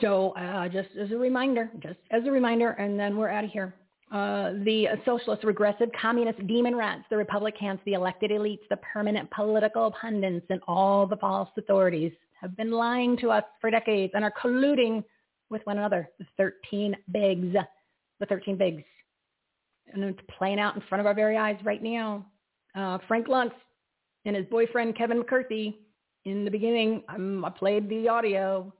So 0.00 0.30
uh, 0.30 0.68
just 0.68 0.88
as 1.00 1.10
a 1.12 1.16
reminder, 1.16 1.70
just 1.80 1.98
as 2.10 2.22
a 2.26 2.30
reminder, 2.30 2.70
and 2.70 2.98
then 2.98 3.16
we're 3.16 3.28
out 3.28 3.44
of 3.44 3.50
here. 3.50 3.74
Uh, 4.12 4.52
the 4.64 4.86
socialist, 5.04 5.44
regressive, 5.44 5.88
communist 6.00 6.44
demon 6.46 6.76
rats, 6.76 7.04
the 7.10 7.16
Republicans, 7.16 7.80
the 7.84 7.94
elected 7.94 8.30
elites, 8.30 8.60
the 8.70 8.76
permanent 8.92 9.30
political 9.30 9.92
pundits, 10.00 10.46
and 10.50 10.60
all 10.68 11.06
the 11.06 11.16
false 11.16 11.48
authorities 11.58 12.12
have 12.40 12.56
been 12.56 12.70
lying 12.70 13.16
to 13.16 13.30
us 13.30 13.44
for 13.60 13.70
decades 13.70 14.12
and 14.14 14.24
are 14.24 14.32
colluding 14.42 15.02
with 15.50 15.62
one 15.64 15.78
another. 15.78 16.08
The 16.18 16.26
13 16.36 16.96
bigs, 17.12 17.56
the 18.20 18.26
13 18.26 18.56
bigs. 18.56 18.82
And 19.94 20.04
it's 20.04 20.20
playing 20.38 20.58
out 20.58 20.74
in 20.74 20.82
front 20.88 21.00
of 21.00 21.06
our 21.06 21.14
very 21.14 21.36
eyes 21.36 21.58
right 21.64 21.82
now. 21.82 22.26
Uh, 22.74 22.98
Frank 23.06 23.28
Luntz 23.28 23.52
and 24.24 24.34
his 24.34 24.46
boyfriend 24.46 24.96
Kevin 24.96 25.18
McCarthy. 25.18 25.78
In 26.24 26.44
the 26.44 26.50
beginning, 26.50 27.02
um, 27.08 27.44
I 27.44 27.50
played 27.50 27.88
the 27.88 28.08
audio. 28.08 28.72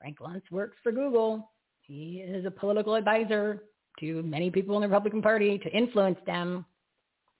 Frank 0.00 0.18
Luntz 0.20 0.50
works 0.50 0.76
for 0.82 0.92
Google. 0.92 1.50
He 1.82 2.24
is 2.26 2.46
a 2.46 2.50
political 2.50 2.94
advisor 2.94 3.64
to 4.00 4.22
many 4.22 4.50
people 4.50 4.76
in 4.76 4.82
the 4.82 4.88
Republican 4.88 5.20
Party 5.20 5.58
to 5.58 5.70
influence 5.70 6.18
them. 6.26 6.64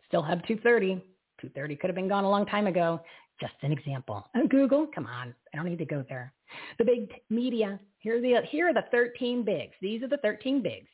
Still 0.07 0.23
have 0.23 0.43
230. 0.47 0.97
230 1.41 1.77
could 1.77 1.89
have 1.89 1.95
been 1.95 2.09
gone 2.09 2.25
a 2.25 2.31
long 2.31 2.45
time 2.47 2.67
ago. 2.67 3.01
Just 3.41 3.55
an 3.63 3.73
example. 3.73 4.29
And 4.35 4.51
Google, 4.51 4.87
come 4.95 5.07
on, 5.07 5.35
I 5.53 5.57
don't 5.57 5.67
need 5.67 5.79
to 5.79 5.85
go 5.85 6.05
there. 6.09 6.33
The 6.79 6.85
big 6.85 7.13
media, 7.31 7.81
here 7.99 8.19
are 8.19 8.21
the, 8.21 8.43
here 8.51 8.69
are 8.69 8.75
the 8.75 8.85
13 8.91 9.45
bigs. 9.45 9.73
These 9.81 10.03
are 10.03 10.09
the 10.09 10.19
13 10.19 10.63
bigs 10.63 10.89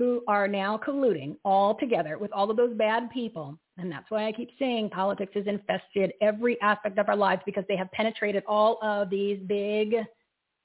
who 0.00 0.24
are 0.26 0.48
now 0.48 0.80
colluding 0.82 1.36
all 1.44 1.74
together 1.74 2.16
with 2.16 2.32
all 2.32 2.50
of 2.50 2.56
those 2.56 2.72
bad 2.72 3.10
people. 3.10 3.58
And 3.76 3.92
that's 3.92 4.10
why 4.10 4.26
I 4.26 4.32
keep 4.32 4.48
saying 4.58 4.88
politics 4.88 5.32
has 5.34 5.46
infested 5.46 6.14
every 6.22 6.58
aspect 6.62 6.96
of 6.96 7.06
our 7.10 7.16
lives 7.16 7.42
because 7.44 7.64
they 7.68 7.76
have 7.76 7.92
penetrated 7.92 8.42
all 8.48 8.78
of 8.80 9.10
these 9.10 9.38
big 9.46 9.96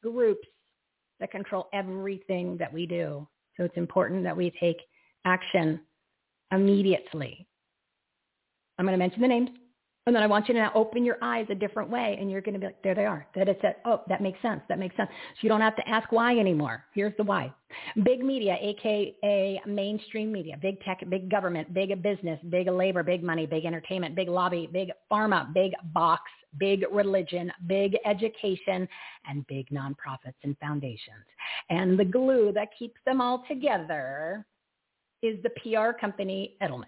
groups 0.02 0.48
that 1.20 1.32
control 1.32 1.68
everything 1.74 2.56
that 2.60 2.72
we 2.72 2.86
do. 2.86 3.28
So 3.58 3.66
it's 3.66 3.76
important 3.76 4.24
that 4.24 4.38
we 4.38 4.54
take 4.58 4.78
action 5.26 5.82
immediately. 6.54 7.46
I'm 8.80 8.86
going 8.86 8.98
to 8.98 8.98
mention 8.98 9.22
the 9.22 9.28
names. 9.28 9.50
And 10.08 10.16
then 10.16 10.22
I 10.22 10.27
want 10.27 10.48
you 10.48 10.53
to 10.53 10.59
now 10.59 10.72
open 10.75 11.03
your 11.03 11.17
eyes 11.24 11.48
a 11.50 11.56
different 11.56 11.90
way 11.90 12.16
and 12.19 12.30
you're 12.30 12.42
going 12.42 12.53
to 12.53 12.59
be 12.59 12.67
like, 12.67 12.82
there 12.84 12.93
they 12.93 13.06
are. 13.06 13.25
That 13.34 13.50
it's 13.50 13.59
said, 13.61 13.77
oh, 13.85 14.03
that 14.08 14.22
makes 14.22 14.40
sense. 14.40 14.61
That 14.69 14.77
makes 14.77 14.95
sense. 14.95 15.09
So 15.09 15.40
you 15.42 15.50
don't 15.50 15.61
have 15.61 15.75
to 15.77 15.90
ask 15.90 16.11
why 16.11 16.38
anymore. 16.38 16.85
Here's 16.93 17.16
the 17.17 17.24
why. 17.24 17.51
Big 18.03 18.24
media, 18.24 18.56
aka 18.61 19.61
mainstream 19.66 20.32
media, 20.32 20.58
big 20.61 20.80
tech, 20.82 21.03
big 21.09 21.32
government, 21.32 21.74
big 21.74 22.03
business, 22.03 22.40
big 22.50 22.67
labor, 22.67 23.01
big 23.01 23.24
money, 23.24 23.48
big 23.48 23.66
entertainment, 23.66 24.16
big 24.16 24.30
lobby, 24.30 24.69
big 24.72 24.92
pharma, 25.11 25.51
big 25.56 25.72
box, 25.92 26.22
big 26.59 26.85
religion, 26.92 27.51
big 27.66 27.98
education, 28.06 28.88
and 29.27 29.45
big 29.48 29.67
nonprofits 29.69 30.35
and 30.43 30.56
foundations. 30.59 31.25
And 31.72 32.00
the 32.00 32.06
glue 32.06 32.51
that 32.53 32.69
keeps 32.77 33.00
them 33.08 33.22
all 33.22 33.43
together 33.48 34.45
is 35.24 35.42
the 35.42 35.50
PR 35.50 35.98
company 36.00 36.58
Edelman. 36.61 36.85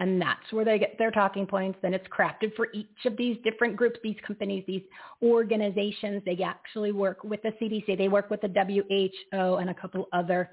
And 0.00 0.20
that's 0.20 0.52
where 0.52 0.64
they 0.64 0.78
get 0.78 0.98
their 0.98 1.12
talking 1.12 1.46
points. 1.46 1.78
Then 1.80 1.94
it's 1.94 2.06
crafted 2.08 2.54
for 2.56 2.68
each 2.74 2.88
of 3.06 3.16
these 3.16 3.36
different 3.44 3.76
groups, 3.76 3.98
these 4.02 4.16
companies, 4.26 4.64
these 4.66 4.82
organizations. 5.22 6.20
They 6.26 6.36
actually 6.44 6.90
work 6.90 7.22
with 7.22 7.40
the 7.42 7.52
CDC. 7.60 7.96
They 7.96 8.08
work 8.08 8.28
with 8.28 8.40
the 8.40 8.48
WHO 8.48 9.54
and 9.56 9.70
a 9.70 9.74
couple 9.74 10.08
other 10.12 10.50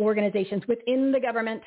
organizations 0.00 0.62
within 0.68 1.10
the 1.10 1.18
government. 1.18 1.62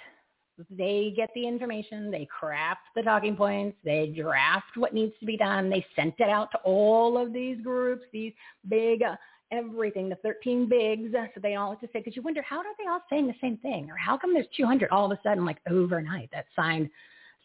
They 0.69 1.13
get 1.15 1.29
the 1.35 1.45
information. 1.47 2.09
They 2.09 2.27
craft 2.39 2.81
the 2.95 3.01
talking 3.01 3.35
points. 3.35 3.77
They 3.83 4.07
draft 4.07 4.77
what 4.77 4.93
needs 4.93 5.13
to 5.19 5.25
be 5.25 5.35
done. 5.35 5.69
They 5.69 5.85
sent 5.95 6.15
it 6.19 6.29
out 6.29 6.51
to 6.51 6.57
all 6.59 7.17
of 7.17 7.33
these 7.33 7.59
groups, 7.61 8.05
these 8.13 8.33
big 8.69 9.03
everything, 9.51 10.09
the 10.09 10.15
13 10.17 10.67
bigs, 10.67 11.11
so 11.13 11.41
they 11.41 11.55
all 11.55 11.71
have 11.71 11.79
to 11.81 11.87
say, 11.87 11.99
because 11.99 12.15
you 12.15 12.21
wonder, 12.21 12.41
how 12.41 12.57
are 12.57 12.63
they 12.77 12.87
all 12.89 13.01
saying 13.09 13.27
the 13.27 13.35
same 13.41 13.57
thing? 13.57 13.89
Or 13.89 13.95
how 13.95 14.17
come 14.17 14.33
there's 14.33 14.47
200 14.55 14.89
all 14.89 15.11
of 15.11 15.17
a 15.17 15.21
sudden, 15.23 15.45
like 15.45 15.57
overnight, 15.69 16.29
that 16.31 16.45
signed, 16.55 16.89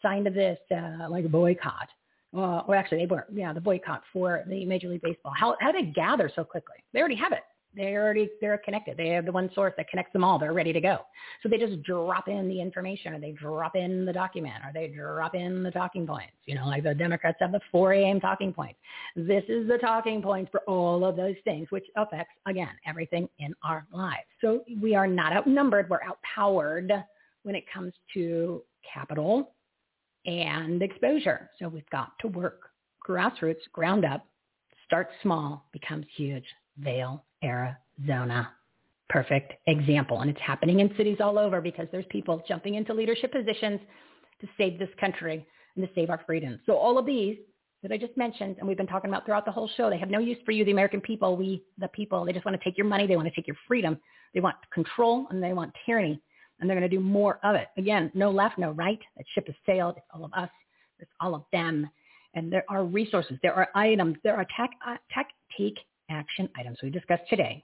signed 0.01 0.25
to 0.25 0.31
this, 0.31 0.59
uh, 0.71 1.09
like 1.09 1.25
a 1.25 1.29
boycott? 1.29 1.89
Uh, 2.35 2.61
well, 2.67 2.73
actually, 2.73 2.99
they 2.99 3.05
were, 3.05 3.25
yeah, 3.33 3.53
the 3.53 3.61
boycott 3.61 4.03
for 4.11 4.43
the 4.47 4.65
Major 4.65 4.89
League 4.89 5.01
Baseball. 5.01 5.33
How, 5.37 5.55
how 5.59 5.71
did 5.71 5.87
they 5.87 5.91
gather 5.91 6.29
so 6.35 6.43
quickly? 6.43 6.75
They 6.93 6.99
already 6.99 7.15
have 7.15 7.31
it 7.31 7.43
they 7.77 7.95
already 7.95 8.29
they're 8.41 8.57
connected. 8.57 8.97
They 8.97 9.09
have 9.09 9.25
the 9.25 9.31
one 9.31 9.49
source 9.53 9.73
that 9.77 9.87
connects 9.87 10.11
them 10.11 10.23
all. 10.23 10.39
They're 10.39 10.53
ready 10.53 10.73
to 10.73 10.81
go. 10.81 10.99
So 11.43 11.49
they 11.49 11.57
just 11.57 11.81
drop 11.83 12.27
in 12.27 12.49
the 12.49 12.59
information, 12.59 13.13
or 13.13 13.19
they 13.19 13.31
drop 13.31 13.75
in 13.75 14.03
the 14.03 14.11
document, 14.11 14.55
or 14.65 14.71
they 14.73 14.87
drop 14.87 15.35
in 15.35 15.63
the 15.63 15.71
talking 15.71 16.07
points. 16.07 16.33
You 16.45 16.55
know, 16.55 16.65
like 16.65 16.83
the 16.83 16.95
Democrats 16.95 17.37
have 17.39 17.51
the 17.51 17.61
4 17.71 17.93
a.m. 17.93 18.19
talking 18.19 18.51
points. 18.51 18.79
This 19.15 19.43
is 19.47 19.67
the 19.67 19.77
talking 19.77 20.21
points 20.21 20.49
for 20.51 20.61
all 20.61 21.05
of 21.05 21.15
those 21.15 21.35
things, 21.43 21.67
which 21.69 21.85
affects 21.95 22.33
again 22.47 22.71
everything 22.85 23.29
in 23.39 23.53
our 23.63 23.85
lives. 23.93 24.25
So 24.41 24.63
we 24.81 24.95
are 24.95 25.07
not 25.07 25.31
outnumbered. 25.31 25.89
We're 25.89 26.03
outpowered 26.03 26.91
when 27.43 27.55
it 27.55 27.65
comes 27.71 27.93
to 28.15 28.63
capital 28.91 29.53
and 30.25 30.81
exposure. 30.81 31.49
So 31.59 31.69
we've 31.69 31.89
got 31.91 32.11
to 32.21 32.27
work 32.27 32.71
grassroots, 33.07 33.61
ground 33.71 34.03
up, 34.03 34.25
start 34.85 35.09
small, 35.21 35.65
becomes 35.71 36.05
huge, 36.15 36.43
Vail 36.79 37.23
Arizona. 37.43 38.51
Perfect 39.09 39.53
example. 39.67 40.21
And 40.21 40.29
it's 40.29 40.41
happening 40.41 40.81
in 40.81 40.93
cities 40.97 41.17
all 41.21 41.39
over 41.39 41.61
because 41.61 41.87
there's 41.91 42.05
people 42.09 42.43
jumping 42.47 42.75
into 42.75 42.93
leadership 42.93 43.31
positions 43.31 43.79
to 44.41 44.47
save 44.57 44.77
this 44.77 44.89
country 44.99 45.45
and 45.75 45.87
to 45.87 45.93
save 45.95 46.09
our 46.09 46.21
freedoms. 46.25 46.59
So 46.65 46.75
all 46.75 46.97
of 46.97 47.05
these 47.05 47.37
that 47.83 47.91
I 47.91 47.97
just 47.97 48.17
mentioned 48.17 48.57
and 48.59 48.67
we've 48.67 48.77
been 48.77 48.87
talking 48.87 49.09
about 49.09 49.25
throughout 49.25 49.45
the 49.45 49.51
whole 49.51 49.69
show, 49.77 49.89
they 49.89 49.97
have 49.97 50.09
no 50.09 50.19
use 50.19 50.37
for 50.45 50.51
you, 50.51 50.65
the 50.65 50.71
American 50.71 50.99
people, 50.99 51.37
we, 51.37 51.63
the 51.77 51.87
people. 51.89 52.25
They 52.25 52.33
just 52.33 52.45
want 52.45 52.59
to 52.59 52.63
take 52.63 52.77
your 52.77 52.87
money. 52.87 53.07
They 53.07 53.15
want 53.15 53.27
to 53.27 53.35
take 53.35 53.47
your 53.47 53.57
freedom. 53.67 53.97
They 54.33 54.39
want 54.39 54.57
control 54.73 55.27
and 55.29 55.41
they 55.41 55.53
want 55.53 55.73
tyranny. 55.85 56.21
And 56.59 56.69
they're 56.69 56.77
going 56.77 56.89
to 56.89 56.95
do 56.95 57.01
more 57.01 57.39
of 57.43 57.55
it. 57.55 57.67
Again, 57.77 58.11
no 58.13 58.31
left, 58.31 58.57
no 58.57 58.71
right. 58.71 58.99
That 59.15 59.25
ship 59.33 59.45
has 59.47 59.55
sailed. 59.65 59.95
It's 59.97 60.07
all 60.13 60.25
of 60.25 60.33
us. 60.33 60.49
It's 60.99 61.11
all 61.21 61.35
of 61.35 61.43
them. 61.53 61.89
And 62.33 62.51
there 62.51 62.65
are 62.67 62.83
resources. 62.83 63.37
There 63.41 63.53
are 63.53 63.69
items. 63.75 64.17
There 64.23 64.35
are 64.35 64.45
tech, 64.57 64.71
uh, 64.85 64.97
tech, 65.13 65.27
take 65.57 65.77
action 66.09 66.49
items 66.57 66.77
we 66.81 66.89
discussed 66.89 67.23
today. 67.29 67.63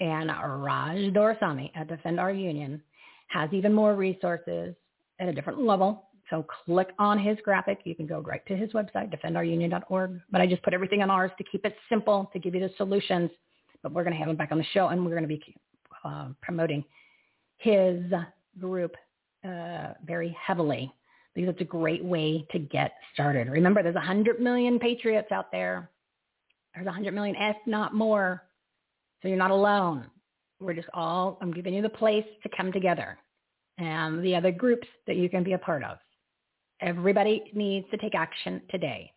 And 0.00 0.30
Raj 0.30 0.98
Doraisamy 1.12 1.72
at 1.74 1.88
Defend 1.88 2.20
Our 2.20 2.32
Union 2.32 2.80
has 3.28 3.50
even 3.52 3.72
more 3.72 3.94
resources 3.94 4.74
at 5.18 5.28
a 5.28 5.32
different 5.32 5.60
level. 5.60 6.04
So 6.30 6.46
click 6.64 6.90
on 6.98 7.18
his 7.18 7.38
graphic. 7.42 7.80
You 7.84 7.94
can 7.94 8.06
go 8.06 8.20
right 8.20 8.44
to 8.46 8.56
his 8.56 8.70
website, 8.72 9.12
defendourunion.org. 9.12 10.20
But 10.30 10.40
I 10.40 10.46
just 10.46 10.62
put 10.62 10.74
everything 10.74 11.02
on 11.02 11.10
ours 11.10 11.30
to 11.38 11.44
keep 11.44 11.64
it 11.64 11.74
simple, 11.88 12.30
to 12.32 12.38
give 12.38 12.54
you 12.54 12.60
the 12.60 12.70
solutions. 12.76 13.30
But 13.82 13.92
we're 13.92 14.04
going 14.04 14.12
to 14.12 14.18
have 14.18 14.28
him 14.28 14.36
back 14.36 14.52
on 14.52 14.58
the 14.58 14.64
show, 14.72 14.88
and 14.88 15.04
we're 15.04 15.12
going 15.12 15.22
to 15.22 15.28
be 15.28 15.42
uh, 16.04 16.28
promoting 16.42 16.84
his 17.56 18.02
group 18.58 18.94
uh, 19.44 19.94
very 20.04 20.36
heavily 20.40 20.92
because 21.34 21.50
it's 21.50 21.60
a 21.60 21.64
great 21.64 22.04
way 22.04 22.46
to 22.50 22.58
get 22.58 22.92
started. 23.14 23.48
Remember, 23.48 23.82
there's 23.82 23.94
100 23.94 24.40
million 24.40 24.78
patriots 24.78 25.30
out 25.32 25.50
there 25.52 25.90
there's 26.78 26.86
100 26.86 27.12
million, 27.12 27.34
if 27.36 27.56
not 27.66 27.92
more. 27.92 28.44
So 29.20 29.28
you're 29.28 29.36
not 29.36 29.50
alone. 29.50 30.06
We're 30.60 30.74
just 30.74 30.88
all, 30.94 31.36
I'm 31.40 31.52
giving 31.52 31.74
you 31.74 31.82
the 31.82 31.88
place 31.88 32.24
to 32.44 32.48
come 32.56 32.72
together 32.72 33.18
and 33.78 34.22
the 34.22 34.36
other 34.36 34.52
groups 34.52 34.86
that 35.08 35.16
you 35.16 35.28
can 35.28 35.42
be 35.42 35.54
a 35.54 35.58
part 35.58 35.82
of. 35.82 35.98
Everybody 36.80 37.50
needs 37.52 37.86
to 37.90 37.96
take 37.96 38.14
action 38.14 38.62
today 38.70 39.12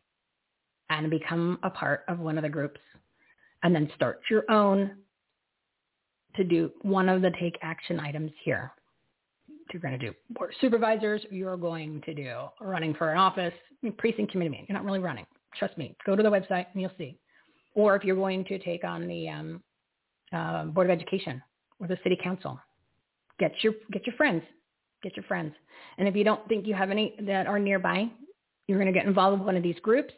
and 0.89 1.09
become 1.11 1.59
a 1.61 1.69
part 1.69 2.03
of 2.07 2.19
one 2.19 2.37
of 2.37 2.41
the 2.41 2.49
groups 2.49 2.79
and 3.61 3.75
then 3.75 3.91
start 3.95 4.21
your 4.29 4.49
own 4.49 4.95
to 6.35 6.43
do 6.43 6.71
one 6.81 7.09
of 7.09 7.21
the 7.21 7.31
take 7.39 7.59
action 7.61 7.99
items 7.99 8.31
here. 8.43 8.71
You're 9.71 9.81
going 9.81 9.97
to 9.97 10.03
do 10.03 10.13
board 10.31 10.53
supervisors. 10.59 11.21
You're 11.29 11.57
going 11.57 12.01
to 12.05 12.13
do 12.13 12.33
running 12.59 12.95
for 12.95 13.11
an 13.11 13.19
office, 13.19 13.53
precinct 13.97 14.31
committee 14.31 14.49
meeting. 14.49 14.65
You're 14.67 14.77
not 14.77 14.83
really 14.85 14.99
running. 14.99 15.25
Trust 15.57 15.77
me. 15.77 15.95
Go 16.05 16.15
to 16.15 16.23
the 16.23 16.29
website 16.29 16.65
and 16.73 16.81
you'll 16.81 16.91
see. 16.97 17.17
Or 17.73 17.95
if 17.95 18.03
you're 18.03 18.15
going 18.15 18.43
to 18.45 18.59
take 18.59 18.83
on 18.83 19.07
the 19.07 19.29
um, 19.29 19.63
uh, 20.33 20.65
board 20.65 20.89
of 20.89 20.91
education 20.91 21.41
or 21.79 21.87
the 21.87 21.97
city 22.03 22.17
council, 22.21 22.59
get 23.39 23.51
your 23.63 23.73
get 23.91 24.05
your 24.05 24.15
friends, 24.15 24.43
get 25.03 25.15
your 25.15 25.23
friends. 25.23 25.53
And 25.97 26.07
if 26.07 26.15
you 26.15 26.23
don't 26.23 26.45
think 26.47 26.67
you 26.67 26.73
have 26.73 26.91
any 26.91 27.15
that 27.21 27.47
are 27.47 27.59
nearby, 27.59 28.09
you're 28.67 28.79
going 28.79 28.91
to 28.91 28.97
get 28.97 29.07
involved 29.07 29.39
with 29.39 29.45
one 29.45 29.57
of 29.57 29.63
these 29.63 29.79
groups, 29.81 30.13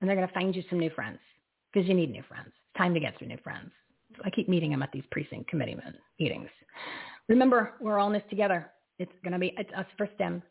and 0.00 0.08
they're 0.08 0.16
going 0.16 0.28
to 0.28 0.34
find 0.34 0.54
you 0.54 0.62
some 0.68 0.78
new 0.78 0.90
friends 0.90 1.18
because 1.72 1.88
you 1.88 1.94
need 1.94 2.10
new 2.10 2.22
friends. 2.28 2.48
It's 2.48 2.78
time 2.78 2.94
to 2.94 3.00
get 3.00 3.14
some 3.18 3.28
new 3.28 3.38
friends. 3.44 3.70
So 4.16 4.22
I 4.24 4.30
keep 4.30 4.48
meeting 4.48 4.70
them 4.70 4.82
at 4.82 4.92
these 4.92 5.04
precinct 5.10 5.48
committee 5.48 5.76
meetings. 6.18 6.48
Remember, 7.28 7.74
we're 7.80 7.98
all 7.98 8.06
in 8.06 8.12
this 8.12 8.22
together. 8.30 8.70
It's 8.98 9.12
going 9.22 9.32
to 9.32 9.38
be 9.38 9.54
it's 9.58 9.72
us 9.76 9.86
for 9.98 10.08
STEM. 10.14 10.42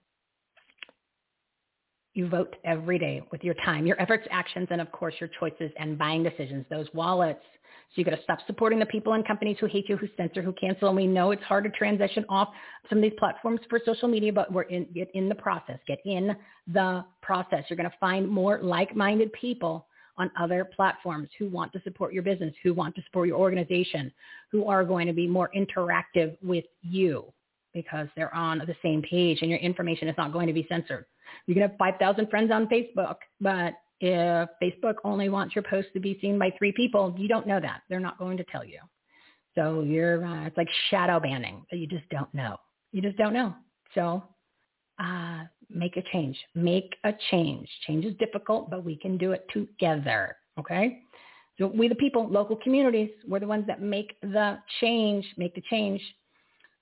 You 2.16 2.30
vote 2.30 2.56
every 2.64 2.98
day 2.98 3.22
with 3.32 3.44
your 3.44 3.56
time, 3.66 3.86
your 3.86 4.02
efforts, 4.02 4.26
actions, 4.32 4.70
and 4.72 4.80
of 4.80 4.90
course 4.92 5.14
your 5.20 5.30
choices 5.38 5.70
and 5.78 5.98
buying 5.98 6.24
decisions, 6.24 6.66
those 6.70 6.88
wallets. 6.94 7.44
So 7.90 8.00
you 8.00 8.06
got 8.06 8.16
to 8.16 8.24
stop 8.24 8.40
supporting 8.48 8.80
the 8.80 8.86
people 8.86 9.14
and 9.14 9.28
companies 9.28 9.58
who 9.60 9.68
hate 9.68 9.90
you, 9.90 9.98
who 9.98 10.08
censor, 10.16 10.42
who 10.42 10.54
cancel. 10.54 10.88
And 10.88 10.96
we 10.96 11.08
know 11.08 11.32
it's 11.32 11.44
hard 11.44 11.66
to 11.66 11.70
transition 11.72 12.26
off 12.30 12.50
some 12.90 13.00
of 13.00 13.02
these 13.02 13.14
platforms 13.20 13.60
for 13.70 13.82
social 13.86 14.08
media, 14.08 14.32
but 14.32 14.52
we're 14.52 14.64
in, 14.64 14.88
get 14.96 15.12
in 15.14 15.28
the 15.28 15.36
process. 15.36 15.78
Get 15.88 16.00
in 16.06 16.36
the 16.68 17.06
process. 17.22 17.66
You're 17.70 17.78
going 17.78 17.90
to 17.90 17.98
find 18.00 18.30
more 18.30 18.60
like-minded 18.62 19.34
people 19.34 19.86
on 20.18 20.32
other 20.40 20.64
platforms 20.64 21.28
who 21.38 21.50
want 21.50 21.74
to 21.74 21.82
support 21.84 22.14
your 22.14 22.24
business, 22.24 22.54
who 22.64 22.74
want 22.74 22.96
to 22.96 23.04
support 23.04 23.28
your 23.28 23.38
organization, 23.38 24.10
who 24.52 24.66
are 24.68 24.86
going 24.86 25.08
to 25.08 25.14
be 25.14 25.28
more 25.28 25.52
interactive 25.54 26.38
with 26.42 26.64
you 26.82 27.26
because 27.74 28.08
they're 28.16 28.34
on 28.34 28.60
the 28.60 28.76
same 28.82 29.02
page 29.02 29.40
and 29.42 29.50
your 29.50 29.60
information 29.60 30.08
is 30.08 30.16
not 30.18 30.32
going 30.32 30.48
to 30.48 30.54
be 30.54 30.66
censored. 30.70 31.06
You 31.48 31.54
can 31.54 31.62
have 31.62 31.78
5,000 31.78 32.30
friends 32.30 32.52
on 32.52 32.68
Facebook, 32.68 33.16
but 33.40 33.74
if 34.00 34.50
Facebook 34.62 34.96
only 35.04 35.30
wants 35.30 35.56
your 35.56 35.64
post 35.64 35.88
to 35.94 36.00
be 36.00 36.18
seen 36.22 36.38
by 36.38 36.52
three 36.58 36.72
people, 36.72 37.16
you 37.18 37.28
don't 37.28 37.48
know 37.48 37.60
that. 37.60 37.82
They're 37.90 38.00
not 38.00 38.18
going 38.18 38.38
to 38.38 38.44
tell 38.46 38.66
you. 38.66 38.80
So 39.56 39.82
you're, 39.82 40.26
uh, 40.26 40.48
it's 40.48 40.58
like 40.58 40.68
shadow 40.90 41.20
banning, 41.20 41.66
you 41.72 41.88
just 41.88 42.08
don't 42.10 42.34
know. 42.34 42.58
You 42.92 43.02
just 43.02 43.18
don't 43.18 43.34
know. 43.34 43.54
So 43.94 44.24
uh, 45.00 45.44
make 45.70 45.98
a 45.98 46.02
change. 46.12 46.38
Make 46.56 46.96
a 47.04 47.14
change. 47.32 47.68
Change 47.88 48.06
is 48.06 48.16
difficult, 48.18 48.70
but 48.70 48.84
we 48.84 48.98
can 48.98 49.18
do 49.18 49.32
it 49.32 49.46
together. 49.54 50.36
Okay? 50.60 51.00
So 51.58 51.68
we 51.68 51.88
the 51.88 51.96
people, 51.96 52.28
local 52.30 52.58
communities, 52.58 53.10
we're 53.28 53.40
the 53.40 53.48
ones 53.48 53.66
that 53.68 53.82
make 53.82 54.20
the 54.22 54.58
change, 54.82 55.26
make 55.38 55.56
the 55.56 55.64
change 55.70 56.02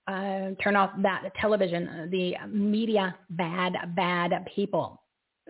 uh, 0.08 0.50
turn 0.62 0.76
off 0.76 0.92
that 1.02 1.32
television, 1.40 1.88
uh, 1.88 2.08
the 2.12 2.36
media, 2.48 3.16
bad, 3.32 3.74
bad 3.96 4.46
people. 4.54 5.02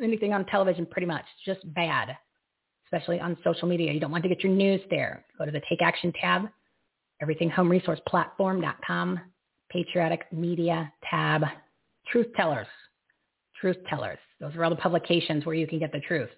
Anything 0.01 0.33
on 0.33 0.45
television, 0.45 0.85
pretty 0.85 1.07
much, 1.07 1.25
just 1.45 1.61
bad, 1.73 2.15
especially 2.85 3.19
on 3.19 3.37
social 3.43 3.67
media. 3.67 3.91
You 3.91 3.99
don't 3.99 4.11
want 4.11 4.23
to 4.23 4.29
get 4.29 4.43
your 4.43 4.51
news 4.51 4.81
there. 4.89 5.25
Go 5.37 5.45
to 5.45 5.51
the 5.51 5.61
Take 5.69 5.81
Action 5.81 6.13
tab, 6.19 6.49
everythinghomeresourceplatform.com, 7.21 9.19
Patriotic 9.69 10.31
Media 10.31 10.91
tab, 11.09 11.43
Truth 12.11 12.27
Tellers, 12.35 12.67
Truth 13.59 13.77
Tellers. 13.87 14.19
Those 14.39 14.55
are 14.55 14.63
all 14.63 14.69
the 14.69 14.75
publications 14.75 15.45
where 15.45 15.55
you 15.55 15.67
can 15.67 15.79
get 15.79 15.91
the 15.91 15.99
truth. 16.01 16.29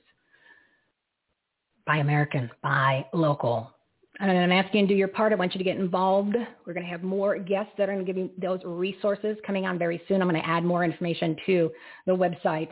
Buy 1.85 1.97
American, 1.97 2.49
buy 2.63 3.05
local, 3.13 3.74
I'm 4.19 4.51
asking 4.51 4.81
you 4.81 4.87
to 4.87 4.93
do 4.93 4.97
your 4.97 5.07
part. 5.09 5.33
I 5.33 5.35
want 5.35 5.53
you 5.53 5.57
to 5.57 5.63
get 5.63 5.77
involved. 5.77 6.35
We're 6.65 6.73
going 6.73 6.85
to 6.85 6.91
have 6.91 7.03
more 7.03 7.37
guests 7.37 7.73
that 7.77 7.89
are 7.89 7.93
going 7.93 8.05
to 8.05 8.13
give 8.13 8.17
you 8.17 8.29
those 8.37 8.59
resources 8.63 9.37
coming 9.45 9.65
on 9.65 9.77
very 9.77 10.01
soon. 10.07 10.21
I'm 10.21 10.29
going 10.29 10.41
to 10.41 10.47
add 10.47 10.63
more 10.63 10.83
information 10.83 11.35
to 11.45 11.71
the 12.05 12.13
website. 12.15 12.69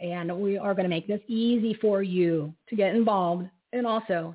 And 0.00 0.34
we 0.40 0.56
are 0.56 0.74
going 0.74 0.84
to 0.84 0.88
make 0.88 1.06
this 1.06 1.20
easy 1.26 1.74
for 1.74 2.02
you 2.02 2.54
to 2.68 2.76
get 2.76 2.94
involved 2.94 3.48
and 3.72 3.86
also 3.86 4.34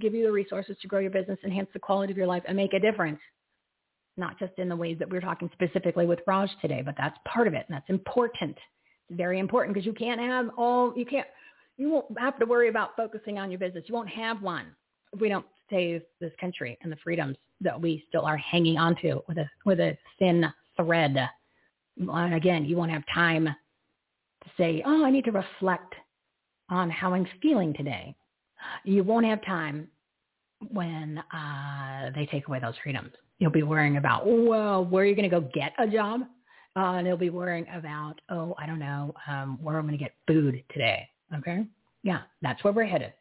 give 0.00 0.14
you 0.14 0.24
the 0.24 0.32
resources 0.32 0.76
to 0.80 0.88
grow 0.88 1.00
your 1.00 1.10
business, 1.10 1.38
enhance 1.44 1.68
the 1.74 1.78
quality 1.78 2.12
of 2.12 2.16
your 2.16 2.26
life, 2.26 2.44
and 2.46 2.56
make 2.56 2.72
a 2.72 2.80
difference. 2.80 3.20
Not 4.16 4.38
just 4.38 4.52
in 4.58 4.68
the 4.68 4.76
ways 4.76 4.98
that 5.00 5.10
we're 5.10 5.20
talking 5.20 5.50
specifically 5.52 6.06
with 6.06 6.20
Raj 6.26 6.48
today, 6.62 6.82
but 6.82 6.94
that's 6.96 7.18
part 7.26 7.46
of 7.46 7.54
it. 7.54 7.66
And 7.68 7.74
that's 7.74 7.90
important. 7.90 8.56
It's 9.08 9.16
very 9.18 9.38
important 9.38 9.74
because 9.74 9.86
you 9.86 9.92
can't 9.92 10.20
have 10.20 10.48
all, 10.56 10.94
you 10.96 11.04
can't, 11.04 11.26
you 11.76 11.90
won't 11.90 12.18
have 12.18 12.38
to 12.38 12.46
worry 12.46 12.68
about 12.68 12.96
focusing 12.96 13.38
on 13.38 13.50
your 13.50 13.58
business. 13.58 13.84
You 13.86 13.94
won't 13.94 14.08
have 14.08 14.40
one 14.40 14.66
we 15.18 15.28
don't 15.28 15.46
save 15.68 16.02
this 16.20 16.32
country 16.40 16.78
and 16.82 16.90
the 16.90 16.96
freedoms 17.02 17.36
that 17.60 17.80
we 17.80 18.04
still 18.08 18.24
are 18.24 18.36
hanging 18.36 18.78
on 18.78 18.96
to 19.02 19.22
with 19.28 19.38
a 19.38 19.48
with 19.64 19.80
a 19.80 19.96
thin 20.18 20.46
thread. 20.76 21.16
And 21.96 22.34
again, 22.34 22.64
you 22.64 22.76
won't 22.76 22.90
have 22.90 23.04
time 23.12 23.44
to 23.46 24.50
say, 24.56 24.82
"Oh, 24.86 25.04
I 25.04 25.10
need 25.10 25.24
to 25.26 25.32
reflect 25.32 25.94
on 26.68 26.90
how 26.90 27.14
I'm 27.14 27.26
feeling 27.42 27.74
today." 27.74 28.14
You 28.84 29.02
won't 29.02 29.26
have 29.26 29.42
time 29.44 29.88
when 30.72 31.18
uh, 31.32 32.10
they 32.14 32.26
take 32.26 32.46
away 32.48 32.60
those 32.60 32.74
freedoms. 32.82 33.12
You'll 33.38 33.50
be 33.50 33.62
worrying 33.62 33.96
about, 33.96 34.26
well, 34.26 34.84
where 34.84 35.04
are 35.04 35.06
you 35.06 35.14
going 35.14 35.28
to 35.28 35.40
go 35.40 35.48
get 35.54 35.72
a 35.78 35.86
job? 35.86 36.22
Uh, 36.76 36.94
and 36.94 37.06
they'll 37.06 37.16
be 37.16 37.30
worrying 37.30 37.66
about, 37.74 38.20
oh, 38.28 38.54
I 38.58 38.66
don't 38.66 38.78
know, 38.78 39.14
um, 39.26 39.58
where 39.62 39.76
I'm 39.78 39.86
going 39.86 39.98
to 39.98 40.02
get 40.02 40.14
food 40.26 40.62
today. 40.72 41.08
Okay? 41.34 41.66
Yeah, 42.02 42.20
that's 42.42 42.62
where 42.62 42.72
we're 42.72 42.84
headed. 42.84 43.12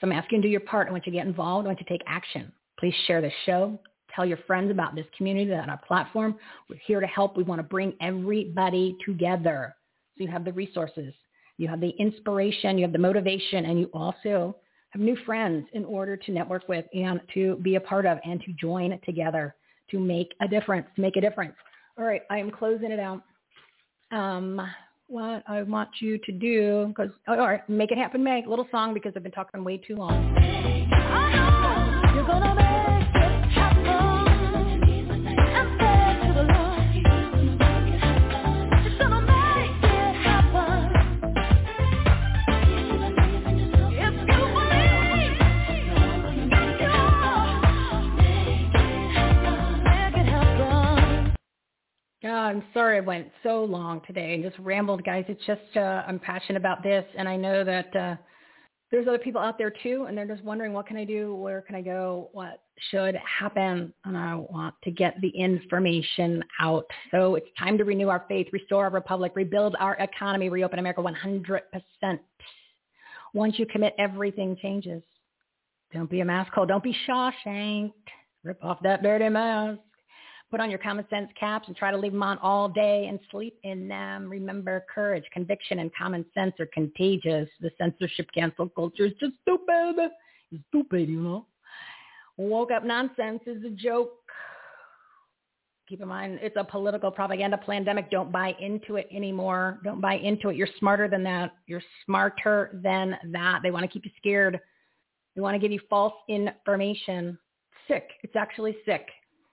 So 0.00 0.06
I'm 0.06 0.12
asking 0.12 0.36
you 0.36 0.42
to 0.42 0.48
do 0.48 0.52
your 0.52 0.60
part. 0.60 0.88
I 0.88 0.92
want 0.92 1.06
you 1.06 1.12
to 1.12 1.18
get 1.18 1.26
involved. 1.26 1.66
I 1.66 1.68
want 1.68 1.80
you 1.80 1.86
to 1.86 1.90
take 1.90 2.02
action. 2.06 2.52
Please 2.78 2.94
share 3.06 3.20
the 3.20 3.30
show. 3.44 3.78
Tell 4.14 4.24
your 4.24 4.38
friends 4.46 4.70
about 4.70 4.94
this 4.94 5.06
community 5.16 5.52
on 5.52 5.68
our 5.68 5.80
platform. 5.86 6.36
We're 6.68 6.80
here 6.86 7.00
to 7.00 7.06
help. 7.06 7.36
We 7.36 7.42
want 7.42 7.58
to 7.58 7.62
bring 7.62 7.94
everybody 8.00 8.96
together. 9.04 9.74
So 10.16 10.24
you 10.24 10.30
have 10.30 10.44
the 10.44 10.52
resources, 10.52 11.12
you 11.58 11.68
have 11.68 11.80
the 11.80 11.90
inspiration, 11.90 12.78
you 12.78 12.84
have 12.84 12.92
the 12.92 12.98
motivation, 12.98 13.66
and 13.66 13.78
you 13.78 13.90
also 13.92 14.56
have 14.90 15.02
new 15.02 15.16
friends 15.26 15.66
in 15.74 15.84
order 15.84 16.16
to 16.16 16.32
network 16.32 16.68
with 16.68 16.86
and 16.94 17.20
to 17.34 17.56
be 17.56 17.74
a 17.74 17.80
part 17.80 18.06
of 18.06 18.18
and 18.24 18.40
to 18.42 18.52
join 18.52 18.98
together 19.04 19.54
to 19.90 19.98
make 19.98 20.34
a 20.40 20.48
difference, 20.48 20.86
to 20.96 21.02
make 21.02 21.16
a 21.16 21.20
difference. 21.20 21.54
All 21.98 22.04
right, 22.04 22.22
I 22.30 22.38
am 22.38 22.50
closing 22.50 22.90
it 22.90 23.00
out. 23.00 23.22
Um, 24.10 24.60
what 25.08 25.42
I 25.46 25.62
want 25.62 25.88
you 26.00 26.18
to 26.18 26.32
do, 26.32 26.86
because, 26.88 27.10
all 27.28 27.36
right, 27.36 27.66
make 27.68 27.92
it 27.92 27.98
happen, 27.98 28.22
Meg. 28.24 28.46
A 28.46 28.50
little 28.50 28.66
song 28.70 28.92
because 28.94 29.12
I've 29.14 29.22
been 29.22 29.32
talking 29.32 29.62
way 29.62 29.76
too 29.78 29.96
long. 29.96 30.34
I'm 52.34 52.64
sorry 52.72 52.98
I 52.98 53.00
went 53.00 53.28
so 53.42 53.64
long 53.64 54.00
today 54.06 54.34
and 54.34 54.42
just 54.42 54.58
rambled, 54.58 55.04
guys. 55.04 55.24
It's 55.28 55.44
just 55.46 55.76
uh, 55.76 56.02
I'm 56.06 56.18
passionate 56.18 56.58
about 56.58 56.82
this, 56.82 57.04
and 57.16 57.28
I 57.28 57.36
know 57.36 57.64
that 57.64 57.96
uh, 57.96 58.16
there's 58.90 59.08
other 59.08 59.18
people 59.18 59.40
out 59.40 59.58
there 59.58 59.72
too, 59.82 60.06
and 60.08 60.16
they're 60.16 60.26
just 60.26 60.44
wondering 60.44 60.72
what 60.72 60.86
can 60.86 60.96
I 60.96 61.04
do, 61.04 61.34
where 61.34 61.60
can 61.62 61.74
I 61.74 61.82
go, 61.82 62.30
what 62.32 62.62
should 62.90 63.16
happen, 63.16 63.92
and 64.04 64.16
I 64.16 64.36
want 64.36 64.74
to 64.84 64.90
get 64.90 65.20
the 65.20 65.28
information 65.30 66.42
out. 66.60 66.86
So 67.10 67.34
it's 67.34 67.48
time 67.58 67.76
to 67.78 67.84
renew 67.84 68.08
our 68.08 68.24
faith, 68.28 68.46
restore 68.52 68.84
our 68.84 68.90
republic, 68.90 69.32
rebuild 69.34 69.76
our 69.80 69.94
economy, 69.96 70.48
reopen 70.48 70.78
America 70.78 71.02
100%. 71.02 71.60
Once 73.34 73.58
you 73.58 73.66
commit, 73.66 73.94
everything 73.98 74.56
changes. 74.62 75.02
Don't 75.92 76.10
be 76.10 76.20
a 76.20 76.24
mask 76.24 76.52
hole. 76.52 76.66
Don't 76.66 76.82
be 76.82 76.96
Shawshank. 77.08 77.92
Rip 78.44 78.62
off 78.64 78.78
that 78.82 79.02
dirty 79.02 79.28
mask. 79.28 79.80
Put 80.50 80.60
on 80.60 80.70
your 80.70 80.78
common 80.78 81.04
sense 81.10 81.28
caps 81.38 81.66
and 81.66 81.76
try 81.76 81.90
to 81.90 81.96
leave 81.96 82.12
them 82.12 82.22
on 82.22 82.38
all 82.38 82.68
day 82.68 83.06
and 83.08 83.18
sleep 83.32 83.58
in 83.64 83.88
them. 83.88 84.30
Remember, 84.30 84.84
courage, 84.92 85.24
conviction, 85.32 85.80
and 85.80 85.90
common 85.94 86.24
sense 86.34 86.54
are 86.60 86.68
contagious. 86.72 87.48
The 87.60 87.70
censorship 87.78 88.28
cancel 88.32 88.68
culture 88.68 89.06
is 89.06 89.12
just 89.18 89.32
stupid. 89.42 90.10
It's 90.52 90.62
stupid, 90.68 91.08
you 91.08 91.20
know. 91.20 91.46
Woke 92.36 92.70
up 92.70 92.84
nonsense 92.84 93.40
is 93.46 93.64
a 93.64 93.70
joke. 93.70 94.12
Keep 95.88 96.02
in 96.02 96.08
mind, 96.08 96.38
it's 96.42 96.56
a 96.56 96.64
political 96.64 97.10
propaganda 97.10 97.58
pandemic. 97.58 98.10
Don't 98.10 98.30
buy 98.30 98.54
into 98.60 98.96
it 98.96 99.08
anymore. 99.12 99.80
Don't 99.84 100.00
buy 100.00 100.14
into 100.14 100.48
it. 100.48 100.56
You're 100.56 100.68
smarter 100.78 101.08
than 101.08 101.22
that. 101.24 101.52
You're 101.66 101.82
smarter 102.04 102.78
than 102.82 103.16
that. 103.32 103.60
They 103.62 103.70
want 103.70 103.84
to 103.84 103.88
keep 103.88 104.04
you 104.04 104.10
scared. 104.16 104.60
They 105.34 105.40
want 105.40 105.54
to 105.54 105.60
give 105.60 105.70
you 105.70 105.80
false 105.88 106.14
information. 106.28 107.38
Sick. 107.88 108.08
It's 108.22 108.34
actually 108.36 108.76
sick. 108.84 109.06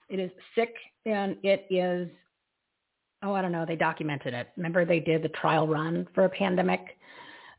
It 0.08 0.20
is 0.20 0.30
sick 0.54 0.74
and 1.06 1.36
it 1.42 1.66
is 1.70 2.08
oh, 3.22 3.32
I 3.32 3.40
don't 3.40 3.52
know, 3.52 3.64
they 3.66 3.76
documented 3.76 4.34
it. 4.34 4.48
Remember 4.58 4.84
they 4.84 5.00
did 5.00 5.22
the 5.22 5.30
trial 5.30 5.66
run 5.66 6.06
for 6.14 6.26
a 6.26 6.28
pandemic 6.28 6.98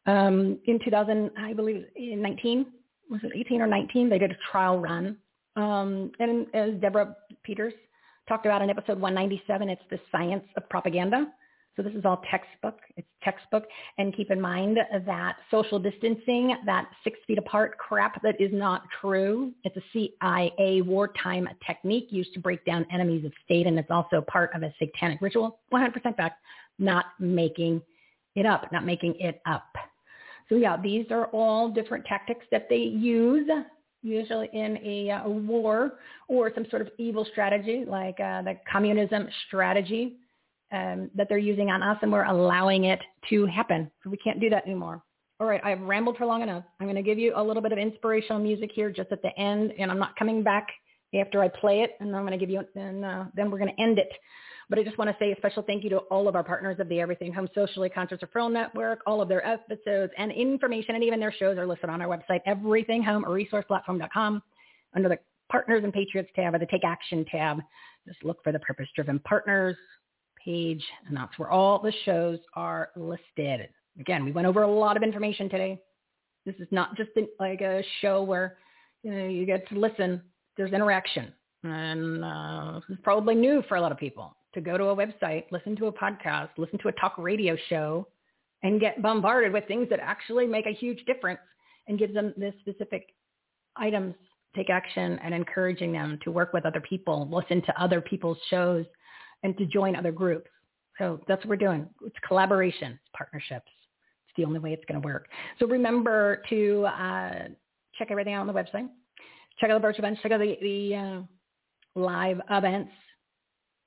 um, 0.06 0.60
in 0.66 0.80
2000, 0.84 1.32
I 1.38 1.54
believe, 1.54 1.86
in 1.96 2.22
19, 2.22 2.66
was 3.10 3.22
it 3.24 3.32
18 3.36 3.62
or 3.62 3.68
19? 3.68 4.10
They 4.10 4.20
did 4.20 4.32
a 4.32 4.38
trial 4.52 4.80
run. 4.80 5.18
Um, 5.56 6.12
and 6.20 6.48
as 6.54 6.72
Deborah 6.82 7.16
Peters 7.44 7.74
talked 8.28 8.46
about 8.46 8.62
in 8.62 8.70
episode 8.70 9.00
197, 9.00 9.70
it's 9.70 9.82
the 9.90 10.00
science 10.12 10.46
of 10.58 10.68
propaganda. 10.70 11.28
So 11.76 11.84
this 11.84 11.94
is 11.94 12.06
all 12.06 12.22
textbook. 12.32 12.80
It's 12.96 13.08
textbook. 13.24 13.66
And 13.98 14.16
keep 14.16 14.32
in 14.32 14.40
mind 14.40 14.78
that 15.06 15.36
social 15.52 15.78
distancing, 15.78 16.56
that 16.66 16.88
six 17.04 17.20
feet 17.28 17.38
apart 17.38 17.78
crap, 17.78 18.22
that 18.22 18.40
is 18.40 18.52
not 18.54 18.84
true. 19.02 19.52
It's 19.64 19.76
a 19.76 19.84
CIA 19.92 20.82
wartime 20.82 21.50
technique 21.66 22.08
used 22.12 22.34
to 22.34 22.40
break 22.40 22.64
down 22.66 22.86
enemies 22.92 23.26
of 23.26 23.34
state, 23.44 23.68
and 23.68 23.78
it's 23.78 23.92
also 23.92 24.22
part 24.22 24.52
of 24.56 24.64
a 24.64 24.74
satanic 24.80 25.22
ritual. 25.22 25.60
100% 25.74 26.16
fact, 26.16 26.42
not 26.80 27.06
making 27.20 27.82
it 28.36 28.46
up, 28.46 28.72
not 28.72 28.86
making 28.86 29.16
it 29.20 29.42
up. 29.46 29.68
So 30.48 30.56
yeah, 30.56 30.78
these 30.82 31.08
are 31.10 31.26
all 31.28 31.70
different 31.70 32.06
tactics 32.06 32.46
that 32.52 32.68
they 32.70 32.78
use 32.78 33.50
usually 34.06 34.50
in 34.54 34.78
a, 34.78 35.10
a 35.10 35.28
war 35.28 35.94
or 36.28 36.52
some 36.54 36.66
sort 36.70 36.84
of 36.84 36.90
evil 37.00 37.26
strategy 37.32 37.84
like 37.88 38.20
uh, 38.20 38.44
the 38.44 38.56
communism 38.72 39.28
strategy 39.48 40.18
um, 40.76 41.10
that 41.16 41.30
they're 41.30 41.38
using 41.38 41.70
on 41.70 41.82
us 41.82 41.98
and 42.02 42.12
we're 42.12 42.26
allowing 42.26 42.86
it 42.86 43.00
to 43.30 43.46
happen. 43.46 43.90
We 44.06 44.18
can't 44.18 44.40
do 44.40 44.50
that 44.50 44.66
anymore. 44.66 45.02
All 45.40 45.48
right, 45.48 45.62
I've 45.64 45.82
rambled 45.82 46.18
for 46.18 46.26
long 46.26 46.42
enough. 46.42 46.64
I'm 46.80 46.86
going 46.86 46.96
to 46.96 47.02
give 47.02 47.20
you 47.20 47.34
a 47.36 47.44
little 47.44 47.62
bit 47.62 47.72
of 47.72 47.78
inspirational 47.78 48.40
music 48.40 48.72
here 48.74 48.90
just 48.90 49.12
at 49.12 49.22
the 49.22 49.38
end, 49.38 49.74
and 49.78 49.92
I'm 49.92 50.00
not 50.00 50.16
coming 50.16 50.44
back 50.44 50.68
after 51.20 51.42
I 51.42 51.50
play 51.50 51.82
it, 51.82 51.92
and 52.00 52.16
I'm 52.16 52.26
going 52.26 52.38
to 52.38 52.46
give 52.46 52.50
you, 52.50 52.62
and 52.76 53.04
uh, 53.04 53.26
then 53.36 53.52
we're 53.52 53.58
going 53.58 53.74
to 53.74 53.82
end 53.82 54.00
it. 54.00 54.10
But 54.70 54.80
I 54.80 54.84
just 54.84 54.98
want 54.98 55.10
to 55.10 55.16
say 55.20 55.32
a 55.32 55.36
special 55.36 55.62
thank 55.62 55.84
you 55.84 55.90
to 55.92 55.98
all 55.98 56.28
of 56.28 56.36
our 56.36 56.44
partners 56.44 56.78
of 56.80 56.90
the 56.90 57.00
Everything 57.00 57.34
Home 57.34 57.50
Socially 57.54 57.90
Conscious 57.90 58.20
Referral 58.22 58.52
Network. 58.52 59.02
All 59.06 59.22
of 59.22 59.30
their 59.30 59.46
episodes 59.46 60.12
and 60.18 60.32
information 60.32 60.96
and 60.96 61.04
even 61.04 61.20
their 61.20 61.34
shows 61.34 61.58
are 61.58 61.68
listed 61.68 61.90
on 61.90 62.02
our 62.02 62.08
website, 62.08 62.40
everythinghomeresourceplatform.com 62.48 64.42
under 64.96 65.10
the 65.10 65.20
Partners 65.52 65.84
and 65.84 65.94
Patriots 65.94 66.30
tab 66.36 66.56
or 66.56 66.60
the 66.60 66.66
Take 66.66 66.84
Action 66.84 67.26
tab. 67.30 67.60
Just 68.08 68.24
look 68.24 68.44
for 68.44 68.52
the 68.52 68.60
Purpose 68.60 68.88
Driven 68.96 69.20
Partners 69.20 69.76
page, 70.46 70.84
and 71.08 71.18
that's 71.18 71.38
where 71.38 71.50
all 71.50 71.80
the 71.80 71.94
shows 72.06 72.40
are 72.54 72.90
listed. 72.96 73.68
Again, 74.00 74.24
we 74.24 74.32
went 74.32 74.48
over 74.48 74.62
a 74.62 74.72
lot 74.72 74.96
of 74.96 75.04
information 75.04 75.50
today. 75.50 75.82
This 76.46 76.56
is 76.60 76.68
not 76.72 76.96
just 76.96 77.10
like 77.40 77.62
a 77.62 77.84
show 78.02 78.22
where 78.24 78.58
you 79.04 79.12
know 79.12 79.28
you 79.28 79.46
get 79.46 79.68
to 79.70 79.80
listen. 79.80 80.22
There's 80.56 80.72
interaction, 80.72 81.34
and 81.64 82.24
uh, 82.24 82.80
this 82.88 82.98
is 82.98 83.04
probably 83.04 83.36
new 83.36 83.64
for 83.68 83.76
a 83.76 83.82
lot 83.82 83.92
of 83.92 83.98
people 83.98 84.38
to 84.56 84.62
go 84.62 84.78
to 84.78 84.86
a 84.86 84.96
website, 84.96 85.44
listen 85.52 85.76
to 85.76 85.88
a 85.88 85.92
podcast, 85.92 86.50
listen 86.58 86.80
to 86.80 86.88
a 86.88 86.92
talk 86.94 87.16
radio 87.18 87.56
show, 87.68 88.08
and 88.64 88.80
get 88.80 89.02
bombarded 89.02 89.54
with 89.54 89.68
things 89.68 89.88
that 89.90 90.00
actually 90.02 90.48
make 90.48 90.66
a 90.66 90.74
huge 90.74 91.04
difference 91.06 91.42
and 91.88 92.00
gives 92.00 92.14
them 92.14 92.34
the 92.38 92.52
specific 92.62 93.10
items, 93.76 94.16
take 94.56 94.70
action, 94.70 95.20
and 95.22 95.34
encouraging 95.34 95.92
them 95.92 96.18
to 96.24 96.32
work 96.32 96.54
with 96.54 96.66
other 96.66 96.82
people, 96.82 97.28
listen 97.30 97.62
to 97.64 97.82
other 97.82 98.02
people's 98.02 98.38
shows, 98.50 98.86
and 99.44 99.58
to 99.58 99.66
join 99.66 99.96
other 99.96 100.12
groups. 100.12 100.50
So 100.98 101.20
that's 101.28 101.44
what 101.44 101.50
we're 101.50 101.56
doing. 101.58 101.88
It's 102.06 102.16
collaboration, 102.28 102.94
it's 102.94 103.12
partnerships. 103.16 103.72
It's 104.28 104.38
the 104.38 104.46
only 104.46 104.60
way 104.60 104.74
it's 104.74 104.86
going 104.86 105.02
to 105.02 105.06
work. 105.06 105.28
So 105.60 105.68
remember 105.68 106.42
to 106.50 106.86
uh, 106.86 107.48
check 107.98 108.08
everything 108.12 108.34
out 108.34 108.42
on 108.42 108.48
the 108.48 108.54
website. 108.54 108.90
Check 109.60 109.70
out 109.70 109.76
the 109.76 109.88
virtual 109.88 110.06
events. 110.06 110.22
Check 110.22 110.32
out 110.32 110.40
the, 110.40 110.58
the 110.62 110.96
uh, 110.96 111.22
live 112.00 112.40
events 112.50 112.92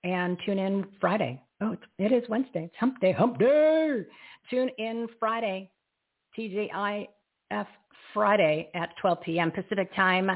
and 0.04 0.38
tune 0.44 0.58
in 0.58 0.86
Friday. 1.00 1.42
Oh, 1.60 1.76
it 1.98 2.12
is 2.12 2.22
Wednesday. 2.28 2.64
It's 2.64 2.76
hump 2.78 3.00
day, 3.00 3.12
hump 3.12 3.38
day. 3.38 4.04
Tune 4.50 4.70
in 4.78 5.08
Friday, 5.18 5.70
TGIF 6.38 7.66
Friday 8.14 8.70
at 8.74 8.90
12 9.00 9.20
p.m. 9.22 9.50
Pacific 9.50 9.94
time 9.94 10.30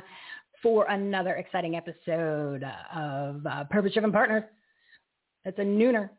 for 0.63 0.87
another 0.87 1.35
exciting 1.35 1.77
episode 1.77 2.65
of 2.95 3.47
uh, 3.47 3.65
Purpose 3.71 3.93
Driven 3.93 4.13
Partners. 4.13 4.45
It's 5.45 5.59
a 5.59 5.63
nooner 5.63 6.11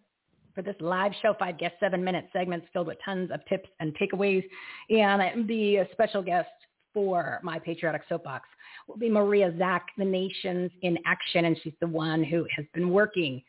for 0.53 0.61
this 0.61 0.76
live 0.80 1.14
show, 1.22 1.34
five 1.40 1.58
guest, 1.58 1.76
seven 1.80 2.03
minute 2.03 2.27
segments 2.34 2.68
filled 2.74 2.88
with 2.88 2.98
tons 3.03 3.32
of 3.32 3.40
tips 3.45 3.69
and 3.80 3.95
takeaways. 3.98 4.43
And 4.90 5.48
the 5.48 5.88
special 5.92 6.22
guest 6.22 6.50
for 6.93 7.40
my 7.43 7.58
patriotic 7.60 8.03
soapbox 8.08 8.48
will 8.88 8.98
be 8.98 9.10
Maria 9.10 9.53
Zack, 9.58 9.88
the 9.98 10.06
Nations 10.06 10.72
in 10.82 10.98
Action. 11.06 11.45
And 11.45 11.58
she's 11.64 11.74
the 11.82 11.88
one 11.88 12.24
who 12.24 12.45
has 12.56 12.66
been 12.74 12.92
working 12.92 13.42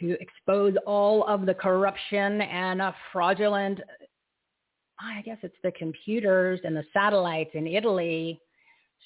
to 0.00 0.16
expose 0.20 0.74
all 0.86 1.24
of 1.24 1.44
the 1.44 1.54
corruption 1.54 2.40
and 2.40 2.80
uh, 2.80 2.92
fraudulent, 3.12 3.80
I 5.00 5.22
guess 5.22 5.38
it's 5.42 5.56
the 5.62 5.72
computers 5.72 6.60
and 6.64 6.76
the 6.76 6.84
satellites 6.92 7.50
in 7.54 7.66
Italy. 7.66 8.40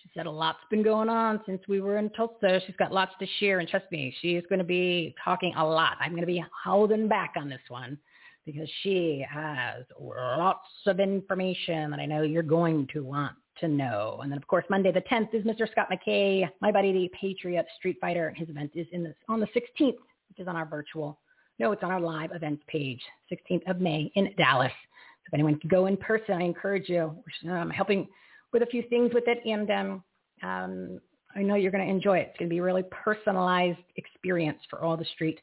She 0.03 0.11
said 0.15 0.27
a 0.27 0.31
lot's 0.31 0.59
been 0.71 0.83
going 0.83 1.09
on 1.09 1.41
since 1.47 1.63
we 1.69 1.81
were 1.81 1.97
in 1.99 2.11
Tulsa. 2.11 2.61
She's 2.67 2.77
got 2.77 2.93
lots 2.93 3.13
to 3.21 3.27
share. 3.39 3.61
And 3.61 3.69
trust 3.69 3.87
me, 3.93 4.15
she 4.21 4.33
is 4.33 4.45
going 4.49 4.59
to 4.59 4.65
be 4.65 5.15
talking 5.25 5.55
a 5.57 5.65
lot. 5.65 5.97
I'm 6.01 6.11
going 6.11 6.23
to 6.23 6.27
be 6.27 6.45
holding 6.65 7.07
back 7.07 7.35
on 7.37 7.49
this 7.49 7.61
one 7.69 7.99
because 8.45 8.69
she 8.83 9.25
has 9.31 9.85
lots 10.01 10.69
of 10.87 10.99
information 10.99 11.91
that 11.91 12.01
I 12.01 12.07
know 12.07 12.23
you're 12.23 12.43
going 12.43 12.89
to 12.93 13.05
want 13.05 13.37
to 13.61 13.69
know. 13.69 14.19
And 14.23 14.33
then, 14.33 14.39
of 14.39 14.47
course, 14.47 14.65
Monday 14.71 14.91
the 14.91 15.03
10th 15.03 15.35
is 15.35 15.45
Mr. 15.45 15.71
Scott 15.71 15.89
McKay, 15.93 16.49
my 16.61 16.73
buddy, 16.73 16.93
the 16.93 17.11
Patriot 17.19 17.67
Street 17.77 17.99
Fighter. 18.01 18.35
His 18.37 18.49
event 18.49 18.73
is 18.75 18.87
in 18.93 19.05
this 19.05 19.15
on 19.29 19.39
the 19.41 19.47
16th, 19.47 19.97
which 20.29 20.39
is 20.39 20.49
on 20.49 20.57
our 20.57 20.67
virtual. 20.67 21.21
No, 21.59 21.71
it's 21.71 21.83
on 21.83 21.93
our 21.93 22.01
live 22.01 22.31
events 22.35 22.63
page, 22.67 23.01
16th 23.31 23.71
of 23.71 23.81
May 23.81 24.11
in 24.17 24.35
Dallas. 24.37 24.73
So 24.73 25.29
if 25.29 25.35
anyone 25.35 25.61
can 25.61 25.69
go 25.69 25.87
in 25.87 25.97
person, 25.97 26.35
I 26.35 26.43
encourage 26.43 26.89
you. 26.89 27.17
I'm 27.45 27.51
um, 27.51 27.71
helping 27.71 28.09
with 28.53 28.63
a 28.63 28.67
few 28.67 28.83
things 28.89 29.13
with 29.15 29.25
it, 29.27 29.41
and 29.47 29.71
um, 29.71 30.05
um, 30.43 31.01
I 31.35 31.43
know 31.43 31.55
you're 31.55 31.73
going 31.73 31.87
to 31.87 31.91
enjoy 31.91 32.19
it. 32.19 32.29
It's 32.31 32.39
going 32.39 32.49
to 32.49 32.53
be 32.55 32.59
a 32.59 32.63
really 32.63 32.85
personalized 32.91 33.79
experience 33.97 34.59
for 34.69 34.81
all 34.83 34.97
the 34.97 35.07
street 35.15 35.41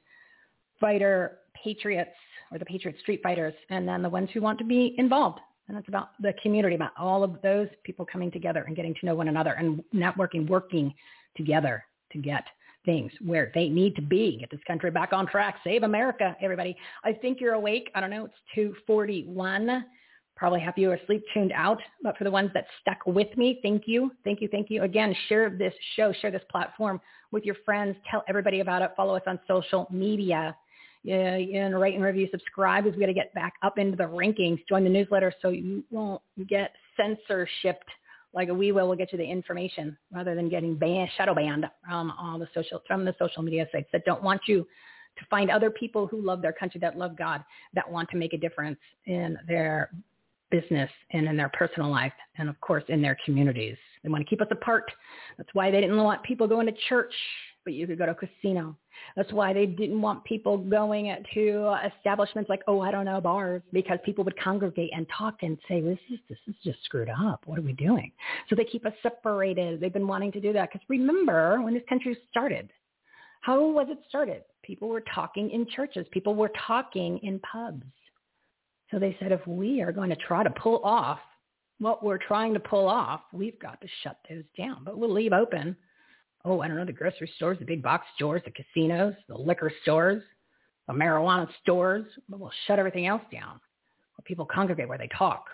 fighter 0.79 1.39
patriots 1.61 2.11
or 2.51 2.59
the 2.59 2.65
patriot 2.65 2.97
street 2.99 3.21
fighters, 3.21 3.53
and 3.69 3.87
then 3.87 4.01
the 4.01 4.09
ones 4.09 4.29
who 4.33 4.41
want 4.41 4.57
to 4.59 4.65
be 4.65 4.95
involved 4.97 5.39
and 5.69 5.77
it's 5.77 5.87
about 5.87 6.09
the 6.19 6.33
community, 6.41 6.75
about 6.75 6.91
all 6.97 7.23
of 7.23 7.39
those 7.43 7.67
people 7.83 8.05
coming 8.05 8.31
together 8.31 8.63
and 8.65 8.75
getting 8.75 8.95
to 8.95 9.05
know 9.05 9.15
one 9.15 9.27
another 9.27 9.51
and 9.51 9.83
networking, 9.93 10.49
working 10.49 10.93
together 11.37 11.85
to 12.11 12.17
get 12.17 12.43
things 12.85 13.11
where 13.23 13.51
they 13.53 13.69
need 13.69 13.95
to 13.95 14.01
be, 14.01 14.37
get 14.39 14.49
this 14.49 14.59
country 14.65 14.89
back 14.89 15.13
on 15.13 15.27
track, 15.27 15.57
save 15.63 15.83
America, 15.83 16.35
everybody. 16.41 16.75
I 17.03 17.13
think 17.13 17.39
you're 17.39 17.53
awake. 17.53 17.91
I 17.93 18.01
don't 18.01 18.09
know. 18.09 18.25
It's 18.25 18.33
241. 18.55 19.85
Probably 20.39 20.61
half 20.61 20.75
of 20.75 20.77
you 20.77 20.89
are 20.89 20.99
sleep 21.05 21.21
tuned 21.33 21.51
out, 21.53 21.79
but 22.01 22.17
for 22.17 22.23
the 22.23 22.31
ones 22.31 22.49
that 22.53 22.65
stuck 22.79 23.05
with 23.05 23.27
me, 23.37 23.59
thank 23.61 23.83
you. 23.87 24.09
Thank 24.23 24.39
you. 24.39 24.47
Thank 24.47 24.69
you. 24.69 24.83
Again, 24.83 25.13
share 25.27 25.49
this 25.49 25.73
show, 25.97 26.13
share 26.21 26.31
this 26.31 26.41
platform 26.49 27.01
with 27.31 27.43
your 27.43 27.55
friends. 27.65 27.97
Tell 28.09 28.23
everybody 28.29 28.61
about 28.61 28.81
it. 28.81 28.91
Follow 28.95 29.15
us 29.15 29.23
on 29.27 29.37
social 29.49 29.85
media 29.91 30.55
yeah, 31.03 31.35
and 31.35 31.79
rate 31.79 31.95
and 31.95 32.03
review, 32.03 32.29
subscribe 32.31 32.85
because 32.85 32.97
we 32.97 33.01
got 33.01 33.07
to 33.07 33.13
get 33.13 33.33
back 33.33 33.53
up 33.63 33.77
into 33.77 33.97
the 33.97 34.03
rankings. 34.03 34.59
Join 34.67 34.85
the 34.85 34.89
newsletter 34.89 35.33
so 35.41 35.49
you 35.49 35.83
won't 35.91 36.21
get 36.47 36.73
censorship 36.97 37.81
like 38.33 38.49
we 38.49 38.71
will. 38.71 38.87
We'll 38.87 38.97
get 38.97 39.11
you 39.11 39.17
the 39.17 39.29
information 39.29 39.97
rather 40.11 40.35
than 40.35 40.49
getting 40.49 40.75
banned, 40.75 41.09
shadow 41.17 41.35
banned 41.35 41.65
from 41.85 42.13
all 42.19 42.39
the 42.39 42.47
social 42.53 42.81
from 42.87 43.05
the 43.05 43.15
social 43.19 43.43
media 43.43 43.67
sites 43.71 43.89
that 43.91 44.05
don't 44.05 44.23
want 44.23 44.41
you 44.47 44.67
to 45.17 45.25
find 45.29 45.49
other 45.49 45.69
people 45.69 46.07
who 46.07 46.21
love 46.21 46.41
their 46.41 46.53
country, 46.53 46.79
that 46.79 46.97
love 46.97 47.17
God, 47.17 47.43
that 47.73 47.89
want 47.89 48.09
to 48.09 48.17
make 48.17 48.33
a 48.33 48.37
difference 48.37 48.79
in 49.05 49.37
their 49.47 49.91
business 50.51 50.89
and 51.11 51.27
in 51.27 51.37
their 51.37 51.49
personal 51.49 51.89
life, 51.89 52.13
and 52.37 52.49
of 52.49 52.59
course 52.61 52.83
in 52.89 53.01
their 53.01 53.17
communities. 53.25 53.77
They 54.03 54.09
want 54.09 54.23
to 54.23 54.29
keep 54.29 54.41
us 54.41 54.47
apart. 54.51 54.91
That's 55.37 55.49
why 55.53 55.71
they 55.71 55.81
didn't 55.81 55.97
want 55.97 56.23
people 56.23 56.47
going 56.47 56.67
to 56.67 56.73
church, 56.87 57.13
but 57.65 57.73
you 57.73 57.85
could 57.85 57.97
go 57.97 58.05
to 58.05 58.11
a 58.11 58.15
casino. 58.15 58.75
That's 59.15 59.31
why 59.31 59.53
they 59.53 59.65
didn't 59.65 60.01
want 60.01 60.23
people 60.23 60.57
going 60.57 61.23
to 61.33 61.77
establishments 61.97 62.49
like, 62.49 62.61
oh, 62.67 62.81
I 62.81 62.91
don't 62.91 63.05
know, 63.05 63.21
bars, 63.21 63.61
because 63.71 63.99
people 64.05 64.23
would 64.23 64.39
congregate 64.39 64.91
and 64.95 65.05
talk 65.15 65.35
and 65.41 65.57
say, 65.67 65.81
this 65.81 65.99
is, 66.11 66.19
this 66.29 66.37
is 66.47 66.55
just 66.63 66.83
screwed 66.85 67.09
up. 67.09 67.43
What 67.45 67.59
are 67.59 67.63
we 67.63 67.73
doing? 67.73 68.11
So 68.49 68.55
they 68.55 68.65
keep 68.65 68.85
us 68.85 68.93
separated. 69.03 69.79
They've 69.79 69.93
been 69.93 70.07
wanting 70.07 70.31
to 70.33 70.41
do 70.41 70.53
that. 70.53 70.69
Because 70.71 70.85
remember 70.89 71.61
when 71.61 71.73
this 71.73 71.83
country 71.87 72.17
started, 72.29 72.71
how 73.41 73.65
was 73.69 73.87
it 73.89 73.99
started? 74.09 74.43
People 74.63 74.89
were 74.89 75.03
talking 75.13 75.49
in 75.51 75.65
churches. 75.67 76.05
People 76.11 76.35
were 76.35 76.51
talking 76.67 77.19
in 77.19 77.39
pubs. 77.39 77.85
So 78.91 78.99
they 78.99 79.15
said, 79.19 79.31
if 79.31 79.45
we 79.45 79.81
are 79.81 79.91
going 79.91 80.09
to 80.09 80.15
try 80.15 80.43
to 80.43 80.49
pull 80.49 80.81
off 80.83 81.19
what 81.79 82.03
we're 82.03 82.17
trying 82.17 82.53
to 82.53 82.59
pull 82.59 82.87
off, 82.87 83.21
we've 83.31 83.59
got 83.59 83.79
to 83.81 83.87
shut 84.03 84.17
those 84.29 84.43
down. 84.57 84.83
But 84.83 84.97
we'll 84.97 85.13
leave 85.13 85.33
open 85.33 85.75
oh, 86.45 86.61
I 86.61 86.67
don't 86.67 86.77
know, 86.77 86.85
the 86.85 86.93
grocery 86.93 87.31
stores, 87.35 87.57
the 87.59 87.65
big 87.65 87.83
box 87.83 88.05
stores, 88.15 88.41
the 88.45 88.51
casinos, 88.51 89.13
the 89.27 89.37
liquor 89.37 89.71
stores, 89.81 90.23
the 90.87 90.93
marijuana 90.93 91.47
stores, 91.61 92.05
but 92.27 92.39
we'll 92.39 92.51
shut 92.67 92.79
everything 92.79 93.07
else 93.07 93.21
down. 93.31 93.59
Where 94.15 94.23
people 94.23 94.45
congregate, 94.45 94.87
where 94.87 94.97
they 94.97 95.09
talk. 95.17 95.45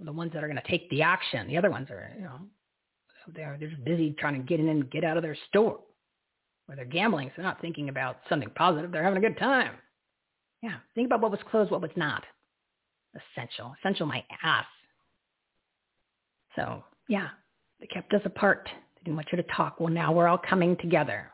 The 0.00 0.12
ones 0.12 0.32
that 0.32 0.44
are 0.44 0.48
going 0.48 0.60
to 0.60 0.68
take 0.68 0.88
the 0.90 1.02
action. 1.02 1.48
The 1.48 1.56
other 1.56 1.70
ones 1.70 1.90
are, 1.90 2.12
you 2.16 2.24
know, 2.24 2.38
they're, 3.34 3.56
they're 3.58 3.68
just 3.68 3.84
busy 3.84 4.14
trying 4.18 4.34
to 4.34 4.46
get 4.46 4.60
in 4.60 4.68
and 4.68 4.90
get 4.90 5.04
out 5.04 5.16
of 5.16 5.22
their 5.22 5.36
store. 5.48 5.80
Where 6.66 6.76
they're 6.76 6.84
gambling, 6.84 7.28
so 7.28 7.34
they're 7.36 7.46
not 7.46 7.60
thinking 7.60 7.88
about 7.88 8.18
something 8.28 8.50
positive. 8.54 8.92
They're 8.92 9.02
having 9.02 9.22
a 9.22 9.26
good 9.26 9.38
time. 9.38 9.72
Yeah, 10.62 10.76
think 10.94 11.06
about 11.06 11.20
what 11.20 11.30
was 11.30 11.40
closed, 11.50 11.70
what 11.70 11.80
was 11.80 11.90
not. 11.96 12.24
Essential. 13.36 13.74
Essential 13.80 14.06
my 14.06 14.24
ass. 14.42 14.66
So, 16.56 16.82
yeah, 17.08 17.28
they 17.80 17.86
kept 17.86 18.12
us 18.12 18.22
apart. 18.24 18.68
They 18.96 19.04
didn't 19.04 19.16
want 19.16 19.28
you 19.30 19.36
to 19.36 19.48
talk. 19.54 19.78
Well, 19.78 19.92
now 19.92 20.12
we're 20.12 20.28
all 20.28 20.38
coming 20.38 20.76
together. 20.76 21.30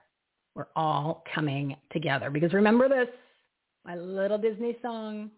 We're 0.55 0.67
all 0.77 1.25
coming 1.35 1.77
together. 1.93 2.31
Because 2.31 2.53
remember 2.53 2.89
this, 2.89 3.09
my 3.85 3.97
little 3.97 4.39
Disney 4.39 4.77
song. 4.83 5.31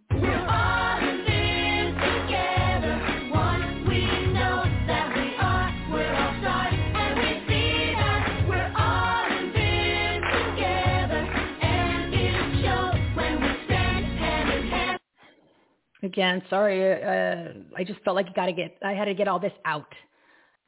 Again, 16.02 16.42
sorry, 16.50 17.02
uh, 17.02 17.52
I 17.76 17.84
just 17.84 18.00
felt 18.04 18.16
like 18.16 18.26
you 18.26 18.34
got 18.34 18.46
to 18.46 18.52
get, 18.52 18.76
I 18.84 18.92
had 18.92 19.06
to 19.06 19.14
get 19.14 19.28
all 19.28 19.38
this 19.38 19.52
out 19.64 19.92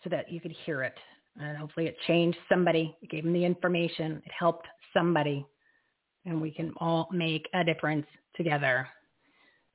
so 0.02 0.10
that 0.10 0.32
you 0.32 0.40
could 0.40 0.54
hear 0.64 0.82
it. 0.82 0.94
And 1.40 1.56
hopefully 1.56 1.86
it 1.86 1.96
changed 2.06 2.38
somebody. 2.48 2.96
It 3.02 3.10
gave 3.10 3.24
them 3.24 3.32
the 3.32 3.44
information. 3.44 4.22
It 4.24 4.32
helped 4.36 4.66
somebody. 4.94 5.46
And 6.24 6.40
we 6.40 6.50
can 6.50 6.72
all 6.78 7.08
make 7.12 7.48
a 7.54 7.62
difference 7.62 8.06
together. 8.36 8.88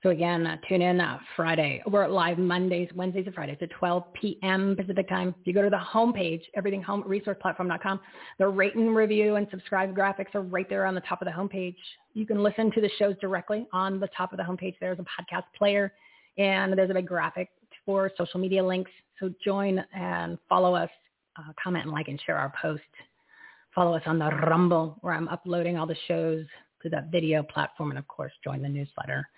So 0.04 0.10
again, 0.10 0.46
uh, 0.46 0.58
tune 0.68 0.82
in 0.82 1.00
uh, 1.00 1.18
Friday. 1.38 1.82
We're 1.88 2.10
live 2.10 2.38
Mondays, 2.38 2.90
Wednesdays, 2.94 3.26
and 3.26 3.34
Fridays 3.34 3.56
at 3.62 3.70
12 3.70 4.04
p.m. 4.14 4.76
Pacific 4.78 5.08
time. 5.08 5.34
If 5.40 5.48
you 5.48 5.54
go 5.54 5.62
to 5.62 5.70
the 5.70 5.78
homepage, 5.78 6.42
everythinghomeresourceplatform.com, 6.58 8.02
the 8.38 8.46
rate 8.50 8.76
and 8.76 8.94
review 8.94 9.36
and 9.38 9.48
subscribe 9.50 9.96
graphics 9.96 10.36
are 10.36 10.42
right 10.42 10.68
there 10.70 10.86
on 10.86 10.94
the 10.94 11.00
top 11.08 11.22
of 11.22 11.26
the 11.26 11.32
homepage. 11.32 11.78
You 12.14 12.26
can 12.26 12.44
listen 12.44 12.70
to 12.74 12.82
the 12.82 12.90
shows 13.00 13.16
directly 13.22 13.66
on 13.72 14.02
the 14.02 14.10
top 14.10 14.34
of 14.34 14.38
the 14.38 14.44
homepage. 14.44 14.76
There's 14.82 15.00
a 15.00 15.04
podcast 15.04 15.46
player, 15.58 15.94
and 16.38 16.78
there's 16.78 16.90
a 16.90 16.96
big 16.96 17.08
graphic 17.08 17.48
for 17.86 18.12
social 18.18 18.42
media 18.42 18.62
links. 18.62 18.92
So 19.22 19.34
join 19.42 19.86
and 19.96 20.38
follow 20.50 20.76
us, 20.76 20.90
uh, 21.40 21.54
comment 21.64 21.86
and 21.86 21.94
like 21.94 22.10
and 22.10 22.22
share 22.26 22.38
our 22.38 22.52
posts. 22.62 22.84
Follow 23.74 23.96
us 23.96 24.04
on 24.06 24.20
the 24.20 24.26
Rumble, 24.26 24.98
where 25.00 25.14
I'm 25.14 25.30
uploading 25.30 25.78
all 25.78 25.88
the 25.88 25.96
shows 26.10 26.46
to 26.82 26.90
that 26.90 27.10
video 27.10 27.42
platform, 27.42 27.92
and 27.92 27.98
of 27.98 28.06
course, 28.10 28.34
join 28.44 28.62
the 28.62 28.68
newsletter. 28.68 29.30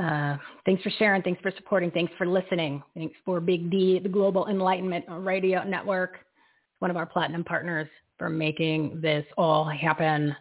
Uh, 0.00 0.36
thanks 0.66 0.82
for 0.82 0.90
sharing. 0.90 1.22
Thanks 1.22 1.40
for 1.40 1.52
supporting. 1.56 1.90
Thanks 1.90 2.12
for 2.18 2.26
listening. 2.26 2.82
Thanks 2.94 3.14
for 3.24 3.40
Big 3.40 3.70
D, 3.70 4.00
the 4.00 4.08
Global 4.08 4.48
Enlightenment 4.48 5.04
Radio 5.08 5.62
Network, 5.62 6.18
one 6.80 6.90
of 6.90 6.96
our 6.96 7.06
platinum 7.06 7.44
partners, 7.44 7.88
for 8.18 8.28
making 8.28 9.00
this 9.00 9.24
all 9.38 9.64
happen 9.64 10.34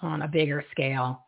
on 0.00 0.22
a 0.22 0.28
bigger 0.28 0.64
scale. 0.70 1.20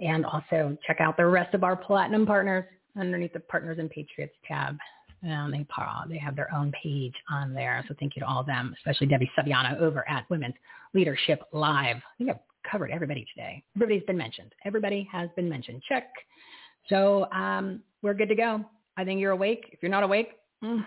And 0.00 0.24
also 0.26 0.76
check 0.86 1.00
out 1.00 1.16
the 1.16 1.26
rest 1.26 1.54
of 1.54 1.64
our 1.64 1.74
platinum 1.74 2.26
partners 2.26 2.64
underneath 2.98 3.32
the 3.32 3.40
Partners 3.40 3.78
and 3.78 3.90
Patriots 3.90 4.34
tab. 4.46 4.76
And 5.22 5.52
they, 5.52 5.66
they 6.08 6.18
have 6.18 6.36
their 6.36 6.52
own 6.54 6.72
page 6.80 7.14
on 7.30 7.54
there. 7.54 7.84
So 7.88 7.94
thank 7.98 8.14
you 8.14 8.20
to 8.20 8.26
all 8.26 8.40
of 8.40 8.46
them, 8.46 8.74
especially 8.76 9.06
Debbie 9.06 9.30
Saviano 9.36 9.80
over 9.80 10.08
at 10.08 10.28
Women's 10.30 10.54
Leadership 10.94 11.42
Live. 11.52 11.96
I 11.96 12.18
think 12.18 12.30
I've 12.30 12.70
covered 12.70 12.90
everybody 12.90 13.26
today. 13.34 13.64
Everybody's 13.74 14.04
been 14.04 14.18
mentioned. 14.18 14.52
Everybody 14.64 15.08
has 15.10 15.28
been 15.34 15.48
mentioned. 15.48 15.82
Check. 15.88 16.08
So 16.88 17.30
um, 17.32 17.82
we're 18.02 18.14
good 18.14 18.28
to 18.28 18.34
go. 18.34 18.64
I 18.96 19.04
think 19.04 19.20
you're 19.20 19.32
awake. 19.32 19.68
If 19.72 19.82
you're 19.82 19.90
not 19.90 20.02
awake, 20.02 20.30
mm, 20.64 20.84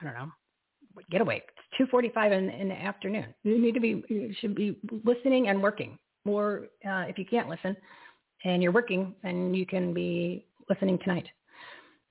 I 0.00 0.04
don't 0.04 0.14
know. 0.14 0.30
Get 1.10 1.20
awake. 1.20 1.42
It's 1.78 1.90
2:45 1.90 2.32
in, 2.32 2.50
in 2.50 2.68
the 2.68 2.80
afternoon. 2.80 3.26
You 3.42 3.58
need 3.58 3.74
to 3.74 3.80
be. 3.80 4.04
You 4.08 4.32
should 4.40 4.54
be 4.54 4.78
listening 5.04 5.48
and 5.48 5.62
working. 5.62 5.98
Or 6.24 6.66
uh, 6.88 7.04
if 7.06 7.18
you 7.18 7.26
can't 7.26 7.48
listen, 7.48 7.76
and 8.44 8.62
you're 8.62 8.72
working, 8.72 9.14
then 9.22 9.52
you 9.52 9.66
can 9.66 9.92
be 9.92 10.46
listening 10.70 10.98
tonight. 10.98 11.26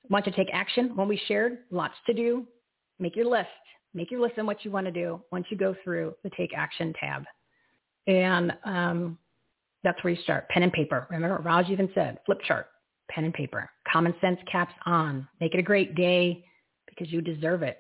Want 0.10 0.26
to 0.26 0.32
take 0.32 0.50
action? 0.52 0.96
When 0.96 1.08
we 1.08 1.20
shared, 1.28 1.60
lots 1.72 1.96
to 2.08 2.14
do. 2.14 2.46
Make 3.00 3.16
your 3.16 3.26
list. 3.26 3.48
Make 3.94 4.12
your 4.12 4.20
list 4.20 4.38
on 4.38 4.46
what 4.46 4.66
you 4.66 4.72
want 4.72 4.86
to 4.86 4.92
do 4.92 5.22
once 5.32 5.46
you 5.50 5.58
go 5.58 5.76
through 5.84 6.16
the 6.24 6.32
Take 6.36 6.52
Action 6.56 6.94
tab. 7.00 7.24
And 8.08 8.52
um, 8.66 9.18
that's 9.84 10.04
where 10.04 10.14
you 10.14 10.22
start. 10.24 10.50
Pen 10.50 10.64
and 10.64 10.74
paper. 10.74 11.08
Remember, 11.10 11.38
Raj 11.38 11.70
even 11.70 11.90
said 11.94 12.18
flip 12.26 12.40
chart 12.46 12.68
pen 13.14 13.26
and 13.26 13.34
paper. 13.34 13.70
Common 13.92 14.14
sense 14.22 14.40
caps 14.52 14.74
on. 14.86 15.28
Make 15.40 15.54
it 15.54 15.60
a 15.60 15.64
great 15.64 15.96
day 15.96 16.44
because 16.88 17.12
you 17.12 17.22
deserve 17.22 17.64
it. 17.64 17.78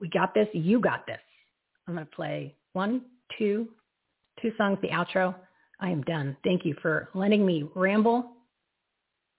We 0.00 0.08
got 0.08 0.34
this. 0.34 0.48
You 0.52 0.80
got 0.80 1.06
this. 1.06 1.18
I'm 1.86 1.94
going 1.94 2.06
to 2.06 2.12
play 2.14 2.54
one, 2.72 3.02
two, 3.38 3.68
two 4.40 4.52
songs, 4.56 4.78
the 4.82 4.88
outro. 4.88 5.34
I 5.80 5.90
am 5.90 6.02
done. 6.02 6.36
Thank 6.44 6.64
you 6.64 6.74
for 6.82 7.08
letting 7.14 7.44
me 7.44 7.68
ramble. 7.74 8.32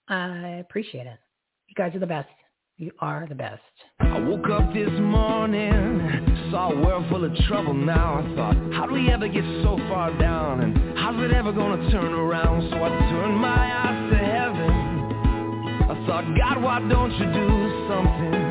I 0.07 0.57
appreciate 0.59 1.07
it. 1.07 1.19
You 1.67 1.75
guys 1.75 1.95
are 1.95 1.99
the 1.99 2.07
best. 2.07 2.27
You 2.77 2.91
are 2.99 3.27
the 3.29 3.35
best. 3.35 3.61
I 3.99 4.19
woke 4.19 4.49
up 4.49 4.73
this 4.73 4.89
morning, 4.89 6.49
saw 6.49 6.71
a 6.71 6.81
world 6.83 7.05
full 7.09 7.23
of 7.23 7.33
trouble 7.47 7.75
now. 7.75 8.15
I 8.15 8.35
thought, 8.35 8.73
how 8.73 8.87
do 8.87 8.93
we 8.93 9.09
ever 9.11 9.27
get 9.27 9.43
so 9.63 9.77
far 9.87 10.17
down? 10.17 10.61
And 10.61 10.97
how's 10.97 11.23
it 11.23 11.31
ever 11.31 11.51
gonna 11.51 11.91
turn 11.91 12.11
around? 12.11 12.69
So 12.71 12.77
I 12.77 12.89
turned 12.89 13.37
my 13.37 13.87
eyes 13.87 14.10
thought, 16.07 16.25
God, 16.37 16.61
why 16.61 16.79
don't 16.89 17.11
you 17.11 17.25
do 17.25 17.87
something? 17.87 18.50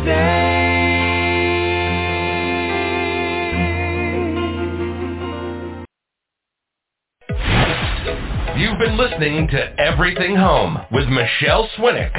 Been 8.81 8.97
listening 8.97 9.47
to 9.49 9.79
Everything 9.79 10.35
Home 10.35 10.79
with 10.91 11.07
Michele 11.07 11.69
Swinick. 11.77 12.11